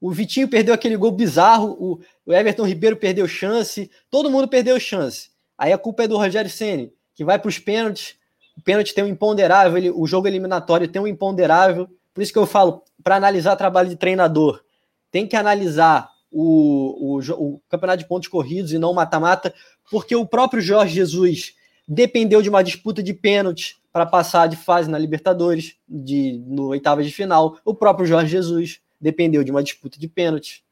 O 0.00 0.12
Vitinho 0.12 0.48
perdeu 0.48 0.72
aquele 0.72 0.96
gol 0.96 1.10
bizarro, 1.10 2.00
o 2.24 2.32
Everton 2.32 2.64
Ribeiro 2.64 2.96
perdeu 2.96 3.26
chance, 3.26 3.90
todo 4.10 4.30
mundo 4.30 4.46
perdeu 4.46 4.78
chance. 4.78 5.30
Aí 5.58 5.72
a 5.72 5.78
culpa 5.78 6.04
é 6.04 6.08
do 6.08 6.16
Rogério 6.16 6.48
Ceni, 6.48 6.92
que 7.14 7.24
vai 7.24 7.38
para 7.38 7.48
os 7.48 7.58
pênaltis. 7.58 8.16
O 8.56 8.62
pênalti 8.62 8.94
tem 8.94 9.02
um 9.02 9.08
imponderável, 9.08 9.76
ele, 9.76 9.90
o 9.90 10.06
jogo 10.06 10.28
eliminatório 10.28 10.86
tem 10.86 11.02
um 11.02 11.06
imponderável. 11.06 11.88
Por 12.14 12.22
isso 12.22 12.32
que 12.32 12.38
eu 12.38 12.46
falo, 12.46 12.82
para 13.02 13.16
analisar 13.16 13.56
trabalho 13.56 13.88
de 13.88 13.96
treinador, 13.96 14.62
tem 15.10 15.26
que 15.26 15.36
analisar 15.36 16.10
o, 16.30 17.16
o, 17.16 17.32
o 17.32 17.60
campeonato 17.68 18.02
de 18.02 18.08
pontos 18.08 18.28
corridos 18.28 18.72
e 18.72 18.78
não 18.78 18.94
mata-mata, 18.94 19.52
porque 19.90 20.14
o 20.14 20.26
próprio 20.26 20.60
Jorge 20.60 20.94
Jesus 20.94 21.54
dependeu 21.86 22.42
de 22.42 22.48
uma 22.48 22.62
disputa 22.62 23.02
de 23.02 23.14
pênalti 23.14 23.78
para 23.92 24.04
passar 24.04 24.46
de 24.46 24.56
fase 24.56 24.90
na 24.90 24.98
Libertadores, 24.98 25.76
de, 25.88 26.42
no 26.46 26.68
oitava 26.68 27.02
de 27.02 27.10
final. 27.10 27.58
O 27.64 27.74
próprio 27.74 28.06
Jorge 28.06 28.30
Jesus 28.30 28.80
dependeu 29.00 29.42
de 29.42 29.50
uma 29.50 29.62
disputa 29.62 29.98
de 29.98 30.06
pênalti. 30.06 30.62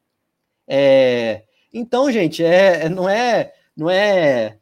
É, 0.69 1.45
então, 1.73 2.11
gente, 2.11 2.45
é, 2.45 2.89
não 2.89 3.09
é 3.09 3.53
não 3.77 3.91
é 3.91 4.57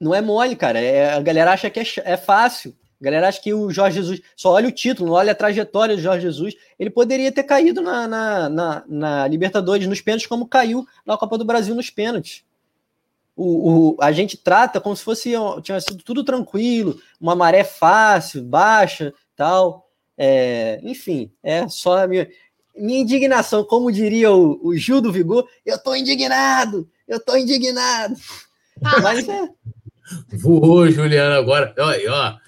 não 0.00 0.14
é 0.14 0.20
mole, 0.22 0.56
cara. 0.56 0.80
É, 0.80 1.12
a 1.12 1.20
galera 1.20 1.52
acha 1.52 1.68
que 1.68 1.78
é, 1.78 1.84
é 2.04 2.16
fácil. 2.16 2.74
A 3.00 3.04
galera 3.04 3.28
acha 3.28 3.40
que 3.40 3.52
o 3.54 3.70
Jorge 3.70 3.96
Jesus 3.96 4.20
só 4.36 4.52
olha 4.52 4.68
o 4.68 4.72
título, 4.72 5.08
não 5.08 5.16
olha 5.16 5.32
a 5.32 5.34
trajetória 5.34 5.96
do 5.96 6.02
Jorge 6.02 6.22
Jesus. 6.22 6.54
Ele 6.78 6.90
poderia 6.90 7.32
ter 7.32 7.44
caído 7.44 7.80
na, 7.80 8.06
na, 8.06 8.48
na, 8.48 8.84
na 8.86 9.28
Libertadores 9.28 9.86
nos 9.86 10.00
pênaltis, 10.00 10.26
como 10.26 10.46
caiu 10.46 10.86
na 11.04 11.16
Copa 11.16 11.38
do 11.38 11.44
Brasil 11.44 11.74
nos 11.74 11.88
pênaltis. 11.88 12.44
O, 13.34 13.94
o, 13.94 13.96
a 14.00 14.12
gente 14.12 14.36
trata 14.36 14.80
como 14.80 14.94
se 14.94 15.02
fosse 15.02 15.32
tinha 15.62 15.80
sido 15.80 16.02
tudo 16.04 16.22
tranquilo, 16.22 17.00
uma 17.18 17.34
maré 17.34 17.64
fácil, 17.64 18.42
baixa, 18.42 19.14
tal. 19.34 19.88
É, 20.16 20.78
enfim, 20.82 21.32
é 21.42 21.66
só 21.68 22.04
a 22.04 22.06
minha, 22.06 22.28
minha 22.76 23.00
indignação, 23.00 23.64
como 23.64 23.90
diria 23.90 24.30
o, 24.30 24.60
o 24.62 24.76
Gil 24.76 25.00
do 25.00 25.10
Vigor, 25.10 25.48
eu 25.64 25.78
tô 25.78 25.94
indignado, 25.94 26.86
eu 27.08 27.18
tô 27.18 27.34
indignado. 27.34 28.14
Ah. 28.84 29.00
Mas 29.00 29.26
é. 29.26 29.48
Voou, 30.32 30.90
Juliana, 30.90 31.36
agora. 31.36 31.74
Ó, 31.78 31.92
ó, 32.10 32.38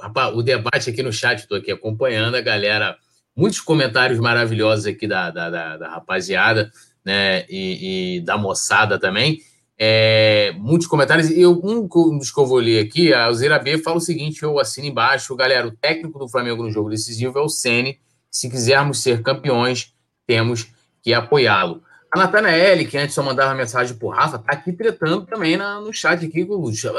Rapaz, 0.00 0.34
o 0.34 0.42
debate 0.42 0.90
aqui 0.90 1.02
no 1.02 1.12
chat, 1.12 1.40
estou 1.40 1.58
aqui 1.58 1.72
acompanhando 1.72 2.36
a 2.36 2.40
galera, 2.40 2.96
muitos 3.34 3.60
comentários 3.60 4.20
maravilhosos 4.20 4.86
aqui 4.86 5.08
da, 5.08 5.30
da, 5.30 5.50
da, 5.50 5.76
da 5.76 5.88
rapaziada, 5.88 6.70
né, 7.04 7.44
e, 7.48 8.16
e, 8.16 8.20
da 8.20 8.38
moçada 8.38 8.98
também. 8.98 9.40
É, 9.76 10.52
muitos 10.56 10.86
comentários, 10.86 11.28
eu, 11.30 11.60
um 11.64 11.88
dos 12.16 12.30
que 12.30 12.38
eu 12.38 12.46
vou 12.46 12.58
ler 12.58 12.86
aqui, 12.86 13.12
a 13.12 13.24
Alzeira 13.24 13.58
B 13.58 13.78
fala 13.78 13.96
o 13.96 14.00
seguinte, 14.00 14.44
eu 14.44 14.60
assino 14.60 14.86
embaixo, 14.86 15.34
galera, 15.34 15.66
o 15.66 15.72
técnico 15.72 16.16
do 16.20 16.28
Flamengo 16.28 16.62
no 16.62 16.70
jogo 16.70 16.88
decisivo 16.88 17.36
é 17.36 17.42
o 17.42 17.48
Sene, 17.48 17.98
se 18.30 18.48
quisermos 18.48 19.02
ser 19.02 19.20
campeões, 19.22 19.92
temos 20.24 20.68
que 21.02 21.12
apoiá-lo. 21.12 21.82
A 22.12 22.18
Natanael, 22.18 22.86
que 22.86 22.98
antes 22.98 23.14
só 23.14 23.22
mandava 23.22 23.54
mensagem 23.54 23.96
por 23.96 24.10
Rafa, 24.10 24.38
tá 24.38 24.52
aqui 24.52 24.70
tretando 24.70 25.24
também 25.24 25.56
na, 25.56 25.80
no 25.80 25.94
chat 25.94 26.26
aqui. 26.26 26.46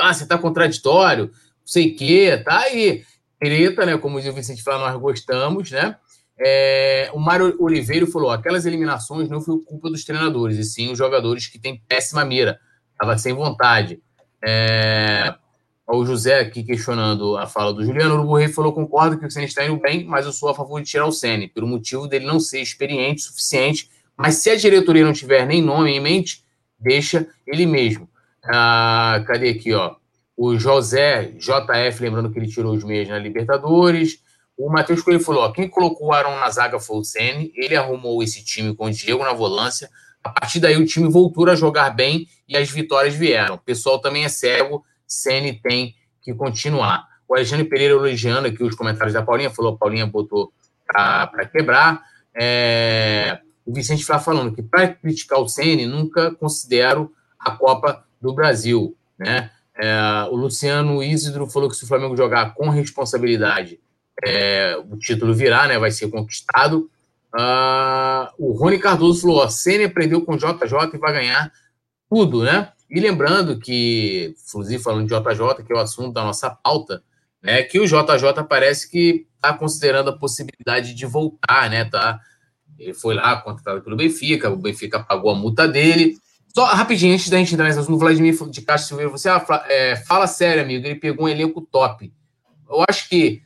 Ah, 0.01 0.11
você 0.11 0.25
tá 0.25 0.39
contraditório, 0.39 1.29
sei 1.63 1.91
que, 1.91 2.35
tá 2.37 2.61
aí. 2.61 3.03
Treta, 3.39 3.85
né? 3.85 3.97
Como 3.97 4.19
diz 4.19 4.31
o 4.31 4.33
Vicente 4.33 4.63
fala, 4.63 4.89
nós 4.89 4.99
gostamos, 4.99 5.69
né? 5.69 5.97
É, 6.39 7.11
o 7.13 7.19
Mário 7.19 7.55
Oliveira 7.59 8.07
falou: 8.07 8.31
aquelas 8.31 8.65
eliminações 8.65 9.29
não 9.29 9.39
foi 9.39 9.59
culpa 9.59 9.89
dos 9.89 10.03
treinadores, 10.03 10.57
e 10.57 10.63
sim 10.63 10.91
os 10.91 10.97
jogadores 10.97 11.47
que 11.47 11.59
têm 11.59 11.81
péssima 11.87 12.25
mira. 12.25 12.59
Estava 12.93 13.17
sem 13.17 13.33
vontade. 13.33 14.01
É, 14.43 15.35
o 15.87 16.05
José 16.05 16.39
aqui 16.39 16.63
questionando 16.63 17.37
a 17.37 17.45
fala 17.45 17.73
do 17.73 17.85
Juliano. 17.85 18.25
O 18.25 18.35
Rei 18.35 18.47
falou: 18.47 18.73
concordo 18.73 19.19
que 19.19 19.25
o 19.25 19.29
Senna 19.29 19.45
está 19.45 19.63
indo 19.63 19.79
bem, 19.79 20.05
mas 20.05 20.25
eu 20.25 20.31
sou 20.31 20.49
a 20.49 20.55
favor 20.55 20.81
de 20.81 20.89
tirar 20.89 21.05
o 21.05 21.11
Senna, 21.11 21.47
pelo 21.53 21.67
motivo 21.67 22.07
dele 22.07 22.25
não 22.25 22.39
ser 22.39 22.61
experiente 22.61 23.21
o 23.21 23.25
suficiente. 23.27 23.91
Mas 24.17 24.35
se 24.35 24.49
a 24.49 24.55
diretoria 24.55 25.03
não 25.03 25.13
tiver 25.13 25.45
nem 25.45 25.61
nome 25.61 25.91
em 25.91 25.99
mente, 25.99 26.43
deixa 26.79 27.27
ele 27.47 27.65
mesmo. 27.65 28.09
Ah, 28.43 29.23
cadê 29.25 29.49
aqui, 29.49 29.73
ó? 29.73 29.95
o 30.35 30.57
José 30.57 31.33
JF, 31.37 32.01
lembrando 32.01 32.31
que 32.31 32.39
ele 32.39 32.47
tirou 32.47 32.73
os 32.73 32.83
meias 32.83 33.07
na 33.07 33.17
Libertadores. 33.17 34.21
O 34.57 34.69
Matheus 34.69 35.01
Coelho 35.01 35.19
falou: 35.19 35.43
ó, 35.43 35.51
quem 35.51 35.67
colocou 35.67 36.07
o 36.07 36.13
Aaron 36.13 36.39
na 36.39 36.49
zaga 36.49 36.79
foi 36.79 36.97
o 36.97 37.03
Sene, 37.03 37.51
ele 37.55 37.75
arrumou 37.75 38.21
esse 38.21 38.43
time 38.43 38.75
com 38.75 38.85
o 38.85 38.91
Diego 38.91 39.23
na 39.23 39.33
volância. 39.33 39.89
A 40.23 40.29
partir 40.29 40.59
daí 40.59 40.77
o 40.77 40.85
time 40.85 41.09
voltou 41.09 41.49
a 41.49 41.55
jogar 41.55 41.89
bem 41.89 42.27
e 42.47 42.55
as 42.55 42.69
vitórias 42.69 43.13
vieram. 43.13 43.55
O 43.55 43.59
pessoal 43.59 43.99
também 43.99 44.23
é 44.23 44.29
cego, 44.29 44.83
Sene 45.05 45.53
tem 45.53 45.95
que 46.21 46.33
continuar. 46.33 47.07
O 47.27 47.35
Alexandre 47.35 47.65
Pereira 47.65 47.93
elogiando 47.93 48.47
aqui 48.47 48.63
os 48.63 48.75
comentários 48.75 49.13
da 49.13 49.21
Paulinha, 49.21 49.49
falou: 49.49 49.77
Paulinha 49.77 50.05
botou 50.05 50.51
para 50.85 51.45
quebrar. 51.51 52.01
É... 52.35 53.39
O 53.65 53.73
Vicente 53.73 54.05
Flá 54.05 54.19
falando 54.19 54.53
que 54.53 54.61
para 54.61 54.89
criticar 54.89 55.39
o 55.39 55.47
Sene, 55.47 55.85
nunca 55.85 56.33
considero 56.35 57.13
a 57.39 57.51
Copa 57.51 58.05
do 58.21 58.33
Brasil, 58.33 58.95
né? 59.17 59.51
É, 59.75 60.27
o 60.29 60.35
Luciano 60.35 61.01
Isidro 61.01 61.47
falou 61.47 61.69
que 61.69 61.75
se 61.75 61.83
o 61.83 61.87
Flamengo 61.87 62.15
jogar 62.15 62.53
com 62.53 62.69
responsabilidade, 62.69 63.79
é, 64.23 64.77
o 64.77 64.97
título 64.97 65.33
virá, 65.33 65.67
né, 65.67 65.79
vai 65.79 65.91
ser 65.91 66.09
conquistado. 66.09 66.89
Uh, 67.33 68.29
o 68.37 68.51
Rony 68.51 68.77
Cardoso 68.77 69.21
falou: 69.21 69.37
ó, 69.37 69.49
Senna 69.49 69.85
aprendeu 69.85 70.23
com 70.23 70.37
JJ 70.37 70.91
e 70.93 70.97
vai 70.99 71.13
ganhar 71.13 71.51
tudo, 72.07 72.43
né? 72.43 72.71
E 72.89 72.99
lembrando 72.99 73.59
que, 73.59 74.35
inclusive 74.47 74.83
falando 74.83 75.07
de 75.07 75.15
JJ, 75.15 75.65
que 75.65 75.73
é 75.73 75.75
o 75.75 75.79
assunto 75.79 76.13
da 76.13 76.23
nossa 76.23 76.51
pauta, 76.51 77.01
né, 77.41 77.63
que 77.63 77.79
o 77.79 77.87
JJ 77.87 78.43
parece 78.47 78.89
que 78.89 79.25
está 79.35 79.51
considerando 79.51 80.11
a 80.11 80.17
possibilidade 80.17 80.93
de 80.93 81.05
voltar, 81.07 81.71
né? 81.71 81.85
Tá? 81.85 82.19
Ele 82.83 82.93
foi 82.93 83.15
lá 83.15 83.35
contratado 83.37 83.81
pelo 83.81 83.95
Benfica, 83.95 84.49
o 84.49 84.57
Benfica 84.57 84.99
pagou 84.99 85.31
a 85.31 85.35
multa 85.35 85.67
dele, 85.67 86.17
só 86.53 86.65
rapidinho, 86.65 87.15
antes 87.15 87.29
da 87.29 87.37
gente 87.39 87.55
entrar 87.55 87.65
nesse 87.65 87.79
assunto, 87.79 87.95
o 87.95 87.99
Vladimir 87.99 88.35
de 88.51 88.61
Castro 88.61 88.89
Silveira, 88.89 89.09
você 89.09 89.27
ah, 89.27 89.43
é, 89.67 89.95
fala 89.95 90.27
sério, 90.27 90.61
amigo, 90.61 90.85
ele 90.85 90.95
pegou 90.95 91.25
um 91.25 91.29
elenco 91.29 91.61
top. 91.61 92.13
Eu 92.69 92.85
acho 92.87 93.09
que, 93.09 93.41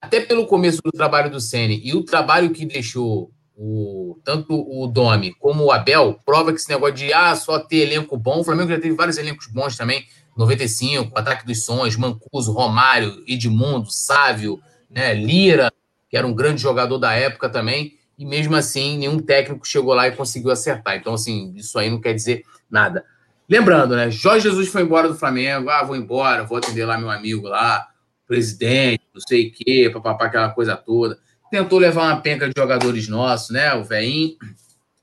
até 0.00 0.20
pelo 0.20 0.46
começo 0.46 0.80
do 0.80 0.92
trabalho 0.92 1.28
do 1.28 1.40
Sene 1.40 1.80
e 1.82 1.92
o 1.92 2.04
trabalho 2.04 2.50
que 2.50 2.64
deixou 2.64 3.32
o, 3.56 4.16
tanto 4.24 4.54
o 4.54 4.86
Domi 4.86 5.34
como 5.40 5.64
o 5.64 5.72
Abel, 5.72 6.20
prova 6.24 6.52
que 6.52 6.60
esse 6.60 6.68
negócio 6.68 6.94
de 6.94 7.12
ah, 7.12 7.34
só 7.34 7.58
ter 7.58 7.78
elenco 7.78 8.16
bom, 8.16 8.40
o 8.40 8.44
Flamengo 8.44 8.70
já 8.70 8.78
teve 8.78 8.94
vários 8.94 9.18
elencos 9.18 9.48
bons 9.48 9.76
também, 9.76 10.06
95, 10.36 11.18
Ataque 11.18 11.44
dos 11.44 11.64
Sonhos, 11.64 11.96
Mancuso, 11.96 12.52
Romário, 12.52 13.24
Edmundo, 13.26 13.90
Sávio, 13.90 14.60
né, 14.88 15.12
Lira, 15.14 15.72
que 16.08 16.16
era 16.16 16.26
um 16.26 16.32
grande 16.32 16.62
jogador 16.62 16.98
da 16.98 17.12
época 17.12 17.48
também 17.48 17.98
e 18.22 18.24
mesmo 18.24 18.54
assim 18.54 18.98
nenhum 18.98 19.18
técnico 19.18 19.66
chegou 19.66 19.94
lá 19.94 20.06
e 20.06 20.14
conseguiu 20.14 20.52
acertar. 20.52 20.96
Então, 20.96 21.14
assim, 21.14 21.52
isso 21.56 21.76
aí 21.76 21.90
não 21.90 22.00
quer 22.00 22.14
dizer 22.14 22.44
nada. 22.70 23.04
Lembrando, 23.48 23.96
né? 23.96 24.12
Jorge 24.12 24.48
Jesus 24.48 24.68
foi 24.68 24.82
embora 24.82 25.08
do 25.08 25.16
Flamengo, 25.16 25.68
ah, 25.68 25.82
vou 25.82 25.96
embora, 25.96 26.44
vou 26.44 26.56
atender 26.56 26.84
lá 26.84 26.96
meu 26.96 27.10
amigo 27.10 27.48
lá, 27.48 27.88
presidente, 28.24 29.02
não 29.12 29.20
sei 29.20 29.48
o 29.48 29.52
quê, 29.52 29.90
papapá, 29.92 30.26
aquela 30.26 30.50
coisa 30.50 30.76
toda. 30.76 31.18
Tentou 31.50 31.80
levar 31.80 32.04
uma 32.04 32.20
penca 32.20 32.48
de 32.48 32.54
jogadores 32.56 33.08
nossos, 33.08 33.50
né? 33.50 33.74
O 33.74 33.82
Veinho, 33.82 34.36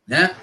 né? 0.08 0.34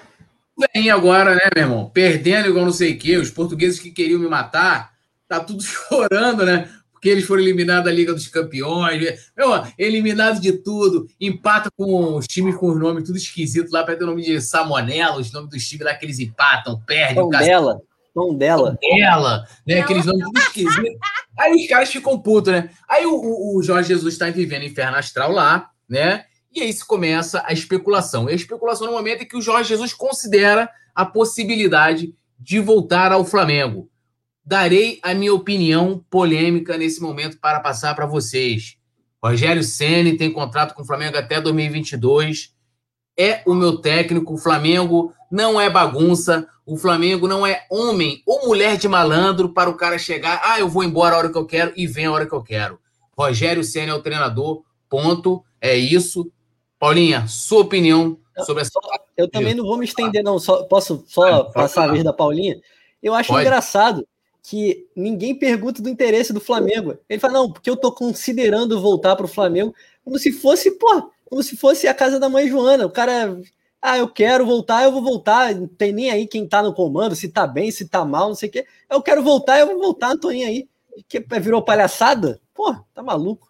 O 0.55 0.63
Veinho 0.71 0.93
agora, 0.93 1.33
né, 1.33 1.49
meu 1.55 1.63
irmão? 1.63 1.89
Perdendo 1.89 2.47
igual 2.47 2.63
não 2.63 2.71
sei 2.71 2.93
o 2.93 2.99
quê, 2.99 3.17
os 3.17 3.31
portugueses 3.31 3.79
que 3.79 3.89
queriam 3.89 4.19
me 4.19 4.27
matar, 4.27 4.93
tá 5.27 5.39
tudo 5.39 5.63
chorando, 5.65 6.45
né? 6.45 6.69
Porque 7.07 7.09
eles 7.09 7.25
foram 7.25 7.41
eliminados 7.41 7.85
da 7.85 7.91
Liga 7.91 8.13
dos 8.13 8.27
Campeões, 8.27 9.31
meu, 9.35 9.63
eliminado 9.77 10.41
de 10.41 10.51
tudo, 10.51 11.07
empata 11.19 11.69
com 11.75 12.15
os 12.17 12.27
times 12.27 12.55
com 12.55 12.69
os 12.69 12.79
nomes 12.79 13.05
tudo 13.05 13.17
esquisito 13.17 13.71
lá, 13.71 13.83
para 13.83 13.95
ter 13.95 14.03
o 14.03 14.07
nome 14.07 14.23
de 14.23 14.41
Samonella, 14.41 15.17
os 15.17 15.31
nomes 15.31 15.49
dos 15.49 15.65
times 15.65 15.85
lá 15.85 15.93
que 15.93 16.05
eles 16.05 16.19
empatam, 16.19 16.81
perdem. 16.85 17.15
Tom 17.15 17.29
dela, 17.29 17.81
tom 18.13 18.35
dela. 18.35 18.77
dela, 18.81 19.47
né? 19.65 19.79
Aqueles 19.79 20.05
nomes 20.05 20.25
tudo 20.25 20.39
esquisitos. 20.39 20.99
Aí 21.39 21.55
os 21.55 21.67
caras 21.67 21.89
ficam 21.89 22.19
putos, 22.19 22.51
né? 22.51 22.69
Aí 22.89 23.05
o, 23.05 23.13
o, 23.13 23.57
o 23.57 23.63
Jorge 23.63 23.87
Jesus 23.87 24.13
está 24.13 24.29
vivendo 24.29 24.65
inferno 24.65 24.97
astral 24.97 25.31
lá, 25.31 25.69
né? 25.87 26.25
E 26.53 26.61
aí 26.61 26.73
se 26.73 26.85
começa 26.85 27.41
a 27.45 27.53
especulação. 27.53 28.27
E 28.27 28.33
a 28.33 28.35
especulação 28.35 28.87
no 28.87 28.93
momento 28.93 29.23
em 29.23 29.27
que 29.27 29.37
o 29.37 29.41
Jorge 29.41 29.69
Jesus 29.69 29.93
considera 29.93 30.69
a 30.93 31.05
possibilidade 31.05 32.13
de 32.39 32.59
voltar 32.59 33.11
ao 33.11 33.23
Flamengo. 33.23 33.89
Darei 34.47 34.97
a 35.03 35.13
minha 35.13 35.33
opinião 35.33 36.01
polêmica 36.09 36.77
nesse 36.77 37.01
momento 37.01 37.37
para 37.37 37.59
passar 37.59 37.93
para 37.93 38.05
vocês. 38.05 38.77
Rogério 39.21 39.61
Ceni 39.61 40.15
tem 40.15 40.31
contrato 40.31 40.73
com 40.73 40.83
o 40.83 40.85
Flamengo 40.85 41.17
até 41.17 41.41
2022. 41.41 42.53
É 43.19 43.41
o 43.45 43.53
meu 43.53 43.79
técnico. 43.79 44.35
O 44.35 44.37
Flamengo 44.37 45.13
não 45.29 45.59
é 45.59 45.69
bagunça. 45.69 46.47
O 46.65 46.77
Flamengo 46.77 47.27
não 47.27 47.45
é 47.45 47.65
homem 47.69 48.23
ou 48.25 48.47
mulher 48.47 48.77
de 48.77 48.87
malandro 48.87 49.49
para 49.49 49.69
o 49.69 49.75
cara 49.75 49.97
chegar, 49.97 50.39
ah, 50.41 50.57
eu 50.57 50.69
vou 50.69 50.81
embora 50.81 51.15
a 51.15 51.17
hora 51.17 51.29
que 51.29 51.37
eu 51.37 51.45
quero 51.45 51.73
e 51.75 51.85
vem 51.85 52.05
a 52.05 52.11
hora 52.13 52.25
que 52.25 52.33
eu 52.33 52.41
quero. 52.41 52.79
Rogério 53.17 53.65
Ceni 53.65 53.89
é 53.89 53.93
o 53.93 54.01
treinador. 54.01 54.63
Ponto. 54.87 55.43
É 55.59 55.75
isso. 55.75 56.31
Paulinha, 56.79 57.27
sua 57.27 57.63
opinião 57.63 58.17
sobre 58.45 58.61
essa. 58.61 58.71
Eu 59.17 59.29
também 59.29 59.53
não 59.53 59.65
vou 59.65 59.77
me 59.77 59.83
estender, 59.83 60.23
não. 60.23 60.39
Só, 60.39 60.63
posso 60.63 61.03
só 61.05 61.43
passar 61.51 61.89
a 61.89 61.91
vez 61.91 62.05
da 62.05 62.13
Paulinha? 62.13 62.55
Eu 63.03 63.13
acho 63.13 63.27
Pode. 63.27 63.41
engraçado 63.45 64.07
que 64.47 64.87
ninguém 64.95 65.35
pergunta 65.35 65.81
do 65.81 65.89
interesse 65.89 66.31
do 66.31 66.39
Flamengo. 66.39 66.97
Ele 67.09 67.19
fala, 67.19 67.33
não, 67.33 67.51
porque 67.51 67.69
eu 67.69 67.75
tô 67.75 67.91
considerando 67.91 68.79
voltar 68.79 69.13
para 69.17 69.25
o 69.25 69.29
Flamengo, 69.29 69.75
como 70.05 70.17
se 70.17 70.31
fosse, 70.31 70.71
pô, 70.71 71.11
como 71.25 71.43
se 71.43 71.57
fosse 71.57 71.85
a 71.85 71.93
casa 71.93 72.17
da 72.17 72.29
mãe 72.29 72.47
Joana. 72.47 72.85
O 72.85 72.89
cara, 72.89 73.37
ah, 73.81 73.97
eu 73.97 74.07
quero 74.07 74.45
voltar, 74.45 74.85
eu 74.85 74.91
vou 74.93 75.03
voltar. 75.03 75.53
Não 75.53 75.67
tem 75.67 75.91
nem 75.91 76.09
aí 76.11 76.25
quem 76.25 76.47
tá 76.47 76.63
no 76.63 76.73
comando, 76.73 77.13
se 77.13 77.27
tá 77.27 77.45
bem, 77.45 77.71
se 77.71 77.89
tá 77.89 78.05
mal, 78.05 78.29
não 78.29 78.35
sei 78.35 78.47
o 78.47 78.51
quê. 78.53 78.65
Eu 78.89 79.01
quero 79.01 79.21
voltar, 79.21 79.59
eu 79.59 79.67
vou 79.67 79.79
voltar, 79.79 80.09
não 80.11 80.19
tô 80.19 80.29
nem 80.29 80.45
aí. 80.45 80.69
Que 81.09 81.19
virou 81.41 81.61
palhaçada? 81.61 82.39
Pô, 82.53 82.73
tá 82.93 83.03
maluco. 83.03 83.46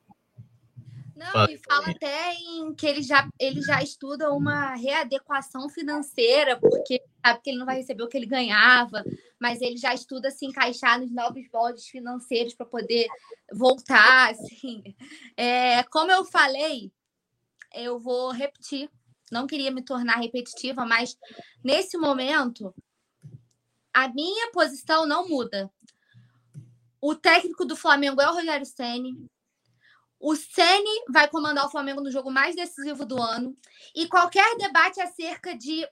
Não, 1.18 1.46
e 1.46 1.58
fala 1.58 1.90
até 1.90 2.36
em 2.36 2.76
que 2.76 2.86
ele 2.86 3.02
já, 3.02 3.28
ele 3.40 3.60
já 3.62 3.82
estuda 3.82 4.32
uma 4.32 4.76
readequação 4.76 5.68
financeira, 5.68 6.60
porque 6.60 7.02
sabe 7.26 7.42
que 7.42 7.50
ele 7.50 7.58
não 7.58 7.66
vai 7.66 7.78
receber 7.78 8.04
o 8.04 8.08
que 8.08 8.16
ele 8.16 8.28
ganhava, 8.28 9.04
mas 9.40 9.60
ele 9.60 9.78
já 9.78 9.96
estuda 9.96 10.30
se 10.30 10.46
encaixar 10.46 11.00
nos 11.00 11.12
novos 11.12 11.44
moldes 11.52 11.88
financeiros 11.88 12.54
para 12.54 12.68
poder 12.68 13.08
voltar. 13.52 14.30
Assim. 14.32 14.96
É, 15.36 15.82
como 15.84 16.12
eu 16.12 16.24
falei, 16.24 16.92
eu 17.74 18.00
vou 18.00 18.32
repetir. 18.32 18.88
Não 19.32 19.48
queria 19.48 19.72
me 19.72 19.84
tornar 19.84 20.18
repetitiva, 20.18 20.86
mas 20.86 21.18
nesse 21.64 21.98
momento 21.98 22.74
a 23.92 24.08
minha 24.08 24.52
posição 24.52 25.08
não 25.08 25.28
muda. 25.28 25.70
O 27.02 27.16
técnico 27.16 27.66
do 27.66 27.76
Flamengo 27.76 28.22
é 28.22 28.30
o 28.30 28.34
Rogério 28.36 28.66
Ceni. 28.66 29.28
O 30.20 30.36
Ceni 30.36 31.04
vai 31.10 31.28
comandar 31.28 31.66
o 31.66 31.70
Flamengo 31.70 32.02
no 32.02 32.12
jogo 32.12 32.32
mais 32.32 32.56
decisivo 32.56 33.06
do 33.06 33.22
ano. 33.22 33.56
E 33.96 34.08
qualquer 34.08 34.58
debate 34.58 35.00
acerca 35.00 35.56
de 35.56 35.88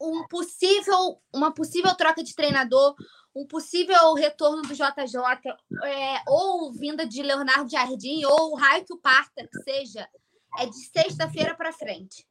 um 0.00 0.26
possível, 0.28 1.20
uma 1.32 1.52
possível 1.52 1.94
troca 1.96 2.22
de 2.22 2.34
treinador, 2.34 2.94
um 3.34 3.46
possível 3.46 4.14
retorno 4.14 4.62
do 4.62 4.74
JJ, 4.74 5.16
é, 5.84 6.22
ou 6.26 6.72
vinda 6.72 7.06
de 7.06 7.22
Leonardo 7.22 7.70
Jardim, 7.70 8.24
ou 8.24 8.52
o 8.52 8.56
raio 8.56 8.84
que 8.84 8.94
o 8.94 8.98
parta, 8.98 9.46
que 9.46 9.62
seja, 9.62 10.08
é 10.58 10.66
de 10.66 10.76
sexta-feira 10.76 11.54
para 11.54 11.72
frente. 11.72 12.26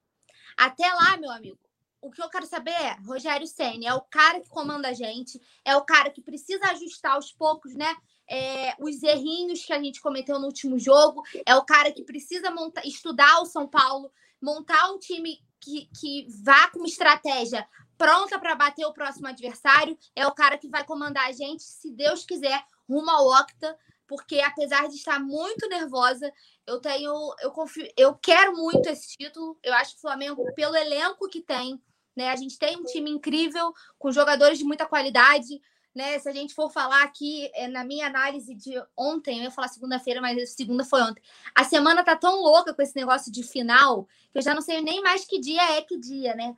Até 0.58 0.88
lá, 0.92 1.18
meu 1.18 1.32
amigo, 1.32 1.60
o 2.02 2.10
que 2.10 2.22
eu 2.22 2.30
quero 2.30 2.46
saber 2.46 2.72
é, 2.72 2.98
Rogério 3.06 3.48
Senna 3.48 3.88
é 3.88 3.94
o 3.94 4.02
cara 4.02 4.40
que 4.40 4.50
comanda 4.50 4.90
a 4.90 4.94
gente, 4.94 5.40
é 5.64 5.76
o 5.76 5.86
cara 5.86 6.10
que 6.10 6.22
precisa 6.22 6.66
ajustar 6.72 7.14
aos 7.14 7.32
poucos, 7.32 7.76
né? 7.76 7.96
É, 8.30 8.76
os 8.80 9.02
errinhos 9.04 9.64
que 9.64 9.74
a 9.74 9.82
gente 9.82 10.02
cometeu 10.02 10.40
no 10.40 10.48
último 10.48 10.78
jogo. 10.78 11.24
É 11.46 11.56
o 11.56 11.66
cara 11.66 11.92
que 11.92 12.04
precisa 12.04 12.54
estudar 12.84 13.42
o 13.42 13.46
São 13.46 13.68
Paulo, 13.68 14.12
montar 14.42 14.92
um 14.92 15.00
time 15.00 15.40
que, 15.60 15.90
que 16.00 16.28
vá 16.44 16.70
com 16.70 16.80
uma 16.80 16.88
estratégia 16.88 17.68
pronta 17.98 18.38
para 18.38 18.56
bater 18.56 18.86
o 18.86 18.94
próximo 18.94 19.28
adversário. 19.28 19.98
É 20.16 20.28
o 20.28 20.34
cara 20.34 20.58
que 20.58 20.70
vai 20.70 20.84
comandar 20.84 21.28
a 21.28 21.32
gente, 21.32 21.64
se 21.64 21.92
Deus 21.92 22.26
quiser, 22.26 22.64
rumo 22.88 23.10
ao 23.10 23.28
Octa. 23.42 23.78
Porque 24.08 24.40
apesar 24.40 24.88
de 24.88 24.96
estar 24.96 25.20
muito 25.20 25.68
nervosa, 25.68 26.32
eu 26.66 26.80
tenho, 26.80 27.12
eu 27.42 27.52
confio, 27.52 27.86
eu 27.98 28.16
quero 28.16 28.56
muito 28.56 28.88
esse 28.88 29.18
título. 29.18 29.58
Eu 29.62 29.74
acho 29.74 29.92
que 29.92 29.98
o 29.98 30.02
Flamengo, 30.02 30.54
pelo 30.54 30.78
elenco 30.78 31.28
que 31.28 31.42
tem, 31.42 31.82
né? 32.16 32.30
A 32.30 32.36
gente 32.38 32.58
tem 32.58 32.78
um 32.78 32.86
time 32.86 33.12
incrível, 33.12 33.74
com 34.00 34.12
jogadores 34.12 34.58
de 34.58 34.64
muita 34.64 34.86
qualidade 34.86 35.62
né? 35.98 36.20
Se 36.20 36.30
a 36.30 36.32
gente 36.32 36.54
for 36.54 36.72
falar 36.72 37.02
aqui, 37.04 37.50
é, 37.56 37.68
na 37.68 37.84
minha 37.84 38.06
análise 38.06 38.54
de 38.54 38.72
ontem, 38.96 39.40
eu 39.40 39.44
ia 39.46 39.52
falar 39.52 39.68
segunda-feira, 39.68 40.22
mas 40.22 40.52
segunda 40.52 40.86
foi 40.86 41.02
ontem. 41.02 41.22
A 41.56 41.64
semana 41.64 42.04
tá 42.04 42.16
tão 42.16 42.40
louca 42.40 42.74
com 42.74 42.82
esse 42.82 42.96
negócio 42.96 43.32
de 43.32 43.44
final 43.44 44.08
que 44.32 44.38
eu 44.38 44.42
já 44.42 44.54
não 44.54 44.62
sei 44.62 44.80
nem 44.82 45.02
mais 45.02 45.26
que 45.26 45.40
dia 45.40 45.62
é 45.78 45.82
que 45.82 45.98
dia, 45.98 46.36
né? 46.36 46.56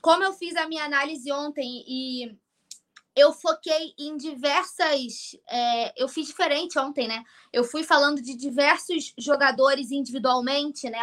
Como 0.00 0.24
eu 0.24 0.32
fiz 0.32 0.56
a 0.56 0.66
minha 0.66 0.84
análise 0.84 1.30
ontem 1.30 1.84
e 1.86 2.34
eu 3.14 3.32
foquei 3.32 3.92
em 3.98 4.16
diversas. 4.16 5.36
É, 5.46 6.02
eu 6.02 6.08
fiz 6.08 6.26
diferente 6.26 6.78
ontem, 6.78 7.06
né? 7.06 7.22
Eu 7.52 7.64
fui 7.64 7.84
falando 7.84 8.22
de 8.22 8.34
diversos 8.34 9.12
jogadores 9.18 9.90
individualmente, 9.90 10.88
né? 10.88 10.98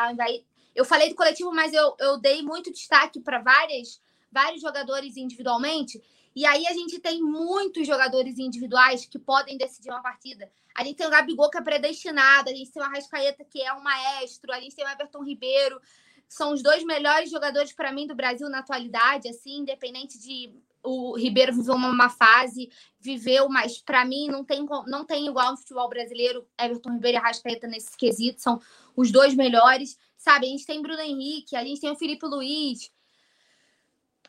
Eu 0.73 0.83
falei 0.83 1.09
do 1.09 1.15
coletivo, 1.15 1.51
mas 1.53 1.71
eu, 1.71 1.95
eu 1.99 2.17
dei 2.17 2.41
muito 2.41 2.71
destaque 2.71 3.19
para 3.19 3.39
várias 3.39 4.01
vários 4.35 4.61
jogadores 4.61 5.15
individualmente. 5.15 6.01
E 6.35 6.45
aí 6.45 6.67
a 6.67 6.73
gente 6.73 6.99
tem 6.99 7.21
muitos 7.21 7.87
jogadores 7.87 8.37
individuais 8.37 9.05
que 9.05 9.17
podem 9.17 9.57
decidir 9.57 9.89
uma 9.89 10.01
partida. 10.01 10.51
A 10.75 10.83
gente 10.83 10.97
tem 10.97 11.07
o 11.07 11.09
Gabigol 11.09 11.49
que 11.49 11.57
é 11.57 11.61
predestinado, 11.61 12.49
a 12.49 12.53
gente 12.53 12.71
tem 12.71 12.81
o 12.81 12.85
Arrascaeta 12.85 13.45
que 13.45 13.61
é 13.61 13.73
um 13.73 13.81
maestro, 13.81 14.51
a 14.51 14.59
gente 14.59 14.75
tem 14.75 14.83
o 14.83 14.89
Everton 14.89 15.23
Ribeiro. 15.23 15.79
São 16.27 16.51
os 16.51 16.61
dois 16.61 16.83
melhores 16.83 17.31
jogadores 17.31 17.71
para 17.71 17.93
mim 17.93 18.05
do 18.05 18.15
Brasil 18.15 18.49
na 18.49 18.59
atualidade, 18.59 19.29
assim, 19.29 19.59
independente 19.59 20.19
de 20.19 20.53
o 20.85 21.17
Ribeiro 21.17 21.53
viveu 21.53 21.73
uma 21.73 22.09
fase, 22.09 22.69
viveu, 22.99 23.49
mas 23.49 23.79
para 23.79 24.05
mim 24.05 24.27
não 24.27 24.43
tem, 24.43 24.65
não 24.87 25.03
tem 25.03 25.27
igual 25.27 25.51
no 25.51 25.57
futebol 25.57 25.89
brasileiro. 25.89 26.47
Everton 26.59 26.91
Ribeiro 26.91 27.17
e 27.17 27.19
Arrascaeta 27.19 27.67
nesse 27.67 27.97
quesito 27.97 28.41
são 28.41 28.61
os 28.95 29.11
dois 29.11 29.33
melhores, 29.33 29.97
sabe? 30.17 30.45
A 30.45 30.49
gente 30.49 30.65
tem 30.65 30.81
Bruno 30.81 31.01
Henrique, 31.01 31.55
a 31.55 31.63
gente 31.63 31.81
tem 31.81 31.91
o 31.91 31.95
Felipe 31.95 32.25
Luiz, 32.25 32.91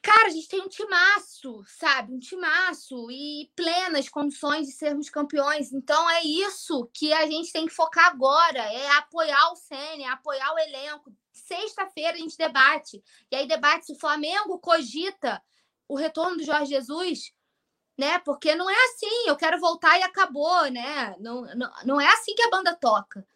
Cara, 0.07 0.29
a 0.29 0.31
gente 0.31 0.47
tem 0.47 0.61
um 0.61 0.69
timaço, 0.69 1.65
sabe? 1.67 2.15
Um 2.15 2.21
timaço 2.21 3.11
e 3.11 3.51
plenas 3.57 4.09
condições 4.09 4.69
de 4.69 4.73
sermos 4.73 5.11
campeões. 5.11 5.73
Então 5.73 6.09
é 6.09 6.23
isso 6.23 6.89
que 6.95 7.13
a 7.13 7.27
gente 7.27 7.53
tem 7.53 7.67
que 7.67 7.75
focar 7.75 8.07
agora, 8.07 8.61
é 8.61 8.89
apoiar 8.99 9.51
o 9.51 9.57
Sene, 9.57 10.05
é 10.05 10.09
apoiar 10.09 10.55
o 10.55 10.59
elenco. 10.61 11.13
Sexta-feira 11.33 12.13
a 12.13 12.21
gente 12.21 12.39
debate. 12.39 13.03
E 13.33 13.35
aí 13.35 13.49
debate 13.49 13.87
se 13.87 13.95
o 13.95 13.99
Flamengo 13.99 14.61
cogita 14.61 15.43
o 15.89 15.97
retorno 15.97 16.37
do 16.37 16.45
Jorge 16.45 16.71
Jesus, 16.71 17.33
né? 17.99 18.21
Porque 18.21 18.55
não 18.55 18.71
é 18.71 18.85
assim, 18.85 19.27
eu 19.27 19.35
quero 19.35 19.59
voltar 19.59 19.99
e 19.99 20.05
acabou, 20.05 20.71
né? 20.71 21.17
Não, 21.19 21.43
não, 21.57 21.73
não 21.85 22.01
é 22.01 22.07
assim 22.13 22.33
que 22.33 22.43
a 22.43 22.51
banda 22.51 22.77
toca, 22.77 23.27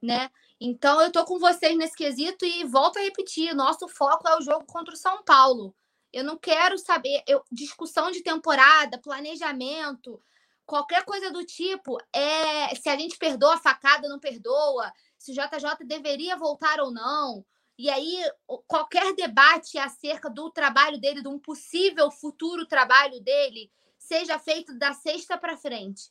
né? 0.00 0.30
Então 0.60 1.02
eu 1.02 1.10
tô 1.10 1.24
com 1.24 1.40
vocês 1.40 1.76
nesse 1.76 1.96
quesito 1.96 2.44
e 2.44 2.62
volto 2.62 2.98
a 2.98 3.02
repetir, 3.02 3.52
nosso 3.52 3.88
foco 3.88 4.28
é 4.28 4.38
o 4.38 4.42
jogo 4.42 4.64
contra 4.64 4.94
o 4.94 4.96
São 4.96 5.24
Paulo. 5.24 5.74
Eu 6.12 6.24
não 6.24 6.36
quero 6.36 6.78
saber. 6.78 7.22
Eu, 7.26 7.42
discussão 7.50 8.10
de 8.10 8.22
temporada, 8.22 8.98
planejamento, 8.98 10.20
qualquer 10.66 11.04
coisa 11.04 11.30
do 11.30 11.44
tipo. 11.44 11.98
É 12.12 12.74
se 12.74 12.88
a 12.88 12.96
gente 12.96 13.16
perdoa 13.18 13.54
a 13.54 13.60
facada, 13.60 14.08
não 14.08 14.18
perdoa, 14.18 14.92
se 15.18 15.32
o 15.32 15.34
JJ 15.34 15.86
deveria 15.86 16.36
voltar 16.36 16.80
ou 16.80 16.90
não. 16.90 17.44
E 17.78 17.88
aí, 17.88 18.22
qualquer 18.66 19.14
debate 19.14 19.78
acerca 19.78 20.28
do 20.28 20.50
trabalho 20.50 21.00
dele, 21.00 21.22
de 21.22 21.28
um 21.28 21.38
possível 21.38 22.10
futuro 22.10 22.66
trabalho 22.66 23.20
dele, 23.20 23.70
seja 23.98 24.38
feito 24.38 24.78
da 24.78 24.92
sexta 24.92 25.38
para 25.38 25.56
frente. 25.56 26.10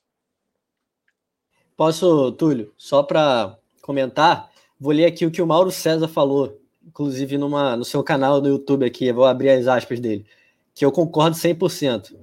Posso, 1.78 2.32
Túlio, 2.34 2.74
só 2.76 3.04
para 3.04 3.58
comentar, 3.82 4.52
vou 4.80 4.92
ler 4.92 5.06
aqui 5.06 5.26
o 5.26 5.32
que 5.32 5.42
o 5.42 5.48
Mauro 5.48 5.72
César 5.72 6.08
falou 6.08 6.59
inclusive 6.90 7.38
numa, 7.38 7.78
no 7.78 7.86
seu 7.86 8.04
canal 8.04 8.42
no 8.42 8.48
YouTube 8.48 8.86
aqui, 8.86 9.12
vou 9.12 9.26
abrir 9.26 9.50
as 9.50 9.68
aspas 9.68 10.00
dele, 10.00 10.26
que 10.74 10.84
eu 10.84 10.92
concordo 10.92 11.36
100%. 11.36 12.16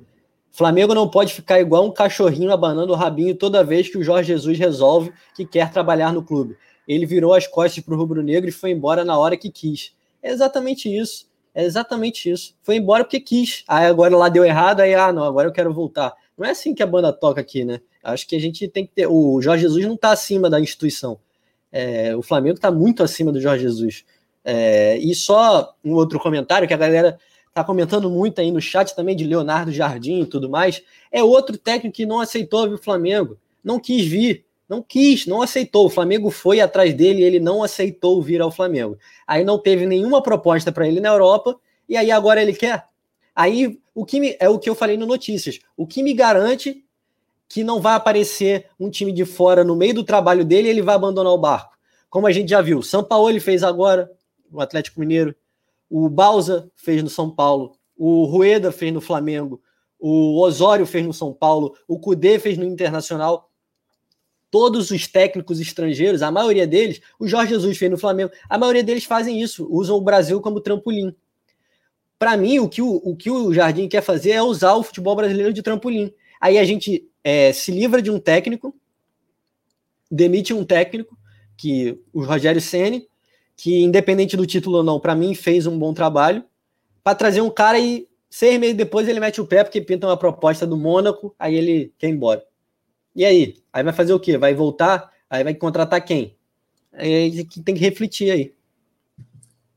Flamengo 0.51 0.95
não 0.95 1.09
pode 1.09 1.35
ficar 1.35 1.61
igual 1.61 1.87
um 1.87 1.93
cachorrinho 1.93 2.51
abanando 2.51 2.93
o 2.93 2.97
rabinho 2.97 3.35
toda 3.35 3.63
vez 3.63 3.89
que 3.89 3.99
o 3.99 4.03
Jorge 4.03 4.29
Jesus 4.29 4.59
resolve 4.59 5.13
que 5.35 5.45
quer 5.45 5.71
trabalhar 5.71 6.13
no 6.13 6.23
clube. 6.23 6.57
Ele 6.89 7.05
virou 7.05 7.35
as 7.35 7.47
costas 7.47 7.85
para 7.85 7.95
o 7.95 7.97
rubro-negro 7.97 8.49
e 8.49 8.53
foi 8.53 8.71
embora 8.71 9.05
na 9.05 9.19
hora 9.19 9.37
que 9.37 9.51
quis. 9.51 9.93
É 10.23 10.31
exatamente 10.31 10.89
isso. 10.89 11.27
É 11.55 11.65
exatamente 11.65 12.31
isso. 12.31 12.55
Foi 12.63 12.77
embora 12.77 13.05
porque 13.05 13.21
quis. 13.21 13.65
Aí 13.69 13.87
agora 13.87 14.17
lá 14.17 14.29
deu 14.29 14.45
errado, 14.45 14.81
aí, 14.81 14.95
ah, 14.95 15.13
não, 15.13 15.25
agora 15.25 15.49
eu 15.49 15.53
quero 15.53 15.73
voltar. 15.73 16.15
Não 16.37 16.47
é 16.47 16.51
assim 16.51 16.75
que 16.75 16.83
a 16.83 16.87
banda 16.87 17.13
toca 17.13 17.41
aqui, 17.41 17.65
né? 17.65 17.81
Acho 18.03 18.27
que 18.27 18.37
a 18.37 18.41
gente 18.41 18.69
tem 18.69 18.87
que 18.87 18.93
ter. 18.95 19.07
O 19.07 19.41
Jorge 19.43 19.63
Jesus 19.63 19.85
não 19.85 19.95
está 19.95 20.11
acima 20.11 20.49
da 20.49 20.61
instituição. 20.61 21.19
É, 21.73 22.17
o 22.17 22.23
Flamengo 22.23 22.57
está 22.57 22.71
muito 22.71 23.03
acima 23.03 23.31
do 23.31 23.41
Jorge 23.41 23.63
Jesus. 23.63 24.05
É, 24.49 24.97
e 24.99 25.13
só 25.13 25.75
um 25.85 25.95
outro 25.95 26.21
comentário 26.21 26.69
que 26.69 26.75
a 26.75 26.77
galera 26.77 27.19
tá 27.53 27.65
comentando 27.65 28.09
muito 28.09 28.41
aí 28.41 28.53
no 28.53 28.61
chat 28.61 28.95
também 28.95 29.17
de 29.17 29.25
Leonardo 29.25 29.73
Jardim 29.73 30.21
e 30.21 30.27
tudo 30.27 30.49
mais. 30.49 30.81
É 31.11 31.25
outro 31.25 31.59
técnico 31.59 31.97
que 31.97 32.07
não 32.07 32.21
aceitou 32.21 32.69
vir 32.69 32.75
o 32.75 32.83
Flamengo, 32.83 33.37
não 33.65 33.81
quis 33.81 34.07
vir. 34.07 34.47
Não 34.69 34.83
quis, 34.83 35.27
não 35.27 35.43
aceitou. 35.43 35.87
O 35.87 35.91
Flamengo 35.91 36.29
foi 36.29 36.61
atrás 36.61 36.93
dele 36.93 37.21
e 37.21 37.25
ele 37.25 37.39
não 37.39 37.63
aceitou 37.63 38.21
vir 38.21 38.41
ao 38.41 38.51
Flamengo. 38.51 38.99
Aí 39.25 39.45
não 39.45 39.59
teve 39.59 39.87
nenhuma 39.87 40.21
proposta 40.21 40.73
para 40.73 40.89
ele 40.89 40.99
na 41.01 41.09
Europa 41.09 41.57
e 41.89 41.97
aí 41.97 42.11
agora 42.11 42.43
ele 42.43 42.53
quer. 42.53 42.85
Aí 43.35 43.79
o 43.95 44.05
que 44.05 44.19
me, 44.19 44.37
é 44.41 44.49
o 44.49 44.59
que 44.59 44.69
eu 44.69 44.75
falei 44.75 44.97
no 44.97 45.07
Notícias. 45.07 45.61
O 45.77 45.87
que 45.87 46.03
me 46.03 46.13
garante 46.13 46.85
que 47.49 47.63
não 47.63 47.81
vai 47.81 47.95
aparecer 47.95 48.67
um 48.79 48.91
time 48.91 49.13
de 49.13 49.25
fora 49.25 49.63
no 49.63 49.77
meio 49.77 49.95
do 49.95 50.03
trabalho 50.03 50.45
dele 50.45 50.69
ele 50.69 50.83
vai 50.83 50.97
abandonar 50.97 51.33
o 51.33 51.39
barco. 51.39 51.77
Como 52.11 52.27
a 52.27 52.33
gente 52.33 52.51
já 52.51 52.61
viu, 52.61 52.83
São 52.83 53.05
Paulo 53.05 53.31
ele 53.31 53.41
fez 53.41 53.63
agora, 53.63 54.11
o 54.51 54.61
Atlético 54.61 55.01
Mineiro, 55.01 55.35
o 55.89 56.09
Balsa 56.09 56.71
fez 56.75 57.03
no 57.03 57.09
São 57.09 57.31
Paulo, 57.31 57.77
o 57.97 58.25
Rueda 58.25 58.73
fez 58.73 58.93
no 58.93 59.01
Flamengo, 59.01 59.61
o 59.99 60.39
Osório 60.41 60.87
fez 60.87 61.05
no 61.07 61.13
São 61.13 61.33
Paulo, 61.33 61.77
o 61.89 61.99
Cudê 61.99 62.39
fez 62.39 62.59
no 62.59 62.65
Internacional. 62.65 63.51
Todos 64.51 64.91
os 64.91 65.07
técnicos 65.07 65.61
estrangeiros, 65.61 66.23
a 66.23 66.31
maioria 66.31 66.67
deles, 66.67 67.01
o 67.19 67.27
Jorge 67.27 67.51
Jesus 67.51 67.77
fez 67.77 67.91
no 67.91 67.99
Flamengo, 67.99 68.31
a 68.49 68.59
maioria 68.59 68.83
deles 68.83 69.05
fazem 69.05 69.41
isso, 69.41 69.67
usam 69.71 69.97
o 69.97 70.01
Brasil 70.01 70.41
como 70.41 70.61
trampolim. 70.61 71.15
Para 72.19 72.37
mim, 72.37 72.59
o 72.59 72.69
que 72.69 72.81
o, 72.81 72.97
o 73.05 73.17
que 73.17 73.31
o 73.31 73.53
Jardim 73.53 73.89
quer 73.89 74.03
fazer 74.03 74.31
é 74.31 74.43
usar 74.43 74.75
o 74.75 74.83
futebol 74.83 75.15
brasileiro 75.17 75.53
de 75.53 75.63
trampolim. 75.63 76.13
Aí 76.41 76.59
a 76.59 76.65
gente 76.65 77.09
é, 77.23 77.53
se 77.53 77.71
livra 77.71 78.01
de 78.01 78.11
um 78.11 78.19
técnico, 78.19 78.75
demite 80.11 80.55
um 80.55 80.65
técnico, 80.65 81.17
que 81.57 81.99
o 82.13 82.23
Rogério 82.23 82.61
Ceni, 82.61 83.09
que 83.57 83.83
independente 83.83 84.37
do 84.37 84.47
título 84.47 84.79
ou 84.79 84.85
não, 84.85 85.01
para 85.01 85.15
mim 85.15 85.35
fez 85.35 85.67
um 85.67 85.79
bom 85.79 85.95
trabalho, 85.95 86.45
para 87.03 87.15
trazer 87.15 87.41
um 87.41 87.51
cara 87.51 87.79
e 87.79 88.07
seis 88.29 88.59
meses 88.61 88.77
depois 88.77 89.09
ele 89.09 89.21
mete 89.21 89.41
o 89.41 89.47
pé 89.47 89.65
porque 89.65 89.81
pinta 89.81 90.07
uma 90.07 90.17
proposta 90.17 90.67
do 90.67 90.77
Mônaco, 90.77 91.35
aí 91.39 91.55
ele 91.55 91.93
quer 91.99 92.09
ir 92.09 92.13
embora. 92.13 92.45
E 93.15 93.25
aí? 93.25 93.57
Aí 93.73 93.83
vai 93.83 93.93
fazer 93.93 94.13
o 94.13 94.21
quê? 94.21 94.37
Vai 94.37 94.55
voltar? 94.55 95.11
Aí 95.31 95.43
vai 95.43 95.55
contratar 95.55 96.05
quem? 96.05 96.37
Aí 96.93 97.45
tem 97.65 97.75
que 97.75 97.81
refletir 97.81 98.31
aí. 98.31 98.53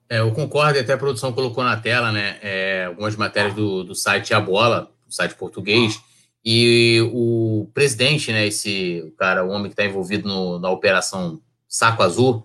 É, 0.10 0.19
eu 0.19 0.31
concordo, 0.34 0.77
e 0.77 0.81
até 0.81 0.93
a 0.93 0.97
produção 0.97 1.31
colocou 1.31 1.64
na 1.64 1.77
tela, 1.77 2.11
né? 2.11 2.39
É, 2.41 2.85
algumas 2.85 3.15
matérias 3.15 3.53
do, 3.53 3.84
do 3.84 3.93
site 3.93 4.34
A 4.34 4.41
Bola, 4.41 4.91
do 5.07 5.14
site 5.14 5.35
português, 5.35 6.01
e 6.43 6.99
o 7.14 7.69
presidente, 7.73 8.31
né? 8.31 8.47
Esse 8.47 9.03
o 9.06 9.11
cara, 9.11 9.45
o 9.45 9.49
homem 9.49 9.65
que 9.65 9.73
está 9.73 9.85
envolvido 9.85 10.27
no, 10.27 10.57
na 10.57 10.69
operação 10.72 11.39
Saco 11.68 12.01
Azul, 12.01 12.43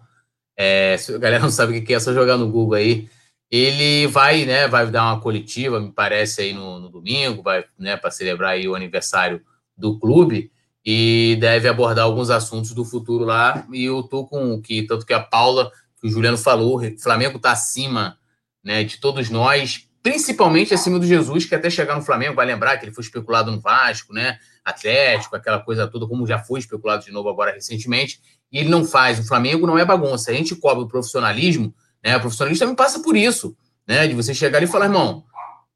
é, 0.56 0.96
se 0.96 1.14
a 1.14 1.18
galera 1.18 1.42
não 1.42 1.50
sabe 1.50 1.78
o 1.78 1.84
que 1.84 1.92
é, 1.92 1.96
é 1.96 2.00
só 2.00 2.12
jogar 2.12 2.36
no 2.36 2.48
Google 2.48 2.74
aí. 2.74 3.08
Ele 3.50 4.06
vai, 4.06 4.44
né, 4.44 4.66
vai 4.66 4.90
dar 4.90 5.04
uma 5.04 5.20
coletiva, 5.20 5.80
me 5.80 5.92
parece, 5.92 6.42
aí 6.42 6.52
no, 6.52 6.80
no 6.80 6.88
domingo, 6.88 7.42
vai, 7.42 7.64
né, 7.78 7.96
para 7.96 8.10
celebrar 8.10 8.52
aí 8.52 8.66
o 8.66 8.74
aniversário 8.74 9.42
do 9.76 9.98
clube 9.98 10.50
e 10.84 11.36
deve 11.40 11.68
abordar 11.68 12.04
alguns 12.04 12.30
assuntos 12.30 12.72
do 12.72 12.84
futuro 12.84 13.24
lá. 13.24 13.66
E 13.72 13.84
eu 13.84 14.02
tô 14.02 14.26
com 14.26 14.60
que 14.60 14.82
tanto 14.82 15.06
que 15.06 15.12
a 15.12 15.20
Paula, 15.20 15.70
que 16.00 16.06
o 16.06 16.10
Juliano 16.10 16.38
falou, 16.38 16.80
o 16.80 16.98
Flamengo 16.98 17.36
está 17.36 17.52
acima, 17.52 18.18
né, 18.62 18.82
de 18.82 18.98
todos 18.98 19.30
nós, 19.30 19.88
principalmente 20.02 20.74
acima 20.74 20.98
do 20.98 21.06
Jesus, 21.06 21.44
que 21.44 21.54
até 21.54 21.70
chegar 21.70 21.94
no 21.94 22.02
Flamengo 22.02 22.34
vai 22.34 22.46
lembrar 22.46 22.76
que 22.76 22.84
ele 22.84 22.94
foi 22.94 23.04
especulado 23.04 23.50
no 23.50 23.60
Vasco, 23.60 24.12
né, 24.12 24.38
Atlético, 24.64 25.36
aquela 25.36 25.60
coisa 25.60 25.86
toda, 25.86 26.06
como 26.06 26.26
já 26.26 26.38
foi 26.38 26.60
especulado 26.60 27.04
de 27.04 27.12
novo 27.12 27.28
agora 27.28 27.52
recentemente 27.52 28.20
e 28.54 28.58
ele 28.58 28.68
não 28.68 28.84
faz. 28.84 29.18
O 29.18 29.26
Flamengo 29.26 29.66
não 29.66 29.76
é 29.76 29.84
bagunça. 29.84 30.30
A 30.30 30.34
gente 30.34 30.54
cobra 30.54 30.84
o 30.84 30.88
profissionalismo, 30.88 31.74
né? 32.02 32.16
O 32.16 32.20
profissionalismo 32.20 32.60
também 32.60 32.76
passa 32.76 33.00
por 33.00 33.16
isso, 33.16 33.56
né? 33.86 34.06
De 34.06 34.14
você 34.14 34.32
chegar 34.32 34.58
ali 34.58 34.66
e 34.66 34.70
falar, 34.70 34.86
irmão, 34.86 35.24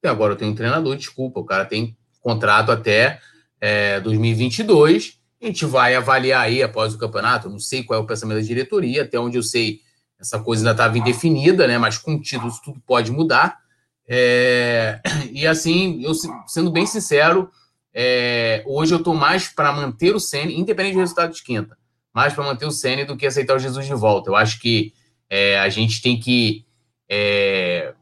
agora 0.04 0.34
eu 0.34 0.36
tenho 0.36 0.52
um 0.52 0.54
treinador, 0.54 0.96
desculpa, 0.96 1.40
o 1.40 1.44
cara 1.44 1.64
tem 1.64 1.96
contrato 2.20 2.70
até 2.70 3.20
é, 3.60 3.98
2022. 4.00 5.18
A 5.42 5.46
gente 5.46 5.64
vai 5.64 5.94
avaliar 5.94 6.42
aí 6.42 6.62
após 6.62 6.94
o 6.94 6.98
campeonato. 6.98 7.50
Não 7.50 7.58
sei 7.58 7.82
qual 7.82 7.98
é 7.98 8.02
o 8.02 8.06
pensamento 8.06 8.38
da 8.38 8.46
diretoria, 8.46 9.02
até 9.02 9.18
onde 9.18 9.36
eu 9.36 9.42
sei, 9.42 9.80
essa 10.20 10.38
coisa 10.38 10.62
ainda 10.62 10.70
estava 10.70 10.96
indefinida, 10.96 11.66
né? 11.66 11.78
Mas 11.78 11.98
com 11.98 12.20
títulos 12.20 12.60
tudo 12.60 12.80
pode 12.86 13.10
mudar. 13.10 13.58
É, 14.06 15.00
e 15.32 15.46
assim, 15.46 16.00
eu 16.04 16.12
sendo 16.46 16.70
bem 16.70 16.86
sincero, 16.86 17.50
é, 17.92 18.62
hoje 18.66 18.94
eu 18.94 18.98
estou 18.98 19.14
mais 19.14 19.48
para 19.48 19.72
manter 19.72 20.14
o 20.14 20.20
Senna, 20.20 20.52
independente 20.52 20.94
do 20.94 21.00
resultado 21.00 21.34
de 21.34 21.42
quinta 21.42 21.76
mais 22.18 22.34
para 22.34 22.42
manter 22.42 22.66
o 22.66 22.72
Senna 22.72 23.04
do 23.04 23.16
que 23.16 23.24
aceitar 23.24 23.54
o 23.54 23.60
Jesus 23.60 23.86
de 23.86 23.94
volta. 23.94 24.28
Eu 24.28 24.34
acho 24.34 24.58
que 24.58 24.92
é, 25.30 25.56
a 25.60 25.68
gente 25.68 26.02
tem 26.02 26.18
que 26.18 26.64
é, 27.08 27.94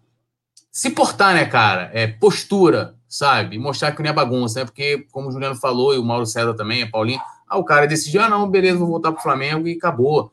se 0.73 0.89
portar, 0.89 1.35
né, 1.35 1.45
cara? 1.45 1.91
É, 1.93 2.07
postura, 2.07 2.95
sabe? 3.07 3.59
Mostrar 3.59 3.93
que 3.93 4.03
não 4.03 4.09
é 4.09 4.15
bagunça, 4.15 4.61
né? 4.61 4.65
Porque, 4.65 5.07
como 5.13 5.29
o 5.29 5.33
Juliano 5.33 5.55
falou, 5.55 5.95
e 5.95 5.99
o 5.99 6.03
Mauro 6.03 6.25
César 6.25 6.55
também, 6.55 6.83
a 6.83 6.91
Paulinho, 6.91 7.21
ah, 7.47 7.59
o 7.59 7.65
cara 7.65 7.87
decidiu, 7.87 8.23
ah, 8.23 8.29
não, 8.31 8.49
beleza, 8.49 8.79
vou 8.79 8.89
voltar 8.89 9.13
para 9.13 9.21
o 9.21 9.23
Flamengo 9.23 9.69
e 9.69 9.73
acabou. 9.73 10.33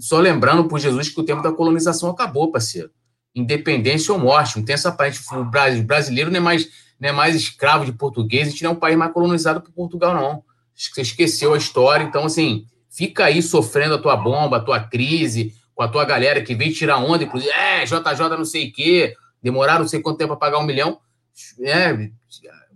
Só 0.00 0.18
lembrando 0.18 0.66
por 0.66 0.80
Jesus 0.80 1.08
que 1.08 1.20
o 1.20 1.24
tempo 1.24 1.40
da 1.40 1.52
colonização 1.52 2.10
acabou, 2.10 2.50
parceiro. 2.50 2.90
Independência 3.32 4.12
ou 4.12 4.18
morte. 4.18 4.58
Não 4.58 4.64
tem 4.64 4.74
essa 4.74 4.90
parte. 4.90 5.20
O 5.32 5.44
brasileiro 5.84 6.32
não 6.32 6.38
é 6.38 6.40
mais, 6.40 6.68
não 6.98 7.08
é 7.08 7.12
mais 7.12 7.36
escravo 7.36 7.84
de 7.84 7.92
português, 7.92 8.48
a 8.48 8.50
gente 8.50 8.64
não 8.64 8.72
é 8.72 8.74
um 8.74 8.80
país 8.80 8.98
mais 8.98 9.12
colonizado 9.12 9.60
por 9.60 9.70
Portugal, 9.70 10.14
não. 10.14 10.42
Você 10.74 11.02
esqueceu 11.02 11.54
a 11.54 11.58
história. 11.58 12.02
Então, 12.02 12.24
assim, 12.24 12.66
Fica 12.90 13.26
aí 13.26 13.40
sofrendo 13.40 13.94
a 13.94 13.98
tua 13.98 14.16
bomba, 14.16 14.56
a 14.56 14.60
tua 14.60 14.80
crise, 14.80 15.54
com 15.74 15.82
a 15.82 15.88
tua 15.88 16.04
galera 16.04 16.42
que 16.42 16.54
veio 16.54 16.74
tirar 16.74 16.98
onda, 16.98 17.24
inclusive, 17.24 17.50
é, 17.52 17.84
JJ 17.84 18.28
não 18.36 18.44
sei 18.44 18.68
o 18.68 18.72
quê, 18.72 19.14
demoraram 19.42 19.80
não 19.80 19.88
sei 19.88 20.00
quanto 20.00 20.18
tempo 20.18 20.36
para 20.36 20.50
pagar 20.50 20.58
um 20.58 20.66
milhão. 20.66 20.98
É, 21.62 22.10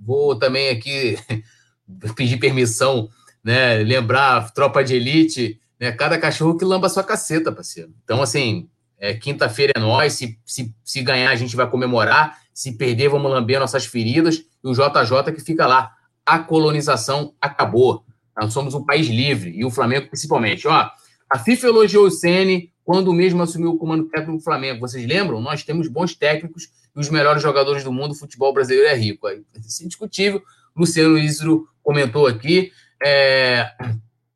vou 0.01 0.37
também 0.37 0.71
aqui 0.71 1.19
pedir 2.17 2.39
permissão, 2.39 3.09
né? 3.43 3.77
Lembrar 3.79 4.53
tropa 4.53 4.85
de 4.85 4.95
elite, 4.95 5.61
né? 5.79 5.93
Cada 5.93 6.19
cachorro 6.19 6.57
que 6.57 6.65
lamba 6.65 6.87
a 6.87 6.91
sua 6.91 7.03
caceta, 7.05 7.53
parceiro. 7.53 7.93
Então, 8.05 8.23
assim, 8.23 8.69
é, 8.99 9.15
quinta-feira 9.15 9.75
é 9.77 9.81
nós. 9.81 10.15
Se, 10.15 10.39
se, 10.45 10.75
se 10.83 11.03
ganhar, 11.03 11.31
a 11.31 11.37
gente 11.37 11.57
vai 11.57 11.69
comemorar. 11.69 12.39
Se 12.53 12.73
perder, 12.73 13.09
vamos 13.09 13.31
lamber 13.31 13.59
nossas 13.59 13.85
feridas. 13.85 14.37
E 14.37 14.69
o 14.69 14.73
JJ 14.73 15.33
que 15.35 15.41
fica 15.41 15.67
lá. 15.67 15.93
A 16.25 16.39
colonização 16.39 17.35
acabou. 17.41 18.04
Nós 18.37 18.53
somos 18.53 18.75
um 18.75 18.85
país 18.85 19.07
livre, 19.07 19.51
e 19.51 19.65
o 19.65 19.71
Flamengo 19.71 20.09
principalmente. 20.09 20.67
Ó, 20.67 20.91
a 21.31 21.39
FIFA 21.39 21.69
elogiou 21.69 22.07
o 22.07 22.11
Ceni 22.11 22.73
quando 22.85 23.13
mesmo 23.13 23.43
assumiu 23.43 23.71
o 23.71 23.79
comando 23.79 24.05
técnico 24.05 24.39
do 24.39 24.45
Flamengo. 24.45 24.81
Vocês 24.81 25.07
lembram? 25.07 25.41
Nós 25.41 25.65
temos 25.65 25.89
bons 25.89 26.15
técnicos 26.15 26.69
e 26.95 27.01
os 27.01 27.09
melhores 27.09 27.43
jogadores 27.43 27.83
do 27.83 27.93
mundo. 27.93 28.13
O 28.13 28.17
futebol 28.17 28.53
brasileiro 28.53 28.89
é 28.89 28.95
rico. 28.95 29.27
Isso 29.29 29.83
é 29.83 29.87
indiscutível. 29.87 30.43
Luciano 30.77 31.17
Isro 31.17 31.67
comentou 31.83 32.27
aqui. 32.27 32.71
É... 33.05 33.71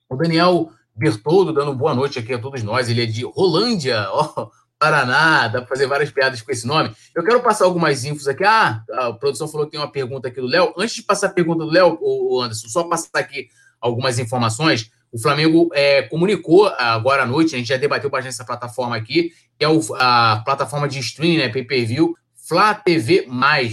O 0.09 0.17
Daniel 0.17 0.71
Bertoldo 0.97 1.53
dando 1.53 1.75
boa 1.75 1.95
noite 1.95 2.19
aqui 2.19 2.33
a 2.33 2.39
todos 2.39 2.63
nós. 2.63 2.89
Ele 2.89 3.03
é 3.03 3.07
de 3.07 3.23
Rolândia, 3.25 4.09
ó, 4.11 4.49
Paraná. 4.79 5.49
Dá 5.49 5.61
para 5.61 5.69
fazer 5.69 5.87
várias 5.87 6.11
piadas 6.11 6.41
com 6.41 6.51
esse 6.51 6.67
nome. 6.67 6.91
Eu 7.15 7.23
quero 7.23 7.43
passar 7.43 7.67
algumas 7.67 8.05
infos 8.07 8.27
aqui. 8.27 8.45
Ah, 8.45 8.83
a 8.93 9.13
produção 9.13 9.47
falou 9.47 9.67
que 9.67 9.73
tem 9.73 9.81
uma 9.81 9.93
pergunta 9.93 10.29
aqui 10.29 10.41
do 10.41 10.47
Léo. 10.47 10.73
Antes 10.79 10.97
de 10.97 11.03
passar 11.03 11.27
a 11.27 11.33
pergunta 11.33 11.65
do 11.65 11.71
Léo, 11.71 11.99
Anderson, 12.41 12.69
só 12.69 12.85
passar 12.85 13.11
aqui 13.15 13.49
algumas 13.81 14.19
informações. 14.19 14.91
O 15.11 15.19
Flamengo 15.19 15.71
é, 15.73 16.03
comunicou 16.03 16.67
agora 16.67 17.23
à 17.23 17.27
noite, 17.27 17.55
a 17.55 17.59
gente 17.59 17.69
já 17.69 17.77
debateu 17.77 18.11
bastante 18.11 18.35
essa 18.35 18.45
plataforma 18.45 18.97
aqui, 18.97 19.33
que 19.59 19.65
é 19.65 19.69
o, 19.69 19.81
a 19.95 20.43
plataforma 20.45 20.87
de 20.87 20.99
streaming, 20.99 21.39
né, 21.39 21.49
pay-per-view, 21.49 22.15
Flá 22.47 22.75
TV+, 22.75 23.27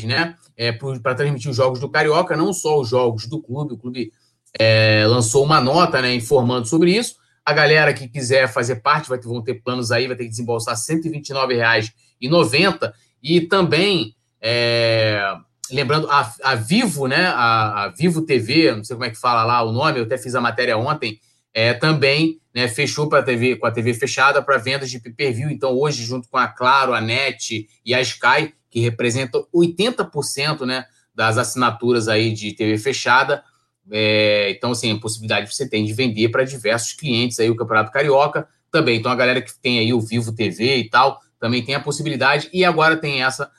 né, 0.06 0.35
é, 0.56 0.72
para 0.72 1.16
transmitir 1.16 1.51
os 1.51 1.58
jogos 1.58 1.80
do 1.80 1.90
Carioca, 1.90 2.38
não 2.38 2.53
só 2.53 2.80
os 2.80 2.90
jogos 2.90 3.27
do 3.27 3.42
clube, 3.42 3.74
o 3.74 3.77
clube 3.77 4.11
é, 4.58 5.06
lançou 5.08 5.43
uma 5.43 5.59
nota, 5.59 6.01
né, 6.01 6.14
informando 6.16 6.66
sobre 6.66 6.95
isso, 6.95 7.16
a 7.45 7.53
galera 7.53 7.93
que 7.93 8.08
quiser 8.08 8.48
fazer 8.51 8.77
parte, 8.77 9.09
vai 9.09 9.19
ter, 9.19 9.27
vão 9.27 9.42
ter 9.42 9.56
planos 9.56 9.92
aí, 9.92 10.08
vai 10.08 10.16
ter 10.16 10.24
que 10.24 10.30
desembolsar 10.30 10.75
R$ 10.75 10.95
129,90 10.95 12.93
e 13.22 13.42
também 13.42 14.16
é, 14.42 15.22
lembrando, 15.71 16.09
a, 16.09 16.33
a 16.43 16.55
Vivo, 16.55 17.07
né? 17.07 17.27
A, 17.27 17.85
a, 17.85 17.87
Vivo 17.89 18.21
TV, 18.21 18.75
não 18.75 18.83
sei 18.83 18.95
como 18.95 19.05
é 19.05 19.09
que 19.09 19.19
fala 19.19 19.43
lá 19.43 19.63
o 19.63 19.71
nome, 19.71 19.99
eu 19.99 20.03
até 20.03 20.17
fiz 20.17 20.35
a 20.35 20.41
matéria 20.41 20.77
ontem, 20.77 21.19
é, 21.53 21.73
também 21.73 22.39
né, 22.53 22.67
fechou 22.67 23.07
para 23.07 23.23
TV, 23.23 23.55
com 23.55 23.65
a 23.65 23.71
TV 23.71 23.93
fechada 23.93 24.41
para 24.41 24.57
vendas 24.57 24.89
de 24.89 24.99
pay-per-view. 24.99 25.49
Então, 25.49 25.71
hoje, 25.71 26.03
junto 26.03 26.27
com 26.29 26.37
a 26.37 26.47
Claro, 26.47 26.93
a 26.93 27.01
NET 27.01 27.67
e 27.85 27.93
a 27.93 28.01
Sky, 28.01 28.53
que 28.69 28.79
representam 28.79 29.47
80% 29.53 30.65
né, 30.65 30.85
das 31.13 31.37
assinaturas 31.37 32.07
aí 32.07 32.33
de 32.33 32.51
TV 32.51 32.77
fechada. 32.77 33.43
É, 33.89 34.51
então, 34.51 34.71
assim, 34.71 34.91
a 34.91 34.99
possibilidade 34.99 35.47
que 35.47 35.55
você 35.55 35.67
tem 35.69 35.85
de 35.85 35.93
vender 35.93 36.29
para 36.29 36.43
diversos 36.43 36.93
clientes 36.93 37.39
aí 37.39 37.49
o 37.49 37.55
Campeonato 37.55 37.91
Carioca 37.91 38.47
também. 38.69 38.99
Então, 38.99 39.11
a 39.11 39.15
galera 39.15 39.41
que 39.41 39.57
tem 39.59 39.79
aí 39.79 39.93
o 39.93 40.01
Vivo 40.01 40.33
TV 40.33 40.77
e 40.77 40.89
tal, 40.89 41.19
também 41.39 41.63
tem 41.63 41.75
a 41.75 41.79
possibilidade. 41.79 42.49
E 42.51 42.65
agora 42.65 42.97
tem 42.97 43.23
essa 43.23 43.49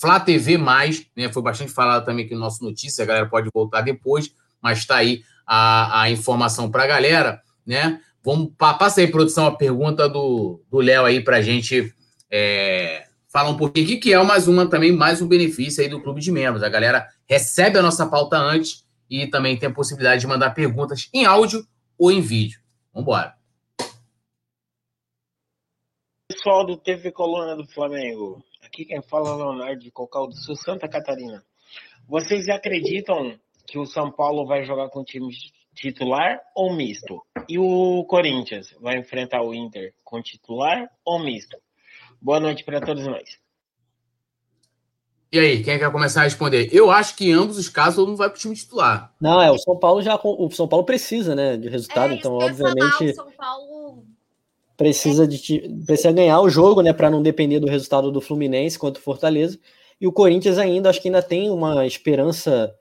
Flá 0.00 0.20
TV, 0.20 0.56
né, 0.58 1.32
foi 1.32 1.42
bastante 1.42 1.72
falado 1.72 2.04
também 2.04 2.24
aqui 2.24 2.34
no 2.34 2.40
nosso 2.40 2.62
notícia, 2.62 3.02
a 3.02 3.06
galera 3.06 3.28
pode 3.28 3.50
voltar 3.52 3.80
depois, 3.80 4.32
mas 4.62 4.78
está 4.78 4.96
aí 4.96 5.22
a, 5.44 6.02
a 6.02 6.10
informação 6.10 6.70
para 6.70 6.84
a 6.84 6.86
galera, 6.86 7.42
né? 7.66 8.00
Vamos, 8.22 8.52
passa 8.56 9.00
aí, 9.00 9.08
produção, 9.08 9.46
a 9.46 9.56
pergunta 9.56 10.08
do 10.08 10.62
Léo 10.72 11.04
aí 11.04 11.20
para 11.20 11.38
a 11.38 11.42
gente 11.42 11.92
é, 12.30 13.06
falar 13.28 13.50
um 13.50 13.56
pouquinho 13.56 13.86
aqui, 13.86 13.96
que 13.96 14.12
é 14.12 14.22
mais 14.22 14.46
uma 14.46 14.68
também, 14.68 14.92
mais 14.92 15.20
um 15.20 15.26
benefício 15.26 15.82
aí 15.82 15.88
do 15.88 16.00
clube 16.00 16.20
de 16.20 16.30
membros. 16.30 16.62
A 16.62 16.68
galera 16.68 17.08
recebe 17.26 17.78
a 17.78 17.82
nossa 17.82 18.06
pauta 18.06 18.36
antes 18.36 18.86
e 19.10 19.26
também 19.26 19.56
tem 19.56 19.68
a 19.68 19.74
possibilidade 19.74 20.20
de 20.20 20.26
mandar 20.28 20.50
perguntas 20.50 21.08
em 21.12 21.24
áudio 21.24 21.66
ou 21.98 22.12
em 22.12 22.20
vídeo. 22.20 22.60
Vambora. 22.94 23.34
Pessoal 26.28 26.64
do 26.64 26.76
TV 26.76 27.10
Coluna 27.10 27.56
do 27.56 27.66
Flamengo, 27.66 28.44
aqui 28.68 28.84
quem 28.84 29.02
fala 29.02 29.30
é 29.30 29.32
o 29.32 29.36
Leonardo 29.36 29.82
de 29.82 29.90
Cocal 29.90 30.28
do 30.28 30.36
Sul, 30.36 30.54
Santa 30.54 30.86
Catarina. 30.86 31.42
Vocês 32.06 32.48
acreditam 32.48 33.38
que 33.66 33.78
o 33.78 33.86
São 33.86 34.10
Paulo 34.10 34.46
vai 34.46 34.64
jogar 34.64 34.88
com 34.90 35.02
time 35.02 35.34
titular 35.74 36.40
ou 36.54 36.72
misto? 36.72 37.22
E 37.48 37.58
o 37.58 38.04
Corinthians 38.04 38.74
vai 38.80 38.98
enfrentar 38.98 39.42
o 39.42 39.54
Inter 39.54 39.94
com 40.04 40.22
titular 40.22 40.88
ou 41.04 41.18
misto? 41.18 41.56
Boa 42.20 42.38
noite 42.38 42.64
para 42.64 42.80
todos 42.80 43.06
nós. 43.06 43.38
E 45.30 45.38
aí, 45.38 45.62
quem 45.62 45.78
quer 45.78 45.92
começar 45.92 46.22
a 46.22 46.24
responder? 46.24 46.70
Eu 46.72 46.90
acho 46.90 47.14
que 47.14 47.28
em 47.28 47.32
ambos 47.34 47.58
os 47.58 47.68
casos 47.68 47.96
todo 47.96 48.08
mundo 48.08 48.16
vai 48.16 48.30
para 48.30 48.36
o 48.36 48.40
time 48.40 48.54
titular. 48.54 49.14
Não, 49.20 49.42
é, 49.42 49.50
o 49.50 49.58
São 49.58 49.78
Paulo 49.78 50.00
já. 50.00 50.18
O 50.22 50.50
São 50.50 50.66
Paulo 50.66 50.86
precisa, 50.86 51.34
né, 51.34 51.56
de 51.56 51.68
resultado, 51.68 52.14
É, 52.14 52.16
então, 52.16 52.32
obviamente, 52.32 52.80
falar, 52.80 53.10
o 53.10 53.14
São 53.14 53.30
Paulo 53.32 54.07
precisa, 54.78 55.26
de, 55.26 55.68
precisa 55.84 56.12
ganhar 56.12 56.40
o 56.40 56.48
jogo, 56.48 56.80
né, 56.80 56.92
para 56.92 57.10
não 57.10 57.20
depender 57.20 57.58
do 57.58 57.66
resultado 57.66 58.12
do 58.12 58.20
Fluminense 58.20 58.78
contra 58.78 59.00
o 59.00 59.04
Fortaleza. 59.04 59.58
E 60.00 60.06
o 60.06 60.12
Corinthians 60.12 60.56
ainda, 60.56 60.88
acho 60.88 61.02
que 61.02 61.08
ainda 61.08 61.20
tem 61.20 61.50
uma 61.50 61.84
esperança 61.84 62.72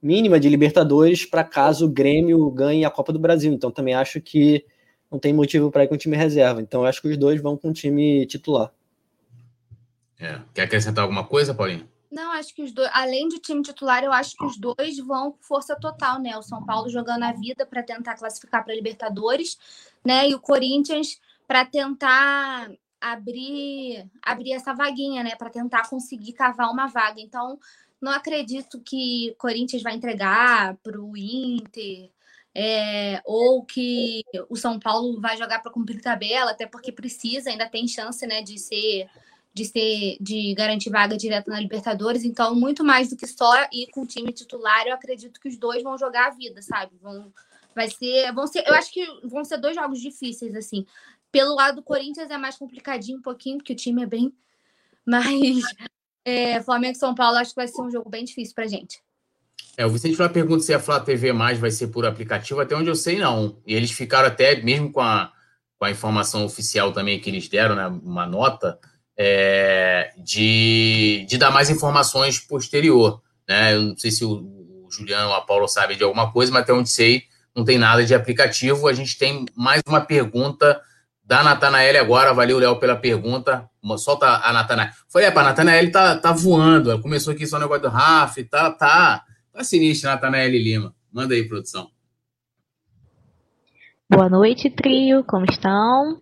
mínima 0.00 0.38
de 0.38 0.48
Libertadores 0.48 1.26
para 1.26 1.42
caso 1.42 1.86
o 1.86 1.90
Grêmio 1.90 2.48
ganhe 2.52 2.84
a 2.84 2.90
Copa 2.90 3.12
do 3.12 3.18
Brasil. 3.18 3.52
Então, 3.52 3.68
também 3.68 3.94
acho 3.94 4.20
que 4.20 4.64
não 5.10 5.18
tem 5.18 5.32
motivo 5.32 5.72
para 5.72 5.82
ir 5.82 5.88
com 5.88 5.96
o 5.96 5.98
time 5.98 6.16
reserva. 6.16 6.62
Então, 6.62 6.84
acho 6.84 7.02
que 7.02 7.08
os 7.08 7.16
dois 7.16 7.42
vão 7.42 7.56
com 7.56 7.70
o 7.70 7.72
time 7.72 8.24
titular. 8.26 8.72
É. 10.20 10.38
Quer 10.54 10.62
acrescentar 10.62 11.02
alguma 11.02 11.24
coisa, 11.24 11.52
Paulinho? 11.52 11.88
Não, 12.12 12.30
acho 12.32 12.54
que 12.54 12.62
os 12.62 12.72
dois, 12.72 12.88
além 12.92 13.28
do 13.28 13.40
time 13.40 13.62
titular, 13.62 14.04
eu 14.04 14.12
acho 14.12 14.36
que 14.36 14.44
os 14.44 14.56
dois 14.56 14.98
vão 14.98 15.32
com 15.32 15.42
força 15.42 15.74
total, 15.74 16.20
né? 16.20 16.36
O 16.36 16.42
São 16.42 16.64
Paulo 16.64 16.88
jogando 16.88 17.24
a 17.24 17.32
vida 17.32 17.66
para 17.66 17.82
tentar 17.82 18.14
classificar 18.14 18.64
para 18.64 18.74
Libertadores, 18.74 19.58
né? 20.04 20.28
E 20.28 20.34
o 20.34 20.40
Corinthians 20.40 21.20
para 21.50 21.64
tentar 21.64 22.70
abrir 23.00 24.08
abrir 24.22 24.52
essa 24.52 24.72
vaguinha, 24.72 25.24
né? 25.24 25.34
Para 25.34 25.50
tentar 25.50 25.88
conseguir 25.90 26.32
cavar 26.32 26.70
uma 26.70 26.86
vaga. 26.86 27.20
Então, 27.20 27.58
não 28.00 28.12
acredito 28.12 28.80
que 28.80 29.34
Corinthians 29.36 29.82
vai 29.82 29.96
entregar 29.96 30.76
para 30.76 31.00
o 31.00 31.16
Inter. 31.16 32.08
é, 32.54 33.20
ou 33.24 33.64
que 33.64 34.22
o 34.48 34.54
São 34.56 34.78
Paulo 34.78 35.20
vai 35.20 35.36
jogar 35.36 35.60
para 35.60 35.72
cumprir 35.72 36.00
tabela, 36.00 36.52
até 36.52 36.66
porque 36.66 36.92
precisa, 36.92 37.50
ainda 37.50 37.68
tem 37.68 37.88
chance, 37.88 38.24
né, 38.26 38.42
de 38.42 38.56
ser 38.58 39.08
de 39.52 39.64
ser 39.64 40.16
de 40.20 40.54
garantir 40.54 40.90
vaga 40.90 41.16
direta 41.16 41.50
na 41.50 41.60
Libertadores, 41.60 42.24
então 42.24 42.54
muito 42.54 42.84
mais 42.84 43.10
do 43.10 43.16
que 43.16 43.26
só 43.26 43.66
ir 43.72 43.88
com 43.90 44.02
o 44.02 44.06
time 44.06 44.32
titular, 44.32 44.86
eu 44.86 44.94
acredito 44.94 45.40
que 45.40 45.48
os 45.48 45.56
dois 45.58 45.82
vão 45.82 45.98
jogar 45.98 46.28
a 46.28 46.30
vida, 46.30 46.62
sabe? 46.62 46.92
Vão 47.02 47.32
vai 47.74 47.88
ser, 47.90 48.32
vão 48.32 48.46
ser, 48.46 48.64
eu 48.66 48.74
acho 48.74 48.92
que 48.92 49.04
vão 49.24 49.44
ser 49.44 49.58
dois 49.58 49.74
jogos 49.74 50.00
difíceis 50.00 50.54
assim. 50.54 50.86
Pelo 51.32 51.54
lado 51.54 51.76
do 51.76 51.82
Corinthians 51.82 52.30
é 52.30 52.38
mais 52.38 52.56
complicadinho 52.56 53.18
um 53.18 53.22
pouquinho, 53.22 53.58
porque 53.58 53.72
o 53.72 53.76
time 53.76 54.02
é 54.02 54.06
bem 54.06 54.32
mas 55.06 55.62
é, 56.24 56.62
Flamengo 56.62 56.96
e 56.96 56.98
São 56.98 57.14
Paulo 57.14 57.38
acho 57.38 57.50
que 57.50 57.56
vai 57.56 57.68
ser 57.68 57.82
um 57.82 57.90
jogo 57.90 58.08
bem 58.08 58.24
difícil 58.24 58.54
pra 58.54 58.66
gente. 58.66 59.00
É, 59.76 59.86
o 59.86 59.90
Vicente 59.90 60.16
Flá 60.16 60.28
pergunta 60.28 60.62
se 60.62 60.74
a 60.74 60.78
Flá 60.78 61.00
TV 61.00 61.32
mais 61.32 61.58
vai 61.58 61.70
ser 61.70 61.88
por 61.88 62.04
aplicativo, 62.04 62.60
até 62.60 62.76
onde 62.76 62.90
eu 62.90 62.94
sei, 62.94 63.18
não. 63.18 63.58
E 63.66 63.74
eles 63.74 63.90
ficaram 63.90 64.28
até, 64.28 64.60
mesmo 64.60 64.92
com 64.92 65.00
a, 65.00 65.32
com 65.78 65.84
a 65.84 65.90
informação 65.90 66.44
oficial 66.44 66.92
também 66.92 67.18
que 67.18 67.30
eles 67.30 67.48
deram, 67.48 67.74
né, 67.74 67.86
uma 67.86 68.26
nota, 68.26 68.78
é, 69.16 70.12
de, 70.18 71.24
de 71.28 71.38
dar 71.38 71.50
mais 71.50 71.70
informações 71.70 72.38
posterior. 72.38 73.22
Né? 73.48 73.74
Eu 73.74 73.82
não 73.82 73.96
sei 73.96 74.10
se 74.10 74.24
o, 74.24 74.84
o 74.84 74.88
Juliano 74.90 75.28
ou 75.28 75.34
a 75.34 75.40
Paula 75.40 75.66
sabem 75.66 75.96
de 75.96 76.04
alguma 76.04 76.30
coisa, 76.30 76.52
mas 76.52 76.62
até 76.62 76.72
onde 76.72 76.90
sei, 76.90 77.24
não 77.54 77.64
tem 77.64 77.78
nada 77.78 78.04
de 78.04 78.14
aplicativo. 78.14 78.86
A 78.86 78.92
gente 78.92 79.16
tem 79.16 79.46
mais 79.56 79.82
uma 79.86 80.00
pergunta 80.00 80.80
da 81.30 81.44
Natanael 81.44 82.00
agora. 82.00 82.34
Valeu, 82.34 82.58
Léo, 82.58 82.80
pela 82.80 82.96
pergunta. 82.96 83.70
Solta 83.98 84.26
a 84.44 84.52
Natanael. 84.52 84.90
Falei, 85.08 85.28
é, 85.28 85.30
a 85.30 85.42
Natanael 85.44 85.92
tá, 85.92 86.18
tá 86.18 86.32
voando. 86.32 86.90
Ela 86.90 87.00
começou 87.00 87.32
aqui 87.32 87.46
só 87.46 87.56
o 87.56 87.60
negócio 87.60 87.82
do 87.82 87.88
Raf, 87.88 88.42
tá, 88.50 88.68
tá, 88.72 89.22
tá 89.52 89.62
sinistro, 89.62 90.10
Natanael 90.10 90.50
Lima. 90.50 90.92
Manda 91.12 91.32
aí, 91.32 91.46
produção. 91.46 91.88
Boa 94.10 94.28
noite, 94.28 94.68
trio. 94.70 95.22
Como 95.22 95.44
estão? 95.48 96.20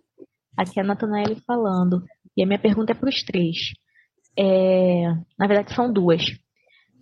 Aqui 0.55 0.79
é 0.79 0.83
a 0.83 0.85
Natanael 0.85 1.35
falando. 1.47 2.03
E 2.37 2.43
a 2.43 2.45
minha 2.45 2.59
pergunta 2.59 2.91
é 2.91 2.95
para 2.95 3.09
os 3.09 3.23
três. 3.23 3.57
É, 4.37 5.05
Na 5.39 5.47
verdade, 5.47 5.73
são 5.73 5.91
duas. 5.91 6.21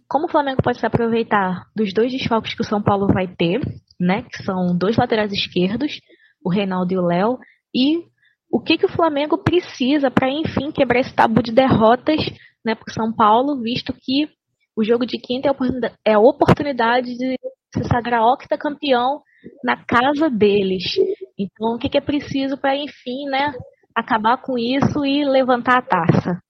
Como 0.08 0.28
o 0.28 0.32
Flamengo 0.32 0.64
pode 0.64 0.80
se 0.80 0.86
aproveitar 0.86 1.66
dos 1.76 1.94
dois 1.94 2.14
desfalques 2.14 2.54
que 2.54 2.62
o 2.62 2.66
São 2.66 2.82
Paulo 2.82 3.08
vai 3.08 3.28
ter, 3.28 3.60
né? 4.00 4.22
Que 4.22 4.44
são 4.44 4.78
dois 4.78 4.96
laterais 4.96 5.34
esquerdos, 5.34 6.00
o 6.42 6.50
Reinaldo 6.50 6.94
e 6.94 6.98
o 6.98 7.06
Léo, 7.06 7.38
e 7.78 8.04
o 8.52 8.60
que, 8.60 8.76
que 8.76 8.88
o 8.88 8.92
Flamengo 8.92 9.38
precisa 9.38 10.10
para, 10.10 10.30
enfim, 10.32 10.72
quebrar 10.72 11.02
esse 11.02 11.14
tabu 11.14 11.44
de 11.44 11.52
derrotas 11.52 12.20
né, 12.66 12.74
para 12.74 12.90
o 12.90 12.94
São 12.94 13.14
Paulo, 13.14 13.62
visto 13.62 13.94
que 13.94 14.28
o 14.76 14.84
jogo 14.84 15.06
de 15.06 15.20
quinta 15.20 15.48
é 15.48 15.50
a 15.50 15.52
oportunidade, 15.52 15.96
é 16.04 16.14
a 16.14 16.20
oportunidade 16.20 17.18
de 17.18 17.36
se 17.76 17.84
sagrar 17.88 18.26
octacampeão 18.26 19.22
na 19.64 19.78
casa 19.86 20.28
deles. 20.30 20.96
Então, 21.38 21.76
o 21.76 21.78
que, 21.78 21.88
que 21.88 21.98
é 22.00 22.02
preciso 22.02 22.58
para, 22.58 22.76
enfim, 22.76 23.26
né, 23.30 23.54
acabar 23.94 24.38
com 24.38 24.58
isso 24.58 25.06
e 25.06 25.24
levantar 25.24 25.78
a 25.78 25.82
taça? 25.82 26.42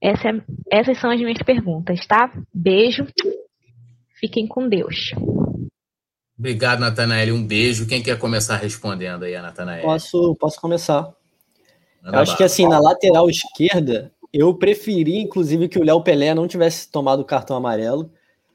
Essa 0.00 0.28
é- 0.28 0.44
essas 0.70 0.98
são 1.00 1.10
as 1.10 1.20
minhas 1.20 1.42
perguntas, 1.42 2.06
tá? 2.06 2.30
Beijo. 2.54 3.04
Fiquem 4.20 4.46
com 4.46 4.68
Deus. 4.68 5.12
Obrigado, 6.38 6.80
Natanael. 6.80 7.34
Um 7.34 7.44
beijo. 7.44 7.86
Quem 7.86 8.02
quer 8.02 8.18
começar 8.18 8.56
respondendo 8.56 9.24
aí, 9.24 9.34
Natanael? 9.40 9.82
Posso, 9.82 10.36
posso 10.36 10.60
começar? 10.60 11.12
Eu 12.04 12.20
acho 12.20 12.36
que 12.36 12.44
assim, 12.44 12.66
na 12.66 12.78
lateral 12.78 13.28
esquerda, 13.28 14.12
eu 14.32 14.54
preferi, 14.54 15.18
inclusive, 15.18 15.68
que 15.68 15.78
o 15.78 15.84
Léo 15.84 16.02
Pelé 16.02 16.32
não 16.34 16.46
tivesse 16.46 16.88
tomado 16.90 17.20
o 17.20 17.24
cartão 17.24 17.56
amarelo, 17.56 18.10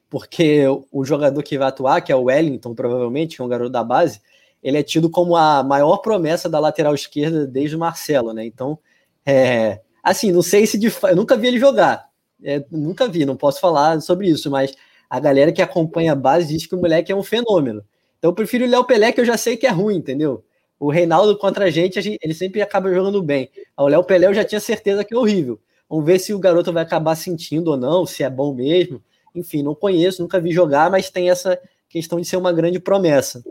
porque 0.09 0.63
o 0.91 1.03
jogador 1.03 1.43
que 1.43 1.57
vai 1.57 1.67
atuar, 1.67 2.01
que 2.01 2.11
é 2.11 2.15
o 2.15 2.23
Wellington, 2.23 2.73
provavelmente, 2.73 3.35
que 3.35 3.41
é 3.41 3.45
um 3.45 3.49
garoto 3.49 3.69
da 3.71 3.83
base, 3.83 4.21
ele 4.61 4.77
é 4.77 4.83
tido 4.83 5.09
como 5.09 5.35
a 5.35 5.61
maior 5.61 5.97
promessa 5.97 6.47
da 6.47 6.59
lateral 6.59 6.95
esquerda 6.95 7.45
desde 7.45 7.75
o 7.75 7.79
Marcelo, 7.79 8.31
né? 8.31 8.45
Então, 8.45 8.79
é, 9.25 9.81
assim, 10.01 10.31
não 10.31 10.41
sei 10.41 10.65
se 10.65 10.77
de 10.77 10.87
eu 10.87 11.15
nunca 11.15 11.35
vi 11.35 11.47
ele 11.47 11.59
jogar, 11.59 12.09
É, 12.43 12.63
nunca 12.71 13.07
vi, 13.07 13.25
não 13.25 13.35
posso 13.35 13.59
falar 13.59 14.01
sobre 14.01 14.29
isso, 14.29 14.49
mas 14.49 14.73
a 15.15 15.19
galera 15.19 15.51
que 15.51 15.61
acompanha 15.61 16.13
a 16.13 16.15
base 16.15 16.47
diz 16.47 16.65
que 16.65 16.73
o 16.73 16.79
moleque 16.79 17.11
é 17.11 17.15
um 17.15 17.21
fenômeno. 17.21 17.83
Então, 18.17 18.31
eu 18.31 18.33
prefiro 18.33 18.65
o 18.65 18.67
Léo 18.67 18.83
Pelé, 18.83 19.11
que 19.11 19.21
eu 19.21 19.25
já 19.25 19.37
sei 19.37 19.55
que 19.55 19.67
é 19.67 19.69
ruim, 19.69 19.97
entendeu? 19.97 20.43
O 20.79 20.89
Reinaldo 20.89 21.37
contra 21.37 21.65
a 21.65 21.69
gente, 21.69 21.99
a 21.99 22.01
gente- 22.01 22.17
ele 22.19 22.33
sempre 22.33 22.63
acaba 22.63 22.91
jogando 22.91 23.21
bem. 23.21 23.47
O 23.77 23.87
Léo 23.87 24.03
Pelé 24.03 24.25
eu 24.25 24.33
já 24.33 24.43
tinha 24.43 24.59
certeza 24.59 25.03
que 25.03 25.13
é 25.13 25.17
horrível. 25.17 25.59
Vamos 25.87 26.03
ver 26.03 26.17
se 26.17 26.33
o 26.33 26.39
garoto 26.39 26.73
vai 26.73 26.81
acabar 26.81 27.13
sentindo 27.15 27.67
ou 27.69 27.77
não, 27.77 28.07
se 28.07 28.23
é 28.23 28.29
bom 28.29 28.55
mesmo. 28.55 29.03
Enfim, 29.35 29.61
não 29.61 29.75
conheço, 29.75 30.19
nunca 30.23 30.39
vi 30.39 30.51
jogar, 30.51 30.89
mas 30.89 31.11
tem 31.11 31.29
essa 31.29 31.59
questão 31.87 32.19
de 32.19 32.25
ser 32.25 32.37
uma 32.37 32.51
grande 32.51 32.79
promessa. 32.79 33.43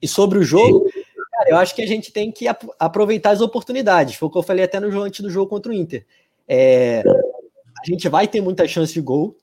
E 0.00 0.08
sobre 0.08 0.38
o 0.38 0.42
jogo, 0.42 0.90
cara, 1.32 1.50
eu 1.50 1.56
acho 1.58 1.74
que 1.74 1.82
a 1.82 1.86
gente 1.86 2.10
tem 2.10 2.32
que 2.32 2.48
ap- 2.48 2.64
aproveitar 2.78 3.32
as 3.32 3.42
oportunidades. 3.42 4.14
Foi 4.14 4.26
o 4.28 4.32
que 4.32 4.38
eu 4.38 4.42
falei 4.42 4.64
até 4.64 4.80
no 4.80 5.02
antes 5.02 5.20
do 5.20 5.28
jogo 5.28 5.50
contra 5.50 5.70
o 5.70 5.74
Inter. 5.74 6.06
É, 6.48 7.02
a 7.06 7.84
gente 7.86 8.08
vai 8.08 8.26
ter 8.26 8.40
muita 8.40 8.66
chance 8.66 8.94
de 8.94 9.02
gol. 9.02 9.36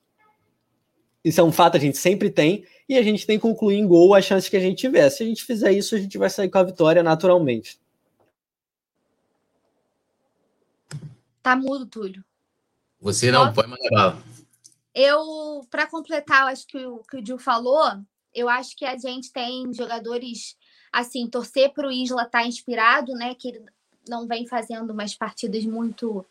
Isso 1.28 1.42
é 1.42 1.44
um 1.44 1.52
fato, 1.52 1.76
a 1.76 1.80
gente 1.80 1.98
sempre 1.98 2.30
tem. 2.30 2.66
E 2.88 2.98
a 2.98 3.04
gente 3.04 3.28
tem 3.28 3.38
que 3.38 3.42
concluir 3.42 3.76
em 3.76 3.86
gol 3.86 4.16
as 4.16 4.24
chances 4.24 4.50
que 4.50 4.56
a 4.56 4.62
gente 4.62 4.78
tiver. 4.78 5.10
Se 5.10 5.24
a 5.24 5.26
gente 5.26 5.44
fizer 5.44 5.74
isso, 5.74 5.94
a 5.94 5.98
gente 5.98 6.18
vai 6.18 6.30
sair 6.30 6.50
com 6.50 6.58
a 6.58 6.64
vitória 6.64 7.04
naturalmente. 7.04 7.78
Tá 11.44 11.54
mudo, 11.54 11.86
Túlio. 11.86 12.24
Você 13.02 13.30
não, 13.30 13.52
pode 13.52 13.70
mandar. 13.70 14.18
Eu, 14.96 15.68
para 15.70 15.86
completar, 15.86 16.44
eu 16.44 16.48
acho 16.48 16.66
que 16.66 16.86
o 16.86 17.00
que 17.00 17.18
o 17.18 17.26
Gil 17.26 17.38
falou, 17.38 17.84
eu 18.34 18.48
acho 18.48 18.76
que 18.76 18.86
a 18.86 18.98
gente 18.98 19.34
tem 19.34 19.72
jogadores, 19.74 20.56
assim, 20.92 21.28
torcer 21.30 21.74
para 21.74 21.88
o 21.88 21.92
Isla 21.92 22.24
estar 22.24 22.46
inspirado, 22.46 23.12
né? 23.14 23.36
Que 23.36 23.50
ele 23.50 23.66
não 24.08 24.26
vem 24.26 24.48
fazendo 24.48 24.92
umas 24.92 25.14
partidas 25.14 25.66
muito. 25.66 26.26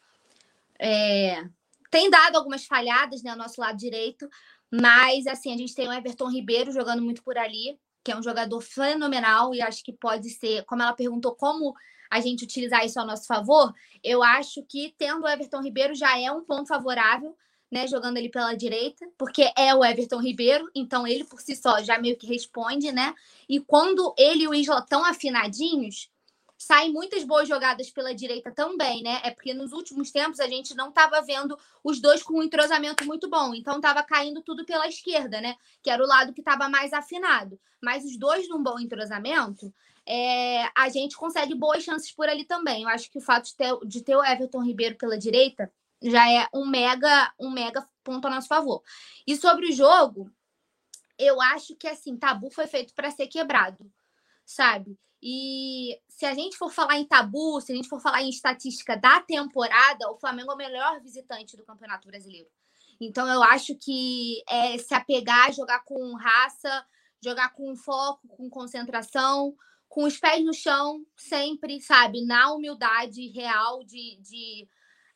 é, 0.78 1.44
tem 1.90 2.10
dado 2.10 2.36
algumas 2.36 2.66
falhadas, 2.66 3.22
né, 3.22 3.30
ao 3.30 3.36
nosso 3.36 3.60
lado 3.60 3.78
direito, 3.78 4.28
mas, 4.72 5.26
assim, 5.26 5.52
a 5.52 5.56
gente 5.56 5.74
tem 5.74 5.88
o 5.88 5.92
Everton 5.92 6.30
Ribeiro 6.30 6.72
jogando 6.72 7.02
muito 7.02 7.22
por 7.22 7.38
ali, 7.38 7.78
que 8.04 8.12
é 8.12 8.16
um 8.16 8.22
jogador 8.22 8.60
fenomenal 8.60 9.54
e 9.54 9.60
acho 9.60 9.82
que 9.82 9.92
pode 9.92 10.30
ser, 10.30 10.64
como 10.64 10.82
ela 10.82 10.92
perguntou, 10.92 11.34
como 11.34 11.74
a 12.10 12.20
gente 12.20 12.44
utilizar 12.44 12.84
isso 12.84 13.00
ao 13.00 13.06
nosso 13.06 13.26
favor, 13.26 13.72
eu 14.02 14.22
acho 14.22 14.62
que 14.62 14.94
tendo 14.96 15.24
o 15.24 15.28
Everton 15.28 15.60
Ribeiro 15.60 15.94
já 15.94 16.18
é 16.18 16.30
um 16.30 16.44
ponto 16.44 16.68
favorável 16.68 17.36
né, 17.70 17.86
jogando 17.86 18.16
ali 18.16 18.28
pela 18.28 18.54
direita, 18.54 19.06
porque 19.18 19.50
é 19.56 19.74
o 19.74 19.84
Everton 19.84 20.20
Ribeiro, 20.20 20.70
então 20.74 21.06
ele 21.06 21.24
por 21.24 21.40
si 21.40 21.56
só 21.56 21.82
já 21.82 21.98
meio 21.98 22.16
que 22.16 22.26
responde, 22.26 22.92
né? 22.92 23.14
E 23.48 23.58
quando 23.60 24.14
ele 24.16 24.44
e 24.44 24.48
o 24.48 24.54
Isla 24.54 24.78
estão 24.78 25.04
afinadinhos, 25.04 26.08
saem 26.58 26.92
muitas 26.92 27.22
boas 27.24 27.48
jogadas 27.48 27.90
pela 27.90 28.14
direita 28.14 28.50
também, 28.50 29.02
né? 29.02 29.20
É 29.22 29.30
porque 29.30 29.52
nos 29.52 29.72
últimos 29.72 30.10
tempos 30.10 30.40
a 30.40 30.46
gente 30.46 30.74
não 30.74 30.88
estava 30.88 31.20
vendo 31.20 31.58
os 31.84 32.00
dois 32.00 32.22
com 32.22 32.38
um 32.38 32.42
entrosamento 32.42 33.04
muito 33.04 33.28
bom, 33.28 33.54
então 33.54 33.76
estava 33.76 34.02
caindo 34.02 34.42
tudo 34.42 34.64
pela 34.64 34.88
esquerda, 34.88 35.40
né? 35.40 35.56
Que 35.82 35.90
era 35.90 36.02
o 36.02 36.06
lado 36.06 36.32
que 36.32 36.40
estava 36.40 36.68
mais 36.68 36.92
afinado. 36.92 37.60
Mas 37.82 38.04
os 38.04 38.16
dois 38.16 38.48
num 38.48 38.62
bom 38.62 38.78
entrosamento, 38.78 39.72
é, 40.06 40.70
a 40.74 40.88
gente 40.88 41.16
consegue 41.16 41.54
boas 41.54 41.82
chances 41.82 42.10
por 42.12 42.28
ali 42.28 42.44
também. 42.44 42.84
Eu 42.84 42.88
acho 42.88 43.10
que 43.10 43.18
o 43.18 43.22
fato 43.22 43.46
de 43.46 43.56
ter, 43.56 43.78
de 43.84 44.02
ter 44.02 44.16
o 44.16 44.24
Everton 44.24 44.62
Ribeiro 44.62 44.96
pela 44.96 45.18
direita 45.18 45.70
já 46.02 46.30
é 46.30 46.48
um 46.54 46.66
mega, 46.66 47.32
um 47.38 47.50
mega 47.50 47.86
ponto 48.02 48.26
a 48.26 48.30
nosso 48.30 48.48
favor. 48.48 48.82
E 49.26 49.36
sobre 49.36 49.68
o 49.68 49.72
jogo, 49.72 50.30
eu 51.18 51.40
acho 51.40 51.74
que 51.74 51.88
assim, 51.88 52.16
tabu 52.16 52.50
foi 52.50 52.66
feito 52.66 52.94
para 52.94 53.10
ser 53.10 53.26
quebrado, 53.26 53.90
sabe? 54.44 54.98
E 55.22 55.98
se 56.08 56.26
a 56.26 56.34
gente 56.34 56.56
for 56.56 56.70
falar 56.70 56.98
em 56.98 57.04
tabu, 57.04 57.60
se 57.60 57.72
a 57.72 57.74
gente 57.74 57.88
for 57.88 58.00
falar 58.00 58.22
em 58.22 58.28
estatística 58.28 58.96
da 58.96 59.20
temporada, 59.20 60.10
o 60.10 60.18
Flamengo 60.18 60.52
é 60.52 60.54
o 60.54 60.58
melhor 60.58 61.00
visitante 61.00 61.56
do 61.56 61.64
Campeonato 61.64 62.06
Brasileiro. 62.06 62.48
Então 63.00 63.26
eu 63.28 63.42
acho 63.42 63.74
que 63.76 64.42
é 64.48 64.78
se 64.78 64.94
apegar, 64.94 65.52
jogar 65.52 65.84
com 65.84 66.14
raça, 66.14 66.86
jogar 67.22 67.52
com 67.54 67.76
foco, 67.76 68.28
com 68.28 68.48
concentração, 68.48 69.54
com 69.88 70.04
os 70.04 70.18
pés 70.18 70.44
no 70.44 70.52
chão, 70.52 71.04
sempre, 71.16 71.80
sabe, 71.80 72.24
na 72.24 72.52
humildade 72.52 73.28
real 73.28 73.82
de, 73.84 74.18
de 74.20 74.68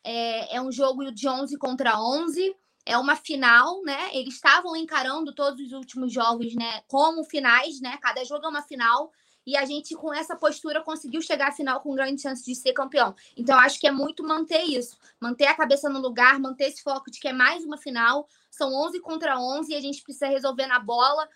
é, 0.04 0.56
é 0.56 0.62
um 0.62 0.72
jogo 0.72 1.10
de 1.12 1.28
11 1.28 1.56
contra 1.58 2.00
11 2.00 2.54
é 2.86 2.96
uma 2.96 3.14
final, 3.14 3.82
né? 3.82 4.10
Eles 4.12 4.34
estavam 4.34 4.74
encarando 4.74 5.34
todos 5.34 5.60
os 5.66 5.72
últimos 5.72 6.12
jogos, 6.12 6.54
né, 6.54 6.82
como 6.88 7.24
finais, 7.24 7.80
né? 7.80 7.98
Cada 7.98 8.24
jogo 8.24 8.46
é 8.46 8.48
uma 8.48 8.62
final 8.62 9.12
e 9.50 9.56
a 9.56 9.64
gente 9.64 9.96
com 9.96 10.14
essa 10.14 10.36
postura 10.36 10.80
conseguiu 10.80 11.20
chegar 11.20 11.48
à 11.48 11.52
final 11.52 11.80
com 11.80 11.92
grande 11.92 12.22
chance 12.22 12.44
de 12.44 12.54
ser 12.54 12.72
campeão. 12.72 13.14
Então 13.36 13.58
acho 13.58 13.80
que 13.80 13.86
é 13.86 13.90
muito 13.90 14.22
manter 14.22 14.62
isso, 14.62 14.96
manter 15.18 15.46
a 15.46 15.54
cabeça 15.54 15.88
no 15.88 16.00
lugar, 16.00 16.38
manter 16.38 16.68
esse 16.68 16.82
foco 16.82 17.10
de 17.10 17.18
que 17.18 17.26
é 17.26 17.32
mais 17.32 17.64
uma 17.64 17.76
final, 17.76 18.28
são 18.48 18.72
11 18.72 19.00
contra 19.00 19.40
11 19.40 19.72
e 19.72 19.74
a 19.74 19.80
gente 19.80 20.02
precisa 20.02 20.28
resolver 20.28 20.68
na 20.68 20.78
bola. 20.78 21.28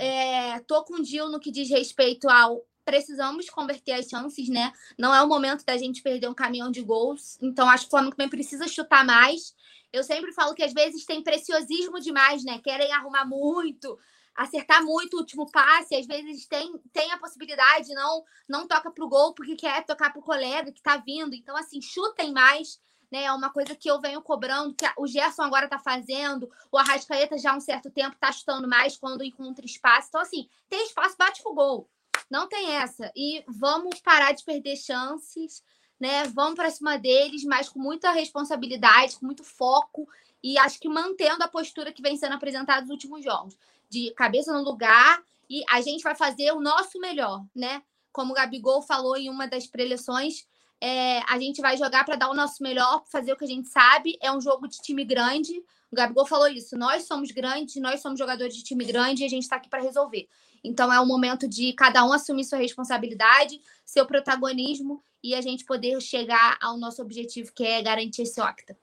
É, 0.00 0.58
tô 0.60 0.82
com 0.82 0.94
o 0.94 1.02
Dil 1.02 1.28
no 1.28 1.38
que 1.38 1.52
diz 1.52 1.70
respeito 1.70 2.28
ao 2.28 2.64
precisamos 2.84 3.48
converter 3.48 3.92
as 3.92 4.08
chances, 4.08 4.48
né? 4.48 4.72
Não 4.98 5.14
é 5.14 5.22
o 5.22 5.28
momento 5.28 5.64
da 5.64 5.76
gente 5.76 6.02
perder 6.02 6.28
um 6.28 6.34
caminhão 6.34 6.68
de 6.68 6.82
gols. 6.82 7.38
Então 7.40 7.68
acho 7.68 7.84
que 7.84 7.88
o 7.88 7.90
Flamengo 7.90 8.16
também 8.16 8.28
precisa 8.28 8.66
chutar 8.66 9.04
mais. 9.04 9.54
Eu 9.92 10.02
sempre 10.02 10.32
falo 10.32 10.52
que 10.52 10.64
às 10.64 10.72
vezes 10.72 11.04
tem 11.04 11.22
preciosismo 11.22 12.00
demais, 12.00 12.42
né? 12.42 12.58
Querem 12.58 12.92
arrumar 12.92 13.24
muito, 13.24 13.96
acertar 14.34 14.84
muito 14.84 15.14
o 15.14 15.20
último 15.20 15.50
passe, 15.50 15.94
às 15.94 16.06
vezes 16.06 16.46
tem, 16.46 16.72
tem 16.92 17.12
a 17.12 17.18
possibilidade, 17.18 17.94
não 17.94 18.24
não 18.48 18.66
toca 18.66 18.90
para 18.90 19.04
o 19.04 19.08
gol 19.08 19.34
porque 19.34 19.56
quer 19.56 19.84
tocar 19.84 20.10
para 20.10 20.20
o 20.20 20.24
colega 20.24 20.72
que 20.72 20.78
está 20.78 20.96
vindo. 20.96 21.34
Então, 21.34 21.56
assim, 21.56 21.80
chutem 21.80 22.32
mais, 22.32 22.80
né? 23.10 23.24
É 23.24 23.32
uma 23.32 23.50
coisa 23.50 23.74
que 23.74 23.90
eu 23.90 24.00
venho 24.00 24.22
cobrando, 24.22 24.74
que 24.74 24.86
o 24.96 25.06
Gerson 25.06 25.42
agora 25.42 25.66
está 25.66 25.78
fazendo, 25.78 26.50
o 26.70 26.78
Arrascaeta 26.78 27.38
já 27.38 27.52
há 27.52 27.56
um 27.56 27.60
certo 27.60 27.90
tempo 27.90 28.14
está 28.14 28.32
chutando 28.32 28.68
mais 28.68 28.96
quando 28.96 29.24
encontra 29.24 29.64
espaço. 29.64 30.08
Então, 30.08 30.20
assim, 30.20 30.48
tem 30.68 30.86
espaço, 30.86 31.16
bate 31.18 31.42
pro 31.42 31.54
gol. 31.54 31.88
Não 32.30 32.48
tem 32.48 32.72
essa. 32.76 33.12
E 33.14 33.44
vamos 33.46 34.00
parar 34.00 34.32
de 34.32 34.44
perder 34.44 34.76
chances 34.76 35.62
né? 36.02 36.24
Vamos 36.34 36.56
para 36.56 36.68
cima 36.68 36.98
deles, 36.98 37.44
mas 37.44 37.68
com 37.68 37.78
muita 37.78 38.10
responsabilidade, 38.10 39.14
com 39.20 39.24
muito 39.24 39.44
foco 39.44 40.08
e 40.42 40.58
acho 40.58 40.80
que 40.80 40.88
mantendo 40.88 41.44
a 41.44 41.48
postura 41.48 41.92
que 41.92 42.02
vem 42.02 42.16
sendo 42.16 42.34
apresentada 42.34 42.80
nos 42.80 42.90
últimos 42.90 43.22
jogos, 43.22 43.56
de 43.92 44.10
cabeça 44.12 44.50
no 44.54 44.64
lugar 44.64 45.22
e 45.50 45.62
a 45.68 45.82
gente 45.82 46.02
vai 46.02 46.14
fazer 46.14 46.50
o 46.52 46.60
nosso 46.60 46.98
melhor, 46.98 47.44
né? 47.54 47.82
Como 48.10 48.32
o 48.32 48.34
Gabigol 48.34 48.80
falou 48.80 49.18
em 49.18 49.28
uma 49.28 49.46
das 49.46 49.66
preleções, 49.66 50.46
é, 50.80 51.20
a 51.30 51.38
gente 51.38 51.60
vai 51.60 51.76
jogar 51.76 52.02
para 52.04 52.16
dar 52.16 52.30
o 52.30 52.34
nosso 52.34 52.62
melhor, 52.62 53.04
fazer 53.12 53.32
o 53.32 53.36
que 53.36 53.44
a 53.44 53.48
gente 53.48 53.68
sabe. 53.68 54.16
É 54.20 54.32
um 54.32 54.40
jogo 54.40 54.66
de 54.66 54.78
time 54.78 55.04
grande. 55.04 55.62
O 55.90 55.94
Gabigol 55.94 56.26
falou 56.26 56.48
isso. 56.48 56.76
Nós 56.76 57.04
somos 57.04 57.30
grandes, 57.30 57.80
nós 57.82 58.00
somos 58.00 58.18
jogadores 58.18 58.56
de 58.56 58.64
time 58.64 58.84
grande 58.84 59.22
e 59.22 59.26
a 59.26 59.28
gente 59.28 59.42
está 59.42 59.56
aqui 59.56 59.68
para 59.68 59.82
resolver. 59.82 60.26
Então 60.64 60.90
é 60.90 60.98
o 60.98 61.06
momento 61.06 61.46
de 61.46 61.74
cada 61.74 62.02
um 62.04 62.12
assumir 62.12 62.44
sua 62.44 62.58
responsabilidade, 62.58 63.60
seu 63.84 64.06
protagonismo 64.06 65.02
e 65.22 65.34
a 65.34 65.42
gente 65.42 65.66
poder 65.66 66.00
chegar 66.00 66.56
ao 66.62 66.78
nosso 66.78 67.02
objetivo, 67.02 67.52
que 67.54 67.64
é 67.64 67.82
garantir 67.82 68.22
esse 68.22 68.40
octa. 68.40 68.76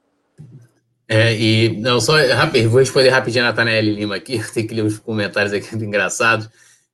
É, 1.12 1.36
e 1.36 1.76
não, 1.80 2.00
só 2.00 2.14
rápido, 2.36 2.70
vou 2.70 2.80
responder 2.80 3.10
rapidinho 3.10 3.44
a 3.44 3.48
Nathanael 3.48 3.84
Lima 3.84 4.16
aqui, 4.16 4.40
tem 4.54 4.68
que 4.68 4.76
ler 4.76 4.84
os 4.86 5.00
comentários 5.00 5.52
aqui 5.52 5.76
engraçados. 5.76 6.48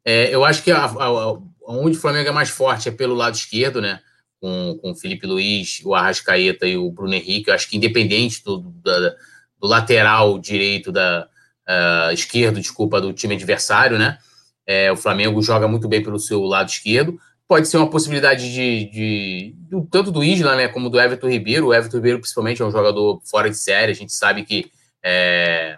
É, 0.06 0.34
eu 0.34 0.46
acho 0.46 0.64
que 0.64 0.72
a, 0.72 0.86
a, 0.86 1.06
a, 1.06 1.38
onde 1.68 1.98
o 1.98 2.00
Flamengo 2.00 2.30
é 2.30 2.32
mais 2.32 2.48
forte 2.48 2.88
é 2.88 2.92
pelo 2.94 3.14
lado 3.14 3.36
esquerdo, 3.36 3.82
né? 3.82 4.00
Com, 4.40 4.80
com 4.82 4.92
o 4.92 4.96
Felipe 4.96 5.28
Luiz, 5.28 5.82
o 5.84 5.94
Arrascaeta 5.94 6.66
e 6.66 6.78
o 6.78 6.90
Bruno 6.92 7.14
Henrique. 7.14 7.50
Eu 7.50 7.54
acho 7.54 7.70
que 7.70 7.76
independente 7.76 8.42
do, 8.44 8.60
da, 8.84 9.16
do 9.60 9.68
lateral 9.68 10.40
direito 10.40 10.94
da 10.94 11.28
uh, 11.68 12.14
esquerdo, 12.14 12.62
desculpa, 12.62 13.02
do 13.02 13.12
time 13.12 13.36
adversário, 13.36 13.98
né? 13.98 14.18
É, 14.66 14.92
o 14.92 14.98
Flamengo 14.98 15.42
joga 15.42 15.68
muito 15.68 15.88
bem 15.90 16.02
pelo 16.02 16.20
seu 16.20 16.42
lado 16.44 16.70
esquerdo. 16.70 17.20
Pode 17.48 17.68
ser 17.68 17.78
uma 17.78 17.90
possibilidade 17.90 18.52
de, 18.52 18.90
de, 18.90 19.56
de, 19.56 19.88
tanto 19.92 20.12
do 20.12 20.24
Isla, 20.24 20.56
né, 20.56 20.68
como 20.68 20.90
do 20.90 21.00
Everton 21.00 21.30
Ribeiro. 21.30 21.68
O 21.68 21.74
Everton 21.74 21.98
Ribeiro, 21.98 22.20
principalmente, 22.20 22.62
é 22.62 22.66
um 22.66 22.72
jogador 22.72 23.22
fora 23.24 23.50
de 23.50 23.58
série. 23.58 23.92
A 23.92 23.96
gente 23.96 24.14
sabe 24.14 24.44
que 24.44 24.72
é 25.04 25.78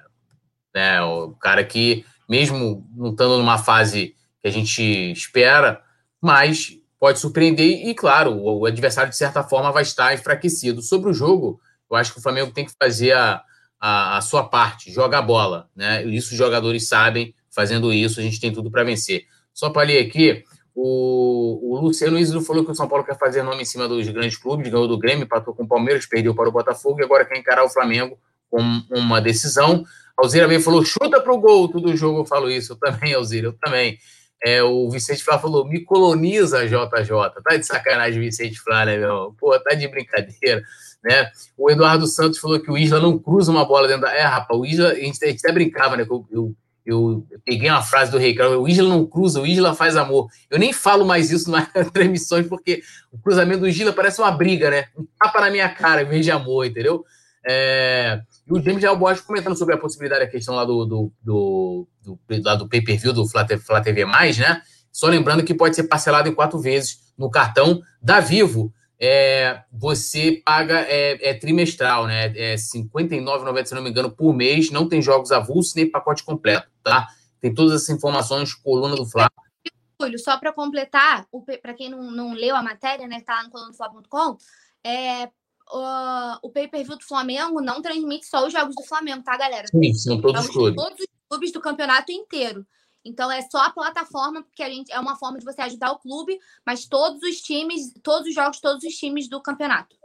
né, 0.73 1.01
o 1.01 1.31
cara 1.31 1.63
que, 1.63 2.05
mesmo 2.29 2.87
não 2.95 3.11
estando 3.11 3.37
numa 3.37 3.57
fase 3.57 4.15
que 4.41 4.47
a 4.47 4.51
gente 4.51 5.11
espera, 5.11 5.81
mas 6.21 6.77
pode 6.99 7.19
surpreender. 7.19 7.87
E, 7.87 7.93
claro, 7.93 8.31
o, 8.31 8.59
o 8.59 8.65
adversário, 8.65 9.09
de 9.09 9.17
certa 9.17 9.43
forma, 9.43 9.71
vai 9.71 9.83
estar 9.83 10.13
enfraquecido. 10.13 10.81
Sobre 10.81 11.09
o 11.09 11.13
jogo, 11.13 11.59
eu 11.89 11.97
acho 11.97 12.13
que 12.13 12.19
o 12.19 12.21
Flamengo 12.21 12.51
tem 12.51 12.65
que 12.65 12.73
fazer 12.79 13.13
a, 13.13 13.41
a, 13.79 14.17
a 14.17 14.21
sua 14.21 14.43
parte, 14.43 14.91
jogar 14.91 15.21
bola. 15.21 15.69
Né? 15.75 16.03
Isso 16.05 16.31
os 16.31 16.37
jogadores 16.37 16.87
sabem 16.87 17.33
fazendo 17.49 17.91
isso, 17.91 18.19
a 18.19 18.23
gente 18.23 18.39
tem 18.39 18.53
tudo 18.53 18.69
para 18.69 18.83
vencer. 18.83 19.25
Só 19.53 19.69
para 19.69 19.87
ler 19.87 20.05
aqui, 20.05 20.43
o, 20.79 21.73
o 21.73 21.81
Luciano 21.81 22.19
Islo 22.19 22.39
falou 22.39 22.63
que 22.63 22.69
o 22.69 22.75
São 22.75 22.87
Paulo 22.87 23.03
quer 23.03 23.17
fazer 23.17 23.41
nome 23.41 23.63
em 23.63 23.65
cima 23.65 23.87
dos 23.87 24.07
grandes 24.09 24.37
clubes, 24.37 24.69
ganhou 24.69 24.87
do 24.87 24.95
Grêmio, 24.95 25.23
empatou 25.23 25.55
com 25.55 25.63
o 25.63 25.67
Palmeiras, 25.67 26.05
perdeu 26.05 26.35
para 26.35 26.47
o 26.47 26.51
Botafogo 26.51 27.01
e 27.01 27.03
agora 27.03 27.25
quer 27.25 27.35
encarar 27.35 27.63
o 27.63 27.69
Flamengo 27.69 28.19
com 28.47 28.61
uma 28.91 29.19
decisão. 29.19 29.83
Alzira 30.15 30.45
também 30.45 30.61
falou, 30.61 30.85
chuta 30.85 31.19
para 31.19 31.33
o 31.33 31.39
gol, 31.39 31.67
todo 31.67 31.97
jogo 31.97 32.19
eu 32.19 32.25
falo 32.25 32.51
isso, 32.51 32.73
eu 32.73 32.75
também, 32.75 33.11
Alzira, 33.15 33.47
eu 33.47 33.53
também. 33.53 33.97
É, 34.45 34.61
o 34.61 34.87
Vicente 34.91 35.23
Flá 35.23 35.39
falou, 35.39 35.67
me 35.67 35.83
coloniza, 35.83 36.67
JJ. 36.67 37.41
Tá 37.43 37.57
de 37.57 37.65
sacanagem, 37.65 38.21
Vicente 38.21 38.59
Flá, 38.59 38.85
né, 38.85 38.99
meu? 38.99 39.35
Pô, 39.39 39.59
tá 39.59 39.73
de 39.73 39.87
brincadeira, 39.87 40.61
né? 41.03 41.31
O 41.57 41.71
Eduardo 41.71 42.05
Santos 42.05 42.37
falou 42.37 42.59
que 42.59 42.69
o 42.69 42.77
Isla 42.77 42.99
não 42.99 43.17
cruza 43.17 43.51
uma 43.51 43.65
bola 43.65 43.87
dentro 43.87 44.03
da... 44.03 44.13
É, 44.13 44.21
rapaz, 44.21 44.59
o 44.59 44.63
Isla, 44.63 44.89
a 44.89 44.93
gente, 44.93 45.25
a 45.25 45.27
gente 45.27 45.39
até 45.43 45.51
brincava, 45.51 45.97
né? 45.97 46.05
Eu, 46.07 46.55
eu 46.87 47.27
peguei 47.43 47.69
uma 47.69 47.81
frase 47.81 48.09
do 48.09 48.17
Rei 48.17 48.33
o 48.39 48.65
Isla 48.65 48.87
não 48.87 49.05
cruza, 49.05 49.41
o 49.41 49.45
Isla 49.45 49.75
faz 49.75 49.97
amor. 49.97 50.29
Eu 50.49 50.57
nem 50.57 50.71
falo 50.71 51.05
mais 51.05 51.29
isso 51.29 51.51
nas 51.51 51.67
transmissões, 51.91 52.47
porque 52.47 52.81
o 53.11 53.17
cruzamento 53.19 53.59
do 53.59 53.67
Isla 53.67 53.91
parece 53.91 54.21
uma 54.21 54.31
briga, 54.31 54.71
né? 54.71 54.85
Um 54.97 55.05
tapa 55.19 55.41
na 55.41 55.51
minha 55.51 55.67
cara, 55.67 56.03
em 56.03 56.05
vez 56.05 56.23
de 56.23 56.31
amor, 56.31 56.65
entendeu? 56.65 57.03
É... 57.45 58.21
E 58.47 58.53
o 58.53 58.63
James 58.63 58.85
Alborges 58.85 59.21
comentando 59.21 59.57
sobre 59.57 59.75
a 59.75 59.77
possibilidade, 59.77 60.23
a 60.23 60.29
questão 60.29 60.55
lá 60.55 60.63
do, 60.63 60.85
do, 60.85 61.11
do, 61.21 61.87
do, 62.05 62.19
lá 62.41 62.55
do 62.55 62.69
pay-per-view 62.69 63.11
do 63.11 63.27
Flá 63.27 63.43
TV+, 63.43 64.05
né? 64.05 64.61
Só 64.89 65.07
lembrando 65.07 65.43
que 65.43 65.53
pode 65.53 65.75
ser 65.75 65.83
parcelado 65.83 66.29
em 66.29 66.33
quatro 66.33 66.57
vezes 66.57 66.99
no 67.17 67.29
cartão 67.29 67.81
da 68.01 68.21
Vivo 68.21 68.73
é, 68.99 69.63
você 69.71 70.41
paga 70.43 70.79
é, 70.81 71.29
é 71.29 71.33
trimestral, 71.33 72.07
né? 72.07 72.25
É 72.35 72.51
R$ 72.51 72.55
59,90, 72.55 73.65
se 73.65 73.75
não 73.75 73.81
me 73.81 73.89
engano, 73.89 74.11
por 74.11 74.33
mês. 74.33 74.71
Não 74.71 74.89
tem 74.89 75.01
jogos 75.01 75.31
avulsos 75.31 75.75
nem 75.75 75.89
pacote 75.89 76.23
completo, 76.23 76.67
tá? 76.83 77.07
Tem 77.39 77.53
todas 77.53 77.73
essas 77.73 77.95
informações, 77.95 78.53
coluna 78.53 78.95
do 78.95 79.05
Flá. 79.05 79.29
Júlio, 80.01 80.19
só 80.19 80.37
para 80.37 80.53
completar, 80.53 81.27
para 81.61 81.73
quem 81.73 81.89
não, 81.89 82.11
não 82.11 82.33
leu 82.33 82.55
a 82.55 82.63
matéria, 82.63 83.07
né? 83.07 83.21
Tá 83.21 83.35
lá 83.35 83.43
no 83.43 83.49
colunadofla.com, 83.49 84.37
é, 84.83 85.29
o, 85.71 86.47
o 86.47 86.51
pay-per-view 86.51 86.97
do 86.97 87.03
Flamengo 87.03 87.61
não 87.61 87.81
transmite 87.81 88.25
só 88.25 88.45
os 88.45 88.53
jogos 88.53 88.75
do 88.75 88.83
Flamengo, 88.83 89.23
tá, 89.23 89.37
galera? 89.37 89.67
Sim, 89.67 89.93
são 89.93 90.21
todos 90.21 90.45
os 90.45 90.49
clubes. 90.49 90.75
Todos 90.75 90.99
os 90.99 91.07
clubes 91.29 91.51
do 91.51 91.61
campeonato 91.61 92.11
inteiro. 92.11 92.65
Então 93.07 93.31
é 93.31 93.41
só 93.41 93.59
a 93.59 93.69
plataforma, 93.69 94.43
porque 94.43 94.61
a 94.61 94.69
gente 94.69 94.91
é 94.91 94.99
uma 94.99 95.15
forma 95.15 95.39
de 95.39 95.45
você 95.45 95.61
ajudar 95.61 95.91
o 95.91 95.99
clube, 95.99 96.37
mas 96.65 96.85
todos 96.85 97.21
os 97.23 97.41
times, 97.41 97.93
todos 98.03 98.27
os 98.27 98.35
jogos, 98.35 98.59
todos 98.59 98.83
os 98.83 98.93
times 98.93 99.29
do 99.29 99.41
campeonato. 99.41 99.95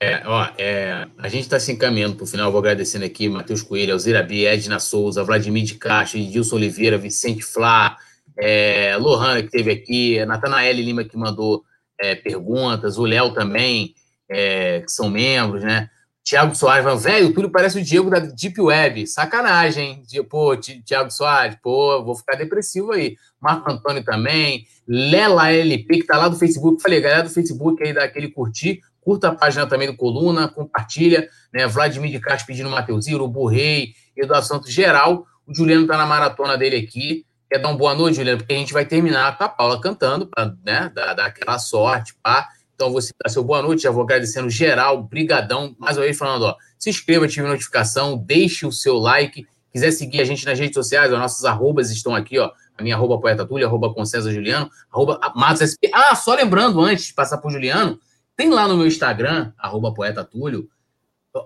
É, 0.00 0.20
ó, 0.26 0.48
é, 0.58 1.06
a 1.16 1.28
gente 1.28 1.42
está 1.42 1.60
se 1.60 1.70
encaminhando 1.70 2.16
para 2.16 2.24
o 2.24 2.26
final. 2.26 2.50
Vou 2.50 2.58
agradecendo 2.58 3.04
aqui 3.04 3.28
Matheus 3.28 3.62
Coelho, 3.62 3.92
Alzira 3.92 4.26
Edna 4.28 4.80
Souza, 4.80 5.22
Vladimir 5.22 5.62
de 5.62 5.76
Castro, 5.76 6.18
Edilson 6.18 6.56
Oliveira, 6.56 6.98
Vicente 6.98 7.44
Flá, 7.44 7.96
é, 8.36 8.96
que 8.98 9.44
esteve 9.44 9.70
aqui, 9.70 10.24
Natanael 10.26 10.74
Lima 10.74 11.04
que 11.04 11.16
mandou 11.16 11.62
é, 12.00 12.16
perguntas, 12.16 12.98
o 12.98 13.04
Léo 13.04 13.32
também, 13.32 13.94
é, 14.28 14.80
que 14.80 14.90
são 14.90 15.08
membros, 15.08 15.62
né? 15.62 15.88
Tiago 16.24 16.54
Soares 16.54 17.02
velho, 17.02 17.28
o 17.28 17.32
Túlio 17.32 17.50
parece 17.50 17.78
o 17.78 17.84
Diego 17.84 18.08
da 18.08 18.20
Deep 18.20 18.60
Web. 18.60 19.06
Sacanagem, 19.08 20.04
hein? 20.12 20.24
Pô, 20.24 20.56
Tiago 20.56 21.10
Soares, 21.10 21.56
pô, 21.60 22.02
vou 22.04 22.14
ficar 22.14 22.36
depressivo 22.36 22.92
aí. 22.92 23.16
Marco 23.40 23.70
Antônio 23.70 24.04
também. 24.04 24.64
Lela 24.86 25.50
LP, 25.50 25.98
que 25.98 26.06
tá 26.06 26.16
lá 26.16 26.28
do 26.28 26.36
Facebook. 26.36 26.80
Falei, 26.80 27.00
galera 27.00 27.24
do 27.24 27.30
Facebook 27.30 27.82
aí, 27.82 27.92
daquele 27.92 28.28
curtir. 28.28 28.80
Curta 29.00 29.28
a 29.28 29.34
página 29.34 29.66
também 29.66 29.88
do 29.88 29.96
Coluna, 29.96 30.46
compartilha. 30.46 31.28
Né? 31.52 31.66
Vladimir 31.66 32.12
de 32.12 32.20
Castro 32.20 32.46
pedindo 32.46 32.70
Mateuzinho, 32.70 33.20
o 33.20 33.28
Burrei, 33.28 33.94
Eduardo 34.16 34.46
Santos, 34.46 34.72
geral. 34.72 35.26
O 35.44 35.52
Juliano 35.52 35.88
tá 35.88 35.96
na 35.96 36.06
maratona 36.06 36.56
dele 36.56 36.76
aqui. 36.76 37.26
Quer 37.50 37.58
dar 37.58 37.68
uma 37.68 37.76
boa 37.76 37.94
noite, 37.94 38.16
Juliano? 38.16 38.38
Porque 38.38 38.54
a 38.54 38.56
gente 38.56 38.72
vai 38.72 38.86
terminar 38.86 39.36
com 39.36 39.44
a 39.44 39.48
Paula 39.48 39.80
cantando, 39.80 40.26
para 40.26 40.54
né, 40.64 40.90
dar, 40.94 41.14
dar 41.14 41.26
aquela 41.26 41.58
sorte, 41.58 42.14
pá. 42.22 42.48
Então, 42.82 42.92
você 42.92 43.12
dá 43.22 43.30
seu 43.30 43.44
boa 43.44 43.62
noite, 43.62 43.84
já 43.84 43.92
vou 43.92 44.02
agradecendo 44.02 44.50
geral, 44.50 45.04
brigadão. 45.04 45.76
Mais 45.78 45.96
uma 45.96 46.02
vez 46.02 46.18
falando, 46.18 46.46
ó, 46.46 46.56
se 46.76 46.90
inscreva, 46.90 47.26
ative 47.26 47.46
notificação, 47.46 48.18
deixe 48.18 48.66
o 48.66 48.72
seu 48.72 48.98
like. 48.98 49.46
Quiser 49.72 49.92
seguir 49.92 50.20
a 50.20 50.24
gente 50.24 50.44
nas 50.44 50.58
redes 50.58 50.74
sociais, 50.74 51.12
ó, 51.12 51.16
nossas 51.16 51.44
arrobas 51.44 51.92
estão 51.92 52.12
aqui, 52.12 52.40
ó. 52.40 52.50
A 52.76 52.82
minha 52.82 52.96
arroba 52.96 53.20
poeta 53.20 53.46
Túlio, 53.46 53.68
arroba 53.68 53.94
Concesa 53.94 54.32
Juliano, 54.32 54.68
arroba 54.92 55.20
Matos 55.36 55.70
SP. 55.70 55.94
Ah, 55.94 56.16
só 56.16 56.34
lembrando, 56.34 56.80
antes 56.80 57.04
de 57.04 57.14
passar 57.14 57.38
por 57.38 57.52
Juliano, 57.52 58.00
tem 58.36 58.50
lá 58.50 58.66
no 58.66 58.76
meu 58.76 58.88
Instagram, 58.88 59.52
arroba 59.56 59.94
poeta 59.94 60.24
Túlio, 60.24 60.68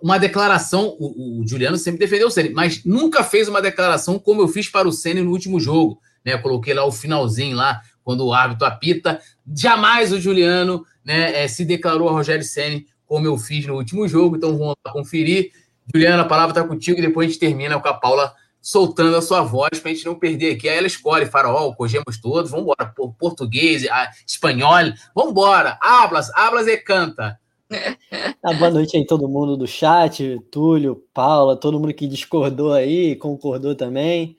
uma 0.03 0.17
declaração. 0.17 0.97
O, 0.99 1.43
o, 1.43 1.47
Juliano 1.47 1.77
sempre 1.77 1.99
defendeu 1.99 2.29
o 2.29 2.31
Ceni, 2.31 2.49
mas 2.49 2.83
nunca 2.83 3.23
fez 3.23 3.47
uma 3.47 3.61
declaração 3.61 4.19
como 4.19 4.41
eu 4.41 4.49
fiz 4.49 4.71
para 4.71 4.89
o 4.89 4.93
Ceni 4.93 5.21
no 5.21 5.33
último 5.33 5.61
jogo. 5.61 6.01
Né? 6.25 6.33
Eu 6.33 6.41
coloquei 6.41 6.73
lá 6.73 6.87
o 6.87 6.91
finalzinho 6.91 7.55
lá, 7.55 7.83
quando 8.03 8.25
o 8.25 8.33
árbitro 8.33 8.67
apita. 8.67 9.21
Jamais 9.55 10.13
o 10.13 10.21
Juliano 10.21 10.85
né, 11.05 11.45
é, 11.45 11.49
se 11.49 11.65
declarou 11.65 12.09
a 12.09 12.13
Rogério 12.13 12.45
Ceni 12.45 12.87
como 13.07 13.27
eu 13.27 13.39
fiz 13.39 13.67
no 13.67 13.75
último 13.75 14.07
jogo. 14.09 14.37
Então 14.37 14.57
vamos 14.57 14.75
lá 14.85 14.93
conferir. 14.93 15.53
Juliana, 15.93 16.23
a 16.23 16.27
palavra 16.27 16.51
está 16.51 16.69
contigo 16.69 16.99
e 16.99 17.03
depois 17.03 17.29
a 17.29 17.31
gente 17.31 17.41
termina 17.41 17.79
com 17.79 17.89
a 17.89 17.95
Paula 17.95 18.35
soltando 18.61 19.17
a 19.17 19.23
sua 19.23 19.43
voz 19.43 19.79
para 19.79 19.93
a 19.93 19.95
gente 19.95 20.07
não 20.07 20.17
perder 20.17 20.57
aqui. 20.57 20.69
Aí 20.69 20.77
ela 20.77 20.89
escolhe 20.89 21.27
farol, 21.27 21.75
cogemos 21.77 22.19
todos, 22.21 22.51
vamos 22.51 22.65
embora. 22.65 22.93
Português, 23.17 23.87
espanhol, 24.27 24.93
vamos 25.15 25.31
embora. 25.31 25.79
Hablas, 25.81 26.31
hablas 26.35 26.67
e 26.67 26.77
canta. 26.77 27.39
Ah, 28.45 28.53
boa 28.53 28.71
noite 28.71 28.97
aí 28.97 29.05
todo 29.05 29.29
mundo 29.29 29.57
do 29.57 29.67
chat, 29.67 30.39
Túlio, 30.53 31.03
Paula, 31.13 31.57
todo 31.57 31.81
mundo 31.81 31.93
que 31.93 32.07
discordou 32.07 32.73
aí, 32.73 33.17
concordou 33.17 33.75
também. 33.75 34.37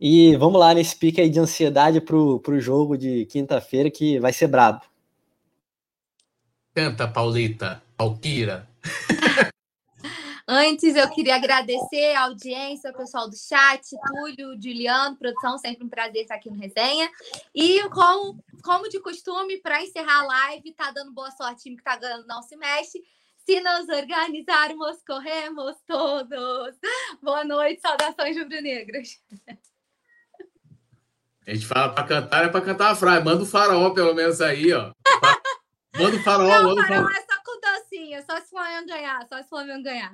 E 0.00 0.36
vamos 0.36 0.60
lá 0.60 0.72
nesse 0.72 0.94
pique 0.94 1.20
aí 1.20 1.28
de 1.28 1.40
ansiedade 1.40 2.00
pro, 2.00 2.38
pro 2.40 2.60
jogo 2.60 2.96
de 2.96 3.26
quinta-feira 3.26 3.90
que 3.90 4.18
vai 4.20 4.32
ser 4.32 4.46
brabo. 4.46 4.82
Canta, 6.72 7.08
Paulita, 7.08 7.82
Palquira. 7.96 8.68
Antes, 10.50 10.96
eu 10.96 11.10
queria 11.10 11.34
agradecer 11.34 12.14
a 12.14 12.22
audiência, 12.22 12.90
o 12.90 12.96
pessoal 12.96 13.28
do 13.28 13.36
chat, 13.36 13.82
Túlio, 14.06 14.54
Juliano, 14.62 15.16
produção, 15.16 15.58
sempre 15.58 15.84
um 15.84 15.90
prazer 15.90 16.22
estar 16.22 16.36
aqui 16.36 16.48
no 16.48 16.56
Resenha. 16.56 17.10
E 17.54 17.86
como, 17.90 18.42
como 18.62 18.88
de 18.88 18.98
costume, 19.00 19.58
para 19.58 19.82
encerrar 19.82 20.20
a 20.20 20.26
live, 20.26 20.72
tá 20.72 20.90
dando 20.90 21.12
boa 21.12 21.30
sorte, 21.32 21.64
time 21.64 21.76
que 21.76 21.82
tá 21.82 21.96
ganhando 21.96 22.26
não 22.26 22.40
se 22.40 22.56
mexe. 22.56 23.02
Se 23.44 23.60
nos 23.60 23.88
organizarmos, 23.88 25.02
corremos 25.06 25.76
todos. 25.86 26.76
Boa 27.20 27.44
noite, 27.44 27.82
saudações 27.82 28.38
rubro-negras. 28.38 29.20
A 31.48 31.54
gente 31.54 31.66
fala 31.66 31.88
para 31.88 32.04
cantar, 32.04 32.44
é 32.44 32.48
para 32.48 32.60
cantar 32.60 32.90
a 32.90 32.94
frase. 32.94 33.24
Manda 33.24 33.42
o 33.42 33.46
faraó, 33.46 33.88
pelo 33.90 34.14
menos, 34.14 34.38
aí, 34.42 34.70
ó. 34.70 34.92
Manda 35.98 36.16
o 36.16 36.22
faraó, 36.22 36.46
não, 36.46 36.68
manda 36.68 36.82
o 36.82 36.86
faraó. 36.86 37.08
é 37.08 37.20
só 37.22 37.40
com 37.42 37.58
dancinha, 37.58 38.22
só 38.22 38.36
se 38.36 38.42
o 38.42 38.48
Flamengo 38.50 38.86
ganhar, 38.86 39.26
só 39.26 39.38
se 39.38 39.44
o 39.44 39.48
Flamengo 39.48 39.82
ganhar. 39.82 40.12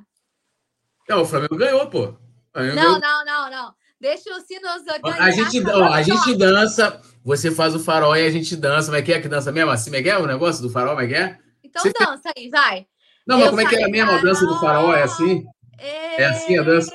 Não, 1.08 1.22
o 1.22 1.26
Flamengo 1.26 1.56
ganhou, 1.56 1.88
pô. 1.88 2.14
Flamengo 2.52 2.76
não, 2.76 2.82
ganhou. 2.84 3.00
não, 3.00 3.24
não, 3.24 3.50
não. 3.50 3.74
Deixa 4.00 4.30
o 4.30 4.40
sino 4.42 4.68
organizar. 4.68 5.24
A 5.24 5.30
gente, 5.32 5.66
ó, 5.66 5.92
a 5.92 6.02
gente 6.02 6.36
dança, 6.36 7.02
você 7.24 7.50
faz 7.50 7.74
o 7.74 7.80
farol 7.80 8.16
e 8.16 8.24
a 8.24 8.30
gente 8.30 8.54
dança. 8.54 8.86
Como 8.86 8.98
é 8.98 9.02
que 9.02 9.12
é 9.12 9.20
que 9.20 9.26
dança 9.26 9.50
mesmo? 9.50 9.72
Assim, 9.72 9.90
como 9.90 10.06
é 10.06 10.08
é 10.08 10.18
o 10.18 10.26
negócio 10.26 10.62
do 10.62 10.70
farol? 10.70 11.00
É 11.00 11.12
é? 11.12 11.38
Então 11.64 11.82
você 11.82 11.92
dança 11.98 12.30
aí, 12.36 12.48
vai. 12.48 12.86
Não, 13.26 13.40
mas 13.40 13.48
como 13.50 13.60
é 13.60 13.66
que 13.66 13.74
é 13.74 13.84
a 13.84 13.88
mesma 13.88 14.22
dança 14.22 14.46
do 14.46 14.60
farol? 14.60 14.94
É 14.94 15.02
assim? 15.02 15.44
É 15.80 16.26
assim 16.26 16.56
a 16.58 16.62
dança? 16.62 16.94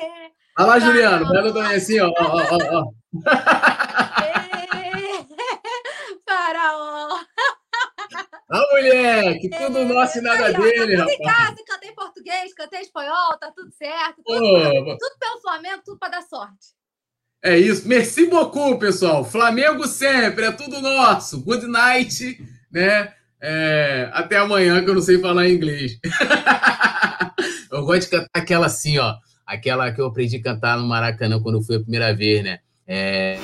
Olha 0.58 0.68
lá, 0.68 0.80
Juliano, 0.80 1.26
manda 1.26 1.54
também 1.54 1.76
assim, 1.76 2.00
ó, 2.00 2.10
ó, 2.18 2.42
ó, 2.52 2.58
ó. 2.80 3.00
A 8.50 8.68
mulher, 8.72 9.38
que 9.40 9.48
tudo 9.48 9.78
é, 9.78 9.86
nosso 9.86 10.18
e 10.18 10.22
nada 10.22 10.52
dele, 10.52 10.98
tá 10.98 11.04
rapaz. 11.04 11.20
em 11.20 11.24
casa, 11.24 11.56
cantei 11.68 11.92
português, 11.92 12.54
cantei 12.56 12.82
espanhol, 12.82 13.38
tá 13.40 13.52
tudo 13.56 13.72
certo. 13.72 14.24
Tudo, 14.26 14.44
oh, 14.44 14.98
tudo 14.98 15.20
pelo 15.20 15.42
Flamengo, 15.42 15.82
tudo 15.86 16.00
para 16.00 16.10
dar 16.10 16.24
sorte. 16.24 16.80
É 17.44 17.58
isso. 17.58 17.88
Merci 17.88 18.26
beaucoup, 18.26 18.80
pessoal. 18.80 19.24
Flamengo 19.24 19.88
sempre, 19.88 20.46
é 20.46 20.52
tudo 20.52 20.82
nosso. 20.82 21.42
Good 21.42 21.68
night, 21.68 22.44
né? 22.72 23.14
É, 23.40 24.10
até 24.14 24.38
amanhã, 24.38 24.84
que 24.84 24.90
eu 24.90 24.96
não 24.96 25.02
sei 25.02 25.20
falar 25.20 25.48
inglês. 25.48 26.00
eu 27.72 27.86
gosto 27.86 28.02
de 28.02 28.10
cantar 28.10 28.30
aquela 28.34 28.66
assim, 28.66 28.98
ó. 28.98 29.16
Aquela 29.46 29.92
que 29.92 30.02
eu 30.02 30.08
aprendi 30.08 30.38
a 30.38 30.44
cantar 30.44 30.78
no 30.78 30.88
Maracanã 30.88 31.42
quando 31.42 31.64
fui 31.64 31.78
a 31.78 31.82
primeira 31.82 32.14
vez, 32.16 32.44
né? 32.44 32.60
É... 32.88 33.38